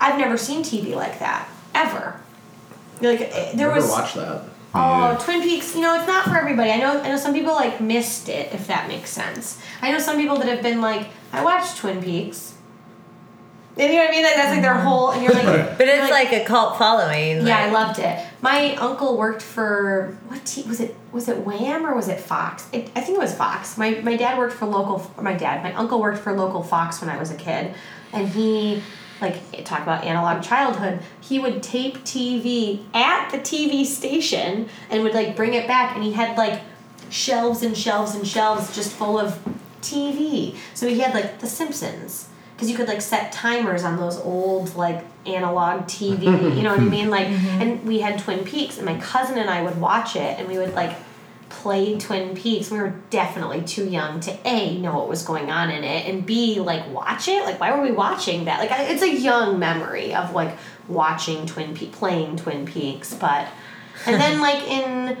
I've 0.00 0.18
never 0.18 0.36
seen 0.36 0.62
TV 0.62 0.94
like 0.94 1.18
that 1.20 1.48
ever. 1.74 2.20
Like 3.00 3.18
there 3.30 3.54
Never 3.54 3.74
was. 3.76 3.88
watched 3.88 4.16
that. 4.16 4.42
Oh, 4.74 5.12
Yeah. 5.12 5.18
Twin 5.18 5.40
Peaks. 5.42 5.74
You 5.74 5.80
know, 5.82 5.94
it's 5.96 6.06
not 6.06 6.24
for 6.24 6.36
everybody. 6.36 6.70
I 6.72 6.78
know. 6.78 7.00
I 7.00 7.08
know 7.08 7.16
some 7.16 7.32
people 7.32 7.54
like 7.54 7.80
missed 7.80 8.28
it. 8.28 8.52
If 8.52 8.66
that 8.66 8.86
makes 8.88 9.08
sense. 9.10 9.60
I 9.80 9.90
know 9.92 9.98
some 9.98 10.16
people 10.16 10.36
that 10.38 10.46
have 10.48 10.62
been 10.62 10.80
like, 10.80 11.08
I 11.32 11.42
watched 11.44 11.78
Twin 11.78 12.02
Peaks. 12.02 12.53
You 13.76 13.88
know 13.88 13.94
what 13.94 14.08
I 14.08 14.10
mean? 14.12 14.22
Like 14.22 14.34
that's 14.36 14.50
like 14.52 14.62
their 14.62 14.74
whole. 14.78 15.10
And 15.10 15.22
you're 15.22 15.32
like, 15.32 15.76
But 15.78 15.88
it's 15.88 16.10
like, 16.10 16.32
a 16.32 16.44
cult 16.44 16.78
following. 16.78 17.44
yeah, 17.46 17.58
I 17.58 17.70
loved 17.70 17.98
it. 17.98 18.24
My 18.40 18.76
uncle 18.76 19.16
worked 19.18 19.42
for 19.42 20.16
what 20.28 20.44
t- 20.44 20.62
was 20.62 20.80
it? 20.80 20.94
Was 21.10 21.28
it 21.28 21.38
Wham 21.44 21.84
or 21.84 21.94
was 21.94 22.06
it 22.08 22.20
Fox? 22.20 22.68
It, 22.72 22.90
I 22.94 23.00
think 23.00 23.16
it 23.18 23.20
was 23.20 23.34
Fox. 23.34 23.76
My 23.76 24.00
my 24.02 24.16
dad 24.16 24.38
worked 24.38 24.54
for 24.54 24.66
local. 24.66 25.10
My 25.20 25.34
dad, 25.34 25.62
my 25.64 25.72
uncle 25.74 26.00
worked 26.00 26.18
for 26.18 26.32
local 26.32 26.62
Fox 26.62 27.00
when 27.00 27.10
I 27.10 27.16
was 27.18 27.30
a 27.32 27.36
kid, 27.36 27.74
and 28.12 28.28
he 28.28 28.82
like 29.20 29.64
talk 29.64 29.82
about 29.82 30.04
analog 30.04 30.42
childhood. 30.42 31.00
He 31.20 31.38
would 31.40 31.62
tape 31.62 31.98
TV 32.04 32.84
at 32.94 33.30
the 33.30 33.38
TV 33.38 33.84
station 33.84 34.68
and 34.90 35.02
would 35.02 35.14
like 35.14 35.34
bring 35.34 35.54
it 35.54 35.66
back, 35.66 35.96
and 35.96 36.04
he 36.04 36.12
had 36.12 36.36
like 36.38 36.60
shelves 37.10 37.62
and 37.62 37.76
shelves 37.76 38.14
and 38.14 38.26
shelves 38.26 38.74
just 38.74 38.92
full 38.92 39.18
of 39.18 39.38
TV. 39.82 40.54
So 40.74 40.86
he 40.88 41.00
had 41.00 41.12
like 41.14 41.40
The 41.40 41.46
Simpsons 41.48 42.28
because 42.54 42.70
you 42.70 42.76
could 42.76 42.88
like 42.88 43.02
set 43.02 43.32
timers 43.32 43.84
on 43.84 43.96
those 43.96 44.18
old 44.18 44.74
like 44.76 45.04
analog 45.26 45.82
TV. 45.84 46.22
you 46.56 46.62
know 46.62 46.70
what 46.70 46.80
I 46.80 46.82
mm-hmm. 46.82 46.90
mean? 46.90 47.10
Like, 47.10 47.26
mm-hmm. 47.26 47.62
and 47.62 47.84
we 47.84 48.00
had 48.00 48.18
Twin 48.18 48.44
Peaks, 48.44 48.76
and 48.76 48.86
my 48.86 48.98
cousin 48.98 49.38
and 49.38 49.50
I 49.50 49.62
would 49.62 49.80
watch 49.80 50.16
it, 50.16 50.38
and 50.38 50.48
we 50.48 50.58
would 50.58 50.74
like 50.74 50.96
play 51.48 51.98
Twin 51.98 52.34
Peaks. 52.34 52.70
We 52.70 52.78
were 52.78 52.94
definitely 53.10 53.62
too 53.62 53.88
young 53.88 54.20
to 54.20 54.36
a 54.44 54.76
know 54.78 54.94
what 54.96 55.08
was 55.08 55.22
going 55.22 55.50
on 55.50 55.70
in 55.70 55.84
it, 55.84 56.06
and 56.06 56.24
b 56.24 56.60
like 56.60 56.88
watch 56.90 57.28
it. 57.28 57.44
Like, 57.44 57.60
why 57.60 57.76
were 57.76 57.82
we 57.82 57.92
watching 57.92 58.46
that? 58.46 58.60
Like, 58.60 58.70
I, 58.70 58.84
it's 58.84 59.02
a 59.02 59.12
young 59.12 59.58
memory 59.58 60.14
of 60.14 60.32
like 60.32 60.56
watching 60.88 61.46
Twin 61.46 61.74
Peaks, 61.74 61.96
playing 61.96 62.36
Twin 62.36 62.66
Peaks, 62.66 63.14
but 63.14 63.48
and 64.06 64.20
then 64.20 64.40
like 64.40 64.62
in 64.68 65.16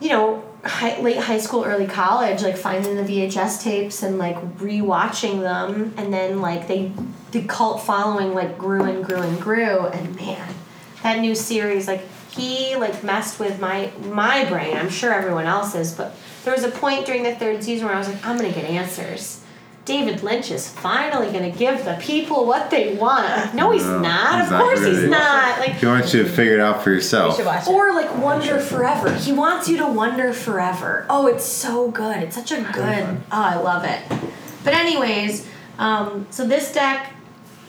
you 0.00 0.10
know, 0.10 0.44
high, 0.64 1.00
late 1.00 1.18
high 1.18 1.38
school, 1.38 1.64
early 1.64 1.86
college, 1.86 2.42
like 2.42 2.56
finding 2.56 2.96
the 2.96 3.02
VHS 3.02 3.62
tapes 3.62 4.02
and 4.02 4.18
like 4.18 4.36
rewatching 4.58 5.40
them, 5.40 5.94
and 5.96 6.12
then 6.12 6.40
like 6.40 6.68
they, 6.68 6.92
the 7.30 7.42
cult 7.42 7.82
following 7.82 8.34
like 8.34 8.58
grew 8.58 8.82
and 8.82 9.04
grew 9.04 9.20
and 9.20 9.40
grew, 9.40 9.86
and 9.86 10.16
man, 10.16 10.54
that 11.02 11.20
new 11.20 11.34
series 11.34 11.86
like 11.86 12.02
he 12.30 12.76
like 12.76 13.02
messed 13.02 13.40
with 13.40 13.60
my 13.60 13.90
my 14.04 14.44
brain. 14.44 14.76
I'm 14.76 14.90
sure 14.90 15.12
everyone 15.12 15.46
else's, 15.46 15.92
but 15.92 16.14
there 16.44 16.54
was 16.54 16.64
a 16.64 16.70
point 16.70 17.06
during 17.06 17.22
the 17.22 17.34
third 17.34 17.62
season 17.62 17.86
where 17.86 17.94
I 17.94 17.98
was 17.98 18.08
like, 18.08 18.24
I'm 18.24 18.36
gonna 18.36 18.52
get 18.52 18.64
answers. 18.64 19.42
David 19.88 20.22
Lynch 20.22 20.50
is 20.50 20.68
finally 20.68 21.32
gonna 21.32 21.50
give 21.50 21.84
the 21.86 21.94
people 21.98 22.44
what 22.44 22.70
they 22.70 22.94
want. 22.94 23.54
No, 23.54 23.70
he's 23.70 23.84
No, 23.84 24.00
not. 24.00 24.34
he's 24.36 24.44
of 24.44 24.50
not 24.50 24.62
course, 24.62 24.84
he's 24.84 25.02
not. 25.04 25.58
Like 25.60 25.72
He 25.72 25.86
wants 25.86 26.12
you 26.12 26.22
to 26.24 26.28
figure 26.28 26.52
it 26.54 26.60
out 26.60 26.82
for 26.84 26.90
You 26.90 26.96
yourself. 26.96 27.36
should 27.36 27.46
watch 27.46 27.66
it. 27.66 27.70
or 27.70 27.92
like 27.94 28.14
wonder 28.18 28.58
forever. 28.60 29.10
He 29.14 29.32
wants 29.32 29.66
you 29.66 29.78
to 29.78 29.86
wonder 29.86 30.34
forever. 30.34 31.06
Oh, 31.08 31.26
it's 31.26 31.44
so 31.46 31.90
good. 31.90 32.18
It's 32.18 32.36
such 32.36 32.52
a 32.52 32.60
good. 32.60 33.06
Oh, 33.32 33.42
I 33.42 33.56
love 33.56 33.84
it. 33.84 34.00
But 34.62 34.74
anyways, 34.74 35.46
um, 35.78 36.26
so 36.30 36.46
this 36.46 36.70
deck, 36.72 37.14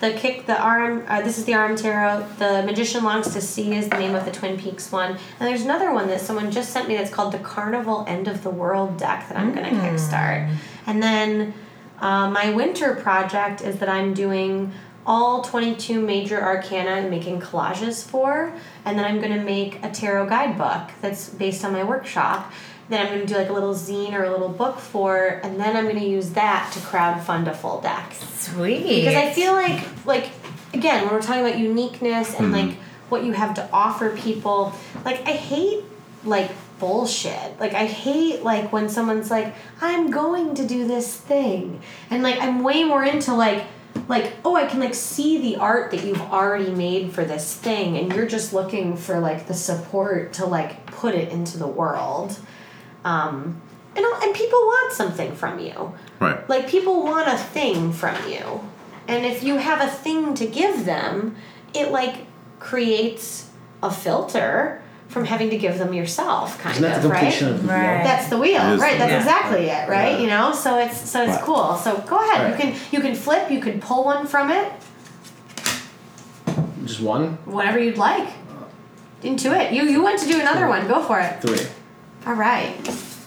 the 0.02 0.12
kick, 0.12 0.46
the 0.46 0.60
arm. 0.62 1.06
Uh, 1.08 1.22
this 1.22 1.38
is 1.38 1.46
the 1.46 1.54
arm 1.54 1.78
tarot. 1.78 2.26
The 2.38 2.64
magician 2.66 3.04
longs 3.06 3.32
to 3.34 3.40
see 3.40 3.74
is 3.76 3.88
the 3.88 3.98
name 3.98 4.14
of 4.14 4.26
the 4.26 4.32
Twin 4.32 4.58
Peaks 4.58 4.92
one. 4.92 5.12
And 5.12 5.48
there's 5.48 5.62
another 5.64 5.94
one 5.94 6.08
that 6.10 6.20
someone 6.20 6.52
just 6.52 6.72
sent 6.74 6.90
me 6.90 6.98
that's 6.98 7.12
called 7.12 7.32
the 7.32 7.40
Carnival 7.40 8.04
End 8.10 8.28
of 8.28 8.44
the 8.44 8.50
World 8.50 8.98
deck 8.98 9.30
that 9.30 9.38
I'm 9.38 9.54
gonna 9.54 9.70
kickstart. 9.70 10.54
And 10.86 11.02
then 11.02 11.54
uh, 12.02 12.30
my 12.30 12.52
winter 12.52 12.96
project 12.96 13.62
is 13.62 13.78
that 13.80 13.90
I'm 13.90 14.14
doing 14.14 14.72
all 15.06 15.42
22 15.42 16.00
major 16.00 16.40
arcana 16.40 16.92
and 16.92 17.10
making 17.10 17.42
collages 17.42 18.06
for 18.06 18.54
and 18.86 18.98
then 18.98 19.06
i'm 19.06 19.20
going 19.20 19.36
to 19.36 19.44
make 19.44 19.84
a 19.84 19.90
tarot 19.90 20.28
guidebook 20.28 20.92
that's 21.02 21.30
based 21.30 21.66
on 21.66 21.74
my 21.74 21.84
workshop. 21.84 22.52
Then 22.90 23.02
i'm 23.06 23.14
going 23.14 23.22
to 23.22 23.26
do 23.26 23.36
like 23.36 23.50
a 23.50 23.54
little 23.54 23.74
zine 23.74 24.14
or 24.14 24.24
a 24.24 24.32
little 24.32 24.50
book 24.50 24.78
for 24.78 25.40
and 25.44 25.60
then 25.60 25.76
i'm 25.76 25.86
going 25.86 26.00
to 26.00 26.06
use 26.06 26.32
that 26.32 26.72
to 26.74 26.80
crowdfund 26.80 27.48
a 27.48 27.54
full 27.54 27.82
deck. 27.82 28.14
Sweet. 28.14 29.02
because 29.02 29.16
i 29.16 29.32
feel 29.32 29.54
like 29.54 29.84
like 30.06 30.30
again 30.74 31.06
when 31.06 31.14
we're 31.14 31.22
talking 31.22 31.42
about 31.46 31.58
uniqueness 31.58 32.36
and 32.36 32.52
like 32.52 32.76
what 33.10 33.24
you 33.24 33.32
have 33.32 33.56
to 33.56 33.68
offer 33.72 34.16
people 34.16 34.74
like 35.06 35.28
i 35.28 35.32
hate 35.32 35.84
like 36.24 36.52
bullshit 36.80 37.60
like 37.60 37.74
i 37.74 37.86
hate 37.86 38.44
like 38.44 38.72
when 38.72 38.88
someone's 38.90 39.30
like 39.30 39.54
i'm 39.82 40.10
going 40.10 40.56
to 40.56 40.66
do 40.66 40.88
this 40.88 41.16
thing 41.16 41.82
and 42.10 42.24
like 42.24 42.40
i'm 42.40 42.64
way 42.64 42.84
more 42.84 43.04
into 43.04 43.34
like 43.34 43.64
like 44.08 44.34
oh 44.46 44.56
i 44.56 44.66
can 44.66 44.80
like 44.80 44.94
see 44.94 45.38
the 45.42 45.56
art 45.58 45.92
that 45.92 46.04
you've 46.04 46.22
already 46.22 46.72
made 46.72 47.12
for 47.12 47.26
this 47.26 47.56
thing 47.56 47.98
and 47.98 48.14
you're 48.14 48.28
just 48.28 48.54
looking 48.54 48.96
for 48.96 49.20
like 49.20 49.48
the 49.48 49.54
support 49.54 50.34
to 50.34 50.46
like 50.46 50.86
put 50.88 51.14
it 51.14 51.30
into 51.30 51.58
the 51.58 51.68
world 51.68 52.40
um 53.06 53.62
and, 53.96 54.06
and 54.06 54.36
people 54.36 54.60
want 54.60 54.94
something 54.94 55.36
from 55.36 55.60
you 55.60 55.94
Right. 56.20 56.48
like 56.50 56.68
people 56.70 57.04
want 57.04 57.28
a 57.28 57.38
thing 57.38 57.94
from 57.94 58.16
you. 58.30 58.62
And 59.08 59.26
if 59.26 59.42
you 59.42 59.56
have 59.58 59.82
a 59.82 59.90
thing 59.90 60.36
to 60.36 60.46
give 60.46 60.86
them, 60.86 61.36
it 61.74 61.92
like 61.92 62.26
creates 62.60 63.50
a 63.82 63.90
filter 63.90 64.82
from 65.10 65.26
having 65.26 65.50
to 65.50 65.58
give 65.58 65.78
them 65.80 65.92
yourself 65.94 66.58
kind 66.60 66.76
Isn't 66.78 66.88
that 66.90 66.98
of, 66.98 67.04
the 67.04 67.10
right? 67.10 67.20
completion 67.20 67.48
of 67.50 67.62
the 67.64 67.68
Right. 67.68 68.04
That's 68.04 68.30
the 68.30 68.38
wheel, 68.38 68.62
It 68.62 68.76
is 68.76 68.82
right? 68.82 68.98
That's 68.98 69.10
wheel. 69.12 69.20
exactly 69.20 69.66
it, 69.66 69.90
right? 69.90 70.12
Yeah. 70.14 70.20
You 70.20 70.28
know, 70.28 70.54
so 70.54 70.78
it's 70.78 70.98
so 71.10 71.24
it's 71.24 71.34
Right. 71.38 71.42
cool. 71.44 71.76
So 71.76 71.98
go 72.08 72.18
ahead. 72.18 72.52
Right. 72.52 72.52
You 72.66 72.72
can 72.74 72.82
you 72.92 73.00
can 73.02 73.16
flip. 73.16 73.50
You 73.52 73.60
can 73.60 73.80
pull 73.82 74.06
one 74.06 74.26
from 74.28 74.52
it. 74.52 74.72
Just 76.86 77.02
one, 77.02 77.38
Whatever 77.46 77.80
you'd 77.80 77.98
like. 77.98 78.30
Into 79.24 79.54
it. 79.60 79.74
You 79.74 79.84
you 79.84 80.02
want 80.02 80.20
to 80.20 80.28
do 80.28 80.40
another 80.40 80.68
one? 80.68 80.88
Go 80.88 81.02
for 81.04 81.20
it. 81.20 81.42
three. 81.42 81.66
All 82.26 82.34
right. 82.36 82.76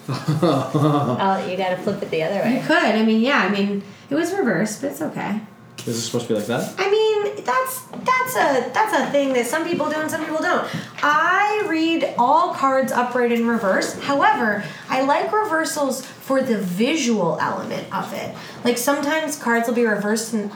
Oh, 0.08 1.46
you 1.48 1.56
gotta 1.56 1.76
flip 1.76 2.02
it 2.02 2.10
the 2.10 2.22
other 2.22 2.40
way. 2.40 2.56
You 2.56 2.66
could. 2.66 2.76
I 2.82 3.04
mean, 3.04 3.20
yeah. 3.20 3.38
I 3.40 3.48
mean, 3.50 3.82
it 4.10 4.14
was 4.14 4.32
reversed, 4.32 4.80
but 4.82 4.90
it's 4.92 5.02
okay. 5.02 5.40
Is 5.86 5.96
this 5.96 6.04
supposed 6.06 6.26
to 6.28 6.34
be 6.34 6.38
like 6.38 6.46
that? 6.48 6.74
I 6.78 6.90
mean, 6.90 7.44
that's 7.44 7.80
that's 7.86 8.36
a 8.36 8.70
that's 8.72 8.92
a 8.96 9.10
thing 9.10 9.32
that 9.32 9.46
some 9.46 9.64
people 9.66 9.88
do 9.90 9.96
and 9.96 10.10
some 10.10 10.24
people 10.24 10.40
don't. 10.40 10.68
I 11.02 11.66
read 11.68 12.14
all 12.18 12.54
cards 12.54 12.92
upright 12.92 13.32
in 13.32 13.46
reverse. 13.48 13.98
However, 14.00 14.62
I 14.88 15.02
like 15.02 15.32
reversals 15.32 16.04
for 16.06 16.40
the 16.40 16.58
visual 16.58 17.36
element 17.40 17.92
of 17.94 18.12
it. 18.12 18.34
Like 18.64 18.78
sometimes 18.78 19.36
cards 19.36 19.66
will 19.66 19.74
be 19.74 19.84
reversed 19.84 20.32
and 20.34 20.52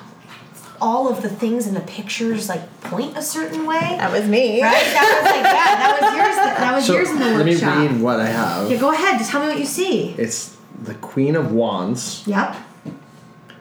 all 0.81 1.09
of 1.09 1.23
the 1.23 1.29
things 1.31 1.67
in 1.67 1.75
the 1.75 1.81
pictures 1.81 2.49
like 2.49 2.81
point 2.83 3.17
a 3.17 3.23
certain 3.23 3.67
way. 3.67 3.81
That 3.81 4.13
was 4.13 4.29
me. 4.29 4.63
Right? 4.63 4.73
That 4.73 5.21
was 5.23 5.33
like 5.33 5.45
yeah, 5.45 5.77
that 5.83 5.99
was 6.01 6.17
yours. 6.17 6.37
That 6.37 6.75
was 6.75 6.87
So 6.87 6.93
yours 6.95 7.11
in 7.11 7.19
the 7.19 7.37
let 7.39 7.47
me 7.47 7.53
workshop. 7.53 7.91
read 7.91 8.01
what 8.01 8.21
I 8.21 8.27
have. 8.27 8.71
Yeah, 8.71 8.77
go 8.79 8.93
ahead. 8.93 9.19
Just 9.19 9.31
tell 9.31 9.41
me 9.41 9.49
what 9.49 9.59
you 9.59 9.65
see. 9.67 10.11
It's 10.19 10.57
the 10.83 10.95
Queen 10.95 11.35
of 11.35 11.51
Wands, 11.53 12.23
Yep. 12.27 12.55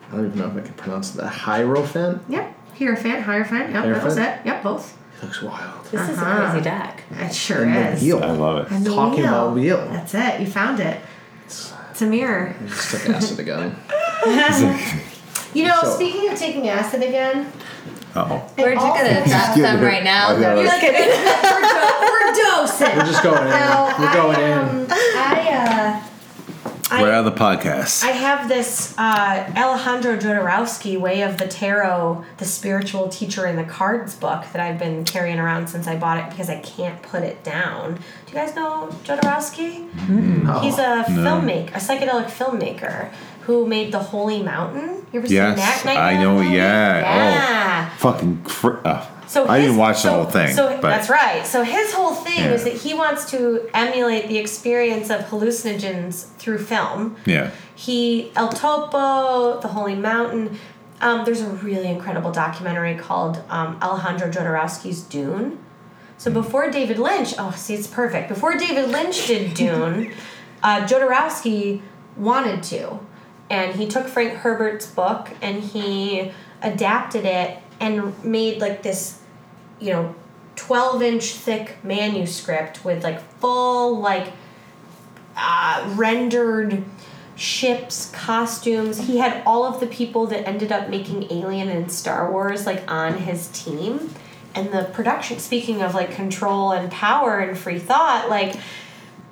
I 0.10 0.15
don't 0.15 0.26
even 0.27 0.40
know 0.40 0.48
if 0.48 0.57
I 0.57 0.61
can 0.61 0.73
pronounce 0.76 1.11
that. 1.11 1.27
Hierophant. 1.27 2.22
Yep. 2.30 2.53
Hierophant, 2.77 3.23
Hierophant. 3.23 3.72
Yep, 3.72 3.84
that 3.86 4.03
was 4.03 4.18
it. 4.18 4.22
Hierophant? 4.22 4.45
Yep, 4.45 4.64
both. 4.64 4.98
He 5.19 5.26
looks 5.27 5.41
wild. 5.41 5.86
This 5.86 6.02
is 6.10 6.18
a 6.18 6.22
Uh-huh. 6.22 6.49
crazy 6.52 6.64
deck. 6.64 7.03
It 7.11 7.34
sure 7.34 7.64
And 7.64 7.73
the 7.76 7.91
is. 7.94 8.02
wheel. 8.03 8.23
I 8.23 8.32
love 8.32 8.65
it. 8.65 8.72
And 8.72 8.86
the 8.86 8.94
Talking 8.94 9.19
wheel. 9.23 9.27
about 9.30 9.53
wheel. 9.56 9.88
That's 9.91 10.14
it. 10.14 10.40
You 10.41 10.48
found 10.48 10.80
it. 10.80 10.99
It's 11.45 12.02
a 12.02 12.06
mirror. 12.06 12.53
I 12.61 12.65
just 12.68 12.91
took 12.91 13.10
acid 13.15 13.40
again. 13.40 13.76
You 15.53 15.65
know, 15.68 15.80
So- 15.84 15.95
speaking 15.95 16.30
of 16.30 16.38
taking 16.38 16.68
acid 16.68 17.02
again, 17.02 17.52
Oh. 18.18 18.41
We're 18.57 18.73
just 18.76 18.86
gonna 18.86 19.26
drop 19.27 19.56
them 19.57 19.82
right 19.84 20.02
now. 20.03 20.30
I 20.36 20.40
got 20.40 20.57
it. 20.57 20.61
You're 20.61 20.68
like, 20.69 20.82
we're, 20.84 21.02
do- 21.61 22.11
we're 22.11 22.34
dosing. 22.34 22.95
We're 22.98 23.06
just 23.06 23.23
going 23.23 23.44
in. 23.44 23.49
No, 23.49 23.94
We're 23.99 24.14
going 24.14 24.36
I, 24.38 24.41
in. 24.41 24.57
um, 24.60 24.88
I, 24.90 26.03
uh, 26.91 26.99
We're 27.02 27.22
the 27.24 27.32
podcasts? 27.32 28.03
I 28.03 28.12
have 28.12 28.48
this 28.48 28.94
uh, 28.98 29.52
Alejandro 29.56 30.18
Jodorowsky 30.18 30.99
Way 30.99 31.22
of 31.22 31.38
the 31.38 31.48
Tarot, 31.48 32.24
the 32.38 32.45
spiritual 32.45 33.10
teacher 33.10 33.45
in 33.48 33.56
the 33.56 33.64
cards 33.64 34.16
book 34.16 34.44
that 34.53 34.60
I've 34.62 34.78
been 34.80 35.06
carrying 35.06 35.40
around 35.40 35.68
since 35.68 35.88
I 35.88 35.95
bought 35.98 36.18
it 36.18 36.30
because 36.30 36.49
I 36.49 36.60
can't 36.60 37.02
put 37.02 37.24
it 37.24 37.44
down. 37.44 37.95
Do 37.95 38.02
you 38.28 38.34
guys 38.34 38.56
know 38.56 38.90
Jodorowsky? 39.03 39.88
No. 40.10 40.60
He's 40.60 40.78
a 40.78 41.06
No. 41.10 41.24
filmmaker, 41.41 41.70
a 41.70 41.80
psychedelic 41.80 42.26
filmmaker 42.30 43.10
who 43.41 43.66
made 43.68 43.91
The 43.91 43.99
Holy 43.99 44.41
Mountain. 44.41 45.06
You 45.12 45.20
ever 45.20 45.28
Yes, 45.28 45.56
seen 45.57 45.66
that? 45.66 45.82
Nightmare 45.86 46.03
I 46.03 46.18
know, 46.24 46.32
Elm 46.38 46.44
Street? 46.45 46.56
yeah. 46.57 47.03
Oh. 47.06 47.30
Yeah. 47.30 47.90
Fucking. 47.98 48.41
Cr- 48.44 48.78
uh, 48.88 49.06
So 49.36 49.45
I 49.49 49.60
didn't 49.60 49.76
watch 49.76 50.03
the 50.03 50.12
whole 50.12 50.24
thing. 50.24 50.56
So 50.56 50.70
but 50.82 50.90
that's 50.90 51.10
right. 51.10 51.45
So 51.45 51.64
his 51.64 51.91
whole 51.91 52.14
thing 52.16 52.40
Yeah. 52.45 52.52
is 52.53 52.64
that 52.64 52.72
he 52.72 52.94
wants 52.94 53.30
to 53.32 53.70
emulate 53.74 54.30
the 54.30 54.38
experience 54.38 55.10
of 55.10 55.26
hallucinogens 55.26 56.28
through 56.38 56.60
film. 56.60 57.18
Yeah. 57.26 57.52
He 57.76 58.32
El 58.38 58.48
Topo, 58.48 59.60
The 59.60 59.68
Holy 59.68 59.95
Mountain. 59.95 60.57
Um, 61.02 61.26
there's 61.26 61.41
a 61.41 61.49
really 61.49 61.88
incredible 61.88 62.32
documentary 62.32 62.95
called 62.95 63.44
um, 63.49 63.78
Alejandro 63.82 64.30
Jodorowsky's 64.32 65.02
Dune. 65.02 65.60
So 66.18 66.32
before 66.32 66.72
David 66.72 66.98
Lynch, 66.98 67.34
oh, 67.38 67.52
see, 67.57 67.74
it's 67.76 67.88
perfect. 67.88 68.30
Before 68.30 68.56
David 68.56 68.88
Lynch 68.90 69.28
did 69.28 69.53
Dune, 69.62 70.14
uh, 70.64 70.88
Jodorowsky 70.88 71.82
wanted 72.16 72.64
to, 72.64 72.99
and 73.49 73.76
he 73.76 73.86
took 73.86 74.07
Frank 74.07 74.32
Herbert's 74.36 74.86
book 74.88 75.32
and 75.41 75.62
he 75.62 76.32
adapted 76.62 77.26
it 77.26 77.57
and 77.82 78.24
made 78.24 78.62
like 78.62 78.82
this, 78.82 79.20
you 79.86 79.94
know, 79.94 80.16
twelve 80.56 81.02
inch 81.02 81.34
thick 81.34 81.78
manuscript 81.84 82.84
with 82.84 83.03
like 83.03 83.22
full 83.40 83.99
like 83.99 84.34
uh, 85.38 85.94
rendered 85.95 86.84
ships, 87.36 88.10
costumes. 88.12 88.98
He 89.07 89.18
had 89.18 89.44
all 89.45 89.64
of 89.66 89.80
the 89.80 89.88
people 89.88 90.26
that 90.28 90.48
ended 90.48 90.72
up 90.72 90.90
making 90.90 91.32
Alien 91.32 91.70
and 91.70 91.91
Star 91.91 92.32
Wars 92.32 92.66
like 92.66 92.90
on 92.90 93.18
his 93.20 93.48
team. 93.49 94.10
And 94.56 94.72
the 94.72 94.90
production 94.94 95.40
speaking 95.40 95.82
of 95.82 95.94
like 95.94 96.12
control 96.12 96.72
and 96.72 96.90
power 96.90 97.40
and 97.40 97.57
free 97.57 97.80
thought, 97.80 98.30
like 98.30 98.56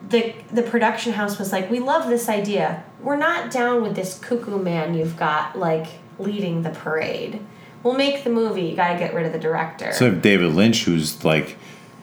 the 0.08 0.36
the 0.52 0.62
production 0.62 1.14
house 1.14 1.40
was 1.40 1.52
like, 1.52 1.72
"We 1.72 1.80
love 1.80 2.10
this 2.10 2.30
idea. 2.30 2.84
We're 3.02 3.16
not 3.18 3.50
down 3.50 3.82
with 3.82 3.96
this 3.96 4.20
cuckoo 4.20 4.60
man 4.62 4.94
you've 4.94 5.18
got 5.18 5.58
like 5.58 5.88
leading 6.20 6.62
the 6.62 6.70
parade. 6.70 7.40
We'll 7.84 7.96
make 7.96 8.24
the 8.24 8.30
movie. 8.30 8.62
You 8.64 8.76
got 8.76 8.94
to 8.94 9.00
get 9.00 9.14
rid 9.14 9.26
of 9.26 9.34
the 9.34 9.40
director." 9.40 9.92
So 9.94 10.06
if 10.06 10.22
David 10.22 10.54
Lynch, 10.54 10.86
who's 10.86 11.24
like 11.26 11.58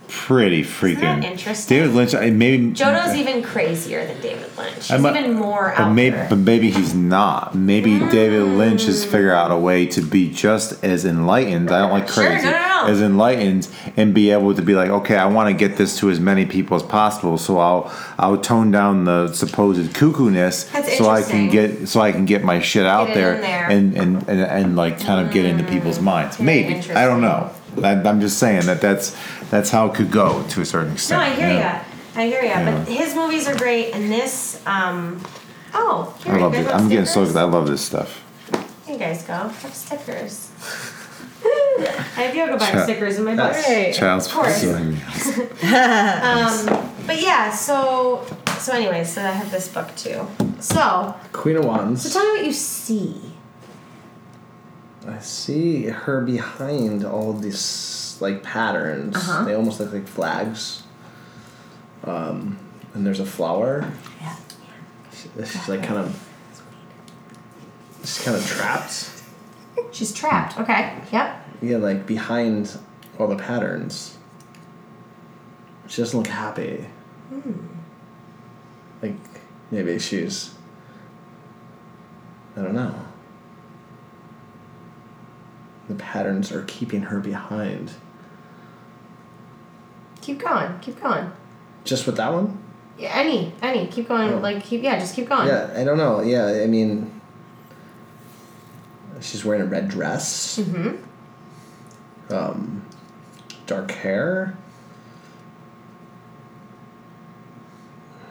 pretty 0.08 0.62
freaking 0.64 1.22
interesting? 1.22 1.78
David 1.78 1.94
Lynch, 1.94 2.14
I 2.14 2.30
maybe 2.30 2.72
Jodo's 2.72 3.14
even 3.14 3.42
crazier 3.42 4.04
than 4.06 4.20
David 4.20 4.46
Lynch. 4.58 4.74
He's 4.74 4.90
I'm 4.90 5.06
a- 5.06 5.10
even 5.16 5.34
more 5.34 5.72
But 5.76 5.90
maybe, 5.92 6.16
there. 6.16 6.26
but 6.28 6.38
maybe 6.38 6.70
he's 6.70 6.94
not. 6.94 7.54
Maybe 7.54 7.98
David 7.98 8.42
Lynch 8.42 8.84
has 8.86 9.04
Mm. 9.06 9.10
figured 9.10 9.32
out 9.32 9.52
a 9.52 9.56
way 9.56 9.86
to 9.86 10.00
be 10.02 10.28
just 10.28 10.82
as 10.84 11.04
enlightened. 11.04 11.70
I 11.70 11.78
don't 11.82 11.92
like 11.92 12.08
Sure, 12.08 12.26
crazy. 12.26 12.44
no, 12.44 12.50
no, 12.50 12.58
As 12.88 13.02
enlightened 13.02 13.68
and 13.96 14.14
be 14.14 14.30
able 14.30 14.54
to 14.54 14.62
be 14.62 14.74
like, 14.74 14.90
okay, 14.90 15.16
I 15.16 15.26
want 15.26 15.48
to 15.48 15.54
get 15.54 15.76
this 15.76 15.98
to 15.98 16.10
as 16.10 16.20
many 16.20 16.46
people 16.46 16.76
as 16.76 16.82
possible. 16.82 17.38
So 17.38 17.58
I'll 17.58 17.92
I'll 18.18 18.38
tone 18.38 18.70
down 18.70 19.04
the 19.04 19.32
supposed 19.32 19.94
cuckoo-ness 19.94 20.64
That's 20.64 20.98
so 20.98 21.08
I 21.08 21.22
can 21.22 21.50
get 21.50 21.88
so 21.88 22.00
I 22.00 22.12
can 22.12 22.24
get 22.24 22.44
my 22.44 22.60
shit 22.60 22.86
out 22.86 23.08
there, 23.14 23.40
there. 23.40 23.70
And, 23.70 23.96
and 23.96 24.28
and 24.28 24.40
and 24.40 24.76
like 24.76 25.00
kind 25.00 25.26
of 25.26 25.32
get 25.32 25.44
into 25.44 25.64
people's 25.64 26.00
minds. 26.00 26.38
Maybe 26.40 26.76
I 26.92 27.06
don't 27.06 27.20
know. 27.20 27.50
I, 27.82 27.92
I'm 27.92 28.20
just 28.20 28.38
saying 28.38 28.66
that 28.66 28.80
that's 28.80 29.16
that's 29.50 29.70
how 29.70 29.86
it 29.86 29.94
could 29.94 30.10
go 30.10 30.42
to 30.48 30.60
a 30.60 30.64
certain 30.64 30.92
extent. 30.92 31.20
No. 31.20 31.26
I 31.26 31.34
hear 31.34 31.48
you 31.48 31.54
know? 31.54 31.60
ya. 31.60 31.82
I 32.16 32.26
hear 32.26 32.42
ya. 32.42 32.48
Yeah. 32.48 32.84
But 32.84 32.88
his 32.88 33.14
movies 33.14 33.46
are 33.46 33.56
great, 33.56 33.94
and 33.94 34.10
this, 34.10 34.60
um, 34.66 35.22
oh, 35.74 36.16
here 36.24 36.34
I 36.34 36.38
love 36.38 36.54
it. 36.54 36.66
I'm 36.66 36.88
getting 36.88 37.06
so 37.06 37.24
stickers? 37.24 37.36
I 37.36 37.44
love 37.44 37.68
this 37.68 37.82
stuff. 37.82 38.24
Here 38.86 38.94
you 38.94 38.98
guys 38.98 39.22
go. 39.22 39.32
Have 39.34 39.74
stickers. 39.74 40.50
I 41.42 42.22
have 42.24 42.34
Yoga 42.34 42.52
Vibe 42.62 42.72
Cha- 42.72 42.82
stickers 42.84 43.18
in 43.18 43.24
my 43.24 43.34
book. 43.36 43.52
Right. 43.52 43.94
Child's 43.94 44.26
Of 44.26 44.32
course. 44.32 44.62
play. 44.62 44.96
Um, 45.62 46.86
but 47.06 47.20
yeah, 47.20 47.50
so 47.50 48.24
so 48.58 48.72
anyway, 48.74 49.04
so 49.04 49.22
I 49.22 49.30
have 49.30 49.50
this 49.50 49.68
book 49.68 49.94
too. 49.96 50.26
So, 50.60 51.14
Queen 51.32 51.56
of 51.56 51.64
Wands. 51.64 52.02
so 52.02 52.18
tell 52.20 52.32
me 52.32 52.38
what 52.40 52.46
you 52.46 52.52
see. 52.52 53.20
I 55.08 55.18
see 55.20 55.84
her 55.86 56.20
behind 56.20 57.04
all 57.04 57.32
these 57.32 58.18
like 58.20 58.42
patterns. 58.42 59.16
Uh-huh. 59.16 59.44
They 59.44 59.54
almost 59.54 59.80
look 59.80 59.92
like 59.92 60.06
flags. 60.06 60.82
Um, 62.04 62.58
and 62.94 63.06
there's 63.06 63.20
a 63.20 63.26
flower. 63.26 63.90
Yeah. 64.20 64.36
She's 65.12 65.68
like 65.68 65.82
kind 65.82 65.98
of. 66.00 66.26
She's 68.00 68.22
kind 68.22 68.36
of 68.36 68.46
trapped. 68.46 69.19
She's 69.92 70.12
trapped. 70.12 70.58
Okay. 70.58 70.94
Yep. 71.12 71.46
Yeah, 71.62 71.76
like 71.76 72.06
behind 72.06 72.78
all 73.18 73.26
the 73.26 73.36
patterns. 73.36 74.16
She 75.86 76.02
doesn't 76.02 76.16
look 76.16 76.28
happy. 76.28 76.86
Hmm. 77.28 77.66
Like 79.02 79.16
maybe 79.70 79.98
she's. 79.98 80.54
I 82.56 82.62
don't 82.62 82.74
know. 82.74 82.94
The 85.88 85.94
patterns 85.96 86.52
are 86.52 86.62
keeping 86.64 87.02
her 87.02 87.18
behind. 87.20 87.92
Keep 90.20 90.40
going. 90.40 90.78
Keep 90.80 91.00
going. 91.02 91.32
Just 91.84 92.06
with 92.06 92.16
that 92.16 92.32
one? 92.32 92.62
Yeah, 92.98 93.12
any, 93.14 93.52
any. 93.62 93.86
Keep 93.86 94.08
going. 94.08 94.34
Oh. 94.34 94.38
Like 94.38 94.62
keep. 94.62 94.82
Yeah, 94.82 94.98
just 94.98 95.16
keep 95.16 95.28
going. 95.28 95.48
Yeah, 95.48 95.72
I 95.76 95.84
don't 95.84 95.98
know. 95.98 96.20
Yeah, 96.22 96.62
I 96.62 96.66
mean, 96.66 97.19
she's 99.20 99.44
wearing 99.44 99.62
a 99.62 99.66
red 99.66 99.88
dress. 99.88 100.58
Mm-hmm. 100.58 102.32
Um, 102.32 102.84
dark 103.66 103.90
hair. 103.90 104.56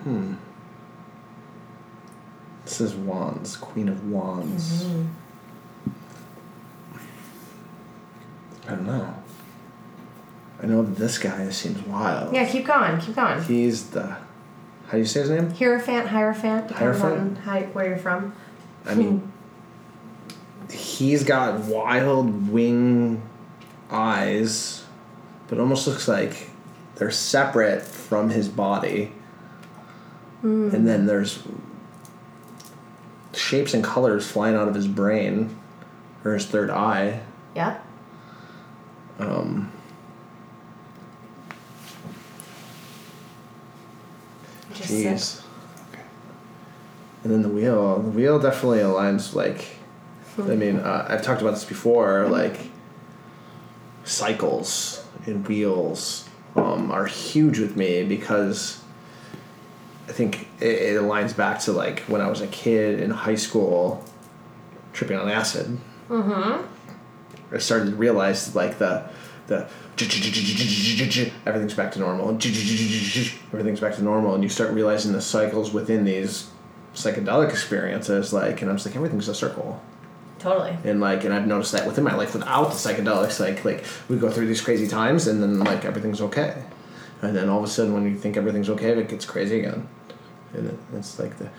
Hmm. 0.04 0.36
This 2.66 2.82
is 2.82 2.94
Wands, 2.94 3.58
Queen 3.58 3.90
of 3.90 4.10
Wands. 4.10 4.84
Mm-hmm. 4.84 5.06
I 8.68 8.76
don't 8.76 8.86
know. 8.86 9.16
I 10.62 10.66
know 10.68 10.84
that 10.84 10.96
this 10.96 11.18
guy 11.18 11.50
seems 11.50 11.82
wild. 11.88 12.34
Yeah. 12.34 12.48
Keep 12.48 12.66
going. 12.68 13.00
Keep 13.00 13.16
going. 13.16 13.42
He's 13.44 13.90
the. 13.90 14.04
How 14.88 14.94
do 14.94 14.98
you 15.00 15.06
say 15.06 15.22
his 15.22 15.30
name? 15.30 15.52
Hierophant, 15.52 16.08
Hierophant, 16.08 16.72
Hierophant? 16.72 17.14
on 17.14 17.36
how, 17.38 17.60
where 17.62 17.88
you're 17.88 17.98
from. 17.98 18.34
I 18.86 18.96
mean, 18.96 19.32
he's 20.72 21.24
got 21.24 21.62
wild 21.62 22.50
wing 22.50 23.22
eyes, 23.90 24.86
but 25.48 25.60
almost 25.60 25.88
looks 25.88 26.08
like 26.08 26.50
they're 26.96 27.12
separate 27.12 27.82
from 27.82 28.30
his 28.30 28.48
body. 28.50 29.12
And 30.42 30.88
then 30.88 31.06
there's 31.06 31.44
shapes 33.34 33.74
and 33.74 33.84
colors 33.84 34.30
flying 34.30 34.56
out 34.56 34.68
of 34.68 34.76
his 34.76 34.88
brain, 34.88 35.58
or 36.24 36.34
his 36.34 36.46
third 36.46 36.70
eye. 36.70 37.22
Yep. 37.56 37.86
Um, 39.20 39.72
jeez. 44.74 45.18
sit. 45.20 45.44
And 47.24 47.34
then 47.34 47.42
the 47.42 47.50
wheel. 47.50 48.00
The 48.00 48.12
wheel 48.12 48.40
definitely 48.40 48.80
aligns 48.80 49.34
like. 49.34 49.79
I 50.44 50.56
mean, 50.56 50.80
uh, 50.80 51.08
I've 51.10 51.22
talked 51.22 51.42
about 51.42 51.52
this 51.52 51.66
before. 51.66 52.28
Like, 52.28 52.70
cycles 54.04 55.06
and 55.26 55.48
wheels 55.48 56.28
um, 56.56 56.92
are 56.92 57.06
huge 57.06 57.60
with 57.60 57.76
me 57.76 58.04
because 58.04 58.82
I 60.08 60.12
think 60.12 60.48
it, 60.60 60.68
it 60.68 61.02
aligns 61.02 61.36
back 61.36 61.60
to 61.62 61.72
like 61.72 62.02
when 62.02 62.22
I 62.22 62.30
was 62.30 62.42
a 62.42 62.48
kid 62.48 63.00
in 63.00 63.12
high 63.12 63.36
school, 63.36 64.04
tripping 64.94 65.18
on 65.18 65.30
acid. 65.30 65.78
Mm-hmm. 66.10 66.66
I 67.54 67.58
started 67.60 67.92
to 67.92 67.96
realize 67.96 68.56
like 68.56 68.80
the 68.80 69.10
the 69.48 69.68
everything's 71.46 71.74
back 71.74 71.92
to 71.92 72.00
normal 72.00 72.30
everything's 72.30 73.80
back 73.80 73.96
to 73.96 74.04
normal 74.04 74.34
and 74.36 74.44
you 74.44 74.50
start 74.50 74.72
realizing 74.72 75.12
the 75.12 75.22
cycles 75.22 75.74
within 75.74 76.06
these 76.06 76.50
psychedelic 76.94 77.50
experiences 77.50 78.32
like 78.32 78.62
and 78.62 78.70
I'm 78.70 78.78
just 78.78 78.86
like 78.86 78.96
everything's 78.96 79.28
a 79.28 79.36
circle 79.36 79.82
Totally. 80.40 80.76
and 80.86 81.00
like 81.02 81.24
and 81.26 81.34
I've 81.34 81.46
noticed 81.46 81.72
that 81.74 81.86
within 81.86 82.04
my 82.04 82.16
life 82.16 82.34
without 82.34 82.70
the 82.72 82.76
psychedelics 82.76 83.40
like 83.40 83.64
like 83.66 83.84
we 84.08 84.18
go 84.18 84.30
through 84.32 84.48
these 84.48 84.62
crazy 84.62 84.88
times 84.88 85.28
and 85.28 85.44
then 85.44 85.60
like 85.60 85.84
everything's 85.86 86.22
okay 86.22 86.64
and 87.22 87.36
then 87.36 87.50
all 87.50 87.60
of 87.60 87.66
a 87.66 87.68
sudden 87.68 87.94
when 87.94 88.06
you 88.06 88.18
think 88.18 88.38
everything's 88.38 88.70
okay 88.70 88.90
it 88.98 89.10
gets 89.10 89.26
crazy 89.26 89.60
again 89.60 89.88
and 90.54 90.78
it's 90.96 91.20
like 91.20 91.38
the 91.38 91.50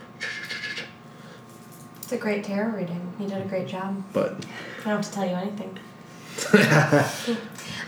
It's 2.03 2.13
a 2.13 2.17
great 2.17 2.43
tarot 2.43 2.71
reading. 2.77 3.13
You 3.21 3.29
did 3.29 3.43
a 3.43 3.49
great 3.49 3.69
job. 3.69 4.03
but 4.13 4.33
I 4.85 4.89
don't 4.89 4.97
have 4.97 5.03
to 5.03 5.13
tell 5.13 5.29
you 5.29 5.35
anything. 5.35 5.79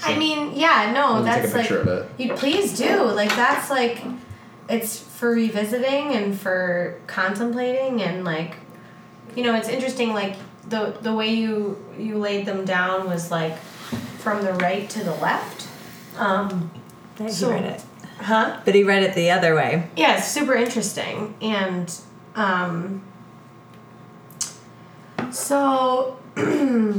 I 0.05 0.19
mean, 0.19 0.53
yeah, 0.55 0.93
no, 0.95 1.23
that's 1.23 1.47
take 1.47 1.55
a 1.55 1.59
picture 1.59 1.79
like 1.79 1.87
of 1.87 2.05
it 2.05 2.11
you 2.19 2.35
please 2.35 2.77
do. 2.77 3.03
Like 3.05 3.31
that's 3.31 3.71
like 3.71 4.03
it's 4.69 4.99
for 4.99 5.31
revisiting 5.33 6.13
and 6.15 6.39
for 6.39 7.01
contemplating 7.07 8.03
and 8.03 8.25
like 8.25 8.57
you 9.35 9.43
know, 9.43 9.55
it's 9.55 9.69
interesting 9.69 10.13
like 10.13 10.37
the 10.73 10.97
the 11.01 11.13
way 11.15 11.29
you 11.43 11.77
you 11.99 12.19
laid 12.19 12.47
them 12.47 12.65
down 12.65 13.07
was 13.09 13.31
like 13.31 13.57
from 14.25 14.43
the 14.45 14.55
right 14.55 14.89
to 14.91 15.05
the 15.05 15.15
left. 15.27 15.69
Um 16.19 16.71
He 17.19 17.29
So- 17.31 17.51
read 17.51 17.65
it. 17.65 17.81
huh? 18.19 18.47
But 18.65 18.75
he 18.75 18.83
read 18.83 19.03
it 19.03 19.15
the 19.15 19.31
other 19.31 19.55
way. 19.55 19.89
Yeah, 19.97 20.17
it's 20.19 20.29
super 20.29 20.55
interesting. 20.55 21.35
And 21.43 21.89
um 22.35 23.03
so 25.31 26.19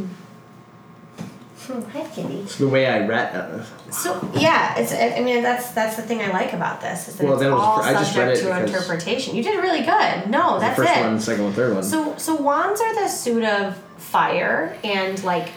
Hi 1.67 2.03
Kitty. 2.13 2.39
it's 2.39 2.57
the 2.57 2.67
way 2.67 2.87
I 2.87 3.05
read 3.07 3.35
uh, 3.35 3.63
So 3.91 4.29
yeah, 4.35 4.77
it's. 4.77 4.91
I 4.93 5.21
mean, 5.23 5.41
that's 5.41 5.71
that's 5.71 5.95
the 5.95 6.01
thing 6.01 6.21
I 6.21 6.31
like 6.31 6.53
about 6.53 6.81
this 6.81 7.07
is 7.07 7.15
that 7.17 7.23
Well, 7.23 7.33
it's 7.33 7.43
that 7.43 7.51
was- 7.51 7.61
all 7.61 7.81
I 7.81 7.93
just 7.93 8.17
read 8.17 8.37
subject 8.37 8.59
it 8.59 8.65
to 8.65 8.65
interpretation. 8.65 9.35
You 9.35 9.43
did 9.43 9.61
really 9.61 9.81
good. 9.85 10.29
No, 10.29 10.59
that's 10.59 10.77
the 10.77 10.85
first 10.85 10.97
it. 10.97 11.01
one 11.01 11.19
second 11.19 11.43
one 11.45 11.53
third 11.53 11.73
one 11.73 11.83
So 11.83 12.15
so 12.17 12.35
wands 12.35 12.81
are 12.81 12.93
the 13.01 13.07
suit 13.07 13.43
of 13.43 13.77
fire 13.97 14.77
and 14.83 15.23
like 15.23 15.49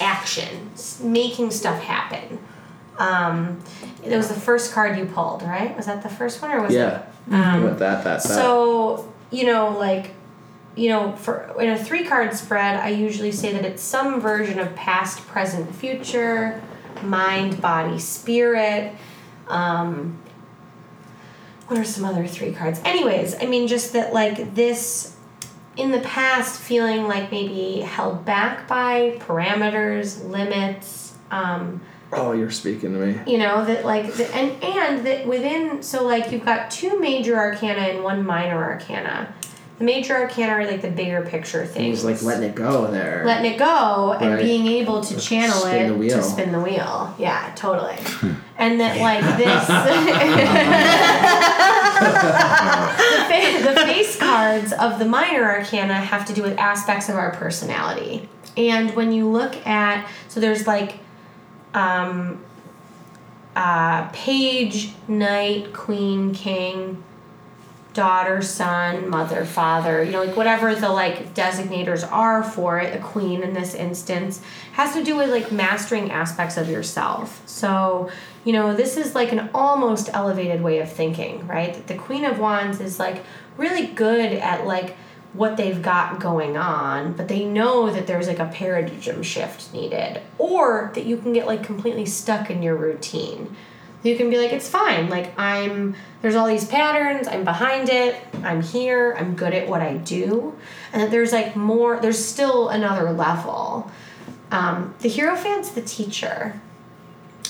action, 0.00 0.70
making 1.02 1.50
stuff 1.50 1.82
happen. 1.82 2.38
Um, 2.98 3.60
it 4.02 4.16
was 4.16 4.28
the 4.28 4.34
first 4.40 4.72
card 4.72 4.98
you 4.98 5.04
pulled, 5.06 5.42
right? 5.42 5.76
Was 5.76 5.86
that 5.86 6.02
the 6.02 6.08
first 6.08 6.40
one 6.42 6.50
or 6.52 6.62
was 6.62 6.72
yeah 6.74 7.02
it? 7.28 7.34
Um, 7.34 7.64
with 7.64 7.78
that 7.80 8.02
that 8.04 8.22
that 8.22 8.22
so 8.22 9.12
you 9.30 9.44
know, 9.44 9.76
like, 9.78 10.12
you 10.78 10.88
know, 10.88 11.16
for 11.16 11.54
in 11.60 11.70
a 11.70 11.82
three 11.82 12.04
card 12.04 12.34
spread, 12.34 12.76
I 12.76 12.90
usually 12.90 13.32
say 13.32 13.52
that 13.52 13.64
it's 13.64 13.82
some 13.82 14.20
version 14.20 14.58
of 14.58 14.74
past, 14.76 15.26
present, 15.26 15.74
future, 15.74 16.62
mind, 17.02 17.60
body, 17.60 17.98
spirit. 17.98 18.94
Um, 19.48 20.18
what 21.66 21.78
are 21.78 21.84
some 21.84 22.04
other 22.04 22.26
three 22.26 22.52
cards? 22.52 22.80
Anyways, 22.84 23.34
I 23.42 23.46
mean, 23.46 23.66
just 23.66 23.92
that 23.92 24.12
like 24.14 24.54
this 24.54 25.16
in 25.76 25.90
the 25.90 26.00
past, 26.00 26.60
feeling 26.60 27.08
like 27.08 27.30
maybe 27.30 27.80
held 27.80 28.24
back 28.24 28.68
by 28.68 29.16
parameters, 29.18 30.24
limits. 30.28 31.16
Um, 31.30 31.80
oh 32.10 32.32
you're 32.32 32.50
speaking 32.50 32.94
to 32.94 32.98
me 32.98 33.20
you 33.30 33.36
know 33.36 33.66
that 33.66 33.84
like 33.84 34.10
the, 34.14 34.34
and 34.34 34.64
and 34.64 35.06
that 35.06 35.26
within 35.26 35.82
so 35.82 36.02
like 36.06 36.32
you've 36.32 36.42
got 36.42 36.70
two 36.70 36.98
major 36.98 37.36
arcana 37.36 37.80
and 37.80 38.02
one 38.02 38.24
minor 38.24 38.56
arcana 38.64 39.30
the 39.78 39.84
major 39.84 40.14
arcana 40.14 40.52
are 40.52 40.66
like 40.66 40.82
the 40.82 40.90
bigger 40.90 41.22
picture 41.22 41.64
things 41.64 41.98
he's 41.98 42.04
like 42.04 42.22
letting 42.22 42.50
it 42.50 42.54
go 42.54 42.90
there. 42.90 43.22
Letting 43.24 43.52
it 43.52 43.58
go 43.58 44.12
and 44.12 44.38
being 44.40 44.66
able 44.66 45.02
to 45.02 45.18
channel 45.20 45.56
Spin 45.56 45.84
it 45.84 45.88
the 45.88 45.94
wheel. 45.94 46.16
to 46.16 46.22
spin 46.22 46.52
the 46.52 46.60
wheel. 46.60 47.14
Yeah 47.18 47.52
totally. 47.54 47.96
And 48.60 48.80
that 48.80 49.00
like 49.00 49.20
this 49.38 49.68
the, 51.98 53.72
fa- 53.72 53.74
the 53.74 53.86
face 53.86 54.16
cards 54.18 54.72
of 54.72 54.98
the 54.98 55.04
minor 55.04 55.44
arcana 55.44 55.94
have 55.94 56.26
to 56.26 56.32
do 56.32 56.42
with 56.42 56.58
aspects 56.58 57.08
of 57.08 57.14
our 57.14 57.30
personality. 57.32 58.28
And 58.56 58.94
when 58.96 59.12
you 59.12 59.28
look 59.28 59.64
at 59.64 60.08
so 60.26 60.40
there's 60.40 60.66
like 60.66 60.98
um, 61.74 62.42
uh, 63.54 64.08
page, 64.12 64.92
knight, 65.06 65.72
queen, 65.72 66.34
king, 66.34 67.02
daughter, 67.94 68.42
son, 68.42 69.08
mother, 69.08 69.44
father, 69.44 70.02
you 70.04 70.12
know, 70.12 70.22
like 70.22 70.36
whatever 70.36 70.74
the 70.74 70.88
like 70.88 71.34
designators 71.34 72.10
are 72.10 72.42
for 72.42 72.78
it, 72.78 72.94
a 72.94 73.02
queen 73.02 73.42
in 73.42 73.54
this 73.54 73.74
instance, 73.74 74.40
has 74.72 74.92
to 74.94 75.02
do 75.02 75.16
with 75.16 75.30
like 75.30 75.50
mastering 75.50 76.10
aspects 76.10 76.56
of 76.56 76.68
yourself. 76.68 77.42
So, 77.46 78.10
you 78.44 78.52
know, 78.52 78.74
this 78.74 78.96
is 78.96 79.14
like 79.14 79.32
an 79.32 79.50
almost 79.52 80.10
elevated 80.12 80.62
way 80.62 80.78
of 80.78 80.92
thinking, 80.92 81.46
right? 81.46 81.86
The 81.86 81.96
Queen 81.96 82.24
of 82.24 82.38
Wands 82.38 82.80
is 82.80 82.98
like 82.98 83.24
really 83.56 83.86
good 83.86 84.32
at 84.32 84.66
like 84.66 84.96
what 85.32 85.56
they've 85.56 85.82
got 85.82 86.20
going 86.20 86.56
on, 86.56 87.12
but 87.12 87.28
they 87.28 87.44
know 87.44 87.90
that 87.90 88.06
there's 88.06 88.28
like 88.28 88.38
a 88.38 88.46
paradigm 88.46 89.22
shift 89.22 89.72
needed, 89.74 90.22
or 90.38 90.90
that 90.94 91.04
you 91.04 91.16
can 91.16 91.32
get 91.32 91.46
like 91.46 91.62
completely 91.62 92.06
stuck 92.06 92.50
in 92.50 92.62
your 92.62 92.76
routine. 92.76 93.54
You 94.08 94.16
can 94.16 94.30
be 94.30 94.38
like, 94.38 94.52
it's 94.52 94.68
fine. 94.68 95.10
Like, 95.10 95.38
I'm, 95.38 95.94
there's 96.22 96.34
all 96.34 96.46
these 96.46 96.66
patterns, 96.66 97.28
I'm 97.28 97.44
behind 97.44 97.90
it, 97.90 98.16
I'm 98.42 98.62
here, 98.62 99.14
I'm 99.18 99.34
good 99.34 99.52
at 99.52 99.68
what 99.68 99.82
I 99.82 99.98
do. 99.98 100.56
And 100.92 101.02
that 101.02 101.10
there's 101.10 101.32
like 101.32 101.54
more, 101.54 102.00
there's 102.00 102.22
still 102.24 102.70
another 102.70 103.12
level. 103.12 103.90
Um, 104.50 104.94
the 105.00 105.10
Hierophant's 105.10 105.70
the 105.70 105.82
teacher. 105.82 106.58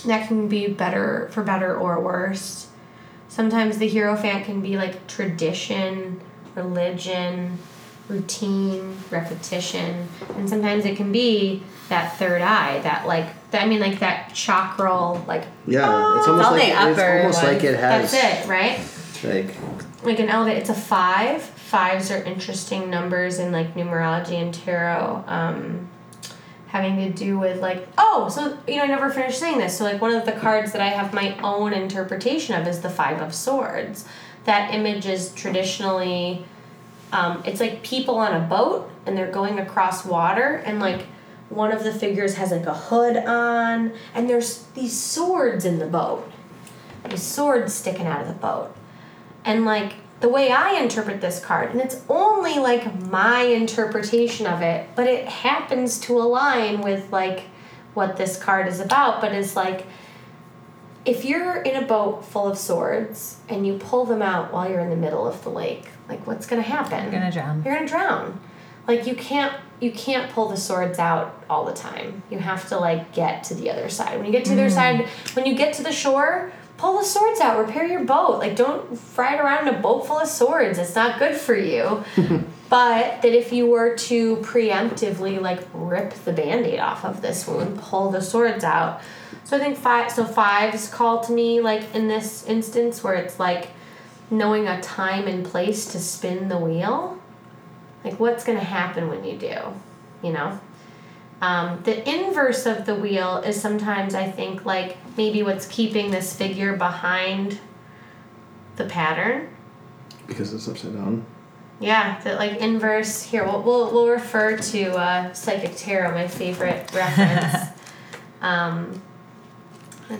That 0.04 0.26
can 0.26 0.48
be 0.48 0.66
better, 0.66 1.28
for 1.32 1.44
better 1.44 1.76
or 1.76 2.00
worse. 2.00 2.68
Sometimes 3.28 3.78
the 3.78 3.88
Hierophant 3.88 4.44
can 4.44 4.60
be 4.60 4.76
like 4.76 5.06
tradition, 5.06 6.20
religion, 6.56 7.58
routine, 8.08 8.96
repetition, 9.10 10.08
and 10.30 10.48
sometimes 10.48 10.84
it 10.84 10.96
can 10.96 11.12
be 11.12 11.62
that 11.88 12.16
third 12.18 12.42
eye, 12.42 12.80
that 12.80 13.06
like, 13.06 13.28
I 13.52 13.66
mean, 13.66 13.80
like 13.80 14.00
that 14.00 14.34
chakral, 14.34 15.24
like, 15.26 15.44
yeah 15.66 16.10
it's 16.16 16.20
It's 16.20 16.28
almost 16.28 16.50
like 16.52 16.60
the 16.60 16.68
it's 16.68 16.98
upper 16.98 17.18
almost 17.18 17.42
like 17.42 17.64
it 17.64 17.78
has 17.78 18.12
that's 18.12 18.44
it, 18.44 18.48
right? 18.48 18.80
like 19.24 19.54
like 20.04 20.18
an 20.20 20.28
elevate 20.28 20.58
it's 20.58 20.70
a 20.70 20.74
five. 20.74 21.42
Fives 21.42 22.10
are 22.10 22.22
interesting 22.22 22.88
numbers 22.88 23.38
in 23.38 23.52
like 23.52 23.74
numerology 23.74 24.40
and 24.40 24.54
tarot 24.54 25.22
um 25.26 25.88
having 26.68 26.96
to 26.96 27.10
do 27.10 27.38
with 27.38 27.60
like 27.60 27.88
oh 27.96 28.28
so 28.28 28.58
you 28.66 28.76
know 28.76 28.82
i 28.84 28.86
never 28.86 29.10
finished 29.10 29.38
saying 29.38 29.58
this. 29.58 29.76
So 29.76 29.84
like 29.84 30.00
one 30.00 30.12
of 30.12 30.24
the 30.24 30.32
cards 30.32 30.72
that 30.72 30.80
i 30.80 30.88
have 30.88 31.12
my 31.12 31.36
own 31.42 31.72
interpretation 31.72 32.54
of 32.60 32.66
is 32.66 32.80
the 32.80 32.90
five 32.90 33.20
of 33.20 33.34
swords. 33.34 34.04
That 34.44 34.72
image 34.74 35.06
is 35.06 35.32
traditionally 35.34 36.44
um, 37.12 37.42
it's 37.46 37.60
like 37.60 37.82
people 37.82 38.16
on 38.16 38.34
a 38.34 38.46
boat 38.46 38.90
and 39.06 39.16
they're 39.16 39.30
going 39.30 39.58
across 39.58 40.04
water 40.04 40.62
and 40.66 40.78
like 40.78 41.06
one 41.50 41.72
of 41.72 41.84
the 41.84 41.92
figures 41.92 42.34
has 42.34 42.50
like 42.50 42.66
a 42.66 42.74
hood 42.74 43.16
on 43.16 43.92
and 44.14 44.28
there's 44.28 44.64
these 44.74 44.98
swords 44.98 45.64
in 45.64 45.78
the 45.78 45.86
boat 45.86 46.30
these 47.08 47.22
swords 47.22 47.72
sticking 47.72 48.06
out 48.06 48.20
of 48.20 48.28
the 48.28 48.34
boat 48.34 48.74
and 49.44 49.64
like 49.64 49.94
the 50.20 50.28
way 50.28 50.50
I 50.50 50.80
interpret 50.80 51.20
this 51.20 51.38
card, 51.38 51.70
and 51.70 51.80
it's 51.80 52.02
only 52.08 52.58
like 52.58 53.00
my 53.02 53.42
interpretation 53.42 54.46
of 54.46 54.62
it, 54.62 54.88
but 54.96 55.06
it 55.06 55.26
happens 55.26 55.98
to 56.00 56.18
align 56.18 56.80
with 56.80 57.12
like 57.12 57.44
what 57.94 58.16
this 58.16 58.36
card 58.36 58.66
is 58.66 58.80
about, 58.80 59.20
but 59.20 59.32
it's 59.32 59.54
like 59.54 59.86
if 61.04 61.24
you're 61.24 61.62
in 61.62 61.82
a 61.82 61.86
boat 61.86 62.24
full 62.24 62.48
of 62.48 62.58
swords 62.58 63.38
and 63.48 63.66
you 63.66 63.78
pull 63.78 64.04
them 64.04 64.20
out 64.20 64.52
while 64.52 64.68
you're 64.68 64.80
in 64.80 64.90
the 64.90 64.96
middle 64.96 65.26
of 65.26 65.42
the 65.44 65.50
lake, 65.50 65.86
like 66.08 66.26
what's 66.26 66.46
gonna 66.46 66.62
happen? 66.62 67.04
You're 67.04 67.12
gonna 67.12 67.32
drown. 67.32 67.62
You're 67.64 67.74
gonna 67.74 67.88
drown. 67.88 68.40
Like 68.86 69.06
you 69.06 69.14
can't 69.14 69.54
you 69.80 69.92
can't 69.92 70.30
pull 70.32 70.48
the 70.48 70.56
swords 70.56 70.98
out 70.98 71.44
all 71.48 71.64
the 71.64 71.72
time. 71.72 72.22
You 72.30 72.38
have 72.38 72.68
to 72.68 72.78
like 72.78 73.12
get 73.12 73.44
to 73.44 73.54
the 73.54 73.70
other 73.70 73.88
side. 73.88 74.16
When 74.16 74.26
you 74.26 74.32
get 74.32 74.44
to 74.46 74.54
the 74.54 74.62
other 74.62 74.70
mm. 74.70 74.74
side, 74.74 75.08
when 75.34 75.46
you 75.46 75.54
get 75.54 75.74
to 75.74 75.82
the 75.82 75.92
shore, 75.92 76.52
pull 76.76 76.98
the 76.98 77.04
swords 77.04 77.40
out. 77.40 77.58
Repair 77.58 77.86
your 77.86 78.04
boat. 78.04 78.38
Like 78.38 78.56
don't 78.56 78.98
ride 79.16 79.40
around 79.40 79.68
in 79.68 79.74
a 79.74 79.78
boat 79.78 80.06
full 80.06 80.18
of 80.18 80.28
swords. 80.28 80.78
It's 80.78 80.94
not 80.94 81.18
good 81.18 81.36
for 81.36 81.54
you. 81.54 82.02
but 82.68 83.22
that 83.22 83.32
if 83.32 83.52
you 83.52 83.66
were 83.66 83.96
to 83.96 84.36
preemptively 84.38 85.40
like 85.40 85.60
rip 85.72 86.12
the 86.24 86.32
band-aid 86.32 86.78
off 86.78 87.04
of 87.04 87.22
this 87.22 87.46
wound, 87.46 87.78
pull 87.78 88.10
the 88.10 88.20
swords 88.20 88.64
out. 88.64 89.00
So 89.44 89.56
I 89.56 89.60
think 89.60 89.78
five 89.78 90.10
so 90.10 90.24
fives 90.24 90.88
call 90.88 91.22
to 91.22 91.32
me 91.32 91.60
like 91.60 91.94
in 91.94 92.08
this 92.08 92.44
instance 92.46 93.02
where 93.02 93.14
it's 93.14 93.38
like 93.38 93.68
knowing 94.30 94.68
a 94.68 94.80
time 94.82 95.26
and 95.26 95.44
place 95.44 95.90
to 95.92 95.98
spin 95.98 96.48
the 96.48 96.58
wheel 96.58 97.17
like 98.04 98.18
what's 98.18 98.44
going 98.44 98.58
to 98.58 98.64
happen 98.64 99.08
when 99.08 99.24
you 99.24 99.36
do 99.36 99.54
you 100.22 100.32
know? 100.32 100.58
Um, 101.40 101.80
the 101.84 102.08
inverse 102.08 102.66
of 102.66 102.84
the 102.84 102.96
wheel 102.96 103.38
is 103.38 103.60
sometimes 103.60 104.16
i 104.16 104.28
think 104.28 104.64
like 104.64 104.96
maybe 105.16 105.44
what's 105.44 105.66
keeping 105.66 106.10
this 106.10 106.34
figure 106.34 106.76
behind 106.76 107.60
the 108.74 108.84
pattern. 108.86 109.48
Because 110.26 110.52
it's 110.52 110.68
upside 110.68 110.94
down. 110.94 111.24
Yeah 111.80 112.20
that 112.24 112.38
like 112.38 112.58
inverse 112.58 113.22
here 113.22 113.44
we'll, 113.44 113.62
we'll, 113.62 113.92
we'll 113.92 114.08
refer 114.08 114.56
to 114.56 114.96
uh, 114.96 115.32
psychic 115.32 115.76
tarot 115.76 116.12
my 116.12 116.26
favorite 116.26 116.90
reference. 116.94 117.70
Um, 118.40 119.00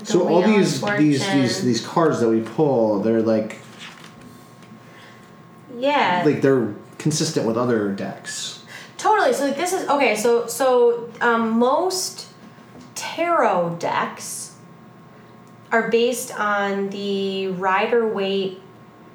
so 0.05 0.29
all 0.29 0.43
these 0.43 0.81
these 0.81 1.27
these 1.33 1.65
these 1.65 1.85
cards 1.85 2.21
that 2.21 2.29
we 2.29 2.43
pull 2.43 3.01
they're 3.01 3.23
like 3.23 3.59
yeah. 5.79 6.23
Like 6.25 6.43
they're 6.43 6.75
consistent 6.99 7.47
with 7.47 7.57
other 7.57 7.93
decks 7.93 8.59
Totally. 8.99 9.33
So 9.33 9.51
this 9.53 9.73
is 9.73 9.89
okay. 9.89 10.17
So 10.17 10.47
so 10.49 11.09
um, 11.21 11.59
most 11.59 12.27
tarot 12.97 13.77
decks 13.79 14.57
are 15.71 15.89
based 15.89 16.39
on 16.39 16.91
the 16.91 17.49
Rider 17.49 18.09
Waite 18.09 18.61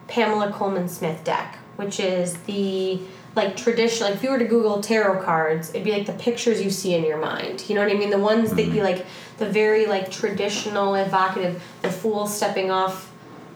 Pamela 0.07 0.51
Colman 0.51 0.88
Smith 0.88 1.23
deck, 1.26 1.57
which 1.76 1.99
is 1.99 2.35
the 2.43 3.01
like 3.35 3.57
traditional. 3.57 4.10
Like 4.10 4.18
if 4.18 4.23
you 4.23 4.30
were 4.30 4.39
to 4.39 4.45
Google 4.45 4.81
tarot 4.81 5.22
cards, 5.22 5.69
it'd 5.72 5.84
be 5.84 5.91
like 5.91 6.05
the 6.05 6.14
pictures 6.14 6.61
you 6.61 6.69
see 6.69 6.93
in 6.93 7.03
your 7.03 7.18
mind. 7.18 7.65
You 7.68 7.76
know 7.76 7.84
what 7.84 7.91
I 7.91 7.97
mean? 7.97 8.10
The 8.10 8.18
ones 8.18 8.51
that 8.51 8.72
be 8.72 8.81
like 8.81 9.05
the 9.38 9.49
very 9.49 9.85
like 9.85 10.10
traditional, 10.10 10.95
evocative. 10.95 11.61
The 11.81 11.91
fool 11.91 12.26
stepping 12.27 12.72
off 12.72 13.11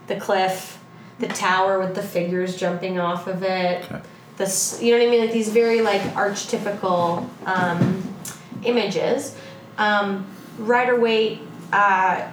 the 0.07 0.19
cliff, 0.19 0.77
the 1.19 1.27
tower 1.27 1.79
with 1.79 1.95
the 1.95 2.03
figures 2.03 2.57
jumping 2.57 2.99
off 2.99 3.27
of 3.27 3.43
it. 3.43 3.85
Okay. 3.85 4.01
This, 4.37 4.79
you 4.81 4.91
know 4.91 4.99
what 4.99 5.07
I 5.07 5.11
mean? 5.11 5.21
Like 5.21 5.33
these 5.33 5.49
very 5.49 5.81
like 5.81 6.01
archetypical 6.13 7.27
um, 7.45 8.15
images. 8.63 9.35
Um, 9.77 10.27
Rider 10.57 10.99
Waite, 10.99 11.39
uh, 11.73 12.31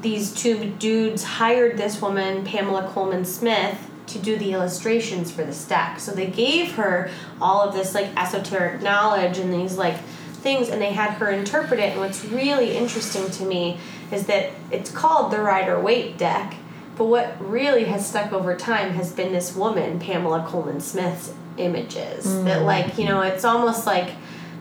these 0.00 0.34
two 0.34 0.70
dudes 0.78 1.24
hired 1.24 1.78
this 1.78 2.00
woman, 2.00 2.44
Pamela 2.44 2.88
Colman 2.92 3.24
Smith, 3.24 3.90
to 4.06 4.18
do 4.18 4.36
the 4.36 4.52
illustrations 4.52 5.30
for 5.30 5.44
the 5.44 5.66
deck. 5.66 5.98
So 5.98 6.12
they 6.12 6.26
gave 6.26 6.72
her 6.72 7.10
all 7.40 7.62
of 7.62 7.74
this 7.74 7.94
like 7.94 8.08
esoteric 8.16 8.82
knowledge 8.82 9.38
and 9.38 9.52
these 9.52 9.78
like 9.78 9.98
things, 10.42 10.68
and 10.68 10.80
they 10.80 10.92
had 10.92 11.12
her 11.14 11.30
interpret 11.30 11.80
it. 11.80 11.92
And 11.92 12.00
what's 12.00 12.24
really 12.24 12.76
interesting 12.76 13.30
to 13.30 13.44
me 13.44 13.78
is 14.12 14.26
that 14.26 14.52
it's 14.70 14.90
called 14.90 15.32
the 15.32 15.40
Rider 15.40 15.80
Waite 15.80 16.18
deck, 16.18 16.56
but 16.96 17.06
what 17.06 17.36
really 17.40 17.84
has 17.84 18.06
stuck 18.08 18.32
over 18.32 18.56
time 18.56 18.92
has 18.92 19.12
been 19.12 19.32
this 19.32 19.54
woman, 19.56 19.98
Pamela 19.98 20.44
Colman 20.48 20.80
Smith's 20.80 21.32
images. 21.56 22.24
That 22.44 22.62
like 22.62 22.98
you 22.98 23.04
know, 23.06 23.20
it's 23.20 23.44
almost 23.44 23.86
like 23.86 24.10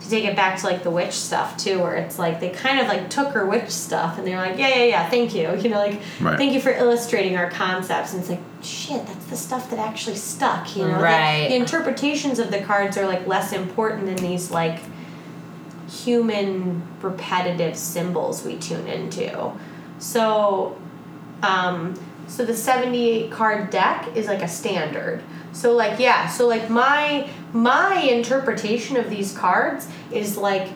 to 0.01 0.10
take 0.10 0.26
it 0.26 0.35
back 0.35 0.60
to 0.60 0.65
like 0.65 0.84
the 0.84 0.89
witch 0.91 1.14
stuff 1.14 1.55
too, 1.57 1.80
where 1.80 1.95
it's 1.95 2.19
like 2.19 2.39
they 2.41 2.49
kind 2.49 2.80
of 2.80 2.88
like 2.88 3.10
took 3.10 3.30
her 3.30 3.45
witch 3.45 3.69
stuff 3.69 4.18
and 4.18 4.27
they're 4.27 4.35
like, 4.38 4.57
yeah, 4.57 4.68
yeah, 4.68 4.84
yeah, 4.84 5.10
thank 5.10 5.34
you, 5.34 5.55
you 5.61 5.69
know, 5.69 5.77
like 5.77 6.01
Right. 6.19 6.38
thank 6.38 6.53
you 6.53 6.60
for 6.60 6.72
illustrating 6.72 7.38
our 7.38 7.49
concepts. 7.49 8.11
And 8.14 8.19
it's 8.22 8.30
like, 8.30 8.41
shit, 8.61 9.05
that's 9.07 9.26
the 9.27 9.38
stuff 9.38 9.69
that 9.69 9.80
actually 9.80 10.18
stuck, 10.18 10.76
you 10.76 10.84
know. 10.88 10.97
The- 10.97 11.47
The, 11.49 11.55
interpretations 11.55 12.38
of 12.39 12.51
the 12.51 12.60
cards 12.61 12.97
are 12.97 13.07
like 13.07 13.26
less 13.27 13.53
important 13.53 14.05
than 14.07 14.18
these 14.18 14.51
like 14.51 14.80
human 15.89 16.81
repetitive 17.01 17.77
symbols 17.77 18.43
we 18.43 18.55
tune 18.57 18.88
into. 18.88 19.51
So, 19.99 20.77
um, 21.43 21.93
so 22.34 22.43
the 22.43 22.55
seventy-eight 22.55 23.30
card 23.30 23.69
deck 23.69 24.10
is 24.15 24.26
like 24.26 24.41
a 24.41 24.47
standard. 24.47 25.22
So 25.51 25.73
like 25.73 25.99
yeah, 25.99 26.27
so 26.27 26.47
like 26.47 26.68
my 26.68 27.30
my 27.53 27.97
interpretation 27.97 28.97
of 28.97 29.07
these 29.07 29.38
cards 29.38 29.88
is 30.11 30.35
like 30.35 30.69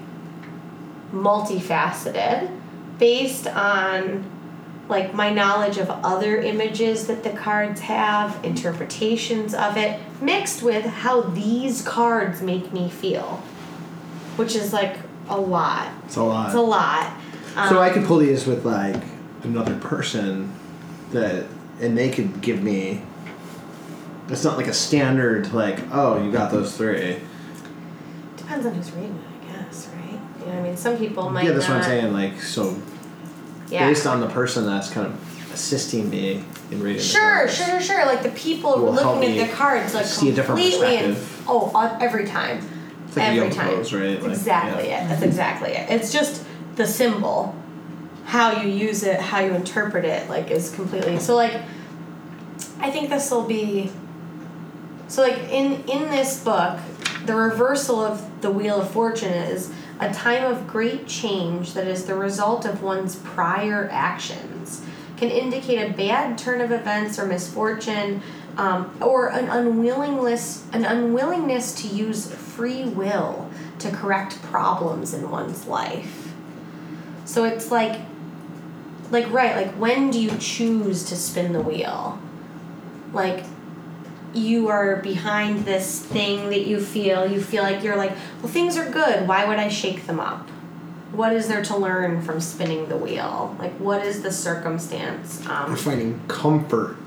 multifaceted 1.11 2.55
based 2.99 3.47
on 3.47 4.23
like 4.87 5.15
my 5.15 5.33
knowledge 5.33 5.79
of 5.79 5.89
other 5.89 6.37
images 6.37 7.07
that 7.07 7.23
the 7.23 7.31
cards 7.31 7.81
have, 7.81 8.39
interpretations 8.45 9.55
of 9.55 9.77
it, 9.77 9.99
mixed 10.21 10.61
with 10.61 10.85
how 10.85 11.21
these 11.21 11.81
cards 11.81 12.39
make 12.39 12.71
me 12.71 12.87
feel. 12.87 13.41
Which 14.35 14.55
is 14.55 14.73
like 14.73 14.97
a 15.27 15.41
lot. 15.41 15.91
It's 16.05 16.17
a 16.17 16.23
lot. 16.23 16.45
It's 16.45 16.55
a 16.55 16.61
lot. 16.61 17.13
Um, 17.55 17.69
so 17.69 17.81
I 17.81 17.89
could 17.89 18.05
pull 18.05 18.19
these 18.19 18.45
with 18.45 18.63
like 18.63 19.01
another 19.41 19.75
person 19.79 20.53
that 21.11 21.45
and 21.79 21.97
they 21.97 22.09
could 22.09 22.41
give 22.41 22.61
me 22.61 23.01
it's 24.29 24.43
not 24.43 24.57
like 24.57 24.67
a 24.67 24.73
standard 24.73 25.53
like, 25.53 25.79
oh, 25.91 26.21
you 26.21 26.31
got 26.31 26.51
those 26.51 26.75
three. 26.75 27.17
Depends 28.35 28.65
on 28.65 28.73
who's 28.73 28.91
reading 28.91 29.15
it, 29.15 29.49
I 29.49 29.63
guess, 29.63 29.87
right? 29.95 30.11
You 30.11 30.45
know 30.47 30.51
what 30.51 30.53
I 30.55 30.61
mean? 30.63 30.77
Some 30.77 30.97
people 30.97 31.29
might 31.29 31.45
yeah, 31.45 31.51
that's 31.51 31.67
not. 31.67 31.75
what 31.77 31.83
I'm 31.85 31.89
saying. 31.89 32.13
Like 32.13 32.41
so 32.41 32.75
Yeah. 33.69 33.87
based 33.87 34.05
on 34.05 34.19
the 34.19 34.27
person 34.27 34.65
that's 34.65 34.89
kind 34.89 35.07
of 35.07 35.53
assisting 35.53 36.09
me 36.09 36.43
in 36.71 36.81
reading 36.81 36.97
the 36.97 37.03
Sure, 37.03 37.47
sure, 37.47 37.65
sure, 37.67 37.81
sure. 37.81 38.05
Like 38.05 38.23
the 38.23 38.29
people 38.29 38.91
looking 38.91 39.39
at 39.39 39.47
the 39.49 39.53
cards, 39.53 39.93
like 39.93 40.05
see 40.05 40.29
a 40.29 40.33
different 40.33 40.61
completely 40.61 40.97
and 40.97 41.17
oh, 41.47 41.71
every 42.01 42.25
time, 42.25 42.57
It's 43.07 43.17
like 43.17 43.33
every 43.33 43.49
time. 43.49 43.75
pose, 43.75 43.93
right? 43.93 44.21
Like, 44.21 44.31
exactly 44.31 44.89
yeah. 44.89 45.05
it. 45.05 45.09
That's 45.09 45.23
exactly 45.23 45.71
it. 45.71 45.89
It's 45.89 46.11
just 46.11 46.43
the 46.75 46.85
symbol, 46.85 47.55
how 48.27 48.61
you 48.61 48.69
use 48.69 49.03
it, 49.03 49.21
how 49.21 49.39
you 49.39 49.53
interpret 49.53 50.03
it, 50.03 50.29
like 50.29 50.51
is 50.51 50.69
completely. 50.75 51.17
So 51.17 51.33
like, 51.33 51.61
I 52.77 52.91
think 52.91 53.09
this 53.09 53.31
will 53.31 53.47
be. 53.47 53.89
So 55.07 55.21
like 55.21 55.39
in 55.49 55.81
in 55.87 56.11
this 56.11 56.43
book, 56.43 56.77
the 57.25 57.35
reversal 57.35 58.01
of 58.01 58.41
the 58.41 58.51
wheel 58.51 58.81
of 58.81 58.91
fortune 58.91 59.31
is 59.31 59.71
a 60.01 60.13
time 60.13 60.43
of 60.43 60.67
great 60.67 61.07
change 61.07 61.73
that 61.73 61.87
is 61.87 62.05
the 62.05 62.15
result 62.15 62.65
of 62.65 62.83
one's 62.83 63.15
prior 63.15 63.87
actions 63.91 64.81
can 65.15 65.31
indicate 65.31 65.79
a 65.79 65.93
bad 65.93 66.37
turn 66.37 66.61
of 66.61 66.71
events 66.71 67.17
or 67.17 67.25
misfortune 67.25 68.21
um, 68.57 68.95
or 69.01 69.29
an 69.29 69.49
unwillingness 69.49 70.65
an 70.73 70.85
unwillingness 70.85 71.73
to 71.73 71.87
use 71.87 72.31
free 72.31 72.83
will 72.83 73.49
to 73.79 73.89
correct 73.89 74.41
problems 74.43 75.13
in 75.13 75.31
one's 75.31 75.65
life 75.65 76.33
so 77.25 77.45
it's 77.45 77.71
like 77.71 78.01
like 79.11 79.29
right 79.31 79.55
like 79.55 79.73
when 79.75 80.11
do 80.11 80.19
you 80.19 80.31
choose 80.37 81.03
to 81.05 81.15
spin 81.15 81.53
the 81.53 81.61
wheel? 81.61 82.19
Like 83.13 83.45
you 84.33 84.67
are 84.67 84.97
behind 84.97 85.65
this 85.65 85.99
thing 85.99 86.49
that 86.49 86.67
you 86.67 86.79
feel 86.79 87.25
you 87.25 87.41
feel 87.41 87.63
like 87.63 87.83
you're 87.83 87.95
like 87.95 88.11
well 88.41 88.51
things 88.51 88.77
are 88.77 88.87
good 88.89 89.27
why 89.27 89.45
would 89.45 89.57
i 89.57 89.67
shake 89.67 90.05
them 90.05 90.19
up? 90.19 90.49
What 91.13 91.33
is 91.33 91.47
there 91.47 91.63
to 91.63 91.77
learn 91.77 92.21
from 92.21 92.41
spinning 92.41 92.89
the 92.89 92.97
wheel? 92.97 93.55
Like 93.59 93.73
what 93.75 94.05
is 94.05 94.21
the 94.21 94.31
circumstance 94.31 95.45
um, 95.47 95.69
You're 95.69 95.77
finding 95.77 96.21
comfort 96.27 96.97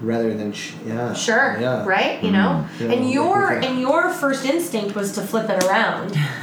rather 0.00 0.32
than 0.34 0.52
sh- 0.52 0.72
yeah. 0.86 1.12
sure 1.12 1.56
Yeah. 1.60 1.84
right 1.86 2.22
you 2.24 2.30
know 2.30 2.64
mm, 2.78 2.80
Yeah, 2.80 2.92
and 2.94 3.04
like 3.04 3.14
your 3.14 3.58
we 3.60 3.66
and 3.66 3.80
your 3.80 4.10
first 4.10 4.44
instinct 4.44 4.94
was 4.96 5.12
to 5.12 5.20
flip 5.22 5.48
it 5.50 5.62
around 5.64 6.16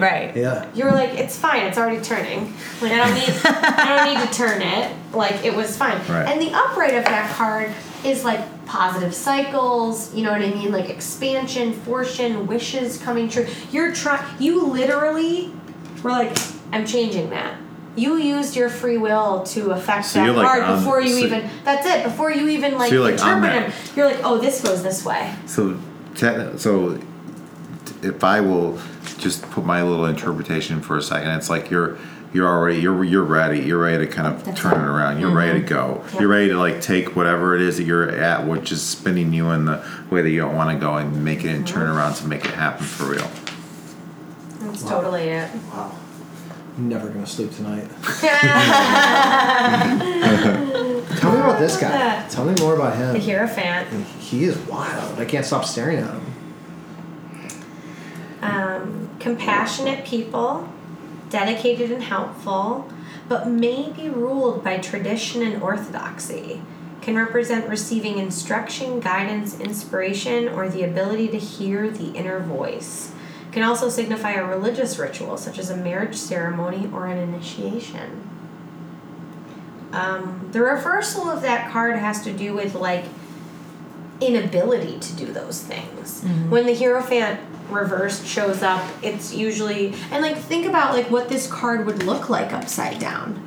right. 0.00 0.36
Yeah. 0.36 0.66
you're 0.74 0.92
like 0.92 1.10
it's 1.18 1.36
fine 1.38 1.66
it's 1.66 1.78
already 1.78 2.02
turning 2.02 2.52
like 2.82 2.92
i 2.92 2.96
don't 2.96 3.14
need 3.14 3.34
i 3.44 3.96
don't 3.96 4.14
need 4.14 4.26
to 4.28 4.34
turn 4.42 4.60
it 4.62 4.94
like 5.14 5.44
it 5.44 5.54
was 5.54 5.76
fine 5.76 5.96
Right. 6.08 6.28
and 6.28 6.40
the 6.40 6.50
upright 6.52 6.94
of 6.94 7.04
that 7.04 7.34
card 7.34 7.72
is 8.04 8.24
like 8.24 8.40
positive 8.66 9.14
cycles 9.14 10.14
you 10.14 10.22
know 10.24 10.30
what 10.32 10.42
i 10.42 10.50
mean 10.50 10.70
like 10.70 10.90
expansion 10.90 11.72
fortune 11.72 12.46
wishes 12.46 12.98
coming 12.98 13.28
true 13.28 13.46
you're 13.72 13.94
trying 13.94 14.22
you 14.38 14.66
literally 14.66 15.50
were 16.02 16.10
like 16.10 16.36
i'm 16.72 16.84
changing 16.84 17.30
that 17.30 17.56
you 17.98 18.16
used 18.16 18.54
your 18.56 18.68
free 18.68 18.98
will 18.98 19.42
to 19.44 19.70
affect 19.72 20.06
So 20.06 20.18
that 20.20 20.26
you're, 20.26 20.34
like, 20.34 20.46
card 20.46 20.62
on- 20.62 20.78
before 20.78 21.00
you 21.00 21.10
so- 21.20 21.26
even 21.26 21.50
that's 21.64 21.86
it 21.86 22.04
before 22.04 22.30
you 22.30 22.48
even 22.48 22.78
like 22.78 22.90
you're, 22.92 23.02
like, 23.02 23.12
interpret 23.14 23.42
that. 23.52 23.70
them 23.70 23.72
you're 23.96 24.06
like 24.06 24.20
oh 24.24 24.38
this 24.38 24.60
goes 24.62 24.82
this 24.82 25.04
way 25.04 25.34
So, 25.46 25.78
te- 26.14 26.56
so 26.58 26.98
if 28.02 28.22
I 28.22 28.40
will 28.40 28.78
just 29.18 29.42
put 29.50 29.64
my 29.64 29.82
little 29.82 30.06
interpretation 30.06 30.80
for 30.80 30.96
a 30.96 31.02
second, 31.02 31.30
it's 31.30 31.50
like 31.50 31.68
you're 31.70 31.98
you're 32.32 32.46
already 32.46 32.78
you're 32.78 33.02
you're 33.02 33.24
ready. 33.24 33.58
You're 33.60 33.80
ready 33.80 34.06
to 34.06 34.12
kind 34.12 34.28
of 34.28 34.44
That's 34.44 34.60
turn 34.60 34.74
it. 34.74 34.84
it 34.84 34.86
around. 34.86 35.18
You're 35.18 35.34
ready 35.34 35.60
to 35.60 35.66
mm-hmm. 35.66 35.74
go. 35.96 36.04
Yep. 36.12 36.20
You're 36.20 36.28
ready 36.28 36.48
to 36.50 36.58
like 36.58 36.80
take 36.80 37.16
whatever 37.16 37.56
it 37.56 37.62
is 37.62 37.78
that 37.78 37.84
you're 37.84 38.08
at, 38.10 38.46
which 38.46 38.70
is 38.70 38.82
spinning 38.82 39.32
you 39.32 39.50
in 39.50 39.64
the 39.64 39.82
way 40.10 40.22
that 40.22 40.30
you 40.30 40.40
don't 40.40 40.54
want 40.54 40.70
to 40.70 40.78
go, 40.78 40.96
and 40.96 41.24
make 41.24 41.42
it 41.44 41.48
and 41.56 41.66
turn 41.66 41.88
around 41.88 42.14
to 42.16 42.26
make 42.28 42.44
it 42.44 42.52
happen 42.52 42.84
for 42.86 43.06
real. 43.06 43.28
that's 44.60 44.82
totally 44.84 45.22
it 45.24 45.50
Wow. 45.72 45.92
Never 46.78 47.08
gonna 47.08 47.26
sleep 47.26 47.50
tonight. 47.52 47.88
Tell 51.18 51.32
me 51.32 51.38
about 51.40 51.58
this 51.58 51.76
guy. 51.76 52.24
Tell 52.28 52.44
me 52.44 52.54
more 52.60 52.74
about 52.76 52.96
him. 52.96 53.14
the 53.14 53.48
fan. 53.48 54.04
He 54.20 54.44
is 54.44 54.56
wild. 54.58 55.18
I 55.18 55.24
can't 55.24 55.44
stop 55.44 55.64
staring 55.64 55.98
at 55.98 56.10
him. 56.14 56.22
um, 58.42 59.10
compassionate 59.18 60.04
people, 60.04 60.68
dedicated 61.30 61.90
and 61.90 62.04
helpful, 62.04 62.88
but 63.28 63.48
may 63.48 63.90
be 63.90 64.08
ruled 64.08 64.62
by 64.62 64.78
tradition 64.78 65.42
and 65.42 65.60
orthodoxy. 65.60 66.62
Can 67.02 67.16
represent 67.16 67.68
receiving 67.68 68.18
instruction, 68.18 69.00
guidance, 69.00 69.58
inspiration, 69.58 70.48
or 70.48 70.68
the 70.68 70.84
ability 70.84 71.26
to 71.28 71.38
hear 71.38 71.90
the 71.90 72.10
inner 72.12 72.38
voice. 72.38 73.10
Can 73.52 73.62
also 73.62 73.88
signify 73.88 74.32
a 74.32 74.44
religious 74.44 74.98
ritual, 74.98 75.36
such 75.38 75.58
as 75.58 75.70
a 75.70 75.76
marriage 75.76 76.16
ceremony 76.16 76.88
or 76.92 77.06
an 77.06 77.16
initiation. 77.18 78.28
Um, 79.92 80.48
the 80.52 80.60
reversal 80.60 81.30
of 81.30 81.40
that 81.42 81.70
card 81.70 81.96
has 81.96 82.22
to 82.24 82.32
do 82.32 82.52
with 82.54 82.74
like 82.74 83.04
inability 84.20 84.98
to 84.98 85.12
do 85.14 85.26
those 85.26 85.62
things. 85.62 86.22
When 86.50 86.66
the 86.66 86.74
Hierophant 86.74 87.40
reversed 87.70 88.26
shows 88.26 88.62
up, 88.62 88.82
it's 89.02 89.32
usually 89.34 89.94
and 90.10 90.22
like 90.22 90.36
think 90.36 90.66
about 90.66 90.92
like 90.94 91.10
what 91.10 91.28
this 91.30 91.50
card 91.50 91.86
would 91.86 92.02
look 92.02 92.28
like 92.28 92.52
upside 92.52 92.98
down. 92.98 93.42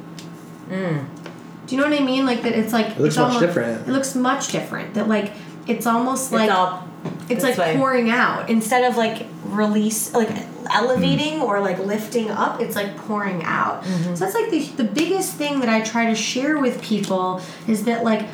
Do 0.70 1.76
you 1.76 1.82
know 1.82 1.88
what 1.90 2.00
I 2.00 2.04
mean? 2.04 2.26
Like 2.26 2.42
that 2.44 2.54
it's 2.54 2.74
like 2.74 2.88
It 2.88 3.00
looks 3.00 3.16
it's 3.16 3.18
much 3.18 3.28
almost, 3.34 3.40
different. 3.46 3.88
It 3.88 3.92
looks 3.92 4.16
much 4.16 4.52
different. 4.52 4.96
That 4.96 5.08
like 5.08 5.34
it's 5.68 5.86
almost 5.86 6.26
It's 6.26 6.34
like 6.34 6.50
all 6.52 6.88
It's 7.30 7.44
like 7.44 7.58
why- 7.58 7.76
pouring 7.76 8.10
out 8.10 8.50
instead 8.50 8.84
of 8.90 8.98
like 8.98 9.28
release, 9.52 10.14
like 10.14 10.30
elevating 10.74 11.40
mm. 11.40 11.44
or 11.44 11.60
like 11.60 11.80
lifting 11.80 12.30
up. 12.30 12.62
It's 12.62 12.76
like 12.76 12.96
pouring 12.98 13.44
out. 13.44 13.84
Mm-hmm. 13.84 14.16
So 14.16 14.26
that's 14.26 14.36
like 14.36 14.50
the 14.50 14.84
the 14.84 14.84
biggest 14.84 15.36
thing 15.36 15.60
that 15.60 15.70
I 15.70 15.82
try 15.82 16.06
to 16.06 16.16
share 16.16 16.58
with 16.58 16.82
people 16.82 17.42
is 17.68 17.86
that 17.86 18.04
like 18.04 18.28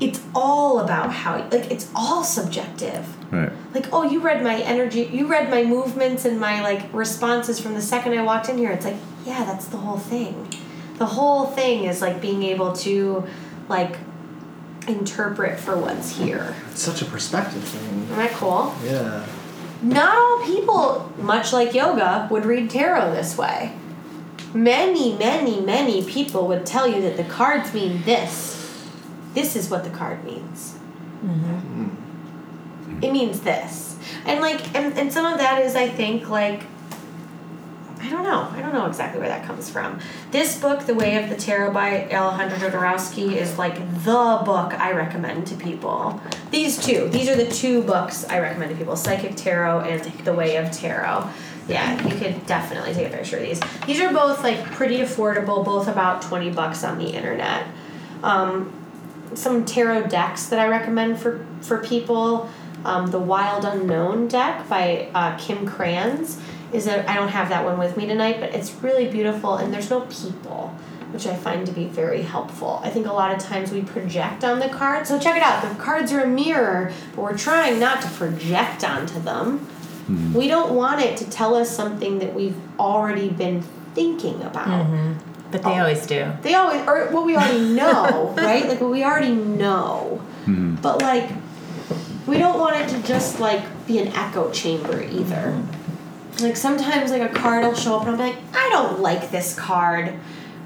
it's 0.00 0.20
all 0.34 0.80
about 0.80 1.12
how 1.12 1.38
like 1.50 1.70
it's 1.70 1.90
all 1.94 2.24
subjective. 2.24 3.06
Right. 3.32 3.52
Like 3.72 3.86
oh, 3.92 4.02
you 4.02 4.20
read 4.20 4.42
my 4.42 4.60
energy, 4.60 5.08
you 5.12 5.26
read 5.26 5.50
my 5.50 5.64
movements 5.64 6.24
and 6.24 6.38
my 6.38 6.62
like 6.62 6.92
responses 6.92 7.60
from 7.60 7.74
the 7.74 7.82
second 7.82 8.18
I 8.18 8.22
walked 8.22 8.48
in 8.48 8.58
here. 8.58 8.70
It's 8.70 8.84
like 8.84 8.96
yeah, 9.24 9.44
that's 9.44 9.66
the 9.66 9.78
whole 9.78 9.98
thing. 9.98 10.52
The 10.98 11.06
whole 11.06 11.46
thing 11.46 11.84
is 11.84 12.00
like 12.00 12.20
being 12.20 12.42
able 12.42 12.72
to 12.76 13.24
like 13.68 13.96
interpret 14.86 15.58
for 15.58 15.76
what's 15.76 16.16
here. 16.16 16.54
It's 16.70 16.82
such 16.82 17.02
a 17.02 17.04
perspective 17.04 17.62
thing. 17.62 18.02
Isn't 18.04 18.16
that 18.16 18.32
cool? 18.32 18.74
Yeah. 18.84 19.26
Not 19.84 20.16
all 20.16 20.44
people, 20.44 21.12
much 21.18 21.52
like 21.52 21.74
yoga, 21.74 22.26
would 22.30 22.46
read 22.46 22.70
tarot 22.70 23.12
this 23.12 23.36
way. 23.36 23.76
Many, 24.54 25.16
many, 25.16 25.60
many 25.60 26.02
people 26.04 26.46
would 26.46 26.64
tell 26.64 26.88
you 26.88 27.02
that 27.02 27.16
the 27.16 27.24
cards 27.24 27.74
mean 27.74 28.02
this. 28.04 28.88
This 29.34 29.56
is 29.56 29.68
what 29.68 29.84
the 29.84 29.90
card 29.90 30.24
means. 30.24 30.78
Mm-hmm. 31.22 33.02
It 33.02 33.12
means 33.12 33.40
this. 33.40 33.98
And 34.24 34.40
like 34.40 34.74
and, 34.74 34.96
and 34.98 35.12
some 35.12 35.26
of 35.26 35.38
that 35.38 35.60
is 35.62 35.74
I 35.74 35.88
think 35.88 36.28
like 36.28 36.62
I 38.04 38.10
don't 38.10 38.22
know. 38.22 38.46
I 38.52 38.60
don't 38.60 38.74
know 38.74 38.84
exactly 38.84 39.18
where 39.18 39.30
that 39.30 39.46
comes 39.46 39.70
from. 39.70 39.98
This 40.30 40.60
book, 40.60 40.84
The 40.84 40.94
Way 40.94 41.22
of 41.22 41.30
the 41.30 41.36
Tarot 41.36 41.72
by 41.72 42.06
Alejandro 42.10 42.58
Jodorowsky, 42.58 43.34
is 43.34 43.56
like 43.56 43.78
the 44.04 44.42
book 44.44 44.78
I 44.78 44.92
recommend 44.92 45.46
to 45.46 45.54
people. 45.54 46.20
These 46.50 46.84
two. 46.84 47.08
These 47.08 47.30
are 47.30 47.34
the 47.34 47.50
two 47.50 47.82
books 47.82 48.26
I 48.26 48.40
recommend 48.40 48.72
to 48.72 48.76
people 48.76 48.94
Psychic 48.94 49.36
Tarot 49.36 49.80
and 49.80 50.02
The 50.22 50.34
Way 50.34 50.56
of 50.56 50.70
Tarot. 50.70 51.30
Yeah, 51.66 52.06
you 52.06 52.14
could 52.18 52.44
definitely 52.44 52.92
take 52.92 53.06
a 53.06 53.16
picture 53.16 53.38
of 53.38 53.42
these. 53.42 53.60
These 53.86 54.00
are 54.00 54.12
both 54.12 54.42
like 54.42 54.62
pretty 54.66 54.98
affordable, 54.98 55.64
both 55.64 55.88
about 55.88 56.20
20 56.20 56.50
bucks 56.50 56.84
on 56.84 56.98
the 56.98 57.08
internet. 57.08 57.66
Um, 58.22 58.70
some 59.32 59.64
tarot 59.64 60.08
decks 60.08 60.44
that 60.48 60.58
I 60.58 60.68
recommend 60.68 61.18
for, 61.18 61.44
for 61.62 61.78
people. 61.78 62.50
Um, 62.84 63.10
the 63.10 63.18
Wild 63.18 63.64
Unknown 63.64 64.28
deck 64.28 64.68
by 64.68 65.08
uh, 65.14 65.38
Kim 65.38 65.66
Krans 65.66 66.38
is 66.72 66.84
that 66.86 67.08
I 67.08 67.14
don't 67.14 67.28
have 67.28 67.48
that 67.50 67.64
one 67.64 67.78
with 67.78 67.96
me 67.96 68.06
tonight, 68.06 68.38
but 68.40 68.54
it's 68.54 68.72
really 68.74 69.08
beautiful 69.08 69.56
and 69.56 69.72
there's 69.72 69.90
no 69.90 70.00
people, 70.02 70.74
which 71.12 71.26
I 71.26 71.36
find 71.36 71.66
to 71.66 71.72
be 71.72 71.86
very 71.86 72.22
helpful. 72.22 72.80
I 72.82 72.90
think 72.90 73.06
a 73.06 73.12
lot 73.12 73.32
of 73.32 73.38
times 73.38 73.70
we 73.70 73.82
project 73.82 74.44
on 74.44 74.58
the 74.58 74.68
cards. 74.68 75.08
So 75.08 75.18
check 75.18 75.36
it 75.36 75.42
out. 75.42 75.62
The 75.62 75.74
cards 75.82 76.12
are 76.12 76.20
a 76.20 76.26
mirror, 76.26 76.92
but 77.14 77.22
we're 77.22 77.38
trying 77.38 77.78
not 77.78 78.02
to 78.02 78.08
project 78.08 78.84
onto 78.84 79.20
them. 79.20 79.58
Hmm. 79.58 80.34
We 80.34 80.48
don't 80.48 80.74
want 80.74 81.00
it 81.00 81.16
to 81.18 81.30
tell 81.30 81.54
us 81.54 81.74
something 81.74 82.18
that 82.18 82.34
we've 82.34 82.56
already 82.78 83.28
been 83.28 83.62
thinking 83.94 84.42
about. 84.42 84.66
Mm-hmm. 84.66 85.12
But 85.50 85.62
they 85.62 85.70
oh. 85.70 85.80
always 85.80 86.06
do. 86.06 86.32
They 86.42 86.54
always, 86.54 86.86
or 86.86 87.06
what 87.12 87.24
we 87.24 87.36
already 87.36 87.60
know, 87.60 88.34
right? 88.36 88.68
Like 88.68 88.80
what 88.80 88.90
we 88.90 89.04
already 89.04 89.34
know. 89.34 90.20
Hmm. 90.44 90.74
But 90.76 91.00
like, 91.00 91.30
we 92.26 92.38
don't 92.38 92.58
want 92.58 92.76
it 92.76 92.88
to 92.88 93.06
just 93.06 93.38
like 93.38 93.62
be 93.86 93.98
an 93.98 94.08
echo 94.08 94.50
chamber 94.50 95.02
either. 95.02 95.52
Mm-hmm. 95.54 95.83
Like 96.40 96.56
sometimes 96.56 97.10
like 97.10 97.22
a 97.22 97.32
card 97.32 97.64
will 97.64 97.74
show 97.74 97.96
up 97.96 98.06
and 98.06 98.10
I'll 98.10 98.16
be 98.16 98.34
like, 98.34 98.42
I 98.54 98.68
don't 98.70 99.00
like 99.00 99.30
this 99.30 99.54
card. 99.58 100.14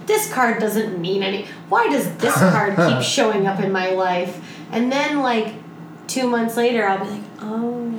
This 0.06 0.32
card 0.32 0.60
doesn't 0.60 0.98
mean 0.98 1.22
any. 1.22 1.47
Why 1.68 1.88
does 1.88 2.16
this 2.16 2.34
card 2.38 2.76
keep 2.76 3.02
showing 3.02 3.47
up 3.47 3.60
in 3.60 3.70
my 3.70 3.90
life? 3.90 4.42
And 4.72 4.90
then 4.90 5.20
like 5.20 5.55
two 6.06 6.28
months 6.28 6.56
later, 6.56 6.86
I'll 6.86 7.05
be 7.05 7.10
like, 7.10 7.22
oh, 7.40 7.94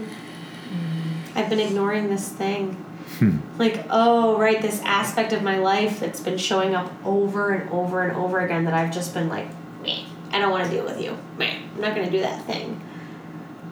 I've 1.35 1.49
been 1.49 1.59
ignoring 1.59 2.09
this 2.09 2.29
thing 2.29 2.85
hmm. 3.19 3.37
like 3.57 3.85
oh 3.89 4.37
right 4.37 4.61
this 4.61 4.81
aspect 4.83 5.33
of 5.33 5.43
my 5.43 5.57
life 5.57 5.99
that's 5.99 6.19
been 6.19 6.37
showing 6.37 6.73
up 6.73 6.91
over 7.05 7.51
and 7.51 7.69
over 7.69 8.01
and 8.01 8.17
over 8.17 8.39
again 8.39 8.65
that 8.65 8.73
i've 8.73 8.91
just 8.91 9.13
been 9.13 9.29
like 9.29 9.47
Meh, 9.83 10.03
i 10.31 10.39
don't 10.39 10.51
want 10.51 10.65
to 10.65 10.71
deal 10.71 10.83
with 10.83 11.01
you 11.01 11.17
Meh, 11.37 11.59
i'm 11.75 11.81
not 11.81 11.95
going 11.95 12.05
to 12.05 12.11
do 12.11 12.21
that 12.21 12.43
thing 12.45 12.81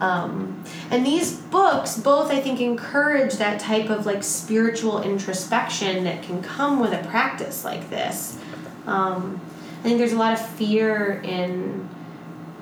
um, 0.00 0.62
and 0.90 1.04
these 1.04 1.32
books 1.32 1.98
both 1.98 2.30
i 2.30 2.40
think 2.40 2.60
encourage 2.60 3.34
that 3.34 3.58
type 3.60 3.90
of 3.90 4.06
like 4.06 4.22
spiritual 4.22 5.02
introspection 5.02 6.04
that 6.04 6.22
can 6.22 6.40
come 6.42 6.78
with 6.80 6.92
a 6.92 7.06
practice 7.08 7.64
like 7.64 7.88
this 7.90 8.38
um, 8.86 9.40
i 9.80 9.82
think 9.82 9.98
there's 9.98 10.12
a 10.12 10.16
lot 10.18 10.32
of 10.32 10.40
fear 10.50 11.20
in 11.24 11.88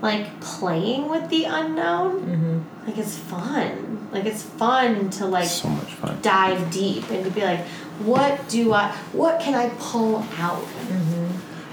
like 0.03 0.41
playing 0.41 1.09
with 1.09 1.29
the 1.31 1.45
unknown 1.45 2.65
like 2.87 2.97
it's 2.99 3.17
fun 3.19 4.09
like 4.13 4.25
it's 4.25 4.43
fun 4.43 5.11
to 5.11 5.27
like 5.27 5.49
So 5.49 5.69
much 5.69 5.93
fun. 5.95 6.19
dive 6.23 6.71
deep 6.71 7.11
and 7.11 7.25
to 7.25 7.31
be 7.31 7.41
like, 7.43 7.61
what 8.05 8.49
do 8.49 8.73
I, 8.73 8.93
what 9.13 9.41
can 9.41 9.53
I 9.55 9.69
pull 9.81 10.25
out? 10.39 10.65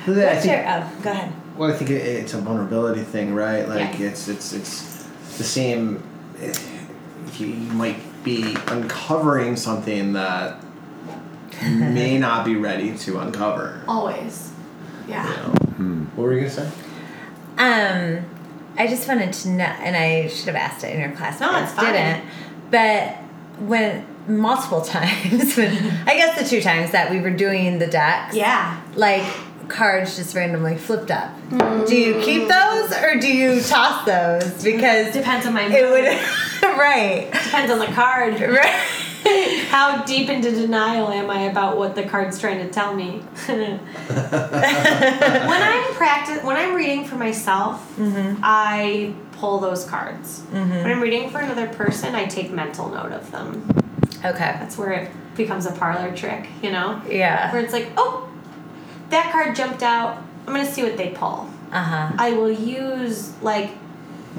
But 0.05 0.15
then 0.15 0.27
I 0.27 0.33
What's 0.33 0.45
think, 0.45 0.57
your, 0.57 0.65
oh, 0.67 1.01
go 1.03 1.11
ahead. 1.11 1.33
well, 1.55 1.71
I 1.71 1.73
think 1.75 1.91
it, 1.91 2.01
it's 2.05 2.33
a 2.33 2.39
vulnerability 2.41 3.03
thing, 3.03 3.33
right? 3.35 3.69
Like 3.69 3.99
Yeah. 3.99 4.07
it's 4.07 4.27
it's 4.27 4.51
it's 4.51 4.92
the 5.37 5.43
same. 5.43 6.03
If 6.39 7.39
you, 7.39 7.47
you 7.47 7.73
might 7.73 7.97
be 8.23 8.55
uncovering 8.67 9.55
something 9.55 10.13
that 10.13 10.63
may 11.63 12.17
not 12.17 12.45
be 12.45 12.55
ready 12.55 12.97
to 12.99 13.19
uncover. 13.19 13.81
Always. 13.87 14.51
You 15.07 15.13
Yeah. 15.13 15.23
know? 15.23 16.07
What 16.15 16.23
were 16.25 16.33
you 16.33 16.39
gonna 16.47 16.51
say? 16.51 16.69
Um, 17.57 18.25
I 18.77 18.87
just 18.87 19.07
wanted 19.07 19.33
to 19.33 19.49
know, 19.49 19.63
and 19.65 19.95
I 19.95 20.27
should 20.27 20.47
have 20.47 20.55
asked 20.55 20.83
it 20.83 20.93
in 20.95 20.99
your 21.01 21.11
class. 21.11 21.39
No, 21.39 21.51
but 21.51 21.63
it's 21.63 21.73
fine. 21.73 21.93
Didn't. 21.93 22.23
But 22.71 23.15
when 23.67 24.05
multiple 24.27 24.81
times, 24.85 25.55
when, 25.57 25.75
I 26.07 26.15
guess 26.15 26.39
the 26.41 26.47
two 26.47 26.61
times 26.61 26.91
that 26.91 27.11
we 27.11 27.19
were 27.19 27.29
doing 27.29 27.79
the 27.79 27.87
decks, 27.87 28.35
Yeah. 28.35 28.79
like 28.95 29.23
cards 29.67 30.15
just 30.15 30.35
randomly 30.35 30.77
flipped 30.77 31.11
up. 31.11 31.31
Do 31.87 31.95
you 31.95 32.21
keep 32.21 32.47
those 32.47 32.91
or 32.93 33.19
do 33.19 33.27
you 33.27 33.61
toss 33.61 34.05
those? 34.05 34.63
Because 34.63 35.13
Depends 35.13 35.45
on 35.45 35.53
my 35.53 35.63
it 35.63 35.71
mood. 35.71 35.91
would, 35.91 36.77
right, 36.77 37.29
Depends 37.31 37.71
on 37.71 37.79
the 37.79 37.87
card. 37.87 38.39
right. 38.39 38.99
How 39.69 40.03
deep 40.03 40.29
into 40.29 40.51
denial 40.51 41.07
am 41.09 41.29
I 41.29 41.43
about 41.43 41.77
what 41.77 41.95
the 41.95 42.03
card's 42.03 42.39
trying 42.39 42.59
to 42.65 42.69
tell 42.69 42.93
me? 42.93 43.19
when 43.45 43.79
I'm 45.49 45.93
practice, 45.93 46.43
when 46.43 46.57
I'm 46.57 46.75
reading 46.75 47.05
for 47.05 47.15
myself, 47.15 47.79
mm-hmm. 47.95 48.41
I 48.43 49.13
pull 49.33 49.59
those 49.59 49.85
cards. 49.85 50.41
When 50.51 50.85
I'm 50.85 51.01
reading 51.01 51.29
for 51.29 51.39
another 51.39 51.67
person, 51.67 52.15
I 52.15 52.25
take 52.25 52.51
mental 52.51 52.89
note 52.89 53.13
of 53.13 53.31
them. 53.31 53.69
Okay. 54.25 54.57
That's 54.59 54.77
where 54.77 54.91
it 54.91 55.11
becomes 55.35 55.65
a 55.65 55.71
parlor 55.71 56.15
trick, 56.15 56.47
you 56.61 56.71
know? 56.71 57.01
Yeah, 57.09 57.51
where 57.51 57.61
it's 57.61 57.73
like, 57.73 57.91
oh, 57.97 58.29
that 59.09 59.31
card 59.31 59.55
jumped 59.55 59.83
out. 59.83 60.17
I'm 60.45 60.53
gonna 60.53 60.65
see 60.65 60.83
what 60.83 60.97
they 60.97 61.09
pull. 61.09 61.49
Uh 61.71 61.83
huh. 61.83 62.11
I 62.17 62.31
will 62.33 62.51
use 62.51 63.33
like 63.41 63.71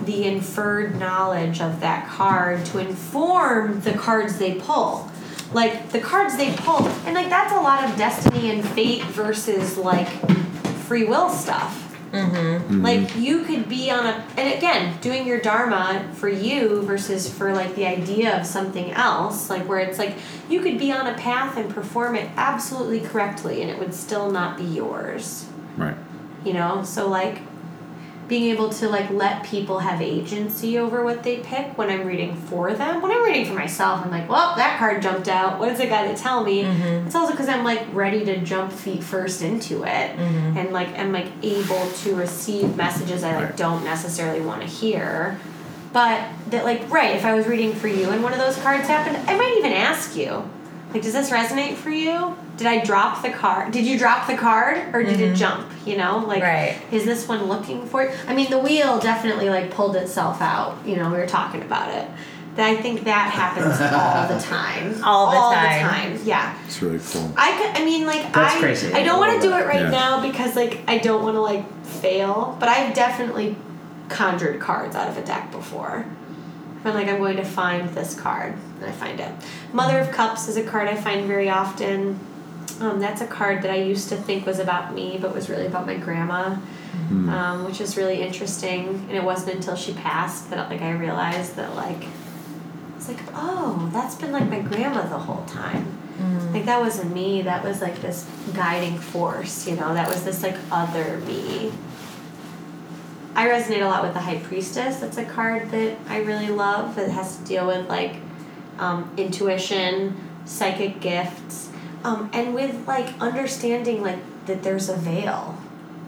the 0.05 0.25
inferred 0.25 0.99
knowledge 0.99 1.61
of 1.61 1.81
that 1.81 2.09
card 2.09 2.65
to 2.67 2.79
inform 2.79 3.81
the 3.81 3.93
cards 3.93 4.39
they 4.39 4.55
pull. 4.55 5.11
Like 5.53 5.91
the 5.91 6.01
cards 6.01 6.37
they 6.37 6.53
pull, 6.53 6.89
and 7.07 7.15
like 7.15 7.29
that's 7.29 7.53
a 7.53 7.61
lot 7.61 7.89
of 7.89 7.97
destiny 7.97 8.51
and 8.51 8.67
fate 8.71 9.05
versus 9.05 9.77
like 9.77 10.09
free 10.87 11.05
will 11.05 11.31
stuff. 11.31 11.84
Mm-hmm. 12.15 12.83
Like 12.83 13.17
you 13.17 13.45
could 13.45 13.69
be 13.69 13.91
on 13.91 14.07
a, 14.07 14.25
and 14.37 14.55
again, 14.55 14.97
doing 15.01 15.27
your 15.27 15.41
dharma 15.41 16.09
for 16.15 16.29
you 16.29 16.83
versus 16.83 17.33
for 17.33 17.53
like 17.53 17.75
the 17.75 17.87
idea 17.87 18.39
of 18.39 18.47
something 18.47 18.91
else. 18.93 19.51
Like 19.51 19.69
where 19.69 19.81
it's 19.81 19.99
like 19.99 20.17
you 20.49 20.61
could 20.61 20.79
be 20.79 20.93
on 20.93 21.07
a 21.07 21.15
path 21.15 21.57
and 21.57 21.69
perform 21.73 22.15
it 22.17 22.31
absolutely 22.37 23.01
correctly, 23.01 23.63
and 23.63 23.71
it 23.71 23.79
would 23.79 23.95
still 23.95 24.31
not 24.31 24.57
be 24.57 24.65
yours 24.65 25.47
Right. 25.77 25.97
you 26.45 26.53
know 26.53 26.83
so 26.85 27.09
like 27.09 27.41
being 28.35 28.51
able 28.51 28.69
to 28.69 28.89
like 28.89 29.09
let 29.11 29.45
people 29.45 29.79
have 29.79 30.03
agency 30.03 30.77
over 30.77 31.05
what 31.05 31.23
they 31.23 31.37
pick 31.37 31.79
when 31.79 31.89
i'm 31.89 32.05
reading 32.05 32.35
for 32.35 32.75
them. 32.75 33.01
When 33.01 33.13
i'm 33.13 33.23
reading 33.23 33.47
for 33.47 33.55
myself 33.55 34.05
i'm 34.05 34.11
like 34.11 34.29
well 34.29 34.57
that 34.57 34.77
card 34.81 35.03
jumped 35.03 35.29
out. 35.29 35.61
What 35.61 35.69
is 35.69 35.79
it 35.79 35.89
got 35.89 36.09
to 36.09 36.17
tell 36.17 36.43
me? 36.43 36.65
Mm-hmm. 36.65 37.07
It's 37.07 37.15
also 37.15 37.31
because 37.31 37.49
i'm 37.49 37.63
like 37.63 37.87
ready 37.93 38.25
to 38.25 38.41
jump 38.41 38.73
feet 38.73 39.05
first 39.05 39.41
into 39.41 39.85
it 39.85 40.17
mm-hmm. 40.17 40.59
and 40.59 40.73
like 40.73 40.89
i'm 40.99 41.13
like 41.13 41.29
able 41.45 41.89
to 41.89 42.17
receive 42.17 42.75
messages 42.75 43.23
i 43.23 43.37
like 43.37 43.57
don't 43.57 43.85
necessarily 43.85 44.41
want 44.41 44.63
to 44.63 44.67
hear. 44.67 45.39
But 45.93 46.29
that 46.49 46.65
like 46.65 46.91
right 46.91 47.15
if 47.15 47.25
i 47.25 47.35
was 47.35 47.47
reading 47.47 47.73
for 47.73 47.87
you 47.87 48.11
and 48.11 48.21
one 48.21 48.33
of 48.33 48.41
those 48.41 48.57
cards 48.57 48.89
happened 48.89 49.17
i 49.31 49.37
might 49.37 49.55
even 49.59 49.73
ask 49.73 50.17
you 50.17 50.51
like 50.93 51.03
does 51.03 51.13
this 51.13 51.31
resonate 51.31 51.77
for 51.77 51.91
you 51.91 52.37
did 52.57 52.67
i 52.67 52.83
drop 52.85 53.23
the 53.23 53.31
card 53.31 53.73
did 53.73 53.85
you 53.85 53.99
drop 53.99 54.27
the 54.27 54.37
card 54.37 54.95
or 54.95 55.03
did 55.03 55.21
it 55.21 55.25
mm-hmm. 55.27 55.35
jump 55.35 55.71
you 55.87 55.97
know 55.97 56.19
like 56.19 56.43
Right. 56.43 56.81
is 56.93 57.05
this 57.05 57.27
one 57.27 57.45
looking 57.45 57.87
for 57.87 58.03
it 58.03 58.17
i 58.29 58.35
mean 58.35 58.51
the 58.51 58.59
wheel 58.59 58.99
definitely 58.99 59.49
like 59.51 59.71
pulled 59.71 59.97
itself 59.97 60.41
out 60.41 60.79
you 60.87 60.97
know 60.97 61.11
we 61.11 61.19
were 61.19 61.27
talking 61.27 61.63
about 61.63 61.89
it 61.91 62.09
That- 62.57 62.71
i 62.71 62.77
think 62.77 63.05
that 63.05 63.31
happens 63.33 63.81
all 63.81 64.29
the 64.29 64.43
time 64.47 65.03
All 65.05 65.31
the 65.33 65.37
all 65.37 65.53
time. 65.53 66.13
the 66.13 66.19
time 66.19 66.27
yeah 66.27 66.57
It's 66.67 66.81
really 66.83 67.01
cool. 67.01 67.33
I 67.37 67.53
could, 67.59 67.83
I 67.83 67.85
mean, 67.85 68.07
like 68.07 68.33
That's 68.33 68.55
I, 68.55 68.61
crazy. 68.61 68.93
I 68.93 69.03
don't 69.03 69.19
want 69.19 69.41
to 69.41 69.47
do 69.49 69.53
it 69.55 69.67
right 69.67 69.81
Yeah. 69.81 69.91
now 69.91 70.21
because 70.29 70.55
like 70.57 70.81
I 70.89 70.99
don't 70.99 71.23
want 71.23 71.35
to 71.37 71.41
like 71.41 71.65
fail. 71.85 72.57
But 72.61 72.69
I've 72.69 72.95
definitely 72.95 73.57
conjured 74.09 74.61
cards 74.61 74.95
out 74.97 75.09
of 75.09 75.17
a 75.17 75.25
deck 75.25 75.51
before. 75.53 76.05
I'm 76.85 76.95
like, 76.95 77.09
I'm 77.09 77.19
going 77.19 77.37
to 77.37 77.45
find 77.45 77.89
this 77.91 78.15
card, 78.19 78.55
and 78.81 78.85
I 78.85 78.93
find 78.93 79.19
it. 79.21 79.33
Mother 79.73 79.99
of 80.01 80.11
Cups 80.11 80.49
is 80.49 80.57
a 80.57 80.63
card 80.65 80.87
I 80.89 80.97
find 80.97 81.27
very 81.27 81.49
often. 81.49 82.19
Um, 82.81 82.99
that's 82.99 83.21
a 83.21 83.27
card 83.27 83.63
that 83.63 83.71
I 83.71 83.77
used 83.77 84.09
to 84.09 84.17
think 84.17 84.47
was 84.47 84.59
about 84.59 84.95
me, 84.95 85.19
but 85.21 85.35
was 85.35 85.49
really 85.49 85.67
about 85.67 85.87
my 85.87 85.97
grandma, 85.97 86.57
um, 87.31 87.65
which 87.65 87.81
is 87.81 87.97
really 87.97 88.21
interesting. 88.23 88.89
And 89.09 89.13
it 89.13 89.23
wasn't 89.23 89.57
until 89.57 89.77
she 89.77 89.93
passed 89.95 90.51
that 90.51 90.71
like 90.71 90.83
I 90.83 90.93
realized 90.93 91.57
that 91.57 91.75
like 91.77 92.05
it's 92.97 93.09
like 93.09 93.21
oh, 93.35 93.91
that's 93.93 94.15
been 94.17 94.33
like 94.33 94.49
my 94.49 94.61
grandma 94.61 95.03
the 95.09 95.19
whole 95.19 95.45
time. 95.47 95.99
Like 96.53 96.65
that 96.67 96.81
wasn't 96.81 97.13
me. 97.13 97.43
That 97.43 97.65
was 97.65 97.81
like 97.81 98.01
this 98.01 98.29
guiding 98.55 98.99
force. 98.99 99.67
You 99.67 99.77
know, 99.77 99.95
that 99.95 100.09
was 100.09 100.25
this 100.25 100.43
like 100.43 100.57
other 100.71 101.19
me. 101.19 101.73
I 103.35 103.49
resonate 103.49 103.83
a 103.83 103.87
lot 103.87 104.05
with 104.05 104.15
the 104.15 104.21
High 104.21 104.39
Priestess. 104.39 104.99
That's 104.99 105.17
a 105.17 105.25
card 105.25 105.73
that 105.73 105.99
I 106.09 106.19
really 106.21 106.49
love. 106.49 106.97
It 106.99 107.11
has 107.11 107.37
to 107.39 107.45
deal 107.45 107.67
with 107.67 107.89
like 107.89 108.17
um, 108.79 109.13
intuition, 109.17 110.17
psychic 110.45 111.01
gifts, 111.01 111.71
um, 112.05 112.31
and 112.33 112.55
with 112.55 112.87
like 112.87 113.19
understanding 113.21 114.03
like 114.03 114.19
that 114.47 114.63
there's 114.63 114.89
a 114.89 114.97
veil, 114.97 115.59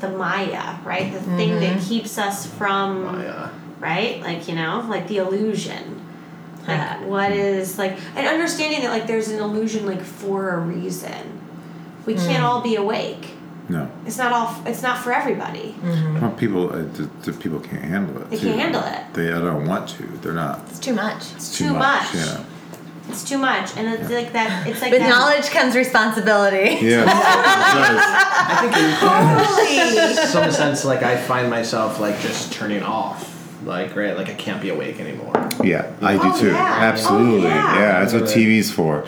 the 0.00 0.10
Maya, 0.10 0.76
right? 0.84 1.12
The 1.12 1.20
thing 1.20 1.58
that 1.60 1.82
keeps 1.82 2.18
us 2.18 2.46
from 2.46 3.04
My, 3.04 3.26
uh, 3.26 3.50
right? 3.80 4.20
Like, 4.20 4.46
you 4.48 4.54
know, 4.54 4.84
like 4.88 5.08
the 5.08 5.18
illusion. 5.18 6.02
Like, 6.68 7.06
what 7.06 7.30
is, 7.30 7.78
like, 7.78 7.96
and 8.16 8.26
understanding 8.26 8.80
that, 8.80 8.90
like, 8.90 9.06
there's 9.06 9.28
an 9.28 9.38
illusion, 9.38 9.86
like, 9.86 10.02
for 10.02 10.50
a 10.50 10.58
reason. 10.58 11.40
We 12.06 12.14
can't 12.14 12.42
all 12.42 12.60
be 12.60 12.74
awake. 12.74 13.28
No. 13.68 13.88
It's 14.04 14.18
not 14.18 14.32
all, 14.32 14.62
it's 14.66 14.82
not 14.82 14.98
for 14.98 15.12
everybody. 15.12 15.76
Well, 15.80 16.32
people, 16.32 16.72
uh, 16.72 16.78
the, 16.82 17.08
the 17.22 17.32
people 17.34 17.60
can't 17.60 17.84
handle 17.84 18.20
it. 18.22 18.30
They 18.30 18.38
too. 18.38 18.48
can't 18.48 18.58
handle 18.58 18.82
it. 18.82 19.14
They 19.14 19.28
don't 19.28 19.68
want 19.68 19.88
to. 19.90 20.02
They're 20.22 20.32
not. 20.32 20.60
It's 20.68 20.80
too 20.80 20.94
much. 20.94 21.32
It's 21.36 21.56
too 21.56 21.68
too, 21.68 21.74
much. 21.74 22.12
Yeah. 22.14 22.44
It's 23.08 23.22
too 23.24 23.38
much. 23.38 23.76
And 23.76 23.88
it's 23.88 24.10
like 24.10 24.32
that, 24.32 24.66
it's 24.66 24.80
like 24.82 24.90
With 24.92 25.00
that. 25.00 25.08
knowledge 25.08 25.46
comes 25.50 25.74
responsibility. 25.76 26.78
Yeah. 26.86 27.04
I 28.48 28.58
think 28.60 28.76
in 28.76 28.90
Holy! 29.00 30.26
some 30.28 30.50
sense, 30.52 30.84
like 30.84 31.02
I 31.02 31.16
find 31.16 31.48
myself 31.50 32.00
like 32.00 32.18
just 32.20 32.52
turning 32.52 32.82
off. 32.82 33.32
Like 33.64 33.96
right, 33.96 34.16
like 34.16 34.28
I 34.28 34.34
can't 34.34 34.62
be 34.62 34.68
awake 34.68 35.00
anymore. 35.00 35.32
yeah, 35.64 35.90
I 36.00 36.12
do 36.12 36.20
Oh, 36.22 36.38
too. 36.40 36.46
yeah. 36.48 36.78
Oh, 36.80 36.84
absolutely. 36.84 37.48
Oh, 37.48 37.54
yeah. 37.54 37.74
yeah. 37.78 38.00
that's 38.00 38.12
what 38.12 38.22
TV's 38.24 38.70
for. 38.70 39.04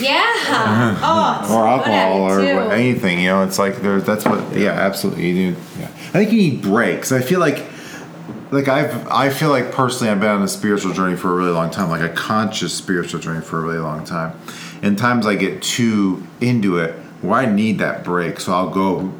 Yeah. 0.00 0.20
Oh, 1.02 1.54
or 1.56 1.66
alcohol 1.66 2.22
or 2.30 2.40
anything. 2.72 3.20
You 3.20 3.28
know, 3.30 3.44
it's 3.44 3.58
like 3.58 3.80
there's 3.80 4.04
that's 4.04 4.24
what. 4.26 4.54
Yeah, 4.54 4.72
absolutely. 4.72 5.30
You 5.30 5.52
do. 5.52 5.60
Yeah, 5.78 5.86
I 5.86 6.12
think 6.18 6.32
you 6.32 6.38
need 6.38 6.62
breaks. 6.62 7.12
I 7.12 7.20
feel 7.22 7.40
like, 7.40 7.64
like 8.54 8.68
I've 8.68 9.08
I 9.08 9.30
feel 9.30 9.50
like 9.50 9.72
personally 9.72 10.12
I've 10.12 10.20
been 10.20 10.30
on 10.30 10.42
a 10.42 10.48
spiritual 10.48 10.92
journey 10.92 11.16
for 11.16 11.32
a 11.32 11.34
really 11.34 11.50
long 11.50 11.70
time, 11.70 11.90
like 11.90 12.02
a 12.02 12.14
conscious 12.14 12.72
spiritual 12.72 13.20
journey 13.20 13.40
for 13.40 13.58
a 13.58 13.62
really 13.62 13.78
long 13.78 14.04
time. 14.04 14.38
And 14.80 14.96
times 14.96 15.26
I 15.26 15.34
get 15.34 15.60
too 15.60 16.24
into 16.40 16.78
it, 16.78 16.94
where 17.20 17.40
I 17.40 17.46
need 17.46 17.80
that 17.80 18.04
break, 18.04 18.38
so 18.38 18.52
I'll 18.52 18.70
go 18.70 19.12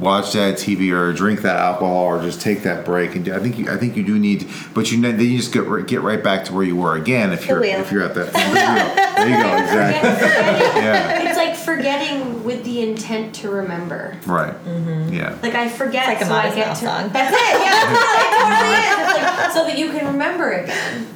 watch 0.00 0.32
that 0.32 0.54
TV 0.54 0.90
or 0.92 1.12
drink 1.12 1.42
that 1.42 1.56
alcohol 1.56 2.04
or 2.04 2.22
just 2.22 2.40
take 2.40 2.62
that 2.62 2.84
break. 2.84 3.14
And 3.14 3.28
I 3.28 3.38
think 3.38 3.58
you, 3.58 3.70
I 3.70 3.76
think 3.76 3.96
you 3.96 4.02
do 4.02 4.18
need, 4.18 4.48
but 4.74 4.90
you 4.90 5.00
then 5.00 5.20
you 5.20 5.36
just 5.36 5.52
get 5.52 5.66
right- 5.66 5.86
get 5.86 6.00
right 6.00 6.22
back 6.22 6.44
to 6.46 6.54
where 6.54 6.64
you 6.64 6.76
were 6.76 6.96
again 6.96 7.32
if 7.32 7.46
you're 7.46 7.62
if 7.62 7.92
you're 7.92 8.02
at 8.02 8.14
that. 8.14 8.32
There 8.32 8.48
you 8.48 8.54
go. 8.54 8.94
There 9.16 9.28
you 9.28 9.42
go. 9.42 9.50
Exactly. 9.60 10.82
Yeah. 10.82 11.28
It's 11.28 11.36
like 11.36 11.54
forgetting 11.56 12.42
with 12.44 12.64
the 12.64 12.80
intent 12.88 13.34
to 13.36 13.50
remember. 13.50 14.16
Right. 14.26 14.54
Mm-hmm. 14.64 15.12
Yeah. 15.12 15.36
Like 15.42 15.54
I 15.54 15.68
forget, 15.68 16.08
It's 16.08 16.20
like 16.20 16.22
a 16.22 16.26
so 16.26 16.34
I 16.34 16.54
get 16.54 16.74
to. 16.76 16.84
song. 16.86 17.10
That's 17.10 17.34
it. 17.34 17.60
Yeah, 17.60 17.70
that's 17.92 19.14
totally 19.14 19.26
it. 19.26 19.36
Like, 19.36 19.52
so 19.52 19.64
that 19.66 19.78
you 19.78 19.90
can 19.90 20.06
remember 20.12 20.50
again. 20.52 21.06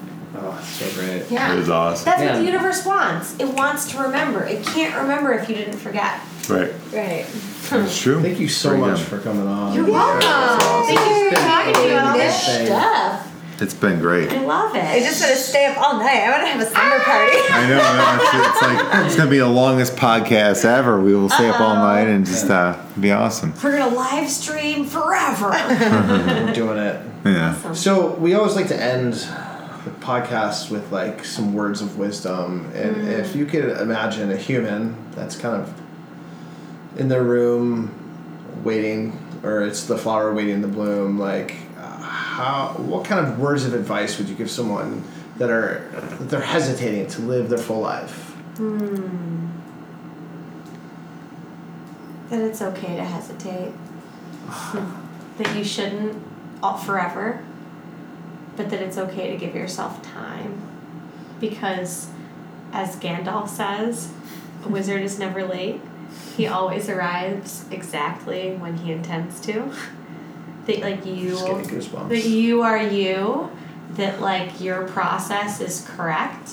Oh, 0.47 0.58
it's 0.58 0.68
so 0.68 1.00
great. 1.00 1.31
Yeah, 1.31 1.52
It 1.55 1.56
was 1.58 1.70
awesome. 1.70 2.05
That's 2.05 2.23
what 2.23 2.39
the 2.39 2.44
universe 2.44 2.84
wants. 2.84 3.39
It 3.39 3.48
wants 3.48 3.90
to 3.92 3.98
remember. 4.02 4.44
It 4.44 4.64
can't 4.64 4.94
remember 5.00 5.32
if 5.32 5.48
you 5.48 5.55
didn't 5.55 5.78
forget. 5.78 6.20
Right. 6.48 6.73
Right. 6.92 7.26
It's 7.73 7.98
true. 8.00 8.20
Thank 8.20 8.39
you 8.40 8.48
so 8.48 8.70
Very 8.70 8.81
much 8.81 8.98
good. 8.98 9.06
for 9.08 9.18
coming 9.20 9.47
on. 9.47 9.74
You're 9.74 9.90
welcome. 9.90 10.20
Thank 10.86 11.00
you 11.00 11.31
for 11.31 11.36
talking 11.36 11.73
to 11.74 11.81
me 11.81 11.86
about 11.92 12.06
all 12.08 12.16
this 12.18 12.66
stuff. 12.66 13.31
It's 13.62 13.73
been 13.73 14.00
great. 14.00 14.31
I 14.32 14.40
love 14.44 14.74
it. 14.74 14.82
I 14.84 14.98
just 14.98 15.23
want 15.23 15.32
to 15.32 15.40
stay 15.40 15.66
up 15.66 15.78
all 15.78 15.97
night. 15.98 16.24
I 16.24 16.31
want 16.32 16.42
to 16.42 16.48
have 16.48 16.60
a 16.60 16.66
slumber 16.66 16.98
party. 16.98 17.36
I 17.39 17.68
know. 17.68 17.76
man. 17.78 18.18
It's, 18.20 18.48
it's 18.48 18.62
like 18.62 19.06
it's 19.06 19.16
gonna 19.16 19.31
be 19.31 19.39
the 19.39 19.47
longest 19.48 19.94
podcast 19.97 20.64
ever. 20.64 21.00
We 21.00 21.14
will 21.14 21.28
stay 21.31 21.48
up 21.48 21.60
all 21.60 21.76
night 21.76 22.08
and 22.08 22.26
just 22.26 22.50
uh, 22.50 22.76
be 23.00 23.12
awesome. 23.12 23.55
We're 23.62 23.78
gonna 23.78 23.94
live 23.94 24.28
stream 24.28 24.84
forever. 24.86 25.50
I'm 25.52 26.52
doing 26.52 26.78
it. 26.78 27.00
Yeah. 27.24 27.50
Awesome. 27.52 27.74
So 27.76 28.14
we 28.16 28.34
always 28.34 28.56
like 28.56 28.66
to 28.68 28.76
end 28.76 29.14
the 30.05 30.10
podcast 30.10 30.70
with 30.70 30.92
like 30.92 31.24
some 31.24 31.55
words 31.55 31.81
of 31.81 31.99
wisdom, 31.99 32.70
and 32.74 33.08
if 33.08 33.34
you 33.34 33.47
could 33.47 33.65
imagine 33.81 34.31
a 34.31 34.36
human 34.36 34.97
that's 35.12 35.36
kind 35.36 35.62
of 35.62 35.81
in 36.99 37.08
their 37.08 37.23
room 37.23 37.91
waiting, 38.65 39.18
or 39.42 39.62
it's 39.62 39.84
the 39.84 39.99
flower 39.99 40.33
waiting 40.33 40.62
to 40.62 40.68
bloom, 40.68 41.18
like 41.18 41.57
uh, 41.78 41.99
how 41.99 42.74
what 42.78 43.05
kind 43.05 43.26
of 43.26 43.39
words 43.39 43.65
of 43.65 43.74
advice 43.74 44.18
would 44.18 44.28
you 44.28 44.34
give 44.34 44.50
someone 44.50 45.02
that 45.36 45.50
are 45.50 45.89
that 46.18 46.31
they're 46.31 46.41
hesitating 46.41 47.07
to 47.08 47.23
live 47.23 47.49
their 47.49 47.58
full 47.58 47.81
life? 47.81 48.36
that 52.31 52.41
it's 52.41 52.62
okay 52.62 52.97
to 52.97 53.05
hesitate. 53.05 53.73
that 55.39 55.57
you 55.57 55.65
shouldn't 55.65 56.23
all 56.62 56.76
forever, 56.76 57.44
but 58.57 58.70
that 58.70 58.81
it's 58.81 58.99
okay 58.99 59.31
to 59.31 59.36
give 59.36 59.55
yourself 59.55 60.02
time. 60.02 60.62
Because, 61.41 62.08
as 62.73 62.97
Gandalf 62.97 63.49
says, 63.49 64.12
a 64.65 64.68
wizard 64.68 65.02
is 65.02 65.18
never 65.18 65.44
late. 65.44 65.81
He 66.36 66.47
always 66.47 66.89
arrives 66.89 67.65
exactly 67.70 68.52
when 68.52 68.78
he 68.78 68.92
intends 68.92 69.41
to. 69.42 69.73
That 70.66 70.81
like 70.81 71.05
you 71.05 71.31
Just 71.31 71.47
getting 71.47 71.68
goosebumps. 71.68 72.08
that 72.08 72.24
you 72.24 72.62
are 72.62 72.83
you, 72.83 73.50
that 73.91 74.20
like 74.20 74.60
your 74.60 74.89
process 74.89 75.60
is 75.60 75.86
correct, 75.86 76.52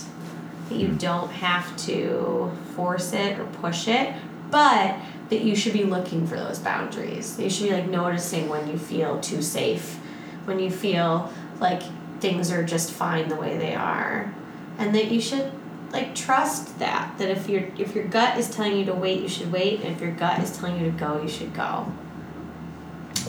that 0.67 0.75
you 0.75 0.89
don't 0.89 1.31
have 1.31 1.75
to 1.85 2.51
force 2.75 3.13
it 3.13 3.39
or 3.39 3.45
push 3.45 3.87
it, 3.87 4.13
but 4.49 4.95
that 5.29 5.41
you 5.41 5.55
should 5.55 5.71
be 5.71 5.85
looking 5.85 6.27
for 6.27 6.35
those 6.35 6.59
boundaries. 6.59 7.39
You 7.39 7.49
should 7.49 7.69
be 7.69 7.73
like 7.73 7.87
noticing 7.87 8.49
when 8.49 8.67
you 8.67 8.77
feel 8.77 9.21
too 9.21 9.41
safe, 9.41 9.95
when 10.43 10.59
you 10.59 10.69
feel 10.69 11.31
like 11.61 11.83
things 12.19 12.51
are 12.51 12.63
just 12.63 12.91
fine 12.91 13.29
the 13.29 13.35
way 13.35 13.57
they 13.57 13.75
are, 13.75 14.33
and 14.77 14.93
that 14.93 15.11
you 15.11 15.21
should 15.21 15.51
like 15.91 16.15
trust 16.15 16.79
that 16.79 17.13
that 17.17 17.29
if 17.29 17.47
your 17.47 17.63
if 17.77 17.95
your 17.95 18.05
gut 18.05 18.37
is 18.37 18.49
telling 18.49 18.77
you 18.77 18.85
to 18.85 18.93
wait, 18.93 19.21
you 19.21 19.29
should 19.29 19.51
wait, 19.51 19.81
and 19.81 19.95
if 19.95 20.01
your 20.01 20.11
gut 20.11 20.41
is 20.41 20.57
telling 20.57 20.79
you 20.79 20.91
to 20.91 20.97
go, 20.97 21.21
you 21.21 21.29
should 21.29 21.53
go. 21.53 21.91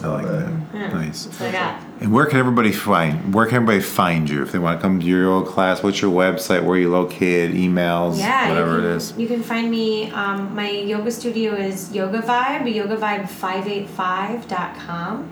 I 0.03 0.07
like 0.07 0.25
that. 0.27 0.51
Yeah. 0.75 0.89
Nice. 0.89 1.27
That's 1.27 1.39
what 1.39 1.51
I 1.51 1.53
got. 1.53 1.81
And 2.01 2.11
where 2.13 2.25
can 2.27 2.39
everybody 2.39 2.73
find? 2.73 3.33
Where 3.35 3.47
can 3.47 3.55
everybody 3.57 3.81
find 3.81 4.29
you 4.29 4.43
if 4.43 4.51
they 4.51 4.59
want 4.59 4.81
to 4.81 4.83
come 4.83 4.99
to 5.01 5.07
your 5.07 5.23
yoga 5.23 5.49
class? 5.49 5.81
What's 5.83 6.01
your 6.01 6.11
website? 6.11 6.65
Where 6.65 6.77
are 6.77 6.79
you 6.79 6.91
located? 6.91 7.55
Emails? 7.55 8.19
Yeah, 8.19 8.49
whatever 8.49 8.81
can, 8.81 8.87
it 8.87 8.97
is. 8.97 9.13
You 9.17 9.29
can 9.29 9.43
find 9.43 9.71
me. 9.71 10.11
Um, 10.11 10.55
my 10.55 10.71
yoga 10.71 11.11
studio 11.11 11.55
is 11.55 11.95
Yoga 11.95 12.23
Vibe, 12.23 12.75
yogavibe585.com. 12.75 15.31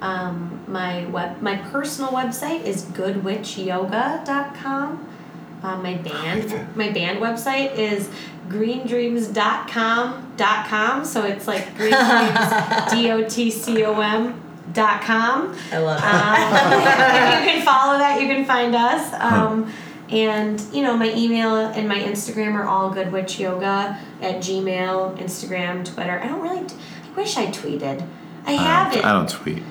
Um, 0.00 0.62
my 0.68 1.06
web, 1.06 1.42
my 1.42 1.56
personal 1.56 2.12
website 2.12 2.62
is 2.64 2.84
goodwitchyoga.com. 2.84 5.08
Uh, 5.62 5.76
my 5.78 5.94
band, 5.94 6.76
my 6.76 6.90
band 6.90 7.18
website 7.18 7.74
is 7.76 8.08
greendreams.com.com. 8.48 11.04
So 11.04 11.24
it's 11.24 11.48
like 11.48 11.76
green 11.76 11.90
dreams, 11.90 12.88
D 12.92 13.10
O 13.10 13.28
T 13.28 13.50
C 13.50 13.84
O 13.84 14.00
M 14.00 14.40
dot 14.72 15.02
com. 15.02 15.56
I 15.72 15.78
love 15.78 15.98
it. 15.98 16.04
Um, 16.04 16.72
you 17.44 17.50
can 17.50 17.62
follow 17.64 17.98
that. 17.98 18.20
You 18.20 18.28
can 18.28 18.44
find 18.44 18.74
us. 18.76 19.12
Um, 19.14 19.72
and 20.10 20.60
you 20.72 20.82
know 20.82 20.96
my 20.96 21.12
email 21.14 21.56
and 21.56 21.86
my 21.88 21.98
Instagram 21.98 22.54
are 22.54 22.64
all 22.64 22.90
Good 22.90 23.12
Witch 23.12 23.38
Yoga 23.38 23.98
at 24.22 24.36
Gmail, 24.36 25.18
Instagram, 25.18 25.84
Twitter. 25.84 26.18
I 26.20 26.28
don't 26.28 26.40
really. 26.40 26.64
T- 26.66 26.74
I 27.04 27.10
wish 27.16 27.36
I 27.36 27.46
tweeted. 27.46 28.06
I 28.46 28.52
I 28.52 28.54
have 28.54 28.92
don't. 28.92 29.04
I 29.04 29.12
don't 29.12 29.28
tweet. 29.28 29.62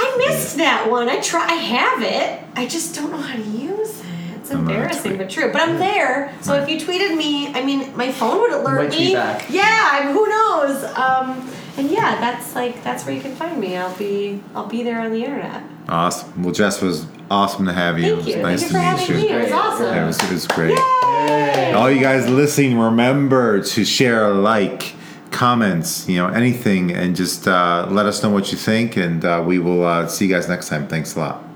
I 0.00 0.16
missed 0.28 0.56
that 0.58 0.90
one. 0.90 1.08
I 1.08 1.20
try. 1.20 1.44
I 1.46 1.54
have 1.54 2.02
it. 2.02 2.42
I 2.56 2.66
just 2.66 2.94
don't 2.94 3.10
know 3.10 3.16
how 3.18 3.36
to 3.36 3.42
use 3.42 4.00
it. 4.00 4.04
It's 4.36 4.50
I'm 4.50 4.60
embarrassing 4.60 5.16
but 5.18 5.28
true. 5.28 5.50
But 5.52 5.60
I'm 5.62 5.78
there. 5.78 6.32
So 6.42 6.54
if 6.54 6.68
you 6.68 6.78
tweeted 6.78 7.16
me, 7.16 7.48
I 7.52 7.64
mean, 7.64 7.94
my 7.96 8.10
phone 8.12 8.40
would 8.40 8.52
alert 8.52 8.78
Might 8.84 8.92
tweet 8.92 9.08
me. 9.08 9.14
back. 9.14 9.50
Yeah. 9.50 9.64
I 9.92 10.04
mean, 10.04 10.14
who 10.14 10.26
knows? 10.28 10.84
Um, 10.96 11.50
and 11.76 11.90
yeah, 11.90 12.18
that's 12.20 12.54
like 12.54 12.82
that's 12.82 13.04
where 13.04 13.14
you 13.14 13.20
can 13.20 13.34
find 13.36 13.60
me. 13.60 13.76
I'll 13.76 13.96
be 13.96 14.40
I'll 14.54 14.66
be 14.66 14.82
there 14.82 15.00
on 15.00 15.12
the 15.12 15.22
internet. 15.24 15.62
Awesome. 15.88 16.42
Well, 16.42 16.52
Jess 16.52 16.80
was 16.82 17.06
awesome 17.30 17.66
to 17.66 17.72
have 17.72 17.98
you. 17.98 18.16
Thank 18.16 18.20
it 18.20 18.26
was 18.26 18.26
you. 18.36 18.42
nice 18.42 18.60
Thank 18.60 18.62
you 18.62 18.68
for 18.68 18.72
to 18.74 18.80
having 18.80 19.16
meet 19.16 19.22
me. 19.24 19.30
you. 19.30 19.38
It 19.38 19.42
was 19.44 19.52
awesome. 19.52 19.86
Yeah, 19.86 20.04
it 20.04 20.06
was, 20.06 20.22
it 20.22 20.30
was 20.30 20.46
great. 20.46 20.76
Yay! 20.78 21.72
All 21.72 21.90
you 21.90 22.00
guys 22.00 22.28
listening, 22.28 22.78
remember 22.78 23.62
to 23.62 23.84
share, 23.84 24.28
like, 24.30 24.94
comments, 25.38 26.08
you 26.08 26.16
know, 26.16 26.26
anything, 26.26 26.90
and 26.90 27.14
just 27.14 27.46
uh, 27.46 27.86
let 27.90 28.06
us 28.06 28.24
know 28.24 28.30
what 28.30 28.50
you 28.50 28.58
think, 28.58 28.96
and 28.96 29.24
uh, 29.24 29.40
we 29.46 29.60
will 29.60 29.84
uh, 29.84 30.08
see 30.08 30.26
you 30.26 30.34
guys 30.34 30.48
next 30.48 30.68
time. 30.68 30.88
Thanks 30.88 31.14
a 31.14 31.20
lot. 31.20 31.47